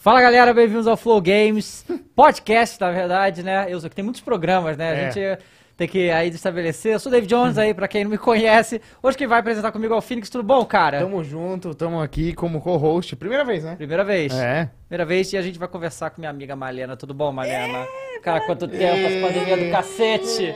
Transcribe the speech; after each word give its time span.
Fala 0.00 0.22
galera, 0.22 0.54
bem-vindos 0.54 0.86
ao 0.86 0.96
Flow 0.96 1.20
Games, 1.20 1.84
podcast 2.14 2.80
na 2.80 2.90
verdade, 2.92 3.42
né? 3.42 3.66
Eu 3.68 3.80
sei 3.80 3.90
que 3.90 3.96
tem 3.96 4.04
muitos 4.04 4.20
programas, 4.20 4.76
né? 4.76 4.90
A 4.90 4.94
É. 4.94 5.10
gente 5.10 5.42
tem 5.76 5.88
que 5.88 6.08
aí 6.10 6.28
estabelecer. 6.28 6.92
Eu 6.94 7.00
sou 7.00 7.10
o 7.10 7.12
David 7.12 7.28
Jones 7.28 7.58
aí, 7.58 7.74
pra 7.74 7.88
quem 7.88 8.04
não 8.04 8.10
me 8.12 8.16
conhece. 8.16 8.80
Hoje 9.02 9.18
quem 9.18 9.26
vai 9.26 9.40
apresentar 9.40 9.72
comigo 9.72 9.92
é 9.92 9.96
o 9.96 10.00
Phoenix, 10.00 10.30
tudo 10.30 10.44
bom, 10.44 10.64
cara? 10.64 11.00
Tamo 11.00 11.22
junto, 11.24 11.74
tamo 11.74 12.00
aqui 12.00 12.32
como 12.32 12.60
co-host. 12.60 13.16
Primeira 13.16 13.44
vez, 13.44 13.64
né? 13.64 13.74
Primeira 13.74 14.04
vez. 14.04 14.32
É. 14.32 14.70
Primeira 14.88 15.04
vez 15.04 15.32
e 15.32 15.36
a 15.36 15.42
gente 15.42 15.58
vai 15.58 15.66
conversar 15.66 16.10
com 16.10 16.20
minha 16.20 16.30
amiga 16.30 16.54
Malena. 16.54 16.96
Tudo 16.96 17.12
bom, 17.12 17.32
Malena? 17.32 17.84
cara, 18.22 18.40
quanto 18.42 18.68
tempo, 18.68 18.84
essa 19.04 19.26
pandemia 19.26 19.56
do 19.56 19.70
cacete. 19.72 20.54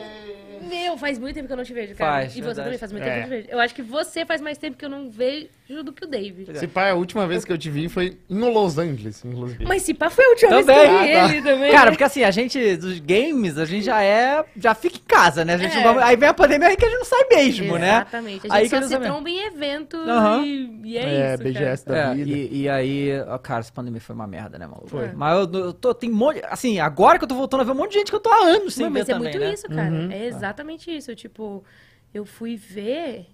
Meu, 0.69 0.97
faz 0.97 1.17
muito 1.19 1.35
tempo 1.35 1.47
que 1.47 1.53
eu 1.53 1.57
não 1.57 1.63
te 1.63 1.73
vejo, 1.73 1.95
cara. 1.95 2.11
Faz, 2.21 2.31
e 2.31 2.35
você 2.35 2.41
verdade. 2.41 2.65
também 2.65 2.77
faz 2.79 2.91
muito 2.91 3.03
É. 3.03 3.05
tempo 3.05 3.15
que 3.15 3.23
eu 3.23 3.29
não 3.29 3.37
te 3.37 3.41
vejo. 3.47 3.55
Eu 3.55 3.59
acho 3.59 3.75
que 3.75 3.81
você 3.81 4.25
faz 4.25 4.41
mais 4.41 4.57
tempo 4.57 4.77
que 4.77 4.85
eu 4.85 4.89
não 4.89 5.09
vejo 5.09 5.47
do 5.83 5.91
que 5.91 6.03
o 6.05 6.07
David. 6.07 6.57
Se 6.59 6.67
pá, 6.67 6.91
a 6.91 6.93
última 6.93 7.25
vez 7.25 7.43
que 7.43 7.51
eu 7.51 7.57
te 7.57 7.69
vi 7.69 7.89
foi 7.89 8.17
no 8.29 8.49
Los 8.51 8.77
Angeles, 8.77 9.23
inclusive. 9.25 9.65
Mas 9.65 9.81
se 9.81 9.93
pá, 9.93 10.09
foi 10.09 10.23
a 10.25 10.29
última 10.29 10.49
Também. 10.51 10.65
vez 10.75 10.87
que 10.87 10.93
eu 10.93 10.99
vi 11.03 11.13
Ah, 11.15 11.27
tá. 11.27 11.33
ele 11.33 11.41
também. 11.41 11.71
Cara, 11.71 11.91
porque 11.91 12.03
assim, 12.03 12.23
a 12.23 12.31
gente 12.31 12.75
dos 12.77 12.99
games, 12.99 13.57
a 13.57 13.65
gente 13.65 13.83
já 13.85 14.03
é. 14.03 14.43
Já 14.55 14.75
fica 14.75 14.97
em 14.97 15.07
casa, 15.07 15.43
né? 15.43 15.55
A 15.55 15.57
gente 15.57 15.75
É. 15.77 15.83
não 15.83 15.97
aí 15.99 16.15
vem 16.15 16.29
a 16.29 16.33
pandemia 16.33 16.67
aí 16.67 16.77
que 16.77 16.85
a 16.85 16.89
gente 16.89 16.97
não 16.99 17.05
sai 17.05 17.23
mesmo, 17.29 17.77
né? 17.77 17.89
Exatamente. 17.95 18.47
A 18.51 18.53
Aí 18.55 18.65
gente 18.67 18.79
que 18.79 18.87
só 18.87 18.95
se 18.95 18.99
tromba 18.99 19.29
em 19.29 19.45
evento 19.45 19.97
Aham. 19.97 20.43
e, 20.45 20.81
e 20.83 20.97
é, 20.97 21.03
É, 21.03 21.33
isso, 21.33 21.43
BGS 21.43 21.85
da 21.85 21.97
É, 21.97 22.13
vida. 22.15 22.29
e, 22.31 22.61
e 22.61 22.69
aí, 22.69 23.09
ó, 23.27 23.37
cara, 23.37 23.61
essa 23.61 23.71
pandemia 23.73 24.01
foi 24.01 24.15
uma 24.15 24.27
merda, 24.27 24.59
né, 24.59 24.67
maluco? 24.67 24.87
Foi. 24.89 25.11
Mas 25.13 25.33
eu, 25.53 25.59
eu 25.59 25.73
tô, 25.73 25.93
tem 25.93 26.09
um 26.11 26.15
monte, 26.15 26.41
assim, 26.49 26.79
agora 26.79 27.17
que 27.17 27.23
eu 27.23 27.27
tô 27.27 27.35
voltando 27.35 27.61
a 27.61 27.63
ver 27.63 27.71
um 27.71 27.75
monte 27.75 27.91
de 27.93 27.99
gente 27.99 28.09
que 28.11 28.15
eu 28.15 28.19
tô 28.19 28.29
há 28.31 28.45
anos 28.45 28.73
sem 28.75 28.85
Não, 28.85 28.93
ver 28.93 28.99
mas 28.99 29.09
é 29.09 29.13
também, 29.13 29.31
muito 29.31 29.43
né? 29.43 29.53
isso, 29.53 29.67
cara. 29.69 29.89
Uhum. 29.91 30.11
É 30.11 30.25
exatamente 30.27 30.52
isso. 30.91 31.15
Tipo, 31.15 31.63
eu 32.13 32.25
fui 32.25 32.55
ver 32.55 33.27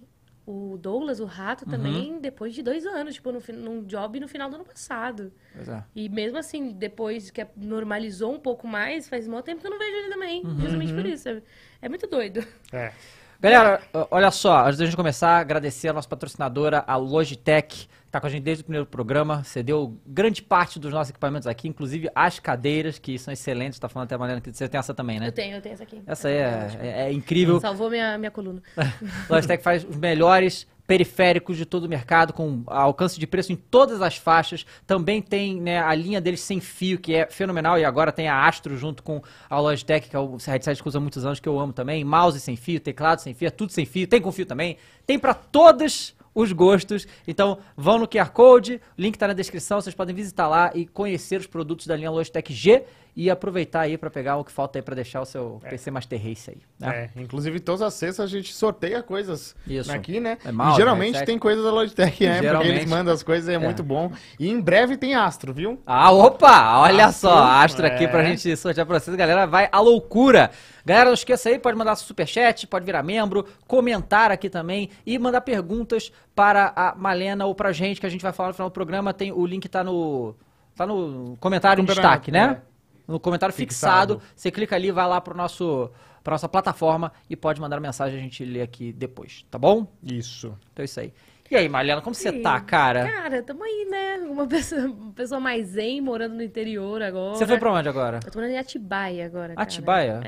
o 0.46 0.76
Douglas, 0.78 1.20
o 1.20 1.24
rato, 1.26 1.64
Uhum. 1.64 1.70
também 1.70 2.18
depois 2.20 2.54
de 2.54 2.62
dois 2.62 2.84
anos, 2.86 3.14
tipo, 3.14 3.30
no, 3.30 3.40
num 3.54 3.84
job 3.84 4.18
no 4.18 4.26
final 4.26 4.48
do 4.50 4.56
ano 4.56 4.64
passado. 4.64 5.32
Pois 5.54 5.68
é. 5.68 5.84
E 5.94 6.08
mesmo 6.08 6.38
assim, 6.38 6.72
depois 6.72 7.30
que 7.30 7.46
normalizou 7.56 8.34
um 8.34 8.38
pouco 8.40 8.66
mais, 8.66 9.08
faz 9.08 9.28
muito 9.28 9.44
tempo 9.44 9.60
que 9.60 9.66
eu 9.66 9.70
não 9.70 9.78
vejo 9.78 9.96
ele 9.96 10.08
também. 10.08 10.44
Uhum. 10.44 10.58
Justamente 10.60 10.92
por 10.92 11.06
isso. 11.06 11.28
É, 11.28 11.42
é 11.82 11.88
muito 11.88 12.06
doido. 12.06 12.44
É. 12.72 12.92
Galera, 13.40 13.80
olha 14.10 14.30
só, 14.30 14.66
antes 14.66 14.78
da 14.78 14.84
gente 14.84 14.96
começar, 14.96 15.38
agradecer 15.38 15.88
a 15.88 15.92
nossa 15.94 16.08
patrocinadora, 16.08 16.84
a 16.86 16.96
Logitech, 16.96 17.88
que 18.10 18.12
tá 18.12 18.20
com 18.20 18.26
a 18.26 18.30
gente 18.30 18.42
desde 18.42 18.62
o 18.62 18.64
primeiro 18.64 18.84
programa, 18.84 19.44
cedeu 19.44 19.96
grande 20.04 20.42
parte 20.42 20.80
dos 20.80 20.92
nossos 20.92 21.10
equipamentos 21.10 21.46
aqui, 21.46 21.68
inclusive 21.68 22.10
as 22.12 22.40
cadeiras, 22.40 22.98
que 22.98 23.16
são 23.16 23.32
excelentes, 23.32 23.78
tá 23.78 23.88
falando 23.88 24.06
até 24.06 24.16
a 24.16 24.18
Mariana 24.18 24.40
que 24.40 24.52
você 24.52 24.68
tem 24.68 24.80
essa 24.80 24.92
também, 24.92 25.20
né? 25.20 25.28
Eu 25.28 25.32
tenho, 25.32 25.56
eu 25.56 25.62
tenho 25.62 25.74
essa 25.74 25.84
aqui. 25.84 26.02
Essa 26.04 26.26
aí 26.26 26.34
é, 26.34 26.70
é- 26.80 27.02
é 27.02 27.12
incrível. 27.12 27.60
Salvou 27.60 27.88
minha, 27.88 28.18
minha 28.18 28.32
coluna. 28.32 28.60
Logitech 29.30 29.62
faz 29.62 29.84
os 29.84 29.94
melhores 29.94 30.66
periféricos 30.88 31.56
de 31.56 31.64
todo 31.64 31.84
o 31.84 31.88
mercado, 31.88 32.32
com 32.32 32.64
alcance 32.66 33.20
de 33.20 33.28
preço 33.28 33.52
em 33.52 33.56
todas 33.56 34.02
as 34.02 34.16
faixas. 34.16 34.66
Também 34.88 35.22
tem 35.22 35.60
né, 35.60 35.78
a 35.80 35.94
linha 35.94 36.20
deles 36.20 36.40
sem 36.40 36.58
fio, 36.58 36.98
que 36.98 37.14
é 37.14 37.26
fenomenal. 37.30 37.78
E 37.78 37.84
agora 37.84 38.10
tem 38.10 38.26
a 38.26 38.44
Astro 38.44 38.76
junto 38.76 39.04
com 39.04 39.22
a 39.48 39.60
Logitech, 39.60 40.08
que 40.08 40.16
é 40.16 40.18
o 40.18 40.36
headset 40.44 40.82
que 40.82 40.88
usa 40.88 40.98
há 40.98 41.00
muitos 41.00 41.24
anos, 41.24 41.38
que 41.38 41.48
eu 41.48 41.60
amo 41.60 41.72
também. 41.72 42.02
Mouse 42.02 42.40
sem 42.40 42.56
fio, 42.56 42.80
teclado 42.80 43.20
sem 43.20 43.34
fio, 43.34 43.46
é 43.46 43.50
tudo 43.52 43.70
sem 43.70 43.86
fio. 43.86 44.08
Tem 44.08 44.20
com 44.20 44.32
fio 44.32 44.44
também. 44.44 44.78
Tem 45.06 45.16
para 45.16 45.32
todos 45.32 46.12
os 46.34 46.52
gostos. 46.52 47.06
Então, 47.26 47.58
vão 47.76 47.98
no 47.98 48.08
QR 48.08 48.30
Code, 48.30 48.80
o 48.96 49.00
link 49.00 49.16
tá 49.18 49.26
na 49.28 49.34
descrição, 49.34 49.80
vocês 49.80 49.94
podem 49.94 50.14
visitar 50.14 50.48
lá 50.48 50.70
e 50.74 50.86
conhecer 50.86 51.40
os 51.40 51.46
produtos 51.46 51.86
da 51.86 51.96
linha 51.96 52.10
Logitech 52.10 52.52
G 52.52 52.84
e 53.16 53.28
aproveitar 53.28 53.80
aí 53.80 53.98
para 53.98 54.08
pegar 54.08 54.36
o 54.36 54.44
que 54.44 54.52
falta 54.52 54.78
aí 54.78 54.82
para 54.82 54.94
deixar 54.94 55.20
o 55.20 55.24
seu 55.24 55.60
PC 55.68 55.90
Master 55.90 56.22
Race 56.22 56.50
aí, 56.50 56.58
né? 56.78 57.10
É, 57.16 57.20
inclusive 57.20 57.58
todas 57.60 57.82
as 57.82 57.94
sextas 57.94 58.24
a 58.24 58.28
gente 58.28 58.52
sorteia 58.54 59.02
coisas 59.02 59.54
Isso. 59.66 59.92
aqui, 59.92 60.20
né? 60.20 60.38
É 60.44 60.52
mouse, 60.52 60.74
e 60.74 60.76
geralmente 60.76 61.14
headset. 61.14 61.26
tem 61.26 61.38
coisas 61.38 61.64
da 61.64 61.70
Logitech, 61.70 62.24
né? 62.24 62.32
Porque 62.34 62.46
Geralmente. 62.46 62.70
eles 62.70 62.84
mandam 62.86 63.12
as 63.12 63.22
coisas, 63.22 63.48
é, 63.48 63.58
muito 63.58 63.82
bom. 63.82 64.12
E 64.38 64.48
em 64.48 64.60
breve 64.60 64.96
tem 64.96 65.14
Astro, 65.14 65.52
viu? 65.52 65.80
Ah, 65.84 66.12
opa! 66.12 66.78
Olha 66.78 67.06
Astro, 67.06 67.30
só, 67.30 67.42
Astro 67.42 67.86
aqui 67.86 68.04
é. 68.04 68.08
pra 68.08 68.24
gente 68.24 68.56
sortear 68.56 68.86
pra 68.86 68.98
vocês. 68.98 69.16
Galera, 69.16 69.46
vai 69.46 69.68
à 69.70 69.80
loucura. 69.80 70.50
Galera, 70.90 71.10
não 71.10 71.14
esqueça 71.14 71.48
aí, 71.48 71.56
pode 71.56 71.78
mandar 71.78 71.94
superchat, 71.94 72.66
pode 72.66 72.84
virar 72.84 73.04
membro, 73.04 73.46
comentar 73.68 74.32
aqui 74.32 74.50
também 74.50 74.90
e 75.06 75.16
mandar 75.20 75.40
perguntas 75.40 76.10
para 76.34 76.72
a 76.74 76.96
Malena 76.96 77.46
ou 77.46 77.54
pra 77.54 77.70
gente, 77.70 78.00
que 78.00 78.06
a 78.06 78.08
gente 78.08 78.22
vai 78.22 78.32
falar 78.32 78.48
no 78.48 78.54
final 78.54 78.68
do 78.68 78.72
programa. 78.72 79.14
Tem, 79.14 79.30
o 79.30 79.46
link 79.46 79.68
tá 79.68 79.84
no, 79.84 80.34
tá 80.74 80.84
no 80.84 81.36
comentário 81.38 81.80
em 81.80 81.84
destaque, 81.84 82.32
né? 82.32 82.60
é. 82.60 82.70
No 83.06 83.20
comentário 83.20 83.54
fixado. 83.54 84.14
Fixado. 84.14 84.32
Você 84.34 84.50
clica 84.50 84.74
ali, 84.74 84.90
vai 84.90 85.06
lá 85.06 85.20
pro 85.20 85.36
nosso, 85.36 85.92
pra 86.24 86.32
nossa 86.32 86.48
plataforma 86.48 87.12
e 87.28 87.36
pode 87.36 87.60
mandar 87.60 87.78
mensagem, 87.78 88.18
a 88.18 88.22
gente 88.22 88.44
lê 88.44 88.60
aqui 88.60 88.92
depois, 88.92 89.46
tá 89.48 89.60
bom? 89.60 89.86
Isso. 90.02 90.58
Então 90.72 90.82
é 90.82 90.86
isso 90.86 90.98
aí. 90.98 91.12
E 91.48 91.56
aí, 91.56 91.68
Malena, 91.68 92.00
como 92.00 92.14
você 92.14 92.32
tá, 92.32 92.60
cara? 92.60 93.10
Cara, 93.10 93.42
tamo 93.42 93.64
aí, 93.64 93.86
né? 93.90 94.18
Uma 94.28 94.46
pessoa, 94.46 94.82
uma 94.86 95.12
pessoa 95.12 95.40
mais 95.40 95.66
zen, 95.68 96.00
morando 96.00 96.36
no 96.36 96.42
interior 96.44 97.02
agora. 97.02 97.34
Você 97.34 97.44
foi 97.44 97.58
pra 97.58 97.72
onde 97.72 97.88
agora? 97.88 98.20
Eu 98.24 98.30
tô 98.30 98.38
morando 98.38 98.54
em 98.54 98.58
Atibaia 98.58 99.26
agora, 99.26 99.54
cara. 99.54 99.62
Atibaia? 99.62 100.20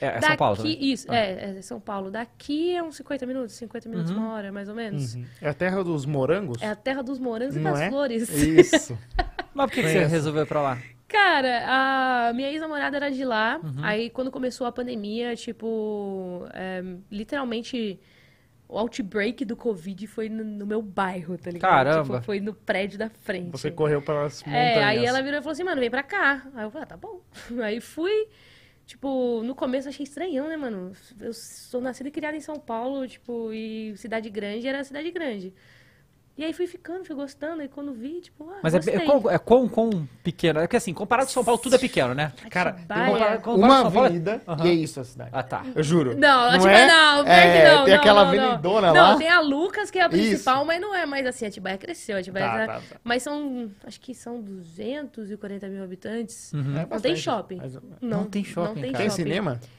É. 0.00 0.06
É, 0.06 0.08
é 0.08 0.12
São 0.12 0.20
Daqui, 0.20 0.36
Paulo 0.36 0.56
também? 0.56 0.92
Isso, 0.92 1.12
é, 1.12 1.56
é 1.58 1.62
São 1.62 1.80
Paulo. 1.80 2.10
Daqui 2.10 2.74
é 2.74 2.82
uns 2.82 2.96
50 2.96 3.26
minutos, 3.26 3.54
50 3.54 3.88
minutos, 3.88 4.10
Uhum. 4.10 4.18
uma 4.18 4.34
hora, 4.34 4.52
mais 4.52 4.68
ou 4.68 4.74
menos. 4.74 5.16
É 5.40 5.48
a 5.48 5.54
terra 5.54 5.82
dos 5.82 6.04
morangos? 6.06 6.60
É 6.62 6.68
a 6.68 6.76
terra 6.76 7.02
dos 7.02 7.18
morangos 7.18 7.56
e 7.56 7.60
Não 7.60 7.72
das 7.72 7.80
é? 7.82 7.88
flores. 7.88 8.28
Isso. 8.28 8.98
Mas 9.54 9.66
por 9.66 9.74
que, 9.74 9.82
que 9.82 9.88
você 9.88 10.04
resolveu 10.04 10.42
ir 10.42 10.46
pra 10.46 10.60
lá? 10.60 10.78
Cara, 11.06 12.28
a 12.28 12.32
minha 12.32 12.50
ex-namorada 12.50 12.96
era 12.96 13.10
de 13.10 13.24
lá. 13.24 13.60
Uhum. 13.62 13.74
Aí, 13.84 14.10
quando 14.10 14.30
começou 14.32 14.66
a 14.66 14.72
pandemia, 14.72 15.36
tipo, 15.36 16.44
é, 16.52 16.82
literalmente, 17.08 18.00
o 18.68 18.76
outbreak 18.76 19.44
do 19.44 19.54
Covid 19.54 20.06
foi 20.08 20.28
no, 20.28 20.42
no 20.42 20.66
meu 20.66 20.82
bairro, 20.82 21.38
tá 21.38 21.50
ligado? 21.52 21.70
Caramba. 21.70 22.14
Tipo, 22.14 22.22
foi 22.24 22.40
no 22.40 22.52
prédio 22.52 22.98
da 22.98 23.08
frente. 23.08 23.50
Você 23.52 23.70
correu 23.70 24.02
para 24.02 24.24
as 24.24 24.42
montanhas. 24.42 24.76
É, 24.78 24.82
aí 24.82 25.04
ela 25.04 25.22
virou 25.22 25.38
e 25.38 25.42
falou 25.42 25.52
assim, 25.52 25.62
mano, 25.62 25.80
vem 25.80 25.90
pra 25.90 26.02
cá. 26.02 26.42
Aí 26.52 26.64
eu 26.64 26.70
falei, 26.70 26.82
ah, 26.82 26.86
tá 26.86 26.96
bom. 26.96 27.20
Aí 27.62 27.80
fui. 27.80 28.26
Tipo, 28.86 29.42
no 29.42 29.54
começo 29.54 29.88
eu 29.88 29.90
achei 29.90 30.04
estranhão, 30.04 30.48
né, 30.48 30.56
mano? 30.56 30.92
Eu 31.20 31.32
sou 31.32 31.80
nascida 31.80 32.08
e 32.08 32.12
criada 32.12 32.36
em 32.36 32.40
São 32.40 32.56
Paulo, 32.60 33.06
tipo, 33.08 33.52
e 33.52 33.96
cidade 33.96 34.28
grande 34.30 34.68
era 34.68 34.84
cidade 34.84 35.10
grande. 35.10 35.54
E 36.36 36.42
aí 36.44 36.52
fui 36.52 36.66
ficando, 36.66 37.04
fui 37.04 37.14
gostando, 37.14 37.62
e 37.62 37.68
quando 37.68 37.92
vi, 37.92 38.20
tipo, 38.20 38.50
ah, 38.50 38.58
Mas 38.60 38.74
é, 38.74 38.78
gostei. 38.78 38.94
é, 38.96 39.00
quão, 39.04 39.30
é 39.30 39.38
quão, 39.38 39.68
quão 39.68 40.08
pequeno? 40.24 40.58
É 40.58 40.66
que 40.66 40.76
assim, 40.76 40.92
comparado 40.92 41.28
com 41.28 41.32
São 41.32 41.44
Paulo, 41.44 41.60
tudo 41.60 41.76
é 41.76 41.78
pequeno, 41.78 42.12
né? 42.12 42.32
Cara, 42.50 42.72
tem 42.72 42.82
Comparado- 42.82 43.40
comparado 43.42 43.56
uma 43.56 43.82
São 43.82 43.92
Paulo, 43.92 43.98
é- 43.98 44.08
avenida 44.08 44.42
Aham. 44.48 44.66
e 44.66 44.68
é 44.68 44.72
isso 44.74 44.98
a 44.98 45.04
cidade. 45.04 45.30
Ah, 45.32 45.42
tá. 45.44 45.64
Eu 45.76 45.82
juro. 45.84 46.16
Não, 46.18 46.46
não 46.46 46.48
Atibaia 46.56 46.76
é? 46.78 46.86
não, 46.88 47.26
É, 47.26 47.40
que 47.62 47.68
não. 47.76 47.84
Tem 47.84 47.94
não, 47.94 48.00
aquela 48.00 48.24
não, 48.24 48.32
não. 48.34 48.44
avenidona 48.46 48.86
Não, 48.92 48.94
lá. 49.12 49.16
tem 49.16 49.28
a 49.28 49.40
Lucas, 49.40 49.92
que 49.92 49.98
é 50.00 50.02
a 50.02 50.08
principal, 50.08 50.56
Isso. 50.56 50.66
mas 50.66 50.80
não 50.80 50.92
é 50.92 51.06
mais 51.06 51.24
assim. 51.24 51.46
Atibaia 51.46 51.78
cresceu, 51.78 52.16
Atibaia 52.18 52.46
Tá, 52.46 52.58
tá- 52.58 52.66
tá, 52.66 52.80
tá. 52.80 52.96
Mas 53.04 53.22
são, 53.22 53.70
acho 53.86 54.00
que 54.00 54.12
são 54.12 54.40
240 54.42 55.68
mil 55.68 55.84
habitantes. 55.84 56.52
É 56.52 56.56
Não 56.56 56.64
tem 56.74 56.86
bastante. 56.86 57.20
shopping. 57.20 57.56
Mas- 57.58 57.78
Não 58.00 58.24
tem 58.24 58.42
shopping, 58.42 58.80
tem 58.80 58.92
cara. 58.92 59.04
Tem 59.04 59.10
shopping. 59.10 59.22
cinema? 59.22 59.60
Tem 59.60 59.70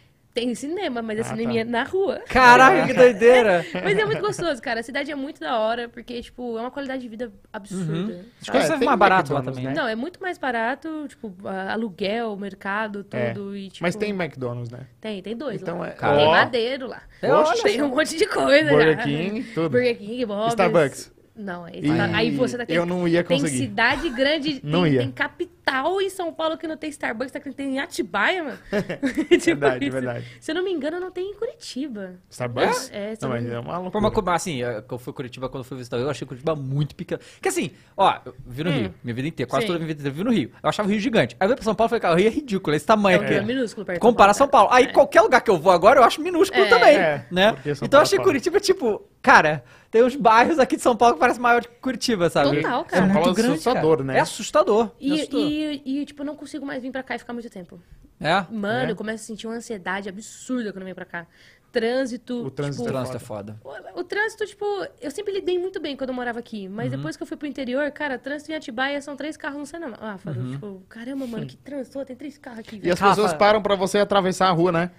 cinema, 0.55 1.01
mas 1.01 1.17
é 1.19 1.21
Ah, 1.21 1.25
cineminha 1.25 1.63
tá. 1.63 1.71
na 1.71 1.83
rua. 1.83 2.19
Caraca, 2.27 2.87
que 2.87 2.93
doideira! 2.93 3.65
Mas 3.83 3.97
é 3.97 4.05
muito 4.05 4.21
gostoso, 4.21 4.61
cara. 4.61 4.79
A 4.81 4.83
cidade 4.83 5.09
é 5.11 5.15
muito 5.15 5.39
da 5.39 5.57
hora, 5.59 5.87
porque, 5.87 6.21
tipo, 6.21 6.57
é 6.57 6.61
uma 6.61 6.71
qualidade 6.71 7.01
de 7.01 7.07
vida 7.07 7.31
absurda. 7.53 8.25
As 8.41 8.45
sabe? 8.47 8.51
coisas 8.51 8.63
É, 8.63 8.67
são 8.67 8.79
tem 8.79 8.85
mais 8.85 8.99
baratas 8.99 9.29
lá 9.31 9.41
também, 9.41 9.63
né? 9.65 9.73
Não, 9.73 9.87
é 9.87 9.95
muito 9.95 10.21
mais 10.21 10.37
barato, 10.37 11.05
tipo, 11.07 11.33
aluguel, 11.69 12.35
mercado, 12.35 13.05
É. 13.11 13.31
tudo. 13.31 13.55
E, 13.55 13.69
tipo, 13.69 13.83
Mas 13.83 13.95
tem 13.95 14.11
McDonald's, 14.11 14.69
né? 14.71 14.81
Tem, 14.99 15.21
tem 15.21 15.35
dois 15.37 15.61
Então 15.61 15.79
lá. 15.79 15.87
é- 15.87 15.91
Cara. 15.91 16.17
Tem 16.17 16.25
Ó. 16.27 16.31
madeiro 16.31 16.87
lá. 16.87 17.01
É, 17.21 17.31
olha 17.31 17.63
tem 17.63 17.81
um 17.81 17.89
monte 17.89 18.17
de 18.17 18.25
coisa 18.27 18.69
Burger 18.69 18.97
já. 18.97 19.03
King, 19.03 19.43
tudo. 19.53 19.69
Burger 19.69 19.97
King, 19.97 20.25
Bob's. 20.25 20.47
Starbucks. 20.49 21.14
Não, 21.35 21.67
esse 21.67 21.79
Ih, 21.85 21.97
tá- 21.97 22.09
aí 22.15 22.31
você 22.31 22.57
tá 22.57 22.65
eu 22.69 22.85
não 22.85 23.05
ia 23.07 23.21
Tem 23.23 23.37
conseguir. 23.39 23.57
cidade 23.57 24.09
grande, 24.09 24.61
Não 24.63 24.83
tem, 24.83 24.93
ia. 24.93 24.99
tem 25.01 25.11
capital 25.11 26.01
em 26.01 26.09
São 26.09 26.31
Paulo 26.33 26.57
que 26.57 26.65
não 26.65 26.77
tem 26.77 26.89
Starbucks, 26.89 27.31
tá 27.33 27.39
que 27.41 27.51
tem 27.51 27.75
em 27.75 27.79
Atibaia, 27.79 28.41
mano. 28.43 28.57
Tipo 29.29 29.45
Verdade, 29.45 29.83
isso. 29.85 29.91
verdade. 29.91 30.25
Se 30.39 30.51
eu 30.51 30.55
não 30.55 30.63
me 30.63 30.71
engano, 30.71 30.97
não 30.99 31.11
tem 31.11 31.29
em 31.31 31.33
Curitiba. 31.35 32.13
Starbucks? 32.29 32.89
É, 32.93 33.15
se 33.15 33.21
Não, 33.21 33.29
mas 33.29 33.45
é 33.45 33.59
uma 33.59 33.91
Por 33.91 34.01
loucura. 34.01 34.21
uma, 34.21 34.35
assim, 34.35 34.63
é, 34.63 34.81
eu 34.89 34.97
fui 34.97 35.11
Curitiba 35.11 35.49
quando 35.49 35.63
eu 35.63 35.67
fui 35.67 35.77
visitar, 35.77 35.97
eu 35.97 36.09
achei 36.09 36.25
Curitiba 36.25 36.55
muito 36.55 36.95
pequeno. 36.95 37.19
Que 37.41 37.49
assim, 37.49 37.71
ó, 37.97 38.17
eu 38.25 38.33
vivi 38.45 38.63
no 38.63 38.69
Hum. 38.69 38.73
Rio, 38.79 38.93
minha 39.03 39.13
vida 39.15 39.27
inteira, 39.27 39.49
quase 39.49 39.63
Sim. 39.63 39.67
toda 39.67 39.77
a 39.77 39.79
minha 39.79 39.87
vida 39.87 39.99
inteira, 39.99 40.09
eu 40.09 40.17
vivi 40.17 40.23
no 40.23 40.33
Rio. 40.33 40.51
Eu 40.63 40.69
achava 40.69 40.87
o 40.87 40.91
Rio 40.91 40.99
gigante. 41.01 41.35
Aí 41.39 41.45
eu 41.45 41.49
veio 41.49 41.57
pra 41.57 41.63
São 41.65 41.75
Paulo 41.75 41.87
e 41.87 41.91
falei, 41.91 42.01
cara, 42.01 42.13
o 42.13 42.17
Rio 42.17 42.27
é 42.27 42.31
ridículo, 42.31 42.75
esse 42.75 42.85
tamanho 42.85 43.21
É, 43.21 43.25
aqui. 43.25 43.33
é 43.33 43.41
minúsculo 43.41 43.85
perto 43.85 43.99
Compara 43.99 44.33
São 44.33 44.47
Paulo. 44.47 44.69
Aí 44.71 44.85
É. 44.85 44.87
qualquer 44.87 45.19
lugar 45.21 45.41
que 45.41 45.51
eu 45.51 45.57
vou 45.57 45.71
agora, 45.73 45.99
eu 45.99 46.03
acho 46.05 46.21
minúsculo 46.21 46.63
É. 46.63 46.69
também, 46.69 46.95
É, 46.95 47.25
né? 47.29 47.51
porque 47.51 47.71
Então 47.83 47.99
eu 47.99 48.03
achei 48.03 48.19
é. 48.19 48.21
Curitiba, 48.23 48.59
tipo, 48.59 49.01
cara, 49.21 49.63
tem 49.95 50.03
uns 50.03 50.15
bairros 50.17 50.59
aqui 50.59 50.75
de 50.75 50.81
São 50.81 50.93
Paulo 50.93 51.13
que 51.13 51.19
parecem 51.21 51.41
maior 51.41 51.61
que 51.61 51.69
Curitiba, 51.79 52.29
sabe? 52.29 52.57
Total, 52.57 52.81
É 52.81 52.83
cara. 52.83 53.03
São 53.05 53.13
Paulo 53.13 53.25
muito 53.27 53.39
é 53.39 53.41
grande, 53.43 53.53
assustador, 53.59 53.97
cara. 53.97 54.03
né? 54.07 54.17
É 54.17 54.19
assustador. 54.19 54.85
é 54.87 54.89
E, 55.05 55.13
assustador. 55.13 55.47
e, 55.49 55.81
e, 56.01 56.05
tipo, 56.05 56.21
eu 56.21 56.25
não 56.25 56.35
consigo 56.35 56.65
mais 56.65 56.81
vir 56.83 56.91
pra 56.91 57.01
cá 57.01 57.15
e 57.15 57.19
ficar 57.19 57.31
muito 57.31 57.49
tempo. 57.49 57.81
É? 58.19 58.45
Mano, 58.51 58.89
É. 58.89 58.91
eu 58.91 58.95
começo 58.97 59.23
a 59.23 59.27
sentir 59.27 59.47
uma 59.47 59.55
ansiedade 59.55 60.09
absurda 60.09 60.73
quando 60.73 60.81
eu 60.81 60.85
venho 60.85 60.95
pra 60.95 61.05
cá. 61.05 61.25
Trânsito. 61.71 62.45
O 62.45 62.49
trânsito 62.51 62.83
O 62.83 62.85
tipo, 62.85 62.93
trânsito 62.97 63.17
é 63.17 63.19
foda. 63.19 63.59
O, 63.63 63.99
o 63.99 64.03
trânsito, 64.03 64.45
tipo, 64.45 64.65
eu 65.01 65.11
sempre 65.11 65.33
lidei 65.33 65.59
muito 65.59 65.79
bem 65.79 65.95
quando 65.97 66.09
eu 66.09 66.15
morava 66.15 66.39
aqui. 66.39 66.67
Mas 66.69 66.91
Uhum. 66.91 66.97
depois 66.97 67.17
que 67.17 67.23
eu 67.23 67.27
fui 67.27 67.35
pro 67.35 67.47
interior, 67.47 67.89
cara, 67.91 68.17
trânsito 68.17 68.51
em 68.51 68.55
Atibaia 68.55 69.01
são 69.01 69.15
três 69.15 69.35
carros 69.35 69.59
no 69.59 69.65
cinema. 69.65 69.97
Ah, 70.01 70.17
Faro, 70.17 70.39
Uhum. 70.39 70.51
tipo, 70.51 70.83
caramba, 70.87 71.27
mano, 71.27 71.45
que 71.45 71.57
trânsito, 71.57 72.03
tem 72.05 72.15
três 72.15 72.37
carros 72.37 72.59
aqui, 72.59 72.77
E 72.77 72.79
velho. 72.79 72.93
as 72.93 72.99
pessoas 72.99 73.27
Rafa- 73.27 73.37
param 73.37 73.61
pra 73.61 73.75
você 73.75 73.97
atravessar 73.99 74.47
a 74.47 74.51
rua, 74.51 74.71
né? 74.71 74.91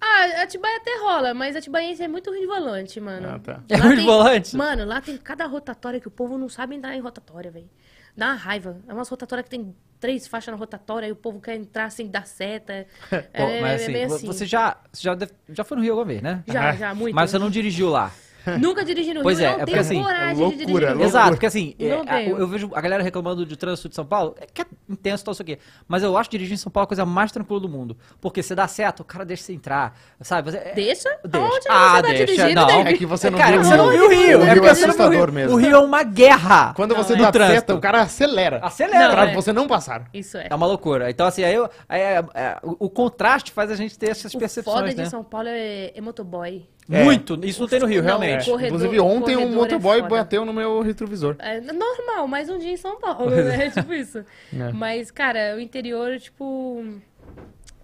Ah, 0.00 0.42
Atibaia 0.42 0.76
até 0.78 0.98
rola, 0.98 1.34
mas 1.34 1.54
Atibaiense 1.56 2.02
é 2.02 2.08
muito 2.08 2.30
ruim 2.30 2.40
de 2.40 2.46
volante, 2.46 2.98
mano. 3.00 3.28
Ah, 3.34 3.38
tá. 3.38 3.62
É 3.68 3.76
ruim 3.76 3.96
de 3.96 4.02
volante? 4.02 4.56
Mano, 4.56 4.84
lá 4.86 5.00
tem 5.00 5.16
cada 5.18 5.46
rotatória 5.46 6.00
que 6.00 6.08
o 6.08 6.10
povo 6.10 6.38
não 6.38 6.48
sabe 6.48 6.74
entrar 6.74 6.96
em 6.96 7.00
rotatória, 7.00 7.50
velho. 7.50 7.68
Dá 8.16 8.28
uma 8.28 8.34
raiva. 8.34 8.78
É 8.88 8.92
uma 8.94 9.02
rotatória 9.04 9.44
que 9.44 9.50
tem 9.50 9.74
três 10.00 10.26
faixas 10.26 10.52
na 10.52 10.58
rotatória 10.58 11.06
e 11.06 11.12
o 11.12 11.16
povo 11.16 11.40
quer 11.40 11.54
entrar 11.56 11.90
sem 11.90 12.08
dar 12.08 12.26
seta. 12.26 12.86
Pô, 13.10 13.16
é, 13.44 13.60
mas 13.60 13.80
é 13.80 13.84
assim, 13.84 13.92
bem 13.92 14.06
vo- 14.06 14.14
assim. 14.14 14.26
você 14.26 14.46
já, 14.46 14.76
já, 14.98 15.14
deve- 15.14 15.32
já 15.50 15.62
foi 15.64 15.76
no 15.76 15.82
Rio 15.82 15.92
alguma 15.92 16.06
vez, 16.06 16.22
né? 16.22 16.42
Já, 16.46 16.72
já, 16.76 16.94
muito. 16.94 17.14
Mas 17.14 17.30
você 17.30 17.38
não 17.38 17.50
dirigiu 17.50 17.90
lá. 17.90 18.10
Nunca 18.60 18.84
dirigi 18.84 19.12
no 19.14 19.22
Pois 19.22 19.38
Rio, 19.38 19.46
é, 19.46 19.48
não 19.50 19.54
é 19.54 19.58
porque, 19.58 19.70
tenho 19.72 19.80
assim, 19.82 20.02
coragem 20.02 20.36
loucura, 20.36 20.50
de 20.50 20.56
dirigir 20.56 20.74
no 20.74 20.78
Rio. 20.78 20.88
loucura. 20.88 21.06
Exato, 21.08 21.30
porque 21.30 21.46
assim, 21.46 21.74
é, 21.78 21.96
Não 22.30 22.38
eu 22.38 22.46
vejo 22.46 22.70
a 22.74 22.80
galera 22.80 23.02
reclamando 23.02 23.44
de 23.46 23.56
trânsito 23.56 23.88
de 23.88 23.94
São 23.94 24.04
Paulo, 24.06 24.34
é 24.40 24.46
que 24.46 24.62
é 24.62 24.66
intenso 24.88 25.22
e 25.22 25.24
tal, 25.24 25.32
isso 25.32 25.42
aqui. 25.42 25.58
Mas 25.86 26.02
eu 26.02 26.16
acho 26.16 26.30
dirigir 26.30 26.54
em 26.54 26.56
São 26.56 26.70
Paulo 26.70 26.84
a 26.84 26.88
coisa 26.88 27.04
mais 27.06 27.30
tranquila 27.32 27.60
do 27.60 27.68
mundo. 27.68 27.96
Porque 28.20 28.42
você 28.42 28.54
dá 28.54 28.66
certo, 28.68 29.00
o 29.00 29.04
cara 29.04 29.24
deixa 29.24 29.42
você 29.44 29.52
entrar, 29.52 29.96
sabe? 30.20 30.50
Você, 30.50 30.56
é- 30.58 30.72
Deixa? 30.74 31.08
Deixa. 31.24 31.46
Aonde 31.46 31.66
Ah, 31.68 31.96
você 31.96 32.02
tá 32.02 32.08
deixa. 32.08 32.26
dirigindo, 32.26 32.54
Não? 32.60 32.80
É 32.80 32.92
que 32.94 33.06
você 33.06 33.30
não 33.30 33.38
Cara, 33.38 33.52
viu 33.52 33.64
você 33.64 33.76
não 33.76 33.90
viu 33.90 34.04
o 34.04 34.08
Rio. 34.08 34.38
O 34.40 34.42
é 34.42 34.52
Rio 34.52 34.54
porque 34.54 34.54
é 34.54 34.54
não 34.56 34.64
o 34.64 34.70
assustador 34.70 35.24
Rio. 35.26 35.32
mesmo. 35.32 35.56
O 35.56 35.58
Rio 35.58 35.74
é 35.74 35.78
uma 35.78 36.02
guerra. 36.02 36.72
Quando 36.74 36.94
você 36.94 37.14
no 37.14 37.22
dá 37.22 37.32
trânsito. 37.32 37.54
seta, 37.60 37.74
o 37.74 37.80
cara 37.80 38.02
acelera. 38.02 38.58
Acelera. 38.62 39.10
Pra 39.12 39.30
é. 39.30 39.34
você 39.34 39.52
não 39.52 39.66
passar. 39.68 40.04
Isso 40.14 40.36
é. 40.36 40.46
É 40.50 40.54
uma 40.54 40.66
loucura. 40.66 41.10
Então, 41.10 41.26
assim, 41.26 41.44
aí, 41.44 41.54
eu- 41.54 41.68
aí, 41.88 42.00
é- 42.00 42.24
é, 42.34 42.58
o, 42.62 42.86
o 42.86 42.90
contraste 42.90 43.52
faz 43.52 43.70
a 43.70 43.76
gente 43.76 43.98
ter 43.98 44.10
essas 44.10 44.32
O 44.34 44.38
percepções, 44.38 44.76
foda 44.80 44.88
de 44.90 44.96
né? 44.96 45.04
São 45.06 45.22
Paulo 45.24 45.48
é, 45.48 45.92
é 45.94 46.00
motoboy. 46.00 46.66
É. 46.90 47.04
Muito. 47.04 47.38
Isso 47.44 47.60
não 47.60 47.68
tem 47.68 47.78
no 47.78 47.86
Rio, 47.86 48.02
Não, 48.02 48.18
realmente. 48.18 48.48
é. 48.48 48.52
Corredor- 48.52 48.76
Inclusive, 48.78 49.00
ontem 49.00 49.36
um 49.36 49.42
é 49.42 49.46
motoboy 49.46 49.98
foda. 50.00 50.08
bateu 50.08 50.44
no 50.44 50.52
meu 50.52 50.80
retrovisor. 50.82 51.36
É 51.38 51.60
normal, 51.60 52.26
mais 52.26 52.48
um 52.50 52.58
dia 52.58 52.72
em 52.72 52.76
São 52.76 52.98
Paulo, 53.00 53.30
né? 53.30 53.40
É 53.66 53.70
tipo 53.70 53.92
isso. 53.92 54.24
É. 54.52 54.72
Mas, 54.72 55.10
cara, 55.10 55.54
o 55.56 55.60
interior, 55.60 56.18
tipo, 56.18 56.84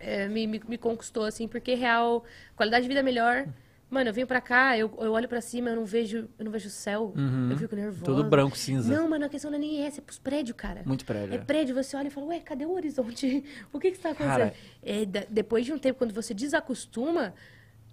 é, 0.00 0.28
me, 0.28 0.46
me, 0.46 0.60
me 0.68 0.78
conquistou, 0.78 1.24
assim, 1.24 1.46
porque 1.46 1.74
real, 1.74 2.24
qualidade 2.56 2.82
de 2.82 2.88
vida 2.88 3.00
é 3.00 3.02
melhor. 3.02 3.46
Mano, 3.88 4.10
eu 4.10 4.12
venho 4.12 4.26
pra 4.26 4.40
cá, 4.40 4.76
eu, 4.76 4.92
eu 4.98 5.12
olho 5.12 5.28
pra 5.28 5.40
cima, 5.40 5.70
eu 5.70 5.76
não 5.76 5.84
vejo, 5.84 6.28
eu 6.36 6.44
não 6.44 6.50
vejo 6.50 6.66
o 6.66 6.70
céu, 6.70 7.14
eu 7.48 7.56
fico 7.56 7.76
nervosa. 7.76 8.04
Tudo 8.04 8.24
branco, 8.24 8.58
cinza. 8.58 8.92
Não, 8.92 9.08
mano, 9.08 9.24
a 9.26 9.28
questão 9.28 9.48
não 9.48 9.58
é 9.58 9.60
nem 9.60 9.86
essa, 9.86 10.00
é 10.00 10.02
pros 10.02 10.18
prédios, 10.18 10.56
cara. 10.56 10.82
Muito 10.84 11.04
prédio. 11.04 11.32
É 11.32 11.38
prédio, 11.38 11.72
você 11.72 11.96
olha 11.96 12.08
e 12.08 12.10
fala, 12.10 12.26
ué, 12.26 12.40
cadê 12.40 12.64
o 12.66 12.72
horizonte? 12.72 13.44
O 13.72 13.78
que 13.78 13.92
que 13.92 13.96
está 13.96 14.10
acontecendo? 14.10 14.50
É, 14.82 15.04
depois 15.30 15.64
de 15.64 15.72
um 15.72 15.78
tempo, 15.78 15.98
quando 15.98 16.12
você 16.12 16.34
desacostuma, 16.34 17.32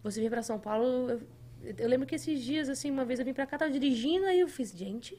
você 0.04 0.20
vem 0.20 0.30
pra 0.30 0.42
São 0.44 0.60
Paulo. 0.60 1.10
Eu, 1.10 1.22
eu 1.78 1.88
lembro 1.88 2.06
que 2.06 2.16
esses 2.16 2.44
dias, 2.44 2.70
assim, 2.70 2.92
uma 2.92 3.06
vez 3.06 3.20
eu 3.20 3.26
vim 3.26 3.34
pra 3.34 3.46
cá, 3.46 3.58
tava 3.58 3.72
dirigindo, 3.72 4.26
aí 4.26 4.40
eu 4.40 4.48
fiz, 4.48 4.72
gente, 4.72 5.18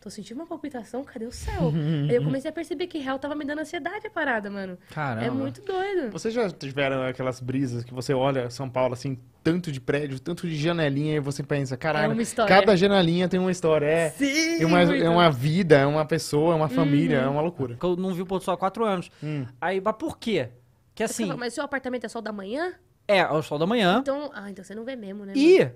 tô 0.00 0.08
sentindo 0.08 0.38
uma 0.38 0.46
palpitação, 0.46 1.02
cadê 1.04 1.26
o 1.26 1.32
céu? 1.32 1.72
aí 2.08 2.14
eu 2.14 2.22
comecei 2.22 2.48
a 2.48 2.52
perceber 2.52 2.86
que 2.86 2.98
real 2.98 3.18
tava 3.18 3.34
me 3.34 3.44
dando 3.44 3.60
ansiedade 3.60 4.06
a 4.06 4.10
parada, 4.10 4.48
mano. 4.48 4.78
Caramba. 4.90 5.26
É 5.26 5.30
muito 5.30 5.60
doido. 5.62 6.10
Vocês 6.12 6.32
já 6.32 6.48
tiveram 6.50 7.02
aquelas 7.02 7.40
brisas 7.40 7.84
que 7.84 7.92
você 7.92 8.14
olha 8.14 8.48
São 8.48 8.70
Paulo, 8.70 8.94
assim, 8.94 9.18
tanto 9.42 9.72
de 9.72 9.80
prédio, 9.80 10.20
tanto 10.20 10.46
de 10.48 10.56
janelinha, 10.56 11.16
e 11.16 11.20
você 11.20 11.42
pensa, 11.42 11.76
caralho, 11.76 12.20
É 12.20 12.46
cada 12.46 12.76
janelinha 12.76 13.28
tem 13.28 13.40
uma 13.40 13.50
história. 13.50 13.86
É, 13.86 14.10
Sim, 14.10 14.62
é, 14.62 14.66
uma, 14.66 14.80
é 14.82 15.08
uma 15.08 15.30
vida, 15.30 15.78
é 15.78 15.86
uma 15.86 16.04
pessoa, 16.04 16.54
é 16.54 16.56
uma 16.56 16.68
família, 16.68 17.20
Uhum. 17.20 17.26
é 17.26 17.28
uma 17.28 17.40
loucura. 17.42 17.74
Porque 17.74 17.86
eu 17.86 17.96
não 17.96 18.14
vi 18.14 18.22
o 18.22 18.24
do 18.24 18.40
sol 18.40 18.54
há 18.54 18.56
quatro 18.56 18.84
anos. 18.84 19.10
Hum. 19.22 19.46
Aí, 19.60 19.80
mas 19.80 19.96
por 19.96 20.16
quê? 20.18 20.50
Que 20.94 21.06
Você 21.06 21.12
assim, 21.12 21.26
fala, 21.26 21.38
Mas 21.38 21.54
seu 21.54 21.64
apartamento 21.64 22.04
é 22.04 22.08
só 22.08 22.20
da 22.20 22.32
manhã? 22.32 22.74
É, 23.08 23.18
é 23.18 23.30
o 23.30 23.42
sol 23.42 23.58
da 23.58 23.66
manhã. 23.66 23.98
Então, 24.00 24.30
ah, 24.34 24.50
então 24.50 24.64
você 24.64 24.74
não 24.74 24.84
vê 24.84 24.96
mesmo, 24.96 25.24
né? 25.24 25.32
E 25.36 25.58
eu 25.58 25.74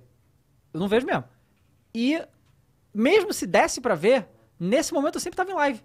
não 0.81 0.89
vejo 0.89 1.07
mesmo. 1.07 1.25
E 1.95 2.21
mesmo 2.95 3.33
se 3.33 3.47
desse 3.47 3.81
pra 3.81 3.95
ver, 3.95 4.27
nesse 4.59 4.93
momento 4.95 5.17
eu 5.17 5.21
sempre 5.21 5.37
tava 5.37 5.51
em 5.51 5.55
live. 5.55 5.83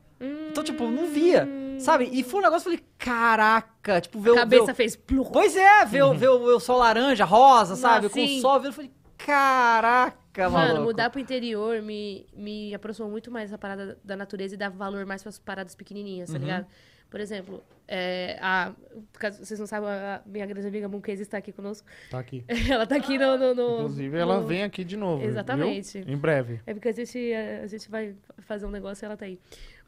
Então, 0.49 0.63
tipo, 0.63 0.89
não 0.91 1.07
via, 1.07 1.47
sabe? 1.79 2.07
E 2.11 2.21
foi 2.23 2.39
um 2.41 2.43
negócio, 2.43 2.69
eu 2.69 2.77
falei, 2.77 2.85
caraca, 2.97 3.99
tipo, 4.01 4.19
ver 4.19 4.29
A 4.31 4.33
ver 4.33 4.39
cabeça 4.59 4.73
fez 4.75 4.95
plum. 4.95 5.23
Pois 5.25 5.55
é, 5.55 5.83
ver, 5.85 6.03
o- 6.03 6.13
ver, 6.13 6.29
o, 6.29 6.39
ver 6.45 6.51
o 6.53 6.59
sol 6.59 6.77
laranja, 6.77 7.25
rosa, 7.25 7.75
sabe? 7.75 8.07
Com 8.07 8.13
sim. 8.19 8.37
o 8.37 8.41
sol, 8.41 8.63
eu 8.63 8.71
falei, 8.71 8.91
caraca, 9.17 10.49
Mano, 10.49 10.51
maluco. 10.67 10.83
mudar 10.83 11.09
pro 11.09 11.19
interior 11.19 11.81
me, 11.81 12.25
me 12.33 12.73
aproximou 12.75 13.09
muito 13.09 13.31
mais 13.31 13.49
da 13.51 13.57
parada 13.57 13.97
da 14.03 14.15
natureza 14.15 14.53
e 14.53 14.57
dar 14.57 14.69
valor 14.69 15.05
mais 15.05 15.23
pras 15.23 15.39
paradas 15.39 15.73
pequenininhas, 15.75 16.29
Uhum. 16.29 16.35
tá 16.35 16.39
ligado? 16.39 16.67
Por 17.11 17.19
exemplo, 17.19 17.61
é, 17.87 18.37
a, 18.41 18.71
caso 19.19 19.43
vocês 19.45 19.59
não 19.59 19.67
sabem, 19.67 19.89
a 19.89 20.21
minha 20.25 20.45
grande 20.45 20.65
amiga 20.65 20.87
Monquese 20.87 21.21
está 21.23 21.37
aqui 21.37 21.51
conosco. 21.51 21.85
Tá 22.09 22.17
aqui. 22.19 22.43
Ela 22.71 22.87
tá 22.87 22.95
aqui 22.95 23.17
no... 23.17 23.37
no- 23.37 23.53
no- 23.53 23.75
Inclusive, 23.79 24.17
ela 24.17 24.39
no- 24.39 24.47
vem 24.47 24.63
aqui 24.63 24.83
de 24.85 24.95
novo. 24.95 25.23
Exatamente. 25.23 25.99
viu? 26.01 26.13
Em 26.13 26.17
breve. 26.17 26.61
É 26.65 26.73
porque 26.73 26.87
a 26.87 26.93
gente, 26.93 27.19
a 27.61 27.67
gente 27.67 27.91
vai 27.91 28.15
fazer 28.39 28.65
um 28.65 28.71
negócio 28.71 29.03
e 29.03 29.05
ela 29.05 29.17
tá 29.17 29.25
aí. 29.25 29.37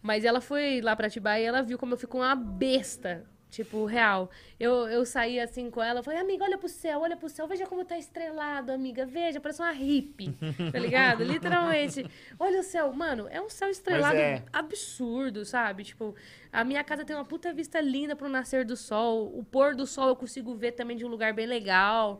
Mas 0.02 0.25
ela 0.25 0.42
foi 0.42 0.81
lá 0.81 0.96
pra 0.98 1.08
Atibaia 1.08 1.42
e 1.44 1.46
ela 1.46 1.62
viu 1.64 1.78
como 1.78 1.94
eu 1.94 1.98
fico 1.98 2.18
uma 2.18 2.36
besta. 2.36 3.24
Tipo, 3.53 3.85
real. 3.85 4.31
Eu, 4.59 4.88
eu 4.88 5.05
saí 5.05 5.39
assim 5.39 5.69
com 5.69 5.79
ela, 5.81 6.01
falei, 6.01 6.19
amiga, 6.19 6.44
olha 6.44 6.57
pro 6.57 6.67
céu, 6.67 7.01
olha 7.01 7.15
pro 7.15 7.29
céu, 7.29 7.47
veja 7.47 7.67
como 7.67 7.85
tá 7.85 7.95
estrelado, 7.95 8.71
amiga, 8.71 9.05
veja, 9.05 9.39
parece 9.39 9.61
uma 9.61 9.71
hippie, 9.71 10.35
tá 10.71 10.79
ligado? 10.79 11.21
Literalmente. 11.23 12.03
Olha 12.39 12.61
o 12.61 12.63
céu, 12.63 12.91
mano, 12.91 13.27
é 13.29 13.39
um 13.39 13.50
céu 13.50 13.69
estrelado 13.69 14.17
é. 14.17 14.44
absurdo, 14.51 15.45
sabe? 15.45 15.83
Tipo, 15.83 16.15
a 16.51 16.63
minha 16.63 16.83
casa 16.83 17.05
tem 17.05 17.15
uma 17.15 17.25
puta 17.25 17.53
vista 17.53 17.79
linda 17.79 18.15
pro 18.15 18.27
nascer 18.27 18.65
do 18.65 18.75
sol, 18.75 19.31
o 19.38 19.44
pôr 19.44 19.75
do 19.75 19.85
sol 19.85 20.07
eu 20.09 20.15
consigo 20.15 20.55
ver 20.55 20.71
também 20.71 20.97
de 20.97 21.05
um 21.05 21.09
lugar 21.09 21.31
bem 21.31 21.45
legal. 21.45 22.19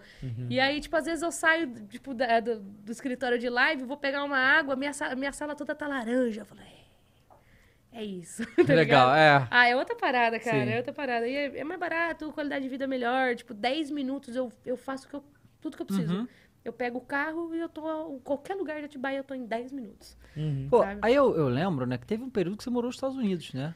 E 0.52 0.60
aí, 0.60 0.80
tipo, 0.80 0.96
às 0.96 1.06
vezes 1.06 1.24
eu 1.24 1.32
saio, 1.32 1.74
tipo, 1.88 2.14
da- 2.14 2.40
do, 2.40 2.60
do 2.60 2.92
escritório 2.92 3.40
de 3.40 3.50
live, 3.50 3.86
vou 3.86 3.98
pegar 3.98 4.24
uma 4.24 4.38
água, 4.38 4.76
minha, 4.76 4.92
minha 5.18 5.34
sala 5.34 5.56
toda 5.56 5.74
tá 5.74 5.88
laranja. 5.88 6.42
Eu 6.42 6.46
falei, 6.46 6.83
é, 7.94 8.04
isso. 8.04 8.44
tá 8.66 8.74
Legal, 8.74 9.10
ligado? 9.10 9.18
é. 9.18 9.48
Ah, 9.52 9.68
é 9.68 9.76
outra 9.76 9.96
parada, 9.96 10.40
cara. 10.40 10.66
Sim. 10.66 10.72
É 10.72 10.78
outra 10.78 10.94
parada. 10.94 11.28
E 11.28 11.36
é, 11.36 11.60
é 11.60 11.64
mais 11.64 11.80
barato, 11.80 12.32
qualidade 12.32 12.64
de 12.64 12.70
vida 12.70 12.84
é 12.84 12.88
melhor. 12.88 13.36
Tipo, 13.36 13.54
10 13.54 13.92
minutos 13.92 14.36
eu, 14.36 14.52
eu 14.66 14.76
faço 14.78 15.08
que 15.08 15.14
eu- 15.16 15.24
tudo 15.62 15.76
que 15.76 15.82
eu 15.82 15.86
preciso. 15.86 16.14
Uhum. 16.14 16.28
Eu 16.66 16.72
pego 16.72 16.98
o 16.98 17.02
carro 17.02 17.54
e 17.54 17.60
eu 17.60 17.68
tô. 17.68 18.16
Em 18.16 18.20
qualquer 18.20 18.56
lugar 18.56 18.80
de 18.80 18.86
Atibaia 18.86 19.18
eu 19.18 19.24
tô 19.24 19.34
em 19.34 19.46
10 19.46 19.72
minutos. 19.72 20.18
Pô, 20.70 20.80
sabe? 20.82 21.00
aí 21.04 21.14
eu, 21.14 21.36
eu 21.36 21.48
lembro, 21.50 21.86
né, 21.86 21.98
que 21.98 22.06
teve 22.06 22.24
um 22.24 22.30
período 22.30 22.58
que 22.58 22.64
você 22.64 22.70
morou 22.70 22.88
nos 22.88 22.96
Estados 22.96 23.18
Unidos, 23.18 23.54
né? 23.54 23.76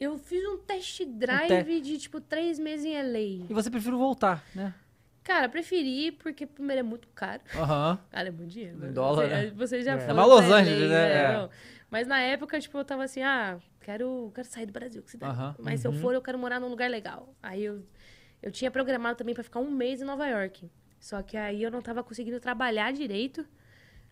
Eu 0.00 0.18
fiz 0.18 0.42
um 0.46 0.56
test 0.58 1.04
drive 1.04 1.64
te- 1.64 1.80
de, 1.80 1.98
tipo, 1.98 2.20
3 2.20 2.58
meses 2.58 2.84
em 2.86 2.94
LA. 2.96 3.46
E 3.48 3.54
você 3.54 3.70
preferiu 3.70 3.96
voltar, 3.98 4.42
né? 4.54 4.74
Cara, 5.22 5.48
preferi 5.48 6.12
porque, 6.12 6.44
primeiro, 6.46 6.80
é 6.80 6.82
muito 6.82 7.08
caro. 7.14 7.40
Aham. 7.54 7.98
Cara, 8.10 8.28
é 8.28 8.30
muito 8.30 8.50
dinheiro. 8.50 8.76
né? 8.78 8.88
dólar, 8.88 9.26
você, 9.28 9.34
né? 9.34 9.52
Você 9.54 9.82
já 9.82 9.92
É. 9.92 9.98
foi. 10.00 10.10
É 10.10 10.12
mais 10.14 10.28
Los 10.28 10.44
Angeles, 10.50 10.82
LA, 10.82 10.88
né? 10.88 11.12
É. 11.24 11.32
não. 11.36 11.50
Mas 11.94 12.08
na 12.08 12.18
época, 12.18 12.58
tipo, 12.58 12.76
eu 12.76 12.84
tava 12.84 13.04
assim, 13.04 13.22
ah, 13.22 13.56
quero, 13.80 14.32
quero 14.34 14.48
sair 14.48 14.66
do 14.66 14.72
Brasil, 14.72 15.00
que 15.00 15.12
cidade. 15.12 15.32
Aham. 15.32 15.54
Mas 15.60 15.78
se 15.78 15.86
eu 15.86 15.92
for, 15.92 16.12
eu 16.12 16.20
quero 16.20 16.36
morar 16.36 16.58
num 16.58 16.66
lugar 16.68 16.90
legal. 16.90 17.32
Aí 17.40 17.64
eu, 17.64 17.84
eu 18.42 18.50
tinha 18.50 18.68
programado 18.68 19.16
também 19.16 19.32
pra 19.32 19.44
ficar 19.44 19.60
um 19.60 19.70
mês 19.70 20.02
em 20.02 20.04
Nova 20.04 20.26
York. 20.26 20.68
Só 20.98 21.22
que 21.22 21.36
aí 21.36 21.62
eu 21.62 21.70
não 21.70 21.80
tava 21.80 22.02
conseguindo 22.02 22.40
trabalhar 22.40 22.92
direito. 22.92 23.42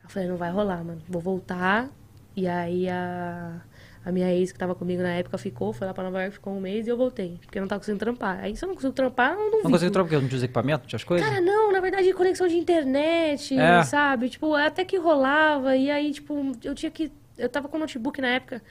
Eu 0.04 0.08
falei, 0.08 0.28
não 0.28 0.36
vai 0.36 0.52
rolar, 0.52 0.84
mano. 0.84 1.02
Vou 1.08 1.20
voltar. 1.20 1.90
E 2.36 2.46
aí 2.46 2.88
a, 2.88 3.60
a 4.04 4.12
minha 4.12 4.32
ex 4.32 4.52
que 4.52 4.58
tava 4.60 4.76
comigo 4.76 5.02
na 5.02 5.14
época 5.14 5.36
ficou, 5.36 5.72
foi 5.72 5.84
lá 5.86 5.92
pra 5.92 6.04
Nova 6.04 6.20
York, 6.22 6.34
ficou 6.34 6.52
um 6.54 6.60
mês 6.60 6.86
e 6.86 6.90
eu 6.90 6.96
voltei. 6.96 7.38
Porque 7.44 7.58
eu 7.58 7.62
não 7.62 7.68
tava 7.68 7.80
conseguindo 7.80 7.98
trampar. 7.98 8.38
Aí 8.44 8.54
se 8.56 8.64
eu 8.64 8.68
não 8.68 8.76
consigo 8.76 8.92
trampar, 8.92 9.32
eu 9.32 9.38
não 9.38 9.44
Não 9.50 9.56
vivo. 9.58 9.70
conseguiu 9.70 9.90
trocar 9.92 10.04
porque 10.08 10.20
não 10.22 10.28
tinha 10.28 10.36
os 10.38 10.44
equipamentos, 10.44 10.82
não 10.84 10.88
tinha 10.88 10.96
as 10.98 11.04
coisas? 11.04 11.28
Cara, 11.28 11.40
não, 11.40 11.72
na 11.72 11.80
verdade, 11.80 12.12
conexão 12.14 12.46
de 12.46 12.56
internet, 12.56 13.58
É. 13.58 13.82
sabe? 13.82 14.28
Tipo, 14.28 14.54
até 14.54 14.84
que 14.84 14.96
rolava, 14.96 15.76
e 15.76 15.90
aí, 15.90 16.12
tipo, 16.12 16.52
eu 16.62 16.76
tinha 16.76 16.90
que. 16.90 17.10
Eu 17.42 17.48
tava 17.48 17.68
com 17.68 17.78
notebook 17.78 18.20
na 18.20 18.28
época 18.28 18.62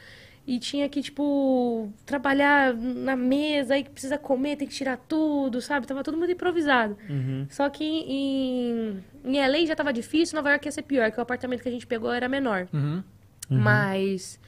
e 0.46 0.58
tinha 0.58 0.90
que, 0.90 1.02
tipo, 1.02 1.92
trabalhar 2.06 2.74
na 2.74 3.16
mesa, 3.16 3.76
aí 3.76 3.84
que 3.84 3.92
precisa 3.92 4.18
comer, 4.18 4.56
tem 4.56 4.68
que 4.68 4.74
tirar 4.74 4.98
tudo, 4.98 5.62
sabe? 5.62 5.86
Tava 5.86 6.04
tudo 6.04 6.18
muito 6.18 6.32
improvisado. 6.32 6.98
Só 7.50 7.70
que 7.70 7.84
em, 7.84 9.04
em 9.24 9.48
LA 9.48 9.66
já 9.68 9.76
tava 9.76 9.94
difícil, 9.94 10.36
Nova 10.36 10.50
York 10.50 10.68
ia 10.68 10.72
ser 10.72 10.82
pior, 10.82 11.12
que 11.12 11.20
o 11.20 11.22
apartamento 11.22 11.62
que 11.62 11.70
a 11.70 11.72
gente 11.72 11.86
pegou 11.86 12.12
era 12.12 12.28
menor. 12.28 12.68
Uhum. 12.74 13.04
Mas. 13.50 14.40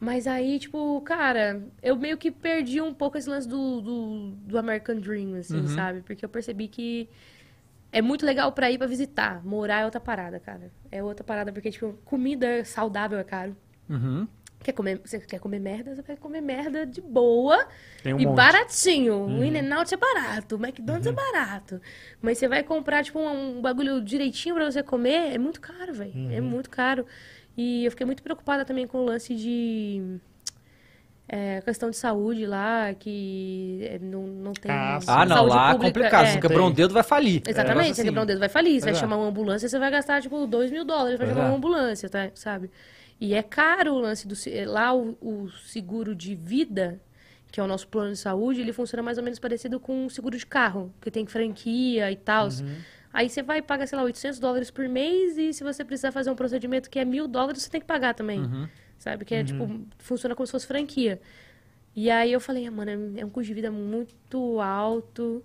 Mas 0.00 0.26
aí, 0.26 0.58
tipo, 0.58 1.00
cara, 1.02 1.62
eu 1.82 1.94
meio 1.94 2.16
que 2.16 2.30
perdi 2.30 2.80
um 2.80 2.94
pouco 2.94 3.18
esse 3.18 3.28
lance 3.28 3.46
do, 3.46 3.82
do, 3.82 4.30
do 4.46 4.58
American 4.58 4.96
Dream, 4.96 5.34
assim, 5.34 5.68
sabe? 5.68 6.00
Porque 6.00 6.24
eu 6.24 6.28
percebi 6.28 6.68
que 6.68 7.06
é 7.92 8.00
muito 8.02 8.24
legal 8.24 8.52
pra 8.52 8.70
ir 8.70 8.78
pra 8.78 8.86
visitar. 8.86 9.44
Morar 9.44 9.80
é 9.80 9.84
outra 9.84 10.00
parada, 10.00 10.38
cara. 10.38 10.70
É 10.90 11.02
outra 11.02 11.24
parada, 11.24 11.52
porque, 11.52 11.70
tipo, 11.70 11.94
comida 12.04 12.64
saudável 12.64 13.18
é 13.18 13.24
caro. 13.24 13.56
Uhum. 13.88 14.26
Quer 14.62 14.72
comer, 14.72 15.00
você 15.02 15.18
quer 15.20 15.40
comer 15.40 15.58
merda, 15.58 15.94
você 15.96 16.02
vai 16.02 16.16
comer 16.18 16.42
merda 16.42 16.84
de 16.84 17.00
boa 17.00 17.66
Tem 18.02 18.12
um 18.12 18.20
e 18.20 18.26
monte. 18.26 18.36
baratinho. 18.36 19.24
O 19.24 19.42
In-N-Out 19.42 19.94
é 19.94 19.96
barato, 19.96 20.56
o 20.56 20.62
McDonald's 20.62 21.06
é 21.06 21.12
barato. 21.12 21.80
Mas 22.20 22.36
você 22.36 22.46
vai 22.46 22.62
comprar, 22.62 23.02
tipo, 23.02 23.18
um, 23.18 23.56
um 23.58 23.62
bagulho 23.62 24.02
direitinho 24.02 24.54
pra 24.54 24.70
você 24.70 24.82
comer, 24.82 25.32
é 25.34 25.38
muito 25.38 25.60
caro, 25.62 25.94
velho. 25.94 26.12
É 26.30 26.42
muito 26.42 26.68
caro. 26.68 27.06
E 27.56 27.86
eu 27.86 27.90
fiquei 27.90 28.04
muito 28.04 28.22
preocupada 28.22 28.64
também 28.64 28.86
com 28.86 28.98
o 28.98 29.04
lance 29.04 29.34
de... 29.34 30.18
É, 31.32 31.60
questão 31.60 31.90
de 31.90 31.96
saúde 31.96 32.44
lá, 32.44 32.92
que 32.92 33.86
é, 33.88 34.00
não, 34.00 34.26
não 34.26 34.52
tem... 34.52 34.68
Ah. 34.68 34.98
Ah, 35.06 35.24
não, 35.24 35.46
lá 35.46 35.68
é 35.68 35.72
pública, 35.74 35.92
complicado. 36.00 36.24
é. 36.24 36.32
Se 36.32 36.40
quebrar 36.40 36.64
um 36.64 36.72
dedo, 36.72 36.92
vai 36.92 37.04
falir. 37.04 37.40
Exatamente, 37.46 37.84
você 37.94 38.00
assim. 38.00 38.02
quebrar 38.02 38.22
um 38.22 38.26
dedo 38.26 38.40
vai 38.40 38.48
falir. 38.48 38.80
Você 38.80 38.86
vai 38.86 38.94
é. 38.94 38.96
chamar 38.96 39.16
uma 39.16 39.28
ambulância, 39.28 39.68
você 39.68 39.78
vai 39.78 39.92
gastar, 39.92 40.20
tipo, 40.20 40.44
2 40.44 40.72
mil 40.72 40.84
dólares 40.84 41.16
pra 41.16 41.28
chamar 41.28 41.44
é. 41.44 41.46
uma 41.46 41.56
ambulância, 41.56 42.08
tá? 42.08 42.30
Sabe? 42.34 42.68
E 43.20 43.32
é 43.32 43.44
caro 43.44 43.94
o 43.94 44.00
lance 44.00 44.26
do... 44.26 44.34
se- 44.34 44.64
Lá, 44.64 44.92
o, 44.92 45.16
o 45.20 45.48
seguro 45.68 46.16
de 46.16 46.34
vida, 46.34 47.00
que 47.52 47.60
é 47.60 47.62
o 47.62 47.66
nosso 47.68 47.86
plano 47.86 48.10
de 48.10 48.18
saúde, 48.18 48.60
ele 48.60 48.72
funciona 48.72 49.00
mais 49.00 49.16
ou 49.16 49.22
menos 49.22 49.38
parecido 49.38 49.78
com 49.78 50.06
um 50.06 50.08
seguro 50.08 50.36
de 50.36 50.44
carro, 50.44 50.92
que 51.00 51.12
tem 51.12 51.24
franquia 51.26 52.10
e 52.10 52.16
tal. 52.16 52.48
Uhum. 52.48 52.76
Aí 53.12 53.28
você 53.28 53.40
vai 53.40 53.62
pagar, 53.62 53.86
sei 53.86 53.96
lá, 53.96 54.02
800 54.02 54.40
dólares 54.40 54.70
por 54.70 54.88
mês 54.88 55.38
e 55.38 55.52
se 55.52 55.62
você 55.62 55.84
precisar 55.84 56.10
fazer 56.10 56.30
um 56.30 56.34
procedimento 56.34 56.90
que 56.90 56.98
é 56.98 57.04
mil 57.04 57.28
dólares, 57.28 57.62
você 57.62 57.70
tem 57.70 57.80
que 57.80 57.86
pagar 57.86 58.14
também. 58.14 58.40
Uhum. 58.40 58.68
Sabe? 59.00 59.24
Que 59.24 59.34
é, 59.34 59.42
tipo, 59.42 59.68
funciona 59.98 60.36
como 60.36 60.46
se 60.46 60.52
fosse 60.52 60.66
franquia. 60.68 61.20
E 61.96 62.08
aí 62.08 62.30
eu 62.32 62.38
falei, 62.40 62.66
ah, 62.66 62.70
mano, 62.70 63.18
é 63.18 63.24
um 63.24 63.28
custo 63.28 63.48
de 63.48 63.54
vida 63.54 63.70
muito 63.72 64.60
alto, 64.60 65.42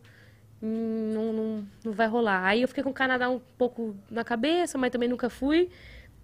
não, 0.62 1.34
não, 1.34 1.68
não 1.84 1.92
vai 1.94 2.08
rolar. 2.08 2.44
Aí 2.46 2.62
eu 2.62 2.68
fiquei 2.68 2.84
com 2.84 2.92
o 2.92 2.94
Canadá 2.94 3.30
um 3.30 3.40
pouco 3.58 3.96
na 4.12 4.24
cabeça, 4.24 4.78
mas 4.78 4.92
também 4.92 5.10
nunca 5.10 5.30
fui. 5.30 5.70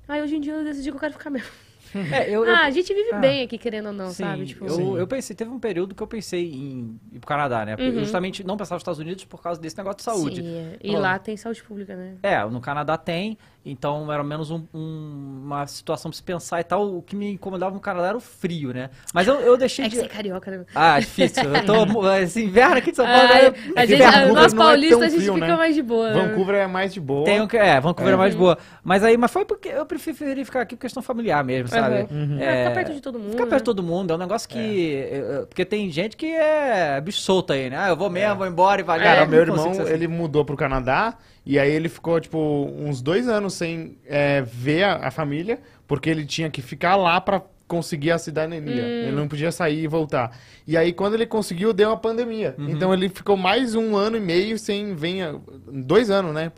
Aí 0.08 0.22
hoje 0.22 0.36
em 0.36 0.42
dia 0.42 0.54
eu 0.54 0.64
decidi 0.64 0.90
que 0.92 0.96
eu 0.96 1.00
quero 1.00 1.14
ficar 1.14 1.30
mesmo. 1.32 1.50
É, 1.94 2.30
eu, 2.30 2.46
eu- 2.46 2.56
ah, 2.56 2.62
a 2.62 2.70
gente 2.70 2.94
vive 2.94 3.10
Ah. 3.12 3.20
bem 3.20 3.44
aqui, 3.44 3.58
querendo 3.58 3.88
ou 3.88 3.92
não, 3.92 4.12
Sim, 4.12 4.24
sabe? 4.24 4.46
Tipo, 4.46 4.66
eu, 4.66 4.98
eu 4.98 5.06
pensei, 5.06 5.36
teve 5.36 5.52
um 5.52 5.60
período 5.60 5.94
que 5.94 6.02
eu 6.02 6.08
pensei 6.08 6.50
em 6.54 6.98
ir 7.12 7.20
pro 7.20 7.28
Canadá, 7.28 7.66
né? 7.66 7.76
Uhum. 7.76 7.84
Eu 7.84 8.00
justamente 8.00 8.46
não 8.46 8.56
pensava 8.56 8.76
nos 8.76 8.82
Estados 8.84 9.00
Unidos 9.02 9.26
por 9.26 9.42
causa 9.42 9.60
desse 9.60 9.78
negócio 9.78 9.98
de 9.98 10.04
saúde. 10.04 10.42
Sim, 10.42 10.56
é. 10.56 10.78
E 10.82 10.96
lá 10.96 11.20
tem 11.20 11.36
saúde 11.36 11.62
pública, 11.62 11.94
né? 11.98 12.16
É, 12.24 12.46
no 12.46 12.62
Canadá 12.62 12.98
tem, 12.98 13.38
então 13.66 14.12
era 14.12 14.24
menos 14.24 14.50
um- 14.50 14.64
um- 14.74 15.42
uma 15.46 15.68
situação 15.68 16.10
pra 16.10 16.16
se 16.18 16.24
pensar 16.24 16.60
e 16.60 16.64
tal. 16.64 16.96
O 16.96 17.02
que 17.02 17.16
me 17.16 17.32
incomodava 17.34 17.74
no 17.74 17.80
Canadá 17.80 18.08
era 18.08 18.18
o 18.18 18.20
frio, 18.22 18.74
né? 18.74 18.90
Mas 19.14 19.28
eu, 19.28 19.36
eu 19.42 19.56
deixei 19.58 19.86
É 19.86 19.90
que 19.90 19.96
de. 19.96 20.02
você 20.02 20.06
é 20.08 20.10
carioca, 20.10 20.50
né? 20.52 20.66
Ah, 20.74 21.00
difícil. 21.00 21.44
Eu 21.44 21.66
tô. 21.66 22.12
Esse 22.18 22.44
inverno 22.44 22.78
aqui 22.78 22.92
de 22.92 22.98
São 22.98 23.06
Paulo. 23.06 23.22
Ah, 23.22 23.34
né? 23.36 23.48
a 23.76 23.82
que 23.82 23.88
gente, 23.88 24.02
Vancouver 24.04 24.34
nós 24.34 24.54
é 24.54 24.58
paulistas, 24.58 24.98
tão 25.00 25.08
a 25.08 25.10
gente 25.10 25.20
frio, 25.22 25.34
fica 25.36 25.48
né? 25.48 25.56
mais 25.56 25.76
de 25.76 25.82
boa. 25.84 26.12
né? 26.14 26.22
Vancouver 26.28 26.56
é 26.56 26.68
mais 26.68 26.94
de 26.94 27.00
boa. 27.00 27.26
Tem 27.26 27.42
um 27.42 27.48
que, 27.48 27.58
é, 27.58 27.80
Vancouver 27.80 28.12
é. 28.14 28.16
É. 28.16 28.18
mais 28.18 28.36
boa. 28.36 28.58
Mas 28.84 29.04
aí, 29.04 29.18
mas 29.18 29.32
foi 29.32 29.46
porque 29.46 29.70
eu 29.70 29.86
preferi 29.86 30.44
ficar 30.46 30.62
aqui 30.62 30.76
por 30.76 30.82
questão 30.82 31.04
familiar 31.04 31.44
mesmo, 31.44 31.68
sabe? 31.68 32.08
Uhum. 32.12 32.38
É, 32.40 32.44
É, 32.44 32.64
ficar 32.64 32.76
perto 32.76 32.94
de 32.94 33.02
todo 33.02 33.20
mundo. 33.20 33.32
Ficar 33.32 33.46
perto 33.46 33.60
de 33.62 33.66
todo 33.66 33.84
mundo 33.84 34.12
é 34.12 34.16
um 34.16 34.20
negócio 34.20 34.50
que. 34.50 34.96
é, 34.96 35.46
Porque 35.48 35.64
tem 35.66 35.90
gente 35.92 36.18
que 36.18 36.26
é 36.26 37.00
bicho 37.02 37.20
solto 37.22 37.54
aí, 37.54 37.70
né? 37.70 37.78
Ah, 37.78 37.90
eu 37.90 37.96
vou 37.96 38.10
mesmo, 38.10 38.36
vou 38.38 38.48
embora 38.48 38.82
e 38.82 38.84
vai. 38.84 39.00
Cara, 39.00 39.22
É, 39.22 39.26
meu 39.28 39.40
irmão, 39.42 39.72
assim. 39.72 39.84
ele 39.84 40.08
mudou 40.08 40.44
pro 40.44 40.56
Canadá 40.58 41.16
e 41.46 41.58
aí 41.58 41.72
ele 41.72 41.90
ficou, 41.90 42.20
tipo, 42.20 42.38
uns 42.78 43.02
dois 43.02 43.28
anos 43.28 43.54
sem 43.54 43.98
é, 44.06 44.42
ver 44.42 44.84
a, 44.84 45.08
a 45.08 45.12
família, 45.12 45.60
porque 45.88 46.10
ele 46.10 46.26
tinha 46.26 46.50
que 46.50 46.62
ficar 46.62 46.96
lá 46.96 47.20
pra 47.20 47.42
conseguir 47.72 48.12
a 48.12 48.18
cidadania. 48.18 48.84
Hum. 48.84 49.08
Ele 49.08 49.12
não 49.14 49.30
podia 49.30 49.50
sair 49.50 49.84
e 49.84 49.88
voltar. 49.88 50.38
E 50.68 50.76
aí, 50.76 50.92
quando 50.92 51.14
ele 51.14 51.26
conseguiu, 51.26 51.72
deu 51.72 51.92
a 51.92 51.96
pandemia. 51.96 52.54
Uhum. 52.58 52.70
Então, 52.70 52.94
ele 52.94 53.08
ficou 53.08 53.38
mais 53.38 53.76
um 53.76 53.96
ano 53.96 54.18
e 54.18 54.20
meio 54.20 54.60
sem 54.60 54.94
vir... 54.94 55.40
Dois 55.72 56.10
anos, 56.10 56.34
né? 56.34 56.52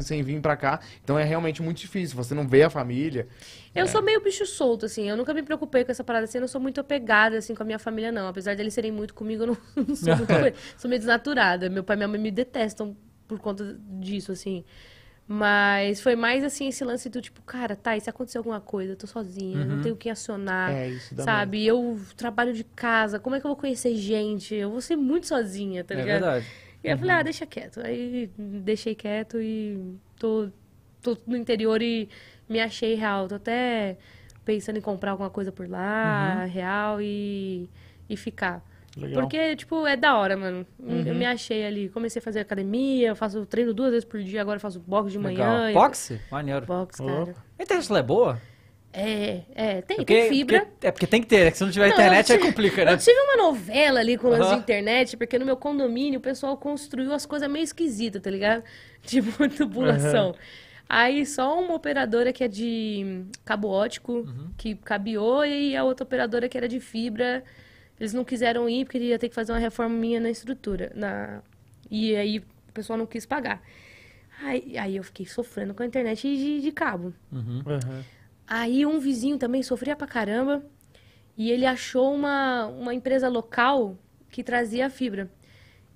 Sem 0.00 0.22
vir 0.22 0.40
pra 0.40 0.56
cá. 0.56 0.78
Então, 1.02 1.18
é 1.18 1.24
realmente 1.24 1.60
muito 1.60 1.78
difícil. 1.78 2.16
Você 2.16 2.34
não 2.34 2.46
vê 2.46 2.62
a 2.62 2.70
família. 2.70 3.26
Eu 3.74 3.88
sou 3.88 4.00
meio 4.00 4.22
bicho 4.22 4.46
solto, 4.46 4.86
assim. 4.86 5.10
Eu 5.10 5.16
nunca 5.16 5.34
me 5.34 5.42
preocupei 5.42 5.84
com 5.84 5.90
essa 5.90 6.04
parada, 6.04 6.24
assim. 6.24 6.38
Eu 6.38 6.42
não 6.42 6.48
sou 6.48 6.60
muito 6.60 6.80
apegada, 6.80 7.38
assim, 7.38 7.52
com 7.52 7.64
a 7.64 7.66
minha 7.66 7.78
família, 7.78 8.12
não. 8.12 8.28
Apesar 8.28 8.54
deles 8.54 8.72
serem 8.72 8.92
muito 8.92 9.12
comigo, 9.12 9.42
eu 9.42 9.46
não, 9.48 9.56
não 9.88 9.96
sou 9.96 10.16
muito... 10.16 10.32
sou 10.78 10.88
meio 10.88 11.00
desnaturada. 11.00 11.68
Meu 11.68 11.82
pai 11.82 11.96
e 11.96 11.98
minha 11.98 12.08
mãe 12.08 12.20
me 12.20 12.30
detestam 12.30 12.96
por 13.30 13.40
conta 13.40 13.78
disso, 14.00 14.32
assim. 14.32 14.64
Mas 15.28 16.00
foi 16.00 16.16
mais, 16.16 16.42
assim, 16.44 16.68
esse 16.68 16.84
lance 16.84 17.08
do 17.08 17.22
tipo, 17.22 17.40
cara, 17.42 17.76
tá, 17.76 17.96
e 17.96 18.00
se 18.00 18.10
acontecer 18.10 18.38
alguma 18.38 18.60
coisa? 18.60 18.92
Eu 18.92 18.96
tô 18.96 19.06
sozinha, 19.06 19.60
Uhum. 19.60 19.76
não 19.76 19.82
tenho 19.82 19.96
quem 19.96 20.10
acionar. 20.12 20.72
é, 20.72 20.88
isso 20.90 21.14
dá 21.14 21.24
Sabe? 21.24 21.64
Eu 21.66 22.00
trabalho 22.16 22.52
de 22.52 22.64
casa, 22.64 23.20
como 23.20 23.36
é 23.36 23.40
que 23.40 23.46
eu 23.46 23.50
vou 23.50 23.56
conhecer 23.56 23.94
gente? 23.96 24.54
Eu 24.54 24.70
vou 24.70 24.80
ser 24.80 24.96
muito 24.96 25.26
sozinha, 25.28 25.84
tá 25.84 25.94
É 25.94 25.98
ligado? 25.98 26.22
verdade. 26.22 26.46
E 26.82 26.88
aí 26.88 26.94
eu 26.94 26.98
falei, 26.98 27.14
ah, 27.16 27.22
deixa 27.22 27.46
quieto. 27.46 27.80
Aí 27.80 28.30
deixei 28.38 28.94
quieto 28.94 29.40
e 29.40 29.78
tô, 30.18 30.48
tô 31.02 31.16
no 31.26 31.36
interior 31.36 31.80
e 31.82 32.08
me 32.48 32.60
achei 32.60 32.94
real. 32.94 33.28
Tô 33.28 33.36
até 33.36 33.98
pensando 34.44 34.78
em 34.78 34.80
comprar 34.82 35.12
alguma 35.12 35.30
coisa 35.30 35.52
por 35.52 35.68
lá, 35.68 36.44
real, 36.46 37.00
e, 37.00 37.68
e 38.08 38.16
ficar. 38.16 38.64
Legal. 38.96 39.22
Porque, 39.22 39.54
tipo, 39.56 39.86
é 39.86 39.96
da 39.96 40.16
hora, 40.18 40.36
mano. 40.36 40.66
Eu 41.06 41.14
me 41.14 41.24
achei 41.24 41.64
ali. 41.64 41.88
Comecei 41.88 42.18
a 42.18 42.22
fazer 42.22 42.40
academia, 42.40 43.08
eu 43.08 43.16
faço 43.16 43.46
treino 43.46 43.72
duas 43.72 43.90
vezes 43.90 44.04
por 44.04 44.20
dia, 44.22 44.40
agora 44.40 44.56
eu 44.56 44.60
faço 44.60 44.80
boxe 44.80 45.12
de 45.12 45.18
manhã. 45.18 45.38
Legal. 45.38 45.70
e- 45.70 45.74
Boxe? 45.74 46.20
Maneiro. 46.30 46.66
Boxe, 46.66 46.98
cara. 47.04 47.34
A 47.58 47.62
internet 47.62 47.92
é 47.92 48.02
boa? 48.02 48.40
É, 48.92 49.42
é, 49.54 49.82
tem, 49.82 49.98
Porque- 49.98 50.14
tem 50.22 50.28
fibra. 50.30 50.60
porque- 50.66 50.86
é 50.86 50.90
porque 50.90 51.06
tem 51.06 51.20
que 51.20 51.28
ter, 51.28 51.44
né? 51.44 51.50
Que 51.52 51.58
se 51.58 51.62
não 51.64 51.70
tiver 51.70 51.86
Não, 51.86 51.92
internet 51.94 52.32
aí 52.32 52.38
tive- 52.38 52.50
complica, 52.50 52.84
né? 52.84 52.92
Eu 52.94 52.98
tive 52.98 53.20
uma 53.20 53.36
novela 53.36 54.00
ali 54.00 54.18
com 54.18 54.26
o 54.26 54.30
lance 54.30 54.50
de 54.52 54.58
internet, 54.60 55.16
porque 55.16 55.38
no 55.38 55.46
meu 55.46 55.56
condomínio 55.56 56.18
o 56.18 56.22
pessoal 56.22 56.56
construiu 56.56 57.12
as 57.14 57.24
coisas 57.24 57.48
meio 57.48 57.62
esquisitas, 57.62 58.20
tá 58.20 58.28
ligado? 58.30 58.64
Tipo, 59.02 59.48
tubulação. 59.48 60.34
Aí 60.88 61.24
só 61.24 61.56
uma 61.62 61.74
operadora 61.74 62.32
que 62.32 62.42
é 62.42 62.48
de 62.48 63.22
cabo 63.44 63.68
ótico, 63.68 64.12
Uhum. 64.12 64.50
que 64.58 64.74
cabeou, 64.74 65.46
e 65.46 65.76
a 65.76 65.84
outra 65.84 66.02
operadora 66.02 66.48
que 66.48 66.58
era 66.58 66.66
de 66.68 66.80
fibra. 66.80 67.44
Eles 68.00 68.14
não 68.14 68.24
quiseram 68.24 68.66
ir 68.66 68.86
porque 68.86 68.98
ia 68.98 69.18
ter 69.18 69.28
que 69.28 69.34
fazer 69.34 69.52
uma 69.52 69.58
reforma 69.58 69.94
minha 69.94 70.18
na 70.18 70.30
estrutura. 70.30 70.90
Na... 70.94 71.42
E 71.90 72.16
aí 72.16 72.38
o 72.38 72.72
pessoal 72.72 72.98
não 72.98 73.04
quis 73.06 73.26
pagar. 73.26 73.62
Aí, 74.42 74.78
aí 74.78 74.96
eu 74.96 75.04
fiquei 75.04 75.26
sofrendo 75.26 75.74
com 75.74 75.82
a 75.82 75.86
internet 75.86 76.22
de, 76.22 76.62
de 76.62 76.72
cabo. 76.72 77.12
Uhum. 77.30 77.62
Aí 78.46 78.86
um 78.86 78.98
vizinho 78.98 79.36
também 79.36 79.62
sofria 79.62 79.94
pra 79.94 80.06
caramba 80.06 80.64
e 81.36 81.50
ele 81.50 81.66
achou 81.66 82.14
uma, 82.14 82.66
uma 82.66 82.94
empresa 82.94 83.28
local 83.28 83.98
que 84.30 84.42
trazia 84.42 84.86
a 84.86 84.90
fibra. 84.90 85.30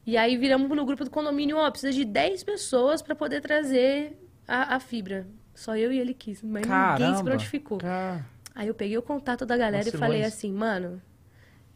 E 0.06 0.18
aí 0.18 0.36
viramos 0.36 0.68
no 0.68 0.84
grupo 0.84 1.04
do 1.04 1.10
condomínio, 1.10 1.56
ó, 1.56 1.70
precisa 1.70 1.92
de 1.92 2.04
10 2.04 2.44
pessoas 2.44 3.00
pra 3.00 3.14
poder 3.14 3.40
trazer 3.40 4.18
a, 4.46 4.76
a 4.76 4.80
fibra. 4.80 5.26
Só 5.54 5.74
eu 5.74 5.90
e 5.90 5.98
ele 5.98 6.12
quis, 6.12 6.42
mas 6.42 6.62
ninguém 6.62 6.68
Caramba. 6.68 7.16
se 7.16 7.24
prontificou. 7.24 7.78
Cara, 7.78 8.26
Aí 8.54 8.68
eu 8.68 8.74
peguei 8.74 8.96
o 8.98 9.02
contato 9.02 9.46
da 9.46 9.56
galera 9.56 9.82
e 9.82 9.90
Vacilões. 9.90 10.00
falei 10.00 10.24
assim, 10.24 10.52
mano, 10.52 11.00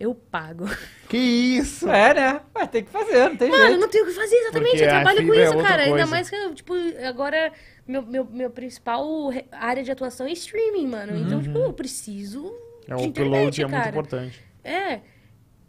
eu 0.00 0.14
pago. 0.14 0.64
que 1.08 1.16
isso? 1.16 1.88
É, 1.90 2.14
né? 2.14 2.40
Mas 2.54 2.68
tem 2.68 2.84
que 2.84 2.90
fazer, 2.90 3.28
não 3.28 3.36
tem 3.36 3.50
Mano, 3.50 3.62
eu 3.62 3.68
jeito. 3.68 3.80
não 3.80 3.88
tenho 3.88 4.04
o 4.04 4.06
que 4.08 4.12
fazer, 4.14 4.36
exatamente. 4.36 4.70
Porque 4.70 4.84
Eu 4.84 4.88
trabalho 4.88 5.26
com 5.26 5.34
é 5.34 5.42
isso, 5.42 5.52
outra 5.54 5.68
cara. 5.68 5.82
Ainda 5.82 5.96
coisa. 5.96 6.10
mais 6.10 6.30
que 6.30 6.36
eu, 6.36 6.54
tipo, 6.54 6.74
agora 7.06 7.52
meu, 7.86 8.02
meu, 8.02 8.24
meu 8.24 8.50
principal 8.50 9.28
re- 9.28 9.46
área 9.50 9.82
de 9.82 9.90
atuação 9.90 10.26
é 10.26 10.32
streaming, 10.32 10.86
mano. 10.86 11.16
Então, 11.16 11.42
tipo, 11.42 11.58
eu 11.58 11.72
preciso. 11.72 12.42
Uhum. 12.44 12.58
É, 12.88 12.96
o 12.96 13.00
internet, 13.00 13.60
upload 13.60 13.62
é 13.62 13.64
muito 13.66 13.76
cara. 13.76 13.88
importante. 13.90 14.44
É. 14.64 15.00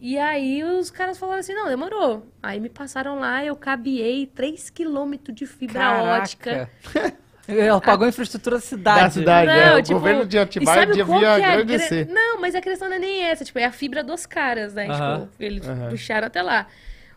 E 0.02 0.18
aí 0.18 0.64
os 0.64 0.90
caras 0.90 1.18
falaram 1.18 1.40
assim, 1.42 1.54
não, 1.54 1.68
demorou. 1.68 2.26
Aí 2.42 2.60
me 2.60 2.70
passaram 2.70 3.20
lá, 3.20 3.44
eu 3.44 3.54
cabiei 3.56 4.26
3km 4.28 5.32
de 5.34 5.46
fibra 5.46 6.02
ótica. 6.04 6.70
Ela 7.58 7.82
pagou 7.82 8.06
a 8.06 8.10
infraestrutura 8.10 8.58
da 8.58 8.62
cidade. 8.62 9.00
Da 9.02 9.10
cidade. 9.10 9.48
Não, 9.48 9.54
é, 9.54 9.76
o 9.76 9.82
tipo, 9.82 9.94
governo 9.96 10.26
de 10.26 10.38
Atibaia 10.40 10.86
devia 10.86 11.06
que 11.06 11.24
é 11.26 11.28
a 11.28 11.34
agradecer. 11.54 12.06
gra- 12.06 12.14
Não, 12.14 12.40
mas 12.42 12.56
a 12.56 12.62
questão 12.62 12.88
não 12.90 12.96
é 12.96 13.00
nem 13.00 13.24
essa, 13.24 13.44
tipo, 13.46 13.58
é 13.60 13.66
a 13.66 13.72
fibra 13.72 14.04
dos 14.04 14.26
caras, 14.26 14.74
né? 14.74 14.86
Tipo, 14.88 15.30
eles 15.40 15.64
puxaram 15.90 16.28
até 16.28 16.42
lá. 16.42 16.68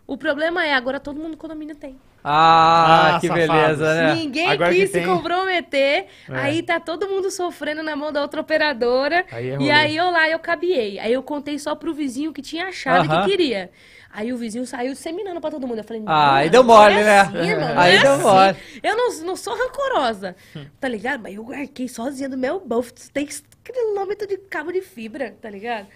O 0.05 0.17
problema 0.17 0.65
é, 0.65 0.73
agora 0.73 0.99
todo 0.99 1.17
mundo 1.17 1.31
no 1.31 1.37
condomínio 1.37 1.75
tem. 1.75 1.95
Ah, 2.25 3.15
Ah, 3.15 3.19
que 3.19 3.27
safados. 3.27 3.47
beleza, 3.53 3.95
né? 3.95 4.15
Ninguém 4.15 4.49
Agora 4.49 4.69
quis 4.71 4.79
que 4.81 4.87
se 4.87 4.93
tem- 4.93 5.05
comprometer. 5.05 6.05
É. 6.29 6.35
Aí 6.35 6.63
tá 6.63 6.79
todo 6.79 7.07
mundo 7.07 7.29
sofrendo 7.29 7.83
na 7.83 7.95
mão 7.97 8.11
da 8.13 8.21
outra 8.21 8.39
operadora. 8.39 9.25
Aí 9.31 9.49
é 9.49 9.57
e 9.59 9.69
aí 9.71 9.97
eu 9.97 10.09
lá, 10.09 10.29
eu 10.29 10.39
cabiei. 10.39 10.99
Aí 10.99 11.11
eu 11.11 11.21
contei 11.21 11.59
só 11.59 11.75
pro 11.75 11.93
vizinho 11.93 12.31
que 12.31 12.41
tinha 12.41 12.67
achado 12.67 13.11
Aham. 13.11 13.23
que 13.25 13.29
queria. 13.31 13.69
Aí 14.15 14.31
o 14.31 14.37
vizinho 14.37 14.63
saiu 14.67 14.93
disseminando 14.93 15.41
pra 15.41 15.49
todo 15.49 15.67
mundo. 15.67 15.79
Eu 15.79 15.83
falei, 15.83 16.03
Ah, 16.05 16.35
aí 16.35 16.49
deu 16.49 16.63
mole, 16.63 16.93
é 16.93 17.03
né? 17.03 17.19
assim, 17.21 17.37
Aí 17.75 17.95
é 17.95 17.99
deu 18.01 18.11
assim. 18.13 18.23
mole. 18.23 18.57
Eu 18.83 18.95
não, 18.95 19.25
não 19.25 19.35
sou 19.35 19.57
rancorosa, 19.57 20.35
tá 20.79 20.87
ligado? 20.87 21.19
Mas 21.23 21.33
eu 21.35 21.51
arquei 21.51 21.87
sozinha 21.87 22.29
do 22.29 22.37
meu 22.37 22.59
bolso. 22.59 22.93
Tem 23.11 23.27
quilômetro 23.63 24.27
de 24.27 24.37
cabo 24.37 24.71
de 24.71 24.81
fibra, 24.81 25.35
tá 25.41 25.49
ligado? 25.49 25.87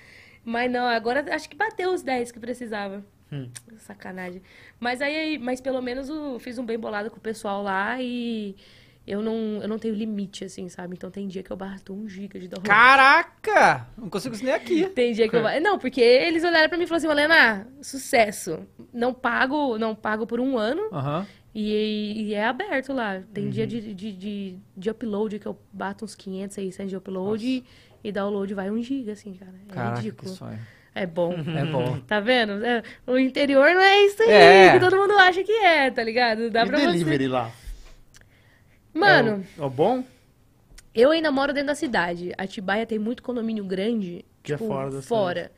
Mas 0.44 0.72
não, 0.72 0.88
agora 0.88 1.24
acho 1.36 1.48
que 1.48 1.56
bateu 1.56 1.92
os 1.94 2.02
10 2.02 2.32
que 2.32 2.40
precisava. 2.40 3.06
Hum. 3.32 3.50
Sacanagem. 3.80 4.42
Mas 4.80 5.00
aí, 5.02 5.38
mas 5.38 5.62
pelo 5.62 5.82
menos 5.82 6.10
eu 6.10 6.40
fiz 6.40 6.58
um 6.58 6.66
bem 6.66 6.80
bolado 6.80 7.12
com 7.12 7.18
o 7.18 7.22
pessoal 7.22 7.62
lá 7.62 8.02
e 8.02 8.56
eu 9.08 9.22
não, 9.22 9.34
eu 9.62 9.68
não 9.68 9.80
tenho 9.80 9.96
limite, 9.96 10.44
assim, 10.44 10.68
sabe? 10.70 10.96
Então 10.96 11.10
tem 11.10 11.28
dia 11.28 11.42
que 11.42 11.50
eu 11.50 11.56
bato 11.56 11.94
um 11.94 12.08
giga 12.10 12.38
de 12.40 12.48
download. 12.48 12.68
Caraca! 12.70 13.88
Não 13.98 14.10
consigo 14.10 14.36
isso 14.36 14.44
nem 14.44 14.54
aqui. 14.54 14.86
Tem 14.94 15.14
dia 15.14 15.30
que 15.30 15.36
eu 15.36 15.42
ba- 15.42 15.60
Não, 15.60 15.80
porque 15.80 16.02
eles 16.02 16.44
olharam 16.44 16.68
pra 16.70 16.78
mim 16.78 16.84
e 16.84 16.88
falaram 16.88 17.08
assim, 17.10 17.20
Helena, 17.20 17.68
sucesso. 17.82 18.60
Não 18.94 19.14
pago, 19.14 19.78
não 19.78 19.96
pago 19.96 20.28
por 20.28 20.40
um 20.40 20.58
ano 20.58 20.82
Aham. 20.92 21.26
e, 21.56 22.24
e 22.28 22.34
é 22.34 22.46
aberto 22.46 22.92
lá. 22.94 23.22
Tem 23.34 23.46
Uhum. 23.46 23.50
dia 23.50 23.66
de, 23.66 23.94
de, 23.94 24.12
de, 24.12 24.58
de 24.76 24.90
upload 24.90 25.40
que 25.40 25.46
eu 25.48 25.58
bato 25.72 26.04
uns 26.06 26.14
500, 26.14 26.56
600 26.56 26.90
de 26.90 26.98
upload 26.98 27.46
e, 27.48 27.64
e 28.04 28.12
download 28.12 28.54
vai 28.54 28.70
um 28.70 28.82
giga, 28.84 29.14
assim, 29.14 29.34
cara. 29.34 29.54
É 29.70 29.74
Caraca, 29.74 29.96
que 29.96 30.02
ridículo. 30.04 30.32
sonho. 30.32 30.60
É 30.94 31.06
bom. 31.06 31.34
É 31.34 31.64
bom. 31.66 32.00
Tá 32.08 32.20
vendo? 32.20 32.66
É, 32.66 32.82
o 33.06 33.18
interior 33.18 33.70
não 33.74 33.82
é 33.82 34.06
isso 34.06 34.22
aí 34.24 34.30
É. 34.32 34.72
que 34.74 34.80
todo 34.80 34.98
mundo 34.98 35.14
acha 35.20 35.44
que 35.44 35.52
é, 35.52 35.90
tá 35.92 36.04
ligado? 36.04 36.50
Dá 36.50 36.64
e 36.64 36.68
pra 36.68 36.78
delivery 36.80 37.28
lá? 37.28 37.52
Mano, 38.98 39.46
É 39.58 39.62
o, 39.62 39.64
é 39.64 39.66
o 39.66 39.70
bom? 39.70 40.04
eu 40.94 41.12
ainda 41.12 41.32
moro 41.32 41.54
dentro 41.54 41.68
da 41.68 41.76
cidade. 41.76 42.34
Atibaia 42.38 42.86
tem 42.86 42.98
muito 43.00 43.22
condomínio 43.24 43.64
grande. 43.64 44.26
Que 44.44 44.54
é 44.54 44.56
tipo, 44.58 44.68
fora 44.68 44.92
da 44.92 45.02
fora. 45.02 45.52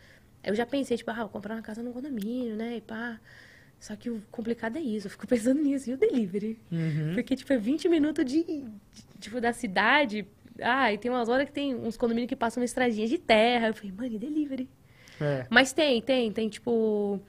Eu 0.44 0.56
já 0.56 0.66
pensei, 0.66 0.98
tipo, 0.98 1.10
ah, 1.12 1.16
vou 1.16 1.30
comprar 1.30 1.56
uma 1.56 1.62
casa 1.62 1.82
num 1.84 1.92
condomínio, 1.94 2.56
né? 2.56 2.78
E 2.78 2.82
pá. 2.82 3.20
Só 3.80 3.96
que 3.96 4.10
o 4.10 4.22
complicado 4.30 4.78
é 4.78 4.82
isso, 4.82 5.08
eu 5.08 5.12
fico 5.12 5.26
pensando 5.28 5.62
nisso, 5.62 5.90
e 5.90 5.94
o 5.94 5.98
delivery? 5.98 6.60
Uhum. 6.72 7.14
Porque, 7.16 7.36
tipo, 7.36 7.52
é 7.54 7.58
20 7.58 7.88
minutos 7.88 8.26
de, 8.26 8.44
de- 8.44 8.66
tipo, 9.20 9.40
da 9.40 9.54
cidade. 9.54 10.28
Ah, 10.62 10.92
e 10.92 10.98
tem 10.98 11.10
umas 11.10 11.30
horas 11.30 11.46
que 11.46 11.54
tem 11.54 11.74
uns 11.74 11.96
condomínios 11.96 12.28
que 12.28 12.36
passam 12.36 12.60
uma 12.62 12.66
estradinha 12.66 13.08
de 13.08 13.18
terra. 13.18 13.68
Eu 13.68 13.74
falei, 13.74 13.94
mano, 13.94 14.14
e 14.14 14.20
delivery? 14.20 14.68
É. 15.22 15.46
Mas 15.50 15.72
tem, 15.72 16.02
tem, 16.02 16.32
tem, 16.32 16.50
tipo. 16.50 17.20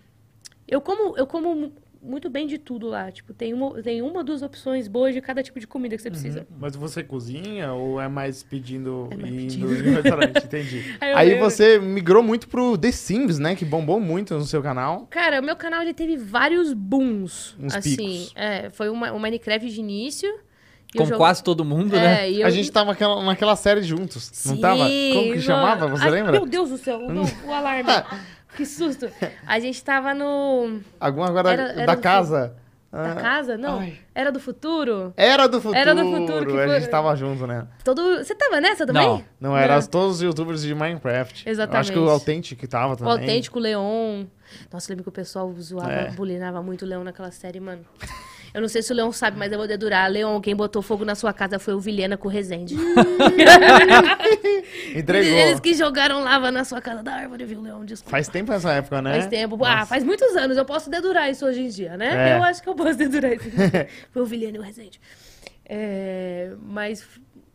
Eu 0.67 0.81
como, 0.81 1.17
eu 1.17 1.26
como 1.26 1.73
muito 2.02 2.30
bem 2.30 2.47
de 2.47 2.57
tudo 2.59 2.88
lá. 2.88 3.11
Tipo, 3.12 3.35
tem 3.35 3.52
uma, 3.52 3.83
tem 3.83 4.00
uma 4.02 4.19
ou 4.19 4.25
duas 4.25 4.42
opções 4.42 4.88
boas 4.88 5.12
de 5.14 5.21
cada 5.21 5.42
tipo 5.42 5.61
de 5.61 5.66
comida 5.66 5.97
que 5.97 6.02
você 6.02 6.11
precisa. 6.11 6.47
Mas 6.59 6.75
você 6.75 7.02
cozinha 7.02 7.73
ou 7.73 8.00
é 8.00 8.09
mais 8.09 8.42
pedindo 8.42 9.09
É 9.11 9.16
mais 9.16 9.33
e 9.35 9.37
indo 9.37 9.69
pedindo. 9.69 9.88
em 9.88 9.92
restaurante? 9.95 10.45
Entendi. 10.45 10.97
Aí 11.00 11.11
eu 11.11 11.16
Aí 11.16 11.28
lembro- 11.30 11.50
você 11.50 11.78
migrou 11.78 12.23
muito 12.23 12.49
pro 12.49 12.78
The 12.78 12.90
Sims, 12.92 13.38
né? 13.38 13.54
Que 13.54 13.64
bombou 13.64 14.00
muito 14.00 14.35
no 14.35 14.45
seu 14.45 14.62
canal. 14.62 15.07
Cara, 15.11 15.40
o 15.40 15.45
meu 15.45 15.57
canal 15.57 15.83
ele 15.83 15.95
teve 15.95 16.16
vários 16.16 16.73
booms. 16.73 17.54
Uns 17.59 17.75
assim, 17.75 17.97
picos. 17.97 18.33
é, 18.35 18.71
foi 18.71 18.88
uma, 18.88 19.12
um 19.12 19.19
Minecraft 19.19 19.69
de 19.71 19.80
início. 19.80 20.28
eu 20.28 20.99
Com 21.02 21.04
jogo- 21.04 21.19
quase 21.19 21.45
todo 21.45 21.64
mundo, 21.64 21.95
né? 21.95 22.25
É, 22.26 22.30
e 22.33 22.40
eu... 22.40 22.47
A 22.47 22.50
gente 22.50 22.71
tava 22.73 22.90
naquela, 22.90 23.23
naquela 23.23 23.54
série 23.57 23.83
juntos, 23.83 24.30
não 24.47 24.54
Sim, 24.57 24.61
tava? 24.61 24.78
Como 24.85 24.90
que 25.23 25.28
mano. 25.30 25.40
chamava? 25.42 25.87
Você 25.88 26.04
Ai, 26.04 26.11
lembra? 26.11 26.33
Meu 26.33 26.47
Deus 26.47 26.71
do 26.71 26.78
céu, 26.78 26.99
o, 26.99 27.12
o 27.49 27.52
alarme. 27.52 27.85
que 28.57 28.66
susto. 28.66 29.09
A 29.47 29.59
gente 29.59 29.83
tava 29.83 30.12
no. 30.14 30.80
Alguma 30.99 31.28
agora 31.28 31.50
Era- 31.52 31.62
era 31.73 31.87
da 31.87 31.95
do- 31.95 32.00
casa? 32.00 32.57
Da 32.92 33.12
Ah, 33.12 33.14
casa? 33.14 33.57
Não. 33.57 33.78
ai. 33.78 33.99
Era 34.12 34.33
do 34.33 34.40
futuro? 34.40 35.14
Era 35.16 35.47
do 35.47 35.61
futuro. 35.61 35.78
Era 35.80 35.95
do 35.95 36.02
futuro 36.04 36.47
que 36.47 36.52
A 36.61 36.66
foi- 36.66 36.80
gente 36.80 36.90
tava 36.90 37.14
junto, 37.14 37.47
né? 37.47 37.69
Todo... 37.85 38.19
Você 38.19 38.35
tava 38.35 38.61
nessa 38.61 38.85
também? 38.85 39.07
Não. 39.07 39.25
Não, 39.52 39.57
era 39.57 39.80
todos 39.87 40.16
os 40.16 40.23
youtubers 40.23 40.61
de 40.62 40.75
Minecraft. 40.75 41.47
Eu 41.47 41.50
Acho 41.52 41.61
Exatamente. 41.61 41.92
que 41.92 41.99
o 42.00 42.11
Authentic 42.11 42.59
que 42.59 42.66
tava 42.66 42.95
O 42.95 42.97
também. 42.97 43.12
autêntico 43.12 43.61
Leon. 43.61 44.25
Nossa, 44.73 44.90
eu 44.90 44.95
lembro 44.95 45.04
que 45.04 45.09
o 45.09 45.12
pessoal 45.12 45.54
zoava, 45.61 45.92
É. 45.92 46.11
bulinava 46.11 46.61
muito 46.64 46.85
o 46.85 46.88
Leon 46.88 47.04
naquela 47.04 47.30
série, 47.30 47.61
mano. 47.61 47.85
Eu 48.52 48.61
não 48.61 48.69
sei 48.69 48.83
se 48.83 48.92
o 48.92 48.97
Leon 48.97 49.12
sabe, 49.12 49.38
mas 49.38 49.52
eu 49.52 49.59
vou 49.59 49.66
dedurar. 49.66 50.11
Leon, 50.11 50.40
quem 50.40 50.57
botou 50.57 50.83
fogo 50.83 51.04
na 51.04 51.14
sua 51.14 51.33
casa 51.33 51.59
foi 51.59 51.75
o 51.75 51.80
Vilhena 51.80 52.16
com 52.16 52.26
o 52.26 52.30
Rezende. 52.30 52.75
Entregou. 54.95 55.30
Eles 55.30 55.61
que 55.61 55.75
jogaram 55.75 56.23
lava 56.23 56.50
na 56.50 56.64
sua 56.64 56.80
casa 56.80 57.02
da 57.02 57.14
árvore, 57.14 57.45
viu, 57.45 57.61
Leon? 57.61 57.85
Desculpa. 57.85 58.11
Faz 58.11 58.28
tempo 58.28 58.52
essa 58.52 58.73
época, 58.73 59.00
né? 59.00 59.12
Faz 59.12 59.26
tempo. 59.28 59.54
Ah, 59.64 59.76
Nossa. 59.76 59.87
faz 59.87 60.02
muitos 60.02 60.37
anos. 60.37 60.57
Eu 60.57 60.64
posso 60.64 60.90
dedurar 60.90 61.30
isso 61.30 61.47
hoje 61.47 61.61
em 61.61 61.69
dia, 61.69 61.97
né? 61.97 62.33
É. 62.33 62.37
Eu 62.37 62.42
acho 62.42 62.62
que 62.62 62.69
eu 62.69 62.75
posso 62.75 62.97
dedurar 62.97 63.33
isso. 63.33 63.49
Foi 64.12 64.23
o 64.23 64.26
Vilhena 64.26 64.57
e 64.57 64.61
o 64.61 64.62
Rezende. 64.62 65.00
É, 65.64 66.52
mas 66.61 67.07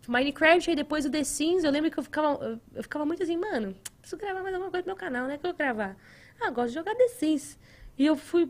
Minecraft, 0.08 0.70
aí 0.70 0.76
depois 0.76 1.06
o 1.06 1.10
The 1.10 1.24
Sims, 1.24 1.64
eu 1.64 1.72
lembro 1.72 1.92
que 1.92 2.00
eu 2.00 2.04
ficava, 2.04 2.60
eu 2.74 2.84
ficava 2.84 3.06
muito 3.06 3.22
assim, 3.22 3.36
mano, 3.36 3.76
preciso 4.00 4.18
gravar 4.18 4.42
mais 4.42 4.54
alguma 4.54 4.72
coisa 4.72 4.84
pro 4.84 4.92
meu 4.92 4.96
canal, 4.96 5.28
né? 5.28 5.38
Que 5.38 5.46
eu 5.46 5.52
vou 5.52 5.58
gravar. 5.58 5.98
Ah, 6.40 6.48
eu 6.48 6.54
gosto 6.54 6.70
de 6.70 6.76
jogar 6.76 6.96
The 6.96 7.08
Sims. 7.10 7.58
E 7.98 8.06
eu 8.06 8.16
fui, 8.16 8.50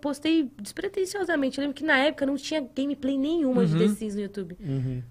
postei 0.00 0.50
despretensiosamente. 0.60 1.58
Eu 1.58 1.62
lembro 1.62 1.74
que 1.76 1.84
na 1.84 1.98
época 1.98 2.26
não 2.26 2.36
tinha 2.36 2.60
gameplay 2.76 3.16
nenhuma 3.18 3.64
de 3.66 3.76
The 3.78 3.88
Sims 3.88 4.14
no 4.14 4.20
YouTube. 4.22 4.56
Eu 4.60 5.02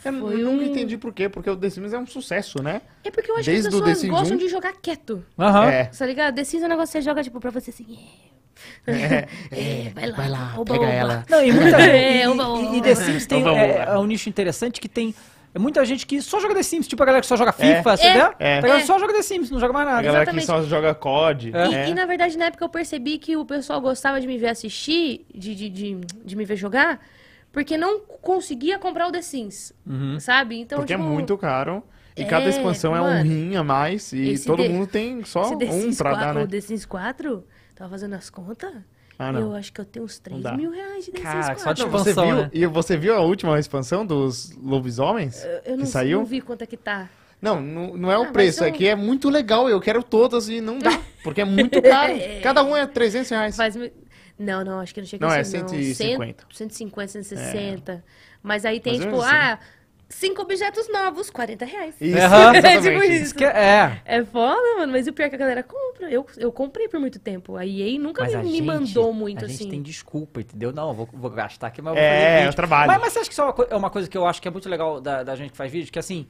Foi 0.00 0.10
nunca 0.42 0.48
um- 0.50 0.62
entendi 0.62 0.96
por 0.96 1.12
quê, 1.12 1.28
porque 1.28 1.50
o 1.50 1.56
The 1.56 1.68
Sims 1.68 1.92
é 1.92 1.98
um 1.98 2.06
sucesso, 2.06 2.62
né? 2.62 2.80
É 3.04 3.10
porque 3.10 3.30
eu 3.30 3.36
acho 3.36 3.44
Desde 3.44 3.68
que 3.68 3.74
as 3.76 3.80
The 3.82 3.88
pessoas 3.90 4.10
gostam 4.10 4.36
1. 4.36 4.40
de 4.40 4.48
jogar 4.48 4.72
quieto. 4.80 5.22
Aham. 5.38 5.70
É. 5.70 5.84
Tá 5.84 6.06
ligado? 6.06 6.34
The 6.34 6.44
Sims 6.44 6.62
é 6.62 6.66
um 6.66 6.68
negócio 6.70 6.92
que 6.92 6.98
você 6.98 7.02
joga, 7.02 7.22
tipo, 7.22 7.38
pra 7.40 7.50
você 7.50 7.70
assim. 7.70 7.98
É, 8.86 9.26
é, 9.50 9.90
vai 9.94 10.06
lá, 10.10 10.16
vai 10.16 10.28
lá, 10.28 10.54
oba, 10.58 10.74
pega 10.74 10.84
oba. 10.84 10.92
ela. 10.92 11.24
Não, 11.28 11.42
e 11.44 11.50
muita 11.52 11.80
É, 11.82 12.22
e, 12.22 12.26
oba, 12.28 12.42
e- 12.42 12.46
oba. 12.46 12.76
e 12.76 12.82
The 12.82 12.94
Sims 12.94 13.26
tem 13.26 13.42
Oba, 13.42 13.58
é, 13.58 13.76
é 13.88 13.98
um 13.98 14.04
nicho 14.06 14.28
interessante 14.28 14.80
que 14.80 14.88
tem 14.88 15.14
é 15.54 15.58
muita 15.58 15.84
gente 15.84 16.06
que 16.06 16.20
só 16.22 16.40
joga 16.40 16.54
The 16.54 16.62
Sims, 16.62 16.86
tipo 16.88 17.02
a 17.02 17.06
galera 17.06 17.20
que 17.20 17.26
só 17.26 17.36
joga 17.36 17.52
FIFA, 17.52 17.96
você 17.96 18.06
É. 18.06 18.12
vê? 18.14 18.34
É. 18.38 18.58
A 18.58 18.60
galera 18.62 18.80
É. 18.80 18.84
só 18.86 18.98
joga 18.98 19.12
The 19.12 19.22
Sims, 19.22 19.50
não 19.50 19.60
joga 19.60 19.72
mais 19.72 19.86
A 19.86 19.90
nada. 19.90 20.02
galera 20.02 20.22
Exatamente. 20.24 20.40
que 20.42 20.46
só 20.46 20.62
joga 20.62 20.94
COD. 20.94 21.50
E, 21.50 21.74
É. 21.74 21.88
e, 21.90 21.94
na 21.94 22.06
verdade, 22.06 22.36
na 22.38 22.46
época 22.46 22.64
eu 22.64 22.68
percebi 22.68 23.18
que 23.18 23.36
o 23.36 23.44
pessoal 23.44 23.80
gostava 23.80 24.20
de 24.20 24.26
me 24.26 24.38
ver 24.38 24.48
assistir, 24.48 25.26
de, 25.34 25.54
de, 25.54 25.68
de, 25.68 25.94
de 26.24 26.36
me 26.36 26.44
ver 26.44 26.56
jogar, 26.56 27.00
porque 27.52 27.76
não 27.76 28.00
conseguia 28.00 28.78
comprar 28.78 29.08
o 29.08 29.12
The 29.12 29.20
Sims, 29.22 29.72
sabe? 30.20 30.58
Então, 30.60 30.78
Porque 30.78 30.94
tipo, 30.94 31.04
é 31.06 31.10
muito 31.10 31.36
caro. 31.36 31.82
E 32.16 32.22
É, 32.22 32.24
cada 32.26 32.46
expansão 32.48 32.94
é 32.94 33.00
um 33.00 33.04
mano. 33.04 33.22
rim 33.24 33.56
a 33.56 33.64
mais. 33.64 34.12
E 34.12 34.38
todo 34.44 34.62
The- 34.62 34.68
mundo 34.68 34.86
tem 34.86 35.24
só 35.24 35.50
um 35.52 35.56
pra 35.96 36.10
4, 36.10 36.26
dar, 36.26 36.34
né? 36.34 36.42
O 36.44 36.46
The 36.48 36.60
Sims 36.60 36.84
4, 36.84 37.42
tava 37.74 37.88
fazendo 37.90 38.14
as 38.14 38.28
contas, 38.28 38.70
Ah, 39.18 39.30
não. 39.30 39.40
eu 39.40 39.54
acho 39.54 39.72
que 39.72 39.80
eu 39.80 39.84
tenho 39.84 40.04
uns 40.04 40.18
3 40.18 40.42
dá. 40.42 40.56
mil 40.56 40.70
reais 40.70 41.04
de 41.04 41.12
Sims 41.12 41.60
só 41.62 41.72
de 41.72 41.82
4. 41.82 41.84
Não, 41.84 41.90
você 41.90 42.10
expansão, 42.10 42.26
viu, 42.34 42.42
né? 42.44 42.50
E 42.52 42.66
você 42.66 42.96
viu 42.96 43.14
a 43.14 43.20
última 43.20 43.58
expansão 43.58 44.04
dos 44.06 44.52
lobisomens? 44.56 45.44
Eu- 45.44 45.60
Eu 45.72 45.76
não, 45.78 45.86
saiu? 45.86 46.18
não 46.18 46.24
vi 46.24 46.40
quanto 46.40 46.62
é 46.62 46.66
que 46.66 46.76
tá. 46.76 47.08
Não, 47.40 47.60
não, 47.60 47.96
não 47.96 48.10
é 48.10 48.14
Ah, 48.14 48.20
o 48.20 48.22
mas 48.24 48.32
preço, 48.32 48.64
é 48.64 48.68
são- 48.68 48.76
que 48.76 48.86
é 48.88 48.94
muito 48.94 49.28
legal. 49.28 49.68
Eu 49.68 49.80
quero 49.80 50.02
todas 50.02 50.48
e 50.48 50.60
não 50.60 50.78
dá, 50.78 50.90
porque 51.24 51.40
é 51.40 51.44
muito 51.44 51.80
caro. 51.82 52.14
Cada 52.42 52.62
um 52.64 52.76
é 52.76 52.86
300 52.86 53.30
reais. 53.30 53.56
Faz... 53.56 53.76
Não, 54.38 54.64
não, 54.64 54.80
acho 54.80 54.94
que 54.94 55.00
não 55.00 55.06
chega 55.06 55.26
Não, 55.26 55.32
a 55.32 55.38
é 55.38 55.44
ser, 55.44 55.60
não. 55.62 55.68
150. 55.68 56.46
150, 56.52 57.08
160. 57.12 58.04
Mas 58.42 58.64
aí 58.64 58.80
tem, 58.80 58.94
Mais 58.98 59.04
ou 59.04 59.10
tipo, 59.20 59.22
assim. 59.22 59.34
ah, 59.36 59.58
cinco 60.14 60.42
objetos 60.42 60.88
novos, 60.92 61.30
40 61.30 61.64
reais. 61.64 61.94
Isso, 62.00 62.16
Aham. 62.18 62.52
É 62.62 62.80
tipo 62.80 63.02
isso. 63.02 63.22
Isso 63.24 63.34
que 63.34 63.44
é. 63.44 64.00
É 64.04 64.24
foda, 64.24 64.76
mano, 64.78 64.92
mas 64.92 65.06
o 65.06 65.12
pior 65.12 65.26
é 65.26 65.28
que 65.28 65.34
a 65.36 65.38
galera 65.38 65.62
compra. 65.62 66.10
Eu, 66.10 66.26
eu 66.36 66.52
comprei 66.52 66.88
por 66.88 67.00
muito 67.00 67.18
tempo. 67.18 67.56
A 67.56 67.66
EA 67.66 67.98
nunca 67.98 68.22
Mas 68.22 68.32
me, 68.32 68.38
a 68.38 68.42
me 68.42 68.50
gente, 68.52 68.62
mandou 68.62 69.12
muito 69.12 69.44
a 69.44 69.48
gente 69.48 69.56
assim. 69.60 69.70
tem 69.70 69.82
desculpa, 69.82 70.40
entendeu? 70.40 70.72
Não, 70.72 70.88
eu 70.88 70.94
vou, 70.94 71.08
vou 71.12 71.30
gastar 71.30 71.68
aqui, 71.68 71.80
mas 71.82 71.92
eu 71.92 71.96
vou 71.96 72.04
É, 72.04 72.36
fazer 72.36 72.48
é 72.48 72.52
trabalho. 72.52 72.92
Mas, 72.92 73.00
mas 73.00 73.12
você 73.12 73.18
acha 73.20 73.28
que 73.28 73.32
isso 73.34 73.40
é 73.40 73.44
uma, 73.44 73.52
co- 73.52 73.66
é 73.70 73.76
uma 73.76 73.90
coisa 73.90 74.08
que 74.08 74.16
eu 74.16 74.26
acho 74.26 74.40
que 74.42 74.48
é 74.48 74.50
muito 74.50 74.68
legal 74.68 75.00
da, 75.00 75.22
da 75.22 75.34
gente 75.34 75.50
que 75.52 75.56
faz 75.56 75.70
vídeo? 75.72 75.92
Que 75.92 75.98
assim, 75.98 76.26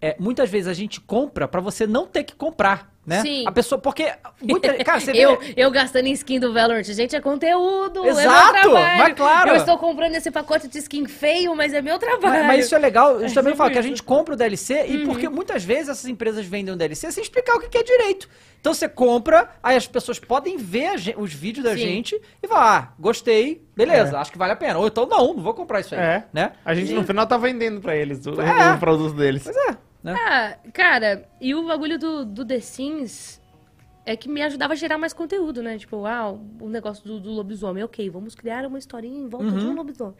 é, 0.00 0.16
muitas 0.18 0.48
vezes 0.50 0.68
a 0.68 0.74
gente 0.74 1.00
compra 1.00 1.48
pra 1.48 1.60
você 1.60 1.86
não 1.86 2.06
ter 2.06 2.24
que 2.24 2.34
comprar, 2.34 2.93
né? 3.06 3.20
Sim. 3.22 3.44
A 3.46 3.52
pessoa, 3.52 3.78
porque... 3.80 4.12
Muita, 4.42 4.72
cara, 4.84 5.00
você 5.00 5.12
vê... 5.12 5.18
Eu, 5.20 5.38
eu 5.56 5.70
gastando 5.70 6.06
em 6.06 6.12
skin 6.12 6.38
do 6.40 6.52
Valorant, 6.52 6.82
gente, 6.84 7.14
é 7.14 7.20
conteúdo, 7.20 8.04
é 8.04 8.08
Exato, 8.08 8.52
meu 8.52 8.62
trabalho. 8.62 8.98
mas 8.98 9.14
claro. 9.14 9.50
Eu 9.50 9.56
estou 9.56 9.78
comprando 9.78 10.14
esse 10.14 10.30
pacote 10.30 10.68
de 10.68 10.78
skin 10.78 11.06
feio, 11.06 11.54
mas 11.54 11.72
é 11.74 11.82
meu 11.82 11.98
trabalho. 11.98 12.22
Mas, 12.22 12.46
mas 12.46 12.64
isso 12.66 12.74
é 12.74 12.78
legal, 12.78 13.20
eu 13.20 13.32
também 13.34 13.52
É 13.52 13.56
falo 13.56 13.70
que 13.70 13.78
a 13.78 13.82
gente 13.82 14.02
compra 14.02 14.34
o 14.34 14.36
DLC 14.36 14.86
e 14.86 15.04
porque 15.06 15.28
muitas 15.28 15.62
vezes 15.64 15.88
essas 15.90 16.06
empresas 16.06 16.44
vendem 16.46 16.72
o 16.74 16.76
DLC 16.76 17.10
sem 17.12 17.22
explicar 17.22 17.54
o 17.56 17.60
que 17.60 17.76
é 17.78 17.82
direito. 17.82 18.28
Então 18.60 18.72
você 18.72 18.88
compra, 18.88 19.50
aí 19.62 19.76
as 19.76 19.86
pessoas 19.86 20.18
podem 20.18 20.56
ver 20.56 20.86
a 20.86 20.96
gen- 20.96 21.14
os 21.18 21.34
vídeos 21.34 21.64
da 21.64 21.72
Sim. 21.72 21.78
gente 21.78 22.18
e 22.42 22.48
falar, 22.48 22.78
ah, 22.78 22.94
gostei, 22.98 23.62
beleza, 23.76 24.18
acho 24.18 24.32
que 24.32 24.38
vale 24.38 24.52
a 24.52 24.56
pena. 24.56 24.78
Ou 24.78 24.86
então 24.86 25.04
não, 25.04 25.34
não 25.34 25.42
vou 25.42 25.52
comprar 25.52 25.80
isso 25.80 25.94
aí, 25.94 26.00
É. 26.00 26.24
né? 26.32 26.52
A 26.64 26.74
gente 26.74 26.90
no 26.94 27.04
final 27.04 27.26
tá 27.26 27.36
vendendo 27.36 27.82
pra 27.82 27.94
eles 27.94 28.24
o, 28.26 28.40
É. 28.40 28.72
o 28.74 28.78
produto 28.78 29.14
deles. 29.14 29.42
Pois 29.44 29.54
é, 29.54 29.76
né? 30.04 30.14
Ah, 30.16 30.56
cara, 30.72 31.26
e 31.40 31.54
o 31.54 31.66
bagulho 31.66 31.98
do, 31.98 32.24
do 32.24 32.44
The 32.44 32.60
Sims 32.60 33.40
é 34.06 34.16
que 34.16 34.28
me 34.28 34.42
ajudava 34.42 34.74
a 34.74 34.76
gerar 34.76 34.98
mais 34.98 35.12
conteúdo, 35.12 35.62
né? 35.62 35.78
Tipo, 35.78 36.04
ah, 36.04 36.30
o 36.60 36.68
negócio 36.68 37.02
do, 37.04 37.18
do 37.18 37.30
lobisomem. 37.30 37.82
Ok, 37.82 38.08
vamos 38.10 38.34
criar 38.34 38.66
uma 38.66 38.78
historinha 38.78 39.18
em 39.18 39.26
volta 39.28 39.46
Uhum. 39.46 39.58
de 39.58 39.66
um 39.66 39.74
lobisomem. 39.74 40.14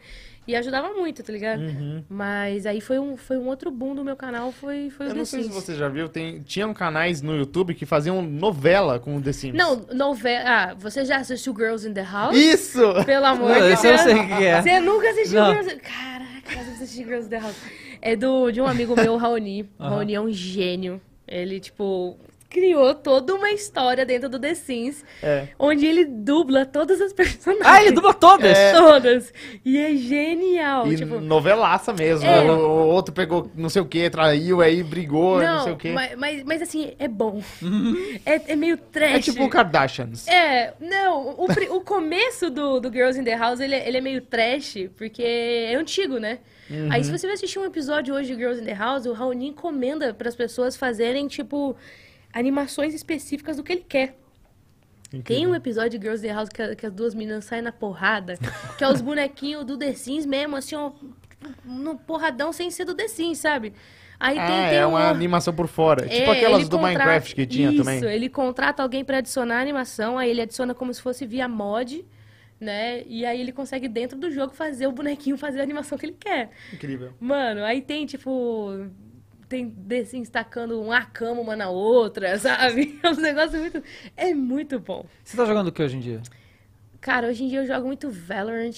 E 0.47 0.55
ajudava 0.55 0.93
muito, 0.93 1.21
tá 1.23 1.31
ligado? 1.33 1.61
Mas 2.09 2.65
aí 2.65 2.79
foi 2.81 2.99
um, 2.99 3.15
foi 3.17 3.37
um 3.37 3.47
outro 3.47 3.69
boom 3.71 3.95
do 3.95 4.03
meu 4.03 4.15
canal, 4.15 4.51
foi, 4.51 4.89
foi 4.89 5.07
o 5.07 5.09
Eu 5.09 5.13
The 5.13 5.17
não 5.19 5.25
sei 5.25 5.43
se 5.43 5.49
você 5.49 5.75
já 5.75 5.87
viu, 5.89 6.07
tem, 6.09 6.39
tinham 6.41 6.73
canais 6.73 7.21
no 7.21 7.35
YouTube 7.35 7.73
que 7.73 7.85
faziam 7.85 8.21
novela 8.21 8.99
com 8.99 9.15
o 9.17 9.21
The 9.21 9.31
Sims. 9.31 9.55
Não, 9.57 9.85
novela... 9.93 10.43
Ah, 10.45 10.73
você 10.75 11.03
já 11.05 11.17
assistiu 11.17 11.53
Girls 11.55 11.87
in 11.87 11.93
the 11.93 12.03
House? 12.03 12.35
Isso! 12.35 12.79
Pelo 13.05 13.25
amor 13.25 13.53
de 13.55 13.71
esse 13.73 13.87
eu 13.87 13.91
Deus. 13.91 14.01
sei 14.01 14.15
o 14.15 14.27
que 14.27 14.43
é. 14.45 14.61
Você 14.61 14.79
nunca 14.79 15.09
assistiu 15.09 15.39
Não. 15.41 15.51
Girls... 15.53 15.75
Caraca, 15.77 16.53
eu 16.53 16.73
assisti 16.73 17.03
Girls 17.03 17.27
in 17.27 17.29
the 17.29 17.39
House. 17.39 17.55
É 18.01 18.15
do, 18.15 18.51
de 18.51 18.61
um 18.61 18.67
amigo 18.67 18.95
meu, 18.95 19.13
o 19.13 19.17
Raoni. 19.17 19.67
O 19.79 19.83
Raoni 19.83 20.13
é 20.13 20.21
um 20.21 20.31
gênio. 20.31 21.01
Ele, 21.27 21.59
tipo, 21.59 22.17
criou 22.55 22.95
toda 22.95 23.35
uma 23.35 23.51
história 23.51 24.05
dentro 24.05 24.29
do 24.29 24.39
The 24.39 24.53
Sims, 24.55 25.03
É. 25.21 25.49
onde 25.59 25.85
ele 25.85 26.05
dubla 26.05 26.65
todas 26.65 27.01
as 27.01 27.11
personagens. 27.11 27.65
Ah, 27.67 27.81
ele 27.81 27.91
dubla 27.91 28.13
todas! 28.13 28.57
É. 28.57 28.71
Todas. 28.71 29.33
E 29.65 29.77
é 29.77 29.93
genial. 29.97 30.87
E 30.87 30.95
tipo, 30.95 31.19
novelaça 31.19 31.91
mesmo. 31.91 32.25
É. 32.25 32.49
O, 32.49 32.55
o 32.55 32.87
outro 32.87 33.13
pegou 33.13 33.51
não 33.53 33.67
sei 33.67 33.81
o 33.81 33.85
que, 33.85 34.09
traiu, 34.09 34.61
aí 34.61 34.81
brigou, 34.83 35.41
não, 35.41 35.63
sei 35.65 35.73
o 35.73 35.75
que. 35.75 35.89
mas, 35.91 36.15
mas, 36.17 36.43
mas 36.45 36.61
assim, 36.61 36.93
é 36.97 37.09
bom. 37.09 37.41
É, 38.25 38.53
é 38.53 38.55
meio 38.55 38.77
trash. 38.77 39.15
É 39.15 39.19
tipo 39.19 39.43
o 39.43 39.49
Kardashians. 39.49 40.27
É, 40.27 40.73
não, 40.79 41.35
o, 41.37 41.45
o 41.75 41.81
começo 41.81 42.49
do, 42.49 42.79
do 42.79 42.91
Girls 42.91 43.19
in 43.19 43.23
the 43.23 43.35
House, 43.35 43.59
ele, 43.59 43.75
é- 43.75 43.87
ele 43.87 43.97
é 43.97 44.01
meio 44.01 44.21
trash, 44.21 44.77
porque 44.95 45.21
é 45.23 45.75
antigo, 45.75 46.17
né? 46.17 46.39
Aí 46.89 47.03
se 47.03 47.11
você 47.11 47.27
vai 47.27 47.35
assistir 47.35 47.59
um 47.59 47.65
episódio 47.65 48.15
hoje 48.15 48.33
de 48.33 48.35
Girls 48.39 48.59
in 48.61 48.65
the 48.65 48.73
House, 48.73 49.05
o 49.05 49.13
Raoni 49.13 49.49
encomenda 49.49 50.13
para 50.13 50.27
as 50.27 50.35
pessoas 50.35 50.75
fazerem, 50.75 51.27
tipo, 51.27 51.75
animações 52.35 52.93
específicas 52.93 53.57
do 53.57 53.63
que 53.63 53.71
ele 53.73 53.85
quer. 53.87 54.19
Tem 55.23 55.47
um 55.47 55.55
episódio 55.55 55.97
de 55.97 56.05
Girls 56.05 56.21
the 56.21 56.33
House 56.33 56.49
que, 56.49 56.75
que 56.75 56.85
as 56.85 56.91
duas 56.91 57.15
meninas 57.15 57.45
saem 57.45 57.61
na 57.61 57.71
porrada, 57.71 58.37
que 58.77 58.83
é 58.83 58.87
os 58.89 58.99
bonequinhos 59.01 59.63
do 59.63 59.77
The 59.77 59.93
Sims 59.93 60.25
mesmo, 60.25 60.57
assim, 60.57 60.75
ó, 60.75 60.89
tipo, 60.91 61.47
no 61.63 61.97
porradão 61.97 62.51
sem 62.51 62.69
ser 62.69 62.83
do 62.85 62.93
The 62.93 63.07
Sims, 63.07 63.37
sabe? 63.37 63.73
Aí 64.19 64.37
Ah, 64.37 64.45
tem, 64.47 64.69
tem 64.69 64.77
é 64.79 64.85
um- 64.85 64.89
uma 64.91 65.09
animação 65.09 65.53
por 65.53 65.67
fora. 65.67 66.01
tipo 66.07 66.29
é, 66.31 66.37
aquelas 66.37 66.61
ele 66.61 66.69
do 66.69 66.77
contrata- 66.77 66.99
Minecraft 66.99 67.35
que 67.35 67.45
tinha 67.45 67.69
Isso, 67.71 67.83
também. 67.83 68.03
ele 68.13 68.29
contrata 68.29 68.83
alguém 68.83 69.05
pra 69.05 69.19
adicionar 69.19 69.57
a 69.59 69.61
animação, 69.61 70.17
aí 70.17 70.29
ele 70.29 70.41
adiciona 70.41 70.73
como 70.73 70.93
se 70.93 71.01
fosse 71.01 71.25
via 71.25 71.47
mod, 71.47 72.05
né? 72.59 73.03
E 73.05 73.25
aí 73.25 73.39
ele 73.39 73.51
consegue 73.53 73.87
dentro 73.87 74.17
do 74.17 74.31
jogo 74.31 74.53
fazer 74.53 74.87
o 74.87 74.91
bonequinho 74.91 75.37
fazer 75.37 75.59
a 75.59 75.63
animação 75.63 75.97
que 75.97 76.05
ele 76.07 76.17
quer. 76.19 76.49
Incrível. 76.73 77.13
Mano, 77.19 77.63
aí 77.63 77.81
tem 77.81 78.05
tipo 78.05 78.89
tem 79.55 79.69
desse 79.69 80.17
estacando 80.19 80.81
uma 80.81 81.05
cama 81.05 81.39
uma 81.41 81.55
na 81.55 81.69
outra, 81.69 82.37
sabe? 82.37 82.99
É 83.03 83.09
um 83.09 83.15
negócio 83.15 83.59
muito 83.59 83.83
é 84.17 84.33
muito 84.33 84.79
bom. 84.79 85.05
Você 85.23 85.37
tá 85.37 85.45
jogando 85.45 85.67
o 85.67 85.71
que 85.71 85.81
hoje 85.81 85.97
em 85.97 85.99
dia? 86.01 86.21
Cara, 86.99 87.27
hoje 87.27 87.43
em 87.43 87.47
dia 87.47 87.59
eu 87.61 87.65
jogo 87.67 87.87
muito 87.87 88.09
Valorant, 88.09 88.75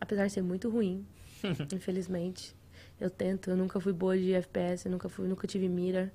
apesar 0.00 0.26
de 0.26 0.32
ser 0.32 0.42
muito 0.42 0.68
ruim, 0.70 1.04
infelizmente. 1.72 2.54
Eu 3.00 3.10
tento, 3.10 3.50
eu 3.50 3.56
nunca 3.56 3.80
fui 3.80 3.92
boa 3.92 4.16
de 4.16 4.32
FPS, 4.32 4.86
eu 4.86 4.92
nunca 4.92 5.08
fui, 5.08 5.26
nunca 5.26 5.46
tive 5.46 5.68
mira. 5.68 6.12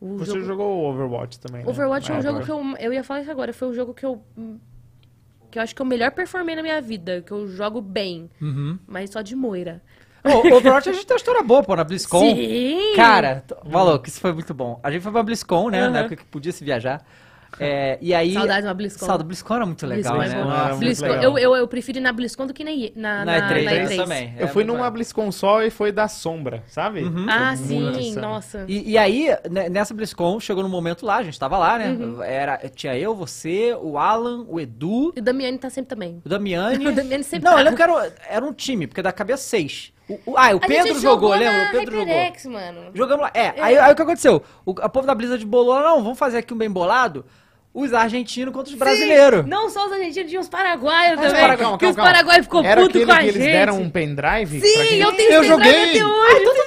O 0.00 0.18
Você 0.18 0.32
jogo- 0.32 0.44
jogou 0.44 0.78
o 0.82 0.90
Overwatch 0.90 1.40
também, 1.40 1.64
né? 1.64 1.70
Overwatch 1.70 2.10
é 2.10 2.14
um 2.14 2.16
Na 2.18 2.22
jogo 2.22 2.44
que 2.44 2.50
eu. 2.50 2.76
Eu 2.78 2.92
ia 2.92 3.02
falar 3.02 3.22
isso 3.22 3.30
agora, 3.30 3.52
foi 3.52 3.68
um 3.68 3.74
jogo 3.74 3.94
que 3.94 4.04
eu. 4.04 4.22
que 5.50 5.58
eu 5.58 5.62
acho 5.62 5.74
que 5.74 5.80
eu 5.80 5.86
melhor 5.86 6.10
performei 6.12 6.54
na 6.54 6.62
minha 6.62 6.80
vida, 6.82 7.22
que 7.22 7.32
eu 7.32 7.48
jogo 7.48 7.80
bem, 7.80 8.28
Uhum. 8.40 8.78
mas 8.86 9.10
só 9.10 9.22
de 9.22 9.34
moira. 9.34 9.82
O 10.24 10.56
Overwatch 10.56 10.88
a 10.88 10.92
gente 10.92 11.06
tem 11.06 11.14
uma 11.14 11.18
história 11.18 11.42
boa, 11.42 11.62
pô, 11.62 11.74
na 11.76 11.84
BlizzCon. 11.84 12.20
Sim! 12.34 12.92
Cara, 12.96 13.44
maluco, 13.64 14.08
isso 14.08 14.20
foi 14.20 14.32
muito 14.32 14.52
bom. 14.52 14.78
A 14.82 14.90
gente 14.90 15.02
foi 15.02 15.12
pra 15.12 15.22
BlizzCon, 15.22 15.70
né? 15.70 15.82
Aham. 15.82 15.90
Na 15.90 15.98
época 16.00 16.16
que 16.16 16.24
podia 16.24 16.52
se 16.52 16.64
viajar. 16.64 17.04
É, 17.58 17.98
e 18.02 18.12
aí. 18.14 18.34
Saudades 18.34 18.62
de 18.62 18.68
uma 18.68 18.74
BlizzCon. 18.74 19.06
Saudade 19.06 19.22
do 19.24 19.26
BlizzCon 19.26 19.54
era 19.54 19.64
muito 19.66 19.86
legal, 19.86 20.18
BlizzCon 20.18 20.36
né? 20.36 20.40
é 20.40 20.44
bom. 20.44 20.50
Nossa, 20.50 20.68
muito 20.68 20.78
BlizzCon. 20.80 21.06
legal. 21.08 21.22
Eu, 21.24 21.38
eu, 21.38 21.56
eu 21.56 21.66
prefiro 21.68 21.98
ir 21.98 22.00
na 22.02 22.12
BlizzCon 22.12 22.46
do 22.46 22.52
que 22.52 22.62
na, 22.62 22.70
na, 22.94 23.24
Na 23.24 23.40
na, 23.40 23.48
E3, 23.48 23.64
na 23.64 23.72
é 23.72 23.84
isso 23.84 23.92
E3. 23.94 23.96
também. 23.96 24.34
Eu 24.38 24.44
é 24.44 24.48
fui 24.48 24.64
muito 24.64 24.66
numa 24.66 24.78
legal. 24.80 24.90
BlizzCon 24.92 25.32
só 25.32 25.62
e 25.62 25.70
foi 25.70 25.90
da 25.90 26.08
sombra, 26.08 26.62
sabe? 26.66 27.00
Ah, 27.28 27.56
Foi 27.56 27.66
muito 27.74 28.02
sim, 28.02 28.14
nossa. 28.16 28.64
E, 28.68 28.90
e 28.90 28.98
aí, 28.98 29.28
né, 29.50 29.68
nessa 29.70 29.94
BlizzCon, 29.94 30.38
chegou 30.40 30.62
no 30.62 30.68
momento 30.68 31.06
lá, 31.06 31.16
a 31.16 31.22
gente 31.22 31.38
tava 31.38 31.56
lá, 31.56 31.78
né? 31.78 31.88
Uhum. 31.88 32.22
Era, 32.22 32.58
tinha 32.74 32.96
eu, 32.98 33.14
você, 33.14 33.74
o 33.80 33.96
Alan, 33.96 34.44
o 34.46 34.60
Edu, 34.60 35.14
E 35.16 35.20
o 35.20 35.22
Damiani 35.22 35.56
tá 35.56 35.70
sempre 35.70 35.88
também. 35.88 36.20
o 36.24 36.28
Damiani. 36.28 36.84
O 36.86 36.92
Damiani 36.92 37.24
sempre 37.24 37.44
Não, 37.46 37.52
eu 37.52 37.58
tá. 37.58 37.62
lembro 37.70 37.76
que 37.76 37.82
era, 37.82 38.12
era 38.28 38.44
um 38.44 38.52
time, 38.52 38.86
porque 38.86 39.00
da 39.00 39.10
cabeça 39.10 39.42
seis. 39.44 39.90
O, 40.08 40.32
o- 40.32 40.38
ah, 40.38 40.54
o 40.54 40.56
A 40.56 40.60
Pedro 40.60 40.98
jogou, 40.98 41.30
na 41.30 41.36
lembra? 41.36 41.66
O 41.66 41.70
Pedro 41.70 41.96
jogou. 41.98 42.14
HyperX, 42.14 42.46
mano. 42.46 42.80
Jogamos 42.94 43.22
lá. 43.24 43.30
É, 43.34 43.48
Aí, 43.60 43.78
aí 43.78 43.92
o 43.92 43.96
que 43.96 44.02
aconteceu? 44.02 44.42
O, 44.64 44.74
a 44.80 44.88
povo 44.88 45.06
da 45.06 45.14
Blizzard 45.14 45.44
bolou, 45.44 45.78
não, 45.80 46.02
vamos 46.02 46.18
fazer 46.18 46.38
aqui 46.38 46.54
um 46.54 46.58
bem 46.58 46.70
bolado. 46.70 47.24
Os 47.80 47.94
argentinos 47.94 48.52
contra 48.52 48.72
os 48.72 48.78
brasileiros. 48.78 49.46
Não 49.46 49.68
só 49.70 49.86
os 49.86 49.92
argentinos, 49.92 50.28
tinha 50.28 50.40
os 50.40 50.48
paraguaios 50.48 51.18
Ah, 51.18 51.22
os 51.22 51.26
também. 51.28 51.40
paraguaios, 51.40 51.58
que 51.58 51.62
calma, 51.62 51.76
os 51.76 51.80
calma, 51.80 51.94
calma. 51.94 52.10
paraguaios 52.12 52.44
ficou 52.46 52.64
Era 52.64 52.80
puto 52.80 52.90
aquele 52.90 53.06
com 53.06 53.12
a 53.12 53.16
que 53.18 53.24
gente. 53.26 53.34
eles 53.36 53.52
deram 53.52 53.78
um 53.80 53.88
pendrive? 53.90 54.60
Sim, 54.60 54.94
eu 54.96 55.12
tenho 55.12 55.32
Eu 55.32 55.44
joguei! 55.44 55.70
até 55.92 56.04
hoje. 56.04 56.58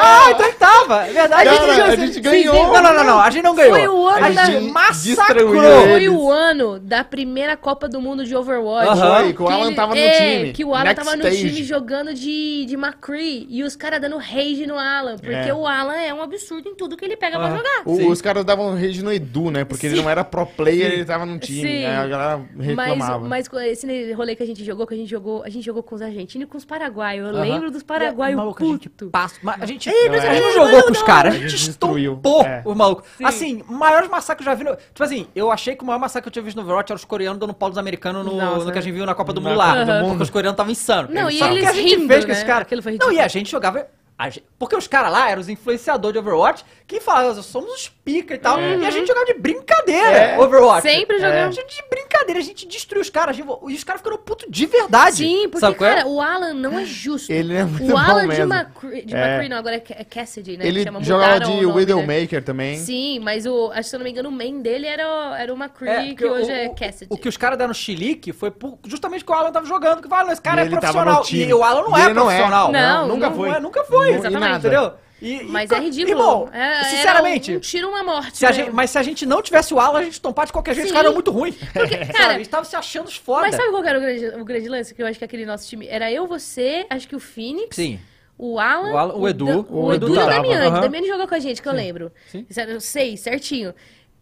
Ah, 0.00 0.30
então 0.30 0.46
ele 0.46 0.54
tava. 0.56 1.06
É 1.06 1.12
verdade. 1.12 1.44
Cara, 1.44 1.74
jogou- 1.74 1.84
a 1.92 1.96
gente 1.96 2.20
ganhou. 2.20 2.54
Não, 2.72 2.82
não, 2.82 2.94
não, 2.94 3.04
não. 3.04 3.18
A 3.20 3.30
gente 3.30 3.42
não 3.44 3.54
ganhou. 3.54 3.74
Foi 3.76 3.88
o 3.88 4.06
ano 4.06 4.24
a 4.26 4.30
da- 4.30 4.44
gente 4.46 4.70
massacrou. 4.72 5.54
Foi 5.54 6.08
o 6.08 6.30
ano 6.30 6.78
da 6.78 7.04
primeira 7.04 7.56
Copa 7.56 7.88
do 7.88 8.00
Mundo 8.00 8.24
de 8.24 8.34
Overwatch. 8.34 8.88
Aham. 8.88 9.20
Foi, 9.20 9.32
que 9.32 9.42
o 9.42 9.48
Alan 9.48 9.74
tava 9.74 9.94
no 9.94 10.00
é, 10.00 10.10
time. 10.38 10.52
Que 10.52 10.64
o 10.64 10.74
Alan 10.74 10.84
Next 10.84 11.04
tava 11.04 11.16
no 11.16 11.26
stage. 11.28 11.48
time 11.54 11.62
jogando 11.64 12.14
de, 12.14 12.64
de 12.66 12.74
McCree. 12.74 13.46
E 13.50 13.62
os 13.62 13.76
caras 13.76 14.00
dando 14.00 14.16
rage 14.16 14.66
no 14.66 14.78
Alan. 14.78 15.16
Porque 15.18 15.34
É. 15.34 15.54
o 15.54 15.66
Alan 15.66 15.96
é 15.96 16.12
um 16.14 16.22
absurdo 16.22 16.68
em 16.68 16.74
tudo 16.74 16.96
que 16.96 17.04
ele 17.04 17.16
pega 17.16 17.38
pra 17.38 17.50
jogar. 17.50 17.82
Os 17.84 18.20
caras 18.22 18.44
davam 18.44 18.74
rage 18.74 19.02
no 19.02 19.12
Edu, 19.12 19.50
né? 19.50 19.64
Porque 19.64 19.86
ele 19.86 20.00
não 20.00 20.08
era 20.08 20.24
pro 20.24 20.37
player, 20.46 20.92
ele 20.92 21.04
tava 21.04 21.24
no 21.26 21.38
time. 21.38 21.60
Sim. 21.62 21.84
Aí 21.86 21.96
a 21.96 22.06
galera 22.06 22.40
Mas, 22.54 22.66
reclamava. 22.66 23.28
mas 23.28 23.48
com 23.48 23.58
esse 23.60 24.12
rolê 24.12 24.34
que 24.36 24.42
a 24.42 24.46
gente 24.46 24.64
jogou, 24.64 24.86
que 24.86 24.94
a 24.94 24.96
gente 24.96 25.08
jogou, 25.10 25.42
a 25.44 25.48
gente 25.48 25.64
jogou 25.64 25.82
com 25.82 25.94
os 25.94 26.02
argentinos 26.02 26.46
e 26.46 26.50
com 26.50 26.56
os 26.58 26.64
paraguaios. 26.64 27.28
Eu 27.28 27.34
Aham. 27.36 27.42
lembro 27.42 27.70
dos 27.70 27.82
paraguaios 27.82 28.36
Maluco, 28.36 28.62
a 28.62 28.66
gente 28.66 28.88
puto. 28.88 29.10
passa. 29.10 29.36
mas 29.42 29.62
A 29.62 29.66
gente, 29.66 29.88
É, 29.88 30.08
mas 30.08 30.24
a 30.24 30.34
gente 30.34 30.42
é, 30.42 30.46
não 30.46 30.52
jogou 30.52 30.82
com 30.84 30.92
os 30.92 31.02
caras, 31.02 31.34
a 31.34 31.38
gente 31.38 31.54
estompou 31.54 32.42
É. 32.44 32.62
os 32.64 32.76
malucos. 32.76 33.04
Sim. 33.16 33.24
Assim, 33.24 33.62
maiores 33.68 34.08
massacres 34.08 34.44
que 34.44 34.50
eu 34.50 34.52
já 34.52 34.58
vi. 34.58 34.64
No... 34.64 34.76
Tipo 34.76 35.04
assim, 35.04 35.26
eu 35.34 35.50
achei 35.50 35.74
que 35.76 35.82
o 35.82 35.86
maior 35.86 35.98
massacre 35.98 36.22
que 36.24 36.28
eu 36.28 36.32
tinha 36.32 36.42
visto 36.44 36.56
no 36.56 36.62
Overwatch 36.62 36.92
era 36.92 36.96
os 36.96 37.04
coreanos 37.04 37.38
dando 37.38 37.54
pau 37.54 37.68
dos 37.68 37.78
americanos 37.78 38.24
no, 38.24 38.36
Nossa. 38.36 38.64
no 38.66 38.72
que 38.72 38.78
a 38.78 38.80
gente 38.80 38.92
viu 38.94 39.06
na 39.06 39.14
Copa 39.14 39.32
do 39.32 39.40
Mundo 39.40 39.56
lá. 39.56 39.74
Porque 40.06 40.22
os 40.22 40.30
coreanos 40.30 40.54
estavam 40.54 40.72
insanos. 40.72 41.12
Não, 41.12 41.28
e 41.30 41.38
Só 41.38 41.46
que 41.46 41.50
o 41.50 41.54
que 41.54 41.58
eles 41.60 41.68
a 41.70 41.72
gente 41.72 41.94
rindo, 41.96 42.08
fez 42.08 42.24
com 42.24 42.28
né? 42.28 42.34
esses 42.34 42.44
caras. 42.44 42.62
Aquilo 42.62 42.82
foi 42.82 42.96
Não, 42.98 43.12
e 43.12 43.20
a 43.20 43.28
gente 43.28 43.50
jogava. 43.50 43.86
a 44.16 44.30
gente- 44.30 44.44
Porque 44.58 44.74
os 44.76 44.86
caras 44.88 45.12
lá 45.12 45.30
eram 45.30 45.40
os 45.40 45.48
influenciadores 45.48 46.12
de 46.12 46.18
Overwatch 46.18 46.64
que 46.88 47.00
falavam, 47.00 47.42
somos 47.42 47.70
os 47.70 47.88
pica 47.88 48.34
e 48.34 48.38
tal. 48.38 48.58
E 48.58 48.86
a 48.86 48.90
gente 48.90 49.06
jogava 49.06 49.26
de 49.26 49.34
brincadeira 49.34 50.08
É. 50.10 50.38
Overwatch. 50.38 50.88
Sempre 50.88 51.16
A 51.16 51.20
jogamos. 51.20 51.54
gente 51.54 51.76
de 51.76 51.82
brincadeira, 51.90 52.40
a 52.40 52.42
gente 52.42 52.66
destruiu 52.66 53.02
os 53.02 53.10
caras. 53.10 53.28
a 53.28 53.32
gente- 53.38 53.46
E 53.68 53.74
os 53.74 53.84
caras 53.84 54.00
ficaram 54.00 54.16
putos 54.16 54.46
de 54.48 54.64
verdade. 54.64 55.16
Sim, 55.16 55.42
porque, 55.50 55.58
Sabe 55.60 55.74
é? 55.74 55.78
cara, 55.78 56.06
o 56.08 56.18
Alan 56.20 56.54
não 56.54 56.78
é 56.78 56.86
justo. 56.86 57.30
Ele 57.30 57.54
é 57.54 57.62
muito 57.64 57.92
O 57.92 57.96
Alan 57.96 58.26
bom 58.26 58.32
de. 58.32 58.40
McCree, 58.40 59.04
de 59.04 59.14
É. 59.14 59.18
McCree, 59.18 59.48
não, 59.50 59.56
agora 59.58 59.76
é 59.76 59.80
Ca- 59.80 59.94
é 59.98 60.04
Cassidy, 60.04 60.56
né? 60.56 60.66
Ele 60.66 60.82
chama, 60.82 61.02
jogava 61.04 61.40
de 61.40 61.50
o 61.66 61.68
né? 61.68 61.74
Widowmaker 61.74 62.42
também. 62.42 62.78
Sim, 62.78 63.18
mas 63.20 63.44
o, 63.44 63.66
acho 63.70 63.82
que 63.82 63.88
se 63.90 63.94
eu 63.96 63.98
não 63.98 64.04
me 64.04 64.10
engano, 64.10 64.30
o 64.30 64.32
main 64.32 64.62
dele 64.62 64.86
era, 64.86 65.06
o- 65.06 65.34
era 65.34 65.52
o 65.52 65.56
McCree, 65.58 65.90
É, 66.12 66.14
que 66.14 66.24
hoje 66.24 66.50
o, 66.50 66.54
é 66.54 66.68
o- 66.68 66.74
Cassidy. 66.74 67.06
O 67.12 67.18
que 67.18 67.28
os 67.28 67.36
caras 67.36 67.58
deram 67.58 67.74
chilique 67.74 68.32
foi 68.32 68.50
por- 68.50 68.78
justamente 68.86 69.22
que 69.26 69.30
o 69.30 69.34
Alan 69.34 69.52
tava 69.52 69.66
jogando. 69.66 70.00
Que 70.00 70.08
falaram, 70.08 70.32
esse 70.32 70.40
cara 70.40 70.64
E 70.64 70.66
é 70.66 70.70
profissional. 70.70 71.22
E 71.30 71.52
o 71.52 71.62
Alan 71.62 71.82
não 71.82 71.98
E 71.98 72.00
é 72.00 72.04
é. 72.06 72.14
profissional. 72.14 72.72
Não, 72.72 73.06
nunca 73.08 73.30
foi. 73.30 73.50
é, 73.50 73.60
nunca 73.60 73.84
foi. 73.84 74.14
Exatamente, 74.14 74.56
entendeu? 74.58 74.92
E- 75.20 75.42
Mas 75.44 75.70
e- 75.70 75.74
é 75.74 75.78
ridículo. 75.80 76.10
Irmão, 76.18 76.48
É- 76.52 76.58
era 76.76 76.84
sinceramente, 76.84 77.56
um 77.56 77.60
tiro, 77.60 77.88
uma 77.88 78.04
morte. 78.04 78.38
se 78.38 78.46
a 78.46 78.50
né? 78.50 78.54
gente- 78.54 78.70
mas 78.70 78.90
se 78.90 78.98
a 78.98 79.02
gente 79.02 79.26
não 79.26 79.42
tivesse 79.42 79.74
o 79.74 79.80
Alan, 79.80 79.98
a 79.98 80.04
gente 80.04 80.20
tompar 80.20 80.46
de 80.46 80.52
qualquer 80.52 80.74
jeito, 80.74 80.86
Sim. 80.86 80.90
os 80.90 80.92
caras 80.92 81.06
eram 81.06 81.14
muito 81.14 81.30
ruins. 81.30 81.56
Porque, 81.72 81.96
cara, 82.12 82.34
Eles 82.34 82.46
estavam 82.46 82.64
se 82.64 82.76
achando 82.76 83.10
foda. 83.10 83.42
mas 83.42 83.54
sabe 83.56 83.70
qual 83.70 83.84
era 83.84 83.98
o 83.98 84.00
grande, 84.00 84.26
o 84.40 84.44
grande 84.44 84.68
lance? 84.68 84.94
Que 84.94 85.02
eu 85.02 85.06
acho 85.06 85.18
que 85.18 85.24
aquele 85.24 85.44
nosso 85.44 85.68
time 85.68 85.86
era 85.88 86.10
eu, 86.12 86.26
você, 86.26 86.86
acho 86.88 87.08
que 87.08 87.16
o 87.16 87.20
Phoenix. 87.20 87.74
Sim. 87.76 87.98
O 88.36 88.60
Alan, 88.60 88.92
O 88.92 88.96
Alan- 88.96 89.14
o 89.16 89.28
Edu. 89.28 89.46
Dan- 89.46 89.64
O 89.68 89.92
Edu 89.92 90.06
Edu, 90.06 90.08
e 90.08 90.12
o 90.12 90.14
tava. 90.20 90.30
Damiani. 90.30 90.66
O 90.78 90.80
Damiani 90.80 91.06
jogou 91.08 91.26
com 91.26 91.34
a 91.34 91.38
gente, 91.40 91.60
que 91.60 91.68
eu 91.68 91.72
lembro. 91.72 92.12
Sim. 92.28 92.46
Eu 92.68 92.80
sei, 92.80 93.16
certinho. 93.16 93.74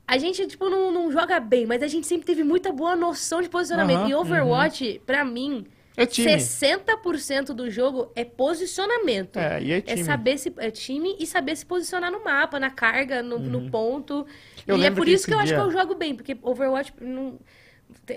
A 0.09 0.16
gente, 0.16 0.46
tipo, 0.46 0.70
não, 0.70 0.90
não 0.90 1.12
joga 1.12 1.38
bem, 1.38 1.66
mas 1.66 1.82
a 1.82 1.87
gente 1.88 2.06
sempre 2.06 2.24
teve 2.24 2.42
muita 2.42 2.72
boa 2.72 2.96
noção 2.96 3.42
de 3.42 3.48
posicionamento. 3.50 3.98
Aham, 3.98 4.09
E 4.09 4.14
Overwatch, 4.14 5.02
pra 5.04 5.22
mim, 5.24 5.66
É 5.96 6.04
time. 6.06 6.30
60% 6.37 7.46
do 7.54 7.70
jogo 7.70 8.12
é 8.14 8.24
posicionamento. 8.24 9.38
É, 9.38 9.62
e 9.62 9.72
é 9.72 9.80
time. 9.80 10.04
saber 10.04 10.38
se 10.38 10.52
é 10.59 10.70
time 10.70 11.16
e 11.18 11.26
saber 11.26 11.56
se 11.56 11.64
posicionar 11.64 12.11
no 12.12 12.22
mapa, 12.22 12.61
na 12.61 12.70
carga, 12.70 13.22
no, 13.22 13.38
no 13.38 13.70
ponto. 13.70 14.26
Eu 14.66 14.76
e 14.76 14.85
é 14.85 14.90
por 14.90 15.09
isso 15.09 15.26
que 15.26 15.32
eu 15.32 15.40
esse 15.40 15.54
acho 15.54 15.54
que 15.54 15.59
dia- 15.70 15.76
eu 15.76 15.80
jogo 15.80 15.94
bem, 15.94 16.14
porque 16.14 16.37
Overwatch 16.42 16.92
não. 17.00 17.38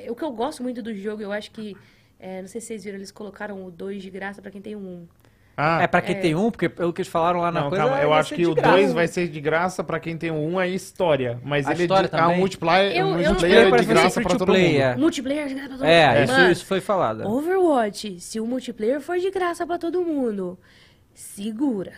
O 0.10 0.16
que 0.16 0.24
eu 0.24 0.32
gosto 0.32 0.62
muito 0.64 0.82
do 0.82 0.94
jogo, 0.94 1.22
eu 1.22 1.32
acho 1.32 1.52
que. 1.52 1.76
é, 2.20 2.42
não 2.42 2.48
sei 2.48 2.60
se 2.60 2.68
vocês 2.68 2.84
viram, 2.84 2.98
eles 2.98 3.12
colocaram 3.12 3.66
o 3.66 3.72
2 3.72 4.02
de 4.02 4.10
graça 4.10 4.42
pra 4.42 4.52
quem 4.52 4.62
tem 4.62 4.76
o 4.76 4.80
1. 4.80 5.08
Ah, 5.62 5.82
É 5.84 5.88
pra 5.88 6.02
quem 6.02 6.16
É. 6.16 6.20
tem 6.20 6.36
um, 6.36 6.50
porque 6.50 6.70
pelo 6.70 6.94
que 6.94 7.02
eles 7.02 7.12
falaram 7.12 7.42
lá 7.42 7.52
na 7.52 7.62
não, 7.64 7.70
coisa. 7.70 7.84
calma. 7.84 8.02
Eu 8.02 8.10
vai 8.10 8.20
acho 8.20 8.34
que 8.34 8.46
o 8.48 8.56
graça. 8.56 8.72
2 8.78 8.94
vai 8.94 9.08
ser 9.10 9.28
de 9.28 9.42
graça 9.42 9.84
pra 9.84 10.00
quem 10.00 10.16
tem 10.18 10.32
o 10.32 10.36
1 10.36 10.62
é 10.62 10.70
história. 10.70 11.38
Mas 11.44 11.68
A 11.68 11.72
ele 11.74 11.82
história 11.84 12.08
é 12.08 12.10
de, 12.10 12.16
a 12.16 12.30
multiplayer, 12.30 12.92
Eu- 12.94 12.98
eu- 12.98 13.04
multiplayer 13.08 13.30
Multiplayer 13.30 13.74
é 13.74 13.78
de 13.82 13.86
graça 13.86 14.22
pra 14.22 14.32
to 14.32 14.38
todo 14.38 14.54
mundo. 14.54 14.58
é. 14.82 14.96
Multiplayer 14.96 15.48
de 15.50 15.54
graça 15.56 15.68
pra 15.70 15.78
todo 15.78 15.86
É, 15.88 16.08
mundo. 16.14 16.24
isso, 16.24 16.34
Mano, 16.34 16.52
isso 16.52 16.66
foi 16.66 16.80
falado. 16.80 17.28
Overwatch, 17.28 18.20
se 18.22 18.40
o 18.40 18.46
multiplayer 18.48 19.02
for 19.02 19.18
de 19.20 19.30
graça 19.32 19.68
pra 19.68 19.78
todo 19.78 20.02
mundo, 20.02 20.58
segura. 21.14 21.92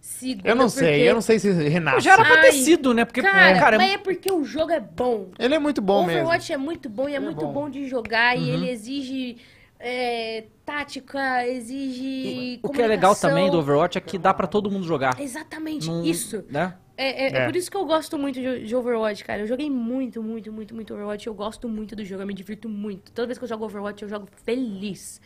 Segura. 0.00 0.50
Eu 0.50 0.54
não 0.54 0.68
sei, 0.68 0.88
porque- 0.98 1.08
eu 1.10 1.14
não 1.14 1.20
sei 1.22 1.38
se 1.38 1.50
renasce. 1.50 2.00
já 2.02 2.12
era 2.12 2.24
pra 2.24 2.36
ter 2.42 2.48
Ai, 2.48 2.52
sido, 2.52 2.92
né? 2.92 3.06
Porque, 3.06 3.22
Cara, 3.22 3.58
cara, 3.58 3.78
mas 3.78 3.92
é 3.92 3.96
porque 3.98 4.30
o 4.30 4.44
jogo 4.44 4.70
é 4.70 4.78
bom. 4.80 5.28
Ele 5.38 5.54
é 5.54 5.58
muito 5.58 5.80
bom 5.80 6.04
mesmo. 6.04 6.20
Overwatch 6.20 6.52
é 6.52 6.56
muito 6.58 6.88
bom 6.90 7.08
e 7.08 7.12
é 7.14 7.16
é 7.16 7.20
muito 7.20 7.40
bom. 7.46 7.52
bom. 7.52 7.70
de 7.70 7.88
jogar 7.88 8.36
Uhum. 8.36 8.42
e 8.42 8.50
ele 8.50 8.68
exige 8.70 9.36
é, 9.78 10.44
tática, 10.64 11.46
exige. 11.46 12.60
o 12.62 12.68
que 12.70 12.80
é 12.82 12.86
legal 12.86 13.14
também 13.14 13.50
do 13.50 13.58
Overwatch 13.58 13.98
é 13.98 14.00
que 14.00 14.16
dá 14.18 14.32
pra 14.32 14.46
todo 14.46 14.70
mundo 14.70 14.86
jogar. 14.86 15.20
Exatamente, 15.20 15.88
Não- 15.88 16.04
isso. 16.04 16.44
Né? 16.48 16.74
É, 16.96 17.24
é- 17.26 17.32
é 17.32 17.36
É. 17.42 17.46
por 17.46 17.56
isso 17.56 17.68
que 17.70 17.76
eu 17.76 17.84
gosto 17.84 18.16
muito 18.16 18.40
de, 18.40 18.66
de 18.66 18.76
Overwatch, 18.76 19.24
cara. 19.24 19.40
Eu 19.42 19.46
joguei 19.48 19.68
muito, 19.68 20.22
muito, 20.22 20.52
muito, 20.52 20.74
muito 20.74 20.94
Overwatch. 20.94 21.26
Eu 21.26 21.34
gosto 21.34 21.68
muito 21.68 21.96
do 21.96 22.04
jogo, 22.04 22.22
eu 22.22 22.26
me 22.26 22.32
divirto 22.34 22.68
muito. 22.68 23.10
Toda 23.10 23.26
vez 23.26 23.36
que 23.36 23.44
eu 23.44 23.48
jogo 23.48 23.64
Overwatch, 23.64 24.02
eu 24.02 24.08
jogo 24.08 24.28
feliz. 24.44 25.20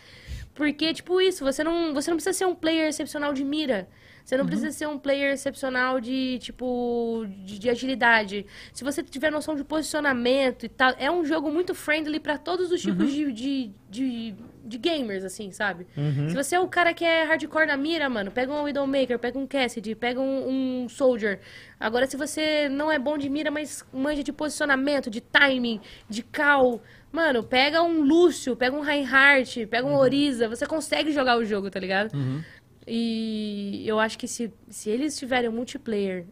Porque, 0.54 0.92
tipo, 0.94 1.20
isso, 1.20 1.44
você 1.44 1.62
não, 1.62 1.92
você 1.92 2.10
não 2.10 2.16
precisa 2.16 2.32
ser 2.36 2.46
um 2.46 2.54
player 2.54 2.88
excepcional 2.88 3.32
de 3.34 3.44
mira. 3.44 3.86
Você 4.28 4.34
Uhum. 4.34 4.40
não 4.42 4.46
precisa 4.46 4.70
ser 4.72 4.86
um 4.86 4.98
player 4.98 5.32
excepcional 5.32 5.98
de, 6.02 6.38
tipo, 6.38 7.24
de, 7.46 7.58
de 7.58 7.70
agilidade. 7.70 8.44
Se 8.74 8.84
você 8.84 9.02
tiver 9.02 9.32
noção 9.32 9.56
de 9.56 9.64
posicionamento 9.64 10.66
e 10.66 10.68
tal, 10.68 10.92
é 10.98 11.10
um 11.10 11.24
jogo 11.24 11.50
muito 11.50 11.74
friendly 11.74 12.20
pra 12.20 12.36
todos 12.36 12.70
os 12.70 12.84
Uhum. 12.84 12.90
tipos 12.92 13.10
de, 13.10 13.32
de, 13.32 13.70
de, 13.88 14.34
de 14.66 14.76
gamers, 14.76 15.24
assim, 15.24 15.50
sabe? 15.50 15.86
Uhum. 15.96 16.28
Se 16.28 16.34
você 16.34 16.56
é 16.56 16.60
o 16.60 16.68
cara 16.68 16.92
que 16.92 17.06
é 17.06 17.24
hardcore 17.24 17.66
na 17.68 17.76
mira, 17.78 18.06
mano, 18.10 18.30
pega 18.30 18.52
um 18.52 18.64
Widowmaker, 18.64 19.18
pega 19.18 19.38
um 19.38 19.46
Cassidy, 19.46 19.94
pega 19.94 20.20
um, 20.20 20.82
um 20.84 20.88
Soldier. 20.90 21.40
Agora, 21.80 22.06
se 22.06 22.14
você 22.18 22.68
não 22.68 22.92
é 22.92 22.98
bom 22.98 23.16
de 23.16 23.30
mira, 23.30 23.50
mas 23.50 23.82
manja 23.90 24.22
de 24.22 24.30
posicionamento, 24.32 25.08
de 25.08 25.22
timing, 25.22 25.80
de 26.06 26.22
cal, 26.22 26.82
mano, 27.10 27.42
pega 27.42 27.82
um 27.82 28.02
Lúcio, 28.02 28.54
pega 28.54 28.76
um 28.76 28.80
Reinhardt, 28.82 29.64
pega 29.68 29.86
Uhum. 29.86 29.94
um 29.94 29.96
Oriza, 29.96 30.48
você 30.50 30.66
consegue 30.66 31.12
jogar 31.12 31.38
o 31.38 31.44
jogo, 31.46 31.70
tá 31.70 31.80
ligado? 31.80 32.10
E 32.88 33.84
eu 33.86 34.00
acho 34.00 34.18
que 34.18 34.26
se, 34.26 34.52
se 34.68 34.88
eles 34.88 35.18
tiverem 35.18 35.48
um 35.48 35.52
multiplayer 35.52 36.24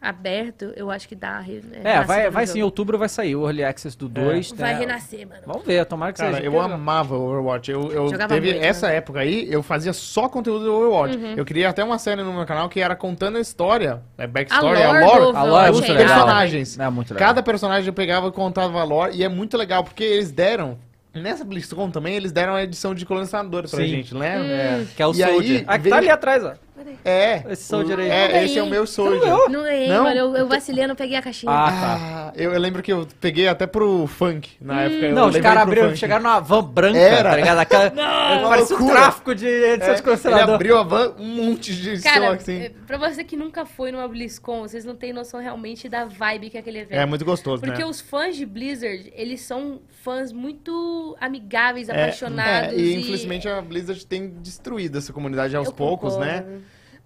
aberto, 0.00 0.72
eu 0.76 0.90
acho 0.90 1.08
que 1.08 1.14
dá. 1.14 1.42
É, 1.42 1.78
renascer 1.78 2.06
vai, 2.06 2.30
vai 2.30 2.46
sim, 2.46 2.60
em 2.60 2.62
outubro 2.62 2.98
vai 2.98 3.08
sair 3.08 3.34
o 3.34 3.44
Early 3.44 3.64
Access 3.64 3.96
do 3.96 4.08
2. 4.08 4.52
Vai 4.52 4.74
né? 4.74 4.80
renascer, 4.80 5.26
mano. 5.26 5.40
Vamos 5.46 5.66
ver, 5.66 5.84
tomara 5.86 6.12
que 6.12 6.18
Cara, 6.18 6.36
seja. 6.36 6.46
eu 6.46 6.60
amava 6.60 7.16
Overwatch. 7.16 7.70
Eu, 7.70 7.90
eu 7.90 8.10
teve 8.28 8.52
muito, 8.52 8.64
essa 8.64 8.88
né? 8.88 8.96
época 8.96 9.20
aí, 9.20 9.50
eu 9.50 9.62
fazia 9.62 9.92
só 9.92 10.28
conteúdo 10.28 10.64
do 10.64 10.74
Overwatch. 10.74 11.16
Uhum. 11.16 11.34
Eu 11.36 11.44
queria 11.44 11.68
até 11.68 11.82
uma 11.82 11.98
série 11.98 12.22
no 12.22 12.32
meu 12.32 12.46
canal 12.46 12.68
que 12.68 12.80
era 12.80 12.94
contando 12.94 13.38
a 13.38 13.40
história, 13.40 14.02
é 14.16 14.26
backstory, 14.26 14.82
A 14.82 14.88
a 14.88 14.92
lore 14.92 15.04
lore, 15.04 15.32
do 15.32 15.36
A 15.36 15.42
lore 15.42 15.68
é 15.68 15.72
dos 15.72 15.86
personagens. 15.86 16.78
É 16.78 16.90
muito 16.90 17.14
legal. 17.14 17.28
Cada 17.28 17.42
personagem 17.42 17.86
eu 17.88 17.94
pegava 17.94 18.28
e 18.28 18.32
contava 18.32 18.80
a 18.80 18.84
lore 18.84 19.16
e 19.16 19.24
é 19.24 19.28
muito 19.28 19.56
legal 19.56 19.82
porque 19.82 20.04
eles 20.04 20.30
deram 20.30 20.78
nessa 21.22 21.44
BlizzCon 21.44 21.90
também 21.90 22.14
eles 22.14 22.32
deram 22.32 22.54
a 22.54 22.62
edição 22.62 22.94
de 22.94 23.04
colonizador 23.06 23.68
pra 23.68 23.80
Sim. 23.80 23.86
gente, 23.88 24.14
lembra? 24.14 24.46
É, 24.46 24.86
que 24.96 25.02
é 25.02 25.06
o 25.06 25.14
E 25.14 25.22
aí, 25.22 25.32
Soldier. 25.32 25.64
Ah, 25.66 25.76
que 25.76 25.82
veio- 25.84 25.92
tá 25.94 25.98
ali 25.98 26.10
atrás, 26.10 26.44
ó. 26.44 26.54
Cadê? 26.76 26.90
É. 27.04 27.42
Esse 27.50 27.64
Soldier 27.64 27.98
aí. 27.98 28.08
É, 28.10 28.28
Ganhei. 28.28 28.44
esse 28.44 28.58
é 28.58 28.62
o 28.62 28.66
meu 28.66 28.86
Você 28.86 29.02
não? 29.02 29.48
Não 29.48 29.62
ganhei, 29.62 29.88
Não? 29.88 30.04
mano. 30.04 30.16
Eu, 30.16 30.36
eu 30.36 30.48
vacilei, 30.48 30.84
eu 30.84 30.88
não 30.88 30.94
peguei 30.96 31.16
a 31.16 31.22
caixinha. 31.22 31.50
Ah, 31.52 31.70
tá. 31.70 31.98
Ah, 31.98 32.32
eu, 32.36 32.52
eu 32.52 32.60
lembro 32.60 32.82
que 32.82 32.92
eu 32.92 33.06
peguei 33.20 33.48
até 33.48 33.66
pro 33.66 34.06
funk 34.06 34.50
na 34.60 34.82
época. 34.82 35.06
eu 35.06 35.14
Não, 35.14 35.28
os 35.28 35.36
caras 35.38 35.62
abriram, 35.62 35.94
chegaram 35.96 36.22
numa 36.22 36.40
van 36.40 36.62
branca, 36.64 36.98
Era. 36.98 37.30
tá 37.30 37.36
ligado? 37.36 37.58
Aquela, 37.58 37.90
Uma 38.38 38.48
parecia 38.48 38.76
um 38.76 38.86
tráfico 38.86 39.34
de 39.34 39.46
edição 39.46 39.92
É, 39.92 39.94
de 39.94 40.00
ele 40.00 40.02
condicionador. 40.02 40.54
abriu 40.54 40.78
a 40.78 40.82
van, 40.82 41.14
um 41.18 41.44
monte 41.46 41.74
de 41.74 41.98
som 41.98 42.08
Cara, 42.08 42.32
assim. 42.34 42.58
é, 42.60 42.70
pra 42.86 42.98
você 42.98 43.24
que 43.24 43.36
nunca 43.36 43.64
foi 43.64 43.90
numa 43.92 44.06
BlizzCon, 44.08 44.60
vocês 44.62 44.84
não 44.84 44.94
têm 44.94 45.12
noção 45.12 45.40
realmente 45.40 45.88
da 45.88 46.04
vibe 46.04 46.50
que 46.50 46.56
é 46.56 46.60
aquele 46.60 46.78
evento. 46.80 46.98
É 46.98 47.06
muito 47.06 47.24
gostoso, 47.24 47.62
Porque 47.62 47.82
né? 47.82 47.86
os 47.88 48.00
fãs 48.00 48.36
de 48.36 48.44
Blizzard, 48.46 49.12
eles 49.14 49.40
são 49.40 49.80
fãs 50.02 50.32
muito 50.32 51.16
amigáveis, 51.20 51.88
É, 51.88 51.92
apaixonados. 52.04 52.72
é, 52.72 52.76
e 52.76 52.96
infelizmente 52.96 53.48
a 53.48 53.60
Blizzard 53.60 54.06
tem 54.06 54.28
destruído 54.40 54.98
essa 54.98 55.12
comunidade 55.12 55.56
aos 55.56 55.66
Eu 55.68 55.72
poucos, 55.72 56.14
concordo. 56.14 56.32
né? 56.32 56.44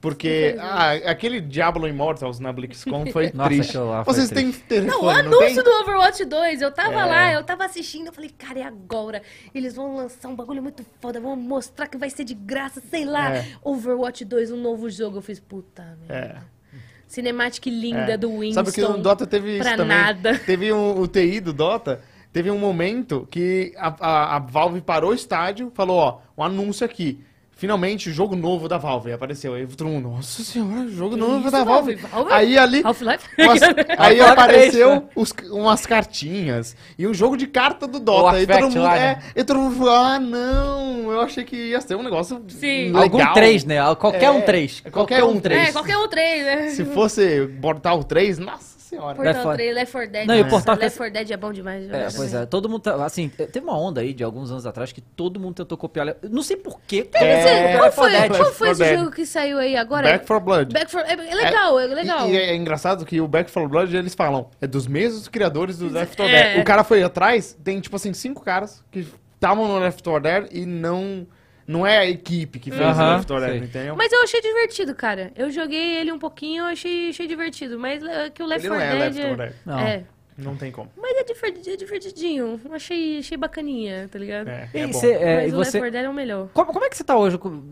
Porque 0.00 0.56
ah, 0.58 0.92
aquele 1.10 1.42
Diablo 1.42 1.86
Immortals 1.86 2.40
na 2.40 2.50
BlizzCon 2.52 3.04
foi 3.12 3.30
Nossa, 3.34 3.50
triste. 3.50 3.76
lá 3.76 4.02
foi 4.02 4.14
Vocês 4.14 4.30
triste. 4.30 4.62
têm 4.62 4.80
Não, 4.80 4.96
o 4.96 5.00
telefone, 5.00 5.28
não, 5.28 5.38
anúncio 5.42 5.62
tem? 5.62 5.64
do 5.64 5.80
Overwatch 5.82 6.24
2, 6.24 6.62
eu 6.62 6.72
tava 6.72 6.94
É. 6.94 7.04
lá, 7.04 7.32
eu 7.34 7.44
tava 7.44 7.66
assistindo, 7.66 8.06
eu 8.06 8.12
falei, 8.12 8.30
cara, 8.30 8.60
é 8.60 8.62
agora. 8.62 9.20
Eles 9.54 9.74
vão 9.76 9.94
lançar 9.96 10.28
um 10.28 10.34
bagulho 10.34 10.62
muito 10.62 10.82
foda, 11.02 11.20
vão 11.20 11.36
mostrar 11.36 11.86
que 11.86 11.98
vai 11.98 12.08
ser 12.08 12.24
de 12.24 12.32
graça, 12.34 12.80
sei 12.90 13.04
lá. 13.04 13.36
É. 13.36 13.46
Overwatch 13.62 14.24
2, 14.24 14.50
um 14.52 14.56
novo 14.56 14.88
jogo. 14.88 15.18
Eu 15.18 15.22
fiz, 15.22 15.38
puta 15.38 15.98
merda. 16.08 16.14
É. 16.46 16.60
Cinematic 17.06 17.66
linda 17.66 18.12
É. 18.12 18.16
do 18.16 18.30
Winston. 18.38 18.54
Sabe 18.64 18.72
que 18.72 18.80
no 18.80 18.96
Dota 18.98 19.26
teve 19.26 19.52
isso 19.54 19.62
pra 19.62 19.76
também. 19.76 19.96
nada. 19.96 20.38
Teve 20.46 20.72
um, 20.72 20.98
o 21.00 21.06
TI 21.08 21.40
do 21.40 21.52
Dota, 21.52 22.00
teve 22.32 22.50
um 22.50 22.58
momento 22.58 23.26
que 23.30 23.74
a, 23.76 23.88
a, 24.00 24.36
a 24.36 24.38
Valve 24.38 24.80
parou 24.80 25.10
o 25.10 25.14
estádio, 25.14 25.70
falou, 25.74 25.98
ó, 25.98 26.18
um 26.38 26.44
anúncio 26.44 26.86
aqui. 26.86 27.22
Finalmente, 27.60 28.10
jogo 28.10 28.34
novo 28.34 28.66
da 28.68 28.78
Valve. 28.78 29.12
Apareceu. 29.12 29.52
Aí 29.52 29.66
todo 29.66 29.86
mundo, 29.86 30.08
nossa 30.08 30.42
senhora, 30.42 30.88
jogo 30.88 31.14
novo 31.14 31.40
isso, 31.42 31.50
da 31.50 31.62
Valve. 31.62 31.94
Valve? 31.96 32.08
Valve? 32.14 32.32
Aí 32.32 32.56
ali. 32.56 32.80
Half-Life? 32.82 33.28
umas- 33.38 33.60
aí 33.98 34.18
apareceu 34.22 34.88
três, 35.02 35.02
os- 35.14 35.34
umas 35.50 35.84
cartinhas 35.84 36.74
e 36.98 37.06
um 37.06 37.12
jogo 37.12 37.36
de 37.36 37.46
carta 37.46 37.86
do 37.86 38.00
Dota. 38.00 38.34
O 38.34 38.38
E 38.38 38.46
todo 38.46 38.62
mundo, 38.62 38.80
lá, 38.82 38.96
é, 38.96 39.00
né? 39.00 39.22
e 39.36 39.44
todo 39.44 39.60
mundo 39.60 39.76
falou, 39.76 39.94
ah, 39.94 40.18
não, 40.18 41.12
eu 41.12 41.20
achei 41.20 41.44
que 41.44 41.54
ia 41.54 41.82
ser 41.82 41.96
um 41.96 42.02
negócio 42.02 42.42
Sim. 42.48 42.92
legal. 42.94 43.02
Algum 43.02 43.32
3, 43.34 43.64
né? 43.64 43.94
Qualquer 43.96 44.24
É, 44.24 44.30
um 44.30 44.40
3. 44.40 44.82
qualquer 44.90 45.22
um 45.22 45.38
três. 45.38 45.68
É, 45.68 45.72
qualquer 45.72 45.98
um 45.98 46.08
3, 46.08 46.44
né? 46.46 46.68
Se 46.70 46.84
fosse 46.86 47.46
Portal 47.60 48.02
3, 48.02 48.38
nossa 48.38 48.79
senhora. 48.90 49.08
Left 49.08 49.22
Portal 49.24 49.42
four- 49.42 49.54
3, 49.54 49.74
Left 49.74 49.92
4 49.92 50.10
Dead. 50.12 50.26
Não, 50.26 50.34
e 50.34 50.38
o 50.38 50.42
nossa, 50.44 50.50
Portal 50.56 50.74
Left 50.76 50.92
que- 50.92 50.98
4 50.98 51.12
Dead 51.14 51.30
é 51.30 51.36
bom 51.36 51.52
demais. 51.52 51.90
É, 51.90 52.08
pois 52.14 52.34
é. 52.34 52.46
Todo 52.46 52.68
mundo, 52.68 52.82
tá- 52.82 53.04
assim, 53.04 53.28
teve 53.28 53.60
uma 53.60 53.78
onda 53.78 54.00
aí 54.00 54.12
de 54.12 54.22
alguns 54.22 54.50
anos 54.50 54.66
atrás 54.66 54.92
que 54.92 55.00
todo 55.00 55.40
mundo 55.40 55.54
tentou 55.54 55.78
copiar. 55.78 56.16
Não 56.30 56.42
sei 56.42 56.56
porquê. 56.56 57.08
É, 57.14 57.72
qual 57.72 57.82
Left 57.84 57.94
foi, 57.96 58.10
4 58.10 58.28
Dead. 58.28 58.40
qual 58.40 58.52
foi 58.52 58.68
Left 58.68 58.82
esse 58.82 58.82
4 58.82 58.84
Dead. 58.84 58.98
jogo 58.98 59.10
que 59.10 59.26
saiu 59.26 59.58
aí 59.58 59.76
agora? 59.76 60.08
Back 60.10 60.26
for 60.26 60.40
Blood. 60.40 60.72
Back 60.72 60.90
for... 60.90 61.00
É, 61.00 61.12
é 61.12 61.34
legal, 61.34 61.78
é, 61.80 61.86
legal. 61.86 62.28
E, 62.28 62.32
e 62.32 62.36
é 62.36 62.54
engraçado 62.56 63.04
que 63.06 63.20
o 63.20 63.26
Back 63.28 63.50
4 63.50 63.68
Blood, 63.70 63.96
eles 63.96 64.14
falam, 64.14 64.48
é 64.60 64.66
dos 64.66 64.86
mesmos 64.86 65.28
criadores 65.28 65.78
do 65.78 65.88
Left 65.88 66.16
4 66.16 66.34
É. 66.34 66.42
Dead. 66.54 66.60
O 66.60 66.64
cara 66.64 66.84
foi 66.84 67.02
atrás, 67.02 67.56
tem 67.64 67.80
tipo 67.80 67.96
assim, 67.96 68.12
cinco 68.12 68.42
caras 68.42 68.82
que 68.90 69.06
estavam 69.34 69.66
no 69.68 69.78
Left 69.78 70.02
4 70.02 70.20
Dead 70.22 70.48
e 70.52 70.66
não, 70.66 71.26
não 71.70 71.86
é 71.86 71.98
a 71.98 72.06
equipe 72.06 72.58
que 72.58 72.70
fez 72.70 72.82
Aham, 72.82 73.06
o 73.08 73.12
Left 73.16 73.26
4 73.28 73.46
Dead, 73.46 73.58
sei. 73.58 73.68
entendeu? 73.68 73.96
Mas 73.96 74.12
eu 74.12 74.22
achei 74.22 74.40
divertido, 74.40 74.94
cara. 74.94 75.32
Eu 75.36 75.50
joguei 75.50 75.96
ele 75.98 76.10
um 76.12 76.18
pouquinho, 76.18 76.62
eu 76.64 76.66
achei, 76.66 77.10
achei 77.10 77.26
divertido. 77.26 77.78
Mas 77.78 78.02
é, 78.02 78.30
que 78.30 78.42
o 78.42 78.46
Left 78.46 78.66
Ele 78.66 78.74
4 78.76 78.88
não 78.88 78.96
é 78.96 79.10
Dead... 79.10 79.14
Left 79.16 79.28
4 79.28 79.36
Dead. 79.36 79.52
Não. 79.66 79.78
É. 79.78 80.04
Não 80.38 80.56
tem 80.56 80.72
como. 80.72 80.90
Mas 80.96 81.18
é, 81.18 81.24
diverti- 81.24 81.68
é 81.70 81.76
divertidinho. 81.76 82.58
Achei, 82.72 83.18
achei 83.18 83.36
bacaninha, 83.36 84.08
tá 84.10 84.18
ligado? 84.18 84.48
É, 84.48 84.70
E 84.72 84.78
é 84.78 84.86
bom. 84.86 84.92
cê- 84.94 85.12
é, 85.12 85.36
Mas 85.36 85.52
e 85.52 85.54
o 85.54 85.56
você, 85.58 85.58
Left 85.58 85.78
4 85.80 85.90
Dead 85.90 86.04
é 86.04 86.08
o 86.08 86.14
melhor. 86.14 86.48
como, 86.54 86.72
como 86.72 86.84
é 86.86 86.88
que 86.88 86.96
você 86.96 87.04
tá 87.04 87.14
hoje 87.18 87.36
com- 87.36 87.62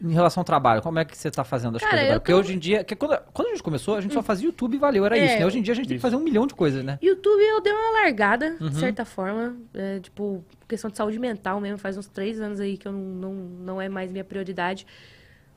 em 0.00 0.12
relação 0.12 0.40
ao 0.40 0.44
trabalho? 0.44 0.80
Como 0.82 1.00
é 1.00 1.04
que 1.04 1.18
você 1.18 1.32
tá 1.32 1.42
fazendo 1.42 1.74
as 1.76 1.82
Cara, 1.82 1.90
coisas 1.94 2.06
eu 2.06 2.12
agora? 2.12 2.20
Porque 2.20 2.32
tô- 2.32 2.38
hoje 2.38 2.54
em 2.54 2.58
dia, 2.60 2.84
que 2.84 2.94
quando, 2.94 3.18
quando 3.32 3.48
a 3.48 3.50
gente 3.50 3.62
começou, 3.62 3.96
a 3.96 4.00
gente 4.00 4.14
só 4.14 4.22
fazia 4.22 4.46
YouTube 4.46 4.76
e 4.76 4.78
valeu, 4.78 5.04
era 5.04 5.18
É, 5.18 5.24
isso, 5.24 5.38
né? 5.40 5.46
Hoje 5.46 5.58
em 5.58 5.62
dia 5.62 5.72
a 5.72 5.74
gente 5.74 5.88
tem 5.88 5.96
que 5.96 6.02
fazer 6.02 6.14
um 6.14 6.20
milhão 6.20 6.46
de 6.46 6.54
coisas, 6.54 6.84
né? 6.84 6.96
YouTube 7.02 7.40
eu 7.42 7.60
dei 7.60 7.72
uma 7.72 8.02
largada, 8.02 8.56
Uhum. 8.60 8.68
de 8.68 8.76
certa 8.76 9.04
forma. 9.04 9.56
É, 9.74 9.98
tipo, 9.98 10.44
questão 10.68 10.90
de 10.90 10.96
saúde 10.96 11.18
mental 11.18 11.60
mesmo. 11.60 11.78
Faz 11.78 11.96
uns 11.96 12.06
três 12.08 12.40
anos 12.40 12.60
aí 12.60 12.76
que 12.76 12.86
eu 12.88 12.92
não, 12.92 13.00
não, 13.00 13.32
não 13.34 13.80
é 13.80 13.88
mais 13.88 14.10
minha 14.10 14.24
prioridade. 14.24 14.86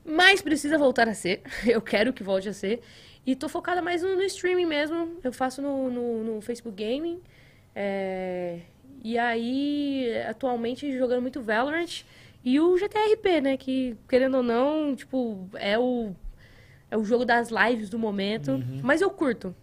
Mas 0.06 0.42
precisa 0.42 0.78
voltar 0.78 1.08
a 1.08 1.14
ser. 1.14 1.42
Eu 1.68 1.82
quero 1.82 2.14
que 2.14 2.24
volte 2.24 2.50
a 2.50 2.54
ser. 2.54 2.82
E 3.26 3.36
tô 3.36 3.48
focada 3.50 3.82
mais 3.82 4.02
no, 4.02 4.16
no 4.16 4.24
streaming 4.24 4.66
mesmo. 4.66 5.18
Eu 5.24 5.32
faço 5.32 5.62
no, 5.62 5.90
no, 5.92 6.24
no 6.24 6.42
Facebook 6.42 6.82
Gaming. 6.84 7.22
É, 7.76 8.60
E 9.04 9.18
aí, 9.18 10.12
atualmente, 10.28 10.98
jogando 10.98 11.22
muito 11.22 11.42
Valorant. 11.42 12.04
E 12.44 12.60
o 12.60 12.78
GTRP, 12.78 13.42
né? 13.42 13.58
Que, 13.58 13.96
querendo 14.08 14.38
ou 14.38 14.44
não, 14.44 14.96
tipo, 14.96 15.48
é 15.56 15.78
o, 15.78 16.16
é 16.90 16.98
o 16.98 17.04
jogo 17.04 17.26
das 17.26 17.50
lives 17.50 17.90
do 17.90 18.00
momento. 18.00 18.64
Mas 18.82 19.02
eu 19.02 19.10
curto. 19.10 19.56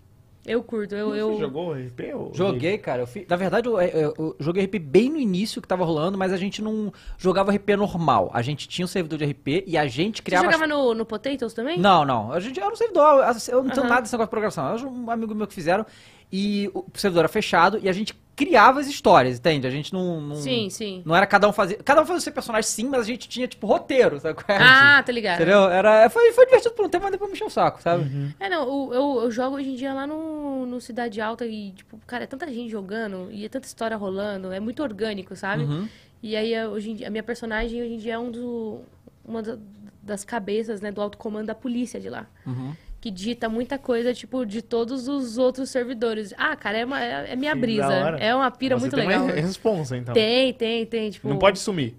Eu 0.47 0.63
curto. 0.63 0.95
Eu, 0.95 1.15
eu... 1.15 1.33
Você 1.35 1.41
jogou 1.41 1.73
RP? 1.73 2.01
Ou... 2.15 2.33
Joguei, 2.33 2.79
cara. 2.79 3.03
Eu 3.03 3.07
fi- 3.07 3.27
Na 3.29 3.35
verdade, 3.37 3.69
eu, 3.69 3.81
eu- 3.81 4.15
eu 4.17 4.37
joguei 4.39 4.65
RP 4.65 4.79
bem 4.79 5.11
no 5.11 5.19
início 5.19 5.61
que 5.61 5.67
tava 5.67 5.85
rolando, 5.85 6.17
mas 6.17 6.33
a 6.33 6.37
gente 6.37 6.63
não 6.63 6.93
jogava 7.19 7.51
RP 7.53 7.71
normal. 7.77 8.31
A 8.33 8.43
gente 8.43 8.69
tinha 8.69 8.85
um 8.85 8.89
servidor 8.89 9.19
de 9.19 9.25
RP 9.25 9.65
e 9.67 9.77
a 9.77 9.87
gente 9.89 10.19
Você 10.19 10.23
criava. 10.23 10.45
jogava 10.45 10.67
no, 10.67 10.95
no 10.95 11.05
Potatoes 11.05 11.53
também? 11.53 11.79
Não, 11.79 12.05
não. 12.05 12.31
A 12.33 12.39
gente 12.41 12.61
era 12.61 12.73
um 12.73 12.77
servidor. 12.77 13.25
Eu 13.49 13.63
não 13.65 13.71
tenho 13.71 13.89
nada 13.89 14.03
desse 14.03 14.15
negócio 14.15 14.27
de 14.29 14.31
programação. 14.31 14.69
Era 14.73 14.87
um 14.87 15.11
amigo 15.11 15.35
meu 15.35 15.47
que 15.47 15.55
fizeram. 15.55 15.85
E 16.33 16.71
o 16.75 16.85
servidor 16.95 17.21
era 17.21 17.29
fechado 17.29 17.79
e 17.83 17.89
a 17.89 17.93
gente 17.93 18.15
criava 18.35 18.81
as 18.81 18.87
histórias, 18.87 19.39
entende? 19.39 19.67
A 19.67 19.71
gente 19.71 19.93
não. 19.95 20.21
não 20.21 20.37
Sim, 20.37 20.69
sim. 20.69 21.03
Não 21.07 21.17
era 21.17 21.27
cada 21.27 21.49
um 21.49 21.53
fazer. 21.53 21.83
Cada 21.83 22.03
um 22.03 22.05
fazia 22.05 22.19
o 22.19 22.21
seu 22.21 22.33
personagem 22.33 22.69
sim, 22.71 22.85
mas 22.87 23.01
a 23.01 23.05
gente 23.05 23.29
tinha, 23.29 23.47
tipo, 23.49 23.67
roteiro, 23.67 24.21
sabe? 24.21 24.35
qual 24.43 24.59
é? 24.59 24.62
Ah, 24.62 25.03
tá 25.03 25.11
ligado. 25.11 25.37
Entendeu? 25.37 25.69
Era, 25.71 26.11
foi, 26.11 26.33
foi 26.33 26.45
divertido 26.45 26.75
por 26.75 26.85
um 26.85 26.89
tempo, 26.89 27.05
mas 27.05 27.12
depois 27.12 27.31
me 27.31 27.35
encheu 27.37 27.47
o 27.47 27.51
saco, 27.51 27.81
sabe? 27.81 28.05
É, 28.39 28.49
não, 28.51 28.69
o- 28.69 28.93
eu, 28.93 29.23
eu 29.23 29.31
jogo 29.31 29.57
hoje 29.57 29.71
em 29.71 29.75
dia 29.77 29.95
lá 29.95 30.07
no, 30.07 30.67
no 30.67 30.81
Cidade 30.83 31.19
Alta 31.21 31.47
e, 31.47 31.71
tipo, 31.73 31.99
cara, 32.07 32.25
é 32.25 32.27
tanta 32.27 32.47
gente 32.53 32.69
jogando 32.71 33.29
e 33.31 33.47
é 33.47 33.49
tanta 33.49 33.67
história 33.67 33.97
rolando, 33.97 34.53
é 34.53 34.61
muito 34.61 34.83
orgânico, 34.83 35.35
sabe? 35.35 35.62
Uhum. 35.65 35.89
E 36.23 36.37
aí, 36.37 36.53
eu- 36.53 36.73
hoje 36.73 36.91
em 36.91 36.95
dia, 36.97 37.07
a 37.07 37.11
minha 37.11 37.23
personagem 37.23 37.81
hoje 37.81 37.95
em 37.95 37.99
dia 37.99 38.15
é 38.15 38.19
um 38.19 38.31
do, 38.31 38.81
uma 39.25 39.43
da- 39.43 39.57
das 40.03 40.25
cabeças, 40.25 40.81
né, 40.83 40.93
do 40.93 41.01
alto 41.01 41.17
comando 41.17 41.47
da 41.47 41.55
polícia 41.55 41.99
de 41.99 42.11
lá. 42.11 42.27
Uhum. 42.47 42.75
Que 43.07 43.11
dita 43.12 43.49
muita 43.49 43.79
coisa, 43.79 44.12
tipo, 44.12 44.45
de 44.45 44.61
todos 44.61 45.07
os 45.07 45.38
outros 45.38 45.71
servidores. 45.71 46.35
Ah, 46.37 46.57
cara, 46.57 46.79
é, 46.79 46.85
uma- 46.85 47.01
é, 47.01 47.35
é 47.35 47.37
minha 47.37 47.53
Que 47.55 47.61
brisa. 47.61 47.92
É 48.19 48.35
uma 48.35 48.51
pira 48.51 48.75
Você 48.77 48.81
muito 48.81 48.97
tem 48.97 49.07
legal. 49.07 49.25
uma 49.27 49.33
responsa, 49.33 49.97
então. 49.97 50.12
Tem, 50.12 50.53
tem, 50.53 50.85
tem, 50.85 51.11
tipo... 51.11 51.29
Não 51.29 51.38
pode 51.38 51.61
sumir. 51.61 51.95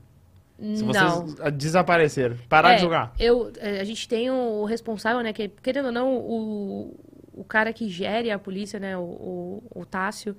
Se 0.59 0.83
vocês 0.83 1.01
Não. 1.05 1.49
desaparecer, 1.55 2.35
parar 2.49 2.73
É, 2.73 2.75
de 2.75 2.81
jogar. 2.81 3.13
Eu, 3.17 3.53
é, 3.57 3.79
a 3.79 3.85
gente 3.85 4.05
tem 4.05 4.29
o 4.29 4.65
responsável, 4.65 5.21
né? 5.23 5.31
Que, 5.31 5.47
querendo 5.47 5.85
ou 5.85 5.91
não, 5.93 6.13
o, 6.17 6.93
o 7.33 7.43
cara 7.45 7.71
que 7.71 7.87
gere 7.87 8.29
a 8.29 8.37
polícia, 8.37 8.77
né? 8.77 8.97
O, 8.97 9.01
o, 9.01 9.63
o 9.75 9.85
Tássio. 9.85 10.35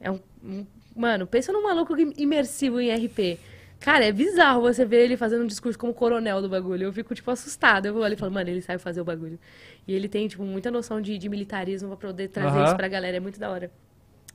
É 0.00 0.10
um, 0.10 0.18
um- 0.42 0.66
Mano, 0.96 1.26
pensa 1.26 1.52
num 1.52 1.64
maluco 1.64 1.94
imersivo 2.16 2.80
em 2.80 2.90
RP. 2.94 3.38
Cara, 3.80 4.04
é 4.04 4.12
bizarro 4.12 4.60
você 4.60 4.84
ver 4.84 5.04
ele 5.04 5.16
fazendo 5.16 5.44
um 5.44 5.46
discurso 5.46 5.78
como 5.78 5.94
coronel 5.94 6.42
do 6.42 6.48
bagulho. 6.48 6.84
Eu 6.84 6.92
fico, 6.92 7.14
tipo, 7.14 7.30
assustada. 7.30 7.88
Eu 7.88 7.94
vou 7.94 8.02
ali 8.02 8.14
e 8.14 8.18
falo, 8.18 8.32
mano, 8.32 8.50
ele 8.50 8.60
sabe 8.60 8.78
fazer 8.82 9.00
o 9.00 9.04
bagulho. 9.04 9.38
E 9.86 9.94
ele 9.94 10.08
tem, 10.08 10.26
tipo, 10.26 10.42
muita 10.42 10.70
noção 10.70 11.00
de, 11.00 11.16
de 11.16 11.28
militarismo 11.28 11.88
pra 11.96 12.08
poder 12.08 12.28
trazer 12.28 12.56
Aham. 12.58 12.64
isso 12.66 12.76
pra 12.76 12.88
galera. 12.88 13.16
É 13.16 13.20
muito 13.20 13.38
da 13.38 13.48
hora. 13.50 13.70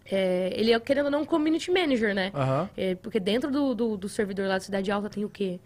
É, 0.10 0.52
ele 0.56 0.72
é, 0.72 0.80
querendo 0.80 1.06
ou 1.06 1.12
não, 1.12 1.22
um 1.22 1.26
community 1.26 1.72
manager, 1.72 2.16
né? 2.16 2.32
Aham. 2.34 2.70
É, 2.76 2.96
porque 2.96 3.20
dentro 3.20 3.52
do, 3.52 3.74
do, 3.76 3.98
do 3.98 4.10
servidor 4.10 4.48
lá 4.48 4.56
da 4.56 4.60
Cidade 4.60 4.92
Alta 4.92 5.10
tem 5.10 5.24
o 5.26 5.30
quê? 5.30 5.60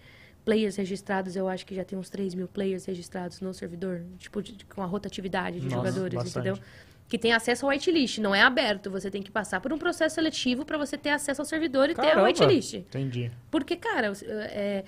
Players 0.43 0.75
registrados, 0.77 1.35
eu 1.35 1.47
acho 1.47 1.65
que 1.65 1.75
já 1.75 1.83
tem 1.83 1.99
uns 1.99 2.09
3 2.09 2.33
mil 2.33 2.47
players 2.47 2.85
registrados 2.85 3.41
no 3.41 3.53
servidor, 3.53 4.01
tipo, 4.17 4.41
de- 4.41 4.63
com 4.65 4.81
a 4.81 4.85
rotatividade 4.85 5.59
de 5.59 5.65
Nossa, 5.65 5.75
jogadores, 5.75 6.13
bastante. 6.23 6.47
entendeu? 6.49 6.63
Que 7.07 7.17
tem 7.17 7.31
acesso 7.31 7.65
ao 7.65 7.71
whitelist, 7.71 8.19
não 8.19 8.35
é 8.35 8.41
aberto, 8.41 8.91
você 8.91 9.09
tem 9.09 9.21
que 9.21 9.31
passar 9.31 9.61
por 9.61 9.71
um 9.71 9.77
processo 9.77 10.15
seletivo 10.15 10.65
pra 10.65 10.77
você 10.77 10.97
ter 10.97 11.09
acesso 11.09 11.41
ao 11.41 11.45
servidor 11.45 11.89
e 11.89 11.95
ter 11.95 12.01
Caramba. 12.01 12.23
o 12.23 12.25
whitelist. 12.25 12.73
Entendi. 12.73 13.31
Porque, 13.49 13.77
cara, 13.77 14.11
é, 14.25 14.83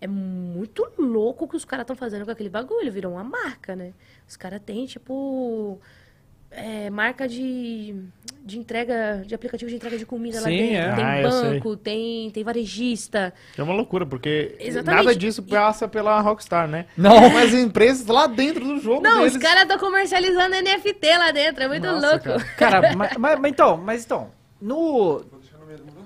é 0.00 0.06
muito 0.06 0.90
louco 0.96 1.44
o 1.44 1.48
que 1.48 1.56
os 1.56 1.66
caras 1.66 1.84
estão 1.84 1.96
fazendo 1.96 2.24
com 2.24 2.30
aquele 2.30 2.48
bagulho, 2.48 2.90
virou 2.90 3.12
uma 3.12 3.24
marca, 3.24 3.76
né? 3.76 3.92
Os 4.26 4.36
caras 4.36 4.60
têm, 4.64 4.86
tipo, 4.86 5.78
é, 6.50 6.88
marca 6.90 7.28
de, 7.28 7.94
de 8.44 8.58
entrega, 8.58 9.22
de 9.26 9.34
aplicativo 9.34 9.68
de 9.70 9.76
entrega 9.76 9.98
de 9.98 10.06
comida 10.06 10.38
lá 10.40 10.48
Sim, 10.48 10.56
dentro. 10.56 10.76
é. 10.76 10.94
Tem 10.94 11.04
Ah, 11.04 11.22
banco, 11.28 11.76
tem, 11.76 12.30
tem 12.30 12.42
varejista. 12.44 13.32
É 13.56 13.62
uma 13.62 13.74
loucura, 13.74 14.06
porque 14.06 14.56
Exatamente. 14.58 15.04
nada 15.04 15.16
disso 15.16 15.42
passa 15.42 15.86
pela 15.86 16.20
Rockstar, 16.20 16.66
né? 16.66 16.86
Não. 16.96 17.28
Mas 17.30 17.52
empresas 17.54 18.06
lá 18.06 18.26
dentro 18.26 18.64
do 18.64 18.78
jogo 18.80 19.02
Não, 19.02 19.18
deles... 19.18 19.34
os 19.34 19.42
caras 19.42 19.62
estão 19.62 19.78
comercializando 19.78 20.56
NFT 20.56 21.18
lá 21.18 21.30
dentro, 21.30 21.62
é 21.64 21.68
muito 21.68 21.86
Nossa, 21.86 22.10
louco. 22.10 22.24
cara. 22.24 22.44
Cara, 22.80 22.96
mas, 22.96 23.16
mas- 23.18 23.38
mas 23.40 23.50
então, 23.52 23.76
mas 23.76 24.04
então, 24.04 24.30
no. 24.60 25.22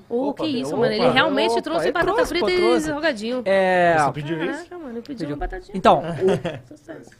Ô, 0.08 0.28
Opa, 0.28 0.44
que 0.44 0.50
isso, 0.60 0.72
opa, 0.74 0.80
mano. 0.80 0.92
Ele 0.92 1.08
realmente 1.08 1.52
opa, 1.52 1.62
trouxe 1.62 1.84
ele 1.86 1.92
batata 1.92 2.12
trouxe, 2.12 2.28
frita 2.28 2.44
pô, 2.46 2.52
e 2.52 2.56
trouxe. 2.58 2.86
salgadinho. 2.86 3.42
É, 3.46 3.96
Você 3.98 4.12
pediu 4.12 4.44
isso? 4.44 4.52
Caraca, 4.64 4.78
mano, 4.78 4.98
eu 4.98 5.02
pedi 5.02 5.18
Pediu. 5.20 5.28
uma 5.28 5.36
batatinha. 5.36 5.72
então, 5.74 6.02
o- 6.04 6.68
Sucesso. 6.76 7.10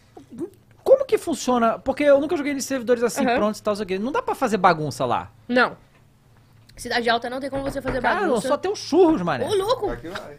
Como 0.92 1.06
que 1.06 1.16
funciona? 1.18 1.78
Porque 1.78 2.02
eu 2.04 2.20
nunca 2.20 2.36
joguei 2.36 2.52
nesses 2.52 2.68
servidores 2.68 3.02
assim 3.02 3.24
Aham. 3.26 3.36
prontos 3.36 3.60
e 3.60 3.62
tal, 3.62 3.74
sei 3.76 3.84
o 3.84 3.86
quê. 3.86 3.98
Não 3.98 4.12
dá 4.12 4.20
pra 4.22 4.34
fazer 4.34 4.56
bagunça 4.58 5.04
lá. 5.06 5.30
Não. 5.48 5.76
Cidade 6.76 7.08
Alta 7.08 7.28
não 7.30 7.40
tem 7.40 7.48
como 7.50 7.62
você 7.62 7.80
fazer 7.80 8.00
Cara, 8.00 8.20
bagunça. 8.20 8.48
só 8.48 8.56
tem 8.56 8.70
os 8.70 8.78
churros, 8.78 9.22
mané. 9.22 9.46
Ô, 9.46 9.54
louco! 9.54 9.90
Aqui 9.90 10.08
vai. 10.08 10.36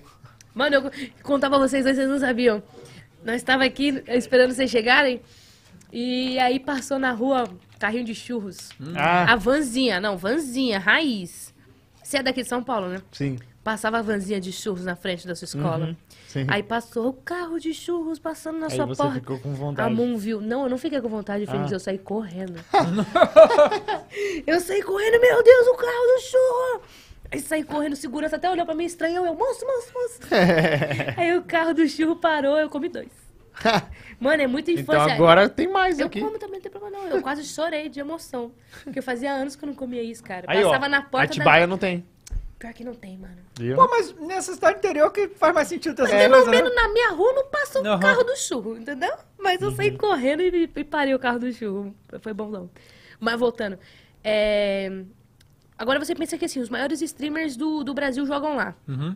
Mano, 0.53 0.75
eu 0.75 0.91
contar 1.23 1.49
pra 1.49 1.57
vocês 1.59 1.83
vocês 1.85 2.07
não 2.07 2.19
sabiam. 2.19 2.61
Nós 3.23 3.37
estava 3.37 3.63
aqui 3.63 4.03
esperando 4.07 4.51
vocês 4.53 4.69
chegarem. 4.69 5.21
E 5.91 6.37
aí 6.39 6.59
passou 6.59 6.97
na 6.99 7.11
rua 7.11 7.43
carrinho 7.79 8.03
de 8.05 8.13
churros. 8.15 8.69
Ah, 8.95 9.33
A 9.33 9.35
vanzinha, 9.35 9.99
não, 9.99 10.17
vanzinha, 10.17 10.79
raiz. 10.79 11.53
Você 12.03 12.17
é 12.17 12.23
daqui 12.23 12.41
de 12.43 12.47
São 12.49 12.63
Paulo, 12.63 12.89
né? 12.89 12.97
sim. 13.11 13.37
Passava 13.63 13.99
a 13.99 14.01
vanzinha 14.01 14.41
de 14.41 14.51
churros 14.51 14.83
na 14.83 14.93
frente 14.95 15.25
da 15.25 15.33
sua 15.35 15.45
escola. 15.45 15.95
Uhum. 16.35 16.45
Aí 16.49 16.61
passou 16.61 17.07
o 17.07 17.13
carro 17.13 17.57
de 17.59 17.73
churros 17.73 18.19
passando 18.19 18.59
na 18.59 18.65
Aí 18.67 18.75
sua 18.75 18.85
você 18.85 19.01
porta. 19.01 19.19
ficou 19.19 19.39
com 19.39 19.51
A 19.51 19.55
vontade. 19.55 19.93
Moon 19.95 20.17
viu. 20.17 20.41
Não, 20.41 20.63
eu 20.63 20.69
não 20.69 20.77
fiquei 20.77 20.99
com 20.99 21.07
vontade, 21.07 21.45
Fênix, 21.45 21.71
Ah. 21.71 21.75
eu 21.75 21.79
saí 21.79 21.97
correndo. 21.97 22.59
eu 24.45 24.59
saí 24.59 24.81
correndo, 24.83 25.21
meu 25.21 25.41
Deus, 25.43 25.67
o 25.67 25.75
carro 25.75 26.05
do 26.15 26.21
churro! 26.21 26.81
Aí 27.31 27.39
saí 27.39 27.63
correndo, 27.63 27.95
segurança 27.95 28.35
até 28.35 28.49
olhou 28.51 28.65
pra 28.65 28.75
mim 28.75 28.83
estranho, 28.85 29.25
eu, 29.25 29.33
moço, 29.33 29.65
moço, 29.65 29.91
moço. 29.93 30.19
Aí 31.17 31.35
o 31.37 31.43
carro 31.43 31.73
do 31.73 31.87
churro 31.87 32.15
parou, 32.17 32.57
eu 32.57 32.69
comi 32.69 32.89
dois. 32.89 33.09
Mano, 34.19 34.41
é 34.43 34.47
muita 34.47 34.71
então 34.71 34.83
infância. 34.95 35.13
agora 35.13 35.47
tem 35.49 35.67
mais 35.67 35.99
Eu 35.99 36.07
aqui. 36.07 36.19
como 36.19 36.37
também, 36.37 36.55
não 36.55 36.61
tem 36.61 36.71
problema 36.71 36.97
não. 36.97 37.07
Eu 37.07 37.21
quase 37.21 37.43
chorei 37.43 37.87
de 37.89 37.99
emoção. 37.99 38.51
Porque 38.83 39.01
fazia 39.01 39.31
anos 39.31 39.55
que 39.55 39.63
eu 39.63 39.67
não 39.67 39.75
comia 39.75 40.01
isso, 40.03 40.23
cara. 40.23 40.45
Aí, 40.47 40.63
Passava 40.63 40.85
ó, 40.85 40.89
na 40.89 41.01
porta 41.01 41.25
Atibaia 41.33 41.65
não 41.67 41.77
tem. 41.77 42.05
Pior 42.63 42.73
que 42.73 42.83
não 42.85 42.93
tem, 42.95 43.17
mano. 43.17 43.35
Viu? 43.59 43.75
Pô, 43.75 43.89
mas 43.89 44.15
nessa 44.21 44.53
cidade 44.53 44.77
interior 44.77 45.11
que 45.11 45.27
faz 45.27 45.53
mais 45.53 45.67
sentido 45.67 45.93
ter 45.97 46.03
essa 46.03 46.15
Pelo 46.15 46.33
coisa, 46.35 46.49
né? 46.49 46.57
menos 46.61 46.73
na 46.73 46.87
minha 46.93 47.09
rua 47.11 47.33
não 47.33 47.45
passou 47.49 47.83
o 47.83 47.87
Aham. 47.87 47.99
carro 47.99 48.23
do 48.23 48.37
churro, 48.37 48.77
entendeu? 48.77 49.13
Mas 49.37 49.61
eu 49.61 49.67
Uhum. 49.67 49.75
saí 49.75 49.91
correndo 49.97 50.41
e, 50.43 50.71
e 50.73 50.83
parei 50.85 51.13
o 51.13 51.19
carro 51.19 51.39
do 51.39 51.51
churro. 51.51 51.93
Foi 52.21 52.33
bom 52.33 52.49
não. 52.49 52.69
Mas 53.19 53.37
voltando. 53.37 53.77
é, 54.23 55.03
Agora 55.77 55.99
você 55.99 56.15
pensa 56.15 56.37
que 56.37 56.45
assim, 56.45 56.61
os 56.61 56.69
maiores 56.69 57.01
streamers 57.01 57.57
do, 57.57 57.83
do 57.83 57.93
Brasil 57.93 58.25
jogam 58.25 58.55
lá. 58.55 58.73
Uhum. 58.87 59.13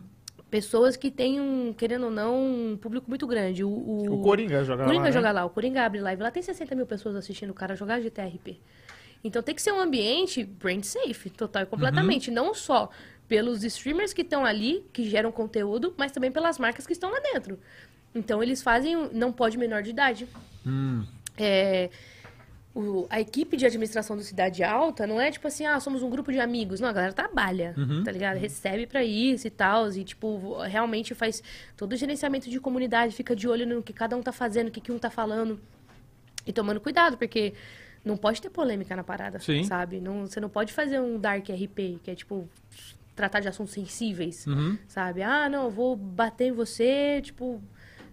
Pessoas 0.50 0.94
que 0.94 1.10
têm, 1.10 1.40
um, 1.40 1.72
querendo 1.72 2.04
ou 2.04 2.10
não, 2.10 2.36
um 2.72 2.76
público 2.76 3.08
muito 3.08 3.26
grande. 3.26 3.64
O, 3.64 3.70
o... 3.70 4.14
O 4.16 4.22
Coringa 4.22 4.62
joga 4.62 4.84
Coringa 4.84 5.04
lá, 5.04 5.08
né? 5.08 5.12
joga 5.12 5.32
lá, 5.32 5.44
o 5.46 5.50
Coringa 5.50 5.86
abre 5.86 6.02
live. 6.02 6.22
Lá 6.22 6.30
tem 6.30 6.42
60 6.42 6.74
mil 6.74 6.84
pessoas 6.84 7.16
assistindo 7.16 7.48
o 7.48 7.54
cara 7.54 7.74
jogar 7.74 7.98
GTRP. 8.00 8.60
Então 9.24 9.42
tem 9.42 9.54
que 9.54 9.62
ser 9.62 9.72
um 9.72 9.80
ambiente 9.80 10.44
brand 10.44 10.84
safe, 10.84 11.30
total 11.30 11.62
e 11.62 11.64
Uhum. 11.64 11.70
completamente. 11.70 12.30
Não 12.30 12.52
só 12.52 12.90
pelos 13.28 13.62
streamers 13.62 14.12
que 14.14 14.22
estão 14.22 14.44
ali, 14.44 14.84
que 14.92 15.08
geram 15.08 15.30
conteúdo, 15.30 15.94
mas 15.96 16.10
também 16.10 16.32
pelas 16.32 16.58
marcas 16.58 16.86
que 16.86 16.92
estão 16.92 17.10
lá 17.10 17.20
dentro. 17.20 17.58
Então 18.14 18.42
eles 18.42 18.62
fazem. 18.62 19.10
Não 19.12 19.30
pode 19.30 19.58
menor 19.58 19.82
de 19.82 19.90
idade. 19.90 20.26
Hum. 20.66 21.04
É, 21.36 21.90
o- 22.74 23.06
a 23.10 23.20
equipe 23.20 23.56
de 23.56 23.66
administração 23.66 24.16
do 24.16 24.22
Cidade 24.22 24.62
Alta 24.64 25.06
não 25.06 25.20
é 25.20 25.30
tipo 25.30 25.46
assim, 25.46 25.66
ah, 25.66 25.78
somos 25.78 26.02
um 26.02 26.08
grupo 26.10 26.32
de 26.32 26.40
amigos. 26.40 26.80
Não, 26.80 26.88
a 26.88 26.92
galera 26.92 27.12
trabalha, 27.12 27.74
Uhum. 27.76 28.02
tá 28.02 28.10
ligado? 28.10 28.36
Recebe 28.38 28.86
pra 28.86 29.04
isso 29.04 29.46
e 29.46 29.50
tal. 29.50 29.90
E, 29.92 30.02
tipo, 30.04 30.58
realmente 30.62 31.14
faz 31.14 31.42
todo 31.76 31.92
o 31.92 31.96
gerenciamento 31.96 32.48
de 32.48 32.58
comunidade, 32.58 33.14
fica 33.14 33.36
de 33.36 33.46
olho 33.48 33.66
no 33.66 33.82
que 33.82 33.92
cada 33.92 34.16
um 34.16 34.22
tá 34.22 34.32
fazendo, 34.32 34.68
o 34.68 34.70
que, 34.70 34.80
que 34.80 34.90
um 34.90 34.98
tá 34.98 35.10
falando. 35.10 35.60
E 36.46 36.52
tomando 36.52 36.80
cuidado, 36.80 37.18
porque 37.18 37.52
não 38.04 38.16
pode 38.16 38.40
ter 38.40 38.48
polêmica 38.48 38.96
na 38.96 39.04
parada, 39.04 39.38
Sim. 39.38 39.64
sabe? 39.64 40.00
Não, 40.00 40.26
você 40.26 40.40
não 40.40 40.48
pode 40.48 40.72
fazer 40.72 40.98
um 40.98 41.18
Dark 41.18 41.46
RP, 41.50 41.98
que 42.02 42.10
é 42.10 42.14
tipo 42.14 42.48
tratar 43.18 43.40
de 43.40 43.48
assuntos 43.48 43.74
sensíveis, 43.74 44.46
Uhum. 44.46 44.78
sabe? 44.86 45.22
Ah, 45.22 45.48
não, 45.48 45.64
eu 45.64 45.70
vou 45.70 45.94
bater 45.96 46.46
em 46.46 46.52
você, 46.52 47.20
tipo. 47.22 47.60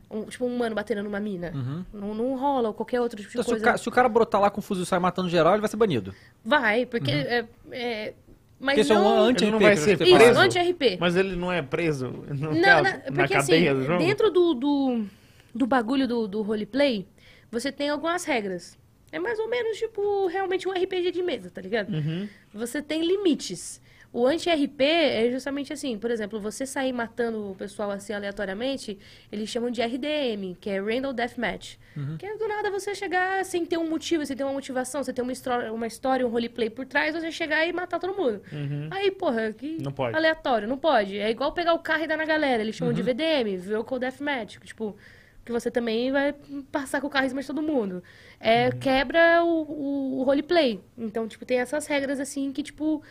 Um, 0.09 0.23
tipo 0.25 0.45
um 0.45 0.55
mano 0.57 0.75
batendo 0.75 1.01
numa 1.03 1.19
mina. 1.19 1.51
Não, 1.93 2.13
não 2.13 2.35
rola, 2.37 2.67
ou 2.69 2.73
qualquer 2.73 3.01
outro 3.01 3.17
tipo 3.19 3.31
de 3.31 3.37
Uhum. 3.37 3.41
Então, 3.41 3.55
se, 3.55 3.59
o 3.59 3.63
coisa. 3.63 3.71
ca- 3.71 3.77
se 3.77 3.89
o 3.89 3.91
cara 3.91 4.07
brotar 4.09 4.39
lá 4.41 4.49
com 4.51 4.59
o 4.59 4.63
fuzil 4.63 4.83
e 4.83 4.85
sair 4.85 4.99
matando 4.99 5.29
geral, 5.29 5.53
ele 5.53 5.61
vai 5.61 5.69
ser 5.69 5.77
banido. 5.77 6.13
Vai, 6.43 6.85
porque. 6.85 7.09
É, 7.11 7.45
é, 7.71 8.13
mas 8.59 8.75
Porque 8.75 8.81
isso 8.81 8.93
é 8.93 8.99
um 8.99 9.03
não... 9.03 9.17
anti-RP. 9.25 9.51
Não 9.51 9.59
vai 9.59 9.75
ser 9.77 10.01
Isso, 10.01 10.15
preso? 10.15 10.39
anti-RP. 10.39 10.97
Mas 10.99 11.15
ele 11.15 11.35
não 11.35 11.51
é 11.51 11.61
preso 11.61 12.07
no 12.09 12.53
Não, 12.53 12.61
caso, 12.61 12.83
na- 12.83 12.91
na 12.97 12.99
porque 13.11 13.33
cadeia 13.33 13.71
assim, 13.71 13.79
do 13.81 13.85
jogo? 13.85 13.99
dentro 13.99 14.29
do, 14.31 14.53
do, 14.53 15.05
do 15.53 15.67
bagulho 15.67 16.07
do, 16.07 16.27
do 16.27 16.41
roleplay, 16.43 17.07
você 17.51 17.71
tem 17.71 17.89
algumas 17.89 18.23
regras. 18.25 18.77
É 19.11 19.19
mais 19.19 19.39
ou 19.39 19.49
menos, 19.49 19.77
tipo, 19.77 20.27
realmente 20.27 20.67
um 20.67 20.71
RPG 20.71 21.11
de 21.11 21.23
mesa, 21.23 21.49
tá 21.49 21.61
ligado? 21.61 21.93
Uhum. 21.93 22.27
Você 22.53 22.81
tem 22.81 23.01
limites. 23.05 23.81
O 24.17 24.25
anti-RP 24.25 24.82
é 24.82 25.30
justamente 25.30 25.73
assim, 25.73 25.97
por 25.97 26.10
exemplo, 26.10 26.39
você 26.39 26.65
sair 26.65 26.93
matando 26.93 27.51
o 27.51 27.56
pessoal 27.56 27.91
assim 27.91 28.13
aleatoriamente, 28.13 28.97
eles 29.30 29.49
chamam 29.49 29.69
de 29.69 29.82
RDM, 29.82 30.56
que 30.58 30.69
é 30.69 30.80
Random 30.80 31.13
Deathmatch. 31.13 31.75
Que 32.17 32.25
é 32.25 32.38
do 32.38 32.47
nada 32.47 32.71
você 32.71 32.95
chegar 32.95 33.43
sem 33.43 33.65
ter 33.65 33.78
um 33.78 33.89
motivo, 33.89 34.25
sem 34.25 34.38
ter 34.38 34.45
uma 34.45 34.54
motivação, 34.54 35.04
você 35.04 35.12
ter 35.12 35.21
uma 35.21 35.34
história, 35.34 35.73
uma 35.73 35.86
história, 35.86 36.25
um 36.25 36.30
roleplay 36.30 36.69
por 36.69 36.86
trás, 36.86 37.13
você 37.13 37.30
chegar 37.30 37.65
e 37.67 37.73
matar 37.73 37.99
todo 37.99 38.13
mundo. 38.15 38.41
Aí, 38.89 39.12
porra, 39.12 39.51
que 39.51 39.82
Não 39.84 39.91
pode. 39.91 40.15
aleatório, 40.15 40.65
não 40.65 40.78
pode. 40.78 41.17
É 41.19 41.30
igual 41.30 41.51
pegar 41.51 41.73
o 41.73 41.80
carro 41.80 42.06
e 42.06 42.08
dar 42.08 42.15
na 42.15 42.25
galera, 42.25 42.63
eles 42.63 42.75
chamam 42.75 42.93
de 42.93 43.01
VDM, 43.01 43.58
Vehicle 43.58 43.99
Deathmatch, 43.99 44.60
que, 44.60 44.67
tipo, 44.67 44.95
que 45.43 45.51
você 45.51 45.69
também 45.69 46.12
vai 46.12 46.34
passar 46.71 47.01
com 47.01 47.08
o 47.08 47.10
carro 47.10 47.25
em 47.25 47.30
cima 47.30 47.41
de 47.41 47.47
todo 47.47 47.62
mundo. 47.62 48.01
É, 48.39 48.71
quebra 48.71 49.43
o, 49.43 49.62
o, 49.63 50.19
o 50.19 50.23
roleplay. 50.23 50.80
Então, 50.97 51.28
tipo, 51.28 51.45
tem 51.45 51.60
essas 51.60 51.86
regras 51.86 52.19
assim 52.19 52.51
que, 52.54 52.63
tipo, 52.63 53.04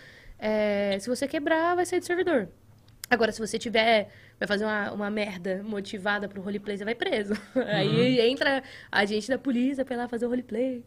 é, 0.46 0.98
se 1.00 1.09
você 1.09 1.26
quebrar, 1.26 1.74
vai 1.74 1.87
sair 1.87 2.00
do 2.00 2.04
servidor. 2.04 2.48
Agora, 3.09 3.33
se 3.33 3.38
você 3.38 3.59
tiver, 3.59 4.09
vai 4.38 4.46
fazer 4.46 4.64
uma, 4.64 4.92
uma 4.92 5.11
merda 5.11 5.62
motivada 5.64 6.28
pro 6.28 6.42
roleplay, 6.42 6.76
você 6.76 6.85
vai 6.85 6.94
preso. 6.94 7.35
Aí 7.72 8.20
entra 8.20 8.62
a 8.92 9.04
gente 9.04 9.28
da 9.28 9.38
polícia 9.38 9.85
pra 9.85 9.94
ir 9.94 9.98
lá 9.98 10.09
fazer 10.09 10.26
o 10.26 10.28
roleplay. 10.28 10.83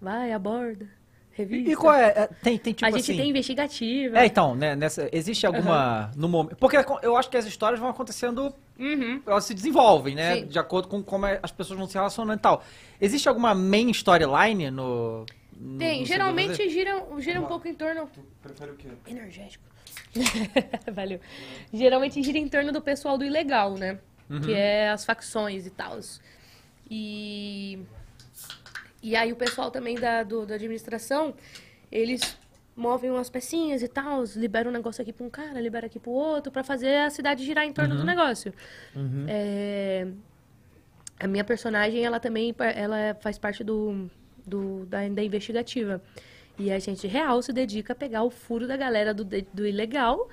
Vai, 0.00 0.32
aborda, 0.32 0.86
revista. 1.32 1.70
E 1.70 1.76
qual 1.76 1.94
é? 1.94 2.06
é, 2.08 2.28
Tem, 2.42 2.56
tem 2.58 2.72
tipo 2.72 2.86
a 2.86 2.90
gente 2.90 3.00
assim... 3.10 3.16
tem 3.16 3.30
investigativa. 3.30 4.18
É, 4.18 4.26
então, 4.26 4.54
né, 4.54 4.74
nessa, 4.76 5.08
existe 5.12 5.46
alguma, 5.46 6.10
no 6.16 6.28
momento, 6.28 6.56
porque 6.56 6.76
eu 7.02 7.16
acho 7.16 7.28
que 7.30 7.36
as 7.36 7.46
histórias 7.46 7.80
vão 7.80 7.88
acontecendo, 7.88 8.54
Uhum. 8.78 9.20
elas 9.26 9.44
se 9.44 9.52
desenvolvem, 9.54 10.14
né, 10.14 10.36
Sim. 10.36 10.46
de 10.46 10.58
acordo 10.58 10.88
com 10.88 11.02
como 11.02 11.26
é- 11.26 11.38
as 11.42 11.52
pessoas 11.52 11.78
vão 11.78 11.86
se 11.86 11.94
relacionando 11.94 12.38
e 12.38 12.42
tal. 12.42 12.64
Existe 13.00 13.28
alguma 13.28 13.54
main 13.54 13.90
storyline 13.90 14.70
no... 14.70 15.26
Tem, 15.78 16.00
no 16.00 16.06
geralmente 16.06 16.68
gira, 16.70 17.04
gira 17.18 17.40
um 17.40 17.46
pouco 17.46 17.68
em 17.68 17.74
torno. 17.74 18.08
Prefere 18.42 18.70
o 18.70 18.76
quê? 18.76 18.88
Energético. 19.06 19.64
Valeu. 20.92 21.20
Geralmente 21.72 22.22
gira 22.22 22.38
em 22.38 22.48
torno 22.48 22.72
do 22.72 22.80
pessoal 22.80 23.18
do 23.18 23.24
ilegal, 23.24 23.74
né? 23.76 23.98
Que 24.44 24.54
é 24.54 24.88
as 24.88 25.04
facções 25.04 25.66
e 25.66 25.70
tal. 25.70 25.98
E. 26.90 27.78
E 29.02 29.16
aí 29.16 29.32
o 29.32 29.36
pessoal 29.36 29.70
também 29.70 29.96
da, 29.98 30.22
do, 30.22 30.46
da 30.46 30.54
administração, 30.54 31.34
eles 31.90 32.38
movem 32.76 33.10
umas 33.10 33.28
pecinhas 33.28 33.82
e 33.82 33.88
tal, 33.88 34.24
liberam 34.36 34.70
um 34.70 34.74
negócio 34.74 35.00
aqui 35.02 35.12
pra 35.12 35.26
um 35.26 35.30
cara, 35.30 35.60
libera 35.60 35.86
aqui 35.86 35.98
pro 35.98 36.10
outro, 36.10 36.52
pra 36.52 36.62
fazer 36.62 36.96
a 36.96 37.10
cidade 37.10 37.44
girar 37.44 37.64
em 37.64 37.72
torno 37.72 37.96
do 37.96 38.04
negócio. 38.04 38.52
É, 39.28 40.06
a 41.18 41.26
minha 41.26 41.44
personagem, 41.44 42.04
ela 42.04 42.20
também 42.20 42.54
ela 42.74 43.16
faz 43.20 43.38
parte 43.38 43.64
do, 43.64 44.10
do- 44.50 44.84
da, 44.86 45.06
da 45.08 45.22
investigativa. 45.22 46.02
E 46.58 46.70
a 46.70 46.78
gente 46.78 47.06
real 47.06 47.40
se 47.40 47.52
dedica 47.52 47.92
a 47.94 47.96
pegar 47.96 48.22
o 48.22 48.28
furo 48.30 48.66
da 48.66 48.76
galera 48.76 49.14
do, 49.14 49.24
do 49.24 49.66
ilegal 49.66 50.28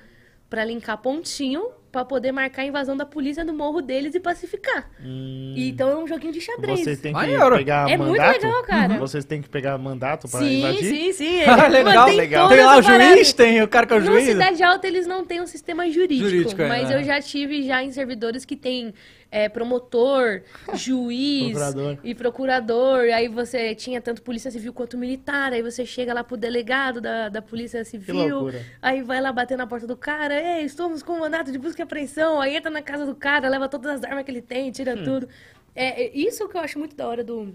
pra 0.50 0.64
linkar 0.64 0.98
pontinho 0.98 1.70
pra 1.92 2.04
poder 2.04 2.32
marcar 2.32 2.62
a 2.62 2.64
invasão 2.66 2.94
da 2.94 3.06
polícia 3.06 3.42
no 3.44 3.52
morro 3.54 3.80
deles 3.80 4.14
e 4.14 4.20
pacificar. 4.20 4.90
E, 5.02 5.70
então 5.70 5.88
é 5.88 5.96
um 5.96 6.06
joguinho 6.06 6.32
de 6.32 6.40
xadrez. 6.40 6.80
Vocês 6.80 7.00
têm 7.00 7.12
que 7.14 7.18
Maneiro. 7.18 7.56
pegar 7.56 7.88
É 7.90 7.96
muito 7.96 8.10
mandato? 8.10 8.42
legal, 8.42 8.62
cara. 8.62 8.98
Vocês 8.98 9.24
têm 9.24 9.40
que 9.40 9.48
pegar 9.48 9.78
mandato 9.78 10.28
para 10.28 10.40
Sim, 10.40 10.58
invadir? 10.58 10.84
sim, 10.84 11.12
sim. 11.14 11.40
Ah, 11.48 11.66
legal, 11.66 12.06
Tem 12.06 12.16
legal. 12.16 12.48
Tem 12.50 12.58
lá 12.62 12.76
o 12.78 12.82
parada. 12.82 13.14
juiz, 13.16 13.32
tem 13.32 13.62
o 13.62 13.68
cara 13.68 13.86
que 13.86 13.94
é 13.94 13.96
o 13.96 14.00
juiz. 14.02 14.24
Cidade 14.24 14.62
Alta 14.62 14.86
eles 14.86 15.06
não 15.06 15.24
têm 15.24 15.40
um 15.40 15.46
sistema 15.46 15.88
jurídico, 15.90 16.28
Jurídico, 16.28 16.60
é, 16.62 16.68
mas 16.68 16.90
é. 16.90 16.96
eu 16.98 17.02
já 17.04 17.20
tive 17.22 17.62
já 17.66 17.82
em 17.82 17.90
servidores 17.90 18.44
que 18.44 18.54
tem 18.56 18.92
é, 19.30 19.48
promotor, 19.48 20.42
juiz 20.74 21.52
Procurador. 21.52 21.98
e 22.02 22.14
procurador. 22.14 22.98
Aí 23.14 23.28
você 23.28 23.74
tinha 23.74 24.00
tanto 24.00 24.22
polícia 24.22 24.50
civil 24.50 24.72
quanto 24.72 24.96
militar. 24.96 25.52
Aí 25.52 25.62
você 25.62 25.84
chega 25.84 26.14
lá 26.14 26.24
pro 26.24 26.36
delegado 26.36 27.00
da, 27.00 27.28
da 27.28 27.42
polícia 27.42 27.84
civil. 27.84 28.50
Aí 28.80 29.02
vai 29.02 29.20
lá 29.20 29.30
bater 29.32 29.56
na 29.58 29.66
porta 29.66 29.86
do 29.86 29.96
cara. 29.96 30.34
Ei, 30.40 30.64
estamos 30.64 31.02
com 31.02 31.18
mandato 31.18 31.52
de 31.52 31.58
busca 31.58 31.82
e 31.82 31.84
apreensão. 31.84 32.40
Aí 32.40 32.56
entra 32.56 32.70
na 32.70 32.82
casa 32.82 33.04
do 33.04 33.14
cara, 33.14 33.48
leva 33.48 33.68
todas 33.68 33.96
as 33.96 34.04
armas 34.04 34.24
que 34.24 34.30
ele 34.30 34.42
tem, 34.42 34.70
tira 34.70 34.94
Hum. 34.94 35.04
tudo. 35.04 35.28
É, 35.74 36.04
é 36.04 36.16
isso 36.16 36.48
que 36.48 36.56
eu 36.56 36.60
acho 36.60 36.78
muito 36.78 36.96
da 36.96 37.06
hora 37.06 37.22
do, 37.22 37.54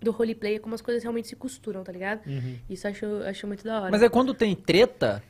do 0.00 0.10
roleplay, 0.12 0.54
é 0.54 0.58
como 0.58 0.74
as 0.74 0.80
coisas 0.80 1.02
realmente 1.02 1.28
se 1.28 1.36
costuram, 1.36 1.82
tá 1.84 1.92
ligado? 1.92 2.26
Uhum. 2.26 2.56
Isso 2.70 2.86
eu 2.86 2.90
acho, 2.90 3.06
acho 3.28 3.46
muito 3.46 3.64
da 3.64 3.80
hora. 3.82 3.90
Mas 3.90 4.02
aí 4.02 4.08
quando 4.08 4.32
tem 4.32 4.54
treta, 4.54 5.22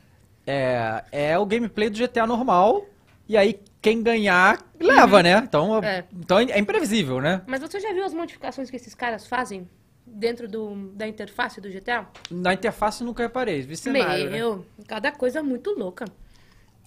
é, 0.47 1.03
é 1.11 1.37
o 1.37 1.45
gameplay 1.45 1.89
do 1.89 1.97
GTA 1.97 2.25
normal, 2.25 2.85
e 3.31 3.37
aí 3.37 3.61
quem 3.81 4.03
ganhar, 4.03 4.61
leva, 4.77 5.23
né? 5.23 5.37
Então 5.37 5.81
É. 5.81 6.03
então 6.13 6.37
é 6.37 6.59
imprevisível, 6.59 7.21
né? 7.21 7.41
Mas 7.47 7.61
você 7.61 7.79
já 7.79 7.93
viu 7.93 8.03
as 8.03 8.13
modificações 8.13 8.69
que 8.69 8.75
esses 8.75 8.93
caras 8.93 9.25
fazem 9.25 9.69
dentro 10.05 10.49
do, 10.49 10.91
da 10.93 11.07
interface 11.07 11.61
do 11.61 11.69
GTA? 11.69 12.05
Na 12.29 12.53
interface 12.53 13.01
nunca 13.05 13.23
reparei, 13.23 13.61
vi 13.61 13.77
cenário, 13.77 14.25
né? 14.25 14.31
Meu, 14.31 14.65
cada 14.85 15.13
coisa 15.13 15.41
muito 15.41 15.71
louca. 15.71 16.03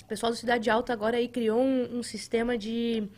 O 0.02 0.06
pessoal 0.06 0.30
do 0.30 0.36
Cidade 0.36 0.68
Alta 0.68 0.92
agora 0.92 1.16
aí 1.16 1.28
criou 1.28 1.62
um, 1.62 1.98
um 1.98 2.02
sistema 2.02 2.58
de... 2.58 3.08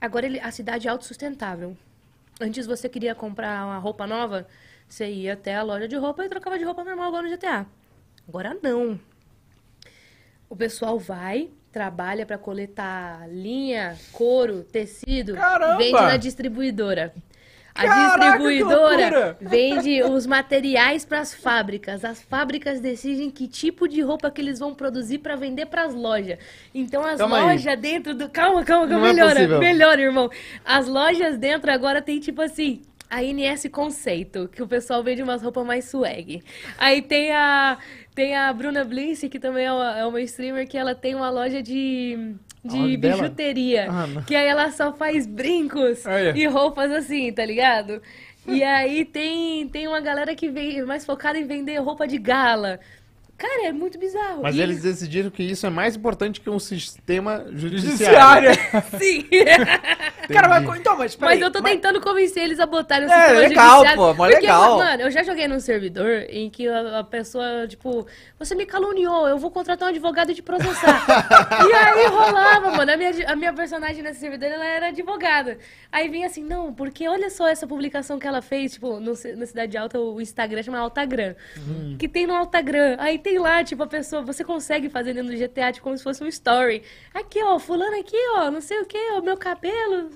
Agora 0.00 0.24
ele, 0.24 0.38
a 0.38 0.52
Cidade 0.52 0.88
Alta 0.88 1.04
sustentável. 1.04 1.76
Antes 2.40 2.64
você 2.64 2.88
queria 2.88 3.12
comprar 3.12 3.66
uma 3.66 3.78
roupa 3.78 4.06
nova, 4.06 4.46
você 4.88 5.10
ia 5.10 5.32
até 5.32 5.56
a 5.56 5.64
loja 5.64 5.88
de 5.88 5.96
roupa 5.96 6.24
e 6.24 6.28
trocava 6.28 6.56
de 6.56 6.64
roupa 6.64 6.84
normal 6.84 7.08
igual 7.08 7.22
no 7.24 7.28
GTA. 7.28 7.66
Agora 8.28 8.56
não. 8.62 9.00
O 10.48 10.54
pessoal 10.54 10.96
vai, 10.96 11.50
trabalha 11.72 12.26
pra 12.26 12.36
coletar 12.38 13.28
linha, 13.30 13.96
couro, 14.12 14.62
tecido, 14.64 15.34
Caramba! 15.34 15.76
vende 15.78 15.92
na 15.92 16.16
distribuidora. 16.16 17.14
A 17.72 17.84
Caraca, 17.86 18.18
distribuidora 18.18 19.36
vende 19.40 20.02
os 20.02 20.26
materiais 20.26 21.04
para 21.04 21.20
as 21.20 21.32
fábricas. 21.32 22.04
As 22.04 22.20
fábricas 22.20 22.80
decidem 22.80 23.30
que 23.30 23.46
tipo 23.46 23.86
de 23.86 24.00
roupa 24.02 24.28
que 24.30 24.40
eles 24.40 24.58
vão 24.58 24.74
produzir 24.74 25.18
para 25.18 25.36
vender 25.36 25.66
para 25.66 25.84
as 25.84 25.94
lojas. 25.94 26.38
Então 26.74 27.04
as 27.06 27.18
Calma 27.18 27.38
aí. 27.38 27.42
lojas 27.44 27.78
dentro 27.78 28.12
do 28.14 28.28
calma, 28.28 28.64
calma, 28.64 28.88
calma, 28.88 28.98
Não 28.98 29.06
é 29.06 29.12
melhora, 29.12 29.34
possível. 29.36 29.58
melhora, 29.60 30.00
irmão. 30.02 30.28
As 30.64 30.88
lojas 30.88 31.38
dentro 31.38 31.70
agora 31.70 32.02
tem 32.02 32.18
tipo 32.18 32.42
assim, 32.42 32.82
a 33.08 33.22
NS 33.22 33.68
Conceito, 33.70 34.48
que 34.48 34.62
o 34.62 34.66
pessoal 34.66 35.02
vende 35.04 35.22
umas 35.22 35.40
roupas 35.40 35.64
mais 35.64 35.84
swag. 35.84 36.42
Aí 36.76 37.00
tem 37.00 37.32
a 37.32 37.78
tem 38.14 38.36
a 38.36 38.52
Bruna 38.52 38.84
Blince, 38.84 39.28
que 39.28 39.38
também 39.38 39.66
é 39.66 39.72
uma, 39.72 39.98
é 39.98 40.04
uma 40.06 40.20
streamer 40.22 40.68
que 40.68 40.76
ela 40.76 40.94
tem 40.94 41.14
uma 41.14 41.30
loja 41.30 41.62
de 41.62 42.34
de 42.62 42.76
bijuteria, 42.98 43.86
Ah, 43.90 44.06
que 44.26 44.34
aí 44.34 44.46
ela 44.46 44.70
só 44.70 44.92
faz 44.92 45.26
brincos 45.26 46.04
e 46.36 46.46
roupas 46.46 46.90
assim, 46.90 47.32
tá 47.32 47.42
ligado? 47.44 48.02
E 48.46 48.62
aí 48.62 49.04
tem, 49.04 49.66
tem 49.68 49.88
uma 49.88 50.00
galera 50.00 50.34
que 50.34 50.50
vem 50.50 50.82
mais 50.84 51.04
focada 51.06 51.38
em 51.38 51.46
vender 51.46 51.78
roupa 51.78 52.06
de 52.06 52.18
gala. 52.18 52.78
Cara, 53.40 53.68
é 53.68 53.72
muito 53.72 53.98
bizarro. 53.98 54.42
Mas 54.42 54.54
E- 54.54 54.60
eles 54.60 54.82
decidiram 54.82 55.30
que 55.30 55.42
isso 55.42 55.66
é 55.66 55.70
mais 55.70 55.96
importante 55.96 56.40
que 56.42 56.50
um 56.50 56.58
sistema 56.58 57.46
judiciário. 57.52 58.52
Judiciária. 58.52 58.52
Sim. 59.00 59.26
Cara, 60.30 60.48
mas, 60.48 60.78
então, 60.78 60.96
mas 60.98 61.16
peraí, 61.16 61.34
Mas 61.36 61.42
eu 61.42 61.50
tô 61.50 61.62
tentando 61.62 62.00
convencer 62.02 62.42
eles 62.44 62.60
a 62.60 62.66
botarem 62.66 63.08
o 63.08 63.10
É, 63.10 63.18
sistema 63.18 63.40
legal, 63.40 63.70
judiciário. 63.78 64.02
pô, 64.02 64.14
Porque, 64.14 64.34
legal. 64.36 64.76
Mano, 64.78 65.02
eu 65.02 65.10
já 65.10 65.22
joguei 65.22 65.48
num 65.48 65.58
servidor 65.58 66.26
em 66.28 66.50
que 66.50 66.68
a, 66.68 66.98
a 66.98 67.04
pessoa, 67.04 67.66
tipo, 67.66 68.06
você 68.38 68.54
me 68.54 68.66
caluniou, 68.66 69.26
eu 69.26 69.38
vou 69.38 69.50
contratar 69.50 69.88
um 69.88 69.90
advogado 69.90 70.30
e 70.30 70.34
te 70.34 70.42
processar. 70.42 71.04
e 71.66 71.72
aí 71.72 72.06
rolava, 72.08 72.70
mano. 72.72 72.92
A 72.92 72.96
minha, 72.96 73.10
a 73.26 73.34
minha 73.36 73.52
personagem 73.54 74.02
nesse 74.02 74.20
servidor, 74.20 74.46
ela 74.50 74.66
era 74.66 74.88
advogada. 74.88 75.56
Aí 75.90 76.08
vinha 76.08 76.26
assim, 76.26 76.44
não, 76.44 76.72
porque 76.74 77.08
olha 77.08 77.30
só 77.30 77.48
essa 77.48 77.66
publicação 77.66 78.18
que 78.18 78.26
ela 78.26 78.42
fez, 78.42 78.74
tipo, 78.74 79.00
no, 79.00 79.12
na 79.36 79.46
Cidade 79.46 79.76
Alta, 79.78 79.98
o 79.98 80.20
Instagram 80.20 80.62
chama 80.62 80.78
Altagram. 80.78 81.34
Que 81.98 82.06
tem 82.06 82.26
no 82.26 82.34
Altagram. 82.34 82.96
Aí 82.98 83.18
tem 83.18 83.29
lá, 83.38 83.62
tipo, 83.64 83.82
a 83.82 83.86
pessoa, 83.86 84.22
você 84.22 84.44
consegue 84.44 84.88
fazer 84.88 85.14
dentro 85.14 85.30
do 85.32 85.38
GTA, 85.38 85.72
tipo, 85.72 85.84
como 85.84 85.96
se 85.96 86.04
fosse 86.04 86.22
um 86.22 86.28
story. 86.28 86.82
Aqui, 87.14 87.42
ó, 87.42 87.58
fulano 87.58 87.98
aqui, 87.98 88.16
ó, 88.36 88.50
não 88.50 88.60
sei 88.60 88.80
o 88.80 88.86
que, 88.86 88.98
ó, 89.12 89.22
meu 89.22 89.36
cabelo. 89.36 90.10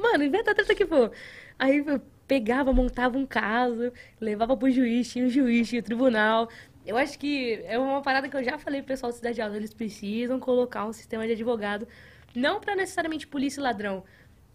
Mano, 0.00 0.24
inventa 0.24 0.50
a 0.50 0.54
treta 0.54 0.74
que 0.74 0.86
for. 0.86 1.12
Aí 1.58 1.78
eu 1.86 2.00
pegava, 2.26 2.72
montava 2.72 3.18
um 3.18 3.26
caso, 3.26 3.92
levava 4.20 4.56
pro 4.56 4.70
juiz, 4.70 5.10
tinha 5.10 5.26
o 5.26 5.28
juiz, 5.30 5.68
tinha 5.68 5.80
o 5.80 5.84
tribunal. 5.84 6.48
Eu 6.86 6.96
acho 6.96 7.18
que 7.18 7.62
é 7.64 7.78
uma 7.78 8.02
parada 8.02 8.28
que 8.28 8.36
eu 8.36 8.44
já 8.44 8.58
falei 8.58 8.80
pro 8.82 8.88
pessoal 8.88 9.10
da 9.10 9.16
Cidade 9.16 9.40
Alta, 9.40 9.56
eles 9.56 9.72
precisam 9.72 10.38
colocar 10.38 10.84
um 10.86 10.92
sistema 10.92 11.26
de 11.26 11.32
advogado, 11.32 11.88
não 12.34 12.60
pra 12.60 12.76
necessariamente 12.76 13.26
polícia 13.26 13.60
e 13.60 13.62
ladrão, 13.62 14.04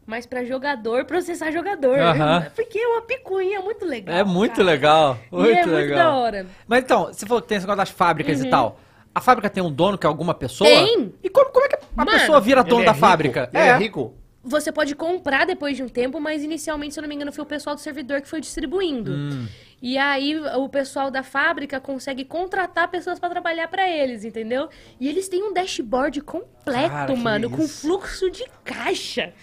mas 0.10 0.26
pra 0.26 0.44
jogador 0.44 1.06
processar 1.06 1.52
jogador. 1.52 2.00
Aham. 2.00 2.48
Porque 2.56 2.80
é 2.80 2.88
uma 2.88 3.02
picuinha 3.04 3.62
muito 3.62 3.86
legal. 3.86 4.16
É 4.16 4.24
muito 4.24 4.56
cara. 4.56 4.64
legal. 4.64 5.18
E 5.32 5.36
Muito 5.36 5.52
é 5.52 5.66
muito 5.66 5.70
legal. 5.76 5.98
da 5.98 6.16
hora. 6.18 6.46
Mas 6.68 6.84
então, 6.84 7.06
você 7.06 7.26
falou 7.28 7.42
que 7.42 7.48
tem 7.48 7.58
esse 7.58 7.66
negócio 7.68 7.78
das 7.78 7.90
fábricas 7.92 8.40
Uhum. 8.42 8.48
e 8.48 8.50
tal. 8.50 8.80
A 9.14 9.22
fábrica 9.22 9.50
tem 9.50 9.62
um 9.62 9.72
dono 9.72 9.98
que 9.98 10.06
é 10.06 10.10
alguma 10.10 10.34
pessoa? 10.34 10.68
Tem. 10.70 11.14
E 11.24 11.30
como, 11.30 11.50
como 11.52 11.66
é 11.66 11.70
que 11.70 11.76
a 11.76 11.80
Mano, 11.96 12.12
pessoa 12.12 12.42
vira 12.42 12.62
Ele 12.62 12.70
dono 12.70 12.82
é 12.82 12.86
da 12.86 12.92
rico? 12.92 13.06
fábrica? 13.06 13.50
Ele 13.54 13.64
é 13.64 13.78
rico? 13.78 14.14
Você 14.42 14.72
pode 14.72 14.96
comprar 14.96 15.46
depois 15.46 15.76
de 15.76 15.84
um 15.84 15.90
tempo, 15.90 16.20
mas 16.20 16.44
inicialmente, 16.44 16.94
se 16.94 17.00
eu 17.00 17.02
não 17.02 17.10
me 17.10 17.14
engano, 17.16 17.32
foi 17.32 17.44
o 17.44 17.48
pessoal 17.48 17.76
do 17.76 17.82
servidor 17.82 18.22
que 18.22 18.28
foi 18.30 18.40
distribuindo. 18.40 19.12
Hum. 19.12 19.48
E 19.82 19.98
aí 19.98 20.40
o 20.56 20.68
pessoal 20.70 21.12
da 21.12 21.24
fábrica 21.24 21.80
consegue 21.80 22.24
contratar 22.24 22.88
pessoas 22.88 23.20
pra 23.20 23.30
trabalhar 23.30 23.68
pra 23.68 23.88
eles, 23.90 24.24
entendeu? 24.24 24.70
E 25.00 25.08
eles 25.10 25.28
têm 25.28 25.44
um 25.44 25.54
dashboard 25.54 26.22
completo, 26.22 26.90
Cara, 26.90 27.16
mano, 27.16 27.50
com 27.50 27.68
fluxo 27.68 28.30
de 28.32 28.46
caixa. 28.64 29.34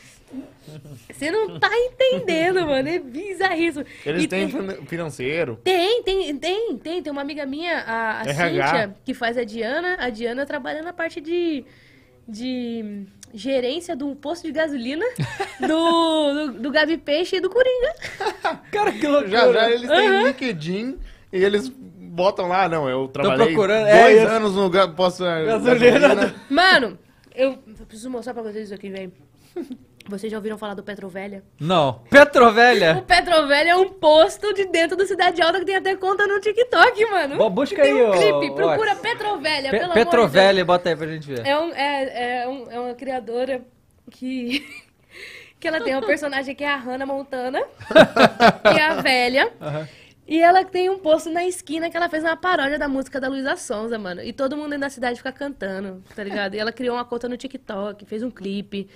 Você 1.13 1.31
não 1.31 1.59
tá 1.59 1.71
entendendo, 1.73 2.67
mano. 2.67 2.89
É 2.89 2.99
bizarríssimo. 2.99 3.85
Eles 4.05 4.25
E 4.25 4.29
têm 4.29 4.49
tem- 4.49 4.69
fin- 4.69 4.87
financeiro. 4.87 5.59
tem, 5.63 6.03
tem, 6.03 6.37
tem, 6.37 6.77
tem. 6.79 7.03
Tem 7.03 7.13
uma 7.13 7.23
amiga 7.23 7.47
minha, 7.47 7.79
a, 7.81 8.21
a. 8.21 8.25
Cíntia, 8.25 8.97
que 9.05 9.15
faz 9.15 9.39
a 9.39 9.45
Diana. 9.45 9.97
A 10.01 10.11
Diana 10.11 10.45
trabalha 10.45 10.83
na 10.83 10.93
parte 10.93 11.21
de, 11.21 11.65
de 12.29 13.05
gerência 13.33 13.95
do 13.95 14.15
posto 14.17 14.45
de 14.47 14.53
gasolina 14.53 15.05
do, 15.61 16.35
do, 16.35 16.53
do 16.63 16.71
Gabi 16.71 16.97
Peixe 16.99 17.37
e 17.37 17.41
do 17.41 17.49
Coringa. 17.49 17.95
Cara, 18.73 18.93
que 18.93 19.07
loucura. 19.07 19.31
Já 19.31 19.53
já 19.53 19.71
eles 19.71 19.89
têm 19.89 20.09
Aham. 20.09 20.23
LinkedIn 20.29 20.99
e 21.33 21.45
eles 21.45 21.69
botam 21.69 22.49
lá, 22.49 22.69
não, 22.69 22.89
eu 22.89 23.07
trabalhei 23.09 23.47
procurando, 23.49 23.85
dois 23.85 24.17
é 24.19 24.25
anos 24.25 24.55
no 24.57 24.71
posto 24.95 25.23
Gasolina. 25.23 26.35
Mano, 26.51 26.99
eu 27.35 27.59
preciso 27.87 28.11
mostrar 28.11 28.33
pra 28.35 28.43
vocês 28.43 28.65
isso 28.65 28.75
aqui, 28.75 28.89
velho. 28.91 29.13
Vocês 30.09 30.31
já 30.31 30.39
ouviram 30.39 30.57
falar 30.57 30.75
do 30.75 30.83
Petrovelha? 30.85 31.43
Não. 31.61 31.89
O 31.91 31.95
Petrovelha. 32.09 33.03
Petrovelha 33.07 33.71
é 33.71 33.77
um 33.77 33.89
posto 33.89 34.53
de 34.55 34.67
dentro 34.67 34.97
da 34.97 35.05
Cidade 35.05 35.43
Alta 35.43 35.59
que 35.59 35.65
tem 35.65 35.77
até 35.77 35.97
conta 35.97 36.27
no 36.27 36.41
TikTok, 36.41 37.05
mano. 37.11 37.37
Bom, 37.37 37.51
busca 37.51 37.83
tem 37.83 37.93
aí, 37.93 38.03
um 38.07 38.13
clipe. 38.13 38.55
Procura 38.55 38.93
Ox. 38.93 39.01
Petrovelha, 39.01 39.71
Pe 39.71 39.79
pelo 39.79 39.85
amor 39.85 39.95
de 39.95 39.95
Deus. 39.95 40.05
Petrovelha, 40.05 40.65
bota 40.65 40.89
aí 40.91 40.97
pra 40.97 41.07
gente 41.09 41.27
ver. 41.27 41.47
É, 41.47 41.59
um, 41.59 41.73
é, 41.73 42.43
é, 42.45 42.49
um- 42.49 42.71
é 42.71 42.81
uma 42.81 42.95
criadora 42.95 43.63
que. 44.11 44.65
que 45.59 45.67
ela 45.67 45.81
tem 45.81 45.95
uma 45.95 46.07
personagem 46.07 46.55
que 46.55 46.63
é 46.63 46.69
a 46.69 46.77
Hannah 46.77 47.07
Montana, 47.07 47.61
que 48.73 48.79
é 48.79 48.85
a 48.85 49.01
velha. 49.01 49.53
E 50.29 50.41
ela 50.41 50.65
tem 50.65 50.89
um 50.91 50.99
posto 50.99 51.31
na 51.31 51.45
esquina 51.47 51.89
que 51.91 51.97
ela 51.97 52.09
fez 52.09 52.23
uma 52.23 52.37
paródia 52.37 52.79
da 52.79 52.89
música 52.89 53.21
da 53.21 53.29
Luísa 53.29 53.57
Sonza, 53.57 53.99
mano. 53.99 54.23
E 54.23 54.33
todo 54.33 54.57
mundo 54.57 54.77
na 54.79 54.91
cidade 54.91 55.17
fica 55.19 55.33
cantando, 55.33 56.03
tá 56.15 56.23
ligado? 56.23 56.55
E 56.55 56.59
ela 56.59 56.71
criou 56.73 56.97
uma 56.97 57.05
conta 57.05 57.29
no 57.29 57.37
TikTok, 57.37 58.05
fez 58.05 58.23
um 58.23 58.31
clipe. 58.31 58.89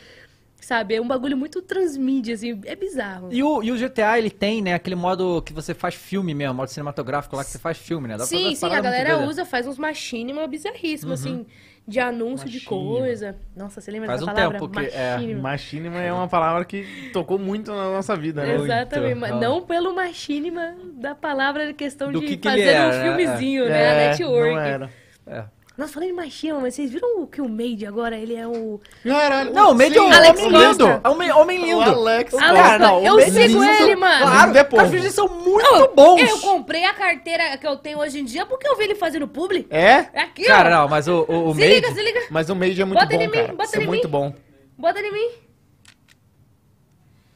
Sabe? 0.61 0.95
É 0.95 1.01
um 1.01 1.09
bagulho 1.09 1.37
muito 1.37 1.63
transmídia, 1.63 2.35
assim. 2.35 2.61
É 2.65 2.77
bizarro. 2.77 3.29
E 3.33 3.43
o, 3.43 3.63
e 3.63 3.73
o 3.73 3.77
GTA, 3.77 4.19
ele 4.19 4.31
tem, 4.31 4.61
né, 4.63 4.75
aquele 4.75 4.95
modo 4.97 5.41
que 5.43 5.53
você 5.53 5.73
faz 5.75 5.95
filme 5.95 6.35
mesmo, 6.35 6.55
modo 6.55 6.69
cinematográfico 6.69 7.35
lá 7.35 7.43
que 7.45 7.51
você 7.51 7.59
faz 7.59 7.79
filme, 7.79 8.07
né? 8.09 8.17
Dá 8.17 8.25
Sim, 8.27 8.55
sim, 8.55 8.67
a 8.67 8.69
muito 8.71 8.83
galera 8.83 9.19
usa, 9.27 9.45
faz 9.45 9.67
uns 9.67 9.79
machinima 9.79 10.47
bizarríssimos, 10.47 11.21
assim, 11.21 11.47
de 11.89 11.99
anúncio 11.99 12.49
de 12.49 12.59
Machinima. 12.63 13.01
coisa. 13.01 13.37
Nossa, 13.57 13.81
você 13.81 13.91
lembra 13.91 14.09
Faz 14.09 14.21
dessa 14.21 14.31
um 14.31 14.35
palavra? 14.35 14.59
tempo 14.61 14.71
que- 14.73 14.81
é. 14.95 15.15
Machinima. 15.17 15.41
Machinima 15.43 15.99
é 16.01 16.13
uma 16.13 16.29
palavra 16.29 16.65
que 16.65 17.11
tocou 17.13 17.39
muito 17.39 17.73
na 17.73 17.91
nossa 17.91 18.15
vida, 18.15 18.43
né? 18.45 18.59
Muito, 18.59 18.65
Exatamente, 18.73 19.15
mas 19.17 19.33
ó. 19.33 19.41
não 19.41 19.63
pelo 19.63 19.95
machinima 19.95 20.75
da 20.95 21.15
palavra 21.15 21.67
de 21.67 21.73
questão 21.75 22.13
Do 22.13 22.21
de 22.21 22.27
que 22.27 22.37
que 22.37 22.49
fazer 22.49 22.61
era, 22.69 22.87
um 22.87 22.91
né? 22.91 23.03
filmezinho, 23.17 23.65
né? 23.69 23.83
É, 23.83 23.91
A 23.91 24.11
network. 24.11 24.51
Não 24.55 24.59
era. 24.61 24.91
É. 25.27 25.45
Nossa, 25.81 25.95
falando 25.95 26.09
de 26.11 26.15
machinima, 26.15 26.61
mas 26.61 26.75
vocês 26.75 26.91
viram 26.91 27.27
que 27.27 27.41
o 27.41 27.49
Made 27.49 27.87
agora, 27.87 28.15
ele 28.19 28.35
é 28.35 28.47
o... 28.47 28.79
Caralho. 29.03 29.53
Não, 29.55 29.71
o 29.71 29.75
Made 29.75 29.97
é 29.97 30.03
um 30.03 30.13
Alex 30.13 30.41
homem 30.41 30.53
Costa. 30.53 30.69
lindo. 30.85 31.01
É 31.03 31.09
um 31.09 31.13
homem- 31.13 31.33
homem 31.33 31.59
O 31.59 31.65
lindo. 31.65 31.91
Alex. 31.91 32.35
Alex 32.35 32.63
Cara, 32.63 32.79
não, 32.79 32.91
Costa. 33.01 33.09
eu 33.09 33.17
Made 33.17 33.31
sigo 33.31 33.63
é 33.63 33.77
ele, 33.79 33.87
lindo. 33.87 34.01
mano. 34.01 34.27
Claro, 34.27 34.47
Lindo 34.53 34.59
é 34.59 34.83
os 34.85 34.91
vídeos 34.91 35.15
são 35.15 35.29
muito 35.29 35.91
bons. 35.95 36.21
Eu 36.21 36.39
comprei 36.41 36.85
a 36.85 36.93
carteira 36.93 37.57
que 37.57 37.67
eu 37.67 37.77
tenho 37.77 37.99
hoje 37.99 38.21
em 38.21 38.25
dia 38.27 38.45
porque 38.45 38.69
eu 38.69 38.77
vi 38.77 38.85
ele 38.85 38.95
fazendo 38.95 39.27
publi. 39.27 39.67
É? 39.71 40.07
É 40.13 40.21
aqui, 40.21 40.45
Cara, 40.45 40.69
ó. 40.69 40.83
não, 40.83 40.89
mas 40.89 41.09
o, 41.09 41.25
o, 41.27 41.49
o 41.49 41.55
se 41.55 41.61
Made... 41.61 41.75
liga, 41.75 41.93
se 41.95 42.03
liga. 42.03 42.21
Mas 42.31 42.51
o 42.51 42.55
Made 42.55 42.83
é 42.83 42.85
muito 42.85 43.01
Bota 43.01 43.15
ele 43.15 43.27
bom, 43.27 43.33
em 43.35 43.37
mim, 43.39 43.43
cara. 43.47 43.57
bota 43.57 43.71
ele 43.77 43.83
é 43.83 43.85
em 43.85 43.89
muito 43.89 44.05
mim. 44.05 44.11
bom. 44.11 44.35
Bota 44.77 44.99
ele 44.99 45.09
em 45.09 45.13
mim. 45.13 45.31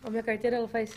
Ó, 0.07 0.11
minha 0.11 0.23
carteira, 0.23 0.57
ela 0.57 0.69
faz... 0.69 0.91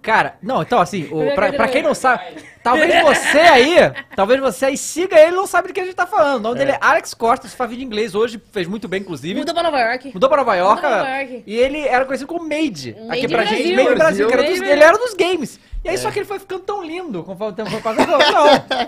Cara, 0.00 0.36
não, 0.42 0.62
então 0.62 0.80
assim, 0.80 1.08
o, 1.12 1.22
Eu 1.22 1.34
pra, 1.34 1.52
pra 1.52 1.68
quem 1.68 1.82
não 1.82 1.94
sabe, 1.94 2.22
talvez 2.62 2.90
você 3.04 3.38
aí, 3.38 3.76
talvez 4.16 4.40
você 4.40 4.64
aí 4.66 4.78
siga 4.78 5.18
ele 5.18 5.32
e 5.32 5.36
não 5.36 5.46
sabe 5.46 5.68
do 5.68 5.74
que 5.74 5.80
a 5.80 5.84
gente 5.84 5.94
tá 5.94 6.06
falando. 6.06 6.36
O 6.36 6.40
nome 6.40 6.58
dele 6.58 6.72
é 6.72 6.78
Alex 6.80 7.12
Costa, 7.12 7.46
você 7.46 7.54
faz 7.56 7.68
vídeo 7.68 7.82
em 7.82 7.86
inglês 7.86 8.14
hoje, 8.14 8.40
fez 8.50 8.66
muito 8.66 8.88
bem, 8.88 9.00
inclusive. 9.02 9.38
Mudou 9.38 9.54
pra 9.54 9.62
Nova 9.62 9.78
York. 9.80 10.10
Mudou 10.14 10.28
pra 10.28 10.38
Nova 10.38 10.54
York, 10.56 10.74
Mudou 10.82 10.90
pra 10.90 10.98
Nova 11.04 11.20
York. 11.20 11.42
e 11.46 11.56
ele 11.58 11.80
era 11.86 12.04
conhecido 12.06 12.26
como 12.28 12.40
Made. 12.48 12.96
Made 12.98 13.10
aqui 13.18 13.28
pra 13.28 13.42
Brasil. 13.42 13.58
gente, 13.58 13.76
Made 13.76 13.94
Brasil, 13.94 14.26
que 14.26 14.32
era 14.32 14.42
dos- 14.42 14.60
ele 14.60 14.82
era 14.82 14.96
dos 14.98 15.14
games. 15.14 15.60
E 15.84 15.88
aí 15.88 15.96
só 15.96 16.10
que 16.10 16.18
ele 16.18 16.26
foi 16.26 16.40
ficando 16.40 16.60
tão 16.64 16.82
lindo 16.82 17.22
conforme 17.22 17.52
o 17.52 17.56
tempo 17.56 17.70
foi 17.70 17.80
passando. 17.80 18.08
Não, 18.10 18.18
não. 18.18 18.46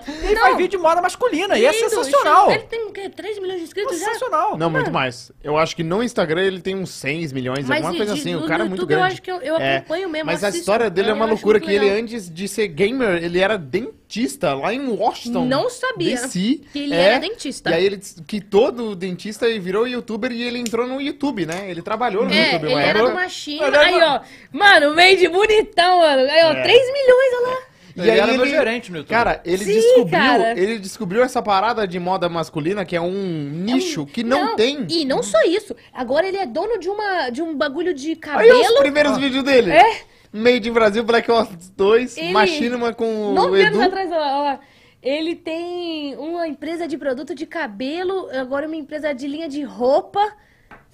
E 0.08 0.26
ele 0.26 0.34
Não. 0.34 0.40
faz 0.42 0.56
vídeo 0.56 0.70
de 0.70 0.76
moda 0.78 1.00
masculina, 1.00 1.56
e 1.56 1.64
é 1.64 1.70
Lindo, 1.70 1.88
sensacional. 1.88 2.50
Ele 2.50 2.64
tem 2.64 2.84
o 2.84 2.90
quê? 2.92 3.08
3 3.08 3.38
milhões 3.38 3.58
de 3.58 3.64
inscritos 3.64 3.96
já? 3.98 4.06
Sensacional. 4.06 4.58
Não, 4.58 4.68
muito 4.68 4.90
mais. 4.90 5.30
Eu 5.42 5.56
acho 5.56 5.76
que 5.76 5.84
no 5.84 6.02
Instagram 6.02 6.42
ele 6.42 6.60
tem 6.60 6.74
uns 6.74 6.90
6 6.90 7.32
milhões, 7.32 7.64
Mas 7.64 7.78
alguma 7.84 7.96
coisa 7.96 8.12
de- 8.14 8.20
assim. 8.20 8.34
O 8.34 8.44
cara 8.46 8.64
é 8.64 8.68
muito 8.68 8.80
YouTube 8.80 8.92
eu 8.92 8.98
grande. 8.98 9.12
acho 9.12 9.22
que 9.22 9.30
eu- 9.30 9.40
eu 9.40 9.56
É, 9.58 9.76
acompanho 9.76 10.08
mesmo, 10.10 10.26
Mas 10.26 10.42
a 10.42 10.48
assisto. 10.48 10.66
História 10.70 10.90
dele 10.90 11.08
é 11.08 11.10
Eu 11.12 11.16
uma 11.16 11.24
loucura, 11.26 11.58
que 11.60 11.70
ele 11.70 11.88
antes 11.88 12.32
de 12.32 12.46
ser 12.48 12.68
gamer, 12.68 13.22
ele 13.22 13.38
era 13.38 13.56
dentista 13.58 14.54
lá 14.54 14.72
em 14.72 14.86
Washington. 14.88 15.44
Não 15.44 15.68
sabia 15.68 16.16
DC. 16.16 16.60
que 16.72 16.78
ele 16.78 16.94
É, 16.94 17.02
era 17.02 17.18
dentista. 17.20 17.70
E 17.70 17.74
aí 17.74 17.84
ele 17.86 18.00
quitou 18.26 18.70
do 18.70 18.94
dentista 18.94 19.48
e 19.48 19.58
virou 19.58 19.86
youtuber 19.86 20.30
e 20.32 20.42
ele 20.42 20.58
entrou 20.58 20.86
no 20.86 21.00
YouTube, 21.00 21.46
né? 21.46 21.70
Ele 21.70 21.82
trabalhou 21.82 22.24
no 22.24 22.32
É, 22.32 22.52
YouTube 22.52 22.64
ele 22.66 22.74
uma 22.74 22.82
era 22.82 23.02
do 23.02 23.14
Machine. 23.14 23.60
Ele 23.62 23.76
era 23.76 23.86
Aí, 23.86 24.00
ó. 24.00 24.20
Mano, 24.52 24.94
made 24.94 25.28
bonitão, 25.28 25.98
mano. 25.98 26.22
Aí, 26.30 26.44
ó, 26.44 26.52
É. 26.52 26.62
3 26.62 26.92
milhões, 26.92 27.34
olha 27.38 27.48
lá. 27.48 27.70
E 27.96 28.00
Ele 28.02 28.10
aí 28.12 28.18
era 28.20 28.32
meu 28.32 28.46
gerente 28.46 28.90
no 28.92 28.98
YouTube. 28.98 29.10
Cara, 29.10 29.42
ele 29.44 29.64
Sim, 29.64 29.74
descobriu, 29.74 30.10
cara. 30.20 30.58
ele 30.58 30.78
descobriu 30.78 31.24
essa 31.24 31.42
parada 31.42 31.88
de 31.88 31.98
moda 31.98 32.28
masculina 32.28 32.84
que 32.84 32.94
é 32.94 33.00
um 33.00 33.10
nicho 33.50 34.06
que 34.06 34.22
não, 34.22 34.54
tem. 34.54 34.86
E 34.88 35.04
não 35.04 35.24
só 35.24 35.42
isso. 35.42 35.74
Agora 35.92 36.26
ele 36.28 36.36
é 36.36 36.46
dono 36.46 36.78
de, 36.78 36.88
uma, 36.88 37.30
de 37.30 37.42
um 37.42 37.54
bagulho 37.56 37.92
de 37.92 38.10
Aí 38.10 38.14
os 38.14 38.20
cabelo. 38.20 38.78
primeiros 38.78 39.18
vídeos 39.18 39.42
dele. 39.42 39.72
É. 39.72 40.02
Made 40.32 40.68
in 40.68 40.72
Brasil, 40.72 41.02
Black 41.02 41.30
Ops 41.30 41.70
2, 41.76 42.16
Ele- 42.16 42.32
Machinima 42.32 42.92
com 42.94 43.30
o 43.30 43.34
Nove 43.34 43.60
anos 43.62 43.78
Edu. 43.78 43.82
atrás, 43.88 44.10
ó, 44.12 44.54
ó. 44.54 44.58
Ele 45.02 45.34
tem 45.34 46.14
uma 46.16 46.46
empresa 46.46 46.86
de 46.86 46.96
produto 46.98 47.34
de 47.34 47.46
cabelo, 47.46 48.28
agora 48.32 48.66
uma 48.66 48.76
empresa 48.76 49.12
de 49.14 49.26
linha 49.26 49.48
de 49.48 49.62
roupa. 49.62 50.20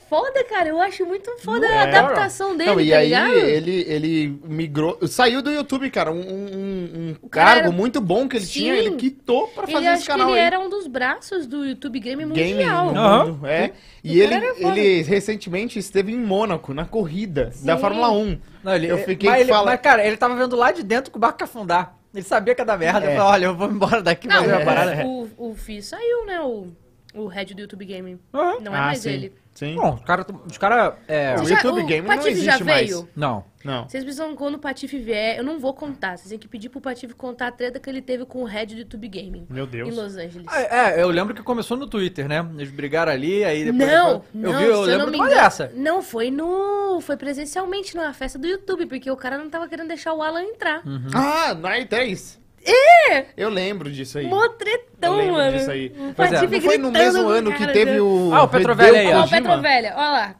Foda, 0.08 0.44
cara. 0.44 0.68
Eu 0.68 0.80
acho 0.80 1.04
muito 1.04 1.30
foda 1.38 1.66
a 1.66 1.70
É. 1.70 1.82
adaptação 1.82 2.56
dele, 2.56 2.70
Não, 2.70 2.80
e 2.80 2.90
tá 2.90 2.96
aí 2.98 3.06
ligado? 3.08 3.32
ele, 3.34 3.84
ele 3.88 4.40
migrou, 4.44 4.98
saiu 5.08 5.42
do 5.42 5.50
YouTube, 5.50 5.90
cara, 5.90 6.12
um, 6.12 6.20
um, 6.20 7.16
um 7.22 7.28
cara 7.28 7.46
cargo 7.54 7.68
era- 7.68 7.70
muito 7.76 8.00
bom 8.00 8.28
que 8.28 8.36
ele 8.36 8.44
Sim. 8.46 8.52
tinha, 8.60 8.74
ele 8.74 8.92
quitou 8.96 9.48
pra 9.48 9.64
Ele 9.64 9.72
fazer 9.72 9.86
acho 9.88 9.94
esse 9.96 10.02
que 10.04 10.10
canal 10.12 10.30
ele 10.30 10.38
aí. 10.38 10.46
era 10.46 10.60
um 10.60 10.68
dos 10.68 10.86
braços 10.86 11.46
do 11.46 11.64
YouTube 11.64 11.98
Game 11.98 12.24
Mundial. 12.24 12.86
mundo, 12.86 13.46
é. 13.46 13.72
E 14.04 14.20
ele, 14.20 14.34
ele 14.58 15.02
recentemente 15.02 15.78
esteve 15.78 16.12
em 16.12 16.18
Mônaco, 16.18 16.72
na 16.72 16.84
corrida 16.84 17.52
da 17.62 17.74
Sim. 17.74 17.80
Fórmula 17.80 18.10
1. 18.10 18.38
Não, 18.62 18.74
ele, 18.74 18.86
Eu 18.88 18.98
fiquei 18.98 19.28
mas, 19.28 19.40
ele- 19.40 19.50
fala- 19.52 19.70
mas, 19.72 19.80
cara, 19.80 20.06
ele 20.06 20.16
tava 20.16 20.36
vendo 20.36 20.54
lá 20.54 20.70
de 20.70 20.82
dentro 20.84 21.10
que 21.10 21.16
o 21.16 21.20
barco 21.20 21.42
afundar. 21.42 21.96
Ele 22.14 22.22
sabia 22.24 22.54
que 22.54 22.60
ia 22.62 22.64
dar 22.64 22.78
merda. 22.78 23.00
É. 23.04 23.08
Ele 23.10 23.16
falou, 23.16 23.32
olha, 23.32 23.44
eu 23.46 23.54
vou 23.56 23.68
embora 23.68 24.00
daqui, 24.02 24.26
Não, 24.28 24.46
uma 24.46 24.60
parada. 24.64 25.04
o, 25.04 25.28
o 25.36 25.54
Fih 25.54 25.82
saiu, 25.82 26.24
né? 26.24 26.40
O, 26.40 26.68
o 27.16 27.26
head 27.26 27.54
do 27.54 27.60
YouTube 27.62 27.84
Gaming. 27.84 28.18
Aham. 28.32 28.60
Não 28.60 28.74
é 28.74 28.78
Ah, 28.78 28.82
mais 28.86 28.98
sim. 29.00 29.10
ele. 29.10 29.32
Sim. 29.54 29.74
Bom, 29.74 29.94
os 29.94 30.02
caras... 30.04 30.26
Os 30.50 30.58
cara, 30.58 30.98
é... 31.08 31.34
O 31.40 31.46
já- 31.46 31.54
YouTube 31.56 31.80
o 31.80 31.86
Gaming 31.86 32.02
não 32.02 32.16
Patife 32.16 32.34
já 32.34 32.52
existe 32.56 32.64
mais. 32.64 32.86
veio? 32.90 33.08
Não. 33.16 33.42
Não. 33.64 33.88
Vocês 33.88 34.04
precisam, 34.04 34.36
quando 34.36 34.56
o 34.56 34.58
Patife 34.58 34.98
vier, 34.98 35.38
eu 35.38 35.42
não 35.42 35.58
vou 35.58 35.72
contar. 35.72 36.18
Vocês 36.18 36.28
têm 36.28 36.38
que 36.38 36.46
pedir 36.46 36.68
pro 36.68 36.78
Patife 36.78 37.14
contar 37.14 37.46
a 37.48 37.50
treta 37.50 37.80
que 37.80 37.88
ele 37.88 38.02
teve 38.02 38.26
com 38.26 38.42
o 38.42 38.44
head 38.44 38.74
do 38.74 38.80
YouTube 38.80 39.08
Gaming. 39.08 39.46
Meu 39.48 39.66
Deus. 39.66 39.88
Em 39.88 39.92
Los 39.92 40.14
Angeles. 40.16 40.46
Ah, 40.46 40.60
É, 40.60 41.02
eu 41.02 41.08
lembro 41.08 41.34
que 41.34 41.42
começou 41.42 41.74
no 41.74 41.86
Twitter, 41.86 42.28
né? 42.28 42.46
Eles 42.54 42.70
brigaram 42.70 43.10
ali, 43.10 43.42
aí 43.44 43.64
depois... 43.64 43.90
Não, 43.90 44.08
eu, 44.10 44.24
não, 44.34 44.58
vi, 44.58 44.64
eu 44.64 44.84
se 44.84 44.90
lembro 44.90 44.98
não 44.98 45.06
de 45.06 45.10
me 45.12 45.16
uma 45.16 45.26
engano, 45.26 45.40
dessa. 45.42 45.72
Não, 45.74 46.02
foi 46.02 46.30
no. 46.30 47.00
Foi 47.00 47.16
presencialmente 47.16 47.96
na 47.96 48.12
festa 48.12 48.38
do 48.38 48.46
YouTube, 48.46 48.84
porque 48.86 49.10
o 49.10 49.16
cara 49.16 49.38
não 49.38 49.48
tava 49.48 49.66
querendo 49.68 49.88
deixar 49.88 50.12
o 50.12 50.22
Alan 50.22 50.42
entrar. 50.42 50.86
Uhum. 50.86 51.08
Ah, 51.14 51.54
na 51.54 51.78
E3. 51.78 52.38
É! 52.66 53.26
Eu 53.36 53.48
lembro 53.48 53.90
disso 53.90 54.18
aí. 54.18 54.26
Mó 54.26 54.48
tretão, 54.48 55.12
Eu 55.12 55.18
lembro 55.18 55.34
mano. 55.34 55.56
disso 55.58 55.70
aí. 55.70 55.90
Pois 56.16 56.32
é, 56.32 56.46
Não 56.46 56.60
foi 56.60 56.78
no 56.78 56.90
mesmo 56.90 57.28
ano 57.28 57.52
que 57.52 57.58
cara, 57.60 57.72
teve 57.72 57.92
né? 57.92 58.00
o. 58.00 58.30
Ah, 58.34 58.42
o 58.42 58.48
Petrovelli 58.48 58.98
aí, 58.98 59.14
ó. 59.14 59.24
O? 59.24 59.28
Petrovelha, 59.28 59.94
ó 59.96 60.00
lá. 60.00 60.34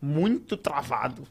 Muito 0.00 0.56
travado. 0.56 1.26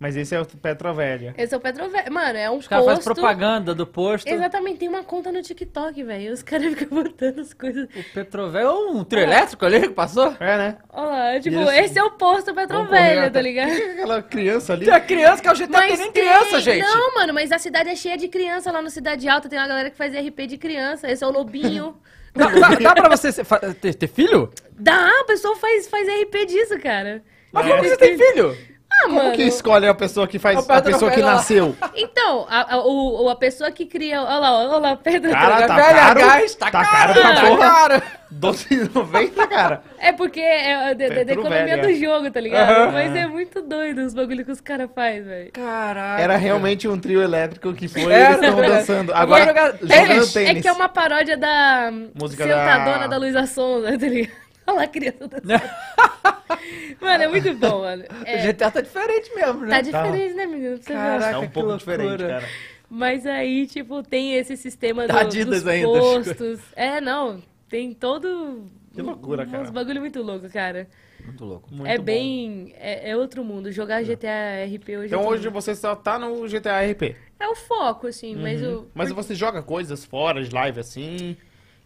Mas 0.00 0.16
esse 0.16 0.32
é 0.32 0.40
o 0.40 0.46
Petrovelha. 0.46 1.34
Esse 1.36 1.52
é 1.52 1.56
o 1.56 1.60
Petrovelha. 1.60 2.08
Mano, 2.08 2.38
é 2.38 2.48
um 2.48 2.58
Os 2.58 2.68
caras 2.68 2.84
fazem 2.84 3.02
posto. 3.02 3.14
propaganda 3.14 3.74
do 3.74 3.84
posto. 3.84 4.28
Exatamente, 4.28 4.78
tem 4.78 4.88
uma 4.88 5.02
conta 5.02 5.32
no 5.32 5.42
TikTok, 5.42 6.04
velho. 6.04 6.32
Os 6.32 6.40
caras 6.42 6.72
ficam 6.78 7.02
botando 7.02 7.40
as 7.40 7.52
coisas. 7.52 7.88
O 7.96 8.14
Petrovel 8.14 8.60
é 8.68 8.72
um 8.92 9.02
trio 9.02 9.24
elétrico 9.24 9.66
ali 9.66 9.80
que 9.80 9.88
passou. 9.88 10.36
É, 10.38 10.56
né? 10.56 10.76
Olha 10.92 11.08
lá, 11.34 11.40
tipo, 11.40 11.60
Isso. 11.60 11.70
esse 11.72 11.98
é 11.98 12.04
o 12.04 12.12
posto 12.12 12.54
Petrovelha, 12.54 13.28
tá 13.28 13.40
ligado? 13.40 13.70
É 13.70 13.90
Aquela 13.98 14.22
criança 14.22 14.72
ali. 14.74 14.84
Tem 14.84 14.94
a 14.94 15.00
criança 15.00 15.42
que 15.42 15.48
é 15.48 15.52
o 15.52 15.56
GTA, 15.56 15.80
tem 15.80 15.96
nem 15.96 16.12
criança, 16.12 16.50
tem- 16.50 16.60
gente. 16.60 16.82
Não, 16.82 17.14
mano, 17.16 17.34
mas 17.34 17.50
a 17.50 17.58
cidade 17.58 17.88
é 17.88 17.96
cheia 17.96 18.16
de 18.16 18.28
criança. 18.28 18.70
Lá 18.70 18.80
no 18.80 18.90
Cidade 18.90 19.28
Alta 19.28 19.48
tem 19.48 19.58
uma 19.58 19.66
galera 19.66 19.90
que 19.90 19.96
faz 19.96 20.14
RP 20.14 20.46
de 20.46 20.58
criança. 20.58 21.10
Esse 21.10 21.24
é 21.24 21.26
o 21.26 21.30
Lobinho. 21.32 21.96
Dá, 22.34 22.46
dá, 22.46 22.94
dá 22.94 23.02
pra 23.02 23.08
você 23.16 23.32
ter, 23.80 23.94
ter 23.94 24.06
filho? 24.06 24.52
Dá, 24.78 25.08
a 25.22 25.24
pessoa 25.24 25.56
faz, 25.56 25.88
faz 25.88 26.06
RP 26.06 26.46
disso, 26.46 26.78
cara. 26.78 27.20
Mas 27.50 27.66
como 27.66 27.82
que 27.82 27.88
você 27.88 27.96
tem 27.96 28.16
filho? 28.16 28.56
Ah, 29.00 29.02
Como 29.04 29.14
mano. 29.16 29.32
que 29.32 29.42
escolhe 29.42 29.86
a 29.86 29.94
pessoa 29.94 30.26
que 30.26 30.38
faz 30.40 30.68
a 30.68 30.82
pessoa 30.82 31.10
que 31.10 31.20
nasceu? 31.22 31.76
Então, 31.94 32.46
a, 32.50 32.74
a, 32.74 32.78
o, 32.84 33.28
a 33.28 33.36
pessoa 33.36 33.70
que 33.70 33.86
cria. 33.86 34.20
Olha 34.20 34.38
lá, 34.38 34.58
olha 34.58 34.78
lá, 34.78 34.96
Pedro. 34.96 35.30
Cara, 35.30 35.66
tá 35.68 35.76
Velha 35.76 35.94
caro. 35.94 36.20
gás, 36.20 36.54
tá, 36.56 36.70
Tá 36.70 36.84
caro, 36.84 37.14
caro 37.20 37.34
tá 37.36 37.46
porra. 37.46 37.58
caro. 37.58 38.02
12,90, 38.34 39.46
cara. 39.48 39.82
É 39.98 40.12
porque 40.12 40.40
é 40.40 40.94
da- 40.94 41.08
da, 41.24 41.32
economia 41.32 41.64
Velha. 41.76 41.82
do 41.82 41.94
jogo, 41.94 42.30
tá 42.30 42.40
ligado? 42.40 42.70
Aham. 42.70 42.92
Mas 42.92 43.16
é 43.16 43.26
muito 43.26 43.62
doido 43.62 44.02
os 44.04 44.12
bagulho 44.12 44.44
que 44.44 44.52
os 44.52 44.60
caras 44.60 44.90
fazem, 44.94 45.22
velho. 45.22 45.52
Caraca. 45.52 46.20
Era 46.22 46.36
realmente 46.36 46.86
um 46.86 46.98
trio 46.98 47.22
elétrico 47.22 47.72
que 47.72 47.88
foi 47.88 48.02
Era, 48.12 48.34
eles 48.34 48.42
estão 48.42 48.56
dançando. 48.60 49.14
Agora 49.14 49.44
jogar 49.46 49.72
tênis. 49.78 50.36
É 50.36 50.54
que 50.56 50.68
é 50.68 50.72
uma 50.72 50.88
paródia 50.90 51.36
da 51.38 51.90
Música 52.14 52.44
Sentadona 52.44 52.98
da- 53.00 53.06
da... 53.06 53.16
Luísa 53.16 53.46
Sonza, 53.46 53.96
tá 53.98 54.06
ligado? 54.06 54.47
Olha 54.68 54.76
lá, 54.76 54.82
a 54.82 54.88
criança 54.88 55.26
dançando. 55.28 55.62
Mano, 57.00 57.22
é 57.24 57.28
muito 57.28 57.54
bom, 57.54 57.80
mano. 57.80 58.02
O 58.04 58.26
É, 58.26 58.52
GTA 58.52 58.70
tá 58.70 58.80
diferente 58.80 59.34
mesmo, 59.34 59.60
né? 59.60 59.68
tá 59.70 59.80
diferente, 59.80 60.34
né, 60.34 60.46
menino? 60.46 60.78
Pra 60.78 60.84
você 60.86 60.92
ver. 60.92 60.98
Caraca, 60.98 61.30
É 61.36 61.38
um 61.38 61.48
pouco 61.48 61.68
loucura. 61.70 61.96
diferente, 61.98 62.26
cara. 62.26 62.48
Mas 62.90 63.26
aí, 63.26 63.66
tipo, 63.66 64.02
tem 64.02 64.34
esse 64.34 64.56
sistema 64.56 65.06
do, 65.06 65.44
dos 65.46 65.66
ainda. 65.66 65.86
postos. 65.88 66.60
É, 66.74 67.00
não. 67.00 67.42
Tem 67.68 67.92
todo... 67.94 68.64
Que 68.94 69.02
loucura, 69.02 69.44
uns 69.44 69.50
cara. 69.50 69.70
bagulho 69.70 70.00
muito 70.00 70.20
louco, 70.22 70.48
cara. 70.50 70.88
Muito 71.24 71.44
louco. 71.44 71.68
Muito 71.72 71.86
é 71.90 71.98
bom. 71.98 72.04
bem... 72.04 72.74
É, 72.78 73.10
é 73.10 73.16
outro 73.16 73.44
mundo. 73.44 73.70
Jogar 73.70 74.02
GTA 74.02 74.64
RP 74.66 74.88
hoje... 74.96 75.06
Então 75.06 75.22
é 75.22 75.26
hoje 75.28 75.42
tudo. 75.44 75.52
você 75.52 75.74
só 75.74 75.94
tá 75.94 76.18
no 76.18 76.46
GTA 76.48 76.80
RP. 76.82 77.14
É 77.38 77.46
o 77.48 77.54
foco, 77.54 78.06
assim, 78.08 78.34
mas 78.34 78.62
o... 78.62 78.88
Mas 78.94 79.12
você 79.12 79.34
joga 79.34 79.62
coisas 79.62 80.04
fora 80.04 80.42
de 80.42 80.52
live 80.52 80.80
assim? 80.80 81.36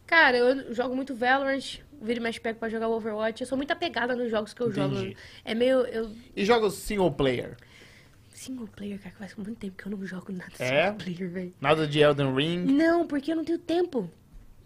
Cara, 0.07 0.37
eu 0.37 0.73
jogo 0.75 0.95
muito 0.97 1.15
Valorant, 1.15 1.79
vira 2.03 2.19
e 2.19 2.23
mexe 2.23 2.41
pego 2.41 2.59
pra 2.59 2.69
jogar 2.69 2.89
o 2.89 2.93
Overwatch. 2.93 3.41
Eu 3.41 3.47
sou 3.47 3.57
muito 3.57 3.71
apegada 3.71 4.15
nos 4.17 4.31
jogos 4.31 4.53
que 4.53 4.61
eu 4.61 4.71
jogo. 4.71 4.95
Entendi. 4.97 5.17
É 5.45 5.55
meio. 5.55 5.81
Eu... 5.87 6.11
E 6.37 6.45
jogos 6.45 6.75
single 6.75 7.11
player? 7.13 7.57
Single 8.35 8.67
player, 8.75 8.99
cara, 8.99 9.11
que 9.11 9.19
faz 9.19 9.37
muito 9.37 9.55
tempo 9.57 9.77
que 9.77 9.87
eu 9.87 9.97
não 9.97 10.05
jogo 10.05 10.33
nada 10.33 10.53
É? 10.59 10.87
single 10.87 10.95
player, 10.99 11.31
velho. 11.31 11.55
Nada 11.61 11.87
de 11.87 12.01
Elden 12.01 12.35
Ring? 12.35 12.65
Não, 12.65 13.07
porque 13.07 13.33
eu 13.33 13.37
não 13.37 13.45
tenho 13.45 13.59
tempo. 13.59 14.11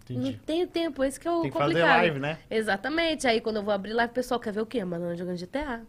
Não 0.09 0.21
Entendi. 0.21 0.41
tenho 0.47 0.67
tempo, 0.69 1.03
esse 1.03 1.19
que 1.19 1.27
é 1.27 1.31
o 1.33 1.43
Tem 1.43 1.51
que 1.51 1.59
fazer 1.59 1.73
complicado. 1.75 1.97
live, 1.99 2.19
né? 2.21 2.39
Exatamente. 2.49 3.27
Aí 3.27 3.41
quando 3.41 3.57
eu 3.57 3.63
vou 3.65 3.75
abrir 3.75 3.93
live, 3.93 4.11
o 4.11 4.15
pessoal 4.15 4.39
quer 4.39 4.53
ver 4.53 4.61
o 4.61 4.67
quê? 4.67 4.85
Mandando 4.85 5.17
jogando 5.17 5.37
GTA. 5.37 5.83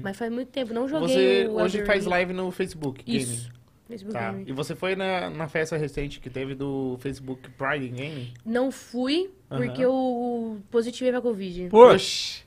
Mas 0.00 0.16
faz 0.16 0.30
muito 0.32 0.48
tempo, 0.48 0.72
não 0.72 0.86
joguei 0.86 1.44
Você 1.44 1.48
o 1.48 1.54
hoje 1.54 1.84
faz 1.84 2.06
live 2.06 2.32
no 2.32 2.50
Facebook 2.52 3.02
Isso. 3.04 3.48
Gaming. 3.48 3.63
Facebook 3.94 4.12
Tá. 4.18 4.30
Gaming. 4.32 4.44
E 4.46 4.52
você 4.52 4.74
foi 4.74 4.94
na, 4.96 5.30
na 5.30 5.48
festa 5.48 5.76
recente 5.76 6.20
que 6.20 6.28
teve 6.30 6.54
do 6.54 6.96
Facebook 7.00 7.48
Pride 7.50 7.88
Gaming? 7.88 8.32
Não 8.44 8.70
fui, 8.70 9.30
porque 9.48 9.82
Aham. 9.82 9.92
eu 9.92 10.58
positivei 10.70 11.12
pra 11.12 11.20
Covid. 11.20 11.68
Poxa. 11.70 12.42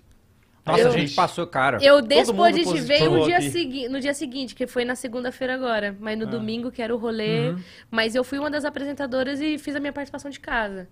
Nossa, 0.65 0.81
Eu- 0.81 0.87
a 0.89 0.97
gente 0.97 1.15
passou, 1.15 1.47
cara. 1.47 1.77
Eu 1.81 2.01
despositivei 2.01 3.07
no 3.07 3.23
dia, 3.23 3.39
segui 3.41 3.87
no 3.87 3.99
dia 4.01 4.13
seguinte, 4.13 4.53
que 4.53 4.67
foi 4.67 4.83
na 4.83 4.95
segunda-feira 4.95 5.53
agora. 5.55 5.95
Mas 5.97 6.17
no 6.19 6.25
Ah. 6.25 6.29
domingo, 6.29 6.69
que 6.71 6.81
era 6.81 6.93
o 6.93 6.97
rolê. 6.97 7.51
Uhum. 7.51 7.59
Mas 7.89 8.15
eu 8.15 8.23
fui 8.23 8.37
uma 8.37 8.49
das 8.51 8.65
apresentadoras 8.65 9.39
e 9.39 9.57
fiz 9.57 9.75
a 9.75 9.79
minha 9.79 9.93
participação 9.93 10.29
de 10.29 10.39
casa. 10.41 10.89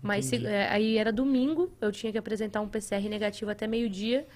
Mas 0.00 0.24
se- 0.26 0.46
é, 0.46 0.68
aí 0.70 0.96
era 0.96 1.12
domingo, 1.12 1.70
eu 1.80 1.92
tinha 1.92 2.10
que 2.10 2.16
apresentar 2.16 2.60
um 2.62 2.68
PCR 2.68 3.06
negativo 3.08 3.50
até 3.50 3.66
meio-dia. 3.66 4.26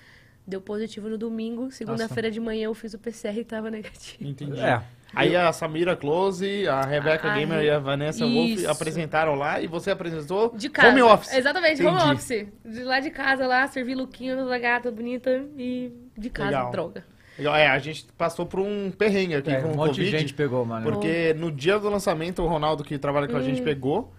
Deu 0.46 0.60
positivo 0.60 1.08
no 1.08 1.16
domingo. 1.16 1.70
Segunda-feira 1.70 2.30
de 2.30 2.40
manhã 2.40 2.64
eu 2.64 2.74
fiz 2.74 2.92
o 2.94 2.98
PCR 2.98 3.38
e 3.40 3.44
tava 3.44 3.70
negativo. 3.70 4.28
Entendi. 4.28 4.60
É. 4.60 4.82
Aí 5.14 5.36
a 5.36 5.52
Samira 5.52 5.94
Close, 5.94 6.66
a 6.68 6.82
Rebeca 6.82 7.28
A- 7.28 7.32
a 7.32 7.38
Gamer 7.38 7.62
e 7.62 7.70
a 7.70 7.78
Vanessa 7.78 8.24
Wolf 8.26 8.50
Isso. 8.50 8.70
apresentaram 8.70 9.34
lá 9.34 9.60
e 9.60 9.66
você 9.66 9.90
apresentou 9.90 10.52
De 10.56 10.68
casa. 10.70 10.88
home 10.88 11.02
office. 11.02 11.32
Exatamente, 11.34 11.82
home 11.84 11.96
Entendi. 11.96 12.12
office. 12.14 12.46
De 12.64 12.82
lá 12.84 13.00
de 13.00 13.10
casa, 13.10 13.46
lá, 13.46 13.66
servi 13.68 13.94
lookinho 13.94 14.46
da 14.48 14.58
gata 14.58 14.90
bonita 14.90 15.44
e 15.56 15.92
de 16.16 16.30
casa, 16.30 16.48
Legal. 16.50 16.70
droga. 16.70 17.04
Legal. 17.38 17.54
É, 17.56 17.66
a 17.66 17.78
gente 17.78 18.06
passou 18.16 18.44
por 18.46 18.60
um 18.60 18.90
perrengue 18.90 19.34
aqui 19.36 19.50
É, 19.50 19.60
com 19.60 19.68
um 19.68 19.72
o 19.72 19.76
monte 19.76 19.88
Covid. 19.90 20.10
de 20.10 20.18
gente 20.18 20.34
pegou, 20.34 20.64
mano. 20.64 20.82
Porque 20.90 21.34
no 21.34 21.50
dia 21.50 21.78
do 21.78 21.88
lançamento, 21.88 22.42
o 22.42 22.46
Ronaldo 22.46 22.84
que 22.84 22.98
trabalha 22.98 23.26
com 23.28 23.36
a 23.36 23.40
Hum. 23.40 23.42
gente 23.44 23.62
pegou. 23.62 24.12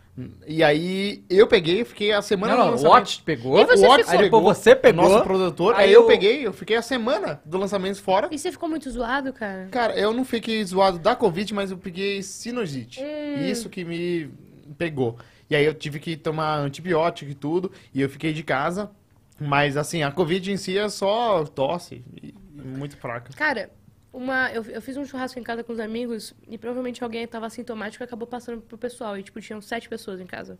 E 0.47 0.63
aí 0.63 1.23
eu 1.27 1.47
peguei, 1.47 1.83
fiquei 1.83 2.11
a 2.11 2.21
semana 2.21 2.53
Não, 2.53 2.59
do 2.59 2.63
não, 2.65 2.67
o 2.67 2.71
lançamento. 2.73 2.93
Watch 2.93 3.21
pegou. 3.23 3.59
E 3.59 3.65
você 3.65 3.83
o 3.85 3.89
Watch, 3.89 4.03
ficou- 4.03 4.19
aí 4.19 4.23
depois 4.25 4.43
você 4.57 4.75
pegou. 4.75 5.09
Nosso 5.09 5.23
produtor. 5.23 5.73
Aí 5.75 5.85
Aí, 5.85 5.93
eu 5.93 6.01
eu- 6.01 6.07
peguei, 6.07 6.45
eu 6.45 6.53
fiquei 6.53 6.75
a 6.77 6.81
semana 6.83 7.41
do 7.43 7.57
lançamento 7.57 7.99
fora. 8.01 8.27
E 8.31 8.37
você 8.37 8.51
ficou 8.51 8.69
muito 8.69 8.89
zoado, 8.91 9.33
cara? 9.33 9.67
Cara, 9.71 9.95
eu 9.97 10.13
não 10.13 10.23
fiquei 10.23 10.63
zoado 10.63 10.99
da 10.99 11.15
Covid, 11.15 11.51
mas 11.55 11.71
eu 11.71 11.77
peguei 11.77 12.21
sinusite. 12.21 13.01
Hum. 13.01 13.45
Isso 13.47 13.69
que 13.69 13.83
me 13.83 14.29
pegou. 14.77 15.17
E 15.49 15.55
aí 15.55 15.65
eu 15.65 15.73
tive 15.73 15.99
que 15.99 16.15
tomar 16.15 16.57
antibiótico 16.59 17.31
e 17.31 17.33
tudo, 17.35 17.71
e 17.93 17.99
eu 18.01 18.09
fiquei 18.09 18.33
de 18.33 18.43
casa. 18.43 18.91
Mas 19.39 19.75
assim, 19.75 20.03
a 20.03 20.11
Covid 20.11 20.51
em 20.51 20.57
si 20.57 20.77
é 20.77 20.87
só 20.89 21.43
tosse, 21.43 22.03
muito 22.53 22.95
fraca. 22.97 23.31
Cara, 23.35 23.71
uma, 24.13 24.51
eu, 24.53 24.63
eu 24.65 24.81
fiz 24.81 24.95
um 24.95 25.03
churrasco 25.05 25.39
em 25.39 25.43
casa 25.43 25.63
com 25.63 25.73
os 25.73 25.79
amigos 25.79 26.33
e 26.47 26.57
provavelmente 26.57 27.03
alguém 27.03 27.27
tava 27.27 27.47
assintomático 27.47 28.03
e 28.03 28.05
acabou 28.05 28.27
passando 28.27 28.61
pro 28.61 28.77
pessoal. 28.77 29.17
E, 29.17 29.23
tipo, 29.23 29.41
tinham 29.41 29.59
sete 29.59 29.89
pessoas 29.89 30.21
em 30.21 30.25
casa. 30.27 30.57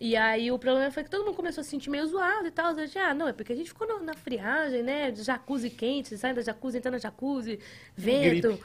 E 0.00 0.16
aí 0.16 0.50
o 0.50 0.58
problema 0.58 0.90
foi 0.90 1.02
que 1.04 1.10
todo 1.10 1.24
mundo 1.26 1.34
começou 1.36 1.60
a 1.60 1.64
se 1.64 1.70
sentir 1.70 1.90
meio 1.90 2.06
zoado 2.06 2.46
e 2.46 2.50
tal. 2.50 2.70
Eu 2.76 2.84
disse, 2.86 2.98
ah, 2.98 3.12
não, 3.12 3.28
é 3.28 3.32
porque 3.32 3.52
a 3.52 3.56
gente 3.56 3.68
ficou 3.68 3.86
no- 3.86 4.02
na 4.04 4.14
friagem, 4.14 4.82
né? 4.82 5.14
Jacuzzi 5.14 5.68
quente, 5.70 6.16
sai 6.16 6.32
da 6.32 6.40
jacuzzi, 6.42 6.78
entra 6.78 6.90
na 6.90 6.98
jacuzzi, 6.98 7.58
vento. 7.96 8.48
Gripe. 8.48 8.64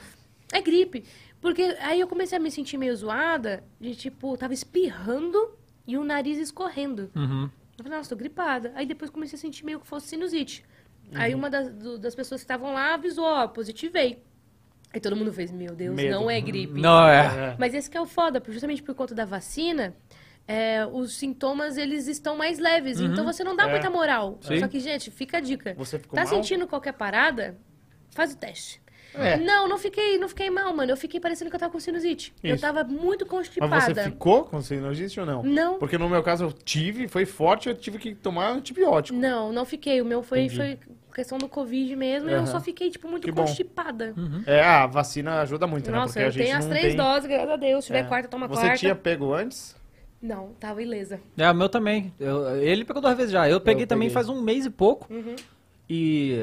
É 0.53 0.61
gripe. 0.61 1.05
Porque 1.41 1.61
aí 1.81 1.99
eu 1.99 2.07
comecei 2.07 2.37
a 2.37 2.41
me 2.41 2.49
sentir 2.51 2.77
meio 2.77 2.95
zoada, 2.95 3.63
de 3.79 3.95
tipo, 3.95 4.37
tava 4.37 4.53
espirrando 4.53 5.53
e 5.85 5.97
o 5.97 6.03
nariz 6.03 6.37
escorrendo. 6.37 7.11
Uhum. 7.15 7.49
Eu 7.77 7.83
falei, 7.83 7.97
nossa, 7.97 8.09
tô 8.09 8.15
gripada. 8.15 8.71
Aí 8.75 8.85
depois 8.85 9.09
comecei 9.11 9.37
a 9.37 9.39
sentir 9.39 9.65
meio 9.65 9.79
que 9.79 9.87
fosse 9.87 10.07
sinusite. 10.07 10.63
Aí 11.13 11.33
Uhum. 11.33 11.39
uma 11.39 11.49
das, 11.49 11.71
do- 11.73 11.97
das 11.97 12.15
pessoas 12.15 12.41
que 12.41 12.45
estavam 12.45 12.73
lá 12.73 12.93
avisou, 12.93 13.25
ó, 13.25 13.47
positivei. 13.47 14.23
Aí 14.93 14.99
todo 14.99 15.15
mundo 15.15 15.31
fez, 15.33 15.51
meu 15.51 15.75
Deus, 15.75 15.95
Medo. 15.95 16.11
não 16.11 16.29
é 16.29 16.39
gripe. 16.39 16.79
Não, 16.79 17.07
é. 17.07 17.51
É. 17.51 17.55
Mas 17.59 17.73
esse 17.73 17.89
que 17.89 17.97
é 17.97 18.01
o 18.01 18.05
foda, 18.05 18.41
justamente 18.47 18.81
por 18.81 18.95
conta 18.95 19.13
da 19.13 19.25
vacina, 19.25 19.93
é, 20.47 20.85
os 20.85 21.15
sintomas, 21.17 21.75
eles 21.77 22.07
estão 22.07 22.37
mais 22.37 22.59
leves. 22.59 22.99
Então 22.99 23.25
você 23.25 23.43
não 23.43 23.55
dá 23.55 23.67
É. 23.67 23.71
muita 23.71 23.89
moral. 23.89 24.37
Sim. 24.41 24.59
Só 24.59 24.67
que, 24.67 24.79
gente, 24.79 25.11
fica 25.11 25.37
a 25.37 25.41
dica. 25.41 25.73
Você 25.77 25.99
ficou 25.99 26.15
Tá 26.15 26.23
mal? 26.23 26.33
sentindo 26.33 26.65
qualquer 26.67 26.93
parada? 26.93 27.57
Faz 28.11 28.33
o 28.33 28.37
teste. 28.37 28.81
É. 29.17 29.37
Não, 29.37 29.67
não 29.67 29.77
fiquei, 29.77 30.17
não 30.17 30.27
fiquei 30.27 30.49
mal, 30.49 30.73
mano. 30.75 30.91
Eu 30.91 30.97
fiquei 30.97 31.19
parecendo 31.19 31.49
que 31.49 31.55
eu 31.55 31.59
tava 31.59 31.71
com 31.71 31.79
sinusite. 31.79 32.33
Eu 32.43 32.55
Isso. 32.55 32.61
tava 32.61 32.83
muito 32.83 33.25
constipada. 33.25 33.69
Mas 33.69 33.85
você 33.85 34.03
ficou 34.03 34.43
com 34.45 34.61
sinusite 34.61 35.19
ou 35.19 35.25
não? 35.25 35.43
Não. 35.43 35.79
Porque 35.79 35.97
no 35.97 36.09
meu 36.09 36.21
caso 36.23 36.45
eu 36.45 36.51
tive, 36.51 37.07
foi 37.07 37.25
forte, 37.25 37.69
eu 37.69 37.75
tive 37.75 37.97
que 37.97 38.13
tomar 38.15 38.49
antibiótico. 38.51 39.17
Não, 39.17 39.51
não 39.51 39.65
fiquei. 39.65 40.01
O 40.01 40.05
meu 40.05 40.21
foi, 40.23 40.49
foi 40.49 40.77
questão 41.13 41.37
do 41.37 41.47
Covid 41.47 41.95
mesmo. 41.95 42.29
E 42.29 42.33
eu 42.33 42.45
só 42.45 42.59
fiquei, 42.59 42.89
tipo, 42.89 43.07
muito 43.07 43.23
Que 43.25 43.31
constipada. 43.31 44.13
É, 44.45 44.61
a 44.61 44.85
vacina 44.85 45.41
ajuda 45.41 45.65
muito, 45.65 45.89
né? 45.89 45.97
Nossa, 45.97 46.13
Porque 46.13 46.19
a 46.23 46.27
eu 46.27 46.31
gente 46.31 46.43
tenho 46.45 46.57
as 46.57 46.65
três 46.65 46.87
tem... 46.87 46.95
doses, 46.97 47.25
graças 47.27 47.49
a 47.49 47.55
Deus. 47.55 47.83
Se 47.83 47.87
tiver 47.87 47.99
É. 47.99 48.03
quarta, 48.03 48.27
toma 48.27 48.47
Você 48.47 48.61
quarta. 48.61 48.77
tinha 48.77 48.95
pego 48.95 49.33
antes? 49.33 49.75
Não, 50.21 50.49
tava 50.59 50.81
ilesa. 50.81 51.19
É, 51.37 51.49
o 51.51 51.53
meu 51.53 51.69
também. 51.69 52.13
Eu- 52.19 52.55
ele 52.57 52.83
pegou 52.83 53.01
duas 53.01 53.15
vezes 53.15 53.31
já. 53.31 53.47
Eu 53.47 53.61
peguei 53.61 53.85
também 53.85 54.07
peguei. 54.07 54.13
faz 54.13 54.27
um 54.27 54.41
mês 54.41 54.65
e 54.65 54.69
pouco. 54.69 55.11
Uhum. 55.13 55.35
E. 55.89 56.39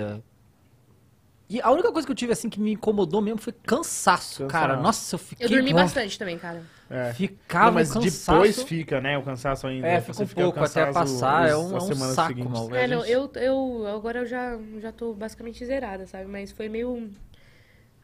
E 1.52 1.60
a 1.60 1.70
única 1.70 1.92
coisa 1.92 2.06
que 2.06 2.10
eu 2.10 2.16
tive, 2.16 2.32
assim, 2.32 2.48
que 2.48 2.58
me 2.58 2.72
incomodou 2.72 3.20
mesmo 3.20 3.38
foi 3.38 3.52
cansaço, 3.52 4.44
Cansaço. 4.44 4.46
cara. 4.46 4.76
Nossa, 4.76 5.14
eu 5.14 5.18
fiquei. 5.18 5.44
Eu 5.44 5.50
dormi 5.50 5.74
bastante 5.74 6.18
também, 6.18 6.38
cara. 6.38 6.62
É. 6.88 7.12
Ficava 7.12 7.66
Não, 7.66 7.72
mas 7.74 7.90
um 7.94 8.00
cansaço. 8.00 8.30
depois 8.32 8.62
fica, 8.62 9.00
né? 9.02 9.18
O 9.18 9.22
cansaço 9.22 9.66
ainda. 9.66 9.86
É, 9.86 10.00
fica 10.00 10.22
um 10.22 10.26
pouco 10.26 10.60
até 10.60 10.86
cansaço 10.86 11.12
passar. 11.14 11.50
É 11.50 11.54
um, 11.56 11.72
é 11.74 11.76
um 11.76 11.80
semanas 11.80 12.14
saco, 12.14 12.28
seguintes. 12.28 12.50
mal. 12.50 12.74
É, 12.74 12.86
não, 12.86 13.04
eu, 13.04 13.30
eu 13.34 13.86
agora 13.94 14.20
eu 14.20 14.26
já, 14.26 14.58
já 14.80 14.90
tô 14.92 15.12
basicamente 15.12 15.62
zerada, 15.66 16.06
sabe? 16.06 16.24
Mas 16.24 16.52
foi 16.52 16.70
meio. 16.70 17.10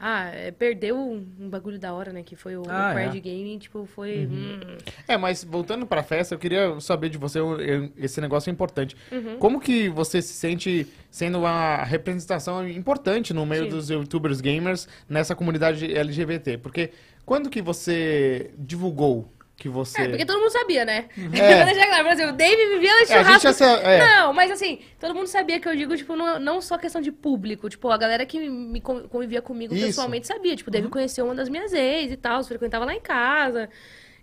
Ah, 0.01 0.27
é, 0.33 0.51
perdeu 0.53 0.97
um 0.97 1.27
um 1.41 1.49
bagulho 1.51 1.79
da 1.79 1.93
hora, 1.93 2.13
né? 2.13 2.23
Que 2.23 2.37
foi 2.37 2.57
o, 2.57 2.63
Ah, 2.69 2.91
o 2.91 2.95
Pride 2.95 3.19
é. 3.19 3.21
Gaming, 3.33 3.59
tipo, 3.59 3.85
foi. 3.87 4.27
hum. 4.31 4.61
É, 5.09 5.17
mas 5.17 5.43
voltando 5.43 5.85
pra 5.87 6.03
festa, 6.03 6.35
eu 6.35 6.39
queria 6.39 6.79
saber 6.81 7.09
de 7.09 7.19
você, 7.19 7.41
eu- 7.41 7.91
esse 7.97 8.21
negócio 8.21 8.49
é 8.49 8.53
importante. 8.53 8.97
Uhum. 9.11 9.39
Como 9.39 9.61
que 9.61 9.89
você 9.89 10.23
se 10.23 10.35
sente 10.35 10.87
sendo 11.11 11.39
uma 11.39 11.83
representação 11.85 12.67
importante 12.69 13.35
no 13.35 13.45
meio 13.45 13.65
Sim. 13.65 13.71
dos 13.71 13.91
youtubers 13.91 14.41
gamers 14.41 14.87
nessa 15.09 15.35
comunidade 15.35 15.93
LGBT? 15.93 16.59
Porque 16.59 16.91
quando 17.27 17.51
que 17.51 17.61
você 17.61 18.51
divulgou 18.57 19.33
que 19.59 19.69
você... 19.69 20.01
É, 20.03 20.09
porque 20.09 20.25
todo 20.25 20.39
mundo 20.39 20.51
sabia, 20.53 20.85
né? 20.85 21.09
É. 21.19 21.65
Deixar 21.67 21.89
claro, 21.89 22.05
por 22.05 22.13
exemplo, 22.13 22.33
o 22.33 22.37
Dave 22.37 22.69
vivia 22.75 22.95
no 22.95 23.03
É, 23.03 23.07
churrasco. 23.07 23.53
sa- 23.53 23.81
é. 23.81 23.99
Não, 23.99 24.33
mas 24.33 24.51
assim, 24.53 24.79
todo 25.01 25.15
mundo 25.15 25.27
sabia 25.27 25.59
que 25.59 25.69
eu 25.69 25.75
digo, 25.75 25.97
tipo, 25.97 26.15
não, 26.15 26.39
não 26.39 26.61
só 26.61 26.79
questão 26.79 27.01
de 27.03 27.11
público. 27.11 27.69
Tipo, 27.69 27.91
a 27.91 27.97
galera 27.99 28.25
que 28.25 28.39
me 28.49 28.81
con- 28.81 29.09
convivia 29.09 29.43
comigo 29.43 29.75
Isso. 29.75 29.87
pessoalmente 29.87 30.27
sabia. 30.29 30.55
Tipo, 30.55 30.71
o 30.71 30.73
Dave 30.73 30.89
conheceu 30.89 31.25
uma 31.25 31.35
das 31.35 31.49
minhas 31.49 31.73
ex 31.73 32.13
e 32.13 32.17
tal, 32.17 32.43
frequentava 32.45 32.85
lá 32.85 32.95
em 32.95 33.01
casa. 33.01 33.69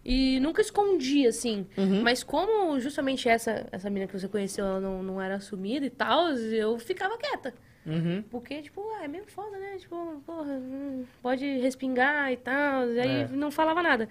E 0.06 0.40
nunca 0.40 0.62
escondi, 0.62 1.28
assim. 1.28 1.68
Uhum. 1.78 2.02
Mas 2.02 2.24
como 2.24 2.80
justamente 2.80 3.28
essa, 3.28 3.68
essa 3.72 3.90
menina 3.90 4.08
que 4.08 4.18
você 4.18 4.28
conheceu, 4.30 4.64
ela 4.66 4.80
não, 4.80 5.04
não 5.04 5.22
era 5.22 5.36
assumida 5.36 5.86
e 5.86 5.90
tal, 5.90 6.30
eu 6.30 6.78
ficava 6.80 7.18
quieta. 7.18 7.54
Uhum. 7.86 8.24
Porque, 8.32 8.62
tipo, 8.62 8.82
ah, 9.00 9.04
é 9.04 9.08
meio 9.08 9.26
foda, 9.28 9.58
né? 9.58 9.78
Tipo, 9.80 10.22
porra, 10.26 10.54
hum, 10.54 11.04
pode 11.22 11.46
respingar 11.60 12.32
e 12.32 12.38
tal. 12.38 12.88
E 12.90 13.00
aí 13.00 13.22
É. 13.24 13.28
não 13.28 13.52
falava 13.52 13.82
nada. 13.84 14.08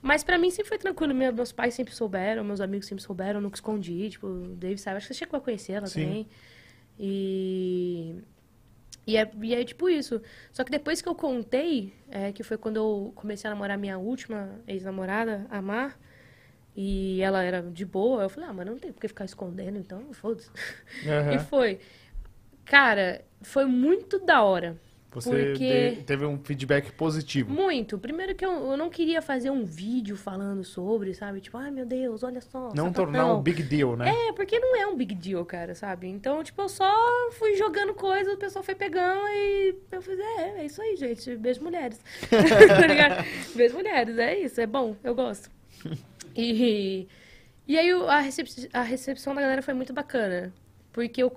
Mas 0.00 0.22
pra 0.22 0.38
mim 0.38 0.50
sempre 0.50 0.68
foi 0.68 0.78
tranquilo. 0.78 1.14
Meus 1.14 1.52
pais 1.52 1.74
sempre 1.74 1.94
souberam, 1.94 2.44
meus 2.44 2.60
amigos 2.60 2.86
sempre 2.86 3.02
souberam, 3.02 3.38
eu 3.38 3.42
nunca 3.42 3.56
escondi. 3.56 4.10
Tipo, 4.10 4.26
o 4.26 4.56
Dave 4.56 4.78
sabe. 4.78 4.96
Acho 4.96 5.08
que 5.08 5.14
você 5.14 5.18
chegou 5.18 5.38
a 5.38 5.40
conhecer 5.40 5.72
ela 5.72 5.86
Sim. 5.86 6.02
também. 6.02 6.28
E. 6.98 8.16
E 9.06 9.16
é, 9.16 9.30
e 9.42 9.54
é 9.54 9.64
tipo 9.64 9.88
isso. 9.88 10.20
Só 10.52 10.62
que 10.62 10.70
depois 10.70 11.00
que 11.00 11.08
eu 11.08 11.14
contei, 11.14 11.94
é, 12.10 12.30
que 12.30 12.42
foi 12.42 12.58
quando 12.58 12.76
eu 12.76 13.12
comecei 13.14 13.48
a 13.48 13.54
namorar 13.54 13.78
minha 13.78 13.96
última 13.96 14.60
ex-namorada, 14.66 15.46
a 15.48 15.62
Mar, 15.62 15.98
e 16.76 17.20
ela 17.22 17.42
era 17.42 17.62
de 17.62 17.86
boa, 17.86 18.22
eu 18.22 18.28
falei, 18.28 18.50
ah, 18.50 18.52
mas 18.52 18.66
não 18.66 18.78
tem 18.78 18.92
por 18.92 19.00
que 19.00 19.08
ficar 19.08 19.24
escondendo, 19.24 19.78
então 19.78 20.12
foda-se. 20.12 20.50
Aham. 21.08 21.32
E 21.32 21.38
foi. 21.38 21.80
Cara, 22.66 23.24
foi 23.40 23.64
muito 23.64 24.18
da 24.18 24.42
hora. 24.42 24.76
Você 25.10 25.30
porque- 25.30 26.02
teve 26.04 26.26
um 26.26 26.38
feedback 26.38 26.92
positivo. 26.92 27.50
Muito. 27.52 27.98
Primeiro 27.98 28.34
que 28.34 28.44
eu, 28.44 28.50
eu 28.72 28.76
não 28.76 28.90
queria 28.90 29.22
fazer 29.22 29.48
um 29.50 29.64
vídeo 29.64 30.16
falando 30.16 30.62
sobre, 30.62 31.14
sabe? 31.14 31.40
Tipo, 31.40 31.56
ai 31.56 31.70
meu 31.70 31.86
Deus, 31.86 32.22
olha 32.22 32.40
só. 32.42 32.64
Não 32.74 32.86
sapatão. 32.86 32.92
tornar 32.92 33.34
um 33.34 33.40
big 33.40 33.62
deal, 33.62 33.96
né? 33.96 34.10
É, 34.28 34.32
porque 34.34 34.58
não 34.58 34.76
é 34.76 34.86
um 34.86 34.94
big 34.94 35.14
deal, 35.14 35.42
cara, 35.46 35.74
sabe? 35.74 36.06
Então, 36.08 36.44
tipo, 36.44 36.60
eu 36.60 36.68
só 36.68 36.92
fui 37.32 37.56
jogando 37.56 37.94
coisas, 37.94 38.34
o 38.34 38.36
pessoal 38.36 38.62
foi 38.62 38.74
pegando 38.74 39.22
e 39.28 39.76
eu 39.90 40.02
fiz, 40.02 40.18
é, 40.18 40.60
é 40.60 40.66
isso 40.66 40.80
aí, 40.82 40.94
gente. 40.94 41.34
Beijo 41.36 41.62
mulheres. 41.62 41.98
tá? 42.28 43.24
Beijo 43.56 43.74
mulheres, 43.76 44.18
é 44.18 44.38
isso, 44.38 44.60
é 44.60 44.66
bom, 44.66 44.94
eu 45.02 45.14
gosto. 45.14 45.50
E, 46.36 47.08
e 47.66 47.78
aí 47.78 47.90
a, 47.90 48.20
recep- 48.20 48.68
a 48.72 48.82
recepção 48.82 49.34
da 49.34 49.40
galera 49.40 49.62
foi 49.62 49.74
muito 49.74 49.92
bacana. 49.92 50.52
Porque 50.92 51.22
eu, 51.22 51.30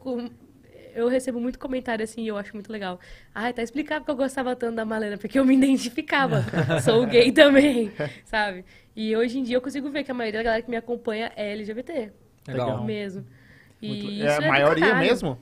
eu 0.96 1.08
recebo 1.08 1.40
muito 1.40 1.58
comentário 1.60 2.04
assim 2.04 2.22
e 2.24 2.28
eu 2.28 2.38
acho 2.38 2.54
muito 2.54 2.72
legal. 2.72 3.00
Ai, 3.34 3.54
tá 3.54 3.62
explicado 3.64 4.06
que 4.06 4.12
eu 4.12 4.16
gostava 4.16 4.56
tanto 4.56 4.76
da 4.76 4.86
Malena, 4.86 5.18
porque 5.18 5.38
eu 5.40 5.46
me 5.46 5.56
identificava. 5.58 6.44
Sou 6.84 7.06
gay 7.06 7.32
também, 7.32 7.92
sabe? 8.26 8.66
E 8.96 9.16
hoje 9.16 9.40
em 9.40 9.44
dia 9.44 9.58
eu 9.58 9.62
consigo 9.62 9.90
ver 9.90 10.04
que 10.04 10.12
a 10.12 10.14
maioria 10.14 10.40
da 10.40 10.44
galera 10.44 10.62
que 10.64 10.70
me 10.70 10.78
acompanha 10.78 11.32
é 11.36 11.52
LGBT. 11.54 12.12
Legal. 12.48 12.84
Mesmo. 12.84 13.26
E 13.82 13.88
Muito- 13.88 14.06
isso 14.12 14.26
é 14.26 14.36
a 14.38 14.48
maioria 14.48 14.96
mesmo? 14.96 15.38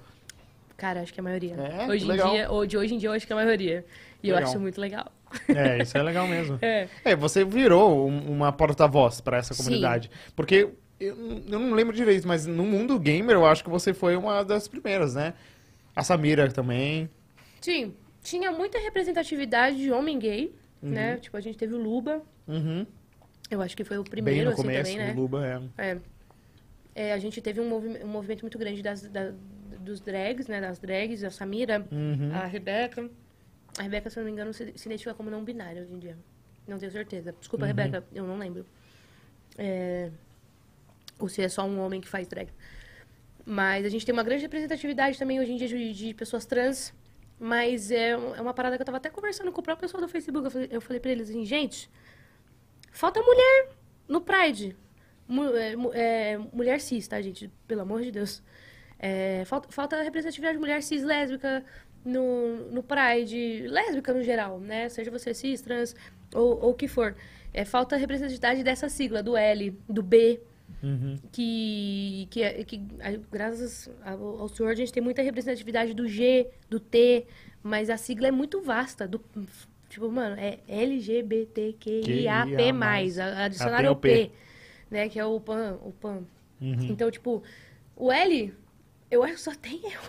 Cara, 0.78 1.02
acho 1.02 1.14
que 1.14 1.20
é 1.20 1.22
a 1.22 1.24
maioria. 1.24 1.56
É? 1.56 1.88
hoje, 1.88 2.06
em 2.06 2.08
Legal. 2.08 2.32
dia, 2.32 2.50
ou 2.52 2.66
de 2.66 2.78
hoje 2.78 2.96
em 2.96 2.98
dia 2.98 3.10
eu 3.10 3.14
acho 3.14 3.28
que 3.28 3.34
é 3.34 3.36
a 3.36 3.40
maioria. 3.40 3.86
E 4.24 4.30
eu 4.30 4.36
Legal. 4.36 4.50
acho 4.50 4.60
muito 4.60 4.80
legal. 4.80 5.12
É, 5.48 5.82
isso 5.82 5.98
é 5.98 6.02
legal 6.02 6.26
mesmo. 6.28 6.58
É. 6.64 6.88
É, 7.04 7.16
você 7.16 7.44
virou 7.44 8.08
um- 8.08 8.32
uma 8.32 8.52
porta-voz 8.54 9.20
pra 9.22 9.38
essa 9.38 9.54
Sim. 9.54 9.64
comunidade. 9.64 10.10
Porque 10.36 10.70
eu, 11.00 11.16
eu 11.48 11.60
não 11.60 11.74
lembro 11.74 11.96
direito, 11.96 12.28
mas 12.28 12.46
no 12.46 12.64
mundo 12.64 13.00
gamer 13.00 13.36
eu 13.36 13.46
acho 13.46 13.64
que 13.64 13.70
você 13.70 13.94
foi 13.94 14.16
uma 14.16 14.44
das 14.44 14.68
primeiras, 14.68 15.16
né? 15.16 15.34
A 15.96 16.04
Samira 16.04 16.52
também. 16.52 17.10
Sim, 17.62 17.94
tinha 18.24 18.52
muita 18.52 18.78
representatividade 18.80 19.78
de 19.78 19.92
homem 19.92 20.18
gay, 20.20 20.54
né? 20.82 21.18
Tipo, 21.18 21.38
a 21.38 21.42
gente 21.42 21.58
teve 21.58 21.74
o 21.74 21.78
Luba, 21.78 22.22
Uhum. 22.48 22.86
eu 23.52 23.62
acho 23.62 23.76
que 23.76 23.84
foi 23.84 23.98
o 23.98 24.04
Bem 24.04 24.10
primeiro, 24.12 24.46
no 24.46 24.54
assim, 24.54 24.62
começo, 24.62 24.92
também, 24.92 25.06
né? 25.08 25.12
o 25.14 25.16
Luba 25.16 25.46
é. 25.78 25.90
É. 25.92 25.98
É, 26.96 27.14
a 27.14 27.18
gente 27.20 27.40
teve 27.42 27.62
um, 27.62 27.70
movi- 27.70 28.04
um 28.04 28.08
movimento 28.08 28.42
muito 28.42 28.58
grande 28.58 28.82
das, 28.82 29.04
da- 29.04 29.32
dos 29.80 30.00
drags, 30.02 30.48
né? 30.48 30.60
Das 30.60 30.80
drags, 30.80 31.24
a 31.24 31.30
Samira, 31.30 31.86
Uhum. 31.92 32.32
a 32.34 32.46
Rebeca. 32.46 33.10
A 33.78 33.84
Rebeca, 33.84 34.10
se 34.10 34.18
eu 34.18 34.22
não 34.22 34.26
me 34.26 34.32
engano, 34.34 34.54
se, 34.54 34.74
se 34.76 34.88
identifica 34.90 35.14
como 35.14 35.30
não 35.30 35.44
binária 35.44 35.82
hoje 35.82 35.94
em 35.94 36.00
dia. 36.00 36.18
Não 36.68 36.78
tenho 36.78 36.92
certeza. 36.92 37.34
Desculpa, 37.40 37.64
Uhum. 37.66 37.68
Rebeca, 37.68 38.04
eu 38.14 38.26
não 38.26 38.38
lembro. 38.38 38.66
É, 39.58 40.10
Ou 41.20 41.28
se 41.28 41.42
é 41.42 41.50
só 41.50 41.64
um 41.66 41.80
homem 41.80 42.02
que 42.02 42.08
faz 42.08 42.28
drag. 42.28 42.50
Mas 43.46 43.86
a 43.86 43.90
gente 43.90 44.06
tem 44.06 44.14
uma 44.14 44.24
grande 44.24 44.44
representatividade 44.44 45.18
também 45.18 45.40
hoje 45.40 45.52
em 45.52 45.58
dia 45.58 45.68
de, 45.68 45.94
de 45.94 46.14
pessoas 46.14 46.46
trans. 46.46 46.94
Mas 47.40 47.92
é, 47.92 48.10
é 48.12 48.42
uma 48.42 48.54
parada 48.54 48.76
que 48.76 48.82
eu 48.82 48.86
tava 48.86 48.98
até 48.98 49.10
conversando 49.10 49.52
com 49.52 49.62
o 49.62 49.64
próprio 49.64 49.88
pessoal 49.88 50.02
do 50.02 50.10
Facebook. 50.10 50.46
Eu 50.46 50.52
falei, 50.52 50.70
eu 50.72 50.82
falei 50.82 51.00
pra 51.00 51.12
eles 51.12 51.30
assim, 51.30 51.46
gente, 51.46 51.90
falta 52.92 53.22
mulher 53.22 53.70
no 54.08 54.22
Pride. 54.22 54.76
É, 55.56 55.76
é, 55.94 56.38
mulher 56.52 56.82
cis, 56.82 57.08
tá, 57.08 57.22
gente? 57.22 57.50
Pelo 57.68 57.82
amor 57.82 58.02
de 58.02 58.12
Deus. 58.12 58.42
É, 58.98 59.46
falta, 59.46 59.72
falta 59.72 60.02
representatividade 60.02 60.56
de 60.56 60.60
mulher 60.60 60.84
cis 60.84 61.04
lésbica 61.04 61.64
no, 62.04 62.70
no 62.72 62.84
Pride, 62.84 63.68
lésbica 63.68 64.14
no 64.14 64.24
geral, 64.24 64.60
né? 64.60 64.90
Seja 64.90 65.10
você 65.10 65.34
cis, 65.34 65.62
trans 65.62 65.96
ou 66.34 66.70
o 66.70 66.74
que 66.74 66.88
for. 66.88 67.16
É, 67.54 67.64
falta 67.64 67.96
representatividade 67.96 68.64
dessa 68.64 68.90
sigla, 68.90 69.24
do 69.24 69.38
L, 69.38 69.72
do 69.88 70.04
B, 70.04 70.42
Uhum. 70.82 71.18
que, 71.32 72.28
que, 72.32 72.42
é- 72.42 72.64
que 72.64 72.78
graças 73.32 73.90
ao, 74.04 74.42
ao 74.42 74.50
senhor 74.50 74.70
a 74.70 74.76
gente 74.76 74.92
tem 74.94 75.04
muita 75.04 75.22
representatividade 75.22 75.94
do 75.94 76.08
G, 76.08 76.48
do 76.70 76.80
T, 76.80 77.26
mas 77.62 77.90
a 77.90 77.98
sigla 77.98 78.28
é 78.28 78.32
muito 78.32 78.62
vasta. 78.62 79.08
Do, 79.08 79.22
tipo, 79.90 80.10
mano, 80.10 80.36
é 80.40 80.60
LGBTQIAP+, 80.68 83.20
a- 83.20 83.46
adicionar 83.46 83.86
o 83.92 83.96
P. 83.96 84.32
Né, 84.90 85.08
que 85.10 85.20
é 85.20 85.26
o 85.26 85.40
PAN, 85.40 85.78
o 85.84 85.92
PAN. 85.92 86.24
Uhum. 86.60 86.88
Então, 86.90 87.12
tipo, 87.12 87.44
o 87.96 88.12
L, 88.12 88.52
eu 89.12 89.22
acho 89.24 89.36
que 89.36 89.42
só 89.42 89.54
tem 89.56 89.80
eu. 89.84 90.02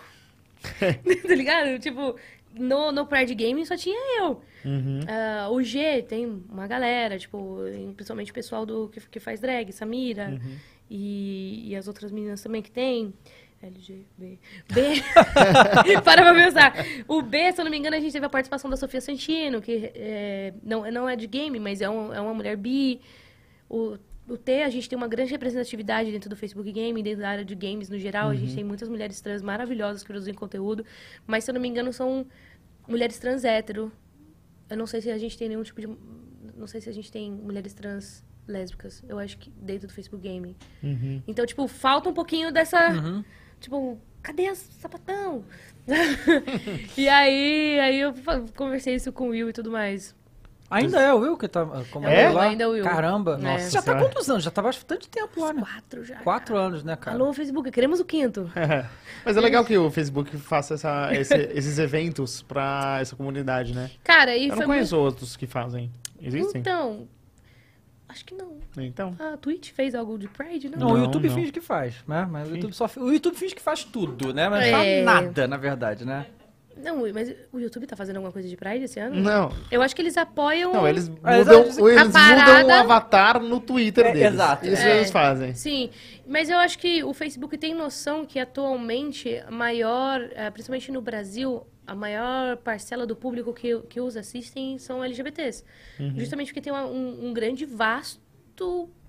tá 1.27 1.35
ligado? 1.35 1.77
Tipo, 1.79 2.15
no, 2.55 2.91
no 2.91 3.05
Pride 3.05 3.35
Gaming 3.35 3.65
só 3.65 3.77
tinha 3.77 4.19
eu. 4.19 4.41
Uhum. 4.65 4.99
Ah, 5.07 5.49
o 5.49 5.61
G 5.63 6.01
tem 6.03 6.43
uma 6.49 6.67
galera, 6.67 7.17
tipo, 7.17 7.57
principalmente 7.95 8.31
o 8.31 8.33
pessoal 8.33 8.65
do, 8.65 8.89
que, 8.89 8.99
que 9.09 9.19
faz 9.19 9.39
drag, 9.39 9.71
Samira, 9.71 10.29
Uhum. 10.29 10.55
e, 10.89 11.69
e 11.69 11.75
as 11.75 11.87
outras 11.87 12.11
meninas 12.11 12.41
também 12.41 12.61
que 12.61 12.71
tem. 12.71 13.13
LG, 13.63 14.05
B. 14.17 14.39
Para 16.03 16.21
pra 16.23 16.33
pensar. 16.33 16.73
O 17.07 17.21
B, 17.21 17.51
se 17.51 17.61
eu 17.61 17.65
não 17.65 17.71
me 17.71 17.77
engano, 17.77 17.95
a 17.95 17.99
gente 17.99 18.11
teve 18.11 18.25
a 18.25 18.29
participação 18.29 18.69
da 18.69 18.75
Sofia 18.77 18.99
Santino, 19.01 19.61
que 19.61 19.91
é, 19.93 20.53
não, 20.63 20.89
não 20.91 21.07
é 21.07 21.15
de 21.15 21.27
game, 21.27 21.59
mas 21.59 21.79
é, 21.81 21.89
um- 21.89 22.13
é 22.13 22.19
uma 22.19 22.33
mulher 22.33 22.57
bi. 22.57 22.99
O, 23.69 23.97
o 24.27 24.37
T, 24.37 24.63
a 24.63 24.69
gente 24.69 24.89
tem 24.89 24.97
uma 24.97 25.07
grande 25.07 25.31
representatividade 25.31 26.11
dentro 26.11 26.29
do 26.29 26.35
Facebook 26.35 26.71
Game, 26.71 27.01
dentro 27.03 27.21
da 27.21 27.29
área 27.29 27.45
de 27.45 27.53
games 27.55 27.87
no 27.89 27.99
geral. 27.99 28.29
A 28.29 28.35
gente 28.35 28.55
tem 28.55 28.63
muitas 28.63 28.89
mulheres 28.89 29.21
trans 29.21 29.41
maravilhosas 29.43 30.01
que 30.01 30.07
produzem 30.07 30.33
conteúdo. 30.33 30.83
Mas, 31.27 31.43
se 31.43 31.51
eu 31.51 31.53
não 31.53 31.61
me 31.61 31.67
engano, 31.67 31.93
são 31.93 32.25
mulheres 32.87 33.19
trans 33.19 33.43
hétero. 33.43 33.91
Eu 34.71 34.77
não 34.77 34.87
sei 34.87 35.01
se 35.01 35.11
a 35.11 35.17
gente 35.17 35.37
tem 35.37 35.49
nenhum 35.49 35.63
tipo 35.63 35.81
de. 35.81 35.87
Não 36.55 36.65
sei 36.65 36.79
se 36.79 36.89
a 36.89 36.93
gente 36.93 37.11
tem 37.11 37.29
mulheres 37.29 37.73
trans 37.73 38.23
lésbicas. 38.47 39.03
Eu 39.07 39.19
acho 39.19 39.37
que 39.37 39.49
dentro 39.49 39.89
do 39.89 39.93
Facebook 39.93 40.25
Gaming. 40.25 40.55
Uhum. 40.81 41.21
Então, 41.27 41.45
tipo, 41.45 41.67
falta 41.67 42.07
um 42.07 42.13
pouquinho 42.13 42.53
dessa. 42.53 42.89
Uhum. 42.89 43.21
Tipo, 43.59 43.99
cadê 44.23 44.47
as 44.47 44.59
sapatão? 44.79 45.43
e 46.97 47.09
aí, 47.09 47.79
aí 47.81 47.99
eu 47.99 48.13
conversei 48.55 48.95
isso 48.95 49.11
com 49.11 49.27
o 49.27 49.31
Will 49.31 49.49
e 49.49 49.53
tudo 49.53 49.69
mais. 49.69 50.15
Ainda 50.71 50.99
é 51.01 51.13
o 51.13 51.17
Will 51.19 51.37
que 51.37 51.47
tá 51.47 51.65
como 51.91 52.07
É? 52.07 52.29
lá? 52.29 52.43
Ainda 52.43 52.63
é 52.63 52.67
o 52.67 52.71
Will. 52.71 52.83
Caramba. 52.83 53.37
É. 53.39 53.43
Nossa, 53.43 53.69
já 53.69 53.81
tá 53.81 53.91
Senhora. 53.91 54.03
quantos 54.09 54.29
anos? 54.29 54.43
Já 54.43 54.51
tá 54.51 54.61
bastante 54.61 55.09
tempo 55.09 55.41
lá, 55.41 55.51
né? 55.53 55.61
Quatro 55.61 56.03
já. 56.05 56.15
Quatro 56.19 56.57
anos, 56.57 56.83
né, 56.83 56.95
cara? 56.95 57.17
Alô, 57.17 57.33
Facebook, 57.33 57.69
queremos 57.71 57.99
o 57.99 58.05
quinto. 58.05 58.49
Mas 59.25 59.35
é 59.37 59.41
legal 59.41 59.63
que 59.65 59.77
o 59.77 59.91
Facebook 59.91 60.35
faça 60.37 60.73
essa- 60.75 61.09
esse- 61.13 61.35
esses 61.53 61.77
eventos 61.77 62.41
pra 62.41 62.97
essa 63.01 63.15
comunidade, 63.15 63.73
né? 63.75 63.91
Cara, 64.03 64.35
e 64.35 64.47
Eu 64.47 64.55
foi 64.55 64.59
não 64.61 64.67
conheço 64.73 64.97
outros 64.97 65.35
que 65.35 65.45
fazem. 65.45 65.91
muito... 66.19 66.35
Existem? 66.35 66.61
Então, 66.61 67.07
acho 68.07 68.23
que 68.25 68.33
não. 68.35 68.57
Então. 68.77 69.15
A 69.19 69.35
Twitch 69.37 69.71
fez 69.71 69.93
algo 69.95 70.17
de 70.17 70.27
Pride, 70.27 70.69
não? 70.69 70.77
Não, 70.79 70.91
o 70.93 70.97
YouTube 70.97 71.27
não. 71.27 71.35
finge 71.35 71.51
que 71.51 71.61
faz, 71.61 71.95
né? 72.07 72.27
Mas 72.29 72.47
o. 72.49 72.55
YouTube 72.55 72.73
só 72.73 72.89
o 72.97 73.11
YouTube 73.11 73.35
finge 73.35 73.55
que 73.55 73.61
faz 73.61 73.83
tudo, 73.83 74.33
né? 74.33 74.47
Mas 74.49 74.71
não 74.71 74.77
É. 74.79 75.03
faz 75.03 75.05
nada, 75.05 75.47
na 75.47 75.57
verdade, 75.57 76.05
né? 76.05 76.27
Não, 76.77 76.97
mas 77.13 77.33
o 77.51 77.59
YouTube 77.59 77.85
tá 77.87 77.95
fazendo 77.95 78.17
alguma 78.17 78.31
coisa 78.31 78.47
de 78.47 78.55
Pride 78.55 78.85
esse 78.85 78.99
ano? 78.99 79.15
Não. 79.15 79.51
Eu 79.71 79.81
acho 79.81 79.95
que 79.95 80.01
eles 80.01 80.17
apoiam... 80.17 80.73
Não, 80.73 80.87
eles 80.87 81.09
mudam, 81.09 81.33
eles- 81.63 81.77
eles 81.77 81.97
a 81.97 82.05
mudam 82.05 82.67
o 82.67 82.71
avatar 82.79 83.39
no 83.41 83.59
Twitter 83.59 84.05
É, 84.07 84.11
deles. 84.13 84.33
exato. 84.33 84.65
Isso 84.67 84.81
É. 84.81 84.97
eles 84.97 85.11
fazem. 85.11 85.53
Sim, 85.53 85.89
mas 86.27 86.49
eu 86.49 86.57
acho 86.57 86.77
que 86.79 87.03
o 87.03 87.13
Facebook 87.13 87.57
tem 87.57 87.73
noção 87.73 88.25
que 88.25 88.39
atualmente 88.39 89.41
a 89.47 89.51
maior, 89.51 90.21
eh, 90.33 90.49
principalmente 90.51 90.91
no 90.91 91.01
Brasil, 91.01 91.65
a 91.85 91.93
maior 91.95 92.57
parcela 92.57 93.05
do 93.05 93.15
público 93.15 93.51
que, 93.53 93.77
que 93.89 93.99
os 93.99 94.15
assistem 94.15 94.77
são 94.77 95.03
LGBTs. 95.03 95.63
Uhum. 95.99 96.13
Justamente 96.17 96.47
porque 96.47 96.61
tem 96.61 96.71
uma- 96.71 96.85
um, 96.85 97.27
um 97.27 97.33
grande, 97.33 97.65
vasto 97.65 98.20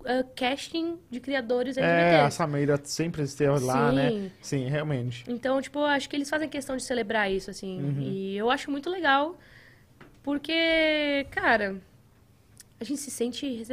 eh, 0.04 0.24
casting 0.34 0.98
de 1.10 1.20
criadores 1.20 1.76
É, 1.76 2.20
a. 2.20 2.30
Samira 2.30 2.80
sempre 2.82 3.22
esteve 3.22 3.58
lá, 3.60 3.90
Sim. 3.90 3.96
né? 3.96 4.30
Sim, 4.40 4.68
realmente. 4.68 5.24
Então, 5.28 5.60
tipo, 5.60 5.78
eu 5.78 5.86
acho 5.86 6.08
que 6.08 6.16
eles 6.16 6.28
fazem 6.28 6.48
questão 6.48 6.76
de 6.76 6.82
celebrar 6.82 7.30
isso, 7.30 7.50
assim. 7.50 7.80
Uhum. 7.80 8.00
E 8.00 8.36
eu 8.36 8.50
acho 8.50 8.70
muito 8.70 8.90
legal, 8.90 9.36
porque, 10.22 11.26
cara, 11.30 11.76
a 12.80 12.84
gente 12.84 13.00
se 13.00 13.10
sente, 13.10 13.64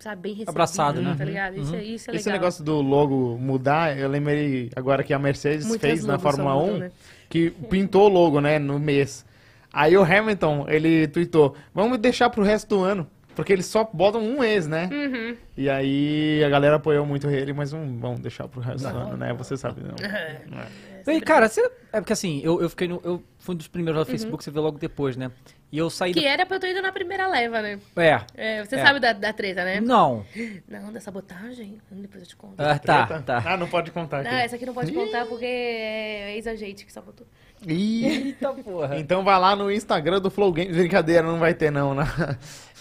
sabe, 0.00 0.22
bem 0.22 0.32
recebido, 0.32 0.50
Abraçado, 0.50 1.00
né? 1.00 1.14
Tá 1.16 1.24
ligado? 1.24 1.56
Isso, 1.56 1.74
é- 1.74 1.84
isso 1.84 2.10
é 2.10 2.12
legal. 2.12 2.20
Esse 2.20 2.30
negócio 2.30 2.64
do 2.64 2.80
logo 2.80 3.38
mudar, 3.38 3.96
eu 3.96 4.08
lembrei 4.08 4.70
agora 4.74 5.04
que 5.04 5.14
a 5.14 5.18
Mercedes 5.18 5.66
Muitas 5.66 5.88
fez 5.90 6.04
na 6.04 6.18
Fórmula 6.18 6.50
só 6.50 6.58
1, 6.58 6.66
mudam, 6.66 6.78
né? 6.80 6.90
que 7.28 7.50
pintou 7.50 8.06
o 8.06 8.08
logo, 8.08 8.40
né, 8.40 8.58
no 8.58 8.78
mês. 8.78 9.24
Aí 9.72 9.96
o 9.96 10.02
Hamilton, 10.02 10.66
ele 10.68 11.06
tweetou, 11.06 11.54
vamos 11.74 11.98
deixar 11.98 12.30
pro 12.30 12.42
resto 12.42 12.68
do 12.68 12.82
ano, 12.82 13.06
porque 13.36 13.52
eles 13.52 13.66
só 13.66 13.88
botam 13.92 14.20
um 14.20 14.40
mês, 14.40 14.66
né? 14.66 14.88
Uhum. 14.90 15.36
E 15.56 15.70
aí 15.70 16.42
a 16.42 16.48
galera 16.48 16.76
apoiou 16.76 17.06
muito 17.06 17.28
ele, 17.30 17.52
mas 17.52 17.70
não 17.72 17.98
vão 18.00 18.14
deixar 18.16 18.48
pro 18.48 18.60
resto 18.60 18.88
do 18.88 18.96
ano, 18.96 19.16
né? 19.16 19.32
Você 19.34 19.56
sabe, 19.56 19.82
não. 19.82 19.94
É. 21.08 21.14
E, 21.14 21.20
cara, 21.20 21.48
você... 21.48 21.60
é 21.92 22.00
porque 22.00 22.12
assim, 22.12 22.40
eu, 22.42 22.60
eu 22.60 22.68
fiquei 22.68 22.88
no. 22.88 23.00
Eu 23.04 23.22
fui 23.38 23.54
um 23.54 23.58
dos 23.58 23.68
primeiros 23.68 24.00
no 24.00 24.04
Facebook, 24.04 24.42
você 24.42 24.50
vê 24.50 24.58
logo 24.58 24.76
depois, 24.76 25.16
né? 25.16 25.30
E 25.70 25.78
eu 25.78 25.88
saí. 25.88 26.10
Uhum. 26.10 26.14
Que 26.14 26.22
da- 26.22 26.30
era 26.30 26.44
pra 26.44 26.56
eu 26.56 26.60
ter 26.60 26.72
ido 26.72 26.82
na 26.82 26.90
primeira 26.90 27.28
leva, 27.28 27.62
né? 27.62 27.78
É. 27.94 28.20
É, 28.34 28.64
você 28.64 28.74
É. 28.74 28.82
sabe 28.84 28.98
da, 28.98 29.12
da 29.12 29.32
treta, 29.32 29.64
né? 29.64 29.80
Não. 29.80 30.26
Não, 30.68 30.92
da 30.92 30.98
sabotagem? 31.00 31.80
Depois 31.92 32.22
eu 32.24 32.28
te 32.28 32.34
conto. 32.34 32.54
Ah, 32.58 32.76
tá, 32.76 33.22
tá. 33.22 33.40
Ah, 33.46 33.56
não 33.56 33.68
pode 33.68 33.92
contar 33.92 34.24
Não, 34.24 34.30
aqui. 34.32 34.40
essa 34.40 34.56
aqui 34.56 34.66
não 34.66 34.74
pode 34.74 34.90
contar 34.90 35.26
porque 35.26 35.44
é 35.44 36.34
ex-agente 36.34 36.84
que 36.84 36.92
sabotou. 36.92 37.24
Eita 37.66 38.52
porra. 38.52 38.98
então 38.98 39.22
vai 39.24 39.38
lá 39.38 39.54
no 39.54 39.70
Instagram 39.70 40.20
do 40.20 40.30
Flow 40.30 40.52
Games. 40.52 40.76
Brincadeira, 40.76 41.22
não 41.22 41.38
vai 41.38 41.54
ter 41.54 41.70
não, 41.70 41.94
né? 41.94 42.04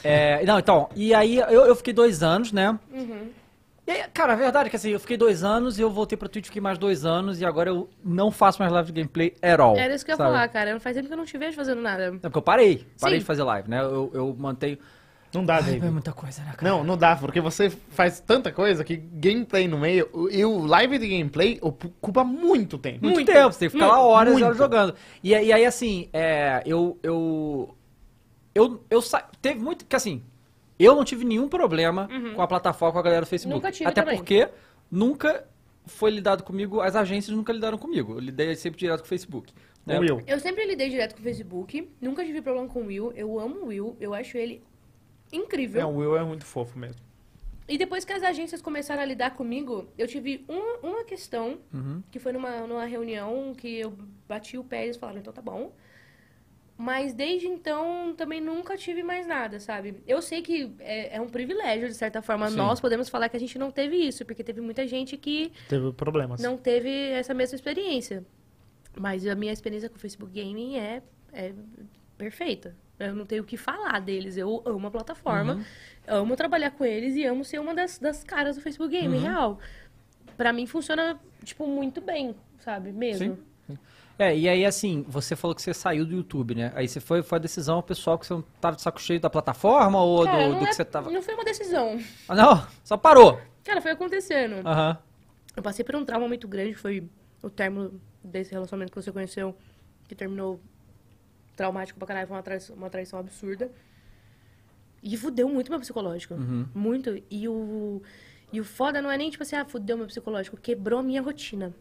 É, 0.03 0.45
não, 0.45 0.59
então, 0.59 0.87
e 0.95 1.13
aí 1.13 1.37
eu, 1.37 1.65
eu 1.65 1.75
fiquei 1.75 1.93
dois 1.93 2.21
anos, 2.21 2.51
né? 2.51 2.77
Uhum. 2.93 3.29
E 3.87 3.91
aí, 3.91 4.03
cara, 4.13 4.33
a 4.33 4.35
verdade 4.35 4.67
é 4.67 4.69
que 4.69 4.75
assim, 4.75 4.89
eu 4.89 4.99
fiquei 4.99 5.15
dois 5.15 5.43
anos 5.43 5.77
e 5.77 5.81
eu 5.81 5.91
voltei 5.91 6.17
pra 6.17 6.27
Twitch, 6.27 6.45
fiquei 6.45 6.61
mais 6.61 6.77
dois 6.77 7.05
anos 7.05 7.39
e 7.39 7.45
agora 7.45 7.69
eu 7.69 7.87
não 8.03 8.31
faço 8.31 8.59
mais 8.59 8.71
live 8.71 8.91
de 8.91 9.01
gameplay 9.01 9.35
at 9.41 9.59
all. 9.59 9.77
Era 9.77 9.93
isso 9.93 10.03
que 10.03 10.11
eu 10.11 10.13
ia 10.13 10.17
sabe? 10.17 10.31
falar, 10.31 10.47
cara. 10.49 10.79
Faz 10.79 10.95
tempo 10.95 11.07
que 11.07 11.13
eu 11.13 11.17
não 11.17 11.25
te 11.25 11.37
vejo 11.37 11.55
fazendo 11.55 11.81
nada. 11.81 12.05
É 12.05 12.11
porque 12.11 12.37
eu 12.37 12.41
parei, 12.41 12.85
parei 12.99 13.17
Sim. 13.17 13.19
de 13.19 13.25
fazer 13.25 13.43
live, 13.43 13.69
né? 13.69 13.81
Eu, 13.81 14.11
eu 14.13 14.35
mantenho. 14.37 14.77
Não 15.35 15.45
dá, 15.45 15.55
Ai, 15.55 15.63
David. 15.63 15.85
é 15.85 15.89
muita 15.91 16.13
coisa, 16.13 16.41
né, 16.43 16.53
cara? 16.55 16.71
Não, 16.71 16.83
não 16.83 16.97
dá, 16.97 17.15
porque 17.15 17.41
você 17.41 17.69
faz 17.69 18.19
tanta 18.19 18.51
coisa 18.51 18.83
que 18.83 18.95
gameplay 18.95 19.67
no 19.67 19.77
meio, 19.77 20.09
e 20.31 20.43
o 20.45 20.65
live 20.65 20.97
de 20.97 21.07
gameplay 21.09 21.59
ocupa 21.61 22.23
muito 22.23 22.77
tempo. 22.77 22.99
Muito, 23.03 23.15
Muito. 23.15 23.31
tempo, 23.31 23.51
você 23.51 23.59
tem 23.59 23.69
que 23.69 23.73
ficar 23.73 23.87
lá 23.87 23.99
horas 23.99 24.33
Muito. 24.33 24.45
horas 24.45 24.57
jogando. 24.57 24.95
E, 25.21 25.31
e 25.31 25.53
aí, 25.53 25.65
assim, 25.65 26.09
é, 26.13 26.63
eu, 26.65 26.97
eu, 27.03 27.75
eu, 28.53 28.83
eu 28.89 29.01
sa... 29.01 29.27
teve 29.41 29.59
muito, 29.59 29.85
que 29.85 29.95
assim, 29.95 30.23
eu 30.79 30.95
não 30.95 31.03
tive 31.03 31.25
nenhum 31.25 31.47
problema 31.47 32.07
com 32.35 32.41
a 32.41 32.47
plataforma, 32.47 32.93
com 32.93 32.99
a 32.99 33.03
galera 33.03 33.21
do 33.25 33.27
Facebook. 33.27 33.55
Uhum. 33.55 33.61
Nunca 33.61 33.71
tive 33.71 33.89
Até 33.89 34.01
também. 34.01 34.17
porque 34.17 34.49
nunca 34.89 35.45
foi 35.85 36.11
lidado 36.11 36.43
comigo, 36.43 36.81
as 36.81 36.95
agências 36.95 37.35
nunca 37.35 37.53
lidaram 37.53 37.77
comigo. 37.77 38.13
Eu 38.13 38.19
lidei 38.19 38.55
sempre 38.55 38.79
direto 38.79 39.01
com 39.01 39.05
o 39.05 39.09
Facebook. 39.09 39.53
né? 39.85 39.97
O 39.97 40.01
Will. 40.01 40.21
Eu 40.25 40.39
sempre 40.39 40.65
lidei 40.65 40.89
direto 40.89 41.13
com 41.13 41.21
o 41.21 41.23
Facebook. 41.23 41.89
Nunca 42.01 42.25
tive 42.25 42.41
problema 42.41 42.67
com 42.67 42.81
o 42.81 42.85
Will. 42.87 43.11
Eu 43.15 43.39
amo 43.39 43.57
o 43.63 43.65
Will. 43.67 43.95
Eu 43.99 44.13
acho 44.13 44.37
ele 44.37 44.63
incrível. 45.35 45.81
É, 45.81 45.85
o 45.85 45.95
Will 45.97 46.17
é 46.17 46.23
muito 46.23 46.45
fofo 46.45 46.77
mesmo. 46.79 47.01
E 47.67 47.77
depois 47.77 48.05
que 48.05 48.13
as 48.13 48.21
agências 48.21 48.61
começaram 48.61 49.01
a 49.01 49.05
lidar 49.05 49.31
comigo, 49.35 49.87
eu 49.97 50.07
tive 50.07 50.45
uma, 50.47 50.77
uma 50.83 51.03
questão, 51.03 51.57
Uhum. 51.73 52.03
que 52.11 52.19
foi 52.19 52.31
numa, 52.31 52.67
numa 52.67 52.85
reunião 52.85 53.53
que 53.57 53.79
eu 53.79 53.97
bati 54.27 54.55
o 54.57 54.63
pé 54.63 54.81
e 54.81 54.85
eles 54.85 54.97
falaram, 54.97 55.19
então 55.19 55.33
tá 55.33 55.41
bom. 55.41 55.73
Mas 56.77 57.13
desde 57.13 57.47
então 57.47 58.13
também 58.17 58.41
nunca 58.41 58.75
tive 58.77 59.01
mais 59.01 59.25
nada, 59.25 59.59
sabe? 59.61 60.03
Eu 60.05 60.21
sei 60.21 60.41
que 60.41 60.75
é, 60.79 61.15
é 61.15 61.21
um 61.21 61.27
privilégio, 61.29 61.87
de 61.87 61.93
certa 61.95 62.21
forma. 62.21 62.49
Sim. 62.49 62.57
Nós 62.57 62.81
podemos 62.81 63.07
falar 63.07 63.29
que 63.29 63.37
a 63.37 63.39
gente 63.39 63.57
não 63.57 63.71
teve 63.71 63.95
isso, 63.95 64.25
porque 64.25 64.43
teve 64.43 64.59
muita 64.59 64.85
gente 64.85 65.15
que 65.17 65.51
Teve 65.69 65.91
problemas. 65.93 66.41
não 66.41 66.57
teve 66.57 66.89
essa 67.11 67.33
mesma 67.33 67.55
experiência. 67.55 68.25
Mas 68.99 69.25
a 69.25 69.35
minha 69.35 69.53
experiência 69.53 69.89
com 69.89 69.95
o 69.95 69.99
Facebook 69.99 70.31
Gaming 70.37 70.75
é, 70.77 71.01
é 71.31 71.53
perfeita. 72.17 72.75
Eu 72.99 73.13
não 73.15 73.25
tenho 73.25 73.43
o 73.43 73.45
que 73.45 73.57
falar 73.57 73.99
deles. 73.99 74.37
Eu 74.37 74.61
amo 74.65 74.87
a 74.87 74.91
plataforma, 74.91 75.63
amo 76.07 76.35
trabalhar 76.35 76.71
com 76.71 76.85
eles 76.85 77.15
e 77.15 77.25
amo 77.25 77.43
ser 77.43 77.59
uma 77.59 77.73
das, 77.75 77.99
das 77.99 78.23
caras 78.23 78.55
do 78.55 78.61
Facebook 78.61 78.97
Gaming, 78.97 79.19
real. 79.19 79.59
Pra 80.37 80.51
mim 80.53 80.65
funciona, 80.65 81.19
tipo, 81.43 81.67
muito 81.67 81.99
bem, 82.01 82.35
sabe? 82.59 82.91
Mesmo. 82.91 83.37
Sim. 83.67 83.77
É, 84.17 84.37
e 84.37 84.47
aí 84.47 84.65
assim, 84.65 85.03
você 85.09 85.35
falou 85.35 85.53
que 85.53 85.61
você 85.61 85.73
saiu 85.73 86.05
do 86.05 86.15
YouTube, 86.15 86.55
né? 86.55 86.71
Aí 86.73 86.87
você 86.87 87.01
foi, 87.01 87.21
foi 87.21 87.37
a 87.37 87.41
decisão 87.41 87.81
pessoal 87.81 88.17
que 88.17 88.25
você 88.25 88.33
não 88.33 88.41
tava 88.61 88.77
de 88.77 88.81
saco 88.81 89.01
cheio 89.01 89.19
da 89.19 89.29
plataforma 89.29 90.01
ou 90.01 90.23
Cara, 90.23 90.47
do, 90.47 90.55
do 90.59 90.63
é- 90.63 90.67
que 90.69 90.73
você 90.73 90.85
tava. 90.85 91.11
não 91.11 91.21
foi 91.21 91.33
uma 91.33 91.43
decisão. 91.43 91.99
Ah, 92.29 92.33
não, 92.35 92.67
só 92.83 92.95
parou. 92.95 93.41
Cara, 93.65 93.81
foi 93.81 93.91
acontecendo. 93.91 94.65
Aham. 94.65 94.97
Eu 95.57 95.61
passei 95.63 95.83
por 95.83 95.95
um 95.97 96.05
trauma 96.05 96.27
muito 96.29 96.47
grande, 96.47 96.75
foi 96.75 97.09
o 97.41 97.49
término 97.49 97.99
desse 98.23 98.51
relacionamento 98.53 98.91
que 98.93 99.01
você 99.01 99.11
conheceu, 99.11 99.53
que 100.07 100.15
terminou 100.15 100.61
traumático 101.55 101.97
pra 101.97 102.07
caralho, 102.07 102.27
foi 102.27 102.37
uma 102.37 102.43
traição, 102.43 102.75
uma 102.75 102.89
traição 102.89 103.19
absurda. 103.19 103.71
E 105.01 105.15
fudeu 105.17 105.47
muito 105.47 105.69
meu 105.69 105.79
psicológico. 105.79 106.33
Uhum. 106.33 106.67
Muito. 106.73 107.21
E 107.29 107.47
o, 107.47 108.01
e 108.51 108.59
o 108.59 108.63
foda 108.63 109.01
não 109.01 109.11
é 109.11 109.17
nem 109.17 109.29
tipo 109.29 109.43
assim, 109.43 109.55
ah, 109.55 109.65
fudeu 109.65 109.97
meu 109.97 110.07
psicológico, 110.07 110.57
quebrou 110.57 110.99
a 110.99 111.03
minha 111.03 111.21
rotina. 111.21 111.73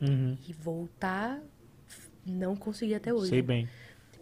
Uhum. 0.00 0.36
E 0.46 0.52
voltar, 0.52 1.40
não 2.24 2.54
consegui 2.54 2.94
até 2.94 3.12
hoje. 3.12 3.30
Sei 3.30 3.42
bem. 3.42 3.68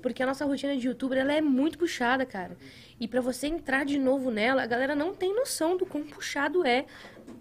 Porque 0.00 0.22
a 0.22 0.26
nossa 0.26 0.44
rotina 0.44 0.76
de 0.76 0.86
youtuber, 0.86 1.18
ela 1.18 1.32
é 1.32 1.40
muito 1.40 1.78
puxada, 1.78 2.26
cara. 2.26 2.56
E 3.00 3.08
pra 3.08 3.20
você 3.20 3.46
entrar 3.46 3.84
de 3.84 3.98
novo 3.98 4.30
nela, 4.30 4.62
a 4.62 4.66
galera 4.66 4.94
não 4.94 5.14
tem 5.14 5.34
noção 5.34 5.76
do 5.76 5.86
quão 5.86 6.04
puxado 6.04 6.64
é, 6.64 6.84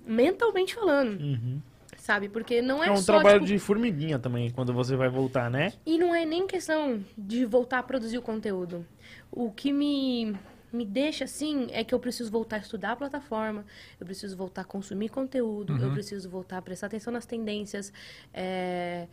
mentalmente 0.08 0.74
falando. 0.74 1.22
Uhum. 1.22 1.62
Sabe? 2.04 2.28
Porque 2.28 2.62
não 2.62 2.84
é, 2.84 2.88
É 2.88 2.92
um 2.92 2.98
só, 2.98 3.14
trabalho 3.14 3.40
tipo, 3.40 3.54
de 3.54 3.60
formiguinha 3.60 4.20
também, 4.20 4.50
quando 4.52 4.74
você 4.74 4.94
vai 4.94 5.08
voltar, 5.08 5.50
né? 5.50 5.72
E 5.86 5.98
não 5.98 6.14
é 6.14 6.26
nem 6.26 6.46
questão 6.46 7.02
de 7.18 7.46
voltar 7.46 7.80
a 7.80 7.84
produzir 7.84 8.18
o 8.18 8.22
conteúdo. 8.22 8.86
O 9.32 9.50
que 9.50 9.72
me, 9.72 10.36
me 10.74 10.86
deixa 10.86 11.24
assim 11.24 11.70
é 11.72 11.82
que 11.82 11.96
eu 11.96 12.00
preciso 12.00 12.30
voltar 12.30 12.58
a 12.58 12.60
estudar 12.60 12.92
a 12.92 12.96
plataforma, 12.98 13.66
eu 13.98 14.06
preciso 14.06 14.36
voltar 14.36 14.64
a 14.64 14.66
consumir 14.66 15.08
conteúdo, 15.08 15.78
eu 15.82 15.94
preciso 15.94 16.30
voltar 16.30 16.58
a 16.58 16.62
prestar 16.62 16.88
atenção 16.88 17.14
nas 17.14 17.26
tendências. 17.26 17.94
é, 18.34 19.08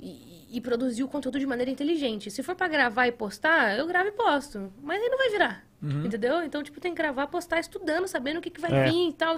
E, 0.00 0.46
e 0.56 0.60
produzir 0.60 1.02
o 1.04 1.08
conteúdo 1.08 1.38
de 1.40 1.46
maneira 1.46 1.70
inteligente. 1.70 2.30
Se 2.30 2.42
for 2.42 2.54
pra 2.54 2.68
gravar 2.68 3.06
e 3.08 3.12
postar, 3.12 3.76
eu 3.78 3.86
gravo 3.86 4.08
e 4.10 4.12
posto. 4.12 4.70
Mas 4.82 5.00
aí 5.02 5.08
não 5.08 5.16
vai 5.18 5.30
virar. 5.30 5.64
Entendeu? 5.82 6.42
Então, 6.42 6.62
tipo, 6.62 6.78
tem 6.78 6.92
que 6.94 6.98
gravar, 7.02 7.26
postar, 7.28 7.58
estudando, 7.58 8.06
sabendo 8.06 8.36
o 8.38 8.40
que, 8.42 8.50
que 8.50 8.60
vai 8.60 8.70
É. 8.72 8.90
vir 8.90 9.08
e 9.08 9.12
tal. 9.14 9.34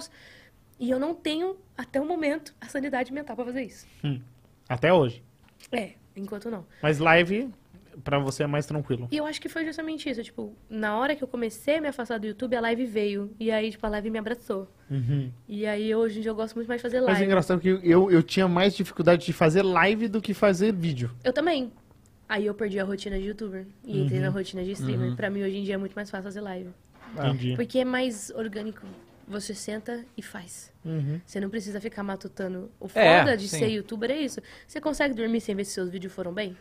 E 0.81 0.89
eu 0.89 0.99
não 0.99 1.13
tenho, 1.13 1.55
até 1.77 2.01
o 2.01 2.05
momento, 2.05 2.53
a 2.59 2.65
sanidade 2.67 3.13
mental 3.13 3.35
pra 3.35 3.45
fazer 3.45 3.61
isso. 3.61 3.85
Hum. 4.03 4.19
Até 4.67 4.91
hoje. 4.91 5.23
É, 5.71 5.91
enquanto 6.15 6.49
não. 6.49 6.65
Mas 6.81 6.97
live, 6.97 7.49
pra 8.03 8.17
você 8.17 8.41
é 8.43 8.47
mais 8.47 8.65
tranquilo. 8.65 9.07
E 9.11 9.17
eu 9.17 9.25
acho 9.27 9.39
que 9.39 9.47
foi 9.47 9.63
justamente 9.63 10.09
isso. 10.09 10.23
Tipo, 10.23 10.55
na 10.67 10.97
hora 10.97 11.15
que 11.15 11.23
eu 11.23 11.27
comecei 11.27 11.77
a 11.77 11.81
me 11.81 11.87
afastar 11.87 12.17
do 12.19 12.25
YouTube, 12.25 12.55
a 12.55 12.61
live 12.61 12.83
veio. 12.87 13.31
E 13.39 13.51
aí, 13.51 13.69
tipo, 13.69 13.85
a 13.85 13.89
live 13.89 14.09
me 14.09 14.17
abraçou. 14.17 14.67
Uhum. 14.89 15.31
E 15.47 15.67
aí, 15.67 15.93
hoje 15.93 16.17
em 16.17 16.21
dia, 16.23 16.31
eu 16.31 16.35
gosto 16.35 16.55
muito 16.55 16.67
mais 16.67 16.79
de 16.79 16.83
fazer 16.83 16.97
Mas 17.01 17.09
é 17.09 17.11
live. 17.11 17.25
engraçado 17.25 17.59
que 17.61 17.69
eu, 17.83 18.09
eu 18.09 18.23
tinha 18.23 18.47
mais 18.47 18.75
dificuldade 18.75 19.23
de 19.23 19.33
fazer 19.33 19.61
live 19.61 20.07
do 20.07 20.19
que 20.19 20.33
fazer 20.33 20.73
vídeo. 20.73 21.11
Eu 21.23 21.31
também. 21.31 21.71
Aí 22.27 22.47
eu 22.47 22.55
perdi 22.55 22.79
a 22.79 22.83
rotina 22.83 23.19
de 23.19 23.25
youtuber. 23.27 23.67
E 23.85 24.01
entrei 24.01 24.17
Uhum. 24.17 24.25
na 24.25 24.31
rotina 24.31 24.63
de 24.63 24.71
streamer. 24.71 25.15
Pra 25.15 25.29
mim, 25.29 25.43
hoje 25.43 25.57
em 25.57 25.63
dia, 25.63 25.75
é 25.75 25.77
muito 25.77 25.93
mais 25.93 26.09
fácil 26.09 26.23
fazer 26.23 26.41
live. 26.41 26.69
Entendi. 27.13 27.55
Porque 27.55 27.77
é 27.77 27.85
mais 27.85 28.31
orgânico. 28.31 28.81
Você 29.27 29.53
senta 29.55 30.03
e 30.17 30.21
faz. 30.21 30.71
Uhum. 30.83 31.19
Você 31.25 31.39
não 31.39 31.49
precisa 31.49 31.79
ficar 31.79 32.03
matutando. 32.03 32.69
O 32.79 32.87
É, 32.95 33.19
foda 33.19 33.37
de 33.37 33.47
sim. 33.47 33.59
ser 33.59 33.67
youtuber 33.69 34.11
é 34.11 34.19
isso. 34.19 34.39
Você 34.67 34.79
consegue 34.81 35.13
dormir 35.13 35.41
sem 35.41 35.55
ver 35.55 35.65
se 35.65 35.71
seus 35.71 35.89
vídeos 35.89 36.11
foram 36.13 36.33
bem? 36.33 36.55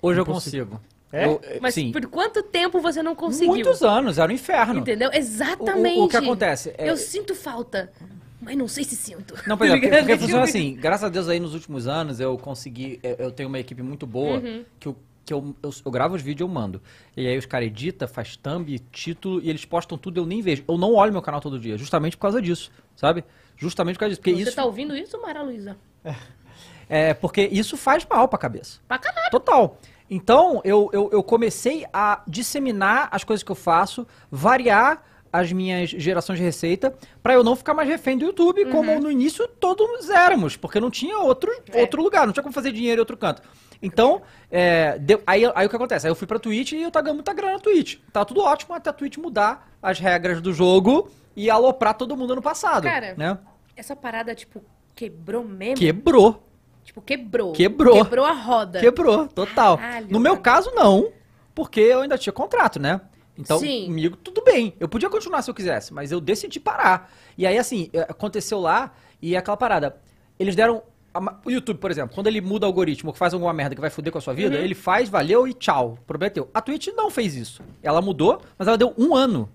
Hoje 0.00 0.20
eu 0.20 0.26
consigo. 0.26 0.80
É? 1.12 1.26
Eu- 1.26 1.40
Mas 1.60 1.74
sim. 1.74 1.92
por 1.92 2.04
quanto 2.06 2.42
tempo 2.42 2.80
você 2.80 3.02
não 3.02 3.14
conseguiu? 3.14 3.48
Muitos 3.48 3.82
anos, 3.82 4.18
era 4.18 4.30
um 4.30 4.34
inferno. 4.34 4.80
Entendeu? 4.80 5.10
Exatamente. 5.12 5.96
O- 5.98 6.02
o- 6.02 6.04
o 6.06 6.08
que 6.08 6.16
acontece 6.16 6.74
é- 6.76 6.90
Eu 6.90 6.96
sinto 6.96 7.34
falta, 7.36 7.92
mas 8.40 8.56
não 8.56 8.66
sei 8.66 8.82
se 8.82 8.96
sinto. 8.96 9.34
Não, 9.46 9.56
por 9.56 9.66
Tá 9.68 9.76
exemplo, 9.76 9.80
porque, 9.80 9.86
ligado? 9.86 10.00
porque 10.06 10.18
funciona 10.18 10.42
assim. 10.44 10.74
Graças 10.74 11.04
a 11.04 11.08
Deus 11.08 11.28
aí 11.28 11.38
nos 11.38 11.54
últimos 11.54 11.86
anos 11.86 12.18
eu 12.18 12.36
consegui. 12.36 12.98
Eu, 13.02 13.14
eu 13.26 13.30
tenho 13.30 13.48
uma 13.48 13.58
equipe 13.60 13.80
muito 13.82 14.06
boa 14.06 14.38
Uhum. 14.38 14.64
que, 14.80 14.88
eu, 14.88 14.96
que 15.24 15.32
eu, 15.32 15.54
eu, 15.62 15.70
eu 15.84 15.90
gravo 15.90 16.14
os 16.14 16.22
vídeos 16.22 16.46
e 16.46 16.50
eu 16.50 16.52
mando. 16.54 16.82
E 17.16 17.26
aí 17.26 17.36
os 17.38 17.46
caras 17.46 17.66
editam, 17.68 18.06
faz 18.06 18.36
thumb, 18.36 18.78
título 18.92 19.40
e 19.42 19.48
eles 19.50 19.64
postam 19.64 19.96
tudo 19.96 20.18
eu 20.20 20.26
nem 20.26 20.42
vejo. 20.42 20.64
Eu 20.68 20.76
não 20.76 20.94
olho 20.94 21.12
meu 21.12 21.22
canal 21.22 21.40
todo 21.40 21.58
dia, 21.58 21.76
justamente 21.78 22.16
por 22.16 22.22
causa 22.22 22.40
disso, 22.42 22.70
sabe? 22.94 23.24
Justamente 23.56 23.94
por 23.96 24.00
causa 24.00 24.10
disso. 24.10 24.20
Porque 24.20 24.34
Você 24.34 24.42
isso, 24.42 24.56
tá 24.56 24.64
ouvindo 24.64 24.96
isso, 24.96 25.20
Mara 25.20 25.42
Luísa? 25.42 25.76
é, 26.88 27.14
porque 27.14 27.42
isso 27.50 27.76
faz 27.76 28.06
mal 28.08 28.28
pra 28.28 28.38
cabeça. 28.38 28.80
Pra 28.86 28.98
caralho. 28.98 29.30
Total. 29.30 29.78
Então, 30.10 30.60
eu, 30.64 30.90
eu, 30.92 31.08
eu 31.12 31.22
comecei 31.22 31.86
a 31.92 32.22
disseminar 32.28 33.08
as 33.10 33.24
coisas 33.24 33.42
que 33.42 33.50
eu 33.50 33.56
faço, 33.56 34.06
variar 34.30 35.02
as 35.32 35.50
minhas 35.50 35.90
gerações 35.90 36.38
de 36.38 36.44
receita, 36.44 36.94
pra 37.20 37.32
eu 37.34 37.42
não 37.42 37.56
ficar 37.56 37.74
mais 37.74 37.88
refém 37.88 38.16
do 38.16 38.24
YouTube, 38.24 38.66
como 38.66 39.00
no 39.00 39.10
início 39.10 39.48
todos 39.48 40.08
éramos, 40.08 40.56
porque 40.56 40.78
não 40.78 40.92
tinha 40.92 41.18
outro, 41.18 41.50
É. 41.72 41.80
outro 41.80 42.00
lugar, 42.00 42.24
não 42.24 42.32
tinha 42.32 42.42
como 42.42 42.54
fazer 42.54 42.70
dinheiro 42.70 42.98
em 42.98 43.00
outro 43.00 43.16
canto. 43.16 43.42
Então, 43.86 44.22
é, 44.50 44.98
deu- 44.98 45.22
aí, 45.26 45.44
aí 45.54 45.66
o 45.66 45.70
que 45.70 45.76
acontece? 45.76 46.06
Aí 46.06 46.10
eu 46.10 46.14
fui 46.16 46.26
pra 46.26 46.38
Twitch 46.38 46.72
e 46.72 46.82
eu 46.82 46.90
tava 46.90 47.04
ganhando 47.04 47.16
muita 47.18 47.32
grana 47.34 47.54
na 47.54 47.58
Twitch. 47.60 47.98
Tá 48.12 48.24
tudo 48.24 48.40
ótimo 48.40 48.74
até 48.74 48.90
a 48.90 48.92
Twitch 48.92 49.18
mudar 49.18 49.68
as 49.82 49.98
regras 49.98 50.40
do 50.40 50.52
jogo 50.52 51.10
e 51.36 51.50
aloprar 51.50 51.94
todo 51.94 52.16
mundo 52.16 52.32
ano 52.32 52.42
passado. 52.42 52.84
Cara, 52.84 53.14
né? 53.16 53.38
Essa 53.76 53.94
parada, 53.94 54.34
tipo, 54.34 54.62
quebrou 54.94 55.44
mesmo? 55.44 55.76
Quebrou. 55.76 56.42
Tipo, 56.84 57.00
quebrou. 57.02 57.52
Quebrou. 57.52 57.94
Quebrou 58.04 58.24
a 58.24 58.32
roda. 58.32 58.80
Quebrou, 58.80 59.26
total. 59.28 59.78
Caralho, 59.78 60.06
no 60.10 60.20
meu 60.20 60.36
cara. 60.38 60.42
caso, 60.62 60.70
não, 60.74 61.12
porque 61.54 61.80
eu 61.80 62.00
ainda 62.02 62.16
tinha 62.18 62.32
contrato, 62.32 62.78
né? 62.80 63.00
Então, 63.36 63.58
Sim. 63.58 63.86
comigo, 63.86 64.16
tudo 64.16 64.42
bem. 64.44 64.74
Eu 64.78 64.88
podia 64.88 65.10
continuar 65.10 65.42
se 65.42 65.50
eu 65.50 65.54
quisesse, 65.54 65.92
mas 65.92 66.12
eu 66.12 66.20
decidi 66.20 66.60
parar. 66.60 67.10
E 67.36 67.46
aí, 67.46 67.58
assim, 67.58 67.90
eh, 67.92 68.06
aconteceu 68.08 68.60
lá 68.60 68.92
e 69.20 69.34
é 69.34 69.38
aquela 69.38 69.56
parada. 69.56 69.96
Eles 70.38 70.54
deram. 70.54 70.82
O 71.44 71.50
YouTube, 71.50 71.78
por 71.78 71.90
exemplo, 71.90 72.14
quando 72.14 72.26
ele 72.26 72.40
muda 72.40 72.66
o 72.66 72.68
algoritmo, 72.68 73.12
que 73.12 73.18
faz 73.18 73.32
alguma 73.34 73.52
merda 73.52 73.74
que 73.74 73.80
vai 73.80 73.90
foder 73.90 74.12
com 74.12 74.18
a 74.18 74.20
sua 74.20 74.32
Uhum. 74.32 74.36
vida, 74.36 74.56
ele 74.56 74.74
faz, 74.74 75.08
valeu 75.08 75.46
e 75.46 75.54
tchau. 75.54 75.96
Prometeu. 76.06 76.48
A 76.52 76.60
Twitch 76.60 76.88
não 76.88 77.10
fez 77.10 77.36
isso. 77.36 77.62
Ela 77.82 78.02
mudou, 78.02 78.40
mas 78.58 78.66
ela 78.66 78.76
deu 78.76 78.92
um 78.98 79.14
ano 79.14 79.48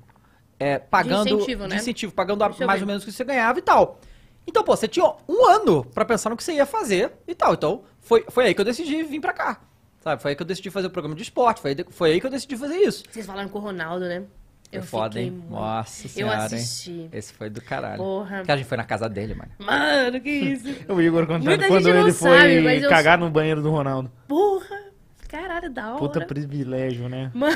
é, 0.60 0.80
pagando. 0.80 1.28
incentivo, 1.36 1.64
né? 1.64 1.70
de 1.70 1.82
incentivo, 1.82 2.14
pagando 2.14 2.43
Deixa 2.45 2.66
mais 2.66 2.82
ou 2.82 2.88
menos 2.88 3.03
o 3.03 3.05
que 3.05 3.12
você 3.12 3.24
ganhava 3.24 3.60
e 3.60 3.62
tal. 3.62 3.99
Então, 4.47 4.64
pô, 4.64 4.76
você 4.76 4.88
tinha 4.88 5.05
um 5.28 5.45
ano 5.47 5.84
pra 5.86 6.05
pensar 6.05 6.30
no 6.30 6.38
que 6.38 6.43
você 6.43 6.53
ia 6.53 6.66
fazer 6.66 7.12
e 7.28 7.36
tal. 7.36 7.53
Então, 7.53 7.84
foi, 7.99 8.26
foi 8.30 8.45
aí 8.45 8.53
que 8.55 8.62
eu 8.62 8.66
decidi 8.66 9.03
vir 9.03 9.20
pra 9.20 9.34
cá. 9.34 9.60
Sabe? 10.01 10.22
Foi 10.22 10.32
aí 10.32 10.36
que 10.36 10.41
eu 10.41 10.47
decidi 10.47 10.70
fazer 10.72 10.88
o 10.88 10.89
programa 10.89 11.14
de 11.16 11.22
esporte. 11.24 11.60
Foi 11.62 11.72
aí, 11.72 11.86
foi 11.89 12.12
aí 12.14 12.22
que 12.22 12.26
eu 12.26 12.32
decidi 12.32 12.55
fazer 12.55 12.78
isso. 12.78 13.03
Vocês 13.12 13.26
falaram 13.26 13.49
com 13.49 13.60
o 13.60 13.62
Ronaldo, 13.62 14.05
né? 14.05 14.24
Foi 14.72 14.82
foda, 14.82 15.09
fiquei 15.13 15.24
hein? 15.26 15.32
muito- 15.32 15.49
Nossa 15.51 16.05
Eu 16.05 16.09
senhora, 16.11 16.43
assisti. 16.43 16.91
hein? 16.91 17.09
Esse 17.11 17.34
foi 17.34 17.49
do 17.49 17.61
caralho. 17.61 17.97
Porra. 17.97 18.38
Porque 18.38 18.51
a 18.51 18.57
gente 18.57 18.67
foi 18.67 18.78
na 18.78 18.84
casa 18.84 19.09
dele, 19.09 19.34
mano. 19.34 19.51
Mano, 19.59 20.22
que 20.22 20.30
isso? 20.30 20.67
O 20.88 21.01
Igor 21.01 21.26
contando 21.26 21.45
Muita 21.45 21.67
quando 21.67 21.88
ele 21.89 22.11
sabe, 22.11 22.36
foi 22.38 22.61
mas 22.61 22.84
eu- 22.84 22.89
cagar 22.89 23.17
no 23.17 23.30
banheiro 23.30 23.61
do 23.61 23.72
Ronaldo. 23.72 24.11
Porra! 24.28 24.89
Caralho, 25.28 25.70
da 25.70 25.89
hora. 25.89 25.99
Puta 25.99 26.22
privilégio, 26.26 27.07
né? 27.07 27.30
Mano, 27.36 27.55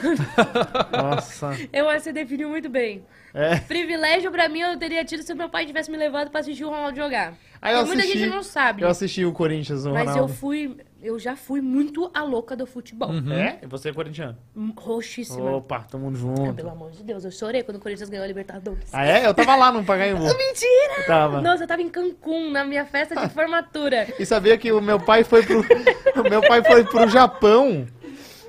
Nossa. 0.91 1.57
eu 1.71 1.87
acho 1.89 1.97
que 1.99 2.03
você 2.03 2.13
definiu 2.13 2.49
muito 2.49 2.69
bem. 2.69 3.03
É. 3.33 3.55
Privilégio 3.61 4.31
pra 4.31 4.47
mim 4.47 4.59
eu 4.59 4.77
teria 4.77 5.03
tido 5.03 5.23
se 5.23 5.33
meu 5.33 5.49
pai 5.49 5.65
tivesse 5.65 5.89
me 5.89 5.97
levado 5.97 6.29
pra 6.29 6.41
assistir 6.41 6.63
o 6.65 6.69
Ronaldo 6.69 6.95
jogar. 6.95 7.33
Aí 7.59 7.73
eu 7.73 7.85
muita 7.85 8.03
assisti, 8.03 8.19
gente 8.19 8.29
não 8.29 8.43
sabe. 8.43 8.83
Eu 8.83 8.89
assisti 8.89 9.25
o 9.25 9.31
Corinthians, 9.33 9.85
o 9.85 9.91
Mas 9.91 10.07
eu 10.07 10.13
Ronaldo. 10.13 10.33
fui. 10.35 10.77
Eu 11.03 11.19
já 11.19 11.35
fui 11.35 11.59
muito 11.59 12.09
a 12.13 12.23
louca 12.23 12.55
do 12.55 12.65
futebol. 12.65 13.11
É? 13.29 13.57
E 13.61 13.67
você 13.67 13.89
é 13.89 13.93
corintiano? 13.93 14.37
Hum, 14.55 14.71
Roxíssima. 14.73 15.57
Opa, 15.57 15.79
tamo 15.81 16.07
Ah, 16.07 16.13
junto. 16.15 16.53
Pelo 16.53 16.69
amor 16.69 16.91
de 16.91 17.03
Deus, 17.03 17.25
eu 17.25 17.31
chorei 17.31 17.61
quando 17.61 17.75
o 17.75 17.79
Corinthians 17.81 18.07
ganhou 18.09 18.23
a 18.23 18.27
Libertadores. 18.27 18.87
Ah, 18.93 19.05
é? 19.05 19.27
Eu 19.27 19.33
tava 19.33 19.53
lá 19.57 19.69
no 19.69 19.83
Pacaembu. 19.83 20.23
Mentira! 20.23 20.93
Eu 20.99 21.05
tava. 21.05 21.41
Nossa, 21.41 21.65
eu 21.65 21.67
tava 21.67 21.81
em 21.81 21.89
Cancún, 21.89 22.51
na 22.51 22.63
minha 22.63 22.85
festa 22.85 23.15
de 23.15 23.27
formatura. 23.33 24.07
E 24.17 24.25
sabia 24.25 24.57
que 24.57 24.71
o 24.71 24.79
meu 24.79 24.97
pai 24.97 25.25
foi 25.25 25.43
pro. 25.43 25.59
o 26.21 26.29
meu 26.29 26.39
pai 26.41 26.63
foi 26.63 26.85
pro 26.85 27.09
Japão 27.09 27.85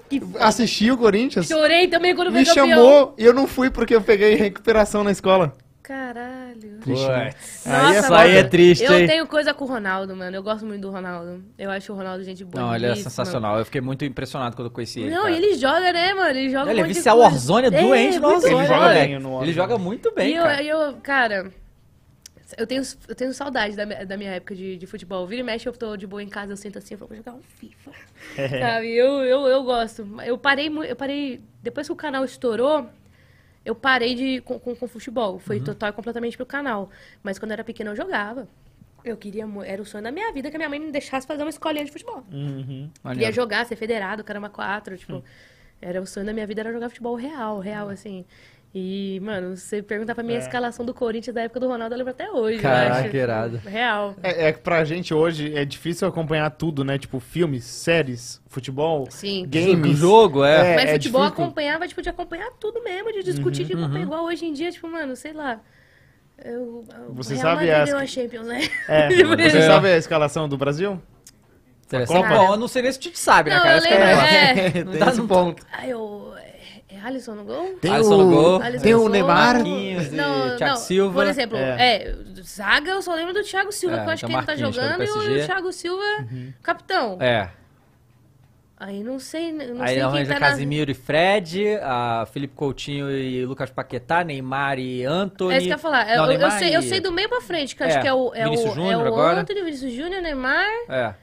Que 0.08 0.20
assistir 0.38 0.92
o 0.92 0.96
Corinthians. 0.96 1.48
Chorei 1.48 1.88
também 1.88 2.14
quando 2.14 2.30
Me 2.30 2.44
chamou 2.44 3.14
e 3.18 3.24
eu 3.24 3.32
não 3.32 3.48
fui 3.48 3.68
porque 3.70 3.96
eu 3.96 4.00
peguei 4.00 4.36
recuperação 4.36 5.02
na 5.02 5.10
escola. 5.10 5.56
Caralho. 5.84 6.78
Triste, 6.80 7.06
né? 7.08 7.30
Nossa, 7.66 7.70
Aí 7.86 7.94
é 7.94 7.98
Isso 7.98 8.08
foda. 8.08 8.20
aí 8.20 8.36
é 8.36 8.42
triste, 8.44 8.84
Eu 8.84 8.98
hein? 8.98 9.06
tenho 9.06 9.26
coisa 9.26 9.52
com 9.52 9.64
o 9.66 9.68
Ronaldo, 9.68 10.16
mano. 10.16 10.34
Eu 10.34 10.42
gosto 10.42 10.64
muito 10.64 10.80
do 10.80 10.90
Ronaldo. 10.90 11.44
Eu 11.58 11.70
acho 11.70 11.92
o 11.92 11.96
Ronaldo 11.96 12.24
gente 12.24 12.42
boa. 12.42 12.64
Não, 12.64 12.74
ele 12.74 12.86
é 12.86 12.94
sensacional. 12.96 13.58
Eu 13.58 13.66
fiquei 13.66 13.82
muito 13.82 14.02
impressionado 14.02 14.56
quando 14.56 14.68
eu 14.68 14.72
conheci 14.72 15.00
ele. 15.00 15.10
Não, 15.10 15.24
cara. 15.24 15.34
e 15.34 15.36
ele 15.36 15.54
joga, 15.56 15.92
né, 15.92 16.14
mano? 16.14 16.30
Ele 16.30 16.48
joga 16.48 16.70
Ele 16.70 16.80
é 16.80 16.82
um 16.82 16.86
monte 16.86 16.92
de 16.94 16.98
viciado 16.98 17.18
coisa. 17.18 17.30
Warzone, 17.34 17.66
é 17.66 17.70
doente 17.70 18.18
no 18.18 18.28
muito 18.30 18.42
Warzone. 18.44 18.54
Ele 18.54 18.66
joga 18.66 18.88
bem 18.94 19.18
no 19.18 19.28
Warzone. 19.28 19.44
Ele 19.44 19.52
joga 19.52 19.78
muito 19.78 20.14
bem, 20.14 20.30
e 20.32 20.36
eu, 20.36 20.42
cara. 20.42 20.62
eu, 20.62 20.94
cara, 21.02 21.52
eu 22.56 22.66
tenho, 22.66 22.82
eu 23.08 23.14
tenho 23.14 23.34
saudade 23.34 23.76
da, 23.76 23.84
minha- 23.84 24.06
da 24.06 24.16
minha 24.16 24.30
época 24.30 24.54
de, 24.54 24.78
de 24.78 24.86
futebol. 24.86 25.26
Vira 25.26 25.40
e 25.42 25.44
mexe, 25.44 25.68
eu 25.68 25.72
tô 25.74 25.96
de 25.98 26.06
boa 26.06 26.22
em 26.22 26.28
casa, 26.28 26.52
eu 26.54 26.56
sinto 26.56 26.78
assim, 26.78 26.94
eu 26.94 26.98
falo, 26.98 27.08
vou 27.08 27.16
jogar 27.18 27.32
um 27.34 27.42
FIFA. 27.58 27.90
É. 28.38 28.48
Sabe? 28.60 28.90
Eu, 28.96 29.22
eu, 29.22 29.46
eu 29.48 29.62
gosto. 29.62 30.08
Eu 30.24 30.38
parei, 30.38 30.68
eu 30.88 30.96
parei. 30.96 31.42
Depois 31.62 31.86
que 31.86 31.92
o 31.92 31.96
canal 31.96 32.24
estourou, 32.24 32.86
eu 33.64 33.74
parei 33.74 34.14
de, 34.14 34.40
com, 34.42 34.58
com, 34.58 34.74
com 34.76 34.86
futebol. 34.88 35.38
Foi 35.38 35.58
Uhum. 35.58 35.64
total 35.64 35.90
e 35.90 35.92
completamente 35.92 36.36
pro 36.36 36.46
canal. 36.46 36.90
Mas 37.22 37.38
quando 37.38 37.50
eu 37.52 37.54
era 37.54 37.64
pequena, 37.64 37.90
eu 37.90 37.96
jogava. 37.96 38.46
Eu 39.04 39.16
queria. 39.16 39.44
Era 39.64 39.82
o 39.82 39.84
sonho 39.84 40.02
da 40.04 40.10
minha 40.10 40.32
vida 40.32 40.50
que 40.50 40.56
a 40.56 40.58
minha 40.58 40.68
mãe 40.68 40.78
me 40.80 40.90
deixasse 40.90 41.26
fazer 41.26 41.42
uma 41.42 41.50
escolinha 41.50 41.84
de 41.84 41.92
futebol. 41.92 42.24
Uhum. 42.32 42.90
Queria 43.10 43.30
jogar, 43.32 43.66
ser 43.66 43.76
federado, 43.76 44.22
caramba, 44.24 44.48
quatro, 44.48 44.96
tipo... 44.96 45.22
Era 45.82 46.00
o 46.00 46.06
sonho 46.06 46.24
da 46.24 46.32
minha 46.32 46.46
vida, 46.46 46.62
era 46.62 46.72
jogar 46.72 46.88
futebol 46.88 47.14
real, 47.14 47.58
real, 47.58 47.90
assim. 47.90 48.24
E, 48.76 49.20
mano, 49.22 49.56
você 49.56 49.80
perguntar 49.80 50.16
pra 50.16 50.24
mim 50.24 50.32
a 50.32 50.36
É. 50.36 50.38
escalação 50.40 50.84
do 50.84 50.92
Corinthians 50.92 51.32
da 51.32 51.42
época 51.42 51.60
do 51.60 51.68
Ronaldo, 51.68 51.94
eu 51.94 51.98
lembro 51.98 52.10
até 52.10 52.28
hoje, 52.28 52.56
eu 52.56 52.62
Caraca, 52.62 53.00
acho. 53.02 53.08
que 53.10 53.16
irado. 53.16 53.60
Real. 53.64 54.16
É, 54.20 54.48
é 54.48 54.52
que 54.52 54.58
pra 54.58 54.84
gente 54.84 55.14
hoje 55.14 55.56
é 55.56 55.64
difícil 55.64 56.08
acompanhar 56.08 56.50
tudo, 56.50 56.82
né? 56.82 56.98
Tipo, 56.98 57.20
filmes, 57.20 57.62
séries, 57.64 58.42
futebol, 58.48 59.06
Sim. 59.10 59.46
games. 59.48 59.96
Jogo, 59.98 60.42
é. 60.44 60.72
É, 60.72 60.74
Mas 60.74 60.84
é 60.90 60.92
futebol 60.94 61.22
difícil. 61.22 61.44
acompanhava, 61.44 61.86
tipo, 61.86 62.02
de 62.02 62.08
acompanhar 62.08 62.50
tudo 62.58 62.82
mesmo, 62.82 63.12
de 63.12 63.22
discutir, 63.22 63.62
Uhum. 63.62 63.68
de 63.68 63.72
acompanhar 63.74 64.02
igual 64.04 64.24
hoje 64.24 64.44
em 64.44 64.52
dia, 64.52 64.72
tipo, 64.72 64.88
mano, 64.88 65.14
sei 65.14 65.32
lá. 65.32 65.60
Eu, 66.44 66.84
Você 67.10 67.34
Real 67.34 67.42
sabe 67.42 67.54
Madrid 67.66 67.74
as- 67.74 67.84
ganhou 67.90 68.00
a 68.02 68.06
Champions, 68.06 68.46
né? 68.48 68.68
É, 68.88 69.08
você 69.52 69.58
É. 69.58 69.66
sabe 69.68 69.86
a 69.88 69.96
escalação 69.96 70.48
do 70.48 70.56
Brasil? 70.58 71.00
Interessante. 71.86 72.16
Copa. 72.22 72.34
Bom, 72.34 72.52
eu 72.54 72.56
não 72.56 72.66
sei 72.66 72.82
nem 72.82 72.90
se 72.90 72.98
o 72.98 73.00
Tite 73.00 73.18
sabe, 73.20 73.50
né, 73.50 73.56
Não, 73.56 73.62
cara? 73.62 73.78
eu 73.78 73.84
é 73.84 73.88
lembro, 73.88 74.06
negócio. 74.08 74.34
é. 74.34 74.82
Não 74.84 74.90
Tem 74.90 75.00
dá- 75.00 75.08
esse 75.10 75.22
ponto. 75.22 75.64
Aí 75.72 75.90
eu... 75.90 76.34
É 76.96 77.00
Alisson 77.06 77.34
no 77.34 77.44
gol? 77.44 77.74
Tem 77.80 77.92
Alisson 77.92 78.16
no 78.16 78.30
gol. 78.30 78.62
Alisson 78.62 78.82
tem 78.84 78.94
o. 78.94 79.08
Neymar. 79.08 79.54
Marquinhos 79.56 80.06
e 80.06 80.16
Não, 80.16 80.56
Thiago 80.56 80.74
não. 80.74 80.76
Silva. 80.76 81.14
Por 81.22 81.26
exemplo, 81.26 81.56
É. 81.56 81.96
é. 81.96 82.14
Zaga, 82.42 82.90
eu 82.92 83.02
só 83.02 83.14
lembro 83.14 83.32
do 83.34 83.42
Thiago 83.42 83.72
Silva, 83.72 83.96
É, 83.96 84.00
que 84.00 84.06
eu 84.06 84.12
acho 84.12 84.26
tem 84.26 84.30
que 84.30 84.36
ele 84.36 84.46
tá 84.46 84.52
é 84.52 84.56
jogando, 84.56 85.02
e 85.04 85.42
o. 85.42 85.46
Thiago 85.46 85.72
Silva, 85.72 86.02
capitão. 86.62 87.18
É. 87.20 87.50
Aí 88.76 89.02
não 89.04 89.18
sei, 89.18 89.52
não 89.52 89.80
Aí 89.80 89.86
sei 89.88 89.94
quem 89.96 90.02
arranja 90.02 90.34
tá 90.34 90.40
na... 90.40 90.46
Casimiro 90.50 90.90
e 90.90 90.94
Fred, 90.94 91.78
a 91.80 92.26
Felipe 92.30 92.54
Coutinho 92.54 93.10
e 93.10 93.46
Lucas 93.46 93.70
Paquetá, 93.70 94.24
Neymar 94.24 94.78
e 94.78 95.04
Anthony. 95.04 95.54
É 95.54 95.56
isso 95.58 95.66
que 95.66 95.72
eu 95.72 95.76
ia 95.76 95.78
falar. 95.78 96.06
Não, 96.16 96.30
Eu, 96.30 96.40
eu 96.40 96.50
sei, 96.50 96.76
eu 96.76 96.80
e- 96.80 96.82
sei 96.82 97.00
do 97.00 97.12
meio 97.12 97.28
pra 97.28 97.40
frente, 97.40 97.74
que 97.74 97.82
eu 97.82 97.86
É, 97.86 97.90
acho 97.90 98.00
que 98.02 98.08
é 98.08 98.12
o, 98.12 98.34
é 98.34 98.44
Vinícius 98.44 98.72
o, 98.72 98.74
Júnior 98.74 98.92
é 98.92 98.96
o 98.96 99.06
agora. 99.06 99.40
Anthony, 99.40 99.62
Vinícius 99.62 99.92
Júnior, 99.92 100.20
Neymar. 100.20 100.66
É. 100.88 101.14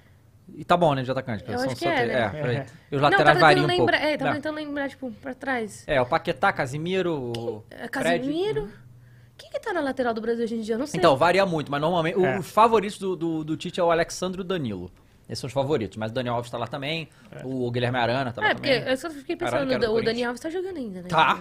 E 0.56 0.64
tá 0.66 0.76
bom, 0.78 0.94
né, 0.94 1.02
de 1.04 1.10
atacante. 1.12 1.44
Eu 1.48 1.58
são 1.58 1.68
acho 1.68 1.76
que 1.76 1.86
é, 1.88 2.06
né? 2.06 2.14
É. 2.14 2.56
É. 2.56 2.66
E 2.92 2.96
os 2.96 3.02
não, 3.02 3.10
laterais 3.10 3.38
tava 3.38 3.40
variam 3.40 3.68
tentando 3.68 3.74
um 3.74 3.78
pouco. 3.86 3.92
lembrar, 3.94 4.10
é, 4.10 4.18
tava 4.18 4.32
É. 4.32 4.34
tentando 4.36 4.56
lembrar, 4.56 4.90
tipo, 4.90 5.12
pra 5.22 5.34
trás. 5.34 5.84
É, 5.88 6.02
o 6.02 6.06
Paquetá, 6.06 6.52
Casimiro, 6.54 7.14
o 7.36 7.64
É, 7.70 7.88
Fred. 7.88 8.20
Casimiro. 8.20 8.70
Quem 9.38 9.50
que 9.50 9.60
tá 9.60 9.74
na 9.74 9.82
lateral 9.82 10.14
do 10.14 10.22
Brasil 10.22 10.44
hoje 10.44 10.56
em 10.56 10.62
dia? 10.62 10.76
Eu 10.76 10.80
não 10.80 10.86
sei. 10.86 11.00
Então, 11.00 11.18
varia 11.18 11.46
muito, 11.46 11.72
mas 11.72 11.82
normalmente 11.82 12.24
É. 12.24 12.38
os 12.40 12.50
favoritos 12.52 13.00
do, 13.00 13.16
do, 13.16 13.44
do 13.44 13.58
Tite 13.58 13.80
é 13.80 13.84
o 13.84 13.90
Alexandre 13.90 14.40
e 14.40 14.42
o 14.42 14.44
Danilo. 14.44 14.92
Esses 15.30 15.40
são 15.40 15.48
os 15.48 15.54
favoritos, 15.54 15.96
mas 15.98 16.12
o 16.12 16.14
Daniel 16.14 16.36
Alves 16.36 16.52
tá 16.52 16.58
lá 16.58 16.68
também, 16.68 17.08
o 17.46 17.72
Guilherme 17.72 17.98
Arana 17.98 18.34
tá 18.34 18.42
lá 18.42 18.50
é, 18.50 18.54
porque 18.54 18.70
também. 18.76 18.90
eu 18.92 18.98
só 18.98 19.10
fiquei 19.10 19.36
pensando, 19.38 19.66
do 19.66 19.76
o 19.76 19.80
Dani 19.80 19.88
Corinthians. 19.94 20.28
Alves 20.28 20.42
tá 20.42 20.50
jogando 20.50 20.78
ainda, 20.78 21.02
né? 21.04 21.08
Tá. 21.08 21.40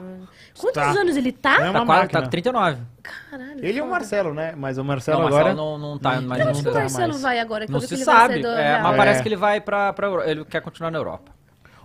Quantos 0.56 0.74
Tá. 0.82 0.90
anos 0.90 1.16
ele 1.16 1.32
tá? 1.32 1.54
É 1.66 1.72
Tá, 1.72 1.84
quase, 1.84 2.08
tá 2.10 2.22
com 2.22 2.28
39. 2.28 2.78
Caralho. 3.02 3.58
Ele 3.58 3.78
e 3.78 3.80
o 3.80 3.84
foda. 3.84 3.90
Marcelo, 3.90 4.34
né? 4.34 4.54
Mas 4.56 4.78
o 4.78 4.82
Não, 4.82 4.86
Marcelo 4.88 5.22
o 5.22 5.26
agora... 5.26 5.44
Marcelo 5.46 5.78
não, 5.78 5.90
não 5.90 5.98
tá 5.98 6.20
mais 6.20 6.44
no 6.44 6.50
onde 6.50 6.62
que 6.62 6.68
o 6.68 6.72
tá 6.72 6.78
Marcelo 6.80 7.08
mais. 7.08 7.22
vai 7.22 7.38
agora? 7.40 7.66
Que 7.66 7.72
Não 7.72 7.80
se 7.80 7.88
que 7.88 7.94
ele 7.94 8.04
vai 8.04 8.14
sabe, 8.14 8.34
é, 8.46 8.80
mas 8.80 8.94
É. 8.94 8.96
parece 8.96 9.22
que 9.22 9.28
ele 9.28 9.36
vai 9.36 9.60
pra, 9.60 9.92
pra 9.92 10.30
ele 10.30 10.44
quer 10.44 10.60
continuar 10.60 10.90
na 10.92 10.98
Europa. 10.98 11.32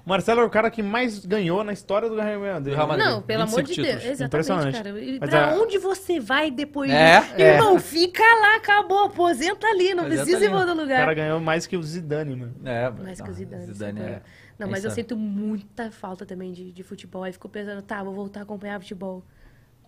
O 0.05 0.09
Marcelo 0.09 0.41
é 0.41 0.43
o 0.45 0.49
cara 0.49 0.69
que 0.69 0.83
mais 0.83 1.25
ganhou 1.25 1.63
na 1.63 1.73
história 1.73 2.07
do 2.07 2.15
Real 2.15 2.39
Madrid. 2.39 2.75
Madrid. 2.77 3.05
Não, 3.05 3.21
pelo 3.23 3.41
amor 3.43 3.63
25 3.63 3.73
de 3.73 3.81
Deus. 3.81 3.87
títulos. 3.95 4.05
Exatamente, 4.05 4.27
Impressionante. 4.27 4.77
cara. 4.77 4.89
E 5.01 5.19
Mas 5.19 5.29
pra 5.31 5.51
a- 5.51 5.55
onde 5.55 5.77
você 5.79 6.19
vai 6.19 6.51
depois 6.51 6.91
É, 6.91 7.21
disso? 7.21 7.33
Irmão, 7.41 7.79
fica 7.79 8.21
lá, 8.23 8.55
acabou. 8.57 9.05
Aposenta 9.05 9.65
ali, 9.67 9.95
não 9.95 10.03
Aposenta 10.03 10.23
precisa 10.23 10.37
ir 10.43 10.47
ali. 10.47 10.49
pra 10.49 10.57
outro 10.59 10.75
O 10.75 10.81
lugar. 10.81 10.99
cara 10.99 11.13
ganhou 11.15 11.39
mais 11.39 11.65
que 11.65 11.75
o 11.75 11.81
Zidane, 11.81 12.35
mano. 12.35 12.55
É, 12.63 12.89
Mais 12.91 13.19
que 13.19 13.29
o 13.29 13.33
Zidane. 13.33 13.65
Zidane 13.65 13.99
isso 13.99 14.07
é 14.09 14.11
é. 14.11 14.21
Não, 14.59 14.67
é 14.67 14.69
mas 14.69 14.85
eu 14.85 14.91
sinto 14.91 15.17
muita 15.17 15.89
falta 15.91 16.23
também 16.25 16.51
de, 16.53 16.71
de 16.71 16.83
futebol. 16.83 17.23
Aí 17.23 17.31
fico 17.33 17.49
pensando, 17.49 17.81
tá, 17.81 18.03
vou 18.03 18.13
voltar 18.13 18.41
a 18.41 18.43
acompanhar 18.43 18.79
futebol. 18.79 19.23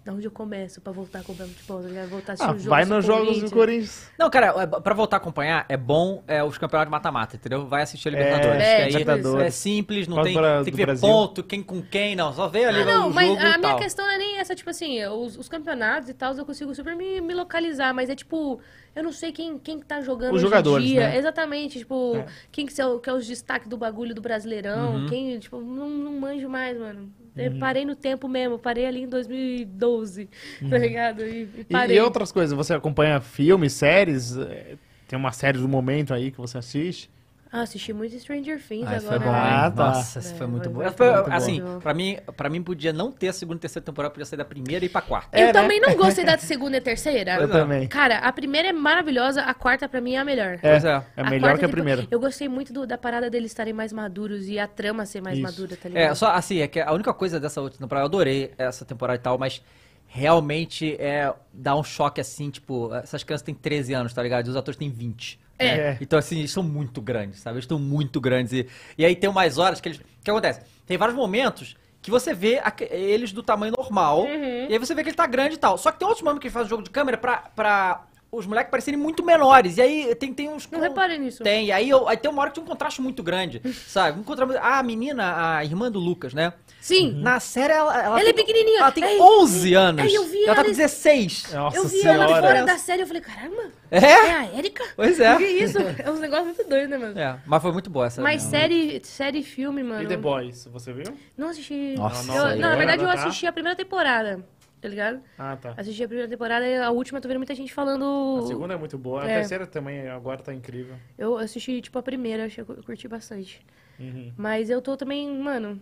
Da 0.07 0.13
onde 0.13 0.25
eu 0.25 0.31
começo 0.31 0.79
pra 0.79 0.93
voltar 0.93 1.19
a 1.19 1.23
comprar 1.23 1.45
futebol, 1.47 1.81
tá 1.81 1.87
ligado? 1.89 2.07
Voltar 2.09 2.31
a 2.31 2.33
assistir 2.35 2.49
Ah, 2.49 2.55
o 2.55 2.57
jogo 2.57 2.69
vai 2.69 2.85
nos 2.85 3.05
jogos 3.05 3.41
do 3.41 3.51
Corinthians. 3.51 4.09
Não, 4.17 4.29
cara, 4.29 4.53
é, 4.63 4.65
pra 4.79 4.93
voltar 4.93 5.17
a 5.17 5.19
acompanhar, 5.19 5.65
é 5.67 5.75
bom 5.75 6.23
é, 6.27 6.41
os 6.41 6.57
campeonatos 6.57 6.87
de 6.87 6.91
mata-mata, 6.91 7.35
entendeu? 7.35 7.67
Vai 7.67 7.81
assistir 7.83 8.07
a 8.07 8.11
Libertadores. 8.11 8.63
É, 8.63 8.75
que 8.77 8.81
aí 8.83 8.91
Libertadores. 8.93 9.47
é 9.47 9.49
simples, 9.51 10.07
não 10.07 10.23
tem, 10.23 10.33
do 10.33 10.39
Bra- 10.39 10.63
tem 10.63 10.71
que 10.71 10.77
ver 10.77 10.85
Brasil. 10.85 11.09
ponto, 11.09 11.43
quem 11.43 11.61
com 11.61 11.81
quem, 11.81 12.15
não. 12.15 12.31
Só 12.31 12.47
vê 12.47 12.63
ali 12.63 12.81
Ah, 12.83 12.85
não, 12.85 13.09
o 13.09 13.13
mas 13.13 13.27
jogo 13.27 13.39
a 13.41 13.57
minha 13.57 13.59
tal. 13.59 13.77
questão 13.79 14.05
não 14.05 14.13
é 14.13 14.17
nem 14.17 14.37
essa, 14.39 14.55
tipo 14.55 14.69
assim, 14.69 15.05
os, 15.07 15.37
os 15.37 15.49
campeonatos 15.49 16.07
e 16.09 16.13
tal, 16.13 16.33
eu 16.35 16.45
consigo 16.45 16.73
super 16.73 16.95
me, 16.95 17.19
me 17.19 17.33
localizar, 17.33 17.93
mas 17.93 18.09
é 18.09 18.15
tipo, 18.15 18.61
eu 18.95 19.03
não 19.03 19.11
sei 19.11 19.33
quem, 19.33 19.59
quem 19.59 19.77
que 19.77 19.85
tá 19.85 19.99
jogando 19.99 20.29
Os 20.29 20.35
hoje 20.37 20.45
em 20.45 20.47
jogadores, 20.49 20.87
dia. 20.87 21.09
né? 21.09 21.17
Exatamente, 21.17 21.79
tipo, 21.79 22.15
É. 22.15 22.25
quem 22.49 22.65
que, 22.65 22.71
são, 22.71 22.97
que 22.97 23.09
é 23.09 23.13
os 23.13 23.27
destaques 23.27 23.67
do 23.67 23.75
bagulho 23.77 24.15
do 24.15 24.21
Brasileirão, 24.21 24.95
Uhum. 24.95 25.05
quem, 25.07 25.37
tipo, 25.37 25.59
não, 25.59 25.89
não 25.89 26.13
manjo 26.13 26.47
mais, 26.47 26.77
mano. 26.79 27.11
Uhum. 27.39 27.59
parei 27.59 27.85
no 27.85 27.95
tempo 27.95 28.27
mesmo, 28.27 28.57
parei 28.59 28.85
ali 28.85 29.01
em 29.03 29.07
2012, 29.09 30.29
tá 30.69 30.77
ligado? 30.77 31.21
E, 31.25 31.25
e 31.25 31.43
Uhum. 31.43 31.49
E, 31.57 31.63
parei. 31.65 31.97
e 31.97 31.99
outras 31.99 32.31
coisas, 32.31 32.55
você 32.55 32.73
acompanha 32.73 33.19
filmes, 33.21 33.73
séries? 33.73 34.35
É, 34.37 34.75
Tem 35.07 35.17
uma 35.17 35.31
série 35.31 35.57
do 35.57 35.67
momento 35.69 36.13
aí 36.13 36.31
que 36.31 36.37
você 36.37 36.57
assiste? 36.57 37.09
Ah, 37.51 37.61
assisti 37.61 37.93
muito 37.93 38.17
Stranger 38.19 38.61
Things 38.61 38.85
Ah, 38.87 38.97
agora. 38.97 39.01
foi 39.07 39.19
bom, 39.19 39.31
né? 39.31 39.39
Ah, 39.39 39.71
tá. 39.71 39.85
Nossa, 39.87 40.19
É, 40.19 40.21
foi 40.21 40.47
muito 40.47 40.63
foi 40.71 40.85
bom. 40.85 40.91
Foi, 40.91 41.13
muito 41.13 41.31
assim, 41.31 41.61
bom. 41.61 41.79
pra 41.79 41.93
mim, 41.93 42.17
pra 42.35 42.49
mim 42.49 42.61
podia 42.61 42.91
não 42.91 43.11
ter 43.11 43.29
a 43.29 43.33
segunda 43.33 43.57
e 43.57 43.61
terceira 43.61 43.85
temporada, 43.85 44.11
podia 44.13 44.25
sair 44.25 44.37
da 44.37 44.45
primeira 44.45 44.83
e 44.83 44.87
ir 44.87 44.89
pra 44.89 45.01
quarta. 45.01 45.37
Eu 45.37 45.43
É, 45.43 45.45
né? 45.47 45.53
também 45.53 45.79
não 45.79 45.95
gostei 45.95 46.25
da 46.25 46.37
segunda 46.37 46.77
e 46.77 46.81
terceira. 46.81 47.35
Eu 47.35 47.49
também. 47.49 47.87
Cara, 47.87 48.17
a 48.19 48.31
primeira 48.33 48.67
é 48.67 48.73
maravilhosa, 48.73 49.41
a 49.43 49.53
quarta 49.53 49.87
pra 49.87 50.01
mim 50.01 50.15
é 50.15 50.19
a 50.19 50.25
melhor. 50.25 50.57
Pois 50.61 50.83
é. 50.85 51.03
É 51.15 51.21
A 51.21 51.29
melhor 51.29 51.51
que 51.51 51.57
a 51.57 51.67
tempo- 51.67 51.71
primeira. 51.71 52.05
Eu 52.11 52.19
gostei 52.19 52.49
muito 52.49 52.73
do- 52.73 52.85
da 52.85 52.97
parada 52.97 53.29
deles 53.29 53.51
estarem 53.51 53.73
mais 53.73 53.93
maduros 53.93 54.47
e 54.47 54.59
a 54.59 54.67
trama 54.67 55.05
ser 55.05 55.21
mais 55.21 55.37
Isso. 55.37 55.47
madura, 55.47 55.77
tá 55.77 55.87
ligado? 55.89 56.11
É, 56.11 56.15
só 56.15 56.31
assim, 56.31 56.59
é 56.59 56.67
que 56.67 56.79
a 56.79 56.91
única 56.91 57.13
coisa 57.13 57.39
dessa 57.39 57.61
última 57.61 57.87
temporada, 57.87 58.03
eu 58.03 58.07
adorei 58.07 58.51
essa 58.57 58.83
temporada 58.83 59.17
e 59.19 59.21
tal, 59.21 59.37
mas 59.37 59.61
realmente 60.05 60.95
é 60.99 61.33
dá 61.53 61.75
um 61.75 61.83
choque 61.83 62.19
assim, 62.21 62.49
tipo, 62.49 62.93
essas 62.95 63.23
crianças 63.23 63.43
têm 63.45 63.53
13 63.55 63.93
anos, 63.93 64.13
tá 64.13 64.23
ligado? 64.23 64.47
E 64.47 64.49
os 64.49 64.55
atores 64.55 64.77
têm 64.77 64.89
20. 64.89 65.39
É. 65.59 65.67
É. 65.67 65.97
Então, 66.01 66.17
assim, 66.17 66.39
eles 66.39 66.51
são 66.51 66.63
muito 66.63 67.01
grandes, 67.01 67.39
sabe? 67.39 67.55
Eles 67.55 67.63
estão 67.63 67.79
muito 67.79 68.21
grandes. 68.21 68.53
E, 68.53 68.67
e 68.97 69.05
aí 69.05 69.15
tem 69.15 69.29
umas 69.29 69.57
horas 69.57 69.81
que 69.81 69.89
eles. 69.89 69.99
O 69.99 70.03
que 70.23 70.29
acontece? 70.29 70.61
Tem 70.85 70.97
vários 70.97 71.15
momentos 71.15 71.75
que 72.01 72.11
você 72.11 72.33
vê 72.33 72.61
eles 72.91 73.31
do 73.31 73.43
tamanho 73.43 73.73
normal. 73.75 74.21
Uhum. 74.21 74.67
E 74.69 74.73
aí 74.73 74.79
você 74.79 74.93
vê 74.93 75.03
que 75.03 75.09
ele 75.09 75.15
tá 75.17 75.25
grande 75.25 75.55
e 75.55 75.57
tal. 75.57 75.77
Só 75.77 75.91
que 75.91 75.99
tem 75.99 76.07
outros 76.07 76.23
momentos 76.23 76.41
que 76.41 76.47
ele 76.47 76.53
faz 76.53 76.67
o 76.67 76.69
jogo 76.69 76.83
de 76.83 76.89
câmera 76.89 77.17
pra. 77.17 77.37
pra 77.55 78.05
os 78.31 78.45
moleques 78.45 78.69
parecerem 78.71 78.99
muito 78.99 79.23
menores. 79.25 79.77
E 79.77 79.81
aí 79.81 80.15
tem, 80.15 80.33
tem 80.33 80.49
uns. 80.49 80.69
Não 80.69 80.79
reparei 80.79 81.17
nisso. 81.17 81.43
Tem, 81.43 81.67
e 81.67 81.71
aí, 81.71 81.89
eu- 81.89 82.07
aí 82.07 82.17
tem 82.17 82.29
uma 82.29 82.41
hora 82.41 82.51
que 82.51 82.55
tem 82.55 82.63
um 82.63 82.67
contraste 82.67 83.01
muito 83.01 83.23
grande, 83.23 83.61
sabe? 83.87 84.19
Um 84.19 84.23
contraste, 84.23 84.57
a 84.61 84.81
menina, 84.83 85.57
a 85.57 85.63
irmã 85.65 85.91
do 85.91 85.99
Lucas, 85.99 86.33
né? 86.33 86.53
Sim. 86.81 87.13
Na 87.21 87.39
série 87.39 87.73
ela. 87.73 87.93
Ela, 87.93 88.19
Ela 88.19 88.29
é 88.29 88.33
tem- 88.33 88.45
pequenininha. 88.45 88.79
Ela 88.81 88.91
tem 88.91 89.03
Ei, 89.03 89.19
11 89.19 89.73
anos. 89.73 90.13
eu 90.13 90.23
vi 90.25 90.43
ela 90.43 90.55
tá 90.55 90.61
ela- 90.61 90.63
com 90.63 90.69
16. 90.75 91.51
Nossa 91.53 91.77
eu 91.77 91.83
vi 91.87 91.99
senhora. 92.01 92.23
ela 92.23 92.41
fora 92.41 92.63
da 92.65 92.77
série, 92.77 93.01
eu 93.01 93.07
falei, 93.07 93.21
caramba, 93.21 93.71
É? 93.91 93.97
é 93.97 94.31
a 94.35 94.57
Erika? 94.57 94.83
Pois 94.95 95.19
é. 95.19 95.35
Que 95.37 95.43
isso? 95.45 95.77
É 95.79 96.09
uns 96.09 96.19
negócios 96.19 96.45
muito 96.55 96.63
doidos, 96.69 96.89
né, 96.89 96.97
mano? 96.97 97.19
É, 97.19 97.37
mas 97.45 97.61
foi 97.61 97.71
muito 97.71 97.89
boa 97.89 98.07
essa. 98.07 98.21
Mas 98.21 98.41
série, 98.43 99.01
série 99.03 99.39
e 99.39 99.43
filme, 99.43 99.83
mano. 99.83 100.03
E 100.03 100.07
The 100.07 100.17
Boys, 100.17 100.65
você 100.71 100.93
viu? 100.93 101.13
Não 101.37 101.49
assisti. 101.49 101.95
Nossa, 101.97 102.31
Eu- 102.31 102.43
não, 102.55 102.59
na 102.59 102.73
é- 102.73 102.77
verdade 102.77 103.01
eu 103.03 103.07
Tá. 103.07 103.13
assisti 103.15 103.47
a 103.47 103.51
primeira 103.51 103.75
temporada, 103.75 104.45
tá 104.81 104.87
ligado? 104.87 105.21
Ah, 105.37 105.55
tá. 105.55 105.73
Assisti 105.77 106.03
a 106.03 106.07
primeira 106.07 106.29
temporada 106.29 106.65
e 106.67 106.77
a 106.77 106.89
última 106.91 107.17
eu 107.17 107.21
tô 107.21 107.27
vendo 107.27 107.37
muita 107.37 107.55
gente 107.55 107.73
falando. 107.73 108.41
A 108.43 108.47
segunda 108.47 108.73
é 108.73 108.77
muito 108.77 108.97
boa. 108.97 109.23
A 109.23 109.27
É. 109.29 109.35
terceira 109.39 109.65
também 109.65 110.07
agora 110.09 110.41
tá 110.41 110.53
incrível. 110.53 110.95
Eu 111.17 111.37
assisti, 111.37 111.81
tipo, 111.81 111.97
a 111.97 112.03
primeira, 112.03 112.45
achei 112.45 112.63
que 112.63 112.69
eu 112.71 112.83
curti 112.83 113.07
bastante. 113.07 113.65
Uhum. 113.99 114.31
Mas 114.37 114.69
eu 114.69 114.81
tô 114.81 114.95
também, 114.95 115.27
mano. 115.39 115.81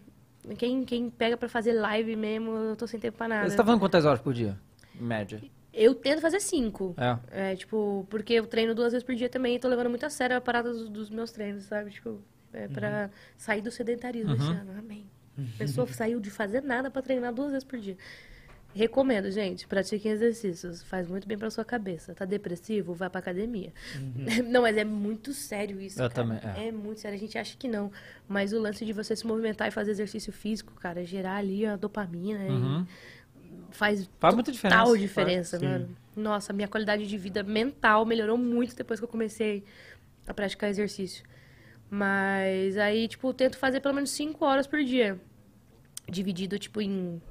Quem, 0.57 0.83
quem 0.83 1.09
pega 1.09 1.35
pra 1.35 1.49
fazer 1.49 1.73
live 1.73 2.15
mesmo, 2.15 2.51
eu 2.51 2.75
tô 2.75 2.85
sem 2.87 2.99
tempo 2.99 3.17
pra 3.17 3.27
nada. 3.27 3.49
Você 3.49 3.57
tá 3.57 3.63
falando 3.63 3.79
quantas 3.79 4.05
horas 4.05 4.19
por 4.21 4.33
dia? 4.33 4.57
Em 4.99 5.03
média. 5.03 5.41
Eu 5.73 5.93
tento 5.93 6.21
fazer 6.21 6.39
cinco. 6.39 6.95
É. 6.97 7.51
É, 7.51 7.55
tipo, 7.55 8.05
porque 8.09 8.33
eu 8.33 8.45
treino 8.45 8.73
duas 8.73 8.93
vezes 8.93 9.03
por 9.03 9.13
dia 9.15 9.27
também 9.27 9.55
e 9.55 9.59
tô 9.59 9.67
levando 9.67 9.89
muito 9.89 10.05
a 10.05 10.09
sério 10.09 10.37
a 10.37 10.41
parada 10.41 10.71
dos, 10.71 10.87
dos 10.87 11.09
meus 11.09 11.31
treinos, 11.31 11.63
sabe? 11.63 11.89
Tipo, 11.91 12.21
é 12.53 12.67
pra 12.69 13.09
sair 13.37 13.61
do 13.61 13.69
sedentarismo 13.71 14.33
esse 14.35 14.43
ano. 14.47 14.71
Amém. 14.79 15.05
A 15.37 15.57
pessoa 15.57 15.85
saiu 15.87 16.21
de 16.21 16.29
fazer 16.29 16.63
nada 16.63 16.89
pra 16.89 17.01
treinar 17.01 17.33
duas 17.33 17.51
vezes 17.51 17.65
por 17.65 17.77
dia. 17.77 17.97
Recomendo, 18.77 19.31
gente, 19.31 19.65
pratiquem 19.67 20.11
exercícios. 20.11 20.83
Faz 20.83 21.07
muito 21.07 21.25
bem 21.25 21.37
pra 21.37 21.49
sua 21.49 21.63
cabeça. 21.63 22.13
Tá 22.13 22.25
depressivo? 22.25 22.93
Vá 22.93 23.09
pra 23.09 23.19
academia. 23.19 23.71
Não, 24.45 24.63
mas 24.63 24.75
é 24.75 24.83
muito 24.83 25.33
sério 25.33 25.79
isso, 25.79 25.97
Eu 26.01 26.09
cara. 26.09 26.13
também, 26.13 26.39
é. 26.43 26.67
É 26.67 26.71
muito 26.73 26.99
sério. 26.99 27.15
A 27.15 27.19
gente 27.19 27.37
acha 27.37 27.55
que 27.55 27.69
não. 27.69 27.89
Mas 28.27 28.51
o 28.51 28.59
lance 28.59 28.83
de 28.85 28.91
você 28.91 29.15
se 29.15 29.25
movimentar 29.25 29.69
e 29.69 29.71
fazer 29.71 29.91
exercício 29.91 30.33
físico, 30.33 30.73
cara, 30.73 31.05
gerar 31.05 31.37
ali 31.37 31.65
a 31.65 31.77
dopamina 31.77 32.39
Uhum. 32.41 32.85
faz 33.71 34.09
Faz 34.19 34.35
muita 34.35 34.51
diferença. 34.51 34.81
total 34.81 34.97
diferença, 34.97 35.57
mano. 35.59 35.95
Nossa, 36.13 36.51
minha 36.51 36.67
qualidade 36.67 37.07
de 37.07 37.17
vida 37.17 37.43
mental 37.43 38.05
melhorou 38.05 38.37
muito 38.37 38.75
depois 38.75 38.99
que 38.99 39.05
eu 39.05 39.09
comecei 39.09 39.63
a 40.27 40.33
praticar 40.33 40.69
exercício. 40.69 41.23
Mas 41.89 42.77
aí, 42.77 43.07
tipo, 43.07 43.33
tento 43.33 43.57
fazer 43.57 43.79
pelo 43.79 43.93
menos 43.95 44.09
5 44.11 44.43
horas 44.43 44.67
por 44.67 44.83
dia. 44.83 45.17
Dividido, 46.09 46.59
tipo, 46.59 46.81
em, 46.81 47.21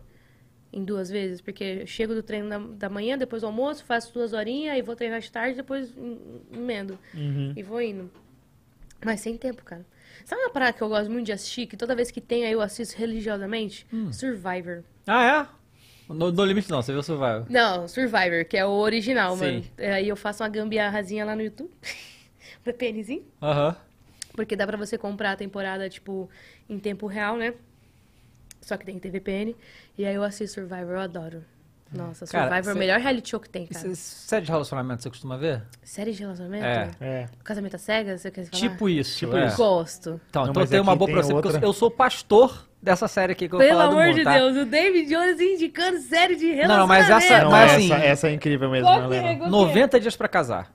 em 0.75 0.85
duas 0.85 1.09
vezes. 1.09 1.41
Porque 1.41 1.79
eu 1.83 1.87
chego 1.87 2.15
do 2.15 2.23
treino 2.23 2.49
da, 2.49 2.59
da 2.59 2.89
manhã, 2.89 3.17
depois 3.17 3.43
do 3.43 3.47
almoço, 3.47 3.85
faço 3.85 4.13
duas 4.13 4.33
horinhas, 4.33 4.75
aí 4.75 4.83
vou 4.83 4.97
treinar 4.97 5.21
de 5.21 5.31
tarde, 5.31 5.57
depois 5.57 5.97
em- 5.97 6.19
emendo. 6.53 6.99
Uhum. 7.15 7.53
E 7.57 7.63
vou 7.63 7.81
indo. 7.81 8.11
Mas 9.05 9.21
sem 9.21 9.37
tempo, 9.37 9.63
cara. 9.65 9.85
Sabe 10.25 10.41
uma 10.43 10.51
parada 10.51 10.73
que 10.73 10.83
eu 10.83 10.89
gosto 10.89 11.11
muito 11.11 11.27
de 11.27 11.33
assistir, 11.33 11.67
que 11.67 11.77
toda 11.77 11.95
vez 11.95 12.11
que 12.11 12.21
tem 12.21 12.45
aí 12.47 12.53
eu 12.53 12.61
assisto 12.61 12.97
religiosamente? 12.99 13.87
Survivor. 14.13 14.83
Ah, 15.07 15.49
é? 15.51 16.13
No, 16.13 16.31
no 16.31 16.45
limite 16.45 16.71
não, 16.71 16.81
você 16.83 16.93
viu 16.93 17.01
o 17.01 17.03
Survival. 17.03 17.47
Não, 17.49 17.89
Survivor, 17.89 18.45
que 18.47 18.57
é 18.57 18.65
o 18.65 18.71
original, 18.71 19.37
Sim. 19.37 19.45
mano. 19.45 19.65
É, 19.79 19.93
Aí 19.95 20.09
eu 20.09 20.17
faço 20.17 20.43
uma 20.43 20.49
gambiarrazinha 20.49 21.25
lá 21.25 21.35
no 21.37 21.43
YouTube. 21.43 21.71
VPNzinho. 22.65 23.25
Aham. 23.43 23.77
Porque 24.33 24.57
dá 24.57 24.67
pra 24.67 24.77
você 24.77 24.99
comprar 24.99 25.33
a 25.33 25.37
temporada, 25.37 25.89
tipo, 25.89 26.29
em 26.69 26.79
tempo 26.79 27.07
real, 27.07 27.37
né? 27.37 27.55
Só 28.61 28.77
que 28.77 28.85
tem 28.85 28.95
que 28.97 29.01
ter 29.03 29.11
VPN. 29.11 29.55
E 29.97 30.05
aí 30.05 30.15
eu 30.15 30.23
assisto 30.25 30.61
Survivor, 30.61 30.95
eu 30.95 31.01
adoro. 31.01 31.45
Nossa, 31.93 32.27
Cara, 32.27 32.47
Survivor 32.49 32.69
é 32.69 32.73
o 32.73 32.75
cê- 32.75 32.79
melhor 32.81 32.99
reality 33.01 33.31
show 33.31 33.39
que 33.39 33.49
tem, 33.49 33.67
cara. 33.67 33.87
Esse- 33.87 33.95
Série 33.97 34.45
de 34.45 34.51
relacionamento 34.51 35.03
você 35.03 35.11
costuma 35.11 35.37
ver? 35.37 35.63
Série 35.85 36.11
de 36.13 36.21
relacionamento? 36.21 36.65
É. 36.65 36.91
É. 37.01 37.27
Casamento 37.45 37.77
às 37.77 37.83
cegas, 37.83 38.21
você 38.21 38.31
quer 38.33 38.47
falar? 38.47 38.61
Tipo 38.61 38.89
isso. 38.89 39.19
Tipo 39.19 39.37
é. 39.37 39.47
isso. 39.47 39.57
Gosto. 39.57 40.21
Então, 40.29 40.43
Não, 40.45 40.51
então 40.51 40.67
tem 40.67 40.79
é 40.79 40.83
uma 40.83 40.97
boa 40.97 41.09
pra 41.09 41.23
você, 41.23 41.33
porque 41.33 41.49
eu, 41.57 41.61
eu 41.61 41.73
sou 41.73 41.89
pastor 41.91 42.69
dessa 42.83 43.07
série 43.07 43.33
aqui 43.33 43.49
que 43.49 43.55
eu 43.55 43.59
vou 43.61 43.69
Pelo 43.69 43.81
amor 43.81 44.07
mundo, 44.07 44.15
de 44.17 44.25
tá? 44.25 44.35
Deus, 44.37 44.57
o 44.57 44.65
David 44.67 45.09
Jones 45.09 45.41
indicando 45.41 46.01
série 46.01 46.35
de 46.35 46.47
relacionamento. 46.47 46.79
Não, 46.81 46.87
mas 46.89 47.09
essa- 47.11 47.45
Não, 47.45 47.51
mas 47.53 47.73
essa, 47.73 47.77
assim- 47.77 48.05
essa 48.07 48.29
é 48.29 48.33
incrível 48.33 48.69
mesmo, 48.71 48.89
Qual 48.89 49.09
né, 49.09 49.21
que 49.21 49.27
é? 49.45 49.47
É? 49.47 49.49
90 49.49 50.01
dias 50.01 50.17
pra 50.17 50.27
casar. 50.27 50.73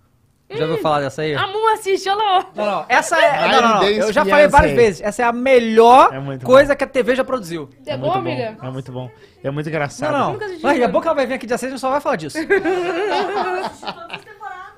Já 0.52 0.66
ouviu 0.66 0.80
falar 0.80 1.02
dessa 1.02 1.22
aí? 1.22 1.36
A 1.36 1.45
Mu 1.47 1.68
assiste, 1.74 2.10
olha 2.10 2.18
lá. 2.24 2.45
Não, 2.56 2.66
não, 2.66 2.86
essa 2.89 3.16
é. 3.20 3.47
Não, 3.52 3.62
não, 3.62 3.70
não. 3.76 3.84
Eu 3.84 4.12
já 4.12 4.26
falei 4.26 4.47
várias 4.47 4.72
vezes. 4.74 5.02
Essa 5.02 5.22
é 5.22 5.26
a 5.26 5.32
melhor 5.32 6.14
É 6.14 6.20
muito 6.20 6.45
coisa 6.45 6.76
que 6.76 6.84
a 6.84 6.88
TV 6.88 7.16
já 7.16 7.24
produziu. 7.24 7.70
É, 7.86 7.95
bom, 7.95 8.08
muito 8.08 8.18
amiga? 8.18 8.58
bom. 8.60 8.68
É 8.68 8.72
muito 8.72 8.91
bom. 8.91 9.10
É 9.43 9.52
muito 9.52 9.66
Não, 9.68 9.72
engraçado. 9.72 10.12
não. 10.12 10.34
nunca 10.34 10.45
assisti, 10.45 10.64
Mas 10.64 10.72
daqui 10.74 10.84
a 10.84 10.88
não. 10.88 10.91
pouco 10.91 11.08
ela 11.08 11.16
vai 11.16 11.26
vir 11.28 11.34
aqui 11.36 11.45
dia 11.45 11.58
6 11.58 11.62
e 11.64 11.66
a 11.68 11.76
gente 11.78 11.82
só 11.82 11.91
vai 11.91 12.02
falar 12.02 12.16
disso. 12.16 12.38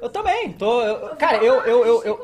eu 0.02 0.10
também. 0.10 0.52
Tô, 0.54 0.82
eu- 0.82 1.16
cara, 1.16 1.38
eu, 1.38 1.56
eu, 1.62 1.86
eu, 1.86 2.04
eu- 2.04 2.20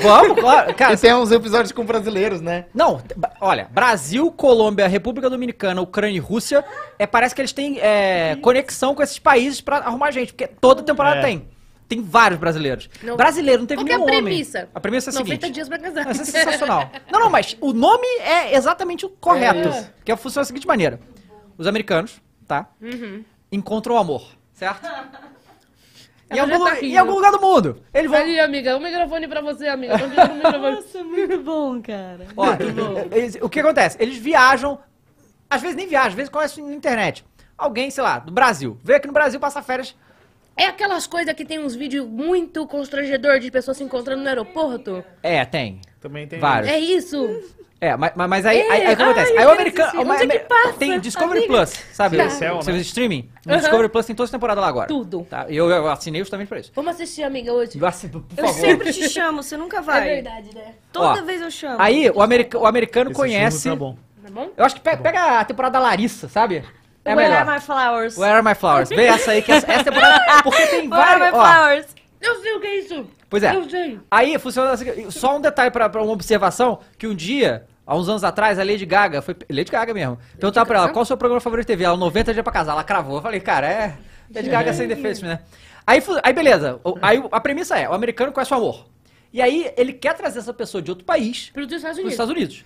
Vamos, 0.00 0.38
claro. 0.40 0.72
Cara, 0.78 0.94
E 0.94 0.96
tem 0.96 1.12
uns 1.12 1.30
episódios 1.32 1.72
com 1.72 1.84
brasileiros, 1.84 2.40
né? 2.40 2.66
Não, 2.72 3.02
ba- 3.16 3.32
olha, 3.40 3.68
Brasil, 3.70 4.30
Colômbia, 4.30 4.86
República 4.86 5.28
Dominicana, 5.28 5.82
Ucrânia 5.82 6.16
e 6.16 6.20
Rússia, 6.20 6.64
é, 6.98 7.06
parece 7.06 7.34
que 7.34 7.40
eles 7.40 7.52
têm 7.52 7.78
é, 7.80 8.36
conexão 8.40 8.94
com 8.94 9.02
esses 9.02 9.18
países 9.18 9.60
pra 9.60 9.78
arrumar 9.78 10.10
gente, 10.12 10.32
porque 10.32 10.46
toda 10.46 10.82
temporada 10.82 11.18
É. 11.18 11.22
tem. 11.22 11.48
Tem 11.92 12.02
vários 12.02 12.40
brasileiros. 12.40 12.88
Não- 13.02 13.16
Brasileiro 13.18 13.60
não 13.60 13.66
teve 13.66 13.80
Qual 13.82 13.86
que 13.86 13.92
é 13.92 13.94
a 13.94 13.98
nenhum 13.98 14.08
homem. 14.10 14.24
premissa? 14.24 14.68
A 14.74 14.80
premissa 14.80 15.10
é 15.10 15.12
a 15.12 15.18
90 15.18 15.40
seguinte. 15.40 15.54
dias 15.54 15.68
pra 15.68 15.78
casar. 15.78 16.06
É 16.08 16.14
sensacional. 16.14 16.90
Não, 17.12 17.20
não, 17.20 17.28
mas 17.30 17.54
o 17.60 17.74
nome 17.74 18.06
é 18.20 18.54
exatamente 18.56 19.04
o 19.04 19.10
correto. 19.10 19.68
É. 19.68 19.90
Que 20.02 20.16
funciona 20.16 20.42
da 20.42 20.46
seguinte 20.46 20.66
maneira. 20.66 20.98
Os 21.58 21.66
americanos, 21.66 22.18
tá? 22.48 22.66
Uhum. 22.80 23.22
Encontram 23.52 23.96
o 23.96 23.98
amor, 23.98 24.26
certo? 24.54 24.88
Em 26.30 26.38
algum, 26.38 26.64
tá 26.64 26.80
em 26.80 26.96
algum 26.96 27.12
lugar 27.12 27.30
do 27.30 27.40
mundo. 27.42 27.82
Eles 27.92 28.10
vão... 28.10 28.18
Ali, 28.18 28.40
amiga, 28.40 28.74
o 28.74 28.80
microfone 28.80 29.28
pra 29.28 29.42
você, 29.42 29.68
amiga. 29.68 29.98
Microfone. 30.08 30.76
Nossa, 30.76 31.04
muito 31.04 31.38
bom, 31.40 31.82
cara. 31.82 32.26
Ó, 32.34 32.46
eles- 33.14 33.36
o 33.42 33.50
que 33.50 33.60
acontece? 33.60 33.98
Eles 34.00 34.16
viajam, 34.16 34.78
às 35.50 35.60
vezes 35.60 35.76
nem 35.76 35.86
viajam, 35.86 36.08
às 36.08 36.14
vezes 36.14 36.30
conhecem 36.30 36.64
na 36.64 36.74
internet. 36.74 37.22
Alguém, 37.58 37.90
sei 37.90 38.02
lá, 38.02 38.18
do 38.18 38.32
Brasil, 38.32 38.78
veio 38.82 38.96
aqui 38.96 39.06
no 39.06 39.12
Brasil 39.12 39.38
passar 39.38 39.62
férias. 39.62 39.94
É 40.56 40.66
aquelas 40.66 41.06
coisas 41.06 41.32
que 41.34 41.44
tem 41.44 41.58
uns 41.58 41.74
vídeos 41.74 42.06
muito 42.06 42.66
constrangedor 42.66 43.38
de 43.40 43.50
pessoas 43.50 43.76
se 43.76 43.82
encontrando 43.84 44.22
no 44.22 44.28
aeroporto? 44.28 45.02
É, 45.22 45.44
tem. 45.44 45.80
Também 46.00 46.26
tem. 46.26 46.38
Vários. 46.38 46.70
É 46.70 46.78
isso? 46.78 47.40
É, 47.80 47.96
mas, 47.96 48.12
mas- 48.14 48.28
mas 48.28 48.46
aí, 48.46 48.60
É, 48.60 48.70
aí, 48.70 48.86
aí 48.86 48.92
o 48.92 48.96
que 48.96 49.02
ai, 49.02 49.08
acontece? 49.10 49.32
eu 49.32 49.38
Aí 49.40 49.46
o 49.46 49.50
americano. 49.50 50.00
Onde 50.12 50.22
é 50.22 50.26
que 50.28 50.38
passa, 50.40 50.72
Tem 50.74 51.00
Discovery 51.00 51.38
amiga? 51.40 51.52
Plus, 51.54 51.70
sabe? 51.92 52.16
Tá. 52.16 52.30
Céu, 52.30 52.56
né? 52.56 52.62
Serviço 52.62 52.84
de 52.84 52.88
streaming. 52.88 53.28
No 53.44 53.52
Aham. 53.54 53.60
Discovery 53.60 53.88
Plus 53.88 54.06
tem 54.06 54.14
todas 54.14 54.28
as 54.28 54.30
temporadas 54.32 54.62
lá 54.62 54.68
agora. 54.68 54.86
Tudo. 54.86 55.26
Tá? 55.28 55.46
E 55.48 55.56
eu, 55.56 55.68
eu 55.68 55.88
assinei 55.88 56.20
justamente 56.20 56.46
pra 56.48 56.60
isso. 56.60 56.70
Vamos 56.76 56.94
assistir, 56.94 57.24
amiga, 57.24 57.52
hoje. 57.52 57.80
Eu 57.80 57.86
assinei, 57.86 58.12
por 58.12 58.24
Eu 58.36 58.46
favor. 58.46 58.60
sempre 58.60 58.92
te 58.92 59.08
chamo, 59.08 59.42
você 59.42 59.56
nunca 59.56 59.80
vai. 59.82 60.08
É 60.08 60.14
verdade, 60.14 60.54
né? 60.54 60.74
Toda 60.92 61.22
Ó, 61.22 61.24
vez 61.24 61.40
eu 61.42 61.50
chamo. 61.50 61.76
Aí 61.80 62.08
o, 62.10 62.22
america- 62.22 62.56
o 62.58 62.66
americano 62.66 63.10
Esse 63.10 63.18
conhece. 63.18 63.62
filme 63.62 63.76
Tá 63.76 63.84
bom. 63.84 63.96
Tá 64.22 64.30
bom? 64.30 64.50
Eu 64.56 64.64
acho 64.64 64.74
que 64.76 64.80
pe- 64.80 64.96
pega 64.98 65.40
a 65.40 65.44
temporada 65.44 65.72
da 65.72 65.80
Larissa, 65.80 66.28
sabe? 66.28 66.62
É 67.04 67.14
Where 67.14 67.28
melhor. 67.28 67.42
are 67.48 67.50
my 67.54 67.60
flowers? 67.60 68.16
Where 68.16 68.32
Are 68.34 68.42
My 68.42 68.54
Flowers? 68.54 68.88
Vê 68.88 69.06
essa 69.06 69.32
aí, 69.32 69.42
que 69.42 69.50
essa, 69.50 69.70
essa 69.70 69.84
temporada... 69.84 70.42
Porque 70.44 70.66
tem 70.68 70.88
Where 70.88 71.02
are 71.02 71.20
my 71.24 71.30
vários... 71.32 71.38
ó, 71.38 71.52
flowers? 71.54 71.86
Eu 72.20 72.40
sei 72.40 72.52
o 72.54 72.60
que 72.60 72.66
é 72.68 72.78
isso. 72.78 73.06
Pois 73.28 73.42
é. 73.42 73.56
Eu 73.56 73.68
sei. 73.68 73.98
Aí 74.10 74.38
funciona 74.38 74.70
assim, 74.70 75.10
só 75.10 75.36
um 75.36 75.40
detalhe 75.40 75.70
pra, 75.72 75.88
pra 75.88 76.00
uma 76.02 76.12
observação, 76.12 76.78
que 76.96 77.06
um 77.08 77.14
dia, 77.14 77.64
há 77.84 77.96
uns 77.96 78.08
anos 78.08 78.22
atrás, 78.22 78.58
a 78.58 78.62
Lady 78.62 78.86
Gaga, 78.86 79.20
foi 79.20 79.34
Lady 79.50 79.70
Gaga 79.72 79.92
mesmo, 79.92 80.16
perguntava 80.38 80.64
pra 80.66 80.78
ela, 80.78 80.88
qual 80.90 81.02
o 81.02 81.06
seu 81.06 81.16
programa 81.16 81.40
favorito 81.40 81.66
de 81.66 81.72
TV? 81.72 81.82
Ela, 81.84 81.96
90 81.96 82.32
dias 82.32 82.44
pra 82.44 82.52
casar, 82.52 82.72
ela 82.72 82.84
cravou. 82.84 83.16
Eu 83.16 83.22
falei, 83.22 83.40
cara, 83.40 83.66
é 83.66 83.98
Lady 84.32 84.48
Gaga 84.48 84.72
sem 84.72 84.86
defeitos, 84.86 85.22
né? 85.22 85.40
Aí, 85.84 86.00
fu- 86.00 86.20
aí 86.22 86.32
beleza, 86.32 86.78
O- 86.84 86.96
aí 87.02 87.20
a 87.32 87.40
premissa 87.40 87.76
é, 87.76 87.88
o 87.88 87.92
americano 87.94 88.30
conhece 88.30 88.52
o 88.54 88.56
amor. 88.56 88.86
E 89.32 89.40
aí 89.42 89.72
ele 89.76 89.94
quer 89.94 90.14
trazer 90.14 90.38
essa 90.40 90.52
pessoa 90.54 90.80
de 90.82 90.90
outro 90.90 91.04
país 91.06 91.50
Para 91.52 91.62
os 91.62 91.72
Estados 91.72 91.82
para 91.82 91.90
os 91.90 91.98
Unidos. 91.98 92.12
Estados 92.12 92.32
Unidos. 92.32 92.64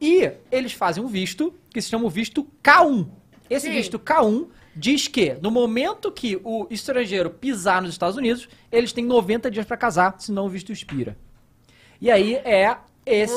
E 0.00 0.30
eles 0.50 0.72
fazem 0.72 1.02
um 1.04 1.08
visto 1.08 1.52
que 1.70 1.82
se 1.82 1.90
chama 1.90 2.06
o 2.06 2.08
visto 2.08 2.46
K1. 2.62 3.06
Esse 3.48 3.66
Sim. 3.66 3.72
visto 3.72 3.98
K1 3.98 4.46
diz 4.74 5.06
que 5.06 5.36
no 5.40 5.50
momento 5.50 6.10
que 6.10 6.40
o 6.42 6.66
estrangeiro 6.70 7.30
pisar 7.30 7.80
nos 7.82 7.90
Estados 7.92 8.16
Unidos, 8.16 8.48
eles 8.72 8.92
têm 8.92 9.04
90 9.04 9.50
dias 9.50 9.66
para 9.66 9.76
casar, 9.76 10.14
senão 10.18 10.46
o 10.46 10.48
visto 10.48 10.72
expira. 10.72 11.16
E 12.00 12.10
aí 12.10 12.34
é 12.36 12.76
esse, 13.06 13.34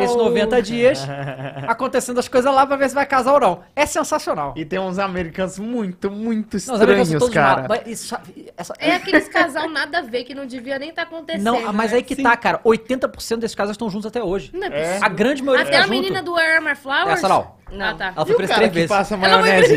esses 0.00 0.16
90 0.16 0.62
dias 0.62 1.00
acontecendo 1.66 2.18
as 2.18 2.28
coisas 2.28 2.52
lá 2.54 2.64
pra 2.66 2.76
ver 2.76 2.88
se 2.88 2.94
vai 2.94 3.04
casar 3.04 3.34
ou 3.34 3.40
não. 3.40 3.62
É 3.74 3.84
sensacional. 3.84 4.54
E 4.56 4.64
tem 4.64 4.78
uns 4.78 4.98
americanos 4.98 5.58
muito, 5.58 6.08
muito 6.10 6.56
Não, 6.66 6.74
os 6.74 6.80
americanos 6.80 7.08
são 7.08 7.18
estranhos, 7.18 7.20
todos 7.20 7.34
cara. 7.34 7.60
mal- 7.60 7.68
mas 7.68 7.86
isso- 7.86 8.16
essa- 8.56 8.74
É 8.78 8.94
aqueles 8.94 9.28
casal 9.28 9.68
nada 9.68 9.98
a 9.98 10.02
ver 10.02 10.22
que 10.24 10.34
não 10.34 10.46
devia 10.46 10.78
nem 10.78 10.90
estar 10.90 11.02
acontecendo. 11.02 11.42
Não, 11.44 11.72
mas 11.72 11.90
né? 11.90 11.96
aí 11.98 12.02
que 12.02 12.14
tá, 12.16 12.36
cara. 12.36 12.60
80% 12.64 13.38
desses 13.40 13.54
casais 13.56 13.74
estão 13.74 13.90
juntos 13.90 14.06
até 14.06 14.22
hoje. 14.22 14.50
Não 14.54 14.64
é 14.64 14.66
É. 14.66 14.70
possível. 14.86 15.06
A 15.06 15.08
grande 15.08 15.42
maioria 15.42 15.66
Até 15.66 15.72
tá 15.72 15.78
a 15.78 15.86
junto. 15.86 15.90
menina 15.90 16.22
do 16.22 16.34
My 16.62 16.74
Flowers? 16.76 17.10
Essa 17.18 17.28
não. 17.28 17.57
Ah, 17.78 17.94
tá. 17.94 18.12
Ela 18.16 18.22
E 18.22 18.24
foi 18.26 18.32
o 18.32 18.36
presa 18.36 18.54
cara 18.54 18.68
três 18.68 18.70
que 18.70 18.74
vezes. 18.74 18.88
passa 18.88 19.16
maionese? 19.16 19.74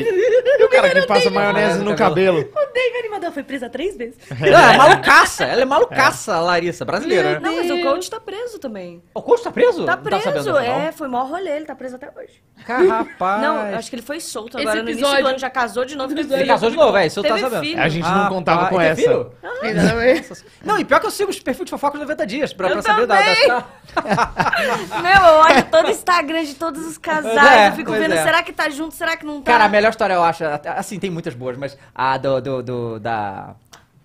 E 0.60 0.64
o 0.64 0.70
cara 0.70 0.90
que 0.90 1.02
passa 1.08 1.30
maionese 1.30 1.80
no 1.80 1.96
cabelo? 1.96 2.40
O 2.40 2.74
Dave 2.74 2.98
Animador 3.00 3.32
foi 3.32 3.44
presa 3.44 3.70
três 3.70 3.98
vezes. 3.98 4.16
Ela 4.42 4.74
é 4.74 4.78
malucaça. 4.78 5.44
Ela 5.44 5.62
é 5.62 5.66
malucaça, 5.66 6.40
Larissa. 6.40 6.86
Brasileira, 6.86 7.34
né? 7.34 7.40
Não, 7.42 7.56
mas 7.58 7.70
o 7.70 7.82
coach 7.82 8.10
tá 8.10 8.20
preso 8.20 8.60
também. 8.60 9.04
O 9.14 9.22
coach 9.22 9.44
tá 9.44 9.52
preso? 9.52 9.86
Tá 9.86 9.96
Não 9.96 10.04
preso, 10.04 10.24
sabendo, 10.24 10.52
não? 10.54 10.60
é, 10.60 10.92
foi 10.92 11.08
maior 11.08 11.28
rolê, 11.28 11.50
ele 11.52 11.66
tá 11.66 11.76
preso 11.76 11.96
até 11.98 12.10
hoje. 12.16 12.42
Cara, 12.66 12.88
rapaz. 12.88 13.42
Não, 13.42 13.58
acho 13.78 13.90
que 13.90 13.96
ele 13.96 14.04
foi 14.04 14.20
solto 14.22 14.58
Esse 14.58 14.68
agora 14.68 14.84
no 14.84 14.90
início 14.90 15.04
episódio- 15.06 15.24
do 15.26 15.30
ano, 15.30 15.40
já 15.40 15.50
casou 15.50 15.84
de 15.86 15.96
novo. 15.98 16.14
Ele 16.14 16.46
casou 16.46 16.70
de 16.70 16.78
novo, 16.78 16.92
velho. 16.94 17.08
Isso 17.08 17.20
eu 17.20 17.24
tava 17.24 17.36
Teve 17.36 17.50
sabendo. 17.50 17.64
filho. 17.70 17.82
A 17.82 17.90
gente 17.90 18.08
não 18.10 18.30
contava 18.30 18.68
com 18.70 18.76
e 18.76 18.80
tem 18.80 18.88
essa. 18.88 19.02
filho? 19.02 19.32
Exatamente. 19.64 20.46
Não, 20.64 20.80
e 20.80 20.86
pior 20.86 21.00
que 21.00 21.06
eu 21.08 21.12
sigo 21.12 21.30
os 21.30 21.40
perfis 21.40 21.66
de 21.66 21.72
fofoca 21.72 21.98
de 21.98 22.04
90 22.04 22.26
dias 22.28 22.54
pra, 22.54 22.68
Eu 22.70 22.74
pra 22.74 22.82
saber 22.82 23.06
da, 23.08 23.18
também. 23.18 23.48
das... 23.48 23.64
Meu, 25.02 25.28
eu 25.28 25.34
olho 25.42 25.64
todo 25.70 25.88
o 25.88 25.92
Instagram 25.92 26.44
de 26.44 26.56
todos 26.56 26.86
os 26.86 26.98
casais, 26.98 27.52
É, 27.52 27.68
eu 27.70 27.74
fico 27.82 27.92
pois 27.92 28.02
vendo, 28.02 28.14
é. 28.14 28.24
será 28.24 28.42
que 28.44 28.52
tá 28.54 28.70
junto, 28.70 28.96
será 28.96 29.16
que 29.18 29.26
não 29.26 29.42
tá? 29.42 29.52
Cara, 29.52 29.66
a 29.66 29.70
melhor 29.70 29.90
história 29.90 30.14
eu 30.14 30.24
acho, 30.24 30.44
assim, 30.76 30.98
tem 31.00 31.10
muitas 31.10 31.34
boas, 31.34 31.58
mas 31.58 31.78
a 31.94 32.18
do, 32.18 32.42
do, 32.42 32.64
do- 32.64 33.00
da... 33.00 33.56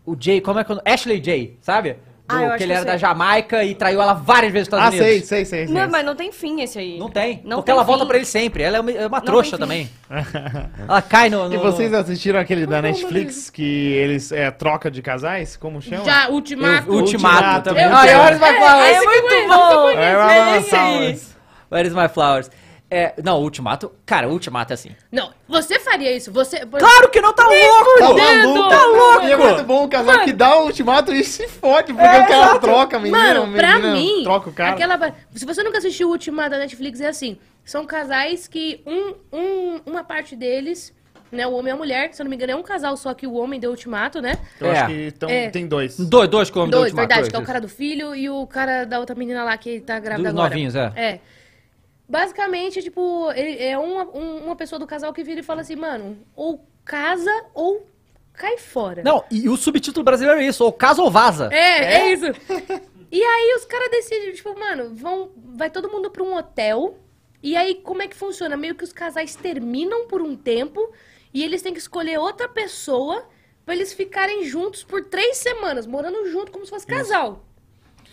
O 0.05 0.17
Jay, 0.19 0.41
como 0.41 0.59
é 0.61 0.65
que... 0.65 0.73
eu- 0.73 0.81
Ashley 0.85 1.23
Jay, 1.23 1.57
sabe? 1.61 1.97
Do, 2.29 2.35
Ah, 2.35 2.43
eu 2.43 2.49
acho 2.49 2.57
que 2.59 2.63
ele 2.65 2.73
era 2.73 2.85
da 2.85 2.91
sei. 2.93 2.99
Jamaica 2.99 3.63
e 3.63 3.73
traiu 3.73 4.03
ela 4.03 4.13
várias 4.13 4.53
vezes 4.53 4.69
nos 4.69 4.81
Ah, 4.81 4.85
Estados 4.89 5.01
Unidos. 5.01 5.29
sei, 5.29 5.45
sei, 5.45 5.45
sei. 5.45 5.67
sei. 5.69 5.75
Não, 5.77 5.89
mas 5.89 6.05
não 6.05 6.17
tem 6.17 6.33
fim 6.33 6.61
esse 6.61 6.77
aí. 6.77 6.99
Não 6.99 7.09
tem, 7.09 7.41
Não 7.45 7.59
porque 7.59 7.67
tem 7.67 7.73
ela 7.73 7.85
volta 7.85 8.03
fim. 8.03 8.09
pra 8.09 8.17
ele 8.17 8.27
sempre. 8.27 8.63
Ela 8.65 8.79
é 8.79 8.81
uma, 8.81 8.91
é 8.91 9.07
uma 9.07 9.21
trouxa 9.21 9.57
também. 9.57 9.89
ela 10.89 11.03
cai 11.03 11.31
no... 11.31 11.49
no 11.49 11.55
E 11.55 11.59
vocês 11.59 11.93
assistiram 11.95 12.41
aquele 12.41 12.67
da 12.67 12.83
Netflix 12.83 13.49
que 13.49 13.63
eles 13.93 14.33
é 14.33 14.51
troca 14.51 14.91
de 14.91 15.03
casais? 15.03 15.57
Como 15.57 15.81
chama? 15.81 16.05
Já, 16.05 16.29
Ultimato. 16.29 16.89
Eu- 16.89 16.95
Ultimato 16.95 17.35
Ultimato, 17.37 17.65
também. 17.69 17.85
eu- 17.85 17.95
Ah, 17.97 18.07
e 18.07 18.15
Where 18.17 18.35
is 18.35 18.41
my 18.41 18.57
flowers? 18.59 18.97
É 18.97 19.01
muito 19.05 19.49
bom! 19.49 19.91
É, 19.91 20.17
vai 20.17 20.37
É 20.39 20.45
lançar 20.57 20.93
esse 21.03 21.15
uns. 21.27 21.37
Where 21.71 21.89
is 21.89 21.95
my 21.95 22.09
flowers? 22.09 22.49
É, 22.49 22.51
não, 23.23 23.41
Ultimato... 23.41 23.93
Cara, 24.05 24.29
Ultimato 24.29 24.73
é 24.73 24.75
assim. 24.75 24.91
Não, 25.11 25.33
você 25.49 25.79
faria 25.81 26.15
isso. 26.17 26.31
Você. 26.33 26.61
Claro 26.65 27.09
que 27.11 27.21
não, 27.21 27.33
tá 27.33 27.45
louco! 27.49 27.99
Tá 27.99 28.15
maluco? 28.15 28.69
Tá 28.69 28.85
louco! 28.87 29.27
E 29.27 29.33
é 29.33 29.37
muito 29.37 29.65
bom 29.65 29.85
o 29.85 29.89
casal 29.89 30.21
que 30.21 30.33
dá 30.33 30.57
o 30.59 30.67
ultimato 30.67 31.13
e 31.13 31.25
se 31.25 31.49
fode, 31.49 31.93
porque 31.93 32.07
É, 32.07 32.21
o 32.23 32.27
cara 32.29 32.37
exato. 32.45 32.61
troca 32.61 32.97
a 32.97 33.01
menina, 33.01 33.19
Mano, 33.19 33.55
a 33.55 33.57
pra 33.59 33.75
menina 33.79 33.93
mim, 33.95 34.23
troca 34.23 34.51
o 34.51 34.53
cara. 34.53 34.71
aquela. 34.71 35.15
Se 35.35 35.45
você 35.45 35.63
nunca 35.63 35.79
assistiu 35.79 36.09
o 36.09 36.13
Ultimato 36.13 36.51
da 36.51 36.59
Netflix, 36.59 37.01
é 37.01 37.09
assim: 37.09 37.39
são 37.65 37.85
casais 37.85 38.47
que 38.47 38.81
um, 38.87 39.15
um, 39.33 39.81
uma 39.87 40.05
parte 40.05 40.37
deles, 40.37 40.93
né, 41.33 41.45
o 41.47 41.53
homem 41.55 41.73
e 41.73 41.75
a 41.75 41.77
mulher, 41.77 42.15
se 42.15 42.23
eu 42.23 42.25
não 42.25 42.31
me 42.31 42.37
engano, 42.37 42.53
é 42.53 42.57
um 42.57 42.63
casal 42.63 42.97
só 42.97 43.13
que 43.13 43.27
o 43.27 43.35
homem 43.35 43.59
deu 43.59 43.71
ultimato, 43.71 44.21
né? 44.23 44.39
Eu 44.61 44.69
É. 44.69 44.79
acho 44.79 44.87
que 44.87 45.07
então, 45.09 45.29
É. 45.29 45.49
tem 45.51 45.67
dois. 45.67 45.97
Dois, 45.99 46.29
dois 46.29 46.51
que 46.51 46.57
o 46.57 46.61
homem 46.63 46.71
do 46.71 46.77
Dois, 46.79 46.93
Ultimato. 46.93 47.09
verdade, 47.09 47.31
que 47.31 47.37
é 47.37 47.39
o 47.41 47.45
cara 47.45 47.61
do 47.61 47.69
filho 47.69 48.15
e 48.15 48.31
o 48.31 48.47
cara 48.47 48.85
da 48.85 49.01
outra 49.01 49.17
menina 49.17 49.43
lá 49.43 49.57
que 49.57 49.81
tá 49.81 49.99
grávida 49.99 50.31
Dos 50.31 50.39
agora. 50.39 50.51
novinhos, 50.51 50.77
é. 50.77 50.93
É. 50.95 51.19
Basicamente, 52.09 52.83
tipo, 52.83 53.31
ele- 53.33 53.63
é 53.63 53.77
uma, 53.77 54.05
um- 54.17 54.45
uma 54.47 54.57
pessoa 54.57 54.79
do 54.79 54.87
casal 54.87 55.13
que 55.13 55.25
vira 55.25 55.41
e 55.41 55.43
fala 55.43 55.61
assim, 55.63 55.77
mano, 55.77 56.19
ou 56.37 56.65
casa 56.85 57.31
ou 57.53 57.85
cai 58.33 58.59
fora. 58.59 59.03
Não, 59.03 59.25
e 59.31 59.49
o 59.49 59.57
subtítulo 59.57 60.05
brasileiro 60.05 60.41
é 60.41 60.47
isso, 60.47 60.65
ou 60.65 60.73
casa 60.73 61.03
ou 61.03 61.11
vaza. 61.11 61.49
É, 61.53 61.95
é, 62.09 62.13
isso. 62.13 62.27
E 63.11 63.23
aí 63.23 63.55
os 63.57 63.65
caras 63.65 63.91
decidem, 63.91 64.33
tipo, 64.33 64.57
mano, 64.59 64.95
vão, 64.95 65.31
vai 65.55 65.71
todo 65.71 65.89
mundo 65.91 66.11
pra 66.11 66.23
um 66.23 66.37
hotel. 66.37 66.99
E 67.43 67.57
aí 67.57 67.77
como 67.77 68.03
é 68.03 68.09
que 68.09 68.17
funciona? 68.17 68.57
Meio 68.57 68.75
que 68.75 68.85
os 68.85 68.93
casais 68.93 69.35
terminam 69.37 70.07
por 70.07 70.21
um 70.23 70.37
tempo 70.37 70.93
e 71.33 71.43
eles 71.45 71.63
têm 71.63 71.73
que 71.73 71.79
escolher 71.79 72.19
outra 72.19 72.49
pessoa 72.49 73.25
pra 73.65 73.75
eles 73.75 73.93
ficarem 73.93 74.45
juntos 74.45 74.83
por 74.85 75.05
três 75.05 75.39
semanas, 75.39 75.87
morando 75.87 76.29
junto 76.31 76.53
como 76.53 76.65
se 76.65 76.71
fosse 76.71 76.87
casal. 76.87 77.45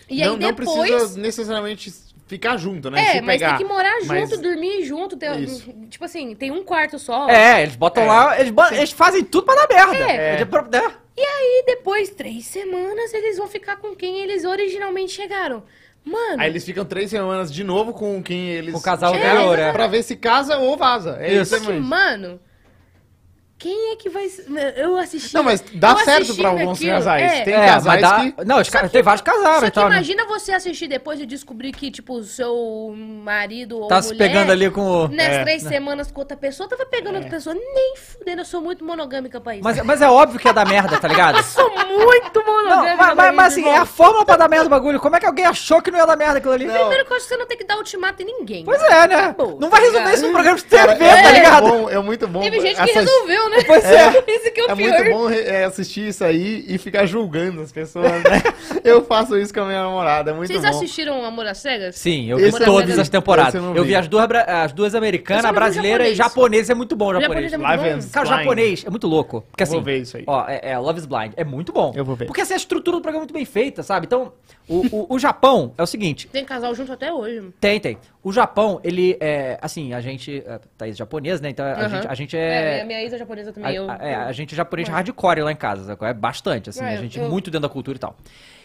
E 0.10 0.18
não, 0.24 0.34
aí 0.34 0.40
não 0.40 0.52
depois. 0.54 0.90
precisa 0.92 1.20
necessariamente 1.20 1.92
ficar 2.28 2.58
junto, 2.58 2.90
né? 2.90 3.02
É, 3.02 3.12
Se 3.14 3.22
mas 3.22 3.40
pegar. 3.40 3.58
tem 3.58 3.66
que 3.68 3.74
morar 3.74 4.00
junto, 4.02 4.08
Mas- 4.08 4.40
dormir 4.40 4.84
junto. 4.84 5.18
tipo 5.90 6.06
assim, 6.06 6.34
tem 6.36 6.52
um 6.52 6.64
quarto 6.64 6.98
só. 7.00 7.30
É, 7.30 7.64
eles 7.64 7.76
botam 7.76 8.04
É. 8.04 8.08
lá, 8.08 8.40
eles, 8.40 8.52
bo- 8.52 8.66
eles 8.68 8.92
fazem 8.92 9.24
tudo 9.24 9.46
pra 9.46 9.56
dar 9.56 9.68
merda. 9.68 10.12
É. 10.12 10.42
É. 10.42 10.44
de- 10.46 10.78
é. 10.78 10.92
E 11.16 11.22
aí, 11.22 11.64
depois, 11.68 12.10
três 12.10 12.46
semanas, 12.46 13.14
eles 13.14 13.38
vão 13.38 13.48
ficar 13.48 13.78
com 13.78 13.96
quem 13.96 14.18
eles 14.22 14.46
originalmente 14.46 15.12
chegaram. 15.12 15.64
Mano. 16.04 16.42
Aí 16.42 16.50
eles 16.50 16.66
ficam 16.66 16.84
três 16.84 17.10
semanas 17.12 17.54
de 17.54 17.64
novo 17.64 17.94
com 17.94 18.22
quem 18.22 18.50
eles 18.50 18.74
Com 18.74 18.80
o 18.80 18.84
casal 18.84 19.14
anterior, 19.14 19.58
é. 19.58 19.72
pra 19.72 19.88
ver 19.88 20.04
se 20.04 20.16
casa 20.18 20.58
ou 20.58 20.76
vaza. 20.76 21.18
É 21.22 21.34
Isso. 21.36 21.56
isso, 21.56 21.70
aí, 21.72 21.80
mano. 21.80 22.40
Quem 23.64 23.92
é 23.92 23.96
que 23.96 24.10
vai. 24.10 24.28
Eu 24.76 24.98
assisti. 24.98 25.34
Não, 25.34 25.42
mas 25.42 25.64
dá 25.74 25.96
certo 25.96 26.36
pra 26.36 26.50
alguns 26.50 26.78
aquilo, 26.78 26.92
casais. 26.96 27.32
é. 27.32 27.44
Tem 27.46 27.54
É, 27.54 27.66
casais 27.68 27.86
mas 27.86 28.02
dá... 28.02 28.20
que... 28.20 28.46
Não, 28.46 28.60
os 28.60 28.70
caras, 28.70 28.92
tem 28.92 29.02
vários 29.02 29.22
casaram 29.22 29.60
Só 29.62 29.66
e 29.66 29.70
que 29.72 29.76
tal, 29.76 29.90
né? 29.90 29.96
imagina 29.96 30.26
você 30.26 30.52
assistir 30.54 30.88
depois 30.88 31.18
e 31.22 31.26
descobrir 31.26 31.72
que, 31.72 31.90
tipo, 31.90 32.16
o 32.16 32.24
seu 32.24 32.94
marido 32.98 33.80
ou 33.80 33.88
Tá 33.88 34.02
se 34.02 34.14
mulher, 34.14 34.28
pegando 34.28 34.52
ali 34.52 34.70
com 34.70 34.82
o... 34.82 35.08
Nas 35.08 35.28
É. 35.28 35.44
três 35.44 35.64
semanas 35.64 36.12
com 36.12 36.20
outra 36.20 36.36
pessoa, 36.36 36.68
tava 36.68 36.86
pegando 36.86 37.16
outra 37.16 37.30
pessoa. 37.30 37.56
Nem 37.56 37.96
fudendo, 37.96 38.42
eu 38.42 38.46
sou 38.46 38.62
muito 38.62 38.84
monogâmica 38.84 39.40
pra 39.40 39.54
isso. 39.56 39.64
Mas, 39.64 39.82
mas 39.84 40.02
é 40.02 40.10
óbvio 40.10 40.40
que 40.40 40.48
é 40.50 40.52
da 40.54 40.66
merda, 40.66 41.00
tá 41.00 41.08
ligado? 41.08 41.38
Eu 41.44 41.44
sou 41.44 41.70
muito 41.70 42.40
Não, 42.46 42.46
monogâmica 42.46 42.96
mas, 42.98 43.14
pra 43.14 43.16
mas, 43.16 43.36
mas 43.36 43.58
isso, 43.58 43.68
assim, 43.68 43.76
é 43.76 43.78
a 43.78 43.86
fórmula 43.86 44.26
pra 44.26 44.36
dar 44.36 44.50
merda 44.50 44.66
do 44.66 44.70
bagulho. 44.70 45.00
Como 45.00 45.16
é 45.16 45.20
que 45.22 45.26
alguém 45.26 45.46
achou 45.46 45.82
que 45.82 45.90
não 45.90 46.00
ia 46.00 46.06
dar 46.06 46.18
merda 46.18 46.40
aquilo 46.40 46.54
ali? 46.54 46.66
Primeiro 46.66 47.06
que 47.06 47.12
eu 47.14 47.16
acho 47.18 47.26
que 47.28 47.34
você 47.34 47.38
não 47.38 47.46
tem 47.48 47.58
que 47.58 47.64
dar 47.64 47.78
ultimato 47.78 48.22
em 48.22 48.26
ninguém. 48.26 48.66
Pois 48.66 48.82
é, 48.82 49.08
né? 49.08 49.16
Acabou, 49.16 49.58
Não 49.60 49.70
vai 49.70 49.80
tá 49.80 49.86
resolver 49.86 50.00
ligado? 50.00 50.14
isso 50.16 50.26
no 50.28 50.32
programa 50.34 50.58
de 50.58 50.64
TV, 50.66 51.04
é, 51.06 51.22
tá 51.22 51.32
ligado? 51.32 51.90
é 51.90 52.00
muito 52.00 52.28
bom. 52.28 52.42
Teve 52.42 52.60
gente 52.60 52.82
que 52.84 52.92
resolveu, 52.92 53.50
né? 53.50 53.53
Pois 53.68 53.86
é. 53.86 54.10
Isso 54.28 54.52
que 54.52 54.62
é 54.62 54.66
o 54.66 54.72
É 54.72 54.76
pior. 54.76 54.90
muito 55.00 55.10
bom 55.12 55.30
é, 55.30 55.64
assistir 55.66 56.08
isso 56.10 56.24
aí 56.24 56.66
e 56.68 56.78
ficar 56.78 57.06
julgando 57.06 57.62
as 57.62 57.72
pessoas, 57.72 58.12
né? 58.12 58.42
Eu 58.84 59.04
faço 59.06 59.38
isso 59.38 59.54
com 59.54 59.62
a 59.62 59.66
minha 59.66 59.84
namorada, 59.84 60.32
é 60.32 60.34
muito 60.34 60.48
Vocês 60.52 60.62
bom. 60.62 60.68
assistiram 60.70 61.24
Amor 61.26 61.46
às 61.48 61.58
Cegas? 61.60 61.96
Sim, 61.96 62.30
eu 62.30 62.38
vi 62.38 62.52
todas 62.64 62.98
as 63.00 63.08
temporadas. 63.10 63.56
Eu 63.56 63.76
Eu 63.76 63.84
vi. 63.84 63.96
as 63.96 64.08
duas, 64.08 64.28
as 64.48 64.74
duas 64.74 64.94
americanas, 64.96 65.46
a 65.46 65.52
brasileira 65.54 66.08
e 66.08 66.16
japonês 66.16 66.70
é 66.70 66.74
muito 66.74 66.96
bom, 66.96 67.10
o 67.10 67.22
japonês. 67.22 67.52
japonês 67.52 67.54
é 67.54 67.58
muito 67.58 67.68
Live 67.68 67.84
bom. 68.06 68.12
Cara, 68.12 68.26
o 68.26 68.30
Blind. 68.30 68.40
japonês 68.40 68.86
é 68.86 68.90
muito 68.90 69.08
louco. 69.08 69.42
Porque 69.50 69.64
Eu 69.64 69.66
assim. 69.66 69.74
vou 69.76 69.82
ver 69.84 69.98
isso 70.00 70.18
aí. 70.18 70.24
Ó, 70.28 70.46
é, 70.48 70.60
é 70.72 70.78
Love 70.78 71.00
is 71.00 71.06
Blind. 71.06 71.34
É 71.38 71.44
muito 71.44 71.72
bom. 71.72 71.94
Eu 71.96 72.04
vou 72.06 72.16
ver. 72.16 72.26
Porque 72.26 72.42
assim, 72.42 72.54
a 72.54 72.58
estrutura 72.58 72.98
do 72.98 73.02
programa 73.02 73.20
é 73.20 73.26
muito 73.26 73.34
bem 73.34 73.46
feita, 73.46 73.84
sabe? 73.84 74.06
Então, 74.06 74.34
o, 74.68 74.86
o, 74.96 75.16
o 75.16 75.20
Japão 75.20 75.74
é 75.78 75.84
o 75.84 75.88
seguinte. 75.88 76.28
Tem 76.28 76.44
casal 76.46 76.74
junto 76.76 76.92
até 76.92 77.12
hoje. 77.12 77.42
Tem, 77.60 77.80
tem. 77.80 77.98
O 78.24 78.32
Japão, 78.32 78.80
ele 78.84 79.18
é. 79.20 79.58
Assim, 79.62 79.94
a 79.94 80.00
gente. 80.00 80.44
é, 80.46 80.60
Thaís 80.78 80.96
japonês, 80.98 81.42
né? 81.42 81.50
Então 81.50 81.66
a, 81.66 81.72
Aham. 81.74 81.90
gente, 81.90 82.08
a 82.08 82.14
gente 82.16 82.38
É, 82.38 82.40
é. 82.40 82.74
minha, 82.76 82.86
minha 82.86 83.02
ex 83.02 83.12
é 83.14 83.18
japonesa 83.18 83.33
a, 83.42 83.52
também. 83.52 83.76
eu, 83.76 83.90
a- 83.90 83.98
é, 84.02 84.16
eu- 84.16 84.20
a 84.22 84.32
gente 84.32 84.54
é 84.54 84.58
japonês 84.58 84.88
hardcore 84.88 85.42
lá 85.42 85.52
em 85.52 85.56
casa, 85.56 85.84
sabe? 85.86 86.06
é 86.06 86.14
bastante, 86.14 86.70
assim, 86.70 86.84
É, 86.84 86.90
a 86.94 86.96
gente 86.98 87.20
eu- 87.20 87.30
muito 87.30 87.50
dentro 87.52 87.68
da 87.68 87.70
cultura 87.74 87.96
e 87.98 88.00
tal. 88.00 88.16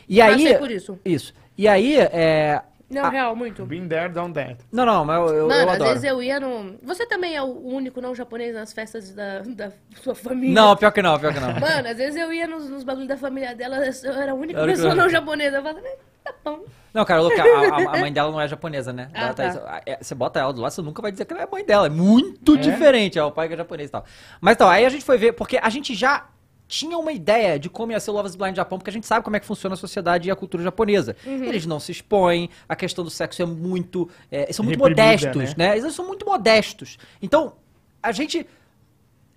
E 0.09 0.19
Passei 0.21 0.53
aí. 0.53 0.59
por 0.59 0.71
isso. 0.71 0.99
Isso. 1.05 1.35
E 1.57 1.67
aí, 1.69 1.97
é. 1.99 2.63
Não, 2.91 3.05
Ah. 3.05 3.11
real, 3.11 3.37
muito. 3.37 3.67
Been 3.67 3.87
there, 3.87 4.09
done 4.11 4.33
that. 4.33 4.57
Não, 4.73 4.87
não, 4.87 5.05
mas 5.05 5.19
eu, 5.19 5.37
eu, 5.37 5.47
Mano, 5.49 5.61
eu 5.61 5.69
às 5.69 5.75
adoro. 5.75 5.91
vezes 5.91 6.05
eu 6.05 6.23
ia 6.23 6.41
no. 6.41 6.79
Você 6.83 7.05
também 7.05 7.37
é 7.37 7.43
o 7.43 7.47
único 7.67 8.01
não 8.01 8.15
japonês 8.15 8.55
nas 8.55 8.73
festas 8.73 9.11
da, 9.15 9.41
da 9.41 9.71
sua 10.03 10.15
família? 10.15 10.55
Não, 10.55 10.75
pior 10.75 10.91
que 10.91 11.03
não, 11.03 11.19
pior 11.21 11.35
que 11.35 11.39
não. 11.41 11.53
Mano, 11.61 11.87
às 11.87 11.97
vezes 11.99 12.17
eu 12.19 12.33
ia 12.33 12.47
nos, 12.47 12.67
nos 12.71 12.85
bagulhos 12.85 13.07
da 13.09 13.19
família 13.19 13.55
dela, 13.55 13.77
eu 13.77 14.13
era 14.15 14.33
a 14.33 14.35
única 14.35 14.63
única- 14.63 14.67
pessoa 14.67 14.95
não 14.95 15.07
japonesa. 15.11 15.59
Eu 15.59 15.63
falava, 15.63 15.87
"Eh, 15.87 15.99
tá 16.33 16.51
bom. 16.51 16.65
Não, 16.95 17.05
cara, 17.05 17.21
a, 17.23 17.27
a- 17.27 17.97
a 17.97 18.01
mãe 18.01 18.13
dela 18.13 18.31
não 18.33 18.41
é 18.41 18.49
japonesa, 18.49 18.93
né? 18.93 19.11
Ah, 19.15 19.21
Ela 19.27 19.35
tá- 19.35 19.53
tá. 19.55 19.83
é, 19.87 19.99
Você 20.03 20.15
bota 20.15 20.41
ela 20.41 20.53
do 20.53 20.61
lado, 20.61 20.73
você 20.73 20.83
nunca 20.83 21.03
vai 21.03 21.13
dizer 21.13 21.25
que 21.27 21.33
ela 21.33 21.43
é 21.43 21.45
a 21.45 21.51
mãe 21.51 21.65
dela. 21.65 21.87
É 21.87 21.91
muito 21.91 22.57
diferente. 22.57 23.19
É 23.19 23.25
o 23.25 23.31
pai 23.31 23.47
que 23.49 23.55
é 23.55 23.57
japonês 23.57 23.89
e 23.89 23.93
tal. 23.93 24.05
Mas 24.41 24.55
então, 24.55 24.69
aí 24.69 24.85
a 24.85 24.89
gente 24.89 25.05
foi 25.05 25.19
ver, 25.19 25.33
porque 25.33 25.59
a 25.63 25.69
gente 25.69 25.95
já 25.95 26.27
tinha 26.67 26.99
uma 26.99 27.13
ideia 27.13 27.59
de 27.59 27.71
como 27.71 27.93
ia 27.93 28.01
ser 28.01 28.11
o 28.11 28.15
Love 28.15 28.29
is 28.29 28.37
Blind 28.37 28.55
Japão, 28.57 28.79
porque 28.79 28.91
a 28.91 28.93
gente 28.93 29.07
sabe 29.07 29.25
como 29.25 29.37
é 29.37 29.41
que 29.41 29.47
funciona 29.47 29.75
a 29.75 29.77
sociedade 29.77 30.29
e 30.29 30.31
a 30.31 30.37
cultura 30.37 30.63
japonesa. 30.63 31.15
Uhum. 31.25 31.45
Eles 31.45 31.65
não 31.67 31.79
se 31.81 31.93
expõem, 31.93 32.51
a 32.69 32.75
questão 32.77 33.05
do 33.05 33.11
sexo 33.11 33.41
é 33.43 33.47
muito. 33.47 34.09
é, 34.31 34.53
são 34.53 34.65
muito 34.65 34.79
Reprimida, 34.83 35.03
modestos, 35.29 35.57
né? 35.57 35.69
né? 35.71 35.79
Eles 35.79 35.95
são 35.95 36.07
muito 36.07 36.27
modestos. 36.27 36.99
Então, 37.23 37.55
a 38.03 38.13
gente 38.13 38.47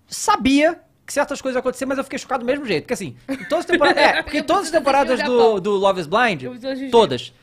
sabia 0.07 0.79
que 1.11 1.13
certas 1.13 1.41
coisas 1.41 1.57
iam 1.57 1.59
acontecer, 1.59 1.85
mas 1.85 1.97
eu 1.97 2.03
fiquei 2.05 2.17
chocado 2.17 2.43
do 2.43 2.47
mesmo 2.47 2.65
jeito. 2.65 2.83
Porque 2.83 2.93
assim, 2.93 3.17
em 3.29 3.43
todas 3.43 3.59
as 3.59 3.65
temporadas. 3.65 4.01
É, 4.01 4.23
porque 4.23 4.41
todas 4.41 4.65
as 4.65 4.71
temporadas 4.71 5.21
do, 5.21 5.59
do 5.59 5.71
Love 5.71 5.99
is 6.01 6.07
Blind, 6.07 6.43
todas, 6.89 7.33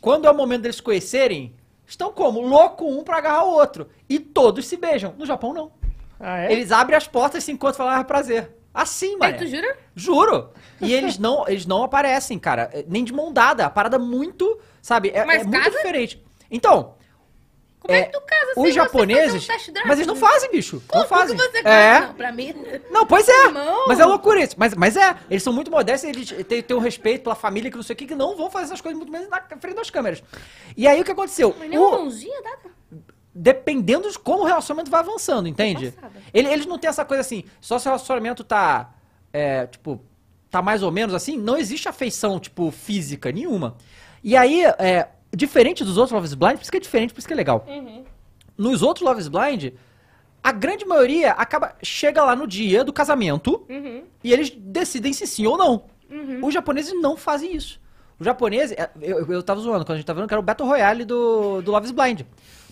quando 0.00 0.26
é 0.26 0.30
o 0.30 0.34
momento 0.34 0.62
deles 0.62 0.76
se 0.76 0.82
conhecerem, 0.82 1.52
estão 1.86 2.12
como? 2.12 2.40
Louco 2.40 2.88
um 2.88 3.02
pra 3.02 3.18
agarrar 3.18 3.44
o 3.44 3.50
outro. 3.50 3.88
E 4.08 4.20
todos 4.20 4.66
se 4.66 4.76
beijam. 4.76 5.14
No 5.18 5.26
Japão, 5.26 5.52
não. 5.52 5.72
Ah, 6.20 6.44
é? 6.44 6.52
Eles 6.52 6.70
abrem 6.70 6.96
as 6.96 7.08
portas, 7.08 7.42
se 7.42 7.50
encontram 7.50 7.74
e 7.74 7.78
falam, 7.78 8.00
ah, 8.00 8.04
prazer. 8.04 8.52
Assim, 8.72 9.16
mano. 9.16 9.36
tu 9.36 9.46
jura? 9.46 9.76
Juro. 9.94 10.50
E 10.78 10.92
eles 10.92 11.18
não, 11.18 11.48
eles 11.48 11.64
não 11.64 11.82
aparecem, 11.82 12.38
cara. 12.38 12.68
é, 12.70 12.84
Nem 12.86 13.02
de 13.02 13.10
mão 13.10 13.32
dada. 13.32 13.64
A 13.64 13.70
parada 13.70 13.98
muito, 13.98 14.60
sabe? 14.82 15.08
É, 15.08 15.24
Mas 15.24 15.40
é 15.40 15.44
muito 15.44 15.70
diferente. 15.70 16.22
Então, 16.50 16.94
Como 17.86 17.96
é, 17.96 18.00
É, 18.00 18.04
que 18.06 18.12
tu 18.12 18.20
casa 18.26 18.52
os 18.56 18.74
japoneses. 18.74 19.48
um? 19.48 19.72
Mas 19.86 19.98
eles 19.98 20.06
não 20.06 20.16
fazem, 20.16 20.50
bicho. 20.50 20.82
Como 20.88 21.02
não 21.02 21.08
fazem. 21.08 21.36
que 21.36 21.42
você 21.42 21.58
é. 21.58 22.00
Não, 22.00 22.14
pra 22.14 22.32
mim... 22.32 22.54
Não, 22.90 23.06
pois 23.06 23.28
é. 23.28 23.48
Não. 23.50 23.86
Mas 23.86 24.00
é 24.00 24.04
loucura 24.04 24.40
isso. 24.42 24.54
Mas, 24.58 24.74
mas 24.74 24.96
é. 24.96 25.16
Eles 25.30 25.42
são 25.42 25.52
muito 25.52 25.70
modestos, 25.70 26.08
eles 26.08 26.30
têm, 26.46 26.62
têm 26.62 26.76
um 26.76 26.80
respeito 26.80 27.22
pela 27.22 27.34
família, 27.34 27.70
que 27.70 27.76
não 27.76 27.84
sei 27.84 27.94
o 27.94 27.96
que, 27.96 28.06
que 28.06 28.14
não 28.14 28.36
vão 28.36 28.50
fazer 28.50 28.66
essas 28.66 28.80
coisas 28.80 28.98
muito 28.98 29.10
menos 29.12 29.28
na 29.28 29.40
frente 29.60 29.76
das 29.76 29.90
câmeras. 29.90 30.22
E 30.76 30.86
aí 30.88 31.00
o 31.00 31.04
que 31.04 31.12
aconteceu? 31.12 31.54
Mas 31.58 31.68
nem 31.70 31.78
O- 31.78 31.88
uma 31.88 31.98
mãozinha 31.98 32.42
dá? 32.42 32.56
dependendo 33.34 34.10
de 34.10 34.18
como 34.18 34.42
o 34.44 34.46
relacionamento 34.46 34.90
vai 34.90 35.00
avançando, 35.00 35.46
entende? 35.46 35.92
Ele- 36.32 36.48
eles 36.48 36.64
não 36.66 36.78
têm 36.78 36.88
essa 36.88 37.04
coisa 37.04 37.20
assim, 37.20 37.44
só 37.60 37.78
se 37.78 37.86
o 37.86 37.90
relacionamento 37.90 38.42
tá, 38.42 38.94
é, 39.32 39.66
tipo, 39.66 40.00
tá 40.50 40.62
mais 40.62 40.82
ou 40.82 40.90
menos 40.90 41.14
assim, 41.14 41.36
não 41.36 41.56
existe 41.56 41.86
afeição, 41.88 42.40
tipo, 42.40 42.70
física 42.70 43.30
nenhuma. 43.30 43.76
E 44.24 44.34
aí, 44.36 44.64
é, 44.64 45.08
diferente 45.36 45.84
dos 45.84 45.96
outros 45.96 46.12
Love 46.12 46.26
is 46.26 46.34
Blind, 46.34 46.54
por 46.56 46.62
isso 46.62 46.70
que 46.70 46.76
é 46.78 46.80
diferente, 46.80 47.12
por 47.12 47.18
isso 47.18 47.28
que 47.28 47.34
é 47.34 47.36
legal. 47.36 47.64
Nos 48.56 48.82
outros 48.82 49.06
Love 49.06 49.20
is 49.20 49.28
Blind, 49.28 49.72
a 50.42 50.52
grande 50.52 50.84
maioria 50.86 51.32
acaba, 51.32 51.74
chega 51.82 52.24
lá 52.24 52.34
no 52.34 52.46
dia 52.46 52.82
do 52.82 52.92
casamento 52.92 53.64
Uhum. 53.68 54.04
e 54.24 54.32
eles 54.32 54.50
decidem 54.50 55.12
se 55.12 55.26
sim 55.26 55.46
ou 55.46 55.56
não. 55.58 55.84
Os 56.42 56.54
japoneses 56.54 56.92
não 57.00 57.16
fazem 57.16 57.54
isso. 57.54 57.80
Os 58.18 58.24
japoneses, 58.24 58.74
é, 58.78 58.88
eu, 59.02 59.26
eu 59.30 59.42
tava 59.42 59.60
zoando 59.60 59.84
quando 59.84 59.96
a 59.96 59.96
gente 59.98 60.06
tava 60.06 60.20
vendo 60.20 60.28
que 60.28 60.34
era 60.34 60.40
o 60.40 60.44
Battle 60.44 60.66
Royale 60.68 61.04
do, 61.04 61.60
do 61.60 61.70
Love 61.72 61.86
is 61.86 61.92
Blind. 61.92 62.22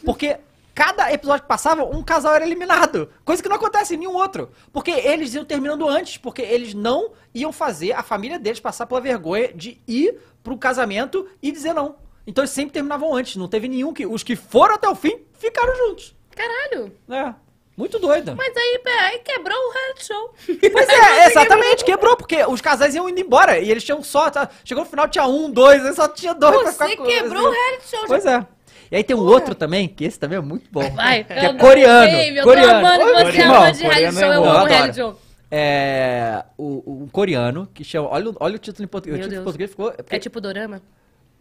Porque 0.04 0.38
cada 0.74 1.12
episódio 1.12 1.42
que 1.42 1.48
passava, 1.48 1.84
um 1.84 2.02
casal 2.02 2.34
era 2.34 2.46
eliminado. 2.46 3.10
Coisa 3.24 3.42
que 3.42 3.48
não 3.48 3.56
acontece 3.56 3.94
em 3.94 3.98
nenhum 3.98 4.14
outro. 4.14 4.50
Porque 4.72 4.90
eles 4.90 5.34
iam 5.34 5.44
terminando 5.44 5.86
antes, 5.88 6.16
porque 6.16 6.40
eles 6.42 6.72
não 6.72 7.10
iam 7.34 7.52
fazer 7.52 7.92
a 7.92 8.02
família 8.02 8.38
deles 8.38 8.58
passar 8.60 8.86
pela 8.86 9.00
vergonha 9.00 9.52
de 9.52 9.78
ir 9.86 10.16
pro 10.42 10.56
casamento 10.56 11.28
e 11.42 11.52
dizer 11.52 11.74
não. 11.74 11.96
Então 12.26 12.42
eles 12.42 12.50
sempre 12.50 12.72
terminavam 12.72 13.14
antes. 13.14 13.36
Não 13.36 13.48
teve 13.48 13.68
nenhum 13.68 13.92
que. 13.92 14.06
Os 14.06 14.22
que 14.22 14.34
foram 14.36 14.74
até 14.74 14.88
o 14.88 14.94
fim 14.94 15.18
ficaram 15.38 15.74
juntos. 15.76 16.14
Caralho. 16.34 16.92
É. 17.10 17.34
Muito 17.76 17.98
doido. 17.98 18.36
Mas 18.36 18.56
aí, 18.56 18.80
pera, 18.84 19.02
aí 19.06 19.18
quebrou 19.18 19.58
o 19.58 19.72
reality 19.72 20.06
show. 20.06 20.34
Pois 20.72 20.88
é, 20.88 21.26
exatamente, 21.26 21.84
quebrou, 21.84 22.16
porque 22.16 22.44
os 22.44 22.60
casais 22.60 22.94
iam 22.94 23.08
indo 23.08 23.18
embora 23.20 23.58
e 23.58 23.68
eles 23.68 23.82
tinham 23.82 24.00
só. 24.02 24.30
tá- 24.30 24.48
chegou 24.64 24.84
no 24.84 24.90
final, 24.90 25.08
tinha 25.08 25.26
um, 25.26 25.50
dois, 25.50 25.84
aí 25.84 25.92
só 25.92 26.06
tinha 26.08 26.32
dois 26.34 26.54
pra 26.62 26.70
Você 26.72 26.88
ficar 26.90 26.96
com 26.96 27.04
quebrou 27.08 27.48
o 27.48 27.50
reality 27.50 27.88
show. 27.88 28.04
Pois 28.06 28.24
é. 28.26 28.46
E 28.92 28.96
aí 28.96 29.02
tem 29.02 29.16
um 29.16 29.20
outro 29.26 29.56
também, 29.56 29.88
que 29.88 30.04
esse 30.04 30.16
também 30.20 30.38
é 30.38 30.40
muito 30.40 30.68
bom. 30.70 30.88
Vai. 30.92 31.24
Que 31.24 31.32
eu 31.32 31.36
é 31.36 31.54
coreano. 31.54 32.10
sei, 32.10 32.30
meu, 32.30 32.44
coreano. 32.44 32.68
Eu 32.68 32.80
tô 32.80 32.86
amando 32.86 33.04
você 33.04 33.42
ama 33.42 33.72
de 33.72 33.82
reality 33.82 33.82
coreano 33.82 34.18
show. 34.20 34.22
é 34.32 34.36
Eu 34.36 34.44
amo 34.44 34.66
reality 34.66 34.96
show. 34.96 35.20
É. 35.50 36.44
O, 36.56 37.04
o 37.04 37.08
coreano, 37.10 37.68
que 37.74 37.82
chama. 37.82 38.08
Olha, 38.10 38.30
o- 38.30 38.36
olha 38.38 38.54
o 38.56 38.58
título 38.58 38.84
em 38.84 38.88
português. 38.88 39.16
O 39.16 39.18
Meu 39.18 39.28
título 39.28 39.34
em 39.34 39.36
Deus. 39.38 39.44
português 39.44 39.70
ficou. 39.70 39.90
é 39.90 39.96
porque- 40.02 40.16
É 40.16 40.18
tipo 40.20 40.40
dorama? 40.40 40.80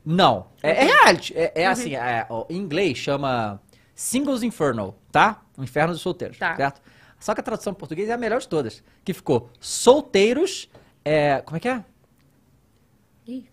Não. 0.06 0.48
É, 0.62 0.72
é 0.72 0.84
reality. 0.86 1.34
É, 1.36 1.46
Uhum. 1.46 1.52
é 1.56 1.66
assim, 1.68 1.96
é, 1.96 2.26
ó, 2.30 2.46
em 2.50 2.58
inglês 2.58 2.98
chama 2.98 3.62
Singles 3.96 4.44
Infernal, 4.44 4.98
tá? 5.12 5.42
O 5.58 5.64
Inferno 5.64 5.94
dos 5.94 6.02
Solteiros, 6.02 6.38
Tá. 6.38 6.56
certo? 6.56 6.82
Só 7.20 7.34
que 7.34 7.40
a 7.40 7.44
tradução 7.44 7.72
em 7.72 7.76
português 7.76 8.10
é 8.10 8.14
a 8.14 8.18
melhor 8.18 8.42
de 8.42 8.48
todas. 8.48 8.84
Que 9.06 9.14
ficou 9.14 9.50
solteiros. 9.60 10.70
É, 11.06 11.42
como 11.42 11.56
é 11.56 11.60
que 11.60 11.70
é? 11.70 11.84
Ih, 13.26 13.46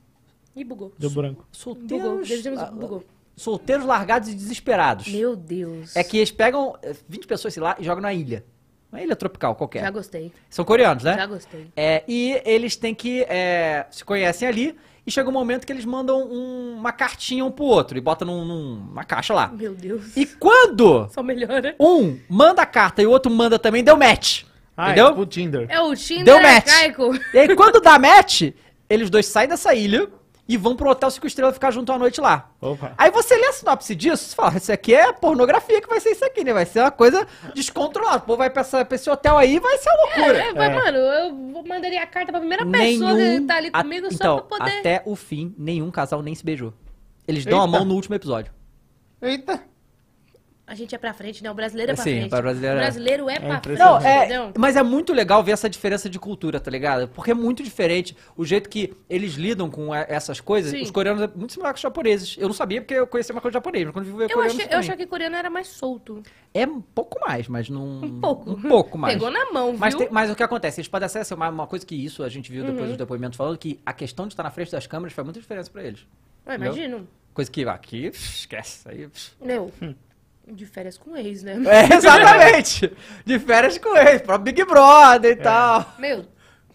ih 0.57 0.65
bugou. 0.65 0.93
Deu 0.99 1.11
branco. 1.11 1.47
Bugou. 1.87 2.25
Solteiros. 2.25 2.43
Deus 2.43 2.59
ah, 2.59 2.67
bugou. 2.67 3.05
Solteiros 3.37 3.87
largados 3.87 4.29
e 4.29 4.35
desesperados. 4.35 5.07
Meu 5.09 5.37
Deus. 5.37 5.95
É 5.97 6.03
que 6.03 6.19
eles 6.19 6.33
pegam 6.33 6.77
eh, 6.83 6.95
20 7.09 7.27
pessoas, 7.27 7.55
sei 7.55 7.63
lá, 7.63 7.77
e 7.79 7.85
jogam 7.85 8.03
na 8.03 8.13
ilha. 8.13 8.45
Uma 8.93 9.01
ilha 9.01 9.15
tropical 9.15 9.55
qualquer. 9.55 9.83
Já 9.83 9.91
gostei. 9.91 10.33
São 10.51 10.65
coreanos, 10.65 11.05
né? 11.05 11.15
Já 11.15 11.27
gostei. 11.27 11.71
É, 11.77 12.03
e 12.09 12.43
eles 12.45 12.75
têm 12.75 12.93
que. 12.95 13.23
é, 13.29 13.87
se 13.91 14.05
conhecem 14.05 14.49
ali. 14.49 14.77
E 15.07 15.11
chega 15.11 15.29
um 15.29 15.33
momento 15.33 15.67
que 15.67 15.73
eles 15.73 15.85
mandam 15.85 16.21
um- 16.23 16.77
uma 16.79 16.93
cartinha 16.93 17.45
um 17.45 17.51
pro 17.51 17.65
outro. 17.65 17.97
E 17.97 18.01
botam 18.01 18.27
num- 18.27 18.45
numa 18.45 19.03
caixa 19.05 19.33
lá. 19.35 19.49
Meu 19.49 19.75
Deus. 19.75 20.17
E 20.17 20.27
quando 20.27 21.09
Só 21.11 21.23
melhora. 21.23 21.75
um 21.81 22.19
manda 22.29 22.63
a 22.63 22.67
carta 22.67 23.03
e 23.03 23.07
o 23.07 23.11
outro 23.11 23.31
manda 23.33 23.59
também, 23.59 23.83
deu 23.83 23.97
match. 23.97 24.43
Ah, 24.77 24.87
entendeu? 24.87 25.07
é 25.07 25.09
tipo 25.11 25.21
o 25.23 25.27
Tinder. 25.27 25.67
É 25.69 25.81
o 25.81 25.95
Tinder 25.95 26.25
Deu 26.25 26.41
match. 26.43 26.69
arcaico. 26.69 27.11
E 27.35 27.39
aí, 27.39 27.55
quando 27.57 27.81
dá 27.81 27.99
match, 27.99 28.43
eles 28.89 29.11
dois 29.11 29.27
saem 29.27 29.49
dessa 29.49 29.75
ilha 29.75 30.09
e 30.53 30.57
vão 30.57 30.75
pro 30.75 30.91
hotel 30.91 31.11
cinco 31.11 31.27
estrelas 31.27 31.55
ficar 31.55 31.71
junto 31.71 31.93
à 31.93 31.99
noite 31.99 32.21
lá. 32.21 32.51
Opa. 32.61 32.93
Aí 32.99 33.11
você 33.11 33.37
lê 33.37 33.47
a 33.47 33.53
sinopse 33.53 33.95
disso, 33.95 34.25
você 34.31 34.35
fala, 34.35 34.57
isso 34.57 34.73
aqui 34.73 34.93
é 34.95 35.13
pornografia 35.13 35.81
que 35.81 35.89
vai 35.89 36.01
ser 36.01 36.11
isso 36.11 36.25
aqui, 36.25 36.43
né? 36.43 36.53
Vai 36.53 36.67
ser 36.67 36.81
uma 36.81 36.91
coisa 36.91 37.25
descontrolada. 37.55 38.19
O 38.19 38.21
povo 38.23 38.39
vai 38.39 38.51
pra, 38.51 38.63
essa- 38.63 38.85
pra 38.85 38.97
esse 38.97 39.09
hotel 39.09 39.39
aí 39.39 39.55
e 39.57 39.61
vai 39.61 39.79
ser 39.79 39.89
uma 39.91 40.03
loucura. 40.17 40.39
É, 40.43 40.53
mas, 40.53 40.71
É. 40.71 40.75
mano, 40.75 40.99
eu 40.99 41.65
mandaria 41.65 42.03
a 42.03 42.07
carta 42.07 42.33
pra 42.33 42.41
primeira 42.41 42.67
pessoa 42.67 43.15
que 43.17 43.41
tá 43.43 43.57
ali 43.57 43.71
a- 43.73 43.83
comigo 43.83 44.09
então, 44.11 44.39
só 44.39 44.41
pra 44.43 44.59
poder. 44.59 44.79
até 44.81 45.03
o 45.07 45.15
fim, 45.15 45.55
nenhum 45.57 45.91
casal 45.91 46.21
nem 46.23 46.35
se 46.35 46.45
beijou. 46.45 46.75
Eles 47.29 47.45
dão 47.45 47.61
a 47.61 47.65
Eita. 47.67 47.77
mão 47.79 47.85
no 47.85 47.95
último 47.95 48.17
episódio. 48.17 48.53
Eita. 49.23 49.63
A 50.71 50.75
gente 50.77 50.95
é 50.95 50.99
pra 50.99 51.13
frente, 51.13 51.43
né? 51.43 51.51
O 51.51 51.55
brasileiro 51.55 51.91
é 51.91 51.95
pra 51.97 52.05
Sim, 52.05 52.11
frente. 52.19 52.31
pra 52.31 52.41
brasileiro 52.41 52.77
o 52.77 52.79
é. 52.79 52.81
brasileiro 52.85 53.29
é, 53.29 53.41
pra 53.41 53.61
frente. 53.61 53.79
Não, 53.81 53.99
é, 54.01 54.19
entendeu? 54.19 54.53
mas 54.57 54.77
é 54.77 54.83
muito 54.85 55.13
legal 55.13 55.43
ver 55.43 55.51
essa 55.51 55.69
diferença 55.69 56.09
de 56.09 56.17
cultura, 56.17 56.61
tá 56.61 56.71
ligado? 56.71 57.09
Porque 57.09 57.33
é 57.33 57.35
muito 57.35 57.61
diferente 57.61 58.17
o 58.37 58.45
jeito 58.45 58.69
que 58.71 58.95
eles 59.09 59.33
lidam 59.35 59.69
com 59.69 59.93
essas 59.93 60.39
coisas. 60.41 60.71
Sim. 60.71 60.83
Os 60.83 60.93
coreanos 60.93 61.23
é 61.23 61.27
muito 61.35 61.53
similar 61.55 61.73
com 61.73 61.77
os 61.79 61.81
japoneses. 61.83 62.37
Eu 62.39 62.47
não 62.47 62.55
sabia 62.55 62.81
porque 62.81 62.95
eu 62.95 63.05
conhecia 63.05 63.35
uma 63.35 63.41
coisa 63.41 63.55
japonesa, 63.55 63.87
mas 63.87 63.93
quando 63.95 64.07
eu 64.07 64.13
vi 64.17 64.19
o 64.19 64.23
Eu, 64.23 64.29
coreano 64.29 64.55
achei, 64.61 64.73
eu 64.73 64.79
achava 64.79 64.97
que 64.97 65.07
coreano 65.07 65.35
era 65.35 65.51
mais 65.51 65.67
solto. 65.67 66.23
É 66.55 66.65
um 66.65 66.81
pouco 66.81 67.19
mais, 67.21 67.49
mas 67.49 67.69
não... 67.69 67.85
Um 68.05 68.21
pouco. 68.21 68.51
Um 68.53 68.63
pouco 68.63 68.97
mais. 68.97 69.15
Pegou 69.15 69.29
na 69.33 69.51
mão, 69.53 69.75
Mas, 69.77 69.93
viu? 69.95 70.05
tem- 70.05 70.09
mas 70.13 70.31
o 70.31 70.37
que 70.37 70.43
acontece? 70.45 70.81
Eles 70.81 70.89
podem 70.89 71.09
ser 71.09 71.35
uma, 71.35 71.49
uma 71.49 71.67
coisa 71.67 71.85
que 71.85 71.97
isso 71.97 72.23
a 72.23 72.29
gente 72.29 72.49
viu 72.49 72.63
depois 72.63 72.83
Uhum. 72.83 72.89
dos 72.91 72.97
depoimentos 72.97 73.37
falando, 73.37 73.59
que 73.59 73.81
a 73.85 73.93
questão 73.93 74.29
de 74.29 74.35
estar 74.35 74.45
na 74.45 74.53
frente 74.53 74.71
das 74.71 74.87
câmeras 74.87 75.13
faz 75.15 75.25
muita 75.27 75.41
diferença 75.41 75.69
pra 75.69 75.83
eles. 75.83 76.07
Eu 76.47 76.55
imagino. 76.55 77.09
Coisa 77.35 77.51
que 77.51 77.65
aqui, 77.65 78.07
esquece. 78.15 78.89
Aí. 78.89 79.09
Meu, 79.41 79.73
de 80.51 80.67
férias 80.67 80.99
com 80.99 81.17
ex, 81.17 81.43
né? 81.43 81.57
É, 81.67 81.95
exatamente. 81.97 82.93
De 83.25 83.39
férias 83.39 83.79
com 83.79 83.97
eles, 83.97 84.23
pro 84.23 84.39
Big 84.39 84.65
Brother 84.65 85.33
e 85.33 85.37
tal. 85.37 85.95
Meu, 85.99 86.27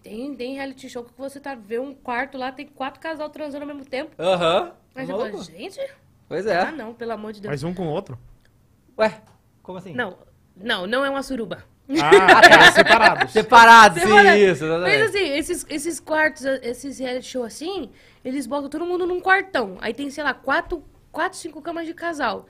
tem, 0.02 0.36
tem 0.36 0.56
reality 0.56 0.90
show 0.90 1.04
que 1.04 1.12
você 1.18 1.40
tá 1.40 1.56
vê 1.56 1.80
um 1.80 1.94
quarto 1.94 2.38
lá, 2.38 2.52
tem 2.52 2.68
quatro 2.68 3.00
casal 3.00 3.30
transando 3.30 3.64
ao 3.64 3.68
mesmo 3.68 3.86
tempo. 3.86 4.12
Aham. 4.20 4.72
Mas 4.94 5.10
eu 5.10 5.18
falo, 5.18 5.44
gente, 5.44 5.80
Pois 6.28 6.48
ah 6.48 6.70
é. 6.70 6.72
não, 6.72 6.94
pelo 6.94 7.12
amor 7.12 7.34
de 7.34 7.42
Deus. 7.42 7.50
Mais 7.50 7.64
um 7.64 7.74
com 7.74 7.88
o 7.88 7.90
outro. 7.92 8.18
Ué, 8.98 9.22
como 9.62 9.78
assim? 9.78 9.94
Não, 9.94 10.18
não, 10.56 10.88
não 10.88 11.04
é 11.06 11.10
uma 11.10 11.22
suruba. 11.22 11.64
Ah, 12.02 12.42
tá. 12.42 12.72
separados. 12.72 13.32
Separado, 13.34 14.00
sim, 14.00 14.08
Semana- 14.08 14.38
isso. 14.38 14.66
exatamente. 14.66 14.98
Mas 15.00 15.10
assim, 15.10 15.30
esses, 15.34 15.66
esses 15.70 16.00
quartos, 16.00 16.44
esses 16.46 16.98
reality 16.98 17.28
show 17.28 17.44
assim, 17.44 17.92
eles 18.24 18.48
botam 18.48 18.70
todo 18.70 18.86
mundo 18.86 19.06
num 19.06 19.20
quartão. 19.20 19.78
Aí 19.82 19.94
tem, 19.94 20.10
sei 20.10 20.24
lá, 20.24 20.34
quatro, 20.34 20.84
quatro 21.12 21.38
cinco 21.38 21.62
camas 21.62 21.86
de 21.86 21.94
casal. 21.94 22.48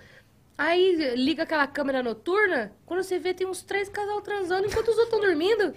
Aí 0.58 1.16
liga 1.16 1.44
aquela 1.44 1.68
câmera 1.68 2.02
noturna, 2.02 2.72
quando 2.86 3.04
você 3.04 3.20
vê 3.20 3.34
tem 3.34 3.46
uns 3.46 3.62
três 3.62 3.90
casal 3.90 4.22
transando 4.22 4.68
enquanto 4.68 4.88
os 4.90 4.98
outros 4.98 5.06
estão 5.08 5.20
dormindo. 5.20 5.74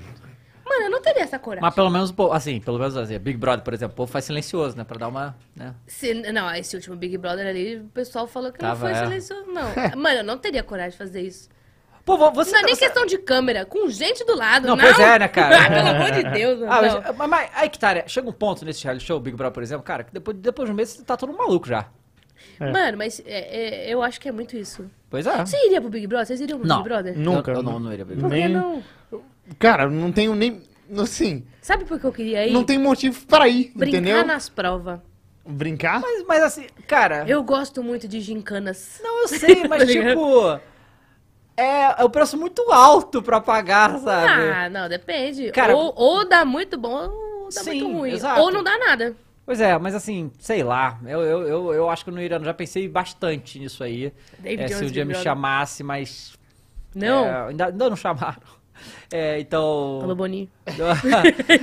Mano, 0.65 0.83
eu 0.85 0.91
não 0.91 1.01
teria 1.01 1.23
essa 1.23 1.39
coragem. 1.39 1.63
Mas 1.63 1.75
pelo 1.75 1.89
menos, 1.91 2.15
assim, 2.33 2.61
pelo 2.61 2.79
menos 2.79 2.97
assim, 2.97 3.19
Big 3.19 3.39
Brother, 3.39 3.65
por 3.65 3.73
exemplo, 3.75 3.95
o 3.95 3.97
povo 3.97 4.13
faz 4.13 4.27
silencioso, 4.27 4.77
né? 4.77 4.85
Pra 4.85 4.99
dar 4.99 5.09
uma. 5.09 5.35
Né? 5.57 5.75
Se- 5.87 6.13
não, 6.31 6.55
esse 6.55 6.77
último 6.77 6.95
Big 6.95 7.17
Brother 7.17 7.47
ali, 7.47 7.77
o 7.79 7.85
pessoal 7.89 8.27
falou 8.27 8.53
que 8.53 8.59
Tava, 8.59 8.75
não 8.75 8.81
foi 8.81 8.91
é. 8.91 9.05
silencioso, 9.07 9.47
não. 9.51 9.69
Mano, 10.01 10.19
eu 10.19 10.25
não 10.25 10.37
teria 10.37 10.63
coragem 10.63 10.91
de 10.93 10.99
fazer 10.99 11.23
isso. 11.23 11.49
Pô, 12.05 12.17
vo- 12.19 12.31
você. 12.33 12.53
não 12.53 12.61
é 12.61 12.63
nem 12.65 12.75
você- 12.75 12.85
questão 12.85 13.05
de 13.07 13.19
câmera, 13.19 13.65
com 13.65 13.89
gente 13.89 14.25
do 14.25 14.37
lado, 14.37 14.69
Não, 14.69 14.77
não. 14.77 14.85
pois 14.85 14.99
é, 14.99 15.19
né, 15.19 15.29
cara? 15.29 15.57
Ah, 15.59 15.69
pelo 15.71 15.89
amor 15.89 16.11
de 16.13 16.31
Deus, 16.39 16.63
Ah, 16.63 16.67
não. 16.67 17.03
mas, 17.03 17.17
mas, 17.17 17.29
mas 17.31 17.51
aí 17.55 17.69
que 17.71 17.79
tá, 17.79 17.95
né? 17.95 18.05
Chega 18.07 18.29
um 18.29 18.33
ponto 18.33 18.65
nesse 18.65 18.85
reality 18.85 19.07
show, 19.07 19.19
Big 19.19 19.37
Brother, 19.37 19.55
por 19.55 19.63
exemplo, 19.63 19.83
cara, 19.83 20.05
que 20.05 20.13
depois, 20.13 20.37
depois 20.37 20.69
de 20.69 20.73
um 20.73 20.77
mês 20.77 20.91
você 20.91 21.03
tá 21.03 21.17
todo 21.17 21.33
maluco 21.33 21.67
já. 21.67 21.89
É. 22.61 22.71
Mano, 22.73 22.99
mas 22.99 23.21
é- 23.27 23.87
é- 23.87 23.93
eu 23.95 24.03
acho 24.03 24.21
que 24.21 24.29
é 24.29 24.33
muito 24.33 24.57
isso. 24.57 24.91
Pois 25.11 25.27
é. 25.27 25.45
Você 25.45 25.57
iria 25.67 25.81
pro 25.81 25.91
Big 25.91 26.07
Brother? 26.07 26.27
Vocês 26.27 26.41
iriam 26.41 26.59
pro 26.59 26.69
Não. 26.69 26.77
Big 26.79 26.89
Brother? 26.89 27.19
Nunca. 27.19 27.51
Eu, 27.53 27.57
eu 27.59 27.63
não, 27.63 27.79
não 27.81 27.93
iria 27.93 28.05
Big 28.05 28.21
Por 28.21 28.29
Brother. 28.29 28.47
que 28.47 28.53
Nem- 28.55 28.63
não? 28.63 28.83
Cara, 29.59 29.89
não 29.89 30.13
tenho 30.13 30.35
nem. 30.35 30.63
Assim, 30.99 31.45
Sabe 31.61 31.85
por 31.85 32.01
que 32.01 32.07
eu 32.07 32.13
queria 32.13 32.47
ir? 32.47 32.53
não 32.53 32.65
tem 32.65 32.79
motivo 32.79 33.27
para 33.27 33.47
ir, 33.47 33.73
Brincar 33.77 33.99
entendeu? 34.01 34.27
nas 34.27 34.49
provas. 34.49 35.01
Brincar? 35.47 36.01
Mas, 36.01 36.25
mas 36.27 36.43
assim, 36.43 36.67
cara. 36.87 37.25
Eu 37.29 37.43
gosto 37.43 37.83
muito 37.83 38.07
de 38.09 38.21
gincanas. 38.21 38.99
Não, 39.03 39.23
eu 39.23 39.29
sei, 39.29 39.65
mas 39.69 39.79
Tá 39.81 39.85
ligado? 39.85 40.09
tipo. 40.09 40.61
É, 41.57 42.01
é 42.03 42.05
um 42.05 42.11
preço 42.11 42.37
muito 42.39 42.63
alto 42.71 43.21
pra 43.23 43.41
pagar, 43.41 43.99
sabe? 43.99 44.49
Ah, 44.51 44.69
não, 44.71 44.89
depende. 44.89 45.51
Cara- 45.51 45.75
ou, 45.77 45.93
ou 45.97 46.29
dá 46.29 46.45
muito 46.45 46.79
bom 46.79 47.09
ou 47.11 47.45
dá 47.53 47.63
Sim, 47.63 47.83
muito 47.83 47.99
ruim. 47.99 48.13
exato. 48.13 48.41
Ou 48.41 48.53
não 48.53 48.63
dá 48.63 48.79
nada. 48.79 49.17
Pois 49.49 49.63
é, 49.63 49.79
mas 49.79 49.95
assim, 49.95 50.31
sei 50.39 50.63
lá. 50.63 51.01
Eu, 51.07 51.23
eu, 51.23 51.49
eu, 51.49 51.73
eu 51.73 51.89
acho 51.89 52.05
que 52.05 52.11
eu 52.11 52.15
não 52.15 52.21
iria. 52.21 52.39
Já 52.39 52.53
pensei 52.53 52.87
bastante 52.87 53.59
nisso 53.59 53.83
aí. 53.83 54.13
David 54.39 54.65
É, 54.65 54.69
se 54.69 54.85
um 54.85 54.89
dia 54.89 55.07
me 55.07 55.15
chamasse, 55.15 55.83
mas. 55.83 56.35
Não. 56.95 57.25
é, 57.25 57.49
ainda, 57.49 57.67
ainda 57.69 57.89
não 57.89 57.97
chamaram. 57.97 58.43
É, 59.13 59.41
então. 59.41 59.99
Alô, 60.03 60.15
Boninho. 60.15 60.49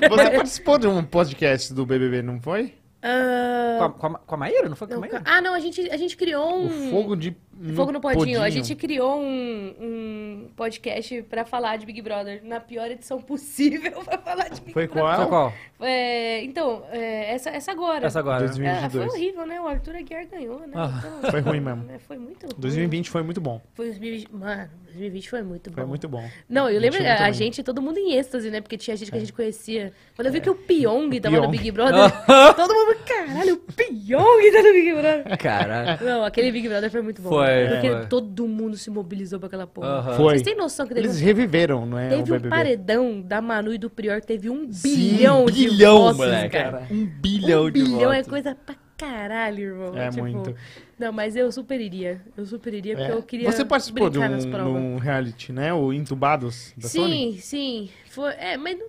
Você 0.09 0.29
participou 0.35 0.77
de 0.77 0.85
um 0.85 1.01
podcast 1.01 1.73
do 1.73 1.85
BBB, 1.85 2.21
não 2.21 2.41
foi? 2.41 2.73
Ah, 3.01 3.77
com, 3.77 3.85
a, 3.85 3.89
com, 3.91 4.07
a, 4.07 4.19
com 4.19 4.35
a 4.35 4.37
Maíra? 4.37 4.67
Não 4.67 4.75
foi 4.75 4.87
com 4.87 4.93
a 4.93 4.95
não, 4.95 5.01
Maíra? 5.01 5.21
ah, 5.23 5.39
não, 5.39 5.53
a 5.53 5.59
gente, 5.61 5.89
a 5.89 5.95
gente 5.95 6.17
criou 6.17 6.57
um... 6.57 6.87
O 6.87 6.91
Fogo 6.91 7.15
de... 7.15 7.33
Fogo 7.75 7.91
no 7.91 8.01
Podinho. 8.01 8.41
A 8.41 8.49
gente 8.49 8.75
criou 8.75 9.19
um, 9.19 9.73
um 9.79 10.49
podcast 10.55 11.21
pra 11.23 11.45
falar 11.45 11.77
de 11.77 11.85
Big 11.85 12.01
Brother 12.01 12.41
na 12.43 12.59
pior 12.59 12.89
edição 12.91 13.21
possível 13.21 14.01
pra 14.03 14.17
falar 14.17 14.49
de 14.49 14.61
Big 14.61 14.73
Foi 14.73 14.87
Brother. 14.87 15.15
Foi 15.17 15.27
qual? 15.27 15.51
qual? 15.51 15.53
É, 15.87 16.43
então, 16.43 16.83
é, 16.91 17.33
essa, 17.33 17.49
essa 17.49 17.71
agora. 17.71 18.07
Essa 18.07 18.19
agora. 18.19 18.41
né? 18.41 18.47
2022. 18.47 18.83
É, 18.83 18.89
foi 19.09 19.17
horrível, 19.19 19.45
né? 19.45 19.61
O 19.61 19.67
Arthur 19.67 19.95
Aguiar 19.95 20.25
ganhou, 20.27 20.59
né? 20.59 20.73
Ah. 20.73 21.03
Então, 21.19 21.31
Foi 21.31 21.39
ruim 21.41 21.59
mesmo. 21.59 21.85
é, 21.91 21.97
Foi 21.99 22.17
muito 22.17 22.43
ruim. 22.45 22.55
2020 22.57 23.09
foi 23.09 23.23
muito 23.23 23.41
bom. 23.41 23.61
Foi 23.73 23.85
2020. 23.87 24.33
Mano, 24.33 24.69
2020 24.85 25.29
foi 25.29 25.43
muito 25.43 25.69
bom. 25.69 25.75
Foi 25.75 25.85
muito 25.85 26.07
bom. 26.09 26.29
Não, 26.49 26.69
eu 26.69 26.79
lembro 26.79 26.99
a 27.05 27.23
bem. 27.23 27.33
gente, 27.33 27.63
todo 27.63 27.81
mundo 27.81 27.97
em 27.97 28.13
êxtase, 28.15 28.49
né? 28.49 28.61
Porque 28.61 28.77
tinha 28.77 28.95
gente 28.95 29.11
que 29.11 29.17
a 29.17 29.19
gente 29.19 29.33
conhecia. 29.33 29.91
Quando 30.15 30.27
eu 30.27 30.33
vi 30.33 30.41
que 30.41 30.49
o 30.49 30.55
Pyong 30.55 31.19
tava 31.19 31.35
no 31.35 31.41
Pyong. 31.43 31.51
Big 31.51 31.71
Brother, 31.71 32.11
todo 32.55 32.73
mundo, 32.73 32.97
caralho, 33.05 33.53
o 33.55 33.57
Pyong 33.57 34.51
tá 34.51 34.61
no 34.63 34.73
Big 34.73 34.91
Brother. 34.93 35.37
Cara. 35.37 35.99
Não, 36.01 36.23
aquele 36.23 36.51
Big 36.51 36.67
Brother 36.69 36.89
foi 36.89 37.01
muito 37.01 37.21
bom. 37.21 37.29
Foi, 37.29 37.44
Porque 37.69 37.89
foi. 37.91 38.05
todo 38.07 38.47
mundo 38.47 38.77
se 38.77 38.89
mobilizou 38.89 39.39
pra 39.39 39.47
aquela 39.47 39.67
porra. 39.67 39.87
Aham. 39.87 40.13
Foi. 40.17 40.25
Vocês 40.33 40.41
têm 40.41 40.55
noção 40.55 40.85
que 40.87 40.93
teve, 40.93 41.07
Eles 41.07 41.21
um, 41.21 41.25
reviveram, 41.25 41.85
não 41.85 41.97
é? 41.97 42.09
teve 42.09 42.31
o 42.31 42.35
um 42.35 42.41
paredão 42.49 43.21
da 43.21 43.41
Manu 43.41 43.73
e 43.73 43.77
do 43.77 43.89
Prior 43.89 44.19
que 44.21 44.27
teve 44.27 44.49
um 44.49 44.71
Sim, 44.71 44.95
bilhão 44.95 45.45
de 45.45 45.69
bilhão, 45.69 45.97
votos, 45.99 46.17
moleque. 46.17 46.57
cara. 46.57 46.87
Um 46.91 47.05
bilhão 47.05 47.63
um 47.65 47.71
de 47.71 47.83
bilhão 47.83 48.11
é 48.11 48.17
votos. 48.17 48.29
coisa 48.29 48.55
pra 48.55 48.75
caralho, 48.97 49.59
irmão. 49.63 49.97
É 49.97 50.09
Tipo, 50.09 50.21
muito. 50.21 50.55
Não, 50.97 51.11
mas 51.11 51.35
eu 51.35 51.51
super 51.51 51.81
iria. 51.81 52.21
Eu 52.37 52.45
super 52.45 52.73
iria 52.73 52.95
porque 52.95 53.11
É. 53.11 53.13
eu 53.15 53.21
queria 53.21 53.51
Você 53.51 53.65
participou 53.65 54.09
de 54.09 54.17
brincar 54.19 54.65
um, 54.65 54.97
reality, 54.97 55.51
né? 55.51 55.73
O 55.73 55.91
Entubados 55.91 56.73
da 56.77 56.87
Sony? 56.87 57.33
Sim, 57.33 57.39
sim. 57.41 57.89
Foi, 58.09 58.31
é, 58.35 58.55
mas 58.55 58.77
não- 58.79 58.87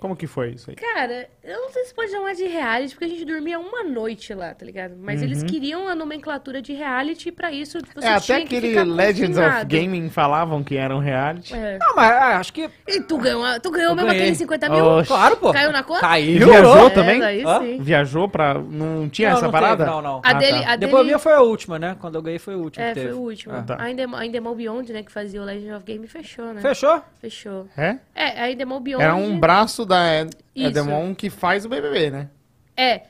Como 0.00 0.16
que 0.16 0.26
foi 0.26 0.50
isso 0.50 0.70
aí? 0.70 0.76
Cara, 0.76 1.28
eu 1.42 1.60
não 1.62 1.70
sei 1.70 1.84
se 1.84 1.94
pode 1.94 2.10
chamar 2.10 2.34
de 2.34 2.44
reality, 2.44 2.94
porque 2.94 3.04
a 3.04 3.08
gente 3.08 3.24
dormia 3.24 3.58
uma 3.58 3.82
noite 3.82 4.32
lá, 4.34 4.54
tá 4.54 4.64
ligado? 4.64 4.94
Mas 5.00 5.22
eles 5.22 5.42
queriam 5.42 5.88
a 5.88 5.94
nomenclatura 5.94 6.60
de 6.62 6.72
reality 6.72 7.28
e 7.28 7.32
pra 7.32 7.50
isso 7.52 7.78
você 7.94 8.06
Uhum. 8.06 8.14
é, 8.14 8.20
tinha 8.20 8.36
até 8.38 8.46
que 8.46 8.56
aquele 8.56 8.68
ficar 8.70 8.84
Legends 8.84 9.36
of 9.38 9.46
confinado. 9.46 9.68
Gaming 9.76 10.10
falavam 10.10 10.62
que 10.62 10.76
era 10.76 10.94
um 10.94 10.98
reality. 11.00 11.54
É. 11.54 11.78
Não, 11.80 11.94
mas 11.96 12.10
ah, 12.12 12.38
acho 12.38 12.52
que. 12.52 12.68
E 12.86 13.00
tu 13.00 13.18
ganhou, 13.18 13.44
a- 13.44 13.58
tu 13.60 13.70
ganhou 13.70 13.90
Eu 13.90 13.96
mesmo 13.96 14.08
ganhei. 14.08 14.22
aquele 14.22 14.36
50 14.36 14.68
mil? 14.68 14.84
Oxe. 14.84 15.08
Claro, 15.08 15.36
pô. 15.36 15.52
Caiu 15.52 15.72
na 15.72 15.82
conta? 15.82 16.00
Caiu. 16.00 16.46
Viajou 16.46 16.86
É, 16.86 16.90
também? 16.90 17.18
daí 17.20 17.42
sim. 17.60 17.78
Viajou 17.82 18.28
pra... 18.28 18.54
Não 18.54 19.08
tinha 19.08 19.30
Não, 19.30 19.36
essa 19.36 19.44
não 19.46 19.52
parada? 19.52 19.84
teve, 19.84 19.90
não, 19.96 20.02
não. 20.02 20.16
A 20.24 20.30
Ah, 20.30 20.32
dele, 20.34 20.62
tá. 20.62 20.72
a 20.72 20.76
Depois 20.76 21.00
a 21.02 21.04
minha 21.04 21.18
foi 21.18 21.32
a 21.32 21.40
última, 21.40 21.78
né? 21.78 21.96
Quando 22.00 22.14
eu 22.14 22.22
ganhei 22.22 22.38
foi 22.38 22.54
a 22.54 22.56
última 22.58 22.84
É, 22.84 22.88
que 22.88 22.94
teve. 22.94 23.08
foi 23.12 23.16
o 23.18 23.22
último. 23.22 23.54
Ah. 23.54 23.62
tá. 23.62 23.76
A 23.80 23.90
Endemol, 23.90 24.18
a 24.20 24.26
Endemol 24.26 24.54
Beyond, 24.54 24.92
né, 24.92 25.02
que 25.02 25.10
fazia 25.12 25.40
o 25.40 25.44
Legend 25.44 25.72
of 25.72 25.84
Game, 25.84 26.06
fechou, 26.06 26.52
né? 26.52 26.60
Fechou? 26.60 27.02
Fechou. 27.20 27.66
É? 27.76 27.96
É, 28.14 28.40
a 28.42 28.50
Endemol 28.50 28.80
Beyond... 28.80 29.02
Era 29.02 29.14
um 29.14 29.38
braço 29.38 29.84
da 29.88 30.20
Ed- 30.22 30.36
Isso. 30.54 30.68
Edemon 30.68 31.14
que 31.14 31.28
faz 31.30 31.64
o 31.64 31.68
BBB, 31.68 32.10
né? 32.10 32.30
É, 32.76 33.02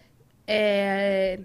é... 0.47 1.39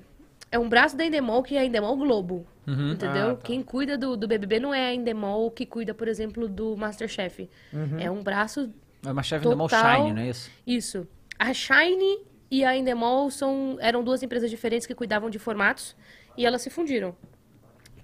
É 0.52 0.60
um 0.60 0.70
braço 0.70 0.96
da 0.96 1.04
Endemol 1.04 1.42
que 1.42 1.58
é 1.58 1.62
a 1.62 1.66
Endemol 1.66 1.98
Globo. 1.98 2.46
Uhum. 2.68 2.92
Entendeu? 2.94 3.32
Ah, 3.32 3.36
tá. 3.36 3.42
Quem 3.44 3.62
cuida 3.64 3.98
do, 3.98 4.16
do 4.16 4.28
BBB 4.28 4.60
não 4.60 4.72
é 4.74 4.86
a 4.90 4.94
Endemol 4.94 5.50
que 5.50 5.66
cuida, 5.66 5.94
por 5.96 6.08
exemplo, 6.08 6.48
do 6.48 6.78
Masterchef. 6.78 7.50
Uhum. 7.74 8.00
É 8.00 8.10
um 8.12 8.22
braço 8.22 8.72
É 9.06 9.12
uma 9.12 9.24
chefe 9.24 9.44
Total. 9.44 9.98
Shine, 10.04 10.14
não 10.14 10.22
é 10.22 10.30
isso? 10.30 10.52
Isso. 10.66 11.08
A 11.40 11.52
Shine 11.54 12.20
e 12.52 12.64
a 12.64 12.78
Endemol 12.78 13.32
são, 13.32 13.78
eram 13.82 14.04
duas 14.04 14.22
empresas 14.22 14.50
diferentes 14.50 14.86
que 14.86 14.94
cuidavam 14.94 15.30
de 15.30 15.40
formatos 15.40 15.96
e 16.38 16.46
elas 16.46 16.62
se 16.62 16.70
fundiram. 16.70 17.16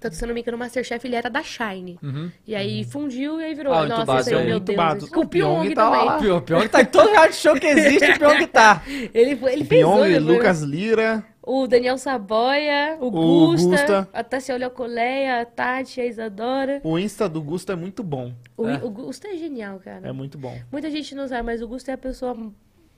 Tanto, 0.00 0.16
se 0.16 0.24
eu 0.24 0.28
não 0.28 0.34
me 0.34 0.40
engano, 0.40 0.56
o 0.56 0.58
Masterchef 0.58 1.06
ele 1.06 1.14
era 1.14 1.28
da 1.28 1.42
Shine. 1.42 1.98
E 2.46 2.54
aí 2.54 2.84
fundiu 2.84 3.38
e 3.38 3.44
aí 3.44 3.54
virou. 3.54 3.72
Ah, 3.74 3.82
o 3.82 3.86
Nossa, 3.86 4.00
Entubado 4.02 4.20
esse 4.20 4.30
aí, 4.34 4.40
é 4.40 4.42
o 4.42 4.46
meu 4.46 4.56
Entubado. 4.56 4.98
Deus. 5.00 5.10
Com 5.10 5.20
o 5.20 5.24
O 5.24 5.28
Pyong 5.28 5.60
Pyong 5.62 5.74
tá 5.74 5.90
também. 5.90 6.04
lá. 6.06 6.16
O 6.58 6.62
que 6.62 6.68
tá 6.70 6.80
em 6.80 6.86
todo 6.86 7.10
reality 7.10 7.36
show 7.36 7.54
que 7.54 7.66
existe, 7.66 8.10
o 8.12 8.18
pior 8.18 8.36
que 8.38 8.46
tá. 8.46 8.82
Ele, 9.12 9.32
ele 9.32 9.38
fez 9.38 9.68
Pyong, 9.68 9.84
outro, 9.98 10.08
depois. 10.08 10.24
Lucas 10.24 10.62
Lira. 10.62 11.24
O 11.42 11.66
Daniel 11.66 11.98
Saboia, 11.98 12.96
o, 13.00 13.10
Gusta. 13.10 13.68
Gusta, 13.68 14.08
a 14.12 14.22
Tassia 14.24 14.54
Olhacoleia, 14.54 15.40
a 15.40 15.44
Tati, 15.44 16.00
a 16.00 16.06
Isadora. 16.06 16.80
O 16.84 16.98
Insta 16.98 17.28
do 17.28 17.42
Gusto 17.42 17.72
é 17.72 17.76
muito 17.76 18.02
bom. 18.02 18.32
O, 18.56 18.68
É. 18.68 18.80
o 18.82 18.88
Gusta 18.90 19.28
é 19.28 19.36
genial, 19.36 19.80
cara. 19.80 20.06
É 20.08 20.12
muito 20.12 20.38
bom. 20.38 20.56
Muita 20.70 20.90
gente 20.90 21.14
não 21.14 21.26
sabe, 21.28 21.42
mas 21.42 21.60
o 21.60 21.68
Gusto 21.68 21.90
é 21.90 21.94
a 21.94 21.98
pessoa 21.98 22.36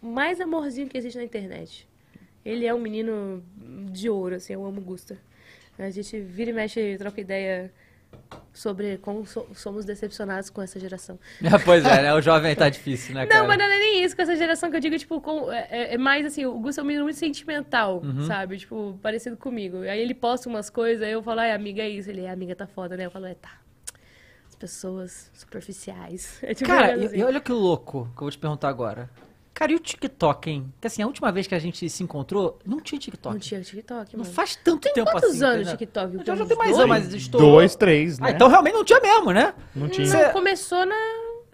mais 0.00 0.40
amorzinho 0.40 0.88
que 0.88 0.98
existe 0.98 1.16
na 1.16 1.24
internet. 1.24 1.88
Ele 2.44 2.66
é 2.66 2.74
um 2.74 2.80
menino 2.80 3.42
de 3.90 4.10
ouro, 4.10 4.34
assim, 4.34 4.52
eu 4.52 4.64
amo 4.66 4.80
o 4.80 4.84
Gusta. 4.84 5.16
A 5.86 5.90
gente 5.90 6.20
vira 6.20 6.50
e 6.50 6.52
mexe 6.52 6.80
e 6.80 6.98
troca 6.98 7.20
ideia 7.20 7.72
sobre 8.52 8.98
como 8.98 9.24
so- 9.26 9.46
somos 9.54 9.84
decepcionados 9.84 10.50
com 10.50 10.60
essa 10.62 10.78
geração. 10.78 11.18
pois 11.64 11.84
é, 11.84 12.02
né? 12.02 12.14
O 12.14 12.20
jovem 12.20 12.54
tá 12.54 12.68
difícil, 12.68 13.14
né, 13.14 13.26
cara? 13.26 13.40
Não, 13.40 13.48
mas 13.48 13.56
não 13.58 13.64
é 13.64 13.68
nem 13.78 14.04
isso 14.04 14.14
com 14.14 14.22
essa 14.22 14.36
geração 14.36 14.70
que 14.70 14.76
eu 14.76 14.80
digo, 14.80 14.98
tipo, 14.98 15.20
com- 15.20 15.50
é, 15.50 15.66
é- 15.70 15.94
é 15.94 15.98
mais 15.98 16.26
assim, 16.26 16.44
o 16.44 16.58
Gusto 16.58 16.80
é 16.80 16.82
um 16.82 16.86
menino 16.86 17.04
muito 17.04 17.18
sentimental, 17.18 18.00
Uhum. 18.02 18.26
sabe? 18.26 18.58
Tipo, 18.58 18.98
parecido 19.02 19.36
comigo. 19.36 19.78
Aí 19.78 19.98
ele 20.00 20.14
posta 20.14 20.48
umas 20.48 20.68
coisas, 20.68 21.02
aí 21.02 21.12
eu 21.12 21.22
falo, 21.22 21.40
ai, 21.40 21.52
amiga, 21.52 21.82
é 21.82 21.88
isso. 21.88 22.10
Ele, 22.10 22.22
"É, 22.22 22.30
amiga, 22.30 22.54
tá 22.54 22.66
foda, 22.66 22.96
né? 22.96 23.06
Eu 23.06 23.10
falo, 23.10 23.26
é, 23.26 23.34
tá. 23.34 23.58
As 24.48 24.54
pessoas 24.56 25.30
superficiais. 25.34 26.38
É 26.42 26.52
tipo 26.54 26.68
Cara, 26.68 26.96
e, 26.96 27.06
assim. 27.06 27.16
e 27.16 27.22
olha 27.24 27.40
que 27.40 27.50
louco 27.52 28.04
que 28.14 28.18
eu 28.18 28.24
vou 28.26 28.30
te 28.30 28.38
perguntar 28.38 28.68
agora. 28.68 29.08
Cara, 29.54 29.70
e 29.72 29.74
o 29.74 29.78
TikTok, 29.78 30.50
hein? 30.50 30.66
Porque 30.74 30.86
assim, 30.86 31.02
a 31.02 31.06
última 31.06 31.30
vez 31.30 31.46
que 31.46 31.54
a 31.54 31.58
gente 31.58 31.88
se 31.88 32.02
encontrou, 32.02 32.58
não 32.64 32.80
tinha 32.80 32.98
TikTok. 32.98 33.34
Não 33.34 33.40
tinha 33.40 33.60
TikTok, 33.60 34.16
Não 34.16 34.24
mano. 34.24 34.34
faz 34.34 34.56
tanto 34.56 34.80
Tem 34.82 34.92
tempo 34.94 35.10
quantos 35.10 35.30
assim. 35.30 35.44
anos 35.44 35.66
né? 35.66 35.72
TikTok? 35.76 36.24
Já, 36.24 36.34
já 36.34 36.46
tem 36.46 36.56
mais 36.56 36.70
dois? 36.70 36.78
anos, 36.80 36.88
mas 36.88 37.14
estourou. 37.14 37.50
Dois, 37.52 37.76
três, 37.76 38.18
né? 38.18 38.28
Ah, 38.28 38.30
então 38.32 38.48
realmente 38.48 38.74
não 38.74 38.84
tinha 38.84 39.00
mesmo, 39.00 39.30
né? 39.30 39.54
Não 39.74 39.88
tinha. 39.88 40.06
Cê- 40.06 40.24
Não, 40.24 40.32
começou 40.32 40.86
na... 40.86 40.94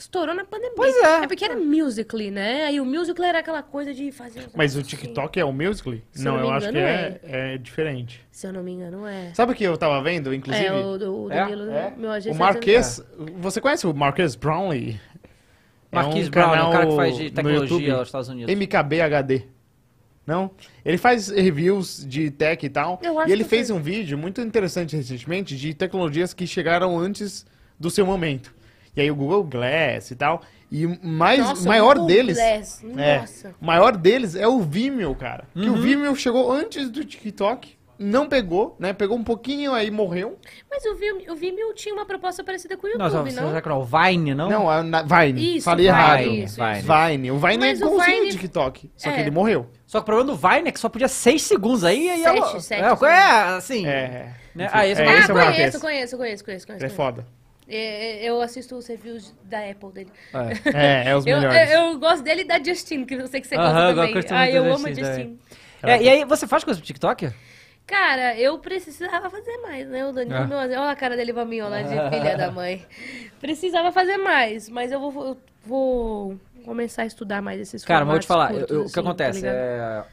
Estourou 0.01 0.33
na 0.33 0.45
pandemia. 0.45 0.75
Pois 0.77 0.95
é. 0.97 1.25
É 1.25 1.27
porque 1.27 1.45
era 1.45 1.57
Musical.ly, 1.57 2.31
né? 2.31 2.67
Aí 2.67 2.81
o 2.81 2.85
Musical.ly 2.85 3.29
era 3.31 3.41
aquela 3.41 3.65
coisa 3.65 3.93
de 3.93 4.13
fazer... 4.13 4.47
Mas 4.55 4.75
o 4.75 4.79
negócios 4.79 4.87
assim. 4.87 4.97
TikTok 4.97 5.41
é 5.41 5.45
o 5.45 5.53
Musical.ly? 5.53 6.05
Não, 6.19 6.35
eu 6.37 6.41
não 6.43 6.47
eu 6.47 6.55
acho 6.55 6.67
que 6.71 6.79
engano, 6.79 6.89
é, 6.89 7.21
é 7.55 7.59
diferente. 7.59 8.25
Se 8.31 8.47
eu 8.47 8.53
não 8.53 8.63
me 8.63 8.71
engano, 8.75 9.05
é. 9.09 9.35
Sabe 9.35 9.51
o 9.51 9.55
que 9.57 9.65
eu 9.65 9.77
tava 9.77 10.01
vendo, 10.01 10.33
inclusive? 10.33 10.65
É, 10.67 10.73
o, 10.73 10.97
do- 10.97 11.25
o 11.25 11.33
É? 11.33 11.41
Danilo, 11.41 11.69
É? 11.73 11.93
meu 11.97 12.13
agente... 12.13 12.37
O 12.37 12.39
Marquês, 12.39 13.05
você 13.39 13.61
conhece 13.61 13.89
o 13.89 13.93
Marquês 13.93 14.37
Brownlee? 14.37 15.01
Marquis 15.91 16.29
um 16.29 16.31
Brown, 16.31 16.47
é 16.49 16.51
canal 16.57 16.69
o 16.69 16.73
cara 16.73 16.87
que 16.87 16.97
faz 16.97 17.17
de 17.17 17.25
no 17.25 17.31
tecnologia 17.31 17.77
YouTube. 17.77 17.91
aos 17.93 18.09
Estados 18.09 18.29
Unidos. 18.29 18.55
MKBHD. 18.55 19.45
Não? 20.27 20.51
Ele 20.85 20.99
faz 20.99 21.29
reviews 21.31 22.05
de 22.07 22.31
tech 22.31 22.65
e 22.65 22.69
tal. 22.69 23.01
Eu 23.03 23.19
acho 23.19 23.31
E 23.31 23.33
ele 23.33 23.45
que 23.45 23.49
fez 23.51 23.71
um 23.71 23.81
vídeo 23.81 24.19
muito 24.19 24.41
interessante 24.43 24.95
recentemente 24.95 25.57
de 25.57 25.73
tecnologias 25.73 26.35
que 26.35 26.47
chegaram 26.47 26.99
antes 26.99 27.47
do 27.81 27.89
seu 27.91 28.05
momento. 28.05 28.55
E 28.95 29.01
aí 29.01 29.11
o 29.11 29.15
Google 29.17 29.45
Glass 29.45 30.11
e 30.11 30.17
tal. 30.17 30.43
E 30.71 30.85
o 30.85 30.99
mais 31.03 31.41
Nossa, 31.41 31.67
maior 31.67 31.95
Google 31.95 32.09
deles. 32.09 32.37
Glass, 32.37 32.85
É, 32.99 33.19
Nossa. 33.21 33.55
o 33.59 33.65
maior 33.65 33.97
deles 33.97 34.35
é 34.35 34.47
o 34.47 34.61
Vimeo, 34.61 35.15
cara. 35.15 35.45
Que 35.55 35.67
Uhum. 35.67 35.79
o 35.79 35.81
Vimeo 35.81 36.15
chegou 36.15 36.53
antes 36.53 36.91
do 36.91 37.03
TikTok. 37.03 37.78
Não 37.99 38.29
pegou, 38.29 38.77
né? 38.79 38.93
Pegou 38.93 39.17
um 39.19 39.25
pouquinho, 39.25 39.75
aí 39.75 39.91
morreu. 39.91 40.39
Mas 40.71 40.85
o 40.87 40.95
Vimeo, 40.95 41.33
o 41.33 41.35
Vimeo 41.35 41.75
tinha 41.75 41.93
uma 41.93 42.07
proposta 42.07 42.45
parecida 42.45 42.77
com 42.77 42.87
o 42.87 42.91
Não, 42.97 43.07
YouTube, 43.07 43.31
você 43.33 43.41
não? 43.41 43.49
será 43.49 43.61
que 43.61 43.69
não? 43.69 43.81
O 43.81 43.85
Vine, 43.85 44.35
não? 44.37 44.49
Não, 44.49 44.71
a 44.71 44.83
na- 44.85 45.03
Vine. 45.03 45.57
Isso, 45.57 45.65
Falei 45.65 45.87
Vine, 45.87 45.99
errado. 45.99 46.23
isso, 46.23 46.57
Vine. 46.57 46.83
Vine. 47.17 47.31
O 47.33 47.39
Vine 47.39 47.59
Mas 47.59 47.81
é 47.81 47.85
o 47.85 47.89
igualzinho 47.89 48.17
Vine- 48.19 48.29
o 48.29 48.33
TikTok. 48.33 48.91
Só 48.97 49.11
que 49.11 49.17
É. 49.17 49.21
ele 49.21 49.31
morreu. 49.33 49.69
Só 49.85 49.99
que 49.99 50.03
o 50.03 50.07
problema 50.07 50.31
do 50.33 50.37
Vine 50.37 50.69
é 50.69 50.73
que 50.73 50.79
só 50.79 50.89
podia 50.89 51.09
6 51.09 51.43
segundos 51.43 51.83
aí. 51.83 52.09
aí 52.09 52.23
Sete, 52.23 52.37
ela- 52.39 52.47
sete 52.61 52.81
é, 52.81 52.85
segundos. 52.85 53.03
é, 53.03 53.33
assim. 53.57 53.87
É. 53.87 54.33
Né? 54.55 54.69
Ah, 54.73 54.87
esse 54.87 55.03
é, 55.03 55.05
é 55.05 55.09
Ah, 55.09 55.19
esse 55.19 55.31
é 55.31 55.35
o 55.35 55.37
Marquês. 55.37 55.57
conheço, 55.57 55.81
conheço, 55.81 56.17
conheço, 56.17 56.45
conheço, 56.45 56.67
conheço. 56.69 56.87
É 56.87 56.89
foda. 56.89 57.27
É, 57.71 58.25
Eu 58.29 58.41
assisto 58.41 58.77
os 58.77 58.87
reviews 58.87 59.35
da 59.45 59.59
Apple 59.59 59.91
dele. 59.93 60.13
É. 60.33 60.39
É, 61.07 61.11
é 61.11 61.17
os 61.17 61.27
Eu, 61.27 61.37
melhores. 61.41 61.71
eu, 61.71 61.81
eu 61.81 61.99
gosto 61.99 62.23
dele 62.23 62.43
e 62.43 62.45
da 62.45 62.63
Justin, 62.63 63.05
que 63.05 63.15
eu 63.15 63.27
sei 63.27 63.41
que 63.41 63.47
você 63.49 63.57
gosta 63.57 63.71
Aham, 63.71 63.91
eu 63.91 63.95
também. 63.97 64.15
gosto 64.15 64.33
Ah, 64.33 64.49
eu 64.51 64.63
amo 64.65 64.87
a 64.87 64.89
Justin 64.91 65.05
Justin. 65.05 65.39
É, 65.83 66.03
e 66.03 66.09
aí, 66.09 66.25
você 66.25 66.47
faz 66.47 66.65
coisa 66.65 66.79
pro 66.81 66.87
TikTok? 66.87 67.31
Cara, 67.89 68.39
eu 68.39 68.59
precisava 68.59 69.31
fazer 69.31 69.57
mais, 69.63 69.89
né? 69.89 70.07
O 70.07 70.13
Danilo, 70.13 70.37
É. 70.37 70.47
meu, 70.47 70.59
olha 70.59 70.91
a 70.91 70.95
cara 70.97 71.17
dele 71.17 71.33
pra 71.33 71.45
mim, 71.45 71.61
olha, 71.63 71.83
de 71.83 71.89
filha 72.17 72.37
da 72.37 72.51
mãe. 72.53 72.87
Precisava 73.41 73.91
fazer 73.91 74.19
mais, 74.19 74.69
mas 74.69 74.93
eu 74.93 75.01
vou, 75.01 75.27
eu 75.27 75.39
vou 75.65 76.39
começar 76.65 77.03
a 77.03 77.07
estudar 77.07 77.41
mais 77.41 77.59
esses 77.61 77.85
Cara, 77.85 78.05
mas 78.05 78.09
eu 78.09 78.13
vou 78.13 78.21
te 78.21 78.27
falar, 78.27 78.49
formatos 78.49 78.71
eu- 78.71 78.77
eu- 78.77 78.81
o 78.83 78.85
curtos, 78.85 78.93
que 78.93 79.01
assim, 79.01 79.05
tá 79.07 79.11
acontece 79.11 79.39
ligado? 79.41 79.55
é. 79.57 80.05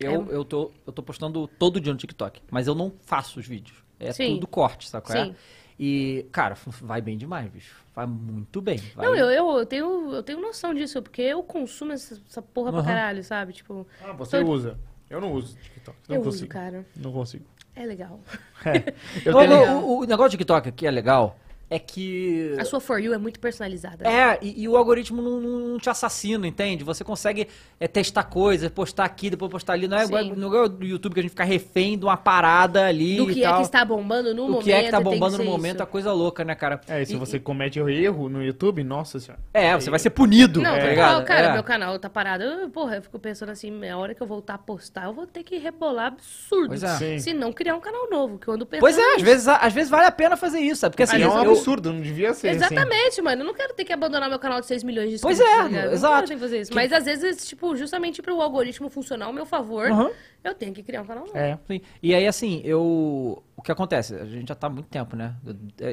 Eu, 0.00 0.28
eu, 0.30 0.44
tô, 0.44 0.70
eu 0.86 0.92
tô 0.92 1.02
postando 1.02 1.48
todo 1.48 1.80
dia 1.80 1.92
no 1.92 1.98
TikTok, 1.98 2.40
mas 2.52 2.68
eu 2.68 2.74
não 2.74 2.92
faço 3.04 3.40
os 3.40 3.46
vídeos. 3.48 3.76
É 3.98 4.12
Sim. 4.12 4.34
tudo 4.34 4.46
corte, 4.46 4.88
sabe 4.88 5.04
qual 5.06 5.18
é? 5.18 5.24
Sim. 5.24 5.34
E, 5.76 6.24
cara, 6.30 6.56
vai 6.82 7.00
bem 7.00 7.18
demais, 7.18 7.48
bicho. 7.50 7.74
Vai 7.96 8.06
muito 8.06 8.60
bem. 8.60 8.78
Vai... 8.94 9.06
Não, 9.06 9.16
eu, 9.16 9.28
eu, 9.28 9.58
eu 9.58 9.66
tenho, 9.66 10.12
eu 10.14 10.22
tenho 10.22 10.40
noção 10.40 10.72
disso, 10.72 11.02
porque 11.02 11.22
eu 11.22 11.42
consumo 11.42 11.92
essa, 11.92 12.20
essa 12.28 12.40
porra 12.40 12.70
pra 12.70 12.80
Aham. 12.80 12.88
caralho, 12.88 13.24
sabe? 13.24 13.52
Tipo, 13.52 13.84
Ah, 14.04 14.12
você 14.12 14.38
Tô- 14.40 14.46
usa. 14.50 14.78
Eu 15.10 15.20
não 15.20 15.32
uso 15.32 15.56
TikTok. 15.56 15.96
Não 16.08 16.16
eu 16.16 16.22
consigo. 16.22 16.44
uso, 16.44 16.48
cara. 16.48 16.84
Não 16.96 17.12
consigo. 17.12 17.44
É 17.74 17.84
legal. 17.86 18.20
É. 18.64 18.92
Eu 19.24 19.36
O- 19.36 19.40
tenho... 19.40 19.78
o, 19.78 19.98
o 20.00 20.04
negócio 20.04 20.30
do 20.30 20.32
TikTok 20.32 20.68
aqui 20.68 20.84
é 20.84 20.90
legal, 20.90 21.38
é 21.70 21.78
que. 21.78 22.54
A 22.58 22.64
sua 22.64 22.80
For 22.80 22.98
You 22.98 23.12
é 23.14 23.18
muito 23.18 23.38
personalizada. 23.40 24.08
É, 24.08 24.38
e, 24.42 24.62
e 24.62 24.68
o 24.68 24.76
algoritmo 24.76 25.20
não, 25.22 25.40
não- 25.40 25.78
te 25.78 25.88
assassina, 25.90 26.46
entende? 26.46 26.82
Você 26.82 27.04
consegue 27.04 27.46
é, 27.78 27.86
testar 27.86 28.24
coisas, 28.24 28.68
postar 28.70 29.04
aqui, 29.04 29.30
depois 29.30 29.50
postar 29.50 29.74
ali. 29.74 29.86
Não 29.86 29.96
é 29.98 30.04
igual 30.04 30.24
não 30.24 30.44
é 30.44 30.46
igual 30.48 30.68
do 30.68 30.84
YouTube 30.84 31.14
que 31.14 31.20
a 31.20 31.22
gente 31.22 31.30
fica 31.30 31.44
refém 31.44 31.96
de 31.98 32.04
uma 32.04 32.16
parada 32.16 32.86
ali 32.86 33.16
Do 33.16 33.30
e 33.30 33.34
que 33.34 33.44
é 33.44 33.48
tal. 33.48 33.56
que 33.58 33.62
está 33.62 33.84
bombando 33.84 34.34
no 34.34 34.44
o 34.44 34.48
momento. 34.48 34.64
que 34.64 34.72
é 34.72 34.82
que 34.84 34.90
tá 34.90 34.96
tem 34.96 35.04
bombando 35.04 35.38
no 35.38 35.44
momento, 35.44 35.74
isso. 35.76 35.82
a 35.82 35.86
coisa 35.86 36.12
louca, 36.12 36.44
né, 36.44 36.54
cara? 36.54 36.80
É, 36.88 37.02
e 37.02 37.06
se 37.06 37.14
E- 37.14 37.16
você 37.16 37.38
comete 37.38 37.78
erro 37.78 38.28
no 38.28 38.42
YouTube, 38.42 38.82
nossa 38.82 39.20
senhora. 39.20 39.40
É, 39.54 39.74
você 39.74 39.90
vai 39.90 39.98
ser 39.98 40.10
punido, 40.10 40.60
Não, 40.60 40.70
tá 40.70 40.76
total, 40.76 40.90
ligado? 40.90 41.24
cara, 41.24 41.46
É. 41.48 41.52
meu 41.52 41.62
canal 41.62 41.98
tá 41.98 42.10
parado. 42.10 42.42
Eu, 42.42 42.68
porra, 42.70 42.96
eu 42.96 43.02
fico 43.02 43.18
pensando 43.18 43.50
assim, 43.50 43.86
a 43.88 43.96
hora 43.96 44.14
que 44.14 44.22
eu 44.22 44.26
voltar 44.26 44.54
a 44.54 44.58
postar, 44.58 45.04
eu 45.04 45.12
vou 45.12 45.26
ter 45.26 45.42
que 45.44 45.56
rebolar 45.58 46.06
absurdo. 46.06 46.68
Pois 46.68 46.82
é. 46.82 47.18
Se 47.18 47.32
não 47.32 47.52
criar 47.52 47.76
um 47.76 47.80
canal 47.80 48.10
novo, 48.10 48.38
que 48.38 48.48
eu 48.48 48.54
ando 48.54 48.66
pensando. 48.66 48.80
Pois 48.80 48.98
é, 48.98 49.14
às 49.14 49.22
vezes, 49.22 49.46
às 49.48 49.72
vezes 49.72 49.90
vale 49.90 50.06
a 50.06 50.10
pena 50.10 50.36
fazer 50.36 50.58
isso, 50.60 50.80
sabe? 50.80 50.92
Porque 50.92 51.02
assim, 51.04 51.22
é 51.22 51.28
um 51.28 51.44
eu- 51.44 51.57
absurdo, 51.58 51.92
não 51.92 52.00
devia 52.00 52.32
ser 52.34 52.48
assim. 52.48 52.56
Exatamente, 52.58 53.20
mano. 53.22 53.42
Eu 53.42 53.46
não 53.46 53.54
quero 53.54 53.74
ter 53.74 53.84
que 53.84 53.92
abandonar 53.92 54.28
meu 54.28 54.38
canal 54.38 54.60
de 54.60 54.66
6 54.66 54.82
milhões 54.82 55.10
de 55.12 55.18
Pois 55.20 55.38
inscritos. 55.38 55.74
é, 55.74 55.82
tá 55.88 55.92
exato. 55.92 56.12
Não 56.14 56.20
quero 56.22 56.34
que 56.34 56.38
fazer 56.40 56.60
isso. 56.60 56.74
Mas 56.74 56.92
às 56.92 57.04
vezes, 57.04 57.46
tipo, 57.48 57.76
justamente 57.76 58.22
pro 58.22 58.40
algoritmo 58.40 58.88
funcionar 58.88 59.26
ao 59.26 59.32
meu 59.32 59.44
favor, 59.46 59.90
Uhum. 59.90 60.10
eu 60.42 60.54
tenho 60.54 60.72
que 60.72 60.82
criar 60.82 61.02
um 61.02 61.06
canal 61.06 61.26
novo. 61.26 61.36
É. 61.38 61.58
Sim. 61.66 61.80
E 62.02 62.14
aí, 62.14 62.26
assim, 62.26 62.60
eu. 62.64 63.42
O 63.56 63.62
que 63.62 63.72
acontece? 63.72 64.14
A 64.14 64.24
gente 64.24 64.48
já 64.48 64.54
tá 64.54 64.66
há 64.68 64.70
muito 64.70 64.86
tempo, 64.88 65.16
né? 65.16 65.34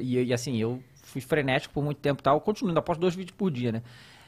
E, 0.01 0.19
e, 0.23 0.33
assim, 0.33 0.57
eu 0.57 0.81
fui 1.03 1.21
frenético 1.21 1.73
por 1.73 1.83
muito 1.83 1.97
tempo 1.99 2.21
e 2.21 2.23
tal. 2.23 2.39
Continuo, 2.41 2.69
ainda 2.69 2.81
posto 2.81 2.99
dois 3.01 3.15
vídeos 3.15 3.35
por 3.37 3.49
dia, 3.51 3.71
né? 3.71 3.81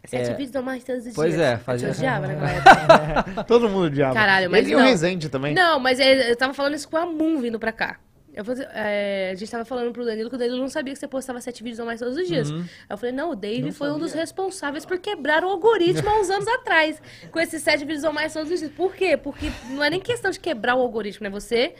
Sete 0.06 0.30
É. 0.30 0.34
vídeos 0.36 0.56
ou 0.56 0.64
mais 0.64 0.84
todos 0.86 1.06
os 1.06 1.14
Pois 1.14 1.34
dias. 1.34 1.42
é, 1.46 1.58
fazia- 1.58 1.90
Eu 1.90 1.92
odiava 1.94 2.28
naquela 2.28 2.52
época. 2.52 3.44
Todo 3.44 3.68
mundo 3.68 3.88
odiava. 3.88 4.14
Caralho, 4.14 4.50
mas 4.50 4.62
Ele 4.64 4.72
e 4.72 4.76
o 4.76 4.80
não. 4.80 4.86
Rezende 4.86 5.28
também. 5.28 5.54
Não, 5.54 5.80
mas 5.80 6.00
é, 6.00 6.32
eu 6.32 6.36
tava 6.38 6.54
falando 6.54 6.76
isso 6.76 6.88
com 6.88 6.96
a 6.96 7.06
Moon 7.06 7.40
vindo 7.40 7.60
pra 7.60 7.72
cá. 7.74 8.00
Eu 8.38 8.46
fazia- 8.46 8.70
é, 8.72 9.32
a 9.32 9.36
gente 9.36 9.50
tava 9.50 9.66
falando 9.66 9.92
pro 9.92 10.06
Danilo 10.06 10.30
que 10.30 10.36
o 10.36 10.38
Danilo 10.38 10.60
não 10.60 10.70
sabia 10.70 10.94
que 10.94 11.00
você 11.00 11.08
postava 11.08 11.42
sete 11.42 11.64
vídeos 11.64 11.80
ou 11.80 11.88
mais 11.88 12.00
todos 12.00 12.16
os 12.16 12.28
dias. 12.28 12.52
Uhum. 12.52 12.60
Aí 12.62 12.68
eu 12.92 12.98
falei, 12.98 13.12
não, 13.16 13.32
o 13.32 13.36
Dave 13.36 13.72
foi 13.72 13.92
um 13.92 13.98
dos 13.98 14.14
responsáveis 14.14 14.86
por 14.86 15.00
quebrar 15.00 15.44
o 15.44 15.48
algoritmo 15.48 16.08
há 16.08 16.20
uns 16.20 16.30
anos 16.30 16.48
atrás. 16.48 17.02
Com 17.32 17.40
esses 17.40 17.64
sete 17.64 17.84
vídeos 17.84 18.04
ou 18.04 18.14
mais 18.14 18.32
todos 18.34 18.52
os 18.52 18.60
dias. 18.60 18.72
Por 18.72 18.94
quê? 18.96 19.18
Porque 19.18 19.48
não 19.72 19.84
é 19.84 19.90
nem 19.90 20.00
questão 20.00 20.30
de 20.30 20.40
quebrar 20.40 20.76
o 20.76 20.80
algoritmo, 20.82 21.24
né? 21.24 21.30
Você, 21.32 21.74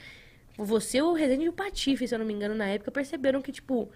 você 0.58 1.00
o 1.00 1.14
Resende 1.14 1.44
e 1.44 1.50
o 1.50 1.54
Patife, 1.54 2.08
se 2.08 2.16
eu 2.16 2.18
não 2.20 2.26
me 2.26 2.34
engano, 2.34 2.56
na 2.56 2.66
época, 2.66 2.90
perceberam 2.90 3.40
que, 3.40 3.52
tipo, 3.52 3.88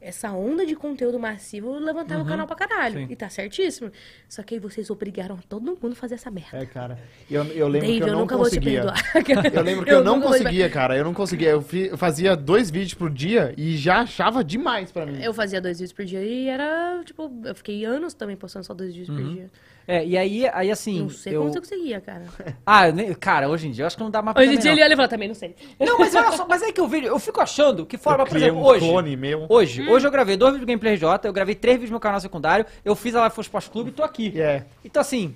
essa 0.00 0.32
onda 0.32 0.64
de 0.64 0.74
conteúdo 0.74 1.18
massivo 1.18 1.78
levantava 1.78 2.22
o 2.22 2.26
canal 2.26 2.46
pra 2.46 2.56
caralho. 2.56 3.00
Sim. 3.00 3.06
E 3.10 3.14
tá 3.16 3.28
certíssimo. 3.28 3.90
Só 4.28 4.42
que 4.42 4.54
aí 4.54 4.60
vocês 4.60 4.88
obrigaram 4.88 5.36
todo 5.48 5.62
mundo 5.80 5.92
a 5.92 5.94
fazer 5.94 6.14
essa 6.14 6.30
merda. 6.30 6.56
É, 6.56 6.64
cara. 6.64 6.98
Eu, 7.30 7.44
eu 7.44 7.68
lembro 7.68 7.86
Dave, 7.88 7.98
que 7.98 8.02
eu, 8.04 8.06
eu 8.08 8.12
não 8.14 8.20
nunca 8.20 8.36
vou 8.36 8.46
te 8.48 8.56
conseguia. 8.56 8.80
perdoar. 8.82 9.54
Eu 9.54 9.62
lembro 9.62 9.84
que 9.86 9.92
eu, 9.92 10.02
não 10.02 10.20
vou 10.20 10.30
te 10.32 10.38
conseguia, 10.38 10.70
cara. 10.70 10.96
Eu 10.96 11.04
não 11.04 11.12
conseguia. 11.12 11.50
Eu, 11.50 11.60
fi- 11.62 11.88
eu 11.88 11.98
fazia 11.98 12.34
dois 12.34 12.70
vídeos 12.70 12.94
por 12.94 13.10
dia 13.10 13.52
e 13.56 13.76
já 13.76 14.00
achava 14.00 14.42
demais 14.42 14.90
pra 14.90 15.04
mim. 15.04 15.22
Eu 15.22 15.34
fazia 15.34 15.60
dois 15.60 15.78
vídeos 15.78 15.92
por 15.92 16.04
dia 16.04 16.22
e 16.22 16.48
era, 16.48 17.02
tipo, 17.04 17.30
eu 17.44 17.54
fiquei 17.54 17.84
anos 17.84 18.14
também 18.14 18.36
postando 18.36 18.64
só 18.64 18.72
dois 18.72 18.94
vídeos 18.94 19.14
por 19.14 19.22
dia. 19.34 19.50
É, 19.92 20.06
e 20.06 20.16
aí, 20.16 20.48
aí 20.52 20.70
assim. 20.70 21.00
Não 21.00 21.08
sei 21.10 21.34
eu... 21.34 21.40
como 21.40 21.52
você 21.52 21.58
conseguia, 21.58 22.00
cara. 22.00 22.22
Ah, 22.64 22.86
eu 22.86 22.92
nem- 22.92 23.12
cara, 23.14 23.48
hoje 23.48 23.66
em 23.66 23.72
dia 23.72 23.82
eu 23.82 23.86
acho 23.88 23.96
que 23.96 24.02
não 24.04 24.10
dá 24.10 24.22
mais 24.22 24.34
pra 24.34 24.42
Hoje 24.44 24.54
em 24.54 24.58
dia 24.58 24.70
não. 24.72 24.78
ele 24.84 24.94
e 24.94 24.96
fala, 24.96 25.08
também 25.08 25.26
não 25.26 25.34
sei. 25.34 25.56
Não, 25.80 25.98
mas 25.98 26.14
olha 26.14 26.30
só, 26.30 26.46
mas 26.48 26.62
é 26.62 26.70
que 26.70 26.80
eu 26.80 26.86
vejo, 26.86 27.06
eu 27.08 27.18
fico 27.18 27.40
achando 27.40 27.84
que 27.84 27.98
forma, 27.98 28.24
por 28.24 28.36
exemplo, 28.36 28.60
um 28.60 28.64
hoje. 28.64 28.86
clone 28.88 29.16
meu. 29.16 29.46
Hoje, 29.48 29.82
Hum. 29.82 29.90
hoje 29.90 30.06
eu 30.06 30.10
gravei 30.12 30.36
dois 30.36 30.52
vídeos 30.52 30.64
do 30.66 30.68
Gameplay 30.68 30.96
J, 30.96 31.26
eu 31.28 31.32
gravei 31.32 31.56
três 31.56 31.74
vídeos 31.74 31.90
no 31.90 31.94
meu 31.94 32.00
canal 32.00 32.20
secundário, 32.20 32.64
eu 32.84 32.94
fiz 32.94 33.16
a 33.16 33.20
Live 33.22 33.34
Force 33.34 33.50
Pós 33.50 33.66
Clube 33.66 33.90
e 33.90 33.92
tô 33.92 34.04
aqui. 34.04 34.32
É. 34.40 34.62
Então 34.84 35.00
assim, 35.00 35.34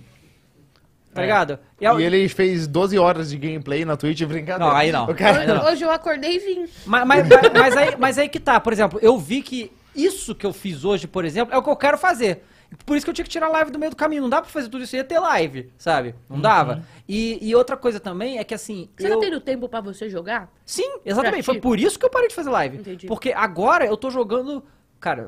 tá 1.12 1.20
É. 1.20 1.24
ligado? 1.24 1.58
E 1.80 1.84
ele 2.02 2.28
fez 2.28 2.68
12 2.68 2.96
horas 2.98 3.30
de 3.30 3.36
gameplay 3.38 3.84
na 3.84 3.96
Twitch, 3.96 4.22
brincadeira. 4.22 4.58
Não, 4.70 4.76
aí 4.76 4.92
não. 4.92 5.12
Cara... 5.14 5.46
Não. 5.46 5.64
Hoje 5.66 5.84
eu 5.84 5.90
acordei 5.90 6.36
e 6.36 6.38
vim. 6.38 6.66
Mas, 6.86 7.04
mas, 7.06 7.28
mas, 7.28 7.52
mas 7.52 7.76
aí, 7.76 7.94
mas 7.98 8.18
aí 8.18 8.28
que 8.28 8.38
tá, 8.38 8.60
por 8.60 8.72
exemplo, 8.72 9.00
eu 9.02 9.18
vi 9.18 9.42
que 9.42 9.72
isso 9.96 10.32
que 10.32 10.46
eu 10.46 10.52
fiz 10.52 10.84
hoje, 10.84 11.08
por 11.08 11.24
exemplo, 11.24 11.52
é 11.52 11.58
o 11.58 11.62
que 11.62 11.70
eu 11.70 11.76
quero 11.76 11.98
fazer. 11.98 12.44
Por 12.84 12.96
isso 12.96 13.04
que 13.06 13.10
eu 13.10 13.14
tinha 13.14 13.24
que 13.24 13.30
tirar 13.30 13.46
a 13.46 13.50
live 13.50 13.70
do 13.70 13.78
meio 13.78 13.90
do 13.90 13.96
caminho. 13.96 14.22
Não 14.22 14.28
dá 14.28 14.40
pra 14.40 14.50
fazer 14.50 14.68
tudo 14.68 14.84
isso, 14.84 14.96
ia 14.96 15.04
ter 15.04 15.18
live, 15.18 15.72
sabe? 15.78 16.14
Não 16.28 16.40
dava. 16.40 16.84
E, 17.08 17.38
e 17.40 17.54
outra 17.54 17.76
coisa 17.76 18.00
também 18.00 18.38
é 18.38 18.44
que 18.44 18.54
assim. 18.54 18.88
Você 18.96 19.08
eu... 19.08 19.14
tá 19.14 19.20
tendo 19.20 19.40
tempo 19.40 19.68
pra 19.68 19.80
você 19.80 20.08
jogar? 20.08 20.52
Sim, 20.64 20.98
exatamente. 21.04 21.44
Foi 21.44 21.54
ti? 21.56 21.60
por 21.60 21.78
isso 21.78 21.98
que 21.98 22.04
eu 22.04 22.10
parei 22.10 22.28
de 22.28 22.34
fazer 22.34 22.50
live. 22.50 22.78
Entendi. 22.78 23.06
Porque 23.06 23.32
agora 23.32 23.86
eu 23.86 23.96
tô 23.96 24.10
jogando. 24.10 24.64
Cara, 25.00 25.26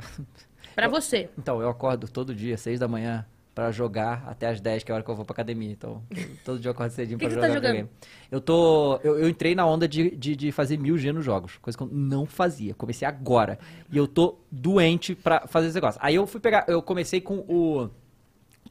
Pra 0.74 0.88
você. 0.88 1.30
então, 1.38 1.60
eu 1.62 1.68
acordo 1.70 2.06
todo 2.06 2.34
dia, 2.34 2.56
6 2.58 2.78
da 2.78 2.86
manhã, 2.86 3.26
pra 3.56 3.72
jogar 3.72 4.22
até 4.26 4.48
as 4.48 4.60
10, 4.60 4.84
que 4.84 4.92
é 4.92 4.92
a 4.92 4.96
hora 4.96 5.02
que 5.02 5.10
eu 5.10 5.14
vou 5.16 5.24
pra 5.24 5.32
academia. 5.32 5.72
Então, 5.72 6.02
todo 6.44 6.60
dia 6.60 6.68
eu 6.68 6.72
acordo 6.72 6.90
cedinho 6.90 7.16
Que 7.18 7.26
pra 7.26 7.34
que 7.34 7.40
você 7.40 7.40
jogar 7.40 7.48
tá 7.48 7.54
jogando? 7.54 7.88
videogame. 7.88 7.98
Eu 8.30 8.38
tô. 8.38 9.00
Eu, 9.02 9.18
eu 9.18 9.28
entrei 9.30 9.54
na 9.54 9.64
onda 9.64 9.88
de, 9.88 10.14
de, 10.14 10.36
de 10.36 10.52
fazer 10.52 10.76
mil 10.76 10.98
G 10.98 11.10
nos 11.10 11.24
jogos, 11.24 11.56
coisa 11.56 11.74
que 11.74 11.82
eu 11.82 11.88
não 11.90 12.26
fazia. 12.26 12.74
Comecei 12.74 13.08
agora. 13.08 13.58
E 13.90 13.96
eu 13.96 14.06
tô 14.06 14.36
doente 14.52 15.14
pra 15.14 15.46
fazer 15.46 15.68
esse 15.68 15.74
negócio. 15.74 15.98
Aí 16.04 16.14
eu 16.14 16.26
fui 16.26 16.38
pegar. 16.38 16.66
Eu 16.68 16.82
comecei 16.82 17.18
com 17.18 17.38
o. 17.48 17.88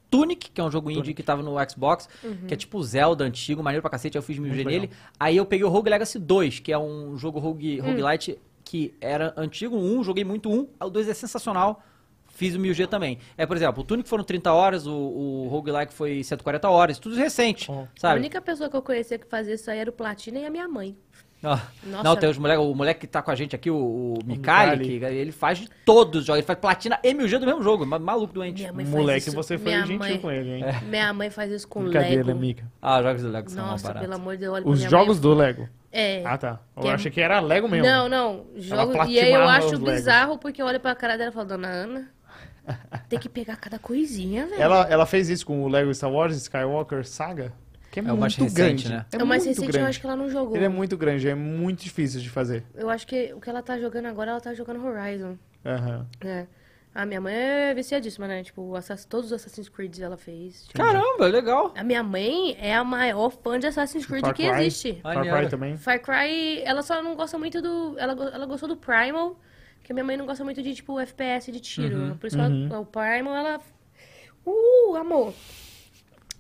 Tunic, 0.08 0.52
que 0.52 0.62
é 0.62 0.64
um 0.64 0.70
jogo 0.70 0.92
indie 0.92 1.16
que 1.16 1.24
tava 1.24 1.42
no 1.42 1.56
Xbox, 1.68 2.08
que 2.48 2.54
é 2.54 2.56
tipo 2.56 2.82
Zelda 2.84 3.24
antigo, 3.24 3.64
maneiro 3.64 3.82
pra 3.82 3.90
cacete, 3.90 4.16
eu 4.16 4.22
fiz 4.22 4.38
mil 4.38 4.54
G 4.54 4.64
nele. 4.64 4.92
Aí 5.20 5.36
eu 5.36 5.46
peguei 5.48 5.66
o 5.66 5.70
Rogue 5.70 5.90
Legacy 5.90 6.20
2, 6.20 6.60
que 6.60 6.72
é 6.72 6.78
um 6.78 7.18
jogo 7.18 7.40
rogue, 7.40 7.80
roguelite 7.80 8.40
que 8.64 8.94
era 9.02 9.34
antigo, 9.36 9.76
um, 9.76 10.04
joguei 10.04 10.24
muito 10.24 10.50
um, 10.50 10.68
o 10.80 10.90
2 10.90 11.10
é 11.10 11.14
sensacional, 11.14 11.84
fiz 12.36 12.54
o 12.56 12.60
1000G 12.60 12.88
também. 12.88 13.18
É, 13.38 13.46
por 13.48 13.58
exemplo, 13.58 13.82
o 13.82 13.86
Tunic 13.86 14.08
foram 14.08 14.24
30 14.24 14.54
horas, 14.54 14.86
o, 14.86 14.94
o 14.94 15.48
roguelike 15.50 15.92
foi 15.94 16.24
140 16.24 16.70
horas, 16.70 17.00
tudo 17.00 17.16
recente, 17.16 17.72
Oh. 17.72 17.82
A 17.82 17.88
sabe? 18.00 18.20
única 18.20 18.40
pessoa 18.40 18.70
que 18.70 18.76
eu 18.76 18.82
conhecia 18.84 19.18
que 19.18 19.26
fazia 19.28 19.56
isso 19.56 19.72
aí 19.72 19.80
era 19.80 19.90
o 19.90 19.94
Platina 19.94 20.38
e 20.40 20.46
a 20.46 20.50
minha 20.52 20.68
mãe. 20.68 20.96
Ah, 21.44 21.62
Nossa. 21.84 22.04
Não, 22.04 22.16
tem 22.16 22.28
os 22.28 22.38
moleque, 22.40 22.60
o 22.60 22.74
moleque 22.74 23.02
que 23.02 23.08
tá 23.08 23.22
com 23.22 23.30
a 23.30 23.36
gente 23.36 23.56
aqui, 23.56 23.70
o, 23.70 23.76
o 23.78 24.20
Mikali, 24.26 24.72
Mikali. 24.78 25.00
que 25.00 25.06
ele 25.06 25.32
faz 25.32 25.60
de 25.60 25.70
todos 25.86 26.22
os 26.22 26.26
jogos, 26.26 26.40
ele 26.40 26.48
faz 26.48 26.58
platina 26.58 26.98
e 27.04 27.14
1000G 27.14 27.38
do 27.38 27.46
mesmo 27.46 27.62
jogo, 27.62 27.86
ma- 27.86 28.00
maluco 28.00 28.34
doente. 28.34 28.66
Moleque, 28.72 29.28
isso. 29.28 29.36
você 29.36 29.56
foi 29.58 29.68
minha 29.74 29.82
gentil 29.86 30.00
mãe, 30.00 30.18
com 30.20 30.32
ele, 30.32 30.56
hein? 30.56 30.64
Minha 30.90 31.14
mãe 31.14 31.30
faz 31.30 31.52
isso 31.52 31.68
com 31.68 31.84
Lego. 31.84 32.34
Mica. 32.34 32.66
Ah, 32.82 33.00
jogos 33.04 33.22
do 33.22 33.30
Lego 33.30 33.50
são 33.52 33.64
uma 33.64 33.72
Nossa, 33.74 33.88
barata. 33.88 34.06
pelo 34.06 34.16
amor 34.20 34.34
de 34.38 34.40
Deus, 34.42 34.62
Os 34.66 34.80
minha 34.80 34.90
jogos 34.90 35.18
mãe. 35.18 35.22
do 35.22 35.34
Lego. 35.36 35.70
É. 35.92 36.24
Ah, 36.26 36.38
tá. 36.38 36.60
Eu 36.76 36.82
Que 36.82 36.88
é- 36.88 36.94
achei 36.94 37.12
que 37.12 37.22
era 37.22 37.40
Lego 37.40 37.70
mesmo. 37.70 37.86
Não, 37.86 38.10
não. 38.10 38.46
Jogo... 38.56 38.94
E 39.08 39.20
aí 39.20 39.32
eu 39.32 39.44
acho 39.48 39.68
os 39.68 39.72
Legos. 39.74 39.94
bizarro 39.94 40.38
porque 40.40 40.62
eu 40.62 40.66
olho 40.66 40.80
pra 40.80 40.96
cara 40.96 41.16
dela 41.16 41.30
e 41.30 41.34
falo, 41.34 41.48
dona 41.48 41.68
Ana, 41.68 42.10
tem 43.10 43.20
que 43.20 43.30
pegar 43.30 43.56
cada 43.58 43.78
coisinha, 43.80 44.46
velho. 44.48 44.62
Ela, 44.62 44.88
ela 44.90 45.06
fez 45.06 45.30
isso 45.30 45.46
com 45.46 45.64
o 45.64 45.68
Lego 45.68 45.94
Star 45.94 46.12
Wars 46.12 46.36
Skywalker 46.36 47.06
Saga, 47.06 47.52
que 47.92 48.00
é, 48.00 48.04
É 48.04 48.12
o 48.14 48.18
mais 48.18 48.38
muito 48.38 48.52
recente, 48.52 48.84
grande. 48.84 48.90
né? 48.90 49.06
É 49.12 49.24
o 49.24 49.28
mais 49.28 49.44
muito 49.46 49.56
recente, 49.56 49.72
grande. 49.72 49.86
eu 49.86 49.90
acho 49.90 50.00
que 50.00 50.06
ela 50.06 50.16
não 50.16 50.30
jogou. 50.30 50.56
Ele 50.56 50.66
é 50.66 50.70
muito 50.70 50.98
grande, 50.98 51.28
é 51.30 51.36
muito 51.36 51.84
difícil 51.84 52.20
de 52.22 52.30
fazer. 52.30 52.64
Eu 52.74 52.90
acho 52.90 53.06
que 53.08 53.34
o 53.34 53.40
que 53.40 53.50
ela 53.50 53.62
tá 53.62 53.80
jogando 53.80 54.06
agora, 54.08 54.32
ela 54.32 54.42
tá 54.42 54.54
jogando 54.54 54.86
Horizon. 54.86 55.38
Aham. 55.66 56.06
É. 56.22 56.46
A 56.94 57.06
minha 57.06 57.20
mãe 57.20 57.34
é 57.36 57.74
viciadíssima, 57.74 58.26
né? 58.26 58.42
Tipo, 58.42 58.72
todos 59.10 59.26
os 59.26 59.34
Assassin's 59.34 59.68
Creed 59.68 60.00
ela 60.00 60.16
fez. 60.16 60.66
Tipo, 60.68 60.78
Caramba, 60.78 61.28
legal. 61.28 61.74
a 61.76 61.84
minha 61.84 62.02
mãe 62.02 62.56
é 62.58 62.74
a 62.74 62.86
maior 62.86 63.30
fã 63.32 63.60
de 63.60 63.68
Assassin's 63.68 64.06
Creed 64.06 64.22
Far 64.22 64.34
que 64.34 64.50
Cry. 64.50 64.62
existe. 64.66 65.02
Far. 65.02 65.22
Cry 65.22 65.50
também. 65.50 65.76
Far 65.78 66.00
Cry, 66.00 66.62
ela 66.64 66.82
só 66.82 67.04
não 67.04 67.14
gosta 67.14 67.38
muito 67.38 67.62
do. 67.62 68.00
Ela, 68.00 68.14
ela 68.34 68.46
gostou 68.46 68.70
do 68.70 68.78
Primal, 68.78 69.38
que 69.86 69.92
a 69.92 69.96
minha 69.96 70.04
mãe 70.04 70.18
não 70.18 70.26
gosta 70.26 70.44
muito 70.44 70.62
de, 70.64 70.74
tipo, 70.74 71.00
FPS 71.00 71.52
de 71.52 71.60
tiro. 71.60 72.18
Por 72.20 72.26
isso 72.28 72.36
que 72.36 72.42
ela- 72.44 72.80
o 72.82 72.86
Primal, 72.86 73.36
ela. 73.36 73.62
Uh, 74.46 74.96
amor! 74.96 75.34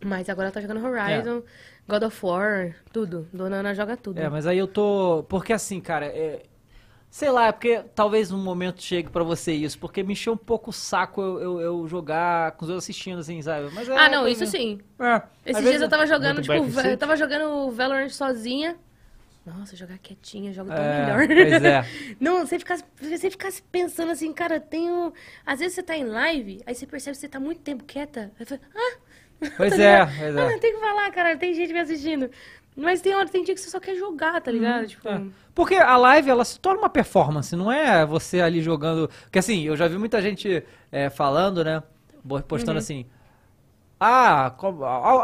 Mas 0.03 0.29
agora 0.29 0.47
ela 0.47 0.53
tá 0.53 0.61
jogando 0.61 0.83
Horizon, 0.83 1.43
God 1.87 2.03
of 2.03 2.25
War, 2.25 2.75
tudo. 2.91 3.27
Dona 3.31 3.57
Ana 3.57 3.73
joga 3.73 3.95
tudo. 3.95 4.19
É, 4.19 4.27
mas 4.29 4.45
aí 4.47 4.57
eu 4.57 4.67
tô. 4.67 5.23
Porque 5.29 5.53
assim, 5.53 5.79
cara, 5.79 6.07
é... 6.07 6.43
sei 7.09 7.29
lá, 7.29 7.47
é 7.47 7.51
porque 7.51 7.83
talvez 7.95 8.31
um 8.31 8.37
momento 8.43 8.81
chegue 8.81 9.09
pra 9.09 9.23
você 9.23 9.53
isso, 9.53 9.79
porque 9.79 10.03
me 10.03 10.13
encheu 10.13 10.33
um 10.33 10.37
pouco 10.37 10.71
o 10.71 10.73
saco 10.73 11.21
eu, 11.21 11.39
eu, 11.39 11.61
eu 11.61 11.87
jogar 11.87 12.51
com 12.53 12.65
os 12.65 12.69
outros 12.69 12.83
assistindo, 12.83 13.19
assim, 13.19 13.41
sabe? 13.41 13.69
Mas 13.73 13.87
é, 13.87 13.97
ah, 13.97 14.09
não, 14.09 14.25
é, 14.25 14.31
isso 14.31 14.45
sim. 14.45 14.79
É, 14.99 15.21
Esses 15.45 15.63
dias 15.63 15.81
eu 15.81 15.89
tava 15.89 16.05
jogando, 16.05 16.41
tipo, 16.41 16.53
eu 16.53 16.97
tava 16.97 17.15
jogando 17.15 17.71
Valorant 17.71 18.09
sozinha. 18.09 18.75
Nossa, 19.45 19.75
jogar 19.75 19.97
quietinha, 19.99 20.51
jogo 20.51 20.69
tão 20.71 20.83
É, 20.83 21.05
melhor. 21.05 21.27
pois 21.27 21.63
é. 21.63 21.85
Não, 22.19 22.45
você 22.45 22.57
ficar 22.57 22.79
você 22.99 23.29
ficar 23.29 23.51
pensando 23.71 24.11
assim, 24.11 24.33
cara, 24.33 24.59
tenho. 24.59 25.13
Às 25.45 25.59
vezes 25.59 25.75
você 25.75 25.83
tá 25.83 25.95
em 25.95 26.05
live, 26.05 26.61
aí 26.65 26.73
você 26.73 26.87
percebe 26.87 27.15
que 27.15 27.21
você 27.21 27.29
tá 27.29 27.39
muito 27.39 27.61
tempo 27.61 27.83
quieta. 27.83 28.31
Aí 28.39 28.45
fala, 28.45 28.61
ah! 28.75 28.97
Pois 29.57 29.75
Tá 29.75 29.81
é, 29.83 30.05
pois 30.05 30.35
Ah, 30.37 30.41
é. 30.41 30.49
não 30.51 30.59
tem 30.59 30.73
que 30.73 30.79
falar, 30.79 31.11
cara, 31.11 31.37
tem 31.37 31.53
gente 31.53 31.71
me 31.73 31.79
assistindo. 31.79 32.29
Mas 32.75 33.01
tem 33.01 33.13
hora, 33.15 33.27
tem 33.29 33.43
dia 33.43 33.53
que 33.53 33.61
você 33.61 33.69
só 33.69 33.79
quer 33.79 33.95
jogar, 33.95 34.41
tá 34.41 34.51
ligado? 34.51 34.87
tipo, 34.87 35.07
É. 35.07 35.21
Porque 35.53 35.75
a 35.75 35.95
live, 35.95 36.29
ela 36.29 36.43
se 36.43 36.59
torna 36.59 36.79
uma 36.81 36.89
performance, 36.89 37.55
não 37.55 37.71
é 37.71 38.05
você 38.05 38.41
ali 38.41 38.61
jogando... 38.61 39.09
Porque 39.23 39.39
assim, 39.39 39.63
eu 39.63 39.77
já 39.77 39.87
vi 39.87 39.97
muita 39.97 40.21
gente 40.21 40.61
é, 40.91 41.09
falando, 41.09 41.63
né, 41.63 41.81
postando 42.47 42.73
Uhum. 42.73 42.77
assim... 42.79 43.05
Ah, 44.07 44.55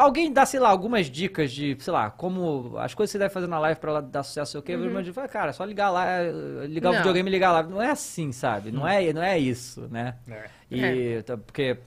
alguém 0.03 0.31
dá, 0.33 0.45
sei 0.45 0.59
lá, 0.59 0.69
algumas 0.69 1.05
dicas 1.07 1.51
de, 1.51 1.77
sei 1.79 1.93
lá, 1.93 2.09
como 2.09 2.77
as 2.79 2.93
coisas 2.95 3.11
que 3.11 3.13
você 3.13 3.19
deve 3.19 3.33
fazer 3.33 3.47
na 3.47 3.59
live 3.59 3.79
pra 3.79 3.91
ela 3.91 4.01
dar 4.01 4.23
sucesso, 4.23 4.51
sei 4.53 4.59
o 4.59 4.63
quê. 4.63 4.75
Mas 4.75 5.07
eu 5.07 5.13
falo, 5.13 5.29
cara, 5.29 5.49
é 5.51 5.53
só 5.53 5.63
ligar 5.63 5.89
lá, 5.91 6.05
é, 6.07 6.31
ligar 6.67 6.89
o 6.89 6.91
Uhum. 6.91 6.95
Não. 6.95 7.03
videogame 7.03 7.29
e 7.29 7.31
ligar 7.31 7.49
a 7.49 7.51
live. 7.53 7.69
Não 7.71 7.81
é 7.81 7.91
assim, 7.91 8.31
sabe? 8.31 8.71
Não, 8.71 8.87
é, 8.87 9.13
não 9.13 9.21
é 9.21 9.37
isso, 9.37 9.87
né? 9.91 10.15
É. 10.27 10.49
E, 10.71 11.21
tá- 11.23 11.37
porque 11.37 11.77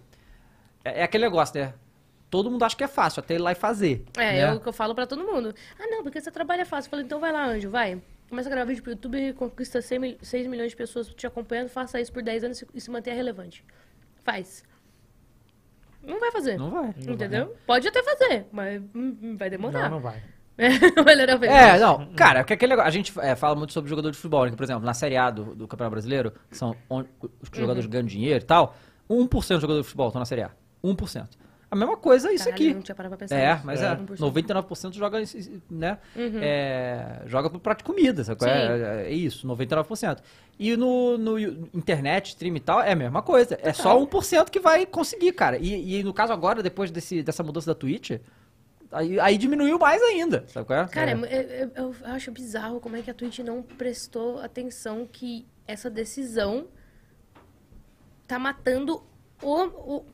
é, 0.85 1.01
é 1.01 1.03
aquele 1.03 1.25
negócio, 1.25 1.59
né? 1.61 1.75
Todo 2.31 2.51
mundo 2.51 2.65
acha 2.65 2.77
que 2.77 2.85
é 2.85 2.89
fácil, 2.89 3.21
até 3.21 3.35
ir 3.35 3.39
lá 3.39 3.53
e 3.53 3.55
fazer. 3.55 4.05
É, 4.17 4.21
né? 4.33 4.39
é 4.41 4.53
o 4.53 4.61
que 4.61 4.69
eu 4.69 4.73
falo 4.73 4.95
pra 4.95 5.07
todo 5.07 5.25
mundo. 5.25 5.55
Ah, 5.79 5.87
não, 5.89 6.03
porque 6.03 6.21
você 6.21 6.31
trabalha 6.31 6.65
fácil. 6.67 6.89
Eu 6.89 6.91
falo, 6.91 7.03
então 7.03 7.19
vai 7.21 7.33
lá, 7.33 7.45
anjo, 7.47 7.71
vai. 7.71 8.01
Começa 8.29 8.49
a 8.49 8.53
gravar 8.53 8.67
vídeo 8.69 8.83
pro 8.83 8.93
YouTube, 8.93 9.33
conquista 9.35 9.81
6, 9.83 10.01
mil- 10.01 10.17
6 10.23 10.47
milhões 10.47 10.71
de 10.71 10.77
pessoas 10.77 11.09
te 11.09 11.27
acompanhando, 11.27 11.69
faça 11.69 12.01
isso 12.01 12.13
por 12.13 12.23
10 12.23 12.43
anos 12.45 12.65
e 12.75 12.81
se 12.81 12.91
mantenha 12.91 13.15
relevante. 13.17 13.65
Faz. 14.25 14.65
Não 16.07 16.21
vai 16.21 16.31
fazer. 16.31 16.59
Não 16.59 16.71
vai. 16.71 16.95
entendeu? 17.09 17.55
Pode 17.67 17.89
até 17.89 18.03
fazer, 18.03 18.47
mas 18.53 18.83
hum, 18.95 19.17
hum, 19.23 19.37
vai 19.37 19.51
demorar. 19.51 19.85
Não, 19.85 19.97
não 19.97 20.01
vai. 20.01 20.23
Ver. 20.57 21.49
É, 21.49 21.79
não, 21.81 22.07
cara, 22.15 22.45
que 22.45 22.53
aquele 22.53 22.71
negócio, 22.71 22.89
a 22.89 22.93
gente 22.93 23.13
é, 23.19 23.35
fala 23.35 23.57
muito 23.57 23.73
sobre 23.73 23.91
jogador 23.91 24.13
de 24.13 24.17
futebol, 24.17 24.45
né? 24.45 24.53
por 24.55 24.63
exemplo, 24.63 24.85
na 24.85 24.95
Série 24.95 25.17
A 25.17 25.29
do, 25.29 25.53
do 25.53 25.67
Campeonato 25.67 25.91
Brasileiro, 25.91 26.33
que 26.49 26.57
são 26.57 26.77
onde 26.89 27.09
os 27.43 27.49
jogadores 27.53 27.87
ganham 27.87 28.07
dinheiro 28.07 28.45
e 28.45 28.47
tal, 28.47 28.77
1% 29.11 29.29
dos 29.31 29.47
jogadores 29.47 29.79
de 29.79 29.85
futebol 29.85 30.07
estão 30.07 30.21
na 30.21 30.25
Série 30.25 30.43
A. 30.43 30.51
1%. 30.85 31.29
A 31.75 31.77
mesma 31.77 31.97
coisa 31.97 32.29
é 32.31 32.35
isso 32.35 32.45
Caralho, 32.45 32.65
aqui. 32.65 32.75
Não 32.75 32.83
tinha 32.83 32.95
parado 32.95 33.17
pra 33.17 33.27
pensar 33.27 33.37
É, 33.37 33.61
mas 33.65 33.83
é, 33.83 33.97
1%. 33.97 34.17
99% 34.17 34.93
joga, 34.95 35.19
né, 35.69 35.99
é, 36.41 37.23
joga 37.27 37.51
pro 37.51 37.59
prato 37.59 37.79
de 37.79 37.85
comida, 37.85 38.23
sabe? 38.23 38.45
É, 38.45 38.49
Sim. 38.49 38.83
é 39.09 39.13
isso, 39.13 39.47
99%. 39.49 40.19
E 40.57 40.77
no, 40.77 41.19
no 41.19 41.39
internet, 41.39 42.29
stream 42.29 42.55
e 42.57 42.61
tal, 42.61 42.81
é 42.81 42.93
a 42.93 42.97
mesma 42.97 43.23
coisa. 43.23 43.59
É 43.61 43.73
só 43.73 43.99
1% 44.01 44.51
que 44.51 44.61
vai 44.61 44.87
conseguir, 44.87 45.33
cara. 45.33 45.59
E, 45.59 45.99
e 45.99 46.03
no 46.05 46.15
caso 46.15 46.33
agora, 46.33 46.63
depois 46.63 46.93
desse, 46.93 47.25
dessa 47.25 47.43
mudança 47.43 47.67
da 47.67 47.75
Twitch, 47.75 48.13
aí, 48.93 49.19
aí 49.19 49.37
diminuiu 49.37 49.77
mais 49.77 50.01
ainda, 50.01 50.45
sabe 50.47 50.67
qual 50.67 50.79
é? 50.79 50.87
Cara, 50.87 51.11
É. 51.11 51.15
é- 51.25 51.63
é- 51.63 51.71
eu 51.75 51.93
acho 52.05 52.31
bizarro 52.31 52.79
como 52.79 52.97
é 52.97 53.03
que 53.03 53.11
a 53.11 53.15
Twitch 53.15 53.41
não 53.41 53.63
prestou 53.63 54.39
atenção 54.39 55.09
que 55.11 55.45
essa 55.67 55.91
decisão 55.91 56.69
tá 58.29 58.39
matando 58.39 59.03
o, 59.43 59.63
o, 59.65 60.07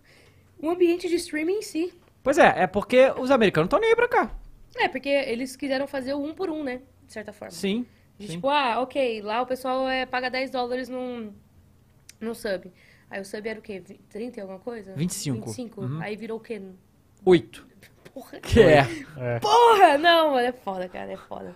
o 0.62 0.70
ambiente 0.70 1.08
de 1.08 1.16
streaming 1.16 1.58
em 1.58 1.62
si. 1.62 1.94
Pois 2.22 2.38
é, 2.38 2.62
é 2.62 2.66
porque 2.66 3.12
os 3.18 3.30
americanos 3.30 3.66
estão 3.66 3.80
nem 3.80 3.90
aí 3.90 3.96
pra 3.96 4.08
cá. 4.08 4.34
É, 4.76 4.88
porque 4.88 5.08
eles 5.08 5.56
quiseram 5.56 5.86
fazer 5.86 6.14
o 6.14 6.22
um 6.22 6.34
por 6.34 6.50
um, 6.50 6.62
né? 6.62 6.80
De 7.06 7.12
certa 7.12 7.32
forma. 7.32 7.50
Sim. 7.50 7.86
De 8.18 8.26
sim. 8.26 8.34
tipo, 8.34 8.48
ah, 8.48 8.80
ok, 8.80 9.22
lá 9.22 9.42
o 9.42 9.46
pessoal 9.46 9.88
é, 9.88 10.04
paga 10.06 10.30
10 10.30 10.50
dólares 10.50 10.88
num, 10.88 11.32
num 12.20 12.34
sub. 12.34 12.70
Aí 13.10 13.20
o 13.20 13.24
sub 13.24 13.48
era 13.48 13.58
o 13.58 13.62
quê? 13.62 13.80
Vi- 13.80 13.98
30 14.08 14.38
e 14.38 14.40
alguma 14.42 14.60
coisa? 14.60 14.94
25. 14.94 15.46
25. 15.46 15.80
Uhum. 15.80 16.00
Aí 16.02 16.14
virou 16.16 16.38
o 16.38 16.40
quê? 16.40 16.60
Oito. 17.24 17.66
Porra. 18.12 18.40
Que 18.40 18.60
é. 18.60 18.82
Porra! 19.40 19.98
Não, 19.98 20.32
mano, 20.32 20.46
é 20.46 20.52
foda, 20.52 20.88
cara, 20.88 21.12
é 21.12 21.16
foda. 21.16 21.54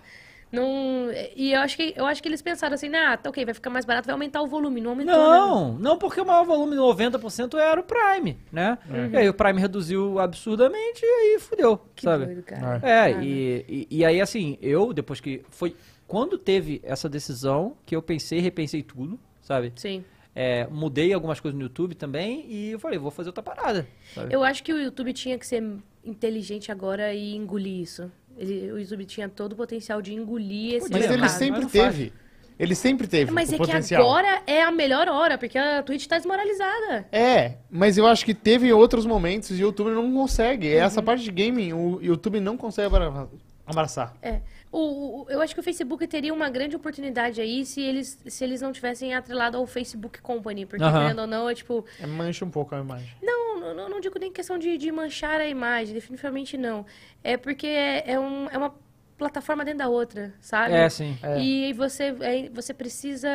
Não, 0.55 1.11
e 1.37 1.53
eu 1.53 1.61
acho, 1.61 1.77
que, 1.77 1.95
eu 1.97 2.07
acho 2.07 2.23
que 2.23 2.29
eles 2.29 2.41
pensaram 2.43 2.75
assim, 2.75 2.95
ah, 2.95 3.17
tá 3.17 3.31
ok, 3.31 3.45
vai 3.45 3.55
ficar 3.55 3.71
mais 3.71 3.85
barato, 3.85 4.07
vai 4.07 4.13
aumentar 4.15 4.43
o 4.43 4.47
volume. 4.47 4.81
Não 4.81 4.91
aumentou, 4.91 5.15
né? 5.15 5.21
Não, 5.39 5.73
não 5.75 5.99
porque 5.99 6.21
o 6.21 6.25
maior 6.27 6.45
volume, 6.45 6.77
90%, 6.77 7.59
era 7.59 7.81
o 7.81 7.85
Prime, 7.85 8.39
né? 8.53 8.79
E 9.13 9.17
aí 9.17 9.29
o 9.29 9.35
Prime 9.35 9.61
reduziu 9.61 10.19
absurdamente 10.19 11.01
e 11.03 11.07
aí 11.07 11.39
fudeu, 11.41 11.81
Que 11.95 12.03
sabe? 12.03 12.27
doido, 12.27 12.43
cara. 12.43 12.77
É, 12.77 13.13
Cara. 13.13 13.25
e, 13.25 13.65
e, 13.91 13.99
e 13.99 14.05
aí 14.05 14.21
assim, 14.21 14.59
eu, 14.61 14.93
depois 14.93 15.21
que. 15.21 15.43
Foi 15.51 15.75
quando 16.07 16.37
teve 16.39 16.81
essa 16.85 17.09
decisão 17.09 17.77
que 17.85 17.97
eu 17.97 18.03
pensei, 18.03 18.39
repensei 18.41 18.83
tudo, 18.83 19.19
sabe? 19.41 19.73
Sim. 19.77 20.05
É, 20.35 20.67
mudei 20.69 21.13
algumas 21.13 21.39
coisas 21.39 21.57
no 21.57 21.65
YouTube 21.65 21.95
também 21.95 22.45
e 22.49 22.73
eu 22.73 22.79
falei, 22.79 22.99
vou 22.99 23.11
fazer 23.11 23.29
outra 23.29 23.43
parada. 23.43 23.87
Sabe? 24.15 24.35
Eu 24.35 24.43
acho 24.43 24.63
que 24.65 24.73
o 24.73 24.81
YouTube 24.81 25.13
tinha 25.13 25.39
que 25.39 25.47
ser 25.47 25.63
inteligente 26.05 26.71
agora 26.73 27.15
e 27.15 27.35
engolir 27.37 27.81
isso. 27.81 28.11
Ele, 28.37 28.73
o 28.73 28.79
YouTube 28.79 29.05
tinha 29.05 29.29
todo 29.29 29.53
o 29.53 29.57
potencial 29.57 30.01
de 30.03 30.13
engolir 30.15 30.75
esse 30.75 30.91
Mas 30.91 30.91
Podia, 30.91 31.07
ele 31.07 31.21
mercado. 31.23 31.39
sempre 31.39 31.67
teve. 31.67 32.13
Ele 32.57 32.75
sempre 32.77 33.09
teve 33.09 33.33
Mas 33.33 33.51
o 33.51 33.55
é 33.57 33.59
potencial. 33.59 34.01
que 34.01 34.09
agora 34.09 34.43
é 34.47 34.63
a 34.63 34.71
melhor 34.71 35.09
hora, 35.09 35.37
porque 35.37 35.59
a 35.59 35.83
Twitch 35.83 36.07
tá 36.07 36.17
desmoralizada. 36.17 37.05
É, 37.11 37.55
mas 37.69 37.99
eu 37.99 38.07
acho 38.07 38.25
que 38.25 38.33
teve 38.33 38.73
outros 38.73 39.05
momentos 39.07 39.51
e 39.51 39.55
o 39.55 39.59
YouTube 39.67 39.91
não 39.91 40.13
consegue. 40.13 40.69
Uhum. 40.73 40.81
Essa 40.81 41.03
parte 41.03 41.25
de 41.25 41.33
gaming, 41.33 41.73
o 41.73 41.99
YouTube 42.01 42.39
não 42.39 42.57
consegue 42.57 42.87
abra- 42.95 43.29
abraçar. 43.67 44.15
É. 44.23 44.41
O, 44.77 45.23
o- 45.23 45.27
eu 45.31 45.41
acho 45.41 45.55
que 45.55 45.61
o 45.61 45.63
Facebook 45.63 46.05
teria 46.09 46.35
uma 46.35 46.51
grande 46.51 46.75
oportunidade 46.75 47.41
aí 47.41 47.65
se 47.65 47.81
eles, 47.81 48.19
se 48.27 48.43
eles 48.43 48.61
não 48.61 48.73
tivessem 48.73 49.15
atrelado 49.15 49.57
ao 49.57 49.67
Facebook 49.67 50.21
Company. 50.21 50.67
Porque, 50.67 50.83
Aham. 50.85 51.01
querendo 51.03 51.21
ou 51.21 51.27
não, 51.29 51.49
é 51.49 51.55
tipo. 51.55 51.85
É, 52.01 52.07
mancha 52.07 52.45
um 52.45 52.51
pouco 52.51 52.75
a 52.75 52.81
imagem. 52.81 53.09
Não, 53.23 53.61
não, 53.61 53.75
não, 53.75 53.89
não 53.89 54.01
digo 54.01 54.19
nem 54.19 54.33
questão 54.33 54.59
de, 54.59 54.77
de 54.77 54.91
manchar 54.91 55.41
a 55.41 55.47
imagem, 55.47 55.95
definitivamente 55.95 56.59
não. 56.59 56.85
É 57.23 57.37
porque 57.37 57.67
é, 57.69 58.11
é, 58.13 58.19
um, 58.19 58.49
é 58.51 58.59
uma 58.59 58.75
plataforma 59.17 59.65
dentro 59.65 59.79
da 59.79 59.89
outra, 59.89 60.35
sabe? 60.41 60.75
É, 60.75 60.89
sim. 60.89 61.17
É. 61.23 61.41
E 61.41 61.73
você, 61.73 62.15
é, 62.21 62.49
você 62.49 62.75
precisa. 62.75 63.29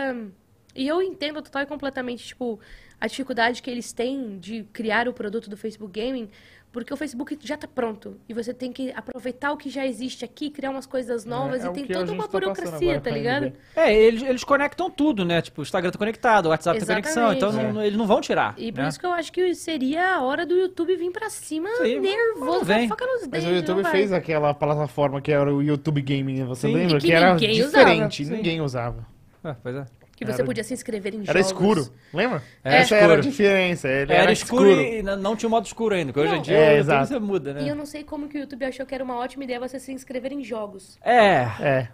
E 0.76 0.88
eu 0.88 1.02
entendo 1.02 1.42
total 1.42 1.64
e 1.64 1.66
completamente, 1.66 2.26
tipo, 2.28 2.60
a 3.00 3.08
dificuldade 3.08 3.62
que 3.62 3.70
eles 3.72 3.94
têm 3.94 4.38
de 4.40 4.64
criar 4.74 5.08
o 5.08 5.14
produto 5.14 5.50
do 5.50 5.56
Facebook 5.58 5.98
Gaming, 6.00 6.30
porque 6.72 6.94
o 6.94 6.98
Facebook 6.98 7.38
já 7.42 7.58
tá 7.58 7.68
pronto. 7.68 8.18
E 8.30 8.34
você 8.34 8.54
tem 8.54 8.72
que 8.72 8.92
aproveitar 8.92 9.52
o 9.52 9.58
que 9.58 9.70
já 9.70 9.86
existe 9.86 10.24
aqui, 10.24 10.50
criar 10.52 10.70
umas 10.70 10.86
coisas 10.86 11.26
novas, 11.26 11.64
É, 11.64 11.68
é 11.68 11.70
e 11.72 11.74
tem 11.74 11.86
toda 11.88 12.12
uma 12.12 12.24
tá 12.28 12.30
burocracia, 12.32 13.02
tá 13.02 13.10
ligado? 13.10 13.52
É, 13.76 13.94
eles, 13.94 14.22
eles 14.22 14.44
conectam 14.44 14.90
tudo, 14.90 15.26
né? 15.26 15.42
Tipo, 15.42 15.62
o 15.62 15.64
Instagram 15.64 15.90
tá 15.92 15.98
conectado, 15.98 16.46
o 16.46 16.50
WhatsApp 16.50 16.80
tá 16.80 16.86
conexão, 16.86 17.34
então 17.34 17.50
Exatamente. 17.50 17.74
não- 17.76 17.84
eles 17.84 17.98
não 17.98 18.06
vão 18.06 18.22
tirar. 18.22 18.54
E 18.58 18.72
por 18.72 18.82
né? 18.84 18.90
isso 18.90 19.00
que 19.00 19.06
eu 19.06 19.12
acho 19.12 19.32
que 19.32 19.56
seria 19.56 20.16
a 20.16 20.22
hora 20.22 20.46
do 20.46 20.54
YouTube 20.56 20.96
vir 20.96 21.12
pra 21.12 21.30
cima 21.30 21.70
Sim, 21.78 22.00
nervoso, 22.00 22.60
mas 22.60 22.68
vem. 22.68 22.88
faca 22.88 23.06
nos 23.06 23.22
Mas 23.22 23.30
dentes. 23.32 23.48
o 23.50 23.54
YouTube 23.56 23.76
não 23.78 23.84
vai. 23.84 23.92
fez 23.92 24.14
aquela 24.14 24.54
plataforma 24.54 25.22
que 25.22 25.32
era 25.32 25.54
o 25.54 25.62
YouTube 25.64 26.02
Gaming, 26.02 26.44
você 26.46 26.68
Sim. 26.68 26.74
lembra? 26.76 26.98
E 26.98 27.02
que 27.02 27.08
que 27.08 27.14
era 27.14 27.34
usava. 27.34 27.40
diferente, 27.40 28.26
Sim. 28.26 28.32
ninguém 28.32 28.62
usava. 28.62 29.08
Ah, 29.44 29.56
pois 29.64 29.76
é. 29.76 29.86
Que 30.20 30.26
você 30.26 30.34
Era- 30.42 30.44
podia 30.44 30.64
se 30.66 30.74
inscrever 30.74 31.14
em 31.16 31.22
Era 31.22 31.42
jogos. 31.42 31.48
escuro, 31.48 31.90
lembra? 32.14 32.44
Era 32.62 32.76
Essa 32.76 32.96
escuro. 32.96 33.12
era 33.14 33.14
a 33.14 33.24
diferença. 33.24 33.88
Ele 33.88 34.12
Era, 34.12 34.24
era, 34.24 34.32
escuro, 34.34 34.70
e 34.70 35.02
não 35.02 35.34
tinha 35.38 35.48
o 35.48 35.50
modo 35.50 35.66
escuro 35.66 35.96
ainda, 35.96 36.12
que 36.12 36.20
hoje 36.20 36.34
em 36.34 36.36
Não. 36.36 36.42
dia 36.42 36.58
É, 36.58 36.62
YouTube 36.72 36.80
exato. 36.80 37.08
você 37.08 37.20
muda, 37.20 37.54
né? 37.54 37.64
E 37.64 37.70
eu 37.70 37.76
não 37.76 37.86
sei 37.86 38.04
como 38.04 38.28
que 38.28 38.38
o 38.38 38.42
YouTube 38.42 38.66
achou 38.66 38.86
que 38.86 38.94
era 38.94 39.02
uma 39.02 39.16
ótima 39.16 39.46
ideia 39.46 39.58
você 39.62 39.80
se 39.80 39.94
inscrever 39.94 40.34
em 40.34 40.44
jogos. 40.44 41.00
É, 41.02 41.48
É. 41.62 41.88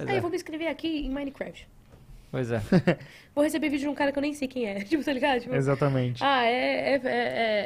Aí 0.00 0.14
é. 0.14 0.18
eu 0.18 0.22
vou 0.22 0.30
me 0.30 0.36
inscrever 0.36 0.68
aqui 0.68 0.86
em 1.04 1.10
Minecraft. 1.10 1.68
Pois 2.30 2.50
é. 2.52 2.62
Vou 3.34 3.42
receber 3.44 3.68
vídeo 3.68 3.80
de 3.82 3.88
um 3.88 3.94
cara 3.94 4.10
que 4.12 4.18
eu 4.18 4.22
nem 4.22 4.32
sei 4.32 4.46
quem 4.48 4.64
é. 4.66 4.76
Tipo, 4.84 5.04
tá 5.04 5.12
ligado? 5.12 5.40
Tipo, 5.40 5.54
Exatamente. 5.54 6.22
ah, 6.24 6.44
é, 6.46 6.94
é, 6.94 7.00
é, 7.04 7.10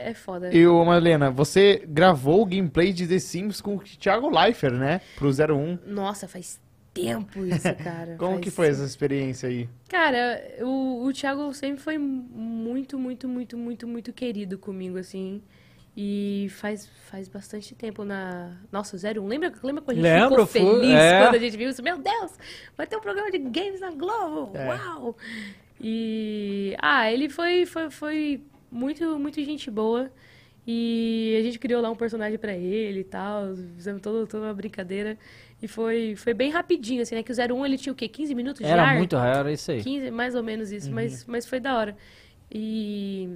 é, 0.06 0.10
é 0.10 0.14
foda. 0.14 0.50
E 0.52 0.66
ô 0.66 0.84
Marlena, 0.84 1.30
você 1.30 1.84
gravou 1.86 2.40
o 2.42 2.46
gameplay 2.46 2.92
de 2.92 3.06
The 3.06 3.18
Sims 3.20 3.60
com 3.60 3.76
o 3.76 3.78
Thiago 3.80 4.28
Leifert, 4.28 4.74
né? 4.74 5.00
Pro 5.16 5.28
01. 5.30 5.78
Nossa, 5.86 6.26
faz 6.26 6.58
tempo 7.02 7.44
isso, 7.44 7.74
cara. 7.82 8.16
Como 8.18 8.32
Faz- 8.32 8.42
que 8.44 8.50
foi 8.50 8.68
essa 8.68 8.84
experiência 8.84 9.48
aí? 9.48 9.68
Cara, 9.88 10.42
o, 10.60 11.04
o 11.04 11.12
Thiago 11.12 11.52
sempre 11.54 11.80
foi 11.82 11.96
muito, 11.98 12.98
muito, 12.98 13.28
muito, 13.28 13.56
muito, 13.56 13.86
muito 13.86 14.12
querido 14.12 14.58
comigo, 14.58 14.98
assim. 14.98 15.42
E 15.98 16.48
faz, 16.50 16.86
faz 17.10 17.26
bastante 17.26 17.74
tempo 17.74 18.04
na. 18.04 18.54
Nossa, 18.70 18.96
01. 18.98 19.26
Lembra, 19.26 19.50
lembra 19.62 19.80
quando 19.82 19.98
a 19.98 20.02
gente 20.02 20.20
Lembro, 20.20 20.46
ficou 20.46 20.46
fui- 20.46 20.80
feliz 20.80 20.94
é. 20.94 21.22
quando 21.22 21.34
a 21.36 21.38
gente 21.38 21.56
viu 21.56 21.70
isso? 21.70 21.82
Meu 21.82 21.96
Deus! 21.96 22.32
Vai 22.76 22.86
ter 22.86 22.96
um 22.96 23.00
programa 23.00 23.30
de 23.30 23.38
games 23.38 23.80
na 23.80 23.90
Globo! 23.92 24.54
É. 24.54 24.66
Uau! 24.68 25.16
E. 25.80 26.76
Ah, 26.80 27.10
ele 27.10 27.28
foi, 27.28 27.64
foi, 27.66 27.90
foi 27.90 28.40
muito, 28.70 29.18
muito 29.18 29.42
gente 29.42 29.70
boa. 29.70 30.10
E 30.66 31.36
a 31.38 31.42
gente 31.44 31.58
criou 31.58 31.80
lá 31.80 31.90
um 31.90 31.94
personagem 31.94 32.38
pra 32.38 32.54
ele 32.54 33.00
e 33.00 33.04
tal. 33.04 33.54
Fizemos 33.76 34.02
toda, 34.02 34.26
toda 34.26 34.46
uma 34.46 34.54
brincadeira. 34.54 35.16
E 35.62 35.66
foi, 35.66 36.14
foi 36.16 36.34
bem 36.34 36.50
rapidinho, 36.50 37.00
assim, 37.02 37.14
né? 37.14 37.22
Que 37.22 37.32
o 37.32 37.34
01 37.56 37.64
ele 37.66 37.78
tinha 37.78 37.92
o 37.92 37.96
quê? 37.96 38.08
15 38.08 38.34
minutos 38.34 38.64
de 38.64 38.70
Era 38.70 38.82
ar? 38.82 38.96
muito 38.96 39.16
raro, 39.16 39.38
era 39.40 39.52
isso 39.52 39.70
aí. 39.70 39.82
15, 39.82 40.10
mais 40.10 40.34
ou 40.34 40.42
menos 40.42 40.70
Uhum. 40.70 40.76
isso, 40.76 40.92
mas, 40.92 41.24
mas 41.24 41.46
foi 41.46 41.58
da 41.60 41.76
hora. 41.76 41.96
E. 42.52 43.28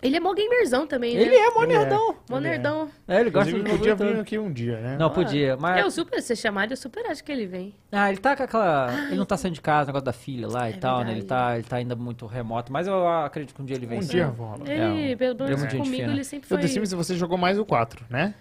Ele 0.00 0.16
é 0.16 0.20
mó 0.20 0.32
gamerzão 0.32 0.86
também, 0.86 1.16
né? 1.16 1.22
Ele 1.22 1.34
é 1.34 1.50
mó 1.50 1.64
Ele 1.64 1.72
é. 1.72 1.78
nerdão. 1.78 2.14
Mó 2.30 2.36
ele 2.38 2.46
é. 2.46 2.50
nerdão. 2.50 2.88
É, 3.08 3.18
ele 3.18 3.30
gosta 3.30 3.50
Inclusive, 3.50 3.68
de 3.84 3.94
podia 3.94 3.94
vir 3.96 4.20
aqui 4.20 4.38
um 4.38 4.52
dia, 4.52 4.78
né? 4.78 4.96
Não, 4.96 5.10
podia, 5.10 5.56
mas... 5.56 5.80
Eu 5.84 5.90
super, 5.90 6.22
se 6.22 6.36
chamar, 6.36 6.70
eu 6.70 6.76
super 6.76 7.04
acho 7.06 7.24
que 7.24 7.32
ele 7.32 7.46
vem. 7.46 7.74
Ah, 7.90 8.08
ele 8.08 8.18
tá 8.18 8.36
com 8.36 8.44
aquela... 8.44 9.06
Ele 9.08 9.16
não 9.16 9.26
tá 9.26 9.36
saindo 9.36 9.54
de 9.54 9.60
casa, 9.60 9.88
negócio 9.88 10.04
da 10.04 10.12
filha 10.12 10.46
lá 10.46 10.70
e 10.70 10.74
É 10.74 10.76
tal, 10.76 10.98
né? 11.00 11.10
Ele 11.10 11.20
verdade. 11.22 11.26
tá, 11.50 11.54
ele 11.58 11.64
tá 11.66 11.76
ainda 11.78 11.96
muito 11.96 12.26
remoto, 12.26 12.72
mas 12.72 12.86
eu 12.86 13.08
acredito 13.08 13.52
que 13.56 13.60
um 13.60 13.64
dia 13.64 13.74
ele 13.74 13.86
vem 13.86 13.98
Um 13.98 14.02
sim. 14.02 14.08
dia 14.12 14.26
rola. 14.26 14.60
Ele, 14.70 15.12
É, 15.14 15.16
pelo 15.16 15.34
é 15.42 15.46
menos 15.56 15.74
comigo, 15.74 16.10
ele 16.12 16.22
sempre 16.22 16.48
foi... 16.48 16.58
The 16.58 16.68
Sims 16.68 16.92
você 16.92 17.16
jogou 17.16 17.36
mais 17.36 17.58
o 17.58 17.64
4, 17.64 18.06
né? 18.08 18.34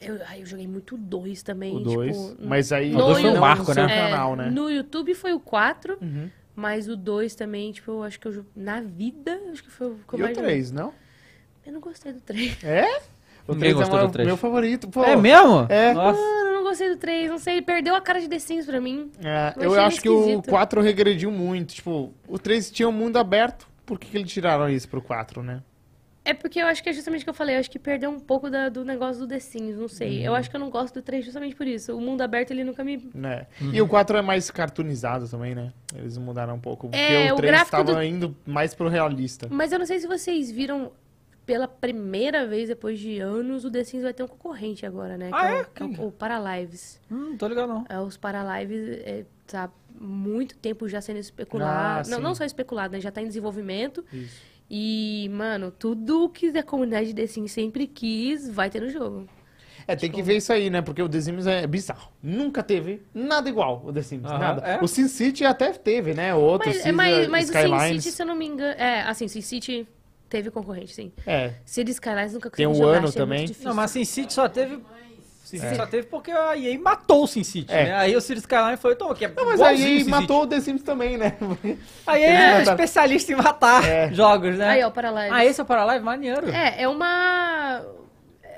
Eu, 0.00 0.18
ai, 0.26 0.40
eu 0.42 0.46
joguei 0.46 0.66
muito 0.66 0.96
dois 0.96 1.42
também, 1.42 1.76
O 1.76 1.80
2. 1.80 2.16
tipo... 2.16 2.36
mas 2.46 2.72
aí 2.72 2.94
O 2.94 2.98
dois 2.98 3.20
foi 3.20 3.30
um 3.30 3.38
marco, 3.38 3.68
no 3.68 3.74
né? 3.74 3.82
é, 3.84 4.10
canal, 4.10 4.34
né? 4.36 4.50
No 4.50 4.70
YouTube 4.70 5.14
foi 5.14 5.32
o 5.34 5.40
4, 5.40 5.98
Uhum. 6.00 6.30
mas 6.56 6.88
o 6.88 6.96
2 6.96 7.34
também, 7.34 7.70
tipo, 7.72 7.90
eu 7.90 8.02
acho 8.02 8.18
que 8.18 8.26
eu... 8.26 8.44
Na 8.56 8.80
vida, 8.80 9.38
acho 9.52 9.62
que 9.62 9.70
foi 9.70 9.88
o 9.88 9.96
que 10.08 10.14
eu 10.14 10.18
E 10.18 10.22
o 10.22 10.24
mais 10.24 10.36
joguei. 10.36 10.50
3, 10.52 10.70
não? 10.72 10.92
Eu 11.66 11.72
não 11.74 11.80
gostei 11.80 12.12
do 12.14 12.20
3. 12.20 12.64
É? 12.64 12.86
O 13.46 13.52
Ninguém 13.54 13.74
3 13.74 13.88
é 13.88 13.92
uma- 13.92 14.06
do 14.06 14.12
três. 14.12 14.26
meu 14.26 14.36
favorito, 14.36 14.88
pô. 14.88 15.02
É 15.04 15.16
mesmo? 15.16 15.66
É. 15.68 15.92
Nossa. 15.92 16.18
Mano, 16.20 16.46
eu 16.48 16.52
não 16.54 16.62
gostei 16.62 16.88
do 16.88 16.96
3, 16.96 17.28
não 17.30 17.38
sei, 17.38 17.54
ele 17.54 17.62
perdeu 17.62 17.94
a 17.94 18.00
cara 18.00 18.20
de 18.20 18.28
The 18.28 18.38
Sims 18.38 18.64
pra 18.66 18.80
mim. 18.80 19.10
É, 19.22 19.52
Eu 19.56 19.74
eu 19.74 19.80
acho 19.80 20.00
que 20.00 20.08
o 20.08 20.20
esquisito. 20.20 20.48
4 20.48 20.80
regrediu 20.80 21.30
muito. 21.30 21.74
Tipo, 21.74 22.12
o 22.28 22.38
3 22.38 22.70
tinha 22.70 22.88
o 22.88 22.92
mundo 22.92 23.16
aberto. 23.18 23.68
Por 23.84 23.98
que, 23.98 24.08
que 24.08 24.16
eles 24.16 24.30
tiraram 24.32 24.68
isso 24.68 24.88
pro 24.88 25.02
4, 25.02 25.42
né? 25.42 25.62
É 26.22 26.34
porque 26.34 26.60
eu 26.60 26.66
acho 26.66 26.82
que 26.82 26.88
é 26.90 26.92
justamente 26.92 27.22
o 27.22 27.24
que 27.24 27.30
eu 27.30 27.34
falei, 27.34 27.56
eu 27.56 27.60
acho 27.60 27.70
que 27.70 27.78
perdeu 27.78 28.10
um 28.10 28.20
pouco 28.20 28.50
da- 28.50 28.68
do 28.68 28.84
negócio 28.84 29.22
do 29.22 29.28
The 29.28 29.40
Sims, 29.40 29.76
não 29.78 29.88
sei. 29.88 30.18
Uhum. 30.18 30.24
Eu 30.26 30.34
acho 30.34 30.50
que 30.50 30.56
eu 30.56 30.60
não 30.60 30.68
gosto 30.68 30.94
do 30.94 31.02
3 31.02 31.24
justamente 31.24 31.56
por 31.56 31.66
isso. 31.66 31.96
O 31.96 32.00
mundo 32.00 32.20
aberto, 32.20 32.50
ele 32.50 32.62
nunca 32.62 32.84
me... 32.84 33.08
né? 33.14 33.46
Uhum. 33.60 33.72
E 33.74 33.80
o 33.80 33.88
4 33.88 34.18
é 34.18 34.22
mais 34.22 34.50
cartoonizado 34.50 35.26
também, 35.28 35.54
né? 35.54 35.72
Eles 35.94 36.18
mudaram 36.18 36.54
um 36.56 36.60
pouco. 36.60 36.88
Porque 36.88 37.02
É, 37.02 37.32
o 37.32 37.34
o 37.34 37.38
3 37.38 37.50
gráfico 37.52 37.70
tava 37.76 37.94
do- 37.94 38.02
indo 38.02 38.36
mais 38.46 38.74
pro 38.74 38.88
realista. 38.88 39.48
Mas 39.50 39.72
eu 39.72 39.78
não 39.78 39.86
sei 39.86 39.98
se 39.98 40.06
vocês 40.06 40.50
viram 40.50 40.92
pela 41.46 41.66
primeira 41.66 42.46
vez, 42.46 42.68
depois 42.68 42.98
de 43.00 43.18
anos, 43.18 43.64
o 43.64 43.70
The 43.70 43.82
Sims 43.82 44.02
vai 44.04 44.12
ter 44.12 44.22
um 44.22 44.28
concorrente 44.28 44.84
agora, 44.84 45.16
né? 45.16 45.30
Ah, 45.32 45.46
que 45.46 45.54
é? 45.54 45.60
o, 45.62 45.64
que 45.90 46.00
é 46.00 46.04
o, 46.04 46.08
o 46.08 46.12
Paralives. 46.12 47.00
Hum, 47.10 47.36
tô 47.38 47.48
ligado 47.48 47.68
não. 47.68 47.84
É, 47.88 47.98
os 47.98 48.16
Paralives 48.18 48.78
é, 49.04 49.24
tá 49.46 49.64
há 49.64 49.70
muito 49.98 50.56
tempo 50.58 50.86
já 50.86 51.00
sendo 51.00 51.18
especulado. 51.18 51.72
Ah, 52.06 52.10
não, 52.10 52.18
sim. 52.18 52.22
não 52.22 52.34
só 52.34 52.44
especulado, 52.44 52.92
né? 52.92 53.00
Já 53.00 53.10
tá 53.10 53.22
em 53.22 53.26
desenvolvimento. 53.26 54.04
Isso. 54.12 54.50
E, 54.70 55.28
mano, 55.32 55.70
tudo 55.72 56.28
que 56.28 56.56
a 56.56 56.62
comunidade 56.62 57.12
The 57.12 57.26
Sims 57.26 57.50
sempre 57.50 57.86
quis 57.88 58.48
vai 58.48 58.70
ter 58.70 58.80
no 58.80 58.88
jogo. 58.88 59.26
É, 59.86 59.96
tem 59.96 60.10
que 60.12 60.22
ver 60.22 60.36
isso 60.36 60.52
aí, 60.52 60.70
né? 60.70 60.80
Porque 60.80 61.02
o 61.02 61.08
The 61.08 61.20
Sims 61.20 61.46
é 61.48 61.66
bizarro. 61.66 62.12
Nunca 62.22 62.62
teve 62.62 63.02
nada 63.12 63.48
igual 63.48 63.82
o 63.84 63.92
The 63.92 64.02
Sims. 64.02 64.24
Aham, 64.26 64.38
nada. 64.38 64.62
é? 64.68 64.78
O 64.80 64.86
Sin 64.86 65.08
City 65.08 65.44
até 65.44 65.72
teve, 65.72 66.14
né? 66.14 66.32
O 66.32 66.38
outro 66.38 66.68
Mas, 66.68 66.76
Cities, 66.76 66.94
mas, 66.94 67.28
mas 67.28 67.44
o 67.50 67.52
Sin 67.52 67.58
Skylines. 67.58 68.04
City, 68.04 68.14
se 68.16 68.22
eu 68.22 68.26
não 68.26 68.36
me 68.36 68.46
engano. 68.46 68.74
É, 68.78 69.02
assim, 69.02 69.26
Sin 69.26 69.40
City 69.40 69.88
teve 70.28 70.48
concorrente, 70.52 70.94
sim. 70.94 71.10
É. 71.26 71.54
Cities 71.64 71.96
Skylines 71.96 72.34
nunca 72.34 72.50
Tem 72.50 72.68
o 72.68 72.74
jogar, 72.74 72.86
ano 72.86 72.90
achei 72.90 73.02
muito 73.02 73.14
também. 73.16 73.40
difícil. 73.46 73.68
Não, 73.68 73.74
mas 73.74 73.90
Sin 73.90 74.04
City 74.04 74.32
só 74.32 74.48
teve. 74.48 74.78
Sin 75.50 75.58
City 75.58 75.76
só 75.76 75.86
teve 75.86 76.06
porque 76.06 76.30
a 76.30 76.56
EA 76.56 76.78
matou 76.78 77.24
o 77.24 77.26
Sin 77.26 77.42
City, 77.44 77.72
É. 77.72 77.84
né? 77.84 77.94
Aí 77.94 78.16
o 78.16 78.20
Cities 78.20 78.42
Skyline 78.44 78.76
foi, 78.76 78.94
toma, 78.96 79.14
que 79.14 79.24
é 79.24 79.28
Não, 79.28 79.44
mas 79.46 79.60
o 79.60 79.76
Sin 79.76 80.04
matou 80.04 80.42
o 80.42 80.46
The 80.46 80.60
Sims 80.60 80.82
também, 80.82 81.16
né? 81.16 81.36
A 82.06 82.18
EA 82.18 82.58
é 82.58 82.62
especialista 82.62 83.32
em 83.32 83.36
matar 83.36 83.84
É. 83.86 84.10
jogos, 84.14 84.56
né? 84.56 84.68
Aí, 84.68 84.82
ó, 84.84 84.90
Paralives. 84.90 85.32
Ah, 85.32 85.44
esse 85.44 85.60
é 85.60 85.64
o 85.64 85.66
Paralive? 85.66 86.04
Maneiro. 86.04 86.48
É, 86.50 86.82
é 86.82 86.88
uma. 86.88 87.84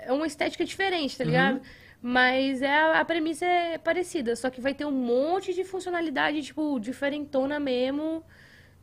É 0.04 0.12
uma 0.12 0.26
estética 0.26 0.64
diferente, 0.64 1.12
Uhum. 1.12 1.18
tá 1.18 1.24
ligado? 1.24 1.60
Mas 2.00 2.60
é 2.62 2.72
a, 2.76 3.00
a 3.00 3.04
premissa 3.04 3.44
é 3.46 3.78
parecida, 3.78 4.34
só 4.34 4.50
que 4.50 4.60
vai 4.60 4.74
ter 4.74 4.84
um 4.84 4.90
monte 4.90 5.54
de 5.54 5.62
funcionalidade, 5.64 6.42
tipo, 6.42 6.80
diferentona 6.80 7.60
mesmo, 7.60 8.24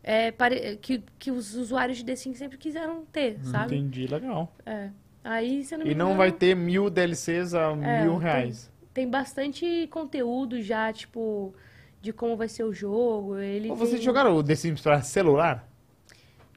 é, 0.02 0.32
pare- 0.32 0.78
que, 0.82 1.04
que 1.20 1.30
os 1.30 1.54
usuários 1.56 1.98
de 1.98 2.06
The 2.06 2.16
Sims 2.16 2.38
sempre 2.38 2.58
quiseram 2.58 3.04
ter, 3.12 3.38
sabe? 3.44 3.76
Entendi, 3.76 4.08
legal. 4.08 4.56
É. 4.66 4.88
Aí, 5.32 5.64
eu 5.72 5.78
não 5.78 5.86
me 5.86 5.92
E 5.92 5.96
não 5.96 6.18
vai 6.18 6.32
ter 6.32 6.56
mil 6.56 6.90
DLCs 6.90 7.54
a 7.54 7.72
É, 7.84 8.02
mil 8.04 8.14
tem- 8.14 8.20
reais. 8.22 8.72
Tem 8.94 9.08
bastante 9.08 9.88
conteúdo 9.92 10.60
já, 10.62 10.92
tipo, 10.92 11.54
de 12.02 12.12
como 12.12 12.36
vai 12.36 12.48
ser 12.48 12.64
o 12.64 12.74
jogo. 12.74 13.38
Ele 13.38 13.68
Pô, 13.68 13.76
Vocês 13.76 13.98
tem- 13.98 14.02
jogaram 14.02 14.36
o 14.36 14.44
The 14.44 14.56
Sims 14.56 14.82
pra 14.82 15.02
celular? 15.04 15.68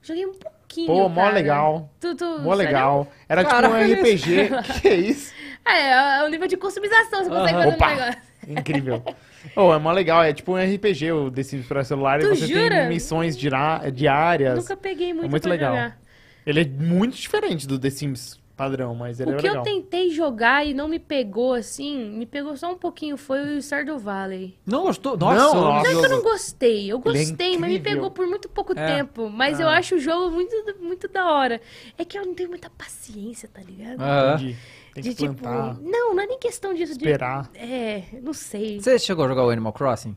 Joguei 0.02 0.24
um 0.26 0.32
pouquinho, 0.32 0.86
Pô, 0.86 1.08
mó 1.08 1.22
cara. 1.22 1.34
legal. 1.34 1.90
Tu, 2.00 2.14
tu, 2.16 2.24
Mó 2.24 2.56
sério? 2.56 2.56
legal. 2.56 3.12
Era 3.28 3.44
Caraca, 3.44 3.84
tipo 3.84 3.92
um 3.92 4.02
RPG. 4.02 4.48
que 4.80 4.88
é 4.88 4.96
isso? 4.96 5.32
É, 5.64 6.18
é 6.18 6.24
o 6.24 6.28
nível 6.28 6.48
de 6.48 6.56
customização, 6.56 7.22
você 7.22 7.30
consegue 7.30 7.54
Aham. 7.54 7.62
fazer 7.62 7.74
Opa! 7.76 7.86
um 7.86 7.94
negócio. 7.96 8.20
Incrível. 8.48 9.02
Oh, 9.56 9.72
é 9.74 9.78
mó 9.78 9.90
legal. 9.92 10.22
É 10.22 10.32
tipo 10.32 10.52
um 10.52 10.56
RPG 10.56 11.10
o 11.12 11.30
The 11.30 11.42
Sims 11.42 11.66
pra 11.66 11.84
celular. 11.84 12.20
e 12.20 12.22
Tu 12.22 12.28
você 12.30 12.46
jura? 12.46 12.68
tem 12.80 12.88
missões 12.88 13.36
diárias. 13.36 14.56
Nunca 14.58 14.76
peguei 14.76 15.12
muito, 15.12 15.26
É 15.26 15.28
muito 15.28 15.42
pra 15.42 15.50
legal. 15.52 15.72
jogar. 15.74 15.98
Ele 16.46 16.60
é 16.60 16.64
muito 16.64 17.16
diferente 17.16 17.66
do 17.66 17.78
The 17.78 17.90
Sims 17.90 18.40
padrão, 18.56 18.94
mas 18.94 19.18
ele 19.20 19.32
O 19.32 19.34
é 19.34 19.36
que 19.38 19.42
legal. 19.48 19.56
eu 19.56 19.62
tentei 19.62 20.10
jogar 20.10 20.66
e 20.66 20.72
não 20.74 20.86
me 20.88 20.98
pegou 20.98 21.54
assim, 21.54 22.10
me 22.10 22.26
pegou 22.26 22.56
só 22.56 22.70
um 22.72 22.76
pouquinho, 22.76 23.16
foi 23.16 23.56
o 23.56 23.62
Stardew 23.62 23.98
Valley. 23.98 24.58
Não 24.66 24.82
gostou? 24.82 25.16
Nossa, 25.16 25.36
Não, 25.36 25.54
eu 25.56 25.62
Não 25.62 25.76
é 25.78 25.82
que 25.82 25.94
eu 26.06 26.08
não 26.10 26.22
gostei, 26.22 26.92
eu 26.92 26.98
é 26.98 27.00
gostei, 27.00 27.58
mas 27.58 27.70
me 27.70 27.80
pegou 27.80 28.10
por 28.10 28.26
muito 28.26 28.48
pouco 28.48 28.72
É. 28.78 28.96
tempo. 28.96 29.28
Mas 29.30 29.58
eu 29.60 29.68
Ah. 29.68 29.76
acho 29.78 29.96
o 29.96 29.98
jogo 29.98 30.30
muito, 30.30 30.54
muito 30.80 31.08
da 31.08 31.30
hora. 31.32 31.60
É 31.98 32.04
que 32.04 32.16
eu 32.18 32.24
não 32.26 32.34
tenho 32.34 32.48
muita 32.50 32.68
paciência, 32.70 33.48
tá 33.52 33.60
ligado? 33.62 34.00
Aham. 34.00 34.34
Entendi. 34.36 34.56
Tem 34.94 35.02
que 35.02 35.08
de 35.10 35.14
tipo. 35.14 35.34
plantar, 35.34 35.78
Não, 35.80 36.14
não 36.14 36.22
é 36.22 36.26
nem 36.26 36.38
questão 36.38 36.74
disso. 36.74 36.92
de- 36.98 37.04
esperar. 37.06 37.50
É, 37.54 38.02
não 38.22 38.34
sei. 38.34 38.78
Você 38.78 38.98
chegou 38.98 39.24
a 39.24 39.28
jogar 39.28 39.44
o 39.46 39.48
Animal 39.50 39.72
Crossing? 39.72 40.14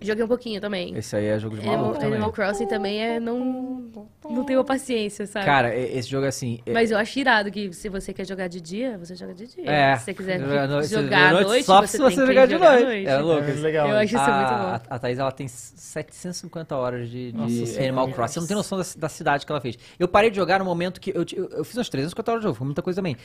Joguei 0.00 0.22
um 0.24 0.28
pouquinho 0.28 0.60
também. 0.60 0.96
Esse 0.96 1.16
aí 1.16 1.26
é 1.26 1.38
jogo 1.38 1.56
de 1.56 1.62
Animal, 1.62 1.78
maluco 1.78 1.98
também. 1.98 2.12
Animal 2.14 2.32
Crossing 2.32 2.66
também 2.66 3.02
é. 3.02 3.18
Não, 3.18 3.84
não 4.30 4.44
tenho 4.44 4.62
paciência, 4.64 5.26
sabe? 5.26 5.44
Cara, 5.44 5.76
esse 5.76 6.08
jogo 6.08 6.24
é 6.24 6.28
assim... 6.28 6.60
é- 6.64 6.72
Mas 6.72 6.90
eu 6.92 6.98
acho 6.98 7.18
irado 7.18 7.50
que 7.50 7.72
se 7.72 7.88
você 7.88 8.12
quer 8.12 8.24
jogar 8.26 8.46
de 8.48 8.60
dia, 8.60 8.96
você 8.96 9.16
joga 9.16 9.34
de 9.34 9.46
dia. 9.48 9.68
É. 9.68 9.96
Se 9.96 10.04
você 10.04 10.14
quiser 10.14 10.38
Jogar 10.38 10.62
à 10.64 10.66
noite- 10.68 10.88
jogar 10.88 11.34
à 11.34 11.40
noite, 11.42 11.64
só 11.64 11.80
você 11.80 11.86
se 11.88 11.98
tem 11.98 12.06
você 12.06 12.20
que 12.20 12.26
jogar 12.28 12.46
de 12.46 12.52
jogar 12.52 12.70
noite. 12.74 12.84
noite. 12.86 13.06
É 13.08 13.18
louco. 13.18 13.44
É 13.44 13.52
legal. 13.54 13.88
Eu 13.88 13.96
acho 13.96 14.14
isso 14.14 14.24
a, 14.24 14.36
muito 14.36 14.52
a, 14.52 14.78
bom. 14.78 14.84
a 14.90 14.98
Thaís, 15.00 15.18
ela 15.18 15.32
tem 15.32 15.48
750 15.48 16.76
horas 16.76 17.08
de, 17.10 17.32
de 17.32 17.36
Nossa. 17.38 17.80
Animal 17.80 18.08
Crossing. 18.12 18.34
Você 18.34 18.40
não 18.40 18.46
tem 18.46 18.56
noção 18.56 18.78
da, 18.78 18.84
da 18.98 19.08
cidade 19.08 19.44
que 19.46 19.50
ela 19.50 19.60
fez. 19.60 19.76
Eu 19.98 20.06
parei 20.06 20.30
de 20.30 20.36
jogar 20.36 20.58
no 20.58 20.64
momento 20.64 21.00
que... 21.00 21.10
Eu, 21.14 21.24
ti- 21.24 21.36
eu, 21.36 21.48
eu 21.48 21.64
fiz 21.64 21.76
umas 21.76 21.88
350 21.88 22.30
horas 22.30 22.40
de 22.40 22.44
jogo, 22.46 22.56
foi 22.56 22.64
muita 22.66 22.82
coisa 22.82 22.98
também. 22.98 23.16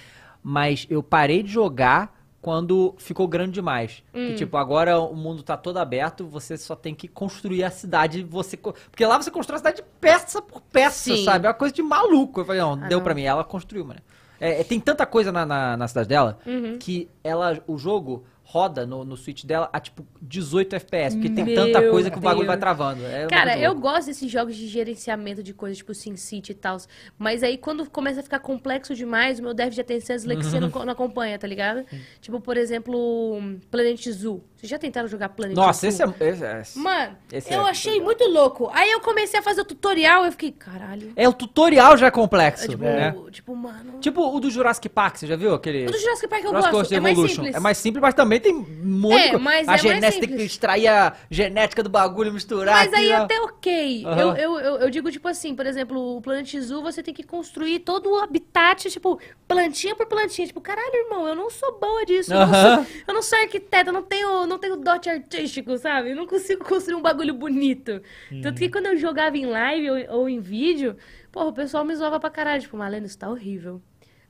Mas 0.41 0.87
eu 0.89 1.03
parei 1.03 1.43
de 1.43 1.51
jogar 1.51 2.22
quando 2.43 2.93
ficou 2.97 3.25
grande 3.25 3.53
demais. 3.53 4.03
Hum. 4.13 4.27
Que, 4.27 4.35
tipo, 4.35 4.57
agora 4.57 4.99
o 4.99 5.15
mundo 5.15 5.41
tá 5.41 5.55
todo 5.55 5.77
aberto, 5.77 6.27
você 6.27 6.57
só 6.57 6.75
tem 6.75 6.93
que 6.93 7.07
construir 7.07 7.63
a 7.63 7.71
cidade. 7.71 8.21
Você, 8.21 8.57
porque 8.57 9.05
lá 9.05 9.17
você 9.17 9.31
constrói 9.31 9.55
a 9.55 9.59
cidade 9.59 9.83
peça 10.01 10.41
por 10.41 10.59
peça, 10.61 11.15
Sim. 11.15 11.23
sabe? 11.23 11.45
É 11.45 11.49
uma 11.49 11.53
coisa 11.55 11.73
de 11.73 11.81
maluco. 11.81 12.41
Eu 12.41 12.45
falei, 12.45 12.59
não, 12.61 12.73
Ah, 12.73 12.87
deu 12.89 12.97
não. 12.97 13.03
pra 13.03 13.15
mim. 13.15 13.23
Ela 13.23 13.45
construiu, 13.45 13.85
mano. 13.85 14.01
É, 14.41 14.59
é, 14.59 14.63
tem 14.65 14.77
tanta 14.77 15.05
coisa 15.05 15.31
na, 15.31 15.45
na, 15.45 15.77
na 15.77 15.87
cidade 15.87 16.09
dela 16.09 16.37
Uhum. 16.45 16.77
que 16.77 17.09
ela, 17.23 17.63
o 17.65 17.77
jogo 17.77 18.25
roda 18.53 18.85
no, 18.85 19.03
no 19.03 19.17
Switch 19.17 19.45
dela 19.45 19.67
a 19.73 19.79
tipo 19.79 20.05
18 20.21 20.75
FPS, 20.75 21.15
porque 21.15 21.27
tem 21.31 21.43
Meu 21.43 21.55
tanta 21.55 21.89
coisa 21.89 22.11
que 22.11 22.19
o 22.19 22.21
bagulho 22.21 22.41
Deus. 22.45 22.47
vai 22.47 22.57
travando. 22.59 23.03
É 23.03 23.25
Cara, 23.25 23.57
eu 23.57 23.73
gosto 23.73 24.05
desses 24.05 24.29
jogos 24.29 24.55
de 24.55 24.67
gerenciamento 24.67 25.41
de 25.41 25.55
coisas, 25.55 25.79
tipo 25.79 25.91
SimCity 25.91 26.51
e 26.51 26.55
tal. 26.55 26.77
Mas 27.17 27.41
aí, 27.41 27.57
quando 27.57 27.89
começa 27.89 28.19
a 28.19 28.23
ficar 28.23 28.37
complexo 28.39 28.93
demais, 28.93 29.39
o 29.39 29.41
meu 29.41 29.55
déficit 29.55 29.75
de 29.77 29.81
atenção 29.81 30.13
é 30.13 30.17
dislexia 30.17 30.59
não, 30.59 30.69
co- 30.69 30.85
não 30.85 30.93
acompanha, 30.93 31.39
tá 31.39 31.47
ligado? 31.47 31.83
Tipo, 32.21 32.39
por 32.39 32.55
exemplo, 32.55 33.41
Planet 33.71 34.07
Zoo. 34.11 34.43
Vocês 34.63 34.71
já 34.71 34.79
tentaram 34.79 35.09
jogar 35.09 35.27
Planet 35.27 35.57
Nossa, 35.57 35.81
Zoo? 35.81 35.89
esse 35.89 36.01
é. 36.23 36.29
Esse 36.29 36.45
é, 36.45 36.81
Mano, 36.81 37.17
Esse 37.29 37.53
eu 37.53 37.67
é 37.67 37.69
achei 37.69 37.99
muito 37.99 38.23
louco. 38.29 38.71
Aí 38.73 38.89
eu 38.91 39.01
comecei 39.01 39.37
a 39.37 39.43
fazer 39.43 39.59
o 39.59 39.65
tutorial 39.65 40.23
e 40.23 40.27
eu 40.29 40.31
fiquei, 40.31 40.53
caralho. 40.53 41.11
é, 41.17 41.27
o 41.27 41.33
tutorial 41.33 41.97
já 41.97 42.07
é 42.07 42.11
complexo, 42.11 42.69
tipo, 42.69 42.81
né? 42.81 43.13
tipo, 43.29 43.53
mano. 43.53 43.99
Tipo 43.99 44.33
o 44.33 44.39
do 44.39 44.49
Jurassic 44.49 44.87
Park, 44.87 45.17
você 45.17 45.27
já 45.27 45.35
viu 45.35 45.53
aquele? 45.53 45.85
O 45.85 45.91
do 45.91 45.97
Jurassic 45.99 46.29
Park 46.29 46.43
eu 46.45 46.49
Jurassic 46.51 46.71
gosto. 46.71 46.75
World 46.91 46.95
É 46.95 46.99
mais 47.01 47.11
Evolution. 47.17 47.35
simples. 47.35 47.55
É 47.55 47.59
mais 47.59 47.77
simples, 47.77 48.01
mas 48.01 48.13
também 48.13 48.39
tem 48.39 48.53
muito. 48.53 49.35
É, 49.35 49.37
mas 49.37 49.59
a 49.59 49.63
é 49.63 49.65
mais 49.65 49.81
genética 49.81 50.11
tem 50.11 50.21
que 50.21 50.27
simples. 50.27 50.51
extrair 50.53 50.87
a 50.87 51.13
genética 51.29 51.83
do 51.83 51.89
bagulho, 51.89 52.31
misturar. 52.31 52.73
Mas 52.73 52.93
aí 52.93 53.11
aqui, 53.11 53.21
ó. 53.21 53.25
até 53.25 53.41
ok. 53.41 54.05
Aham. 54.05 54.17
Eu, 54.21 54.35
eu, 54.37 54.59
eu, 54.59 54.75
eu 54.77 54.89
digo, 54.89 55.11
tipo 55.11 55.27
assim, 55.27 55.53
por 55.53 55.65
exemplo, 55.65 56.15
o 56.15 56.21
Planet 56.21 56.55
Zoo, 56.61 56.81
você 56.81 57.03
tem 57.03 57.13
que 57.13 57.23
construir 57.23 57.79
todo 57.79 58.09
o 58.11 58.17
habitat, 58.17 58.89
tipo, 58.89 59.19
plantinha 59.45 59.93
por 59.93 60.05
plantinha. 60.05 60.47
Tipo, 60.47 60.61
caralho, 60.61 60.95
irmão, 60.95 61.27
eu 61.27 61.35
não 61.35 61.49
sou 61.49 61.77
boa 61.77 62.05
disso. 62.05 62.33
Eu, 62.33 62.37
não 62.39 62.43
Aham. 62.53 62.75
sou, 62.85 62.93
eu 63.09 63.13
não 63.13 63.21
sou 63.21 63.37
arquiteta, 63.39 63.89
eu 63.89 63.93
não 63.93 64.03
tenho, 64.03 64.45
não 64.47 64.52
tenho 64.59 64.77
dote 64.77 65.09
artístico, 65.09 65.77
sabe? 65.77 66.11
Eu 66.11 66.15
não 66.15 66.27
consigo 66.27 66.63
construir 66.65 66.95
um 66.95 67.01
bagulho 67.01 67.33
bonito. 67.33 68.01
Tanto 68.41 68.59
que 68.59 68.69
quando 68.69 68.87
eu 68.87 68.97
jogava 68.97 69.37
em 69.37 69.45
live 69.45 69.89
ou, 70.09 70.19
ou 70.19 70.29
em 70.29 70.39
vídeo, 70.39 70.95
porra, 71.31 71.47
o 71.47 71.53
pessoal 71.53 71.83
me 71.85 71.95
zoava 71.95 72.19
pra 72.19 72.29
caralho. 72.29 72.61
Tipo, 72.61 72.77
Malena, 72.77 73.05
isso 73.05 73.17
tá 73.17 73.29
horrível. 73.29 73.81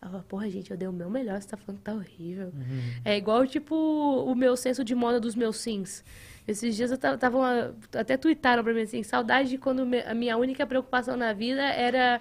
Eu 0.01 0.09
falava, 0.09 0.25
porra, 0.27 0.49
gente, 0.49 0.69
eu 0.69 0.75
dei 0.75 0.87
o 0.87 0.91
meu 0.91 1.09
melhor, 1.09 1.41
você 1.41 1.47
tá 1.47 1.55
falando 1.55 1.77
que 1.79 1.83
tá 1.85 1.93
horrível. 1.93 2.51
É 3.05 3.15
igual, 3.17 3.47
tipo, 3.47 3.73
o 3.75 4.35
meu 4.35 4.57
senso 4.57 4.83
de 4.83 4.93
moda 4.93 5.17
dos 5.19 5.33
meus 5.33 5.55
sims. 5.57 6.03
Esses 6.45 6.75
dias 6.75 6.91
eu 6.91 6.97
tava, 6.97 7.73
até 7.95 8.17
tuitaram 8.17 8.63
pra 8.65 8.73
mim 8.73 8.81
assim, 8.81 9.01
saudade 9.01 9.47
de 9.49 9.57
quando 9.57 9.87
a 10.05 10.13
minha 10.13 10.35
única 10.35 10.65
preocupação 10.67 11.15
na 11.15 11.31
vida 11.31 11.61
era 11.61 12.19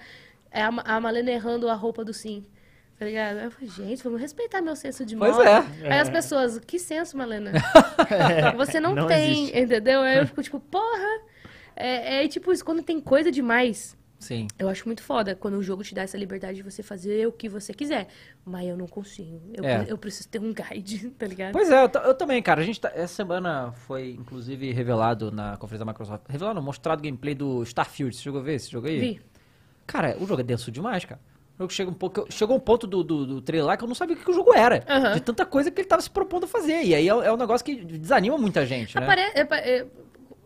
a, 0.52 0.70
Ma- 0.70 0.82
a 0.86 1.00
Malena 1.00 1.32
errando 1.32 1.68
a 1.68 1.74
roupa 1.74 2.04
do 2.04 2.12
sim. 2.14 2.44
Tá 3.02 3.06
ligado? 3.08 3.38
Aí 3.38 3.44
eu 3.46 3.50
falei, 3.50 3.68
gente, 3.68 4.04
vamos 4.04 4.20
respeitar 4.20 4.62
meu 4.62 4.76
senso 4.76 5.04
de 5.04 5.16
Pois 5.16 5.34
moda. 5.36 5.48
é. 5.82 5.92
Aí 5.92 5.98
as 5.98 6.08
pessoas, 6.08 6.60
que 6.60 6.78
senso, 6.78 7.16
Malena? 7.16 7.50
Você 8.56 8.78
não, 8.78 8.94
não 8.94 9.08
tem, 9.08 9.42
existe. 9.44 9.58
entendeu? 9.58 10.00
Aí 10.02 10.18
eu 10.18 10.26
fico 10.28 10.40
tipo, 10.40 10.60
porra. 10.60 11.20
É, 11.74 12.24
é 12.24 12.28
tipo 12.28 12.52
isso, 12.52 12.64
quando 12.64 12.80
tem 12.80 13.00
coisa 13.00 13.32
demais, 13.32 13.96
Sim. 14.20 14.46
eu 14.56 14.68
acho 14.68 14.86
muito 14.86 15.02
foda 15.02 15.34
quando 15.34 15.54
o 15.54 15.62
jogo 15.64 15.82
te 15.82 15.94
dá 15.96 16.02
essa 16.02 16.16
liberdade 16.16 16.58
de 16.58 16.62
você 16.62 16.80
fazer 16.80 17.26
o 17.26 17.32
que 17.32 17.48
você 17.48 17.74
quiser. 17.74 18.06
Mas 18.44 18.68
eu 18.68 18.76
não 18.76 18.86
consigo. 18.86 19.40
Eu, 19.52 19.64
É. 19.64 19.84
eu 19.88 19.98
preciso 19.98 20.28
ter 20.28 20.38
um 20.38 20.52
guide, 20.54 21.10
tá 21.10 21.26
ligado? 21.26 21.52
Pois 21.52 21.70
é, 21.72 21.82
eu, 21.82 21.90
eu 22.04 22.14
também, 22.14 22.40
cara. 22.40 22.60
A 22.60 22.64
gente 22.64 22.80
tá- 22.80 22.92
essa 22.94 23.14
semana 23.14 23.72
foi, 23.72 24.12
inclusive, 24.12 24.70
revelado 24.70 25.32
na 25.32 25.56
conferência 25.56 25.84
da 25.84 25.90
Microsoft. 25.90 26.22
Revelado, 26.28 26.62
mostrado 26.62 27.02
gameplay 27.02 27.34
do 27.34 27.64
Starfield. 27.64 28.14
Você 28.14 28.22
chegou 28.22 28.38
a 28.40 28.44
ver 28.44 28.54
esse 28.54 28.70
jogo 28.70 28.86
aí? 28.86 29.00
Vi. 29.00 29.20
Cara, 29.88 30.16
o 30.20 30.26
jogo 30.26 30.40
é 30.40 30.44
denso 30.44 30.70
demais, 30.70 31.04
cara. 31.04 31.20
Jogo 31.62 31.72
chega 31.72 31.90
um 31.90 31.94
pouco, 31.94 32.26
chegou 32.30 32.56
um 32.56 32.60
ponto 32.60 32.86
do, 32.86 33.02
do, 33.02 33.26
do 33.26 33.40
trailer 33.43 33.66
lá 33.66 33.76
que 33.76 33.84
eu 33.84 33.89
não 33.89 33.94
sabia 33.94 34.14
o 34.14 34.18
que, 34.18 34.24
que 34.24 34.30
o 34.30 34.34
jogo 34.34 34.52
era. 34.55 34.84
Aham. 34.89 35.12
De 35.14 35.20
tanta 35.20 35.44
coisa 35.47 35.70
que 35.70 35.80
ele 35.80 35.89
tava 35.89 36.02
se 36.02 36.10
propondo 36.10 36.44
a 36.44 36.48
fazer. 36.48 36.82
E 36.84 36.94
aí 36.94 37.06
é, 37.09 37.10
é 37.10 37.32
um 37.32 37.36
negócio 37.36 37.64
que 37.64 37.76
desanima 37.76 38.36
muita 38.39 38.64
gente, 38.66 38.97
né? 38.98 39.02
Apare- 39.05 39.20
é, 39.34 39.40
é, 39.78 39.86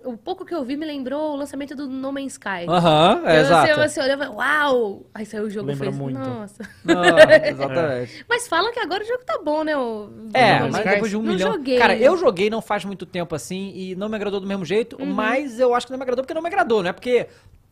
o 0.04 0.16
pouco 0.16 0.44
que 0.44 0.54
eu 0.54 0.62
vi 0.64 0.76
me 0.76 0.86
lembrou 0.86 1.32
o 1.32 1.36
lançamento 1.36 1.74
do 1.74 1.88
No 1.88 2.12
Man's 2.12 2.34
Sky. 2.34 2.64
Aham, 2.68 3.22
é, 3.24 3.40
Então, 3.40 3.40
exato. 3.40 3.74
Você, 3.74 3.88
você 3.88 4.00
olhava, 4.00 4.30
uau! 4.30 5.02
Aí 5.12 5.26
saiu 5.26 5.44
o 5.44 5.50
jogo 5.50 5.68
e 5.68 5.72
Lembra 5.72 5.86
fez, 5.90 5.98
muito. 6.00 6.18
nossa. 6.20 6.62
Não, 6.84 6.94
exatamente. 7.44 8.24
Mas 8.28 8.46
falam 8.46 8.72
que 8.72 8.78
agora 8.78 9.02
o 9.02 9.06
jogo 9.06 9.24
tá 9.24 9.40
bom, 9.44 9.64
né? 9.64 9.76
O... 9.76 10.08
É, 10.32 10.60
mas 10.60 10.76
Sky? 10.76 10.88
depois 10.90 11.10
de 11.10 11.16
um 11.16 11.22
Não 11.22 11.32
milhão. 11.32 11.52
joguei. 11.52 11.78
Cara, 11.78 11.96
eu 11.96 12.16
joguei 12.16 12.48
não 12.48 12.62
faz 12.62 12.84
muito 12.84 13.04
tempo 13.04 13.34
assim 13.34 13.72
e 13.74 13.96
não 13.96 14.08
me 14.08 14.14
agradou 14.14 14.38
do 14.38 14.46
mesmo 14.46 14.64
jeito, 14.64 14.96
Uhum. 15.00 15.06
mas 15.12 15.58
eu 15.58 15.74
acho 15.74 15.86
que 15.86 15.92
não 15.92 15.98
me 15.98 16.02
agradou 16.04 16.22
porque 16.22 16.34
não 16.34 16.42
me 16.42 16.48
agradou, 16.48 16.82
não 16.84 16.90
é 16.90 16.92
porque 16.92 17.26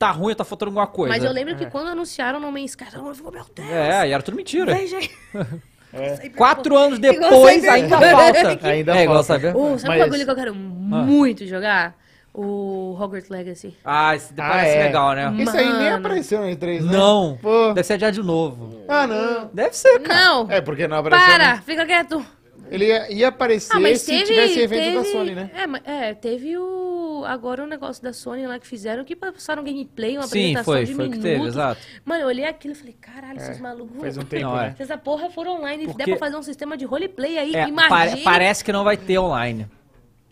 tá 0.07 0.11
ruim 0.11 0.31
ou 0.33 0.37
tá 0.37 0.45
faltando 0.45 0.69
alguma 0.71 0.87
coisa. 0.87 1.15
Mas 1.15 1.25
eu 1.25 1.33
lembro 1.33 1.57
que 1.57 1.67
quando 1.67 1.89
anunciaram 1.89 2.39
No 2.41 2.51
Man's 2.53 2.71
Sky, 2.71 2.87
todo 2.91 3.03
mundo 3.03 3.15
ficou, 3.15 3.33
meu 3.33 3.45
Deus! 3.55 3.69
É, 3.71 4.09
e 4.09 4.13
era 4.13 4.23
tudo 4.23 4.37
mentira. 4.37 4.75
Aí. 4.75 4.89
Quatro 6.37 6.77
anos 6.77 6.99
depois 6.99 7.65
ainda 7.69 7.99
falta. 7.99 8.59
Ainda 8.69 8.97
é 8.99 9.05
igual 9.05 9.23
falta. 9.23 9.41
saber. 9.43 9.57
Oh, 9.57 9.79
sabe 9.79 9.89
Mas- 9.89 10.01
um 10.01 10.05
bagulho 10.05 10.25
que 10.25 10.31
eu 10.31 10.35
quero 10.35 10.55
muito 10.55 11.47
jogar? 11.47 11.97
O 12.37 12.97
Hogwarts 13.01 13.29
Legacy. 13.31 13.77
Ah, 13.85 14.17
esse 14.17 14.33
Ah, 14.37 14.49
parece 14.49 14.75
é. 14.77 14.83
legal, 14.87 15.13
né? 15.15 15.33
Isso 15.39 15.57
aí 15.57 15.73
nem 15.73 15.89
apareceu 15.93 16.41
na 16.41 16.49
E3, 16.49 16.81
né? 16.83 16.93
Não. 16.93 17.39
Pô. 17.41 17.69
Deve 17.69 17.85
ser 17.87 17.93
adiado 17.93 18.13
de 18.21 18.23
novo. 18.27 18.85
Ah, 18.89 19.07
não. 19.07 19.51
Deve 19.55 19.77
ser, 19.77 20.01
cara. 20.01 20.21
Não! 20.21 20.51
É, 20.51 20.61
porque 20.61 20.89
não 20.89 20.97
apareceu. 20.97 21.25
Para! 21.29 21.63
Fica 21.63 21.87
quieto! 21.87 22.27
Ele 22.69 22.87
ia, 22.87 23.13
ia 23.13 23.29
aparecer 23.29 23.77
Ah, 23.77 23.79
mas 23.79 24.01
se 24.01 24.07
teve. 24.11 24.25
tivesse 24.25 24.59
evento 24.59 24.83
teve... 24.83 24.97
da 24.97 25.05
Sony, 25.05 25.35
né? 25.37 25.51
É, 25.55 25.67
mas- 25.69 25.83
é, 25.85 26.15
teve 26.15 26.59
o. 26.59 27.04
Agora 27.25 27.63
o 27.65 27.67
negócio 27.67 28.03
da 28.03 28.13
Sony 28.13 28.47
lá 28.47 28.59
que 28.59 28.67
fizeram 28.67 29.05
que 29.05 29.15
passaram 29.17 29.63
gameplay, 29.65 30.17
uma 30.17 30.27
Sim, 30.27 30.57
apresentação 30.57 30.75
foi, 30.75 30.85
de 30.85 30.95
foi 30.95 31.07
o 31.07 31.11
que 31.11 31.17
minutos. 31.19 31.31
teve, 31.33 31.47
exato. 31.49 31.81
Mano, 32.05 32.23
eu 32.23 32.27
olhei 32.29 32.45
aquilo 32.45 32.73
e 32.75 32.77
falei, 32.77 32.97
caralho, 33.01 33.37
esses 33.39 33.61
malucos. 33.61 34.01
Faz 34.01 34.17
um 34.19 34.23
tempo, 34.23 34.51
é. 34.57 34.69
né? 34.69 34.75
Se 34.77 34.83
essa 34.83 34.97
porra 34.99 35.31
for 35.31 35.47
online 35.47 35.85
e 35.85 35.87
Porque- 35.87 36.05
der 36.05 36.11
pra 36.11 36.17
fazer 36.19 36.37
um 36.37 36.43
sistema 36.43 36.77
de 36.77 36.85
roleplay 36.85 37.39
aí, 37.39 37.55
É, 37.57 37.69
imagina. 37.69 37.89
pare- 37.89 38.23
parece 38.23 38.65
que 38.65 38.73
não 38.73 38.85
vai 38.85 38.97
ter 38.97 39.19
online. 39.19 39.67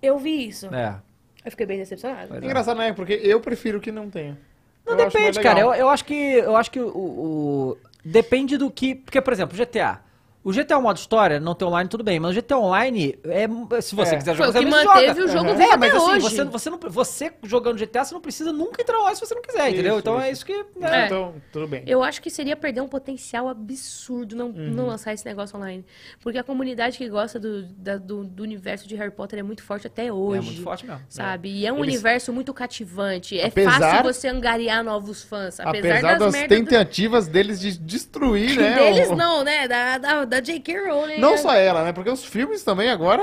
Eu 0.01 0.19
vi 0.19 0.49
isso. 0.49 0.67
É. 0.75 0.97
Eu 1.45 1.51
fiquei 1.51 1.67
bem 1.67 1.79
decepcionada. 1.79 2.27
Pois 2.29 2.43
é. 2.43 2.47
Engraçado, 2.47 2.79
né? 2.79 2.93
Porque 2.93 3.13
eu 3.15 3.41
prefiro 3.41 3.81
que 3.81 3.91
não 3.91 4.09
tenha. 4.09 4.39
Não 4.87 4.95
Eu 4.95 5.05
depende, 5.05 5.41
cara. 5.41 5.61
Eu, 5.61 5.73
eu 5.75 5.89
acho 5.89 6.05
que 6.05 6.15
eu 6.15 6.57
acho 6.57 6.71
que 6.71 6.81
o, 6.81 6.89
o- 6.97 7.79
depende 8.05 8.57
do 8.57 8.71
que, 8.71 8.95
porque 8.97 9.21
por 9.21 9.33
exemplo, 9.33 9.57
GTA. 9.57 10.01
O 10.45 10.51
GTA 10.53 10.81
modo 10.81 10.97
história 10.97 11.39
não 11.39 11.55
tem 11.55 11.69
online 11.69 11.89
tudo 11.89 12.03
bem, 12.03 12.19
mas 12.19 12.33
o 12.33 12.35
GTA 12.35 12.59
online 12.59 13.17
é 13.25 13.81
se 13.81 13.95
você 13.95 14.15
É. 14.15 14.19
quiser 14.19 14.35
Foi 14.35 14.47
jogar, 14.47 14.61
o 14.61 14.65
que 14.65 14.71
manteve 14.71 15.07
joga. 15.21 15.25
o 15.25 15.29
jogo 15.29 15.51
Uhum. 15.51 15.57
vivo 15.57 15.73
É, 15.73 15.77
mas 15.77 15.95
assim, 15.95 16.05
hoje. 16.11 16.21
você, 16.21 16.45
você, 16.45 16.71
não, 16.71 16.79
você 16.79 17.33
jogando 17.45 17.79
GTA, 17.79 18.05
você 18.05 18.13
não 18.15 18.21
precisa 18.21 18.53
nunca 18.53 18.83
entrar 18.83 18.99
online 18.99 19.15
se 19.17 19.25
você 19.25 19.35
não 19.37 19.43
quiser, 19.43 19.71
entendeu? 19.71 19.93
Isso, 19.93 20.01
Então 20.01 20.21
é 20.21 20.31
isso. 20.33 20.33
isso 20.33 20.47
que. 20.47 20.81
né? 20.81 21.03
É. 21.03 21.07
Então, 21.07 21.35
tudo 21.53 21.69
bem. 21.69 21.85
Eu 21.87 22.03
acho 22.03 22.21
que 22.21 22.29
seria 22.29 22.57
perder 22.57 22.81
um 22.81 22.89
potencial 22.89 23.49
absurdo 23.49 24.35
não, 24.35 24.47
Uhum. 24.49 24.71
não 24.73 24.87
lançar 24.87 25.13
esse 25.13 25.25
negócio 25.25 25.57
online. 25.57 25.85
Porque 26.21 26.39
a 26.39 26.43
comunidade 26.45 26.99
que 26.99 27.09
gosta 27.09 27.39
do, 27.39 27.63
da- 27.65 27.97
do, 27.99 28.25
do 28.25 28.43
universo 28.43 28.89
de 28.89 28.97
Harry 28.97 29.11
Potter 29.13 29.39
é 29.39 29.43
muito 29.43 29.63
forte 29.63 29.87
até 29.87 30.13
hoje. 30.13 30.39
É 30.39 30.43
muito 30.43 30.63
forte 30.63 30.85
mesmo. 30.87 31.03
Sabe? 31.09 31.51
E 31.51 31.67
é 31.67 31.73
um 31.73 31.77
Eles- 31.79 31.95
universo 31.95 32.33
muito 32.33 32.53
cativante. 32.53 33.39
É 33.39 33.47
Apesar- 33.47 33.79
fácil 33.79 34.03
você 34.13 34.27
angariar 34.29 34.83
novos 34.83 35.23
fãs. 35.23 35.61
Apesar, 35.61 35.69
Apesar 35.99 36.19
das, 36.19 36.33
merdas 36.33 36.59
do- 36.59 36.65
tentativas 36.65 37.29
deles 37.29 37.61
de 37.61 37.79
destruir, 37.79 38.57
né? 38.59 38.75
Deles 38.75 39.09
o- 39.09 39.15
não, 39.15 39.45
né? 39.45 39.69
Da, 39.69 39.99
da, 39.99 40.25
da 40.33 40.41
J.K. 40.41 40.89
Rowling. 40.89 41.19
Não 41.19 41.33
né? 41.33 41.37
só 41.37 41.53
ela, 41.53 41.85
né? 41.85 41.93
Porque 41.93 42.09
os 42.09 42.25
filmes 42.25 42.65
também 42.65 42.89
agora 42.89 43.23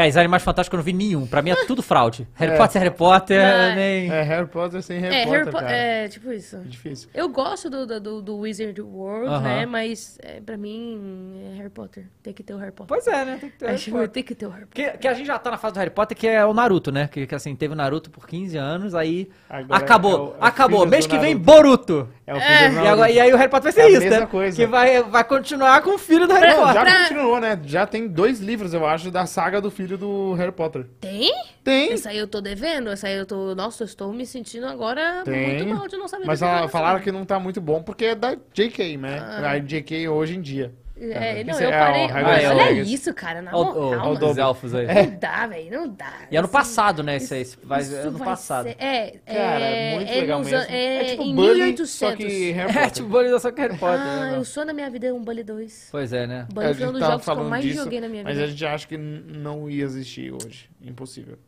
Cara, 0.00 0.08
os 0.08 0.16
Animais 0.16 0.42
Fantásticos 0.42 0.74
eu 0.74 0.78
não 0.78 0.84
vi 0.84 0.92
nenhum. 0.94 1.26
Pra 1.26 1.42
mim 1.42 1.50
é 1.50 1.64
tudo 1.66 1.82
fraude. 1.82 2.26
Harry 2.34 2.56
Potter, 2.56 2.80
Harry 2.82 2.94
Potter, 2.94 3.38
Não, 3.42 3.74
nem. 3.74 4.10
é 4.10 4.22
Harry 4.22 4.46
Potter 4.46 4.82
sem 4.82 4.98
Harry 4.98 5.14
É, 5.14 5.24
Potter, 5.24 5.38
Harry 5.40 5.50
Po- 5.50 5.58
cara. 5.58 5.72
é, 5.72 6.08
tipo 6.08 6.32
isso. 6.32 6.56
É 6.56 6.60
difícil. 6.60 7.10
Eu 7.12 7.28
gosto 7.28 7.68
do, 7.68 7.86
do, 7.86 8.00
do- 8.00 8.22
do 8.22 8.38
Wizard 8.38 8.80
World, 8.80 9.28
Aham. 9.28 9.40
né? 9.42 9.66
Mas 9.66 10.18
é, 10.22 10.40
pra 10.40 10.56
mim 10.56 11.38
é 11.52 11.56
Harry 11.58 11.68
Potter. 11.70 12.06
Tem 12.22 12.32
que 12.32 12.42
ter 12.42 12.54
o 12.54 12.56
Harry 12.56 12.72
Potter. 12.72 12.88
Pois 12.88 13.06
é, 13.06 13.24
né? 13.24 13.36
Tem 13.40 13.50
que 13.50 13.56
ter 13.58 13.64
É, 13.66 13.68
Harry 13.68 13.80
tipo, 13.80 13.96
Potter. 13.96 14.08
tem 14.10 14.22
que 14.22 14.34
ter 14.34 14.46
o 14.46 14.50
Harry 14.50 14.66
Potter. 14.66 14.92
Que, 14.92 14.98
que 14.98 15.08
a 15.08 15.12
gente 15.14 15.26
já 15.26 15.38
tá 15.38 15.50
na 15.50 15.58
fase 15.58 15.74
do 15.74 15.78
Harry 15.78 15.90
Potter, 15.90 16.16
que 16.16 16.26
é 16.26 16.44
o 16.46 16.54
Naruto, 16.54 16.90
né? 16.90 17.08
Que, 17.08 17.26
que, 17.26 17.34
assim, 17.34 17.54
teve 17.54 17.74
o 17.74 17.76
Naruto 17.76 18.10
por 18.10 18.26
15 18.26 18.56
anos, 18.56 18.94
aí. 18.94 19.28
Agora 19.48 19.82
acabou, 19.82 20.12
é 20.12 20.16
o- 20.16 20.24
é 20.24 20.38
o 20.40 20.44
acabou. 20.44 20.78
filho 20.80 20.90
Mês 20.90 21.06
do 21.06 21.10
que 21.10 21.18
vem, 21.18 21.34
Naruto. 21.34 21.44
Boruto. 21.44 22.08
É 22.26 22.34
o 22.34 22.36
É. 22.38 22.40
filho 22.70 22.80
do 22.80 22.84
E, 22.84 22.88
agora- 22.88 23.10
e 23.10 23.20
aí 23.20 23.32
o 23.32 23.36
Harry 23.36 23.50
Potter 23.50 23.64
vai 23.64 23.72
ser 23.72 23.80
É 23.80 23.84
a 23.84 23.90
isso, 23.90 24.00
mesma 24.00 24.20
né? 24.20 24.26
coisa. 24.26 24.56
Que 24.56 24.66
vai, 24.66 25.02
vai 25.02 25.24
continuar 25.24 25.82
com 25.82 25.90
o 25.94 25.98
filho 25.98 26.26
do 26.26 26.32
Harry 26.34 26.48
Não, 26.52 26.58
Potter. 26.60 26.74
já 26.74 26.80
Pra- 26.84 26.98
continuou, 27.02 27.40
né? 27.40 27.60
Já 27.64 27.86
tem 27.86 28.08
dois 28.08 28.40
livros, 28.40 28.72
eu 28.72 28.86
acho, 28.86 29.10
da 29.10 29.26
saga 29.26 29.60
do 29.60 29.70
filho 29.70 29.89
do 29.96 30.34
Harry 30.34 30.52
Potter. 30.52 30.86
Tem? 31.00 31.32
Tem. 31.64 31.92
Essa 31.92 32.10
aí 32.10 32.18
eu 32.18 32.26
tô 32.26 32.40
devendo, 32.40 32.88
essa 32.90 33.06
aí 33.06 33.16
eu 33.16 33.26
tô. 33.26 33.54
Nossa, 33.54 33.82
eu 33.82 33.86
estou 33.86 34.12
me 34.12 34.24
sentindo 34.26 34.66
agora 34.66 35.22
Tem. 35.24 35.64
muito 35.64 35.74
mal 35.74 35.88
de 35.88 35.96
não 35.96 36.08
saber 36.08 36.24
Mas 36.26 36.40
dessa 36.40 36.52
ela- 36.58 36.68
falaram 36.68 37.00
que 37.00 37.12
não 37.12 37.24
tá 37.24 37.38
muito 37.38 37.60
bom 37.60 37.82
porque 37.82 38.06
é 38.06 38.14
da 38.14 38.34
JK, 38.52 38.96
né? 38.96 39.18
A 39.44 39.58
JK 39.58 40.08
hoje 40.08 40.36
em 40.36 40.40
dia. 40.40 40.72
É, 41.02 41.42
não, 41.44 41.52
Isso 41.54 41.62
eu 41.62 41.70
é, 41.70 41.78
parei. 41.78 42.04
ó, 42.04 42.08
Mas 42.22 42.44
olha 42.50 42.70
isso, 42.82 43.14
cara, 43.14 43.40
na 43.40 43.52
moral. 43.52 43.74
mano. 44.00 44.18
dos 44.18 44.36
elfos 44.36 44.74
aí. 44.74 44.86
Não 44.86 45.18
dá, 45.18 45.46
velho, 45.46 45.70
não 45.70 45.88
dá. 45.88 46.12
E 46.30 46.36
ano 46.36 46.48
passado, 46.48 47.02
né? 47.02 47.16
Esse 47.16 47.32
aí. 47.34 47.40
esse 47.40 47.56
vai, 47.62 47.80
isso 47.80 47.94
ano 47.96 48.18
vai 48.18 48.28
passado. 48.28 48.64
ser- 48.64 48.76
é, 48.78 49.14
Cara, 49.24 49.60
é 49.64 49.94
muito 49.94 50.10
legal 50.12 50.38
nos 50.40 50.50
mesmo. 50.50 50.66
an- 50.70 50.72
É, 50.74 51.04
tipo 51.04 51.22
em 51.22 51.34
Bully, 51.34 51.62
1800. 51.62 51.90
só 51.90 52.14
que 52.16 52.50
Harry 52.52 52.70
É, 52.70 52.74
Potter. 52.74 52.90
tipo, 52.90 53.08
Bully 53.08 53.40
só 53.40 53.50
que 53.50 53.60
Harry 53.62 53.76
Potter. 53.78 53.98
Ah, 54.00 54.30
né? 54.32 54.38
o 54.38 54.44
sonho 54.44 54.66
da 54.66 54.72
minha 54.74 54.90
vida 54.90 55.06
é 55.06 55.12
um 55.12 55.22
Bully 55.22 55.42
2. 55.42 55.88
Pois 55.90 56.12
é, 56.12 56.26
né? 56.26 56.46
Bully 56.52 56.74
foi 56.74 56.86
um 56.86 56.92
dos 56.92 57.00
tava 57.00 57.12
jogos 57.12 57.24
que 57.24 57.30
eu 57.30 57.34
falando 57.34 57.50
mais 57.50 57.64
disso, 57.64 57.82
joguei 57.84 58.00
na 58.00 58.08
minha 58.08 58.22
Mas 58.24 58.34
vida. 58.34 58.44
a 58.46 58.48
gente 58.50 58.66
acha 58.66 58.86
que 58.86 58.96
não 58.98 59.70
ia 59.70 59.84
existir 59.84 60.32
hoje. 60.32 60.68
Impossível. 60.82 61.38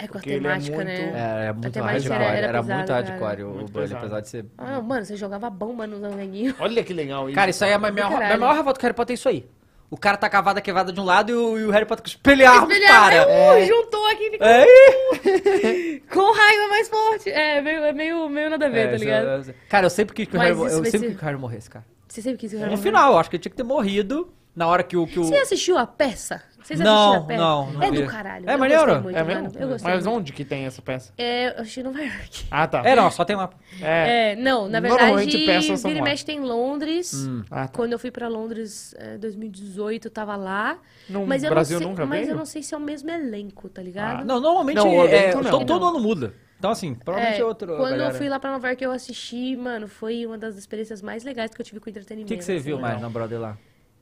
É 0.00 0.06
com 0.06 0.18
a 0.18 0.20
porque 0.20 0.30
ele 0.30 0.46
é 0.46 0.50
temática, 0.50 0.76
muito- 0.76 0.86
né? 0.88 1.12
É, 1.44 1.46
é 1.48 1.52
muito 1.52 1.80
hardcore. 1.80 2.12
era- 2.14 2.24
Era, 2.24 2.46
era 2.46 2.62
muito 2.62 2.92
hardcore 2.92 3.18
cara. 3.18 3.46
o 3.48 3.54
Muito 3.54 3.72
Bully, 3.72 3.92
apesar 3.94 4.20
de 4.20 4.28
ser. 4.28 4.46
Ah, 4.56 4.80
mano, 4.80 5.04
você 5.04 5.16
jogava 5.16 5.50
bomba 5.50 5.86
no 5.86 5.98
neguinho. 6.14 6.54
Olha 6.60 6.84
que 6.84 6.92
legal 6.94 7.28
isso. 7.28 7.34
Cara, 7.34 7.50
isso 7.50 7.64
aí 7.64 7.70
é 7.72 7.74
a 7.74 7.78
minha, 7.78 7.90
minha, 7.92 8.08
maior 8.38 8.54
revolta 8.54 8.78
com 8.78 8.84
o 8.84 8.86
Harry 8.86 8.94
Potter 8.94 9.14
é 9.14 9.16
isso 9.16 9.28
aí. 9.28 9.44
O 9.90 9.96
cara 9.96 10.16
tá 10.18 10.28
cavada 10.28 10.60
quebrada 10.60 10.92
de 10.92 11.00
um 11.00 11.04
lado 11.04 11.30
e 11.32 11.34
o, 11.34 11.58
e 11.58 11.64
o 11.64 11.70
Harry 11.70 11.86
Potter 11.86 12.02
com 12.04 12.08
espelhar, 12.08 12.66
cara. 12.86 13.14
é, 13.14 13.66
juntou 13.66 14.06
aqui 14.08 14.24
e 14.24 14.30
ficou 14.32 14.46
É, 14.46 16.00
com 16.12 16.32
raiva 16.32 16.68
mais 16.68 16.88
forte. 16.88 17.30
É, 17.30 17.60
meio, 17.60 17.84
é 17.84 17.92
meio, 17.92 18.28
meio 18.28 18.50
nada 18.50 18.66
a 18.66 18.68
ver, 18.68 18.80
É, 18.80 18.86
tá 18.88 18.94
isso- 18.96 19.04
ligado? 19.04 19.50
é- 19.50 19.54
Cara, 19.68 19.86
eu 19.86 19.90
sempre 19.90 20.14
quis 20.14 20.28
que 20.28 20.36
o 20.36 20.40
Harry, 20.40 20.52
eu 20.58 20.68
sempre 20.68 20.90
ser- 20.90 20.98
quis 21.00 21.16
que 21.16 21.22
o 21.22 21.24
Harry 21.26 21.38
morresse, 21.38 21.70
cara. 21.70 21.84
Você 22.06 22.22
sempre 22.22 22.38
quis 22.38 22.50
que 22.50 22.56
o 22.56 22.58
Harry 22.60 22.70
No 22.70 22.76
morresse? 22.76 22.88
final, 22.88 23.12
eu 23.12 23.18
acho 23.18 23.30
que 23.30 23.36
ele 23.36 23.42
tinha 23.42 23.50
que 23.50 23.56
ter 23.56 23.62
morrido 23.64 24.32
na 24.54 24.66
hora 24.68 24.82
que 24.82 24.96
o. 24.96 25.06
Que 25.06 25.18
o... 25.18 25.24
Você 25.24 25.36
assistiu 25.36 25.78
a 25.78 25.86
peça? 25.86 26.42
Vocês 26.68 26.80
Não, 26.80 27.14
assistiram 27.14 27.38
não, 27.38 27.72
não 27.72 27.82
É 27.82 27.90
vi. 27.90 28.02
do 28.02 28.06
caralho. 28.10 28.48
É 28.50 28.52
eu 28.54 28.58
maneiro? 28.58 29.02
muito, 29.02 29.16
É 29.18 29.22
mano. 29.24 29.42
mesmo? 29.44 29.58
Eu 29.58 29.68
gostei 29.68 29.90
Mas 29.90 30.04
muito. 30.04 30.18
onde 30.18 30.32
que 30.34 30.44
tem 30.44 30.66
essa 30.66 30.82
peça? 30.82 31.14
É, 31.16 31.48
eu 31.56 31.62
assisti 31.62 31.80
em 31.80 31.82
Nova 31.82 31.98
York. 32.02 32.44
Ah, 32.50 32.66
tá. 32.66 32.82
É, 32.84 32.94
não, 32.94 33.10
só 33.10 33.24
tem 33.24 33.36
lá. 33.36 33.48
É. 33.80 34.32
É, 34.32 34.36
não, 34.36 34.68
na 34.68 34.78
Normalmente 34.78 35.34
verdade, 35.38 35.46
peças 35.46 35.80
são 35.80 35.88
vira 35.90 36.00
e 36.00 36.02
mexe 36.04 36.26
tem 36.26 36.36
em 36.38 36.42
Londres. 36.42 37.14
Hum. 37.14 37.42
Ah, 37.50 37.66
tá. 37.66 37.68
Quando 37.74 37.94
eu 37.94 37.98
fui 37.98 38.10
pra 38.10 38.28
Londres 38.28 38.94
em 39.00 39.18
2018, 39.18 40.08
eu 40.08 40.10
tava 40.10 40.36
lá. 40.36 40.76
No 41.08 41.26
mas 41.26 41.42
eu 41.42 41.48
Brasil 41.48 41.76
não 41.76 41.86
sei, 41.86 41.88
nunca 41.90 42.04
mas 42.06 42.20
veio? 42.20 42.32
eu 42.32 42.36
não 42.36 42.44
sei 42.44 42.62
se 42.62 42.74
é 42.74 42.76
o 42.76 42.80
mesmo 42.80 43.10
elenco, 43.10 43.66
tá 43.70 43.80
ligado? 43.82 44.20
Ah, 44.20 44.24
Não, 44.26 44.38
normalmente 44.38 44.76
Não, 44.76 44.88
o 44.94 45.06
é, 45.06 45.28
elenco 45.28 45.42
não. 45.42 45.50
todo, 45.50 45.64
todo 45.66 45.86
ano 45.86 46.00
muda. 46.00 46.34
Então, 46.58 46.70
assim, 46.72 46.92
provavelmente 46.94 47.40
é, 47.40 47.44
outro. 47.46 47.76
Quando 47.76 47.90
galera. 47.92 48.10
eu 48.12 48.14
fui 48.14 48.28
lá 48.28 48.38
pra 48.38 48.50
Nova 48.50 48.66
York, 48.66 48.82
eu 48.84 48.90
assisti, 48.90 49.56
mano, 49.56 49.88
foi 49.88 50.26
uma 50.26 50.36
das 50.36 50.56
experiências 50.58 51.00
mais 51.00 51.24
legais 51.24 51.52
que 51.54 51.60
eu 51.60 51.64
tive 51.64 51.80
com 51.80 51.86
O 51.86 51.88
entretenimento. 51.88 52.28
que, 52.28 52.36
que 52.36 52.44
você 52.44 52.52
assim. 52.54 52.62
viu 52.62 52.78
mais 52.78 53.00
na 53.00 53.08
Brother 53.08 53.40
lá? 53.40 53.56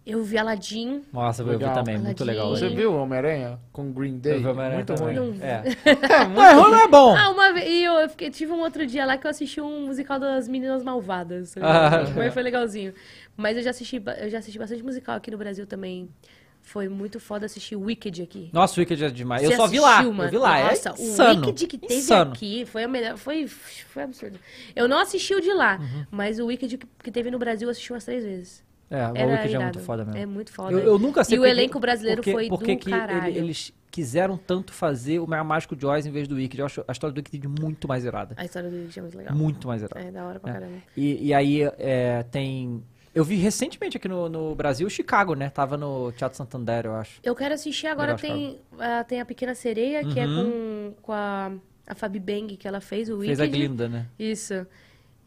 Eu 0.07 0.23
vi 0.23 0.39
Aladdin. 0.39 1.03
Nossa, 1.13 1.43
eu 1.43 1.47
vi 1.59 1.65
também, 1.65 1.99
muito 1.99 2.23
Aladdin. 2.23 2.25
legal. 2.25 2.51
Você 2.51 2.69
viu 2.69 2.93
o 2.93 2.97
Homem-Aranha 2.97 3.59
com 3.73 3.91
Green 3.93 4.19
Day? 4.19 4.35
Eu 4.37 4.41
vi 4.41 4.47
Homem-Aranha 4.47 4.77
Muito 4.77 4.95
também. 4.95 5.19
ruim. 5.19 5.39
É. 5.43 5.63
É, 5.85 6.25
muito 6.27 6.37
Não 6.37 6.45
é 6.45 6.53
ruim, 6.53 6.81
é 6.83 6.89
bom. 6.89 7.17
Ah, 7.17 7.31
uma 7.31 7.53
vez. 7.53 7.69
E 7.69 7.83
eu, 7.83 7.95
eu 7.95 8.09
fiquei, 8.09 8.31
tive 8.31 8.53
um 8.53 8.61
outro 8.61 8.87
dia 8.87 9.05
lá 9.05 9.19
que 9.19 9.27
eu 9.27 9.31
assisti 9.31 9.61
um 9.61 9.87
musical 9.87 10.21
das 10.21 10.47
Meninas 10.47 10.85
Malvadas. 10.85 11.55
Ah. 11.61 12.31
foi 12.33 12.43
legalzinho. 12.43 12.95
Mas 13.37 13.57
eu 13.57 13.63
já 13.65 13.71
assisti, 13.71 14.01
eu 14.21 14.31
já 14.31 14.39
assisti 14.39 14.59
bastante 14.59 14.83
musical 14.85 15.17
aqui 15.17 15.31
no 15.31 15.39
Brasil 15.39 15.67
também. 15.67 16.09
Foi 16.63 16.89
muito 16.89 17.21
foda 17.21 17.47
assistir 17.47 17.77
Wicked 17.77 18.23
aqui. 18.23 18.51
Nossa, 18.53 18.75
o 18.75 18.81
Wicked 18.81 19.05
é 19.05 19.09
demais. 19.09 19.43
Você 19.43 19.53
eu 19.53 19.57
só 19.57 19.67
vi 19.69 19.79
lá. 19.79 19.89
assistiu, 19.91 20.11
Eu 20.11 20.15
mano? 20.15 20.31
vi 20.31 20.39
lá. 20.39 20.65
Nossa, 20.69 20.89
é 20.89 20.93
o 20.93 20.95
insano. 20.95 21.41
Wicked 21.47 21.67
que 21.69 21.79
teve 21.79 21.95
insano. 21.95 22.33
aqui 22.33 22.65
foi 22.67 22.83
a 22.85 22.89
melhor. 22.89 23.17
Foi, 23.17 23.47
foi 23.47 24.03
absurdo. 24.03 24.39
Eu 24.75 24.89
não 24.89 24.99
assisti 24.99 25.33
o 25.35 25.41
de 25.41 25.53
lá, 25.53 25.79
Uhum. 25.81 26.07
mas 26.11 26.39
o 26.41 26.47
Wicked 26.47 26.77
que, 26.79 26.87
que 27.05 27.11
teve 27.13 27.31
no 27.31 27.39
Brasil 27.39 27.67
eu 27.69 27.71
assisti 27.73 27.93
umas 27.93 28.05
três 28.05 28.25
vezes. 28.25 28.66
É, 28.89 28.97
o 29.11 29.17
Era 29.17 29.33
Wicked 29.33 29.55
é 29.55 29.59
muito 29.59 29.81
foda 29.81 30.05
mesmo. 30.05 30.21
É 30.21 30.27
muito 30.27 30.53
foda. 30.53 30.73
Eu, 30.73 30.79
eu 30.81 30.99
nunca 30.99 31.25
sei 31.25 31.37
E 31.37 31.41
o 31.41 31.47
elenco 31.47 31.81
brasileiro 31.81 32.21
porque, 32.23 32.33
foi 32.33 32.49
porque 32.49 32.75
do 32.77 32.81
que 32.81 32.91
caralho. 32.91 33.27
ele- 33.29 33.39
eles 33.39 33.73
quiseram 33.91 34.37
tanto 34.37 34.73
fazer 34.73 35.19
o 35.19 35.27
Mágico 35.27 35.75
de 35.75 35.85
Oz 35.87 36.07
em 36.07 36.11
vez 36.13 36.29
do 36.29 36.35
Wicked. 36.37 36.61
Eu 36.61 36.67
acho 36.67 36.85
a 36.87 36.93
história 36.93 37.13
do 37.13 37.19
Wicked 37.19 37.49
muito 37.49 37.89
mais 37.89 38.05
irada. 38.05 38.35
A 38.37 38.45
história 38.45 38.71
do 38.71 38.77
Wicked 38.77 38.99
é 38.99 39.03
muito 39.03 39.19
legal. 39.19 39.35
Muito 39.35 39.67
mais 39.67 39.83
irada. 39.83 40.01
É 40.07 40.11
da 40.13 40.25
hora 40.25 40.39
pra 40.39 40.51
É. 40.51 40.53
caramba. 40.55 40.77
E, 40.97 41.27
e 41.29 41.35
aí 41.35 41.63
é, 41.79 42.23
tem... 42.31 42.83
Eu 43.15 43.25
vi 43.25 43.37
recentemente 43.37 43.97
aqui 43.97 44.07
no, 44.07 44.29
no 44.29 44.55
Brasil, 44.55 44.89
Chicago, 44.91 45.35
né? 45.35 45.49
Tava 45.49 45.77
no 45.79 46.13
Teatro 46.13 46.37
Santander, 46.37 46.85
eu 46.85 46.95
acho. 46.97 47.19
Eu 47.25 47.35
quero 47.35 47.55
assistir 47.55 47.87
agora, 47.87 48.15
tem, 48.15 48.61
ah, 48.79 49.03
tem 49.05 49.21
a 49.23 49.25
Pequena 49.25 49.55
Sereia, 49.55 50.05
que 50.05 50.21
é 50.21 50.27
Uhum. 50.27 50.45
com, 50.45 51.03
com 51.03 51.13
a, 51.13 51.51
a 51.87 51.95
Fabi 51.95 52.21
Bang, 52.21 52.55
que 52.59 52.69
ela 52.69 52.79
fez, 52.81 53.09
o 53.09 53.19
Fez 53.21 53.41
Wicked. 53.41 53.43
a 53.43 53.47
Glinda, 53.47 53.89
né? 53.89 54.07
Isso. 54.19 54.67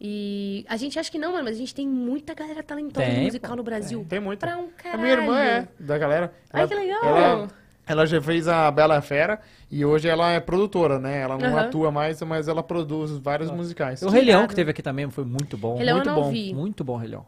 E 0.02 0.66
a 0.70 0.78
gente 0.78 0.98
acha 0.98 1.12
que 1.12 1.18
não, 1.18 1.34
mano, 1.34 1.44
mas 1.44 1.56
a 1.56 1.60
gente 1.60 1.76
tem 1.76 1.88
muita 1.88 2.34
galera 2.34 2.64
talentosa 2.64 3.06
Tem, 3.06 3.24
musical 3.26 3.56
no 3.56 3.64
Brasil. 3.64 4.06
Tem 4.08 4.20
muito. 4.20 4.40
Pra 4.40 4.58
um 4.58 4.66
A 4.68 4.82
caralho. 4.82 5.02
minha 5.02 5.14
irmã 5.14 5.40
é 5.40 5.68
da 5.80 5.98
galera. 5.98 6.34
Ai, 6.54 6.62
Ela- 6.62 6.70
que 6.70 6.76
legal. 6.76 7.04
Ela, 7.04 7.48
ela 7.86 8.06
já 8.06 8.22
fez 8.22 8.48
a 8.48 8.72
Bela 8.72 9.02
Fera 9.02 9.42
e 9.70 9.84
hoje 9.84 10.08
ela 10.08 10.32
é 10.32 10.40
produtora, 10.40 11.00
né? 11.00 11.20
Ela 11.22 11.38
não 11.38 11.48
Aham. 11.50 11.60
atua 11.66 11.92
mais, 11.92 12.22
mas 12.22 12.48
ela 12.48 12.64
produz 12.64 13.12
vários 13.18 13.52
musicais. 13.52 14.02
O 14.02 14.10
Rei 14.10 14.24
Leão 14.24 14.40
irado. 14.40 14.50
que 14.50 14.56
teve 14.56 14.72
aqui 14.72 14.82
também 14.82 15.10
foi 15.10 15.26
muito 15.26 15.58
bom. 15.58 15.76
Rei 15.76 15.86
Leão 15.86 15.98
muito 15.98 16.10
eu 16.10 16.16
não 16.16 16.22
bom. 16.24 16.32
vi. 16.32 16.54
Muito 16.54 16.84
bom, 16.84 16.96
Rei 16.96 17.10
Leão. 17.10 17.26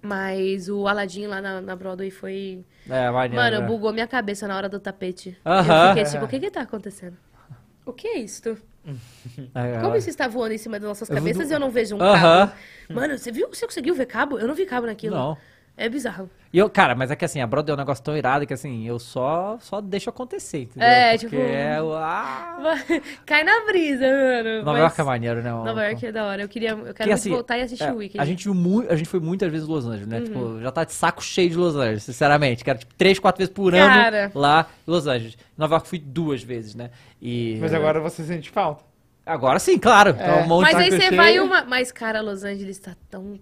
Mas 0.00 0.68
o 0.68 0.86
Aladdin 0.86 1.26
lá 1.26 1.40
na, 1.40 1.60
na 1.60 1.74
Broadway 1.74 2.10
foi. 2.10 2.64
É, 2.88 3.10
maneiro. 3.10 3.36
Mano, 3.42 3.60
né? 3.60 3.66
bugou 3.66 3.92
minha 3.92 4.06
cabeça 4.06 4.46
na 4.46 4.56
hora 4.56 4.68
do 4.68 4.78
tapete. 4.78 5.36
Aham. 5.46 5.82
Eu 5.84 5.88
fiquei 5.96 6.04
tipo, 6.12 6.24
o 6.24 6.28
que 6.28 6.40
que 6.40 6.50
tá 6.50 6.60
acontecendo? 6.60 7.16
O 7.84 7.92
que 7.92 8.06
é 8.06 8.18
isto? 8.20 8.56
É, 9.54 9.80
Como 9.80 9.94
é. 9.94 9.98
isso 9.98 10.08
está 10.10 10.26
voando 10.28 10.54
em 10.54 10.58
cima 10.58 10.78
das 10.80 10.88
nossas 10.88 11.08
Eu 11.08 11.14
cabeças 11.16 11.46
do- 11.48 11.52
e 11.52 11.54
eu 11.54 11.60
não 11.60 11.70
vejo 11.70 11.94
um 11.96 11.98
cabo? 11.98 12.52
Mano, 12.90 13.16
você 13.16 13.30
viu? 13.30 13.48
Você 13.48 13.64
conseguiu 13.66 13.94
ver 13.94 14.06
cabo? 14.06 14.38
Eu 14.38 14.46
não 14.48 14.54
vi 14.54 14.66
cabo 14.66 14.86
naquilo. 14.86 15.14
Não. 15.16 15.36
É 15.76 15.88
bizarro. 15.88 16.28
E 16.52 16.58
eu, 16.58 16.68
cara, 16.68 16.94
mas 16.94 17.10
é 17.10 17.16
que 17.16 17.24
assim, 17.24 17.40
a 17.40 17.46
Broadway 17.46 17.72
é 17.72 17.74
um 17.74 17.78
negócio 17.78 18.04
tão 18.04 18.14
irado 18.14 18.46
que 18.46 18.52
assim, 18.52 18.86
eu 18.86 18.98
só, 18.98 19.56
só 19.58 19.80
deixo 19.80 20.10
acontecer, 20.10 20.64
entendeu? 20.64 20.86
É, 20.86 21.12
Porque 21.16 21.28
tipo- 21.28 21.42
é 21.42 21.82
o. 21.82 21.94
Ah, 21.94 22.58
Cai 23.24 23.42
na 23.42 23.64
brisa, 23.64 24.04
mano. 24.06 24.58
Nova 24.58 24.72
mas- 24.72 24.80
York 24.80 25.00
é 25.00 25.04
maneiro, 25.04 25.42
né? 25.42 25.50
mano? 25.50 25.64
Nova 25.64 25.82
York 25.86 26.06
é 26.06 26.12
da 26.12 26.26
hora. 26.26 26.42
Eu 26.42 26.48
queria. 26.48 26.70
Eu 26.72 26.92
quero 26.92 27.08
muito 27.08 27.12
assim, 27.14 27.30
voltar 27.30 27.56
e 27.56 27.62
assistir 27.62 27.84
é, 27.84 27.90
o 27.92 27.96
Wicked. 27.96 28.20
a 28.20 28.24
gente 28.26 28.44
viu 28.44 28.54
muito, 28.54 28.92
a 28.92 28.96
gente 28.96 29.08
foi 29.08 29.18
muitas 29.18 29.50
vezes 29.50 29.66
em 29.66 29.70
Los 29.70 29.86
Angeles, 29.86 30.06
né? 30.06 30.18
Uhum. 30.18 30.24
Tipo, 30.24 30.60
já 30.60 30.70
tá 30.70 30.84
de 30.84 30.92
saco 30.92 31.24
cheio 31.24 31.48
de 31.48 31.56
Los 31.56 31.74
Angeles, 31.74 32.02
sinceramente. 32.02 32.62
Quero 32.62 32.78
tipo 32.78 32.94
três, 32.96 33.18
quatro 33.18 33.38
vezes 33.38 33.54
por 33.54 33.72
Cara. 33.72 34.24
ano 34.26 34.32
lá 34.34 34.66
em 34.86 34.90
Los 34.90 35.06
Angeles. 35.06 35.38
Nova 35.56 35.76
York 35.76 35.88
fui 35.88 35.98
duas 35.98 36.42
vezes, 36.42 36.74
né? 36.74 36.90
E 37.20 37.56
Mas 37.62 37.72
agora 37.72 37.98
você 37.98 38.22
sente 38.24 38.50
falta. 38.50 38.84
agora 39.24 39.58
sim, 39.58 39.78
claro. 39.78 40.10
É. 40.10 40.22
Então, 40.22 40.42
um 40.42 40.46
monte 40.48 40.64
Mas 40.70 40.76
de 40.76 40.82
aí 40.82 40.90
você 40.90 41.00
cheio. 41.06 41.16
vai 41.16 41.38
uma. 41.40 41.64
Mas, 41.64 41.90
cara, 41.90 42.20
Los 42.20 42.44
Angeles 42.44 42.78
tá 42.78 42.94
tão 43.10 43.40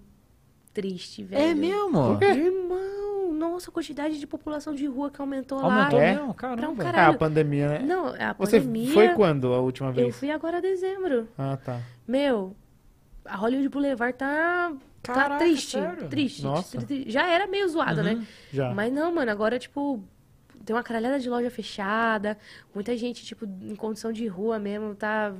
triste, 0.73 1.23
velho. 1.23 1.41
É 1.41 1.53
mesmo? 1.53 2.17
Irmão, 2.21 3.33
nossa, 3.33 3.69
a 3.69 3.73
quantidade 3.73 4.19
de 4.19 4.27
população 4.27 4.73
de 4.73 4.85
rua 4.85 5.09
que 5.09 5.19
aumentou, 5.21 5.59
Aumentou 5.59 5.99
lá. 5.99 6.05
É? 6.05 6.13
mesmo, 6.15 6.33
Pra 6.33 6.51
um 6.69 6.75
caramba. 6.75 6.83
Ah, 6.95 7.07
a 7.09 7.13
pandemia, 7.13 7.67
né? 7.69 7.79
Não, 7.79 8.07
a 8.07 8.33
Você 8.33 8.59
pandemia. 8.59 8.93
foi 8.93 9.09
quando 9.09 9.53
a 9.53 9.59
última 9.59 9.89
Eu 9.89 9.93
vez? 9.93 10.15
fui 10.17 10.29
agora 10.31 10.59
em 10.59 10.61
dezembro. 10.61 11.27
Ah, 11.37 11.57
tá. 11.57 11.79
Meu, 12.07 12.55
a 13.25 13.35
Hollywood 13.37 13.69
Boulevard 13.69 14.17
tá. 14.17 14.73
tá 15.01 15.13
Caraca, 15.13 15.43
triste. 15.43 15.71
sério? 15.71 16.07
Triste. 16.09 16.43
Nossa. 16.43 16.77
Já 17.07 17.27
era 17.27 17.47
meio 17.47 17.67
zoado, 17.67 18.03
né? 18.03 18.25
Já. 18.51 18.73
Mas 18.73 18.91
não, 18.93 19.11
mano, 19.13 19.31
agora, 19.31 19.57
tipo, 19.59 20.03
tem 20.65 20.75
uma 20.75 20.83
caralhada 20.83 21.19
de 21.19 21.29
loja 21.29 21.49
fechada, 21.49 22.37
muita 22.73 22.95
gente, 22.95 23.25
tipo, 23.25 23.45
em 23.45 23.75
condição 23.75 24.11
de 24.11 24.27
rua 24.27 24.59
mesmo, 24.59 24.93
tá, 24.95 25.33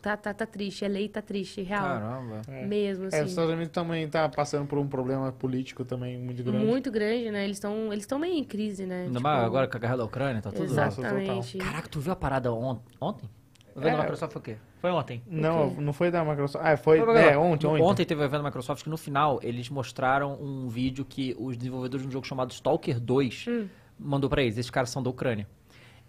tá, 0.00 0.16
tá, 0.16 0.32
tá 0.34 0.46
triste, 0.46 0.84
a 0.84 0.88
lei 0.88 1.08
tá 1.08 1.20
triste, 1.22 1.62
real. 1.62 1.82
Caramba. 1.82 2.42
É. 2.48 2.64
Mesmo, 2.66 3.04
É, 3.04 3.08
os 3.08 3.14
assim. 3.14 3.24
Estados 3.26 3.50
Unidos 3.52 3.72
também 3.72 4.08
tá 4.08 4.28
passando 4.28 4.66
por 4.66 4.78
um 4.78 4.86
problema 4.86 5.30
político 5.32 5.84
também 5.84 6.18
muito 6.18 6.42
grande. 6.42 6.64
muito 6.64 6.90
grande, 6.90 7.30
né? 7.30 7.44
Eles 7.44 7.56
estão 7.56 7.92
eles 7.92 8.06
tão 8.06 8.18
meio 8.18 8.34
em 8.34 8.44
crise, 8.44 8.86
né? 8.86 9.00
Ainda 9.02 9.10
Tipo, 9.12 9.22
mais 9.22 9.44
agora 9.44 9.66
com 9.68 9.76
a 9.76 9.80
guerra 9.80 9.96
da 9.96 10.04
Ucrânia, 10.04 10.40
tá 10.42 10.50
tudo. 10.50 10.64
Exatamente. 10.64 11.58
Caraca, 11.58 11.88
tu 11.88 12.00
viu 12.00 12.12
a 12.12 12.16
parada 12.16 12.52
on- 12.52 12.78
ontem? 13.00 13.28
O 13.74 13.80
evento 13.80 13.94
É. 13.94 13.96
da 13.96 14.02
Microsoft 14.02 14.32
foi 14.32 14.40
o 14.40 14.44
quê? 14.44 14.56
Foi 14.80 14.90
ontem. 14.90 15.22
Não, 15.26 15.70
não 15.72 15.92
foi 15.92 16.10
da 16.10 16.24
Microsoft. 16.24 16.64
Ah, 16.64 16.76
foi. 16.76 17.00
Foi 17.00 17.16
É, 17.20 17.36
ontem, 17.38 17.66
ontem. 17.66 17.82
Ontem 17.82 18.04
teve 18.04 18.20
o 18.20 18.24
evento 18.24 18.42
da 18.42 18.48
Microsoft 18.48 18.82
que 18.84 18.90
no 18.90 18.96
final 18.96 19.38
eles 19.42 19.68
mostraram 19.70 20.34
um 20.40 20.68
vídeo 20.68 21.04
que 21.04 21.34
os 21.38 21.56
desenvolvedores 21.56 22.02
de 22.02 22.08
um 22.08 22.10
jogo 22.12 22.26
chamado 22.26 22.50
Stalker 22.52 22.98
2 23.00 23.46
Hum. 23.48 23.66
mandou 23.98 24.28
pra 24.30 24.42
eles. 24.42 24.56
Esses 24.58 24.70
caras 24.70 24.90
são 24.90 25.02
da 25.02 25.10
Ucrânia. 25.10 25.46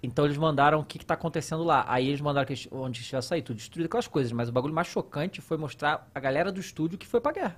Então 0.02 0.26
eles 0.26 0.38
mandaram 0.38 0.80
o 0.80 0.84
que, 0.86 0.98
que 1.00 1.06
tá 1.06 1.14
acontecendo 1.14 1.64
lá. 1.64 1.84
Aí 1.88 2.08
eles 2.08 2.22
mandaram 2.22 2.46
que 2.48 2.54
eles- 2.54 2.68
onde 2.72 3.04
tinha 3.04 3.22
saído, 3.22 3.48
tudo 3.48 3.58
destruído 3.58 3.88
aquelas 3.88 4.08
coisas. 4.08 4.32
Mas 4.32 4.48
o 4.50 4.52
bagulho 4.52 4.74
mais 4.74 4.88
chocante 4.88 5.42
foi 5.42 5.58
mostrar 5.58 6.08
a 6.16 6.20
galera 6.20 6.52
do 6.52 6.60
estúdio 6.60 6.98
que 6.98 7.06
foi 7.06 7.20
pra 7.20 7.32
guerra. 7.34 7.56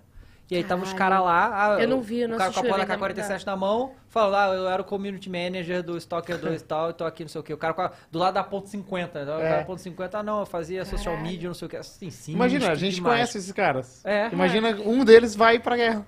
E 0.50 0.56
aí 0.58 0.66
tava 0.66 0.84
os 0.84 0.92
caras 0.92 1.20
Caralho. 1.20 1.24
lá. 1.26 1.76
a- 1.78 1.82
Eu 1.82 1.88
não 1.88 2.02
vi, 2.02 2.22
eu 2.22 2.28
não 2.28 2.36
O 2.36 2.38
cara 2.38 2.52
com 2.52 2.60
a 2.60 2.64
porra 2.64 2.78
da 2.80 2.84
evento 2.84 3.00
da- 3.00 3.08
K-47 3.14 3.46
na 3.46 3.56
mão, 3.56 3.94
falou 4.10 4.32
lá, 4.32 4.48
eu 4.54 4.68
era 4.68 4.82
o 4.82 4.86
community 4.86 5.30
manager 5.30 5.82
do 5.82 5.96
Stalker 5.98 6.38
2 6.38 6.60
e 6.62 6.66
tal, 6.66 6.90
e 6.90 6.94
tô 6.94 7.06
aqui, 7.06 7.24
não 7.24 7.30
sei 7.30 7.40
o 7.40 7.44
quê. 7.44 7.54
O 7.54 7.58
cara 7.58 7.74
com 7.74 7.84
a- 7.84 7.92
do 8.12 8.20
lado 8.20 8.34
da 8.34 8.44
ponto 8.44 8.68
50. 8.68 9.24
né? 9.24 9.34
O 9.34 9.40
É. 9.40 9.50
cara 9.50 9.64
ponto 9.66 9.80
50, 9.80 10.18
ah, 10.18 10.24
não, 10.24 10.42
eu 10.42 10.46
fazia 10.46 10.84
social 10.84 11.16
media, 11.22 11.48
não 11.48 11.54
sei 11.54 11.68
o 11.68 11.70
quê. 11.70 11.78
Assim, 11.78 12.10
sim, 12.10 12.34
Imagina, 12.34 12.70
a 12.70 12.76
gente 12.76 13.02
conhece 13.02 13.38
esses 13.38 13.52
caras. 13.54 14.04
É. 14.04 14.28
Imagina 14.30 14.72
um 14.84 15.06
deles 15.06 15.36
vai 15.38 15.58
pra 15.58 15.78
guerra. 15.78 16.06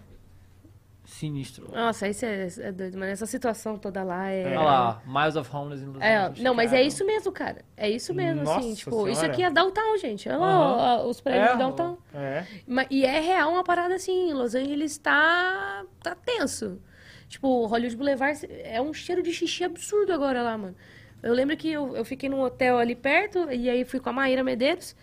Sinistro. 1.14 1.70
Nossa, 1.72 2.08
isso 2.08 2.26
é, 2.26 2.48
é 2.60 2.72
doido, 2.72 2.98
mas 2.98 3.10
essa 3.10 3.26
situação 3.26 3.78
toda 3.78 4.04
lá 4.04 4.30
é... 4.30 4.48
Olha 4.48 4.62
lá, 4.62 5.02
Miles 5.06 5.36
of 5.36 5.56
Homeless 5.56 5.84
in 5.84 5.88
Los 5.88 6.02
É, 6.02 6.16
Angeles. 6.18 6.44
não, 6.44 6.54
mas 6.56 6.74
é 6.74 6.78
cara. 6.78 6.88
isso 6.88 7.06
mesmo, 7.06 7.32
cara. 7.32 7.66
É 7.78 7.90
isso 7.90 8.14
mesmo, 8.14 8.44
Nossa 8.44 8.60
assim. 8.60 8.74
Tipo, 8.74 8.92
Senhora. 8.92 9.12
isso 9.12 9.26
aqui 9.26 9.44
é 9.44 9.52
downtown, 9.52 9.98
gente. 10.00 10.28
Olha 10.28 10.38
lá, 10.38 11.06
os 11.06 11.22
prédios 11.22 11.50
É, 11.50 11.52
de 11.54 11.58
downtown. 11.60 11.98
É. 12.14 12.44
E 12.90 13.06
é 13.06 13.20
real 13.20 13.52
uma 13.52 13.64
parada 13.64 13.94
assim, 13.96 14.34
Los 14.34 14.56
Angeles 14.56 14.98
tá, 14.98 15.84
tá 16.02 16.16
tenso. 16.16 16.82
Tipo, 17.30 17.66
Hollywood 17.68 17.96
Boulevard 17.96 18.40
é 18.64 18.82
um 18.82 18.94
cheiro 18.94 19.22
de 19.24 19.32
xixi 19.32 19.64
absurdo 19.64 20.12
agora 20.14 20.42
lá, 20.42 20.58
mano. 20.58 20.76
Eu 21.22 21.34
lembro 21.34 21.56
que 21.56 21.72
eu, 21.72 21.96
eu 21.96 22.04
fiquei 22.04 22.28
num 22.28 22.42
hotel 22.42 22.78
ali 22.78 22.96
perto, 22.96 23.50
e 23.52 23.70
aí 23.70 23.86
fui 23.86 24.00
com 24.00 24.10
a 24.10 24.14
Maíra 24.14 24.44
Medeiros. 24.44 24.96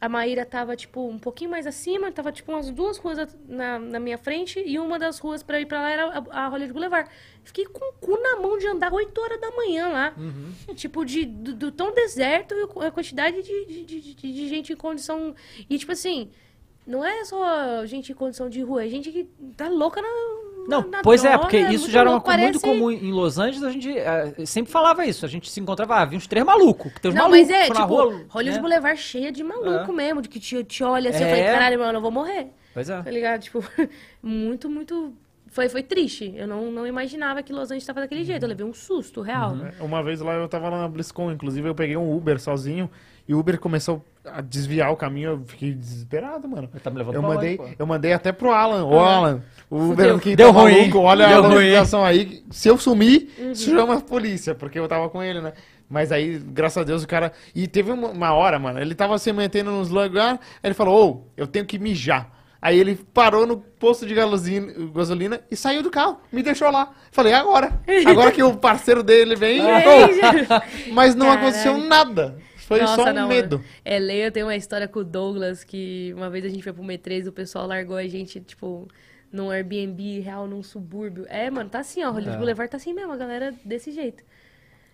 A 0.00 0.08
Maíra 0.08 0.46
tava, 0.46 0.74
tipo, 0.74 1.06
um 1.06 1.18
pouquinho 1.18 1.50
mais 1.50 1.66
acima, 1.66 2.10
tava, 2.10 2.32
tipo, 2.32 2.50
umas 2.50 2.70
duas 2.70 2.96
ruas 2.96 3.36
na, 3.46 3.78
na 3.78 4.00
minha 4.00 4.16
frente, 4.16 4.58
e 4.64 4.78
uma 4.78 4.98
das 4.98 5.18
ruas 5.18 5.42
pra 5.42 5.60
ir 5.60 5.66
pra 5.66 5.82
lá 5.82 5.90
era 5.90 6.08
a, 6.30 6.44
a 6.44 6.48
Hollywood 6.48 6.72
Boulevard. 6.72 7.10
Fiquei 7.44 7.66
com 7.66 7.84
o 7.84 7.92
cu 7.94 8.18
na 8.18 8.36
mão 8.36 8.56
de 8.56 8.66
andar 8.66 8.90
8 8.94 9.20
horas 9.20 9.38
da 9.40 9.50
manhã 9.50 9.88
lá. 9.88 10.14
Tipo, 10.74 11.04
de, 11.04 11.26
do, 11.26 11.52
do 11.54 11.70
tão 11.72 11.92
deserto 11.94 12.54
e 12.54 12.86
a 12.86 12.90
quantidade 12.90 13.42
de, 13.42 13.66
de, 13.66 13.84
de, 13.84 14.00
de- 14.14 14.32
de 14.32 14.48
gente 14.48 14.72
em 14.72 14.76
condição. 14.76 15.34
E, 15.68 15.76
tipo 15.76 15.92
assim, 15.92 16.30
não 16.86 17.04
é 17.04 17.22
só 17.26 17.84
gente 17.84 18.10
em 18.10 18.14
condição 18.14 18.48
de 18.48 18.62
rua, 18.62 18.84
é 18.84 18.88
gente 18.88 19.12
que 19.12 19.24
tá 19.54 19.68
louca 19.68 20.00
na. 20.00 20.08
Não, 20.68 20.86
na 20.88 21.02
pois 21.02 21.24
é, 21.24 21.28
droga, 21.28 21.42
porque 21.42 21.58
isso 21.58 21.90
já 21.90 22.00
era 22.00 22.10
uma 22.10 22.20
coisa 22.20 22.38
muito 22.38 22.60
comum 22.60 22.90
em 22.90 23.12
Los 23.12 23.38
Angeles, 23.38 23.62
a 23.62 23.70
gente 23.70 23.90
eh, 23.96 24.32
sempre 24.46 24.70
falava 24.70 25.04
isso, 25.04 25.24
a 25.24 25.28
gente 25.28 25.50
se 25.50 25.60
encontrava, 25.60 25.94
ah, 25.96 26.02
havia 26.02 26.16
uns 26.16 26.26
três 26.26 26.44
malucos, 26.44 26.92
que 26.92 27.00
tem 27.00 27.10
uns 27.10 27.14
Não, 27.14 27.28
malucos 27.28 27.48
mas 27.48 27.50
é, 27.50 27.66
tipo, 27.66 27.86
rua, 27.86 28.24
Hollywood 28.28 28.56
né? 28.56 28.60
Boulevard 28.60 29.00
cheia 29.00 29.32
de 29.32 29.42
maluco 29.42 29.90
É. 29.90 29.94
mesmo, 29.94 30.22
de 30.22 30.28
que 30.28 30.38
te, 30.38 30.62
te 30.64 30.84
olha 30.84 31.10
assim, 31.10 31.22
eu 31.22 31.26
É. 31.26 31.30
falei, 31.30 31.44
caralho, 31.44 31.78
mano, 31.78 31.98
eu 31.98 32.02
vou 32.02 32.10
morrer. 32.10 32.48
Pois 32.72 32.88
é. 32.88 33.02
Tá 33.02 33.10
ligado? 33.10 33.40
Tipo, 33.40 33.64
muito, 34.22 34.68
muito. 34.70 35.12
Foi, 35.48 35.68
foi 35.68 35.82
triste. 35.82 36.32
Eu 36.36 36.46
não, 36.46 36.70
não 36.70 36.86
imaginava 36.86 37.42
que 37.42 37.52
Los 37.52 37.64
Angeles 37.72 37.84
tava 37.84 38.00
daquele 38.00 38.22
jeito. 38.22 38.44
Eu 38.44 38.48
levei 38.48 38.64
um 38.64 38.72
susto, 38.72 39.20
real. 39.20 39.54
Uhum. 39.54 39.86
Uma 39.86 40.00
vez 40.00 40.20
lá 40.20 40.34
eu 40.34 40.46
tava 40.46 40.68
lá 40.68 40.78
na 40.82 40.88
BlizzCon, 40.88 41.32
inclusive 41.32 41.68
eu 41.68 41.74
peguei 41.74 41.96
um 41.96 42.14
Uber 42.16 42.38
sozinho 42.38 42.88
e 43.30 43.34
o 43.34 43.38
Uber 43.38 43.60
começou 43.60 44.04
a 44.24 44.40
desviar 44.40 44.90
o 44.92 44.96
caminho, 44.96 45.30
eu 45.30 45.42
fiquei 45.46 45.72
desesperado, 45.72 46.48
mano. 46.48 46.68
Ele 46.72 46.80
tá 46.80 46.90
me 46.90 46.98
levando 46.98 47.14
Eu 47.14 47.20
pra 47.22 47.30
mandei, 47.30 47.56
pô? 47.56 47.68
eu 47.78 47.86
mandei 47.86 48.12
até 48.12 48.32
pro 48.32 48.50
Alan. 48.50 48.84
Ô, 48.84 48.98
Alan, 48.98 49.40
o 49.70 49.92
Uber 49.92 50.16
aqui 50.16 50.34
Deu 50.34 50.52
tá 50.52 50.60
ruim, 50.60 50.78
maluco, 50.78 50.98
olha 50.98 51.28
deu 51.28 51.36
a 51.38 51.40
localização 51.46 52.04
aí. 52.04 52.42
Se 52.50 52.66
eu 52.68 52.76
sumir, 52.76 53.30
Uhum. 53.38 53.54
chama 53.54 53.94
a 53.94 54.00
polícia, 54.00 54.52
porque 54.52 54.80
eu 54.80 54.88
tava 54.88 55.08
com 55.08 55.22
ele, 55.22 55.40
né? 55.40 55.52
Mas 55.88 56.10
aí, 56.10 56.38
graças 56.44 56.78
a 56.78 56.84
Deus, 56.84 57.04
o 57.04 57.06
cara... 57.06 57.32
E 57.54 57.68
teve 57.68 57.92
uma, 57.92 58.08
uma 58.08 58.32
hora, 58.34 58.58
mano, 58.58 58.80
ele 58.80 58.96
tava 58.96 59.16
se 59.16 59.32
metendo 59.32 59.70
nos 59.70 59.88
lugares, 59.90 60.40
aí 60.40 60.68
ele 60.68 60.74
falou, 60.74 61.08
ô, 61.08 61.26
eu 61.36 61.46
tenho 61.46 61.64
que 61.64 61.78
mijar. 61.78 62.32
Aí 62.60 62.78
ele 62.80 62.96
parou 63.14 63.46
no 63.46 63.56
posto 63.58 64.04
de 64.06 64.12
gasolina, 64.14 64.72
gasolina 64.92 65.40
e 65.50 65.56
saiu 65.56 65.82
do 65.82 65.88
carro, 65.90 66.18
me 66.32 66.42
deixou 66.42 66.68
lá. 66.70 66.90
Falei, 67.12 67.32
agora. 67.32 67.80
Agora 68.06 68.32
que 68.32 68.42
o 68.42 68.54
parceiro 68.56 69.02
dele 69.04 69.34
vem. 69.36 69.60
Mas 70.92 71.14
não 71.14 71.26
Caralho. 71.26 71.46
aconteceu 71.46 71.78
nada. 71.78 72.36
Foi 72.70 72.80
Nossa, 72.80 72.94
só 73.02 73.10
um 73.10 73.12
não, 73.12 73.26
medo. 73.28 73.58
mano. 73.58 73.68
É, 73.84 73.98
Leia 73.98 74.30
tem 74.30 74.44
uma 74.44 74.54
história 74.54 74.86
com 74.86 75.00
o 75.00 75.04
Douglas 75.04 75.64
que 75.64 76.12
uma 76.16 76.30
vez 76.30 76.44
a 76.44 76.48
gente 76.48 76.62
foi 76.62 76.72
pro 76.72 76.84
M3 76.84 77.26
o 77.26 77.32
pessoal 77.32 77.66
largou 77.66 77.96
a 77.96 78.06
gente, 78.06 78.40
tipo, 78.40 78.86
num 79.32 79.50
Airbnb 79.50 80.20
real, 80.20 80.46
num 80.46 80.62
subúrbio. 80.62 81.26
É, 81.28 81.50
mano, 81.50 81.68
tá 81.68 81.80
assim, 81.80 82.04
ó. 82.04 82.12
Hollywood 82.12 82.36
É. 82.36 82.38
Boulevard 82.38 82.70
tá 82.70 82.76
assim 82.76 82.92
mesmo, 82.94 83.10
a 83.12 83.16
galera 83.16 83.52
desse 83.64 83.90
jeito. 83.90 84.22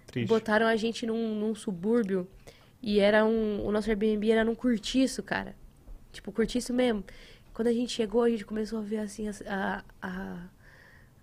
Triste. 0.06 0.26
Botaram 0.26 0.66
a 0.66 0.74
gente 0.74 1.04
num, 1.04 1.34
num 1.34 1.54
subúrbio 1.54 2.26
e 2.82 2.98
era 2.98 3.26
um. 3.26 3.62
O 3.66 3.70
nosso 3.70 3.90
Airbnb 3.90 4.30
era 4.30 4.42
num 4.42 4.54
cortiço, 4.54 5.22
cara. 5.22 5.54
Tipo, 6.12 6.32
cortiço 6.32 6.72
mesmo. 6.72 7.04
Quando 7.52 7.68
a 7.68 7.72
gente 7.72 7.92
chegou, 7.92 8.22
a 8.22 8.30
gente 8.30 8.46
começou 8.46 8.78
a 8.78 8.82
ver 8.82 8.98
assim 9.00 9.28
as- 9.28 9.42
a, 9.46 9.84
a, 10.00 10.38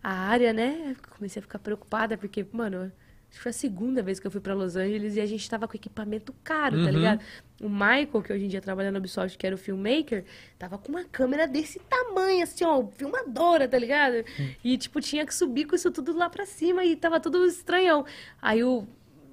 a 0.04 0.12
área, 0.14 0.54
né? 0.54 0.96
Comecei 1.18 1.40
a 1.40 1.44
ficar 1.44 1.58
preocupada, 1.60 2.16
porque, 2.16 2.46
mano, 2.52 2.92
acho 3.34 3.40
que 3.40 3.44
foi 3.44 3.50
a 3.50 3.54
segunda 3.54 4.04
vez 4.04 4.20
que 4.20 4.28
eu 4.28 4.32
fui 4.32 4.40
pra 4.40 4.54
Los 4.54 4.76
Angeles 4.76 5.16
e 5.16 5.22
a 5.22 5.26
gente 5.26 5.50
tava 5.50 5.68
com 5.68 5.76
equipamento 5.76 6.32
caro, 6.44 6.78
tá 6.78 6.84
Uhum. 6.84 6.92
ligado? 6.98 7.22
O 7.62 7.68
Michael, 7.68 8.22
que 8.24 8.32
hoje 8.32 8.46
em 8.46 8.48
dia 8.48 8.62
trabalha 8.62 8.92
na 8.92 9.00
Ubisoft, 9.00 9.38
que 9.38 9.48
era 9.48 9.56
o 9.56 9.58
filmmaker, 9.58 10.24
tava 10.60 10.78
com 10.78 10.90
uma 10.92 11.04
câmera 11.06 11.48
desse 11.48 11.80
tamanho, 11.80 12.44
assim, 12.44 12.64
ó, 12.64 12.86
filmadora, 12.88 13.68
tá 13.68 13.80
ligado? 13.80 14.24
E, 14.64 14.78
tipo, 14.78 15.02
tinha 15.02 15.26
que 15.26 15.34
subir 15.34 15.66
com 15.66 15.76
isso 15.76 15.90
tudo 15.90 16.14
lá 16.16 16.30
pra 16.30 16.46
cima 16.46 16.86
e 16.86 16.96
tava 16.96 17.20
tudo 17.20 17.44
estranhão. 17.46 18.06
Aí 18.42 18.64
o, 18.64 18.86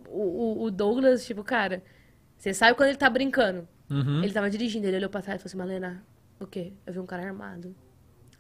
o, 0.09 0.63
o 0.65 0.71
Douglas, 0.71 1.27
tipo, 1.27 1.45
cara, 1.45 1.83
você 2.39 2.55
sabe 2.55 2.75
quando 2.77 2.89
ele 2.89 2.99
tá 2.99 3.11
brincando? 3.11 3.69
Uhum. 3.91 4.23
Ele 4.25 4.33
tava 4.33 4.49
dirigindo, 4.49 4.87
ele 4.87 4.97
olhou 4.97 5.11
pra 5.11 5.21
trás 5.21 5.39
e 5.41 5.43
falou 5.43 5.51
assim, 5.51 5.59
Malena, 5.73 6.03
o 6.39 6.47
quê? 6.47 6.73
Eu 6.87 6.93
vi 6.95 6.99
um 7.01 7.07
cara 7.07 7.23
armado. 7.27 7.75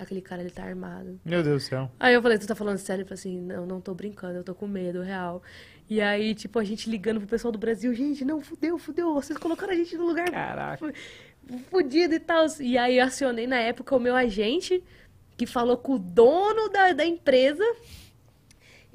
Aquele 0.00 0.22
cara, 0.22 0.40
ele 0.40 0.50
tá 0.50 0.64
armado. 0.64 1.20
Meu 1.22 1.42
Deus 1.42 1.64
do 1.64 1.68
céu. 1.68 1.90
Aí 2.00 2.14
eu 2.14 2.22
falei, 2.22 2.38
tu 2.38 2.46
tá 2.46 2.54
falando 2.54 2.78
sério? 2.78 3.02
Ele 3.02 3.08
falou 3.08 3.18
assim, 3.18 3.38
não, 3.38 3.66
não 3.66 3.80
tô 3.82 3.92
brincando, 3.92 4.38
eu 4.38 4.42
tô 4.42 4.54
com 4.54 4.66
medo, 4.66 5.02
real. 5.02 5.42
E 5.90 6.00
aí, 6.00 6.34
tipo, 6.34 6.58
a 6.58 6.64
gente 6.64 6.88
ligando 6.88 7.18
pro 7.18 7.28
pessoal 7.28 7.52
do 7.52 7.58
Brasil, 7.58 7.92
gente, 7.92 8.24
não, 8.24 8.40
fudeu, 8.40 8.78
fudeu, 8.78 9.12
vocês 9.12 9.38
colocaram 9.38 9.74
a 9.74 9.76
gente 9.76 9.94
no 9.98 10.06
lugar 10.06 10.30
Caraca. 10.30 10.90
fudido 11.68 12.14
e 12.14 12.18
tal. 12.18 12.46
E 12.60 12.78
aí 12.78 12.96
eu 12.96 13.04
acionei 13.04 13.46
na 13.46 13.58
época 13.58 13.94
o 13.94 14.00
meu 14.00 14.16
agente, 14.16 14.82
que 15.36 15.44
falou 15.44 15.76
com 15.76 15.96
o 15.96 15.98
dono 15.98 16.70
da, 16.70 16.94
da 16.94 17.04
empresa. 17.04 17.64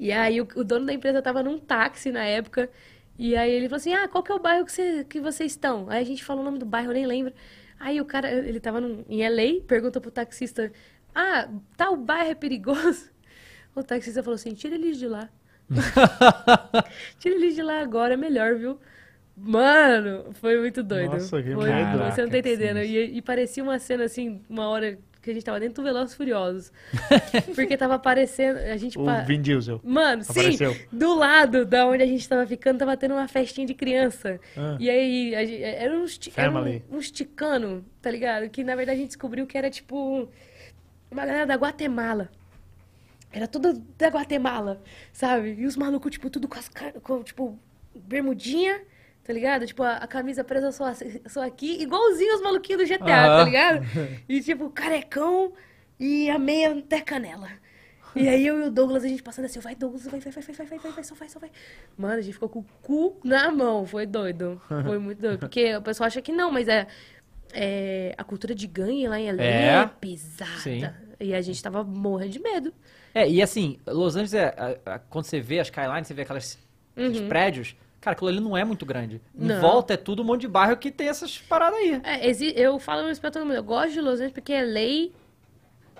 E 0.00 0.10
aí 0.10 0.40
o, 0.40 0.48
o 0.56 0.64
dono 0.64 0.86
da 0.86 0.92
empresa 0.92 1.22
tava 1.22 1.40
num 1.40 1.56
táxi 1.56 2.10
na 2.10 2.24
época. 2.24 2.68
E 3.16 3.36
aí 3.36 3.52
ele 3.52 3.68
falou 3.68 3.76
assim, 3.76 3.94
ah, 3.94 4.08
qual 4.08 4.24
que 4.24 4.32
é 4.32 4.34
o 4.34 4.40
bairro 4.40 4.66
que, 4.66 4.72
você, 4.72 5.04
que 5.04 5.20
vocês 5.20 5.52
estão? 5.52 5.88
Aí 5.88 6.02
a 6.02 6.04
gente 6.04 6.24
falou 6.24 6.42
o 6.42 6.44
nome 6.44 6.58
do 6.58 6.66
bairro, 6.66 6.90
eu 6.90 6.94
nem 6.94 7.06
lembro. 7.06 7.32
Aí 7.78 8.00
o 8.00 8.04
cara, 8.04 8.30
ele 8.30 8.58
tava 8.58 8.80
num, 8.80 9.04
em 9.08 9.26
LA, 9.28 9.60
perguntou 9.66 10.00
pro 10.00 10.10
taxista, 10.10 10.72
ah, 11.16 11.48
tal 11.76 11.96
bairro 11.96 12.30
é 12.30 12.34
perigoso? 12.34 13.10
O 13.74 13.82
taxista 13.82 14.22
falou 14.22 14.36
assim, 14.36 14.54
tira 14.54 14.74
eles 14.74 14.96
de 14.98 15.06
lá. 15.06 15.28
tira 17.18 17.34
eles 17.34 17.54
de 17.54 17.62
lá 17.62 17.80
agora, 17.80 18.14
é 18.14 18.16
melhor, 18.16 18.54
viu? 18.56 18.78
Mano, 19.36 20.32
foi 20.34 20.58
muito 20.58 20.82
doido. 20.82 21.12
Nossa, 21.12 21.42
que 21.42 21.52
Foi- 21.52 21.68
medo. 21.68 21.90
Você 21.90 21.96
não 21.96 21.98
Caraca, 22.08 22.30
tá 22.30 22.38
entendendo. 22.38 22.78
E, 22.78 23.18
e 23.18 23.20
parecia 23.22 23.62
uma 23.62 23.78
cena 23.78 24.04
assim, 24.04 24.40
uma 24.48 24.66
hora 24.68 24.98
que 25.20 25.30
a 25.30 25.34
gente 25.34 25.44
tava 25.44 25.60
dentro 25.60 25.74
do 25.74 25.82
Velozes 25.82 26.14
e 26.14 26.16
Furiosos. 26.16 26.72
Porque 27.54 27.76
tava 27.76 27.96
aparecendo. 27.96 28.56
A 28.58 28.76
gente. 28.78 28.98
O 28.98 29.04
pa- 29.04 29.20
Vin 29.24 29.42
Diesel. 29.42 29.78
Mano, 29.84 30.22
sim, 30.24 30.30
Apareceu. 30.30 30.74
do 30.90 31.14
lado 31.14 31.66
da 31.66 31.86
onde 31.86 32.02
a 32.02 32.06
gente 32.06 32.26
tava 32.26 32.46
ficando, 32.46 32.78
tava 32.78 32.96
tendo 32.96 33.12
uma 33.12 33.28
festinha 33.28 33.66
de 33.66 33.74
criança. 33.74 34.40
Ah. 34.56 34.78
E 34.80 34.88
aí, 34.88 35.34
a 35.34 35.44
gente- 35.44 35.62
era 35.62 35.94
uns, 35.98 36.16
ti- 36.16 36.32
era 36.34 36.50
um, 36.50 36.80
uns 36.96 37.10
ticano, 37.10 37.84
tá 38.00 38.10
ligado? 38.10 38.48
Que 38.48 38.64
na 38.64 38.74
verdade 38.74 38.96
a 38.96 39.00
gente 39.02 39.08
descobriu 39.08 39.46
que 39.46 39.58
era 39.58 39.68
tipo 39.68 40.30
uma 41.10 41.24
galera 41.24 41.46
da 41.46 41.54
Guatemala. 41.54 42.30
Era 43.32 43.46
tudo 43.46 43.74
da 43.98 44.08
Guatemala, 44.08 44.82
sabe? 45.12 45.54
E 45.58 45.66
os 45.66 45.76
malucos, 45.76 46.10
tipo, 46.10 46.30
tudo 46.30 46.48
com 46.48 46.58
as 46.58 46.70
com, 47.02 47.22
tipo, 47.22 47.58
bermudinha, 47.94 48.80
tá 49.24 49.32
ligado? 49.32 49.66
Tipo, 49.66 49.82
a, 49.82 49.96
a 49.96 50.06
camisa 50.06 50.42
presa 50.44 50.72
só, 50.72 50.86
só 51.26 51.44
aqui, 51.44 51.82
igualzinho 51.82 52.34
os 52.36 52.42
maluquinhos 52.42 52.82
do 52.82 52.88
GTA, 52.88 53.04
tá 53.04 53.36
Aham. 53.36 53.44
ligado? 53.44 53.86
E 54.28 54.40
tipo, 54.40 54.70
carecão 54.70 55.52
e 55.98 56.30
a 56.30 56.38
meia 56.38 56.72
até 56.78 57.00
canela. 57.00 57.48
E 58.14 58.26
aí 58.28 58.46
eu 58.46 58.58
e 58.60 58.68
o 58.68 58.70
Douglas, 58.70 59.04
a 59.04 59.08
gente 59.08 59.22
passando 59.22 59.44
assim, 59.44 59.60
vai 59.60 59.74
Douglas, 59.74 60.06
vai, 60.06 60.18
vai, 60.18 60.32
vai, 60.32 60.42
vai, 60.42 60.54
vai, 60.54 60.66
vai, 60.66 60.78
vai, 60.78 60.92
vai, 60.92 61.04
só 61.04 61.14
vai, 61.14 61.28
só 61.28 61.38
vai. 61.38 61.50
Mano, 61.98 62.14
a 62.14 62.20
gente 62.22 62.32
ficou 62.32 62.48
com 62.48 62.60
o 62.60 62.66
cu 62.80 63.20
na 63.22 63.50
mão, 63.50 63.84
foi 63.84 64.06
doido. 64.06 64.58
Foi 64.86 64.98
muito 64.98 65.20
doido. 65.20 65.40
Porque 65.40 65.76
o 65.76 65.82
pessoal 65.82 66.06
acha 66.06 66.22
que 66.22 66.32
não, 66.32 66.50
mas 66.50 66.66
é, 66.66 66.86
é 67.52 68.14
a 68.18 68.24
cultura 68.24 68.54
de 68.54 68.66
gangue 68.66 69.06
lá 69.08 69.18
em 69.18 69.30
LA 69.32 69.42
é, 69.42 69.74
É. 69.82 69.86
pesada. 70.00 70.58
Sim. 70.58 70.82
E 71.20 71.34
a 71.34 71.40
gente 71.40 71.62
tava 71.62 71.82
morrendo 71.82 72.32
de 72.32 72.38
medo. 72.40 72.72
É, 73.14 73.28
e 73.28 73.40
assim, 73.42 73.78
Los 73.86 74.14
Angeles, 74.16 74.34
é, 74.34 74.54
a- 74.84 74.94
a- 74.94 74.98
quando 74.98 75.24
você 75.24 75.40
vê 75.40 75.58
as 75.58 75.68
skylines, 75.68 76.06
você 76.06 76.12
vê 76.14 76.22
aquelas, 76.22 76.58
aqueles 76.94 77.22
prédios, 77.22 77.74
cara, 78.00 78.14
aquilo 78.14 78.28
ali 78.28 78.40
não 78.40 78.54
é 78.56 78.64
muito 78.64 78.84
grande. 78.84 79.20
Em 79.34 79.46
Não. 79.46 79.60
volta 79.60 79.94
é 79.94 79.96
tudo 79.96 80.20
um 80.22 80.24
monte 80.26 80.42
de 80.42 80.48
bairro 80.48 80.76
que 80.76 80.90
tem 80.90 81.08
essas 81.08 81.38
paradas 81.38 81.78
aí. 81.78 82.00
É, 82.04 82.30
eu 82.60 82.78
falo 82.78 83.10
isso 83.10 83.20
pra 83.20 83.30
todo 83.30 83.44
mundo. 83.46 83.54
Eu 83.54 83.64
gosto 83.64 83.92
de 83.92 84.00
Los 84.02 84.14
Angeles 84.14 84.32
porque 84.32 84.52
LA 84.52 85.10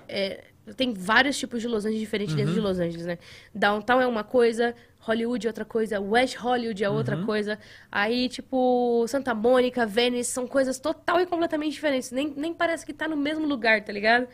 é, 0.07 0.43
tem 0.75 0.93
vários 0.93 1.37
tipos 1.37 1.61
de 1.61 1.67
Los 1.67 1.85
Angeles 1.85 1.99
diferentes 2.01 2.35
dentro 2.35 2.53
de 2.53 2.59
Los 2.59 2.77
Angeles, 2.79 3.05
né? 3.05 3.17
Downtown 3.55 4.01
é 4.01 4.07
uma 4.07 4.23
coisa, 4.23 4.75
Hollywood 5.07 5.47
é 5.47 5.49
outra 5.49 5.65
coisa, 5.65 5.99
West 5.99 6.35
Hollywood 6.35 6.83
é 6.83 6.89
outra 6.89 7.17
coisa. 7.25 7.57
Aí, 7.91 8.27
tipo, 8.27 9.05
Santa 9.07 9.33
Mônica, 9.33 9.85
Venice, 9.85 10.31
são 10.31 10.45
coisas 10.45 10.79
total 10.79 11.21
e 11.21 11.25
completamente 11.25 11.73
diferentes. 11.73 12.11
Nem, 12.11 12.33
nem 12.35 12.53
parece 12.53 12.85
que 12.85 12.93
tá 12.93 13.07
no 13.07 13.15
mesmo 13.15 13.45
lugar, 13.45 13.83
tá 13.83 13.93
ligado? 13.93 14.27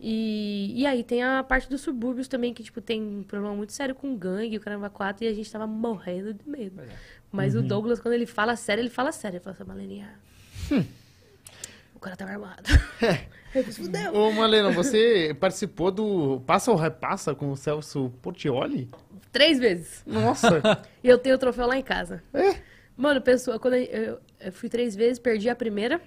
E, 0.00 0.72
e 0.76 0.86
aí 0.86 1.02
tem 1.02 1.22
a 1.22 1.42
parte 1.42 1.68
dos 1.68 1.80
subúrbios 1.80 2.28
também, 2.28 2.54
que, 2.54 2.62
tipo, 2.62 2.80
tem 2.80 3.02
um 3.02 3.22
problema 3.22 3.54
muito 3.54 3.72
sério 3.72 3.94
com 3.94 4.16
gangue, 4.16 4.56
o 4.56 4.60
caramba 4.60 4.88
4, 4.88 5.24
e 5.24 5.28
a 5.28 5.34
gente 5.34 5.50
tava 5.50 5.66
morrendo 5.66 6.32
de 6.32 6.48
medo. 6.48 6.80
Mas 7.30 7.54
o 7.54 7.62
Douglas, 7.62 8.00
quando 8.00 8.14
ele 8.14 8.26
fala 8.26 8.56
sério, 8.56 8.80
ele 8.80 8.90
fala 8.90 9.12
sério. 9.12 9.36
Ele 9.36 9.44
fala 9.44 9.54
assim, 9.54 9.64
Maleninha, 9.64 10.08
o 11.98 12.00
cara 12.00 12.16
tava 12.16 12.30
armado. 12.32 12.62
Eu 13.54 13.62
disse, 13.62 13.82
fudeu. 13.82 14.14
Ô, 14.14 14.30
Malena, 14.32 14.70
você 14.70 15.34
participou 15.38 15.90
do 15.90 16.40
Passa 16.46 16.70
ou 16.70 16.76
Repassa 16.76 17.34
com 17.34 17.50
o 17.50 17.56
Celso 17.56 18.12
Portioli? 18.22 18.90
Três 19.32 19.58
vezes. 19.58 20.02
Nossa! 20.06 20.60
E 21.02 21.08
eu 21.08 21.16
tenho 21.18 21.36
o 21.36 21.38
troféu 21.38 21.66
lá 21.66 21.76
em 21.76 21.82
casa. 21.82 22.22
É? 22.34 22.56
Mano, 22.96 23.20
pessoa, 23.22 23.58
quando 23.58 23.74
eu, 23.74 23.84
eu- 23.84 24.20
eu 24.40 24.52
fui 24.52 24.68
três 24.68 24.94
vezes, 24.94 25.18
perdi 25.18 25.48
a 25.48 25.54
primeira. 25.56 26.00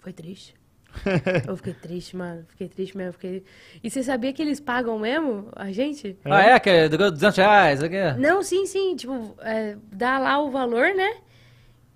Foi 0.00 0.12
triste. 0.12 0.54
Eu 1.46 1.56
fiquei 1.56 1.74
triste, 1.74 2.16
mano. 2.16 2.44
Fiquei 2.48 2.66
triste 2.68 2.96
mesmo. 2.96 3.12
Fiquei... 3.12 3.44
E 3.84 3.90
você 3.90 4.02
sabia 4.02 4.32
que 4.32 4.40
eles 4.40 4.58
pagam 4.58 4.98
mesmo 4.98 5.48
a 5.54 5.70
gente? 5.70 6.16
Ah, 6.24 6.40
é? 6.42 6.58
Que 6.58 6.70
é 6.70 6.88
200 6.88 7.36
reais? 7.36 7.82
aqui. 7.82 7.96
Não, 8.18 8.42
sim, 8.42 8.64
sim. 8.64 8.96
Tipo, 8.96 9.34
é, 9.40 9.76
dá 9.92 10.18
lá 10.18 10.40
o 10.40 10.50
valor, 10.50 10.94
né? 10.94 11.16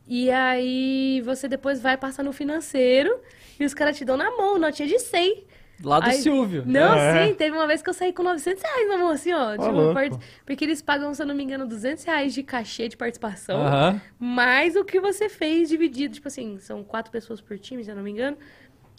E 0.07 0.31
aí 0.31 1.21
você 1.25 1.49
depois 1.49 1.81
vai 1.81 1.97
passar 1.97 2.23
no 2.23 2.33
financeiro 2.33 3.21
e 3.59 3.65
os 3.65 3.73
caras 3.75 3.97
te 3.97 4.05
dão 4.05 4.17
na 4.17 4.31
mão, 4.31 4.59
notinha 4.59 4.89
de 4.89 4.99
100. 4.99 5.45
Lá 5.83 5.99
do 5.99 6.11
Aí- 6.11 6.15
Silvio. 6.17 6.63
Não, 6.65 6.95
É. 6.95 7.27
sim, 7.27 7.35
teve 7.35 7.57
uma 7.57 7.67
vez 7.67 7.83
que 7.83 7.91
eu 7.91 7.95
saí 7.95 8.13
com 8.13 8.23
900 8.23 8.63
reais 8.63 8.89
na 8.89 8.99
mão, 8.99 9.09
assim, 9.09 9.33
ó. 9.33 9.55
louco. 9.71 9.95
part- 9.95 10.17
Porque 10.47 10.65
eles 10.65 10.81
pagam, 10.81 11.13
se 11.13 11.21
eu 11.21 11.27
não 11.27 11.35
me 11.35 11.43
engano, 11.43 11.67
200 11.67 12.05
reais 12.05 12.33
de 12.33 12.43
cachê 12.45 12.87
de 12.89 12.97
participação. 12.97 13.61
Aham. 13.61 14.01
Mais 14.19 14.77
o 14.77 14.85
que 14.85 15.01
você 15.01 15.29
fez 15.29 15.69
dividido. 15.69 16.15
Tipo 16.15 16.29
assim, 16.29 16.59
são 16.61 16.85
quatro 16.85 17.11
pessoas 17.11 17.41
por 17.41 17.59
time, 17.59 17.83
se 17.83 17.91
eu 17.91 17.97
não 17.97 18.03
me 18.03 18.11
engano. 18.13 18.37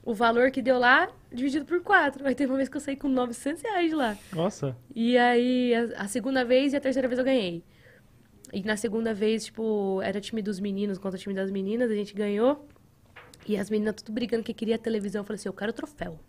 O 0.06 0.14
valor 0.14 0.52
que 0.52 0.62
deu 0.62 0.78
lá, 0.78 1.08
dividido 1.32 1.64
por 1.64 1.80
quatro. 1.82 2.28
Aí 2.28 2.36
teve 2.36 2.52
uma 2.52 2.58
vez 2.58 2.68
que 2.68 2.76
eu 2.76 2.82
saí 2.82 2.98
com 2.98 3.08
900 3.08 3.62
reais 3.64 3.90
de 3.90 3.96
lá. 3.96 4.18
Nossa! 4.34 4.76
E 4.94 5.18
aí, 5.18 5.74
a, 5.74 6.04
a 6.04 6.08
segunda 6.10 6.44
vez 6.44 6.74
e 6.74 6.76
a 6.76 6.82
terceira 6.82 7.08
vez 7.08 7.18
eu 7.18 7.24
ganhei. 7.24 7.64
E 8.54 8.62
na 8.64 8.78
segunda 8.78 9.14
vez, 9.16 9.46
tipo, 9.46 10.00
era 10.04 10.22
time 10.22 10.42
dos 10.42 10.60
meninos 10.60 11.00
contra 11.00 11.18
o 11.18 11.20
time 11.22 11.34
das 11.34 11.50
meninas, 11.50 11.90
a 11.90 11.96
gente 11.96 12.14
ganhou. 12.14 12.68
E 13.48 13.58
as 13.58 13.70
meninas 13.70 13.96
tudo 13.96 14.14
brigando 14.14 14.44
que 14.44 14.54
queria 14.54 14.76
a 14.76 14.78
televisão. 14.78 15.22
Eu 15.22 15.26
falei 15.26 15.36
assim, 15.40 15.50
eu 15.50 15.54
quero 15.54 15.72
o 15.72 15.74
troféu. 15.74 16.20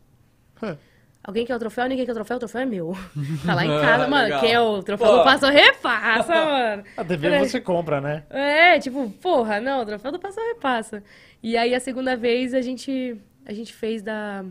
Alguém 1.23 1.47
quer 1.47 1.55
o 1.55 1.59
troféu? 1.59 1.87
Ninguém 1.87 2.05
quer 2.05 2.13
o 2.13 2.15
troféu? 2.15 2.37
O 2.37 2.41
troféu 2.41 2.61
é 2.63 2.67
meu. 2.67 2.93
Tá 3.47 3.55
lá 3.55 3.65
em 3.65 3.69
casa, 3.69 4.05
Ah, 4.05 4.09
mano. 4.09 4.25
legal. 4.25 4.41
Quer 4.41 4.61
o 4.61 4.83
troféu 4.83 5.07
Pô. 5.07 5.17
do 5.19 5.25
Passa 5.25 5.51
Repassa, 5.51 6.33
mano. 6.45 6.85
A 6.97 7.05
TV 7.05 7.39
você 7.39 7.61
compra, 7.61 8.01
né? 8.01 8.25
É, 8.31 8.79
tipo, 8.79 9.09
porra, 9.23 9.61
não, 9.61 9.83
o 9.83 9.87
troféu 9.87 10.11
do 10.13 10.19
Passa 10.19 10.41
Repassa. 10.41 11.03
E 11.43 11.57
aí, 11.57 11.75
a 11.75 11.81
segunda 11.81 12.17
vez, 12.17 12.53
a 12.55 12.61
gente, 12.61 13.17
a 13.47 13.53
gente 13.53 13.73
fez 13.73 14.03
da, 14.03 14.45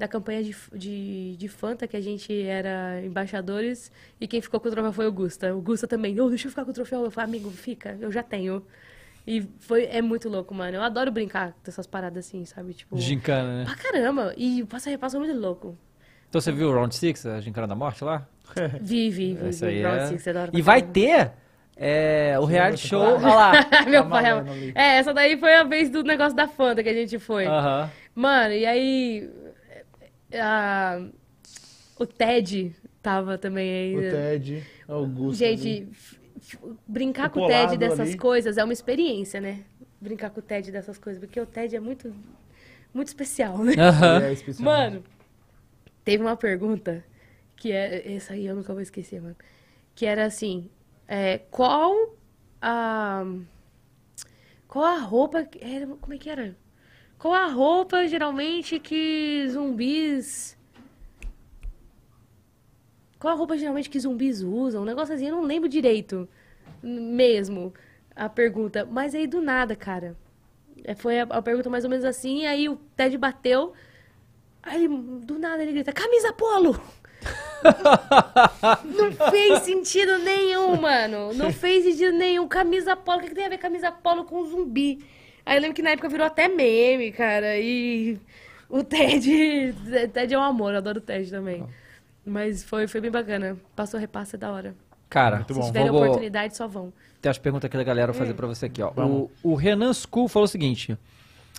da 0.00 0.08
campanha 0.08 0.42
de, 0.42 0.56
de, 0.72 1.36
de 1.36 1.48
Fanta, 1.48 1.86
que 1.86 1.94
a 1.94 2.00
gente 2.00 2.32
era 2.42 3.02
embaixadores, 3.04 3.92
e 4.18 4.26
quem 4.26 4.40
ficou 4.40 4.58
com 4.58 4.66
o 4.66 4.70
troféu 4.70 4.92
foi 4.94 5.06
o 5.06 5.12
Gusta. 5.12 5.54
O 5.54 5.60
Gusta 5.60 5.86
também, 5.86 6.18
ô, 6.18 6.28
deixa 6.30 6.46
eu 6.46 6.50
ficar 6.50 6.64
com 6.64 6.70
o 6.70 6.74
troféu. 6.74 7.04
Eu 7.04 7.10
falei, 7.10 7.28
amigo, 7.28 7.50
fica, 7.50 7.98
eu 8.00 8.10
já 8.10 8.22
tenho. 8.22 8.64
E 9.26 9.46
foi, 9.58 9.84
é 9.84 10.00
muito 10.00 10.26
louco, 10.30 10.54
mano. 10.54 10.78
Eu 10.78 10.82
adoro 10.82 11.12
brincar 11.12 11.54
dessas 11.62 11.86
paradas 11.86 12.26
assim, 12.26 12.46
sabe? 12.46 12.72
Tipo, 12.72 12.96
Gincana, 12.96 13.58
né? 13.58 13.64
pra 13.66 13.76
caramba. 13.76 14.32
E 14.38 14.62
o 14.62 14.66
Passa 14.66 14.88
Repassa 14.88 15.18
é 15.18 15.20
muito 15.20 15.38
louco. 15.38 15.76
Então 16.30 16.40
você 16.40 16.50
viu 16.50 16.70
o 16.70 16.72
Round 16.72 16.94
6, 16.94 17.26
a 17.26 17.40
Gincana 17.42 17.66
da 17.66 17.74
Morte 17.74 18.02
lá? 18.02 18.26
Vive, 18.80 19.34
vive. 19.34 19.48
Essa 19.50 19.66
aí 19.66 19.82
Round 19.82 19.98
é... 19.98 20.06
Six, 20.06 20.26
eu 20.26 20.30
adoro 20.32 20.50
E 20.54 20.62
vai 20.62 20.80
caramba. 20.80 20.94
ter 20.94 21.32
é, 21.76 22.38
o 22.40 22.44
reality 22.46 22.88
show... 22.88 23.00
Olha 23.02 23.34
lá. 23.34 23.52
Meu 23.86 24.00
A 24.00 24.06
pai. 24.06 24.30
Ali. 24.30 24.72
É, 24.74 24.96
essa 24.96 25.12
daí 25.12 25.36
foi 25.36 25.54
a 25.54 25.62
vez 25.62 25.90
do 25.90 26.02
negócio 26.02 26.34
da 26.34 26.48
Fanta 26.48 26.82
que 26.82 26.88
a 26.88 26.94
gente 26.94 27.18
foi. 27.18 27.46
Aham. 27.46 27.90
Mano, 28.14 28.52
e 28.52 28.66
aí. 28.66 29.30
A- 30.34 31.06
o 31.98 32.06
Ted 32.06 32.74
tava 33.02 33.36
também 33.38 33.70
aí. 33.70 33.96
O? 33.96 34.10
Ted, 34.10 34.66
Augusto. 34.88 35.38
Gente, 35.38 35.88
brincar 36.86 37.28
O 37.28 37.30
com 37.32 37.40
o 37.42 37.46
Ted 37.46 37.76
dessas 37.76 38.00
ali. 38.10 38.16
coisas 38.16 38.56
é 38.58 38.64
uma 38.64 38.72
experiência, 38.72 39.40
né? 39.40 39.64
Brincar 40.00 40.30
com 40.30 40.40
o 40.40 40.42
Ted 40.42 40.70
dessas 40.72 40.98
coisas, 40.98 41.20
porque 41.22 41.40
o 41.40 41.46
Ted 41.46 41.76
é 41.76 41.80
muito. 41.80 42.14
Muito 42.92 43.08
especial, 43.08 43.58
né? 43.58 43.74
É 44.28 44.32
especial. 44.32 44.64
Mano, 44.64 45.04
teve 46.04 46.22
uma 46.24 46.36
pergunta 46.36 47.04
que 47.54 47.70
é. 47.70 48.14
Essa 48.16 48.32
aí 48.32 48.46
eu 48.46 48.56
nunca 48.56 48.72
vou 48.72 48.82
esquecer, 48.82 49.20
mano. 49.22 49.36
Que 49.94 50.06
era 50.06 50.24
assim: 50.24 50.68
é, 51.06 51.38
qual 51.50 52.16
a. 52.60 53.24
Qual 54.66 54.84
a 54.84 54.98
roupa. 54.98 55.46
Era, 55.60 55.86
como 55.86 56.14
é 56.14 56.18
que 56.18 56.28
era? 56.30 56.56
Qual 57.20 57.34
a 57.34 57.48
roupa 57.48 58.08
geralmente 58.08 58.80
que 58.80 59.46
zumbis. 59.50 60.56
Qual 63.18 63.34
a 63.34 63.36
roupa 63.36 63.58
geralmente 63.58 63.90
que 63.90 64.00
zumbis 64.00 64.40
usam? 64.40 64.80
Um 64.80 64.86
negócio 64.86 65.14
assim, 65.14 65.26
eu 65.26 65.36
não 65.36 65.42
lembro 65.42 65.68
direito 65.68 66.26
mesmo 66.82 67.74
a 68.16 68.26
pergunta. 68.26 68.88
Mas 68.90 69.14
aí 69.14 69.26
do 69.26 69.42
nada, 69.42 69.76
cara. 69.76 70.16
É, 70.82 70.94
Foi 70.94 71.20
a, 71.20 71.24
a 71.24 71.42
pergunta 71.42 71.68
mais 71.68 71.84
ou 71.84 71.90
menos 71.90 72.06
assim, 72.06 72.46
aí 72.46 72.70
o 72.70 72.76
Ted 72.96 73.18
bateu. 73.18 73.74
Aí 74.62 74.88
do 74.88 75.38
nada 75.38 75.62
ele 75.62 75.72
grita: 75.72 75.92
Camisa 75.92 76.32
polo! 76.32 76.80
Não 78.82 79.30
fez 79.30 79.58
sentido 79.58 80.16
nenhum, 80.20 80.80
mano. 80.80 81.34
Não 81.34 81.52
fez 81.52 81.84
sentido 81.84 82.16
nenhum. 82.16 82.48
Camisa 82.48 82.96
polo. 82.96 83.18
O 83.18 83.20
que, 83.20 83.28
que 83.28 83.34
tem 83.34 83.44
a 83.44 83.50
ver 83.50 83.58
camisa 83.58 83.92
polo 83.92 84.24
com 84.24 84.42
zumbi? 84.46 85.04
Aí 85.50 85.56
eu 85.56 85.60
lembro 85.62 85.74
que 85.74 85.82
na 85.82 85.90
época 85.90 86.08
virou 86.08 86.24
até 86.26 86.46
meme, 86.46 87.10
cara. 87.10 87.58
E 87.58 88.16
o 88.68 88.84
Ted. 88.84 89.74
Ted 90.14 90.32
é 90.32 90.38
um 90.38 90.42
amor, 90.42 90.70
eu 90.72 90.78
adoro 90.78 90.98
o 90.98 91.00
Ted 91.02 91.28
também. 91.28 91.64
Mas 92.24 92.62
foi, 92.62 92.86
foi 92.86 93.00
bem 93.00 93.10
bacana. 93.10 93.56
Passou 93.74 93.98
repassa 93.98 94.36
é 94.36 94.38
da 94.38 94.52
hora. 94.52 94.74
Cara, 95.08 95.36
Muito 95.38 95.54
Se 95.54 95.58
bom. 95.60 95.66
tiverem 95.66 95.90
Vou- 95.90 96.02
oportunidade, 96.04 96.56
só 96.56 96.68
vão. 96.68 96.92
Tem 97.20 97.28
as 97.28 97.36
perguntas 97.38 97.66
aqui 97.66 97.76
da 97.76 97.82
galera, 97.82 98.12
vou 98.12 98.18
fazer 98.20 98.32
pra 98.34 98.46
você 98.46 98.66
aqui, 98.66 98.80
ó. 98.80 98.92
O, 98.96 99.30
o 99.42 99.54
Renan 99.56 99.92
School 99.92 100.28
falou 100.28 100.44
o 100.44 100.48
seguinte: 100.48 100.96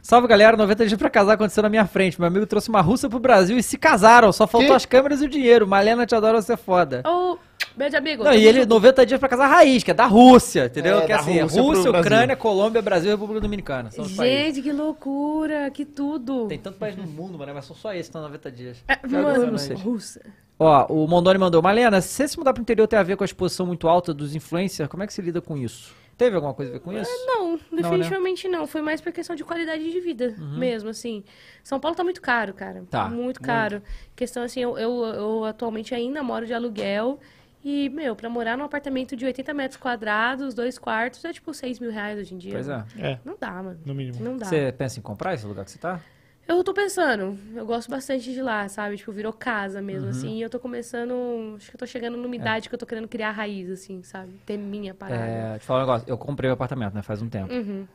Salve 0.01 0.25
galera, 0.27 0.55
90 0.55 0.87
dias 0.87 0.97
pra 0.97 1.09
casar 1.09 1.33
aconteceu 1.33 1.61
na 1.61 1.67
minha 1.69 1.85
frente. 1.85 2.17
Meu 2.19 2.27
amigo 2.27 2.45
trouxe 2.47 2.69
uma 2.69 2.79
russa 2.81 3.09
pro 3.09 3.19
Brasil 3.19 3.57
e 3.57 3.61
se 3.63 3.77
casaram. 3.77 4.31
Só 4.31 4.47
faltou 4.47 4.69
Que? 4.69 4.75
as 4.75 4.85
câmeras 4.85 5.21
e 5.21 5.25
o 5.25 5.29
dinheiro. 5.29 5.67
Malena, 5.67 6.05
te 6.05 6.15
adoro, 6.15 6.41
você 6.41 6.53
é 6.53 6.57
foda. 6.57 7.03
Ô, 7.05 7.37
beijo, 7.75 7.97
amigo. 7.97 8.23
Não, 8.23 8.33
e 8.33 8.45
ele, 8.45 8.61
junto. 8.61 8.69
90 8.69 9.05
dias 9.05 9.19
pra 9.19 9.29
casar 9.29 9.47
raiz, 9.47 9.83
que 9.83 9.91
é 9.91 9.93
da 9.93 10.05
Rússia, 10.05 10.65
entendeu? 10.65 10.99
É, 10.99 11.05
que 11.05 11.11
é 11.11 11.15
assim, 11.15 11.39
Rússia 11.39 11.61
Rússia. 11.61 11.91
Ucrânia, 11.91 12.35
Colômbia, 12.35 12.81
Brasil 12.81 13.09
e 13.09 13.13
República 13.13 13.41
Dominicana. 13.41 13.91
São 13.91 14.05
os 14.05 14.13
países. 14.13 14.55
Gente, 14.55 14.61
que 14.61 14.71
loucura, 14.71 15.69
que 15.71 15.85
tudo. 15.85 16.47
Tem 16.47 16.59
tanto 16.59 16.77
país 16.77 16.95
no 16.95 17.03
mundo, 17.03 17.37
mano, 17.37 17.53
mas 17.53 17.65
são 17.65 17.75
só 17.75 17.91
esses 17.93 18.07
que 18.07 18.09
estão 18.09 18.21
90 18.21 18.51
dias. 18.51 18.83
É, 18.87 19.07
mano, 19.07 19.51
não 19.51 19.75
russa. 19.77 20.21
Ó, 20.59 20.85
o 20.93 21.07
Mondoni 21.07 21.39
mandou. 21.39 21.61
Malena, 21.61 22.01
se 22.01 22.09
você 22.09 22.27
se 22.27 22.37
mudar 22.37 22.53
pro 22.53 22.61
interior 22.61 22.87
tem 22.87 22.99
a 22.99 23.03
ver 23.03 23.17
com 23.17 23.23
a 23.23 23.25
exposição 23.25 23.65
muito 23.65 23.87
alta 23.87 24.13
dos 24.13 24.35
influencers, 24.35 24.87
como 24.87 25.01
é 25.01 25.07
que 25.07 25.13
se 25.13 25.21
lida 25.21 25.41
com 25.41 25.57
isso? 25.57 25.95
Teve 26.21 26.35
alguma 26.35 26.53
coisa 26.53 26.69
a 26.69 26.73
ver 26.73 26.81
com 26.81 26.93
isso? 26.93 27.09
Não, 27.25 27.53
né? 27.53 27.81
definitivamente 27.81 28.47
não, 28.47 28.67
Foi 28.67 28.79
mais 28.79 29.01
por 29.01 29.11
questão 29.11 29.35
de 29.35 29.43
qualidade 29.43 29.91
de 29.91 29.99
vida 29.99 30.35
mesmo, 30.37 30.89
assim. 30.89 31.23
São 31.63 31.79
Paulo 31.79 31.97
tá 31.97 32.03
muito 32.03 32.21
caro, 32.21 32.53
cara. 32.53 32.81
Uhum. 32.81 32.85
Tá, 32.85 33.09
Muito 33.09 33.41
caro. 33.41 33.81
Questão 34.15 34.43
assim, 34.43 34.59
eu, 34.59 34.77
eu, 34.77 35.03
eu 35.03 35.45
atualmente 35.45 35.95
ainda 35.95 36.21
moro 36.21 36.45
de 36.45 36.53
aluguel. 36.53 37.19
E, 37.63 37.89
meu, 37.89 38.15
pra 38.15 38.27
morar 38.29 38.57
num 38.57 38.63
apartamento 38.63 39.15
de 39.15 39.23
80 39.25 39.53
metros 39.53 39.79
quadrados, 39.79 40.53
dois 40.53 40.79
quartos, 40.79 41.23
é 41.25 41.31
tipo 41.31 41.53
6 41.53 41.79
mil 41.79 41.91
reais 41.91 42.17
hoje 42.19 42.33
em 42.33 42.37
dia. 42.37 42.53
Pois 42.53 42.67
é. 42.67 42.83
É, 42.97 43.19
Não 43.23 43.35
dá, 43.39 43.51
mano. 43.51 43.79
no 43.85 43.93
mínimo. 43.93 44.17
Não 44.23 44.35
dá. 44.37 44.45
Você 44.47 44.73
pensa 44.75 44.97
em 44.99 45.01
comprar 45.01 45.35
esse 45.35 45.45
lugar 45.45 45.63
que 45.65 45.71
você 45.71 45.77
tá? 45.77 45.99
Eu 46.47 46.63
tô 46.63 46.73
pensando, 46.73 47.37
eu 47.55 47.65
gosto 47.65 47.89
bastante 47.89 48.33
de 48.33 48.41
lá, 48.41 48.67
sabe? 48.67 48.97
Tipo, 48.97 49.11
virou 49.11 49.31
casa 49.31 49.79
mesmo, 49.79 50.05
Uhum. 50.05 50.09
assim. 50.09 50.37
E 50.37 50.41
eu 50.41 50.49
tô 50.49 50.59
começando. 50.59 51.13
Acho 51.55 51.69
que 51.69 51.75
eu 51.75 51.79
tô 51.79 51.85
chegando 51.85 52.17
numa 52.17 52.35
idade 52.35 52.67
que 52.67 52.73
eu 52.73 52.79
tô 52.79 52.85
querendo 52.85 53.07
criar 53.07 53.29
raiz, 53.31 53.69
assim, 53.69 54.01
sabe? 54.01 54.33
Ter 54.45 54.57
minha 54.57 54.93
parada. 54.95 55.23
É, 55.23 55.59
te 55.59 55.65
falar 55.65 55.81
um 55.81 55.83
negócio. 55.83 56.09
Eu 56.09 56.17
comprei 56.17 56.49
o 56.49 56.53
apartamento, 56.53 56.95
né? 56.95 57.03
Faz 57.03 57.21
um 57.21 57.29
tempo. 57.29 57.53
Uhum. 57.53 57.87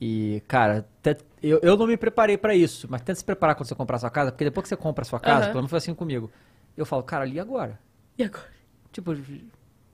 E, 0.00 0.42
cara, 0.48 0.84
te- 1.02 1.18
eu, 1.42 1.60
eu 1.62 1.76
não 1.76 1.86
me 1.86 1.96
preparei 1.96 2.36
pra 2.38 2.54
isso. 2.56 2.88
Mas 2.90 3.02
tenta 3.02 3.14
se 3.16 3.24
preparar 3.24 3.54
quando 3.54 3.68
você 3.68 3.74
comprar 3.74 3.96
a 3.96 4.00
sua 4.00 4.10
casa. 4.10 4.32
Porque 4.32 4.44
depois 4.44 4.62
que 4.64 4.68
você 4.70 4.76
compra 4.76 5.02
a 5.02 5.04
sua 5.04 5.20
casa, 5.20 5.44
Aham. 5.44 5.46
pelo 5.52 5.56
menos 5.60 5.70
foi 5.70 5.78
assim 5.78 5.94
comigo. 5.94 6.30
Eu 6.76 6.86
falo, 6.86 7.02
cara, 7.02 7.22
ali 7.24 7.38
agora. 7.38 7.78
E 8.18 8.24
agora? 8.24 8.46
Tipo, 8.92 9.16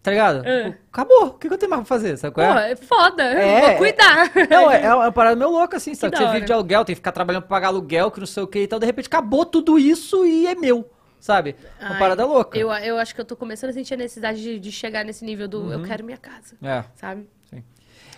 tá 0.03 0.11
ligado? 0.11 0.45
É. 0.47 0.65
Tipo, 0.70 0.79
acabou. 0.93 1.27
O 1.29 1.33
que 1.35 1.49
que 1.49 1.55
eu 1.55 1.59
tenho 1.59 1.70
mais 1.70 1.81
pra 1.83 1.89
fazer? 1.89 2.16
Sabe 2.16 2.35
Pô, 2.35 2.41
qual 2.43 2.59
é? 2.59 2.73
é 2.73 2.77
foda. 2.77 3.23
É, 3.23 3.57
eu 3.62 3.69
vou 3.69 3.77
cuidar. 3.79 4.31
Não, 4.51 4.70
é, 4.70 4.83
é 4.85 4.95
uma 4.95 5.12
parada 5.12 5.37
meio 5.37 5.51
louca, 5.51 5.77
assim, 5.77 5.95
sabe? 5.95 6.12
da 6.16 6.27
Você 6.27 6.33
vive 6.33 6.47
de 6.47 6.53
aluguel, 6.53 6.85
tem 6.85 6.95
que 6.95 6.99
ficar 7.01 7.12
trabalhando 7.12 7.43
pra 7.43 7.51
pagar 7.51 7.69
aluguel, 7.69 8.11
que 8.11 8.20
não 8.20 8.27
sei 8.27 8.43
o 8.43 8.47
que 8.47 8.61
e 8.61 8.66
tal. 8.66 8.79
De 8.79 8.87
repente 8.87 9.07
acabou 9.07 9.45
tudo 9.47 9.79
isso 9.79 10.27
e 10.27 10.47
é 10.47 10.55
meu, 10.55 10.89
sabe? 11.20 11.55
Uma 11.81 11.93
Ai, 11.93 11.99
parada 11.99 12.25
louca. 12.27 12.59
Eu, 12.59 12.70
eu 12.73 12.99
acho 12.99 13.15
que 13.15 13.20
eu 13.20 13.25
tô 13.25 13.37
começando 13.37 13.70
a 13.70 13.73
sentir 13.73 13.95
a 13.95 13.99
necessidade 13.99 14.43
de, 14.43 14.59
de 14.59 14.73
chegar 14.73 15.05
nesse 15.05 15.25
nível 15.25 15.47
do 15.49 15.73
eu 15.73 15.83
quero 15.83 16.05
minha 16.05 16.19
casa, 16.19 16.57
É. 16.62 16.85
sabe? 16.95 17.29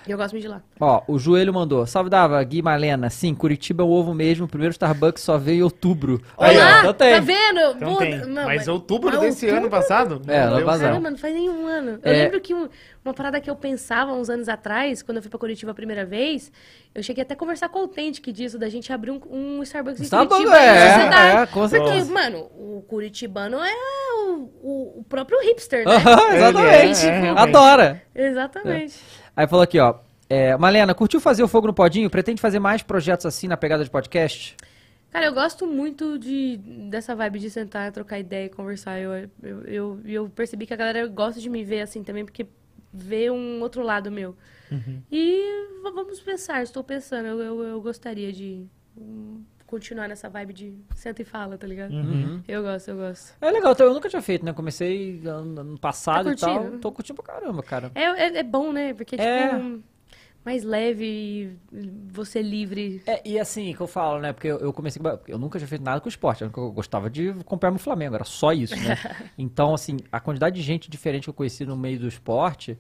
E 0.06 0.10
eu 0.10 0.16
gosto 0.16 0.32
muito 0.32 0.42
de 0.42 0.48
lá. 0.48 0.62
Ó, 0.80 1.02
o 1.06 1.18
Joelho 1.18 1.52
mandou. 1.52 1.86
Salve 1.86 2.08
Dava, 2.08 2.42
Gui 2.42 2.62
Malena. 2.62 3.10
Sim, 3.10 3.34
Curitiba 3.34 3.82
é 3.82 3.86
o 3.86 3.90
ovo 3.90 4.14
mesmo. 4.14 4.46
O 4.46 4.48
primeiro 4.48 4.72
Starbucks 4.72 5.22
só 5.22 5.36
veio 5.36 5.58
em 5.58 5.62
outubro. 5.62 6.22
Aí, 6.38 6.56
ó, 6.56 6.60
Olá, 6.60 6.78
então 6.80 6.94
tem. 6.94 7.14
tá 7.14 7.20
vendo? 7.20 7.60
Então 7.76 7.96
tem. 7.96 8.18
não, 8.26 8.44
mas 8.44 8.66
outubro 8.66 9.10
mas 9.10 9.20
desse 9.20 9.44
outubro- 9.46 9.64
ano 9.66 9.70
passado? 9.70 10.22
É, 10.26 10.38
ano 10.38 10.46
Meu 10.48 10.56
Deus. 10.56 10.64
passado. 10.70 10.88
Caramba, 10.88 11.10
não 11.10 11.18
faz 11.18 11.34
nenhum 11.34 11.66
ano. 11.66 11.98
Eu 12.02 12.12
É. 12.12 12.24
lembro 12.24 12.40
que 12.40 12.54
um- 12.54 12.68
uma 13.04 13.12
parada 13.12 13.40
que 13.40 13.50
eu 13.50 13.54
pensava 13.56 14.12
uns 14.12 14.30
anos 14.30 14.48
atrás, 14.48 15.02
quando 15.02 15.18
eu 15.18 15.22
fui 15.22 15.30
pra 15.30 15.38
Curitiba 15.38 15.72
a 15.72 15.74
primeira 15.74 16.04
vez, 16.06 16.50
eu 16.94 17.02
cheguei 17.02 17.22
até 17.22 17.34
a 17.34 17.36
conversar 17.36 17.68
com 17.68 17.78
o 17.78 17.82
Authentic 17.82 18.32
disso, 18.32 18.58
da 18.58 18.68
gente 18.70 18.90
abrir 18.92 19.10
um, 19.10 19.20
um 19.30 19.62
Starbucks 19.62 20.00
em 20.00 20.04
Starbucks, 20.04 20.36
Curitiba. 20.44 20.58
é, 20.64 20.96
na 20.96 21.04
cidade. 21.04 21.36
é, 21.36 21.46
com 21.46 21.60
Porque, 21.60 21.68
certeza. 21.76 22.12
mano, 22.12 22.38
o 22.56 22.84
curitibano 22.88 23.58
é 23.62 23.72
o, 24.24 24.50
o- 24.62 25.00
o 25.00 25.04
próprio 25.08 25.38
hipster, 25.42 25.86
né? 25.86 25.94
Aham, 25.96 26.34
Exatamente. 26.34 27.06
É, 27.06 27.08
é, 27.08 27.20
realmente. 27.20 27.48
Adora. 27.48 28.02
Exatamente. 28.14 28.94
Aí 29.40 29.46
falou 29.48 29.62
aqui, 29.62 29.78
ó. 29.78 29.94
É, 30.28 30.54
Malena, 30.58 30.94
curtiu 30.94 31.18
fazer 31.18 31.42
o 31.42 31.48
Fogo 31.48 31.66
no 31.66 31.72
Podinho? 31.72 32.10
Pretende 32.10 32.42
fazer 32.42 32.58
mais 32.58 32.82
projetos 32.82 33.24
assim 33.24 33.48
na 33.48 33.56
pegada 33.56 33.82
de 33.82 33.88
podcast? 33.88 34.54
Cara, 35.10 35.24
eu 35.24 35.32
gosto 35.32 35.66
muito 35.66 36.18
de, 36.18 36.58
dessa 36.90 37.16
vibe 37.16 37.38
de 37.38 37.48
sentar, 37.48 37.90
trocar 37.90 38.18
ideia 38.18 38.44
e 38.44 38.48
conversar. 38.50 39.00
Eu, 39.00 39.30
eu, 39.42 39.62
eu, 39.64 40.00
eu 40.04 40.28
percebi 40.28 40.66
que 40.66 40.74
a 40.74 40.76
galera 40.76 41.06
gosta 41.06 41.40
de 41.40 41.48
me 41.48 41.64
ver 41.64 41.80
assim 41.80 42.04
também, 42.04 42.22
porque 42.22 42.46
vê 42.92 43.30
um 43.30 43.62
outro 43.62 43.82
lado 43.82 44.10
meu. 44.10 44.36
E 45.10 45.40
v- 45.82 45.90
vamos 45.90 46.20
pensar, 46.20 46.62
estou 46.62 46.84
pensando. 46.84 47.26
Eu, 47.26 47.40
eu, 47.40 47.62
eu 47.62 47.80
gostaria 47.80 48.30
de 48.30 48.66
hum, 48.94 49.42
continuar 49.70 50.08
nessa 50.08 50.28
vibe 50.28 50.52
de 50.52 50.74
senta 50.96 51.22
e 51.22 51.24
fala, 51.24 51.56
tá 51.56 51.64
ligado? 51.66 51.92
Uhum. 51.92 52.42
Eu 52.48 52.62
gosto, 52.62 52.88
eu 52.88 52.96
gosto. 52.96 53.34
É 53.40 53.50
legal, 53.50 53.72
então, 53.72 53.86
eu 53.86 53.94
nunca 53.94 54.08
tinha 54.08 54.20
feito, 54.20 54.44
né? 54.44 54.52
Comecei 54.52 55.22
ano, 55.24 55.78
passado 55.78 56.24
Tá 56.24 56.32
e 56.32 56.36
tal. 56.36 56.70
Tô 56.78 56.90
curtindo 56.90 57.22
pra 57.22 57.34
caramba, 57.34 57.62
cara. 57.62 57.92
É, 57.94 58.02
é, 58.02 58.38
é 58.38 58.42
bom, 58.42 58.72
né? 58.72 58.92
Porque, 58.92 59.16
tipo, 59.16 59.28
É. 59.28 59.54
um, 59.54 59.80
mais 60.44 60.64
leve 60.64 61.04
e 61.04 61.56
você 62.10 62.42
livre. 62.42 63.00
É, 63.06 63.22
e 63.24 63.38
assim, 63.38 63.72
que 63.72 63.80
eu 63.80 63.86
falo, 63.86 64.20
né? 64.20 64.32
Porque 64.32 64.48
eu, 64.48 64.58
eu 64.58 64.72
comecei. 64.72 65.00
Eu 65.28 65.38
nunca 65.38 65.58
tinha 65.58 65.68
feito 65.68 65.84
nada 65.84 66.00
com 66.00 66.08
esporte. 66.08 66.42
Eu 66.42 66.50
gostava 66.72 67.08
de 67.08 67.32
comprar 67.44 67.70
meu 67.70 67.78
Flamengo, 67.78 68.16
era 68.16 68.24
só 68.24 68.52
isso, 68.52 68.74
né? 68.74 68.96
então, 69.38 69.72
assim, 69.72 69.98
a 70.10 70.18
quantidade 70.18 70.56
de 70.56 70.62
gente 70.62 70.90
diferente 70.90 71.24
que 71.24 71.30
eu 71.30 71.34
conheci 71.34 71.64
no 71.64 71.76
meio 71.76 72.00
do 72.00 72.08
esporte 72.08 72.76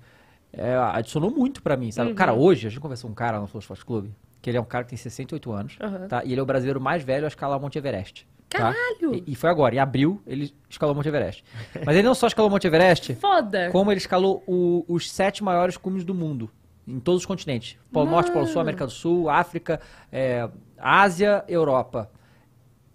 é, 0.52 0.74
adicionou 0.74 1.30
muito 1.30 1.62
pra 1.62 1.76
mim, 1.76 1.92
sabe? 1.92 2.14
Cara, 2.14 2.34
hoje, 2.34 2.66
a 2.66 2.70
gente 2.70 2.80
conversou 2.80 3.08
com 3.08 3.12
um 3.12 3.14
cara 3.14 3.38
no 3.38 3.46
Flow 3.46 3.60
Esporte 3.60 3.84
Clube, 3.84 4.10
que 4.42 4.48
ele 4.50 4.56
é 4.56 4.60
um 4.60 4.64
cara 4.64 4.84
que 4.84 4.90
tem 4.90 4.96
68 4.98 5.52
anos, 5.52 5.76
Aham. 5.80 6.08
tá? 6.08 6.24
E 6.24 6.32
ele 6.32 6.40
é 6.40 6.42
o 6.42 6.46
brasileiro 6.46 6.80
mais 6.80 7.02
velho 7.02 7.24
a 7.24 7.28
escalar 7.28 7.58
o 7.58 7.60
Monte 7.60 7.76
Everest. 7.78 8.26
tá? 8.48 8.58
Caralho! 8.58 9.14
E, 9.26 9.32
e 9.32 9.34
foi 9.34 9.50
agora, 9.50 9.74
em 9.74 9.78
abril, 9.78 10.20
ele 10.26 10.54
escalou 10.68 10.94
o 10.94 10.96
Monte 10.96 11.08
Everest. 11.08 11.44
Mas 11.84 11.94
ele 11.96 12.06
não 12.06 12.14
só 12.14 12.26
escalou 12.26 12.48
o 12.48 12.52
Monte 12.52 12.66
Everest, 12.66 13.14
Foda! 13.20 13.68
como 13.70 13.90
ele 13.92 13.98
escalou 13.98 14.42
o- 14.46 14.84
os 14.88 15.10
sete 15.10 15.44
maiores 15.44 15.76
cumes 15.76 16.04
do 16.04 16.14
mundo, 16.14 16.50
em 16.88 16.98
todos 16.98 17.22
os 17.22 17.26
continentes. 17.26 17.76
Polo 17.92 18.10
Norte, 18.10 18.30
Polo 18.32 18.46
Sul, 18.46 18.60
América 18.60 18.86
do 18.86 18.92
Sul, 18.92 19.28
África, 19.28 19.80
é, 20.10 20.48
Ásia, 20.78 21.44
Europa. 21.46 22.10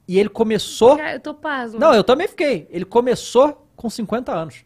E 0.08 0.20
ele 0.20 0.30
começou... 0.30 1.00
Eu 1.00 1.20
tô 1.20 1.34
pasmo. 1.34 1.80
Não, 1.80 1.94
eu 1.94 2.04
também 2.04 2.28
fiquei. 2.28 2.68
Ele 2.70 2.86
começou 2.86 3.68
com 3.76 3.90
50 3.90 4.32
anos. 4.32 4.64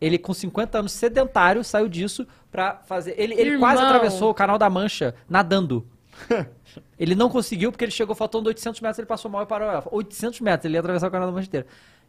Ele, 0.00 0.18
com 0.18 0.32
50 0.34 0.78
anos, 0.78 0.92
sedentário, 0.92 1.62
saiu 1.64 1.88
disso 1.88 2.26
pra 2.50 2.76
fazer... 2.86 3.14
Ele, 3.18 3.34
ele 3.34 3.58
quase 3.58 3.82
atravessou 3.82 4.30
o 4.30 4.34
Canal 4.34 4.58
da 4.58 4.68
Mancha 4.70 5.14
nadando. 5.28 5.86
ele 6.98 7.14
não 7.14 7.28
conseguiu 7.28 7.70
porque 7.70 7.84
ele 7.84 7.92
chegou 7.92 8.14
faltando 8.14 8.48
800 8.48 8.80
metros, 8.80 8.98
ele 8.98 9.06
passou 9.06 9.30
mal 9.30 9.42
e 9.42 9.46
parou. 9.46 9.82
800 9.90 10.40
metros, 10.40 10.64
ele 10.64 10.74
ia 10.74 10.80
atravessar 10.80 11.08
o 11.08 11.10
Canal 11.10 11.28
da 11.28 11.32
Mancha 11.32 11.48
inteiro. 11.48 11.66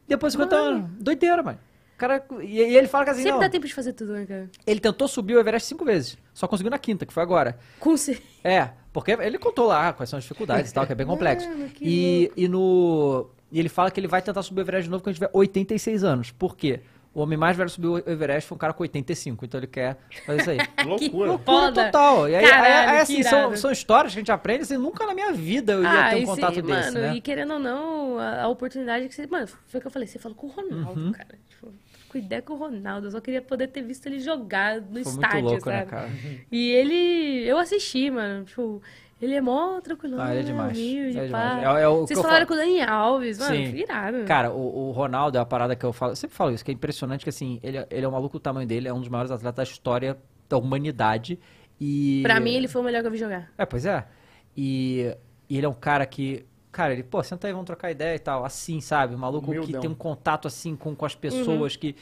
Depois 0.08 0.34
de 0.34 0.38
50 0.38 0.56
anos. 0.56 0.90
Doideira, 1.00 1.42
mano. 1.42 1.60
O 1.96 1.98
Cara, 1.98 2.26
e, 2.42 2.58
e 2.58 2.78
ele 2.78 2.88
fala 2.88 3.06
que 3.06 3.12
assim, 3.12 3.22
Sempre 3.22 3.34
não, 3.34 3.40
dá 3.40 3.50
tempo 3.50 3.66
de 3.66 3.74
fazer 3.74 3.94
tudo, 3.94 4.12
né, 4.12 4.26
cara? 4.26 4.50
ele 4.68 4.82
tentou 4.82 5.08
subir 5.08 5.36
o 5.36 5.40
Everest 5.40 5.70
cinco 5.70 5.86
vezes. 5.86 6.18
Só 6.34 6.46
conseguiu 6.46 6.70
na 6.70 6.78
quinta, 6.78 7.06
que 7.06 7.14
foi 7.14 7.24
agora. 7.24 7.58
Com 7.80 7.96
É, 8.44 8.72
porque 8.92 9.12
ele 9.12 9.38
contou 9.38 9.66
lá 9.68 9.94
quais 9.94 10.10
são 10.10 10.18
as 10.18 10.24
dificuldades 10.24 10.72
e 10.72 10.74
tal, 10.74 10.86
que 10.86 10.92
é 10.92 10.96
bem 10.96 11.08
complexo. 11.08 11.48
Mano, 11.48 11.72
E, 11.80 12.32
e 12.36 12.48
no. 12.48 13.30
E 13.52 13.60
ele 13.60 13.70
fala 13.70 13.90
que 13.90 14.00
ele 14.00 14.08
vai 14.08 14.22
tentar 14.22 14.44
subir 14.44 14.60
o 14.60 14.64
Everest 14.64 14.86
de 14.86 14.92
novo 14.92 15.04
quando 15.04 15.16
tiver 15.16 15.30
86 15.32 16.04
anos. 16.04 16.32
Por 16.32 16.58
quê? 16.58 16.82
O 17.16 17.22
homem 17.22 17.38
mais 17.38 17.56
velho 17.56 17.70
subiu 17.70 17.94
o 17.94 17.98
Everest 17.98 18.48
foi 18.50 18.56
um 18.56 18.60
cara 18.60 18.74
com 18.74 18.84
85, 18.84 19.46
então 19.46 19.58
ele 19.60 19.68
quer 19.68 19.98
fazer 20.26 20.42
isso 20.42 20.50
aí. 20.52 20.58
Loucura. 20.86 21.30
Loucura 21.32 21.72
total. 21.72 22.28
E 22.30 22.36
aí, 22.36 22.46
Caralho, 22.46 22.66
aí- 22.74 22.86
aí, 22.90 22.96
que 22.98 23.02
assim, 23.02 23.24
são, 23.24 23.56
são 23.56 23.72
histórias 23.72 24.12
que 24.14 24.20
a 24.20 24.22
gente 24.22 24.32
aprende, 24.34 24.64
assim, 24.64 24.76
nunca 24.78 25.06
na 25.08 25.14
minha 25.14 25.32
vida 25.32 25.74
eu 25.74 25.84
ia 25.84 26.10
ter 26.10 26.16
um 26.18 26.26
contato 26.26 26.56
sim, 26.56 26.62
desse, 26.62 26.92
mano, 26.92 27.00
né? 27.00 27.16
e 27.16 27.22
querendo 27.22 27.54
ou 27.54 27.60
não, 27.60 28.20
a, 28.20 28.42
a 28.44 28.48
oportunidade 28.50 29.08
que 29.08 29.16
você. 29.16 29.26
Mano, 29.28 29.48
foi 29.48 29.78
o 29.78 29.82
que 29.82 29.88
eu 29.88 29.92
falei, 29.92 30.08
você 30.10 30.20
falou 30.20 30.38
com 30.38 30.48
o 30.48 30.50
Ronaldo, 30.50 31.00
Uhum. 31.00 31.12
cara. 31.14 31.30
Tipo, 31.50 31.74
com 32.10 32.18
ideia 32.18 32.42
com 32.42 32.54
o 32.54 32.58
Ronaldo. 32.58 33.08
Eu 33.08 33.12
só 33.12 33.22
queria 33.22 33.42
poder 33.42 33.68
ter 33.68 33.82
visto 33.82 34.06
ele 34.08 34.20
jogar 34.20 34.82
no 34.82 34.82
Foi 34.82 34.92
muito 34.92 35.08
estádio, 35.08 35.42
louco, 35.42 35.70
né, 35.70 35.78
sabe? 35.80 35.90
cara? 35.92 36.10
E 36.52 36.70
ele. 36.72 37.46
Eu 37.48 37.58
assisti, 37.58 38.10
mano. 38.12 38.44
Tipo, 38.44 38.82
ele 39.22 39.34
é 39.34 39.42
mó 39.42 39.80
tranquilão. 39.82 40.20
Ah, 40.22 40.32
ele 40.32 40.40
é 40.42 40.44
demais. 40.44 40.78
humilde, 40.78 41.10
Ele 41.10 41.20
é 41.20 41.26
demais. 41.26 41.64
É- 41.64 41.82
é 41.84 41.88
o 41.88 42.02
que 42.02 42.08
Vocês 42.08 42.20
falaram 42.22 42.46
falo. 42.46 42.48
com 42.48 42.54
o 42.54 42.58
Dani 42.58 42.82
Alves, 42.82 43.40
mano. 43.40 43.56
Sim. 43.56 43.72
que 43.72 43.78
irado. 43.82 44.24
Cara, 44.26 44.52
o, 44.52 44.88
o 44.90 44.92
Ronaldo 44.92 45.38
é 45.38 45.40
uma 45.40 45.46
parada 45.46 45.76
que 45.76 45.86
eu 45.86 45.94
falo, 45.94 46.12
eu 46.12 46.16
sempre 46.16 46.36
falo 46.36 46.52
isso, 46.52 46.64
que 46.66 46.72
é 46.72 46.74
impressionante 46.74 47.24
que 47.24 47.30
assim, 47.30 47.60
ele, 47.64 47.78
é- 47.78 47.88
ele 47.90 48.06
é 48.06 48.10
um 48.10 48.12
maluco 48.12 48.38
do 48.38 48.42
tamanho 48.42 48.68
dele, 48.68 48.88
é 48.88 48.94
um 48.94 49.00
dos 49.00 49.10
maiores 49.10 49.32
atletas 49.32 49.56
da 49.68 49.72
história 49.72 50.18
da 50.50 50.58
humanidade. 50.58 51.40
E. 51.80 52.22
Pra 52.24 52.40
mim, 52.40 52.54
ele 52.54 52.68
foi 52.68 52.82
o 52.82 52.86
melhor 52.86 53.02
que 53.02 53.08
eu 53.08 53.12
vi 53.12 53.18
jogar. 53.18 53.52
É, 53.58 53.66
pois 53.66 53.86
é. 53.86 54.06
E, 54.56 55.16
e 55.50 55.58
ele 55.58 55.66
é 55.66 55.70
um 55.70 55.74
cara 55.74 56.06
que. 56.06 56.46
Cara, 56.72 56.92
ele, 56.94 57.04
pô, 57.04 57.24
senta 57.24 57.48
aí, 57.48 57.54
vamos 57.54 57.66
trocar 57.66 57.90
ideia 57.92 58.16
e 58.16 58.20
tal. 58.20 58.44
Assim, 58.44 58.82
sabe? 58.82 59.16
Um 59.16 59.18
maluco 59.18 59.50
que 59.52 59.58
Humildão. 59.60 59.82
tem 59.82 59.90
um 59.90 59.96
contato 59.96 60.46
assim 60.48 60.76
com, 60.76 60.94
com 60.94 61.06
as 61.06 61.14
Uhum. 61.14 61.20
pessoas 61.22 61.76
que, 61.78 61.96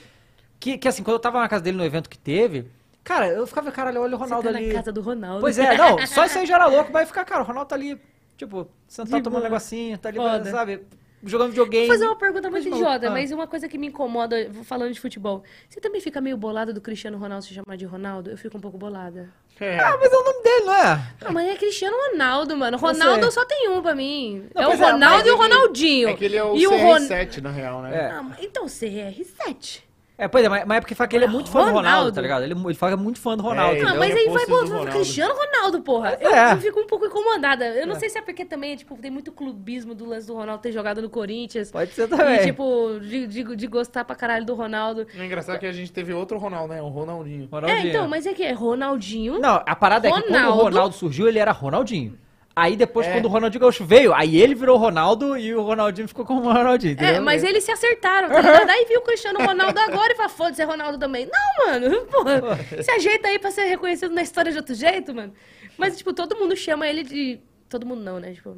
que. 0.60 0.77
Que 0.77 0.88
assim, 0.88 1.03
quando 1.03 1.15
eu 1.15 1.19
tava 1.19 1.40
na 1.40 1.48
casa 1.48 1.64
dele 1.64 1.77
no 1.77 1.85
evento 1.85 2.10
que 2.10 2.18
teve, 2.18 2.65
cara, 3.04 3.28
eu 3.28 3.46
ficava, 3.46 3.72
caralho, 3.72 4.02
olha 4.02 4.16
o 4.16 4.20
Ronaldo 4.20 4.48
Você 4.48 4.54
tá 4.54 4.60
ali. 4.60 4.68
na 4.68 4.74
casa 4.74 4.92
do 4.92 5.02
Ronaldo. 5.02 5.42
Pois 5.42 5.58
é, 5.58 5.78
não, 5.78 6.06
só 6.08 6.26
isso 6.26 6.40
aí 6.40 6.46
já 6.46 6.56
era 6.56 6.68
louco, 6.68 6.92
mas 6.92 7.08
ficar, 7.08 7.26
cara, 7.26 7.42
o 7.42 7.46
Ronaldo 7.46 7.70
tá 7.70 7.76
ali, 7.76 8.00
tipo, 8.38 8.68
sentado 8.88 9.18
De 9.18 9.24
tomando 9.24 9.42
um 9.42 9.44
negocinho, 9.44 9.98
tá 9.98 10.10
ali, 10.10 10.18
Foda. 10.18 10.50
sabe? 10.50 10.82
Jogando 11.26 11.50
videogame. 11.50 11.88
Vou 11.88 11.96
fazer 11.96 12.06
uma 12.06 12.18
pergunta 12.18 12.50
muito 12.50 12.70
Mas, 12.70 12.80
idiota, 12.80 13.08
ah. 13.08 13.12
mas 13.12 13.32
uma 13.32 13.48
coisa 13.48 13.68
que 13.70 13.78
me 13.78 13.88
incomoda 13.88 14.52
falando 14.64 14.92
de 14.92 15.00
futebol. 15.00 15.42
Você 15.70 15.80
também 15.80 16.02
fica 16.02 16.20
meio 16.20 16.36
bolado 16.36 16.74
do 16.74 16.82
Cristiano 16.82 17.18
Ronaldo 17.18 17.46
se 17.46 17.54
chamar 17.54 17.78
de 17.78 17.86
Ronaldo? 17.86 18.30
Eu 18.30 18.38
fico 18.38 18.58
um 18.58 18.60
pouco 18.62 18.78
bolada. 18.78 19.30
É. 19.58 19.80
Ah, 19.80 19.98
mas 19.98 20.12
é 20.12 20.18
o 20.18 20.24
nome 20.24 20.44
dele, 20.44 20.66
não 20.66 20.74
é? 20.74 21.14
Ah, 21.22 21.32
mas 21.32 21.50
é 21.50 21.56
Cristiano 21.56 21.96
Ronaldo, 21.96 22.58
mano. 22.58 22.78
Ronaldo 22.78 23.32
só 23.32 23.46
tem 23.46 23.70
um 23.70 23.82
pra 23.82 23.96
mim. 23.96 24.50
Não, 24.54 24.64
é 24.64 24.68
o 24.68 24.72
é, 24.72 24.76
Ronaldo 24.76 25.00
mas 25.00 25.26
e 25.26 25.30
o 25.30 25.34
é 25.34 25.38
Ronaldinho. 25.38 26.10
É 26.10 26.14
que 26.14 26.26
ele 26.26 26.36
é 26.36 26.44
o 26.44 26.56
e 26.58 26.68
o 26.68 26.72
Ron... 26.72 26.98
CR7, 26.98 27.42
na 27.42 27.52
real, 27.52 27.82
né? 27.82 27.96
É. 27.96 28.10
Ah, 28.10 28.24
mas 28.24 28.44
então 28.44 28.66
CR7. 28.66 29.82
É, 30.24 30.28
pois 30.30 30.45
é, 30.45 30.50
mas, 30.50 30.66
mas 30.66 30.78
é 30.78 30.80
porque 30.82 30.95
fala 30.95 31.08
que 31.08 31.16
ele 31.18 31.26
é 31.26 31.28
muito 31.28 31.50
fã 31.52 31.60
do 31.60 31.66
Ronaldo, 31.66 31.88
Ronaldo. 31.88 32.12
tá 32.14 32.22
ligado? 32.22 32.44
Ele, 32.44 32.54
ele 32.54 32.74
fala 32.74 32.94
que 32.94 33.00
é 33.00 33.04
muito 33.04 33.20
fã 33.20 33.36
do 33.36 33.44
Ronaldo, 33.44 33.76
É? 33.76 33.82
Ah, 33.82 33.95
mas 33.95 34.16
aí 34.16 34.30
vai 34.30 34.45
pro. 34.45 34.86
Cristiano 34.91 35.34
Ronaldo, 35.36 35.82
porra. 35.82 36.18
Eu, 36.22 36.34
É. 36.34 36.54
eu 36.54 36.58
fico 36.58 36.80
um 36.80 36.88
pouco 36.88 37.06
incomodada. 37.06 37.66
Eu 37.66 37.86
não 37.86 37.95
sei 37.95 38.10
se 38.10 38.18
é 38.18 38.22
porque 38.22 38.45
também, 38.45 38.76
tipo, 38.76 38.95
tem 38.95 39.12
muito 39.12 39.32
clubismo 39.32 39.94
do 39.94 40.06
lance 40.06 40.26
do 40.28 40.34
Ronaldo 40.34 40.62
ter 40.62 40.72
jogado 40.72 41.02
no 41.02 41.10
Corinthians. 41.10 41.72
Pode 41.72 41.91
ser 41.91 42.08
também. 42.08 42.40
E, 42.40 42.45
tipo, 42.45 43.00
de, 43.02 43.28
de, 43.28 43.56
de 43.56 43.68
gostar 43.68 44.06
pra 44.06 44.16
caralho 44.16 44.45
do 44.45 44.54
Ronaldo. 44.56 45.06
O 45.18 45.24
engraçado 45.24 45.56
é 45.56 45.60
que 45.60 45.66
a 45.66 45.72
gente 45.74 45.91
teve 45.91 46.14
outro 46.14 46.38
Ronaldo, 46.38 46.74
né? 46.74 46.82
O 46.82 46.88
Ronaldinho. 46.88 47.44
É, 47.44 47.56
Ronaldinho. 47.56 47.90
então, 47.90 48.08
mas 48.08 48.26
é 48.26 48.34
que 48.34 48.44
é 48.44 48.52
Ronaldinho. 48.54 49.40
Não, 49.40 49.62
a 49.66 49.76
parada 49.76 50.08
é 50.08 50.12
que 50.12 50.18
quando 50.18 50.30
o 50.30 50.34
Ronaldo. 50.34 50.64
Ronaldo 50.64 50.95
surgiu, 50.95 51.28
ele 51.28 51.40
era 51.40 51.52
Ronaldinho. 51.52 52.18
Aí 52.56 52.76
depois, 52.76 53.08
É. 53.08 53.14
quando 53.14 53.26
o 53.26 53.30
Ronaldinho 53.30 53.62
Gaúcho 53.62 53.84
veio, 53.84 54.14
aí 54.14 54.40
ele 54.40 54.54
virou 54.54 54.76
o 54.76 54.80
Ronaldo 54.80 55.36
e 55.36 55.56
o 55.56 55.64
Ronaldinho 55.64 56.08
ficou 56.08 56.24
como 56.24 56.42
o 56.42 56.54
Ronaldinho, 56.54 56.94
entendeu? 56.94 57.16
É, 57.16 57.20
mas 57.20 57.44
eles 57.44 57.64
se 57.64 57.72
acertaram, 57.72 58.30
tá 58.30 58.42
ligado? 58.42 58.70
Aí 58.70 58.86
viu 58.88 59.00
o 59.00 59.04
Cristiano 59.04 59.40
Ronaldo 59.44 59.80
agora 59.80 60.14
e 60.14 60.16
fala, 60.16 60.30
foda-se, 60.30 60.62
é 60.62 60.66
Ronaldo 60.66 61.00
também. 61.00 61.28
Não, 61.32 61.66
mano, 61.66 62.06
porra, 62.14 62.42
se 62.84 62.92
ajeita 62.92 63.28
aí 63.28 63.40
pra 63.40 63.50
ser 63.50 63.64
reconhecido 63.66 64.14
na 64.14 64.22
história 64.22 64.52
de 64.52 64.58
outro 64.60 64.76
jeito, 64.76 65.16
mano. 65.16 65.34
Mas, 65.80 65.98
tipo, 65.98 66.14
todo 66.14 66.36
mundo 66.36 66.56
chama 66.56 66.88
ele 66.88 67.02
de... 67.02 67.40
Todo 67.68 67.88
mundo 67.88 68.04
não, 68.04 68.20
né? 68.20 68.34
Tipo, 68.34 68.58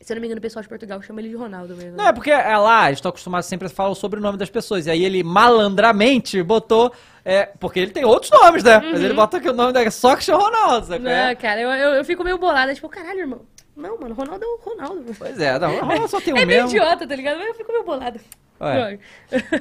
se 0.00 0.12
eu 0.12 0.16
não 0.16 0.20
me 0.20 0.26
engano, 0.26 0.38
o 0.38 0.42
pessoal 0.42 0.62
de 0.62 0.68
Portugal 0.68 1.00
chama 1.02 1.20
ele 1.20 1.28
de 1.28 1.36
Ronaldo 1.36 1.76
mesmo. 1.76 1.96
Não, 1.96 2.06
é 2.06 2.12
porque 2.12 2.30
é 2.30 2.56
lá, 2.56 2.86
eles 2.88 2.98
estão 2.98 3.10
acostumados 3.10 3.46
sempre 3.46 3.66
a 3.66 3.70
falar 3.70 3.90
o 3.90 3.94
sobrenome 3.94 4.38
das 4.38 4.48
pessoas. 4.50 4.86
E 4.86 4.90
aí 4.90 5.04
ele 5.04 5.22
malandramente 5.22 6.42
botou. 6.42 6.92
É, 7.24 7.50
porque 7.60 7.78
ele 7.80 7.90
tem 7.90 8.04
outros 8.04 8.30
nomes, 8.30 8.64
né? 8.64 8.78
Mas 8.80 9.00
ele 9.02 9.12
bota 9.12 9.38
que 9.38 9.48
o 9.48 9.52
nome 9.52 9.78
é 9.78 9.90
só 9.90 10.14
Cristiano 10.14 10.42
Ronaldo, 10.42 10.86
sabe? 10.86 11.04
Não, 11.04 11.10
É. 11.10 11.34
cara, 11.34 11.60
eu, 11.60 11.68
eu, 11.70 11.90
eu 11.96 12.04
fico 12.04 12.24
meio 12.24 12.38
bolada, 12.38 12.74
tipo, 12.74 12.88
caralho, 12.88 13.20
irmão. 13.20 13.42
Não, 13.76 13.98
mano, 13.98 14.14
Ronaldo 14.14 14.42
é 14.44 14.48
o 14.48 14.56
Ronaldo. 14.62 15.04
Pois 15.18 15.38
é, 15.38 15.58
não, 15.58 15.74
o 15.76 15.80
Ronaldo 15.80 16.08
só 16.08 16.20
tem 16.20 16.32
um 16.34 16.36
é 16.38 16.44
meio 16.46 16.62
mesmo. 16.64 16.78
idiota, 16.78 17.06
tá 17.06 17.14
ligado? 17.14 17.38
Mas 17.38 17.48
eu 17.48 17.54
fico 17.54 17.70
meio 17.72 17.84
bolada. 17.84 18.18
Ué. 18.60 18.98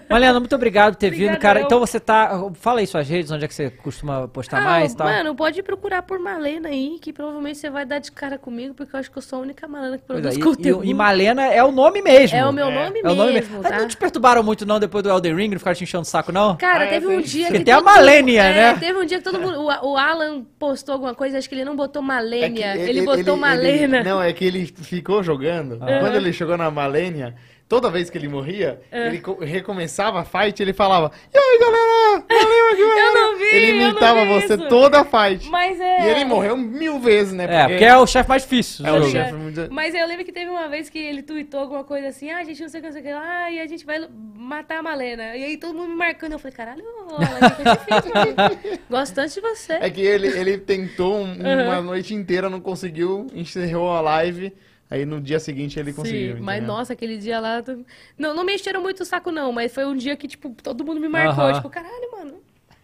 Mariana, 0.09 0.39
muito 0.39 0.53
obrigado 0.55 0.93
por 0.93 0.99
ter 0.99 1.07
Obrigada, 1.07 1.31
vindo, 1.33 1.41
cara. 1.41 1.59
eu. 1.61 1.65
Então 1.65 1.79
você 1.79 1.99
tá. 1.99 2.31
Fala 2.55 2.79
aí 2.81 2.87
suas 2.87 3.07
redes, 3.07 3.31
onde 3.31 3.45
é 3.45 3.47
que 3.47 3.53
você 3.53 3.69
costuma 3.69 4.27
postar 4.27 4.57
Ah, 4.57 4.61
mais 4.61 4.91
e 4.91 4.97
tal. 4.97 5.07
Mano, 5.07 5.35
pode 5.35 5.63
procurar 5.63 6.01
por 6.01 6.19
Malena 6.19 6.67
aí, 6.69 6.97
que 7.01 7.13
provavelmente 7.13 7.57
você 7.59 7.69
vai 7.69 7.85
dar 7.85 7.99
de 7.99 8.11
cara 8.11 8.37
comigo, 8.37 8.73
porque 8.73 8.93
eu 8.95 8.99
acho 8.99 9.09
que 9.09 9.17
eu 9.17 9.21
sou 9.21 9.39
a 9.39 9.41
única 9.41 9.67
Malena 9.67 9.97
que 9.97 10.03
Pois 10.05 10.19
produz 10.19 10.35
é, 10.35 10.39
e- 10.39 10.43
conteúdo. 10.43 10.83
e, 10.85 10.89
e 10.89 10.93
Malena 10.93 11.45
é 11.45 11.63
o 11.63 11.71
nome 11.71 12.01
mesmo. 12.01 12.37
É 12.37 12.45
o 12.45 12.51
meu 12.51 12.67
É. 12.67 12.75
nome 12.83 12.99
É 12.99 13.09
o 13.09 13.15
nome 13.15 13.33
mesmo, 13.33 13.49
mesmo. 13.51 13.63
tá? 13.63 13.69
Mas 13.69 13.81
não 13.81 13.87
te 13.87 13.95
perturbaram 13.97 14.43
muito, 14.43 14.65
não, 14.65 14.79
depois 14.79 15.03
do 15.03 15.09
Elden 15.09 15.35
Ring, 15.35 15.49
não 15.51 15.59
ficaram 15.59 15.75
te 15.77 15.83
enchendo 15.85 16.01
o 16.01 16.05
saco, 16.05 16.31
não? 16.33 16.57
Cara, 16.57 16.83
Ah, 16.83 16.87
é, 16.87 16.89
teve 16.89 17.07
um 17.07 17.21
dia 17.21 17.45
Porque 17.45 17.59
que. 17.59 17.63
tem 17.65 17.73
a 17.73 17.77
todo 17.77 17.85
Malênia, 17.85 18.43
mundo- 18.43 18.53
né? 18.55 18.69
É, 18.71 18.73
teve 18.73 18.99
um 18.99 19.05
dia 19.05 19.17
que 19.19 19.23
todo 19.23 19.39
mundo. 19.39 19.59
O, 19.61 19.91
o 19.93 19.97
Alan 19.97 20.43
postou 20.59 20.93
alguma 20.93 21.15
coisa, 21.15 21.37
acho 21.37 21.47
que 21.47 21.55
ele 21.55 21.63
não 21.65 21.75
botou 21.75 22.01
É 22.01 22.05
Malênia. 22.05 22.75
ele, 22.75 23.01
botou 23.03 23.19
ele- 23.33 23.39
Malena. 23.41 24.03
não, 24.03 24.21
é 24.21 24.33
que 24.33 24.43
ele 24.43 24.65
ficou 24.65 25.23
jogando. 25.23 25.77
Quando 25.77 26.15
ele 26.15 26.33
chegou 26.33 26.57
na 26.57 26.69
Malênia, 26.69 27.33
toda 27.69 27.89
vez 27.89 28.09
que 28.09 28.17
ele 28.17 28.27
morria, 28.27 28.81
É. 28.91 29.07
ele 29.07 29.19
co- 29.21 29.37
recomeçava 29.39 30.19
a 30.19 30.25
fight 30.25 30.61
ele 30.61 30.73
falava: 30.73 31.11
E 31.33 31.37
aí, 31.37 31.59
galera? 31.59 32.25
Valeu 32.27 32.67
aqui, 32.73 32.81
Eu 32.99 33.13
não 33.13 33.37
vi, 33.37 33.45
Ele 33.55 33.83
imitava 33.83 34.25
você 34.25 34.55
isso. 34.55 34.67
toda 34.67 34.99
a 35.01 35.05
fight. 35.05 35.47
Mas 35.49 35.79
é. 35.79 36.01
E 36.07 36.09
ele 36.09 36.25
morreu 36.25 36.57
mil 36.57 36.99
vezes, 36.99 37.31
né? 37.33 37.45
É, 37.49 37.67
porque 37.69 37.85
é 37.85 37.95
o 37.97 38.05
chefe 38.07 38.27
mais 38.27 38.41
difícil. 38.41 38.85
É 38.85 38.91
o 38.91 39.03
chefe 39.09 39.33
muito- 39.33 39.67
Mas 39.71 39.93
eu 39.95 40.05
lembro 40.07 40.25
que 40.25 40.31
teve 40.31 40.49
uma 40.49 40.67
vez 40.67 40.89
que 40.89 40.97
ele 40.97 41.21
tweetou 41.21 41.59
alguma 41.61 41.83
coisa 41.83 42.07
assim, 42.07 42.29
ah, 42.31 42.39
a 42.39 42.43
gente 42.43 42.61
não 42.61 42.67
sei 42.69 42.79
o 42.79 42.83
que, 42.83 42.87
não 42.89 42.93
sei 42.93 43.01
o 43.01 43.05
que 43.05 43.13
lá, 43.13 43.51
e 43.51 43.59
a 43.61 43.67
gente 43.67 43.85
vai 43.85 44.07
matar 44.35 44.79
a 44.79 44.83
Malena. 44.83 45.35
E 45.35 45.43
aí 45.43 45.57
todo 45.57 45.75
mundo 45.75 45.89
me 45.89 45.95
marcando, 45.95 46.33
eu 46.33 46.39
falei, 46.39 46.55
caralho, 46.57 46.83
mano. 46.83 47.19
Gosto 48.89 49.13
tanto 49.15 49.33
de 49.33 49.41
você. 49.41 49.73
É 49.73 49.89
que 49.89 50.01
ele, 50.01 50.27
ele 50.27 50.57
tentou 50.57 51.15
um- 51.17 51.37
uma 51.65 51.81
noite 51.81 52.13
inteira, 52.13 52.49
não 52.49 52.59
conseguiu, 52.59 53.27
encerrou 53.33 53.91
a 53.91 54.01
live. 54.01 54.53
Aí 54.89 55.05
no 55.05 55.21
dia 55.21 55.39
seguinte 55.39 55.79
ele 55.79 55.93
conseguiu. 55.93 56.37
Sim, 56.37 56.41
mas 56.41 56.57
entendeu? 56.57 56.75
nossa, 56.75 56.93
aquele 56.93 57.17
dia 57.17 57.39
lá. 57.39 57.61
tu- 57.61 57.85
Não, 58.17 58.33
não 58.35 58.43
me 58.43 58.55
encheram 58.55 58.81
muito 58.81 59.01
o 59.03 59.05
saco, 59.05 59.31
não, 59.31 59.51
mas 59.51 59.71
foi 59.73 59.85
um 59.85 59.95
dia 59.95 60.15
que, 60.15 60.27
tipo, 60.27 60.49
todo 60.63 60.83
mundo 60.83 60.99
me 60.99 61.07
marcou. 61.07 61.53
Tipo, 61.53 61.69
caralho, 61.69 62.11
mano. 62.11 62.33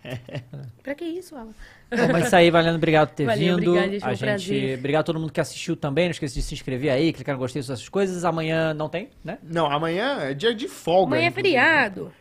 pra 0.83 0.93
que 0.93 1.03
isso, 1.03 1.35
Alan? 1.35 1.47
Bom, 1.89 2.11
mas 2.11 2.27
isso 2.27 2.35
aí, 2.35 2.51
Valendo, 2.51 2.75
obrigado 2.75 3.09
por 3.09 3.15
ter 3.15 3.25
Valeu, 3.25 3.57
vindo. 3.57 3.69
obrigada, 3.71 3.91
gente, 3.91 4.03
a 4.03 4.07
um 4.07 4.11
gente, 4.11 4.19
prazer. 4.19 4.77
obrigado 4.77 5.01
a 5.01 5.03
todo 5.03 5.19
mundo 5.19 5.31
que 5.33 5.41
assistiu 5.41 5.75
também. 5.75 6.05
Não 6.05 6.11
esqueça 6.11 6.33
de 6.35 6.41
se 6.43 6.53
inscrever 6.53 6.91
aí, 6.91 7.11
clicar 7.11 7.33
no 7.33 7.39
gostei 7.39 7.61
dessas 7.61 7.89
coisas. 7.89 8.23
Amanhã 8.23 8.73
não 8.73 8.87
tem, 8.87 9.09
né? 9.23 9.39
Não, 9.43 9.65
amanhã 9.71 10.19
é 10.21 10.33
dia 10.35 10.53
de 10.53 10.67
folga. 10.67 11.15
Amanhã 11.15 11.27
é 11.27 11.31
feriado. 11.31 12.11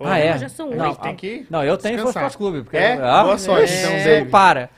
ah, 0.00 0.18
é? 0.18 0.36
já 0.38 0.48
são 0.48 0.70
não, 0.70 0.88
oito. 0.88 1.00
tem 1.00 1.14
que 1.14 1.46
não, 1.50 1.62
eu 1.62 1.76
tenho. 1.76 2.04
Esporte 2.06 2.36
Clube. 2.36 2.62
Porque, 2.62 2.76
É? 2.76 2.94
Ah, 2.94 3.22
Boa 3.24 3.38
sorte, 3.38 3.72
é, 3.72 3.78
então, 3.82 3.92
David. 4.04 4.30
Para. 4.30 4.70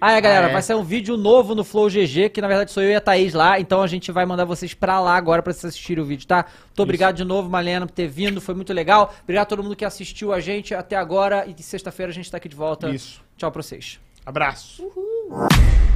Ah, 0.00 0.12
é, 0.12 0.20
galera, 0.20 0.46
Ah, 0.46 0.50
é? 0.50 0.52
vai 0.52 0.62
sair 0.62 0.76
um 0.76 0.84
vídeo 0.84 1.16
novo 1.16 1.54
no 1.54 1.64
Flow 1.64 1.88
GG, 1.88 2.28
que 2.30 2.40
na 2.40 2.46
verdade 2.48 2.70
sou 2.70 2.82
eu 2.82 2.90
e 2.90 2.94
a 2.94 3.00
Thaís 3.00 3.34
lá, 3.34 3.58
então 3.58 3.82
a 3.82 3.86
gente 3.86 4.12
vai 4.12 4.24
mandar 4.24 4.44
vocês 4.44 4.72
pra 4.74 5.00
lá 5.00 5.16
agora 5.16 5.42
pra 5.42 5.52
vocês 5.52 5.64
assistirem 5.66 6.02
o 6.02 6.06
vídeo, 6.06 6.26
tá? 6.26 6.44
Muito 6.66 6.82
obrigado 6.82 7.16
de 7.16 7.24
novo, 7.24 7.48
Malena, 7.48 7.86
por 7.86 7.92
ter 7.92 8.06
vindo, 8.06 8.40
foi 8.40 8.54
muito 8.54 8.72
legal. 8.72 9.12
Obrigado 9.24 9.42
a 9.42 9.46
todo 9.46 9.62
mundo 9.62 9.74
que 9.74 9.84
assistiu 9.84 10.32
a 10.32 10.40
gente 10.40 10.74
até 10.74 10.94
agora 10.96 11.44
e 11.46 11.62
sexta-feira 11.62 12.10
a 12.10 12.14
gente 12.14 12.30
tá 12.30 12.36
aqui 12.36 12.48
de 12.48 12.56
volta. 12.56 12.88
Isso. 12.90 13.20
Tchau 13.36 13.50
pra 13.50 13.62
vocês. 13.62 13.98
Abraço. 14.24 14.82
Uhul. 14.84 15.87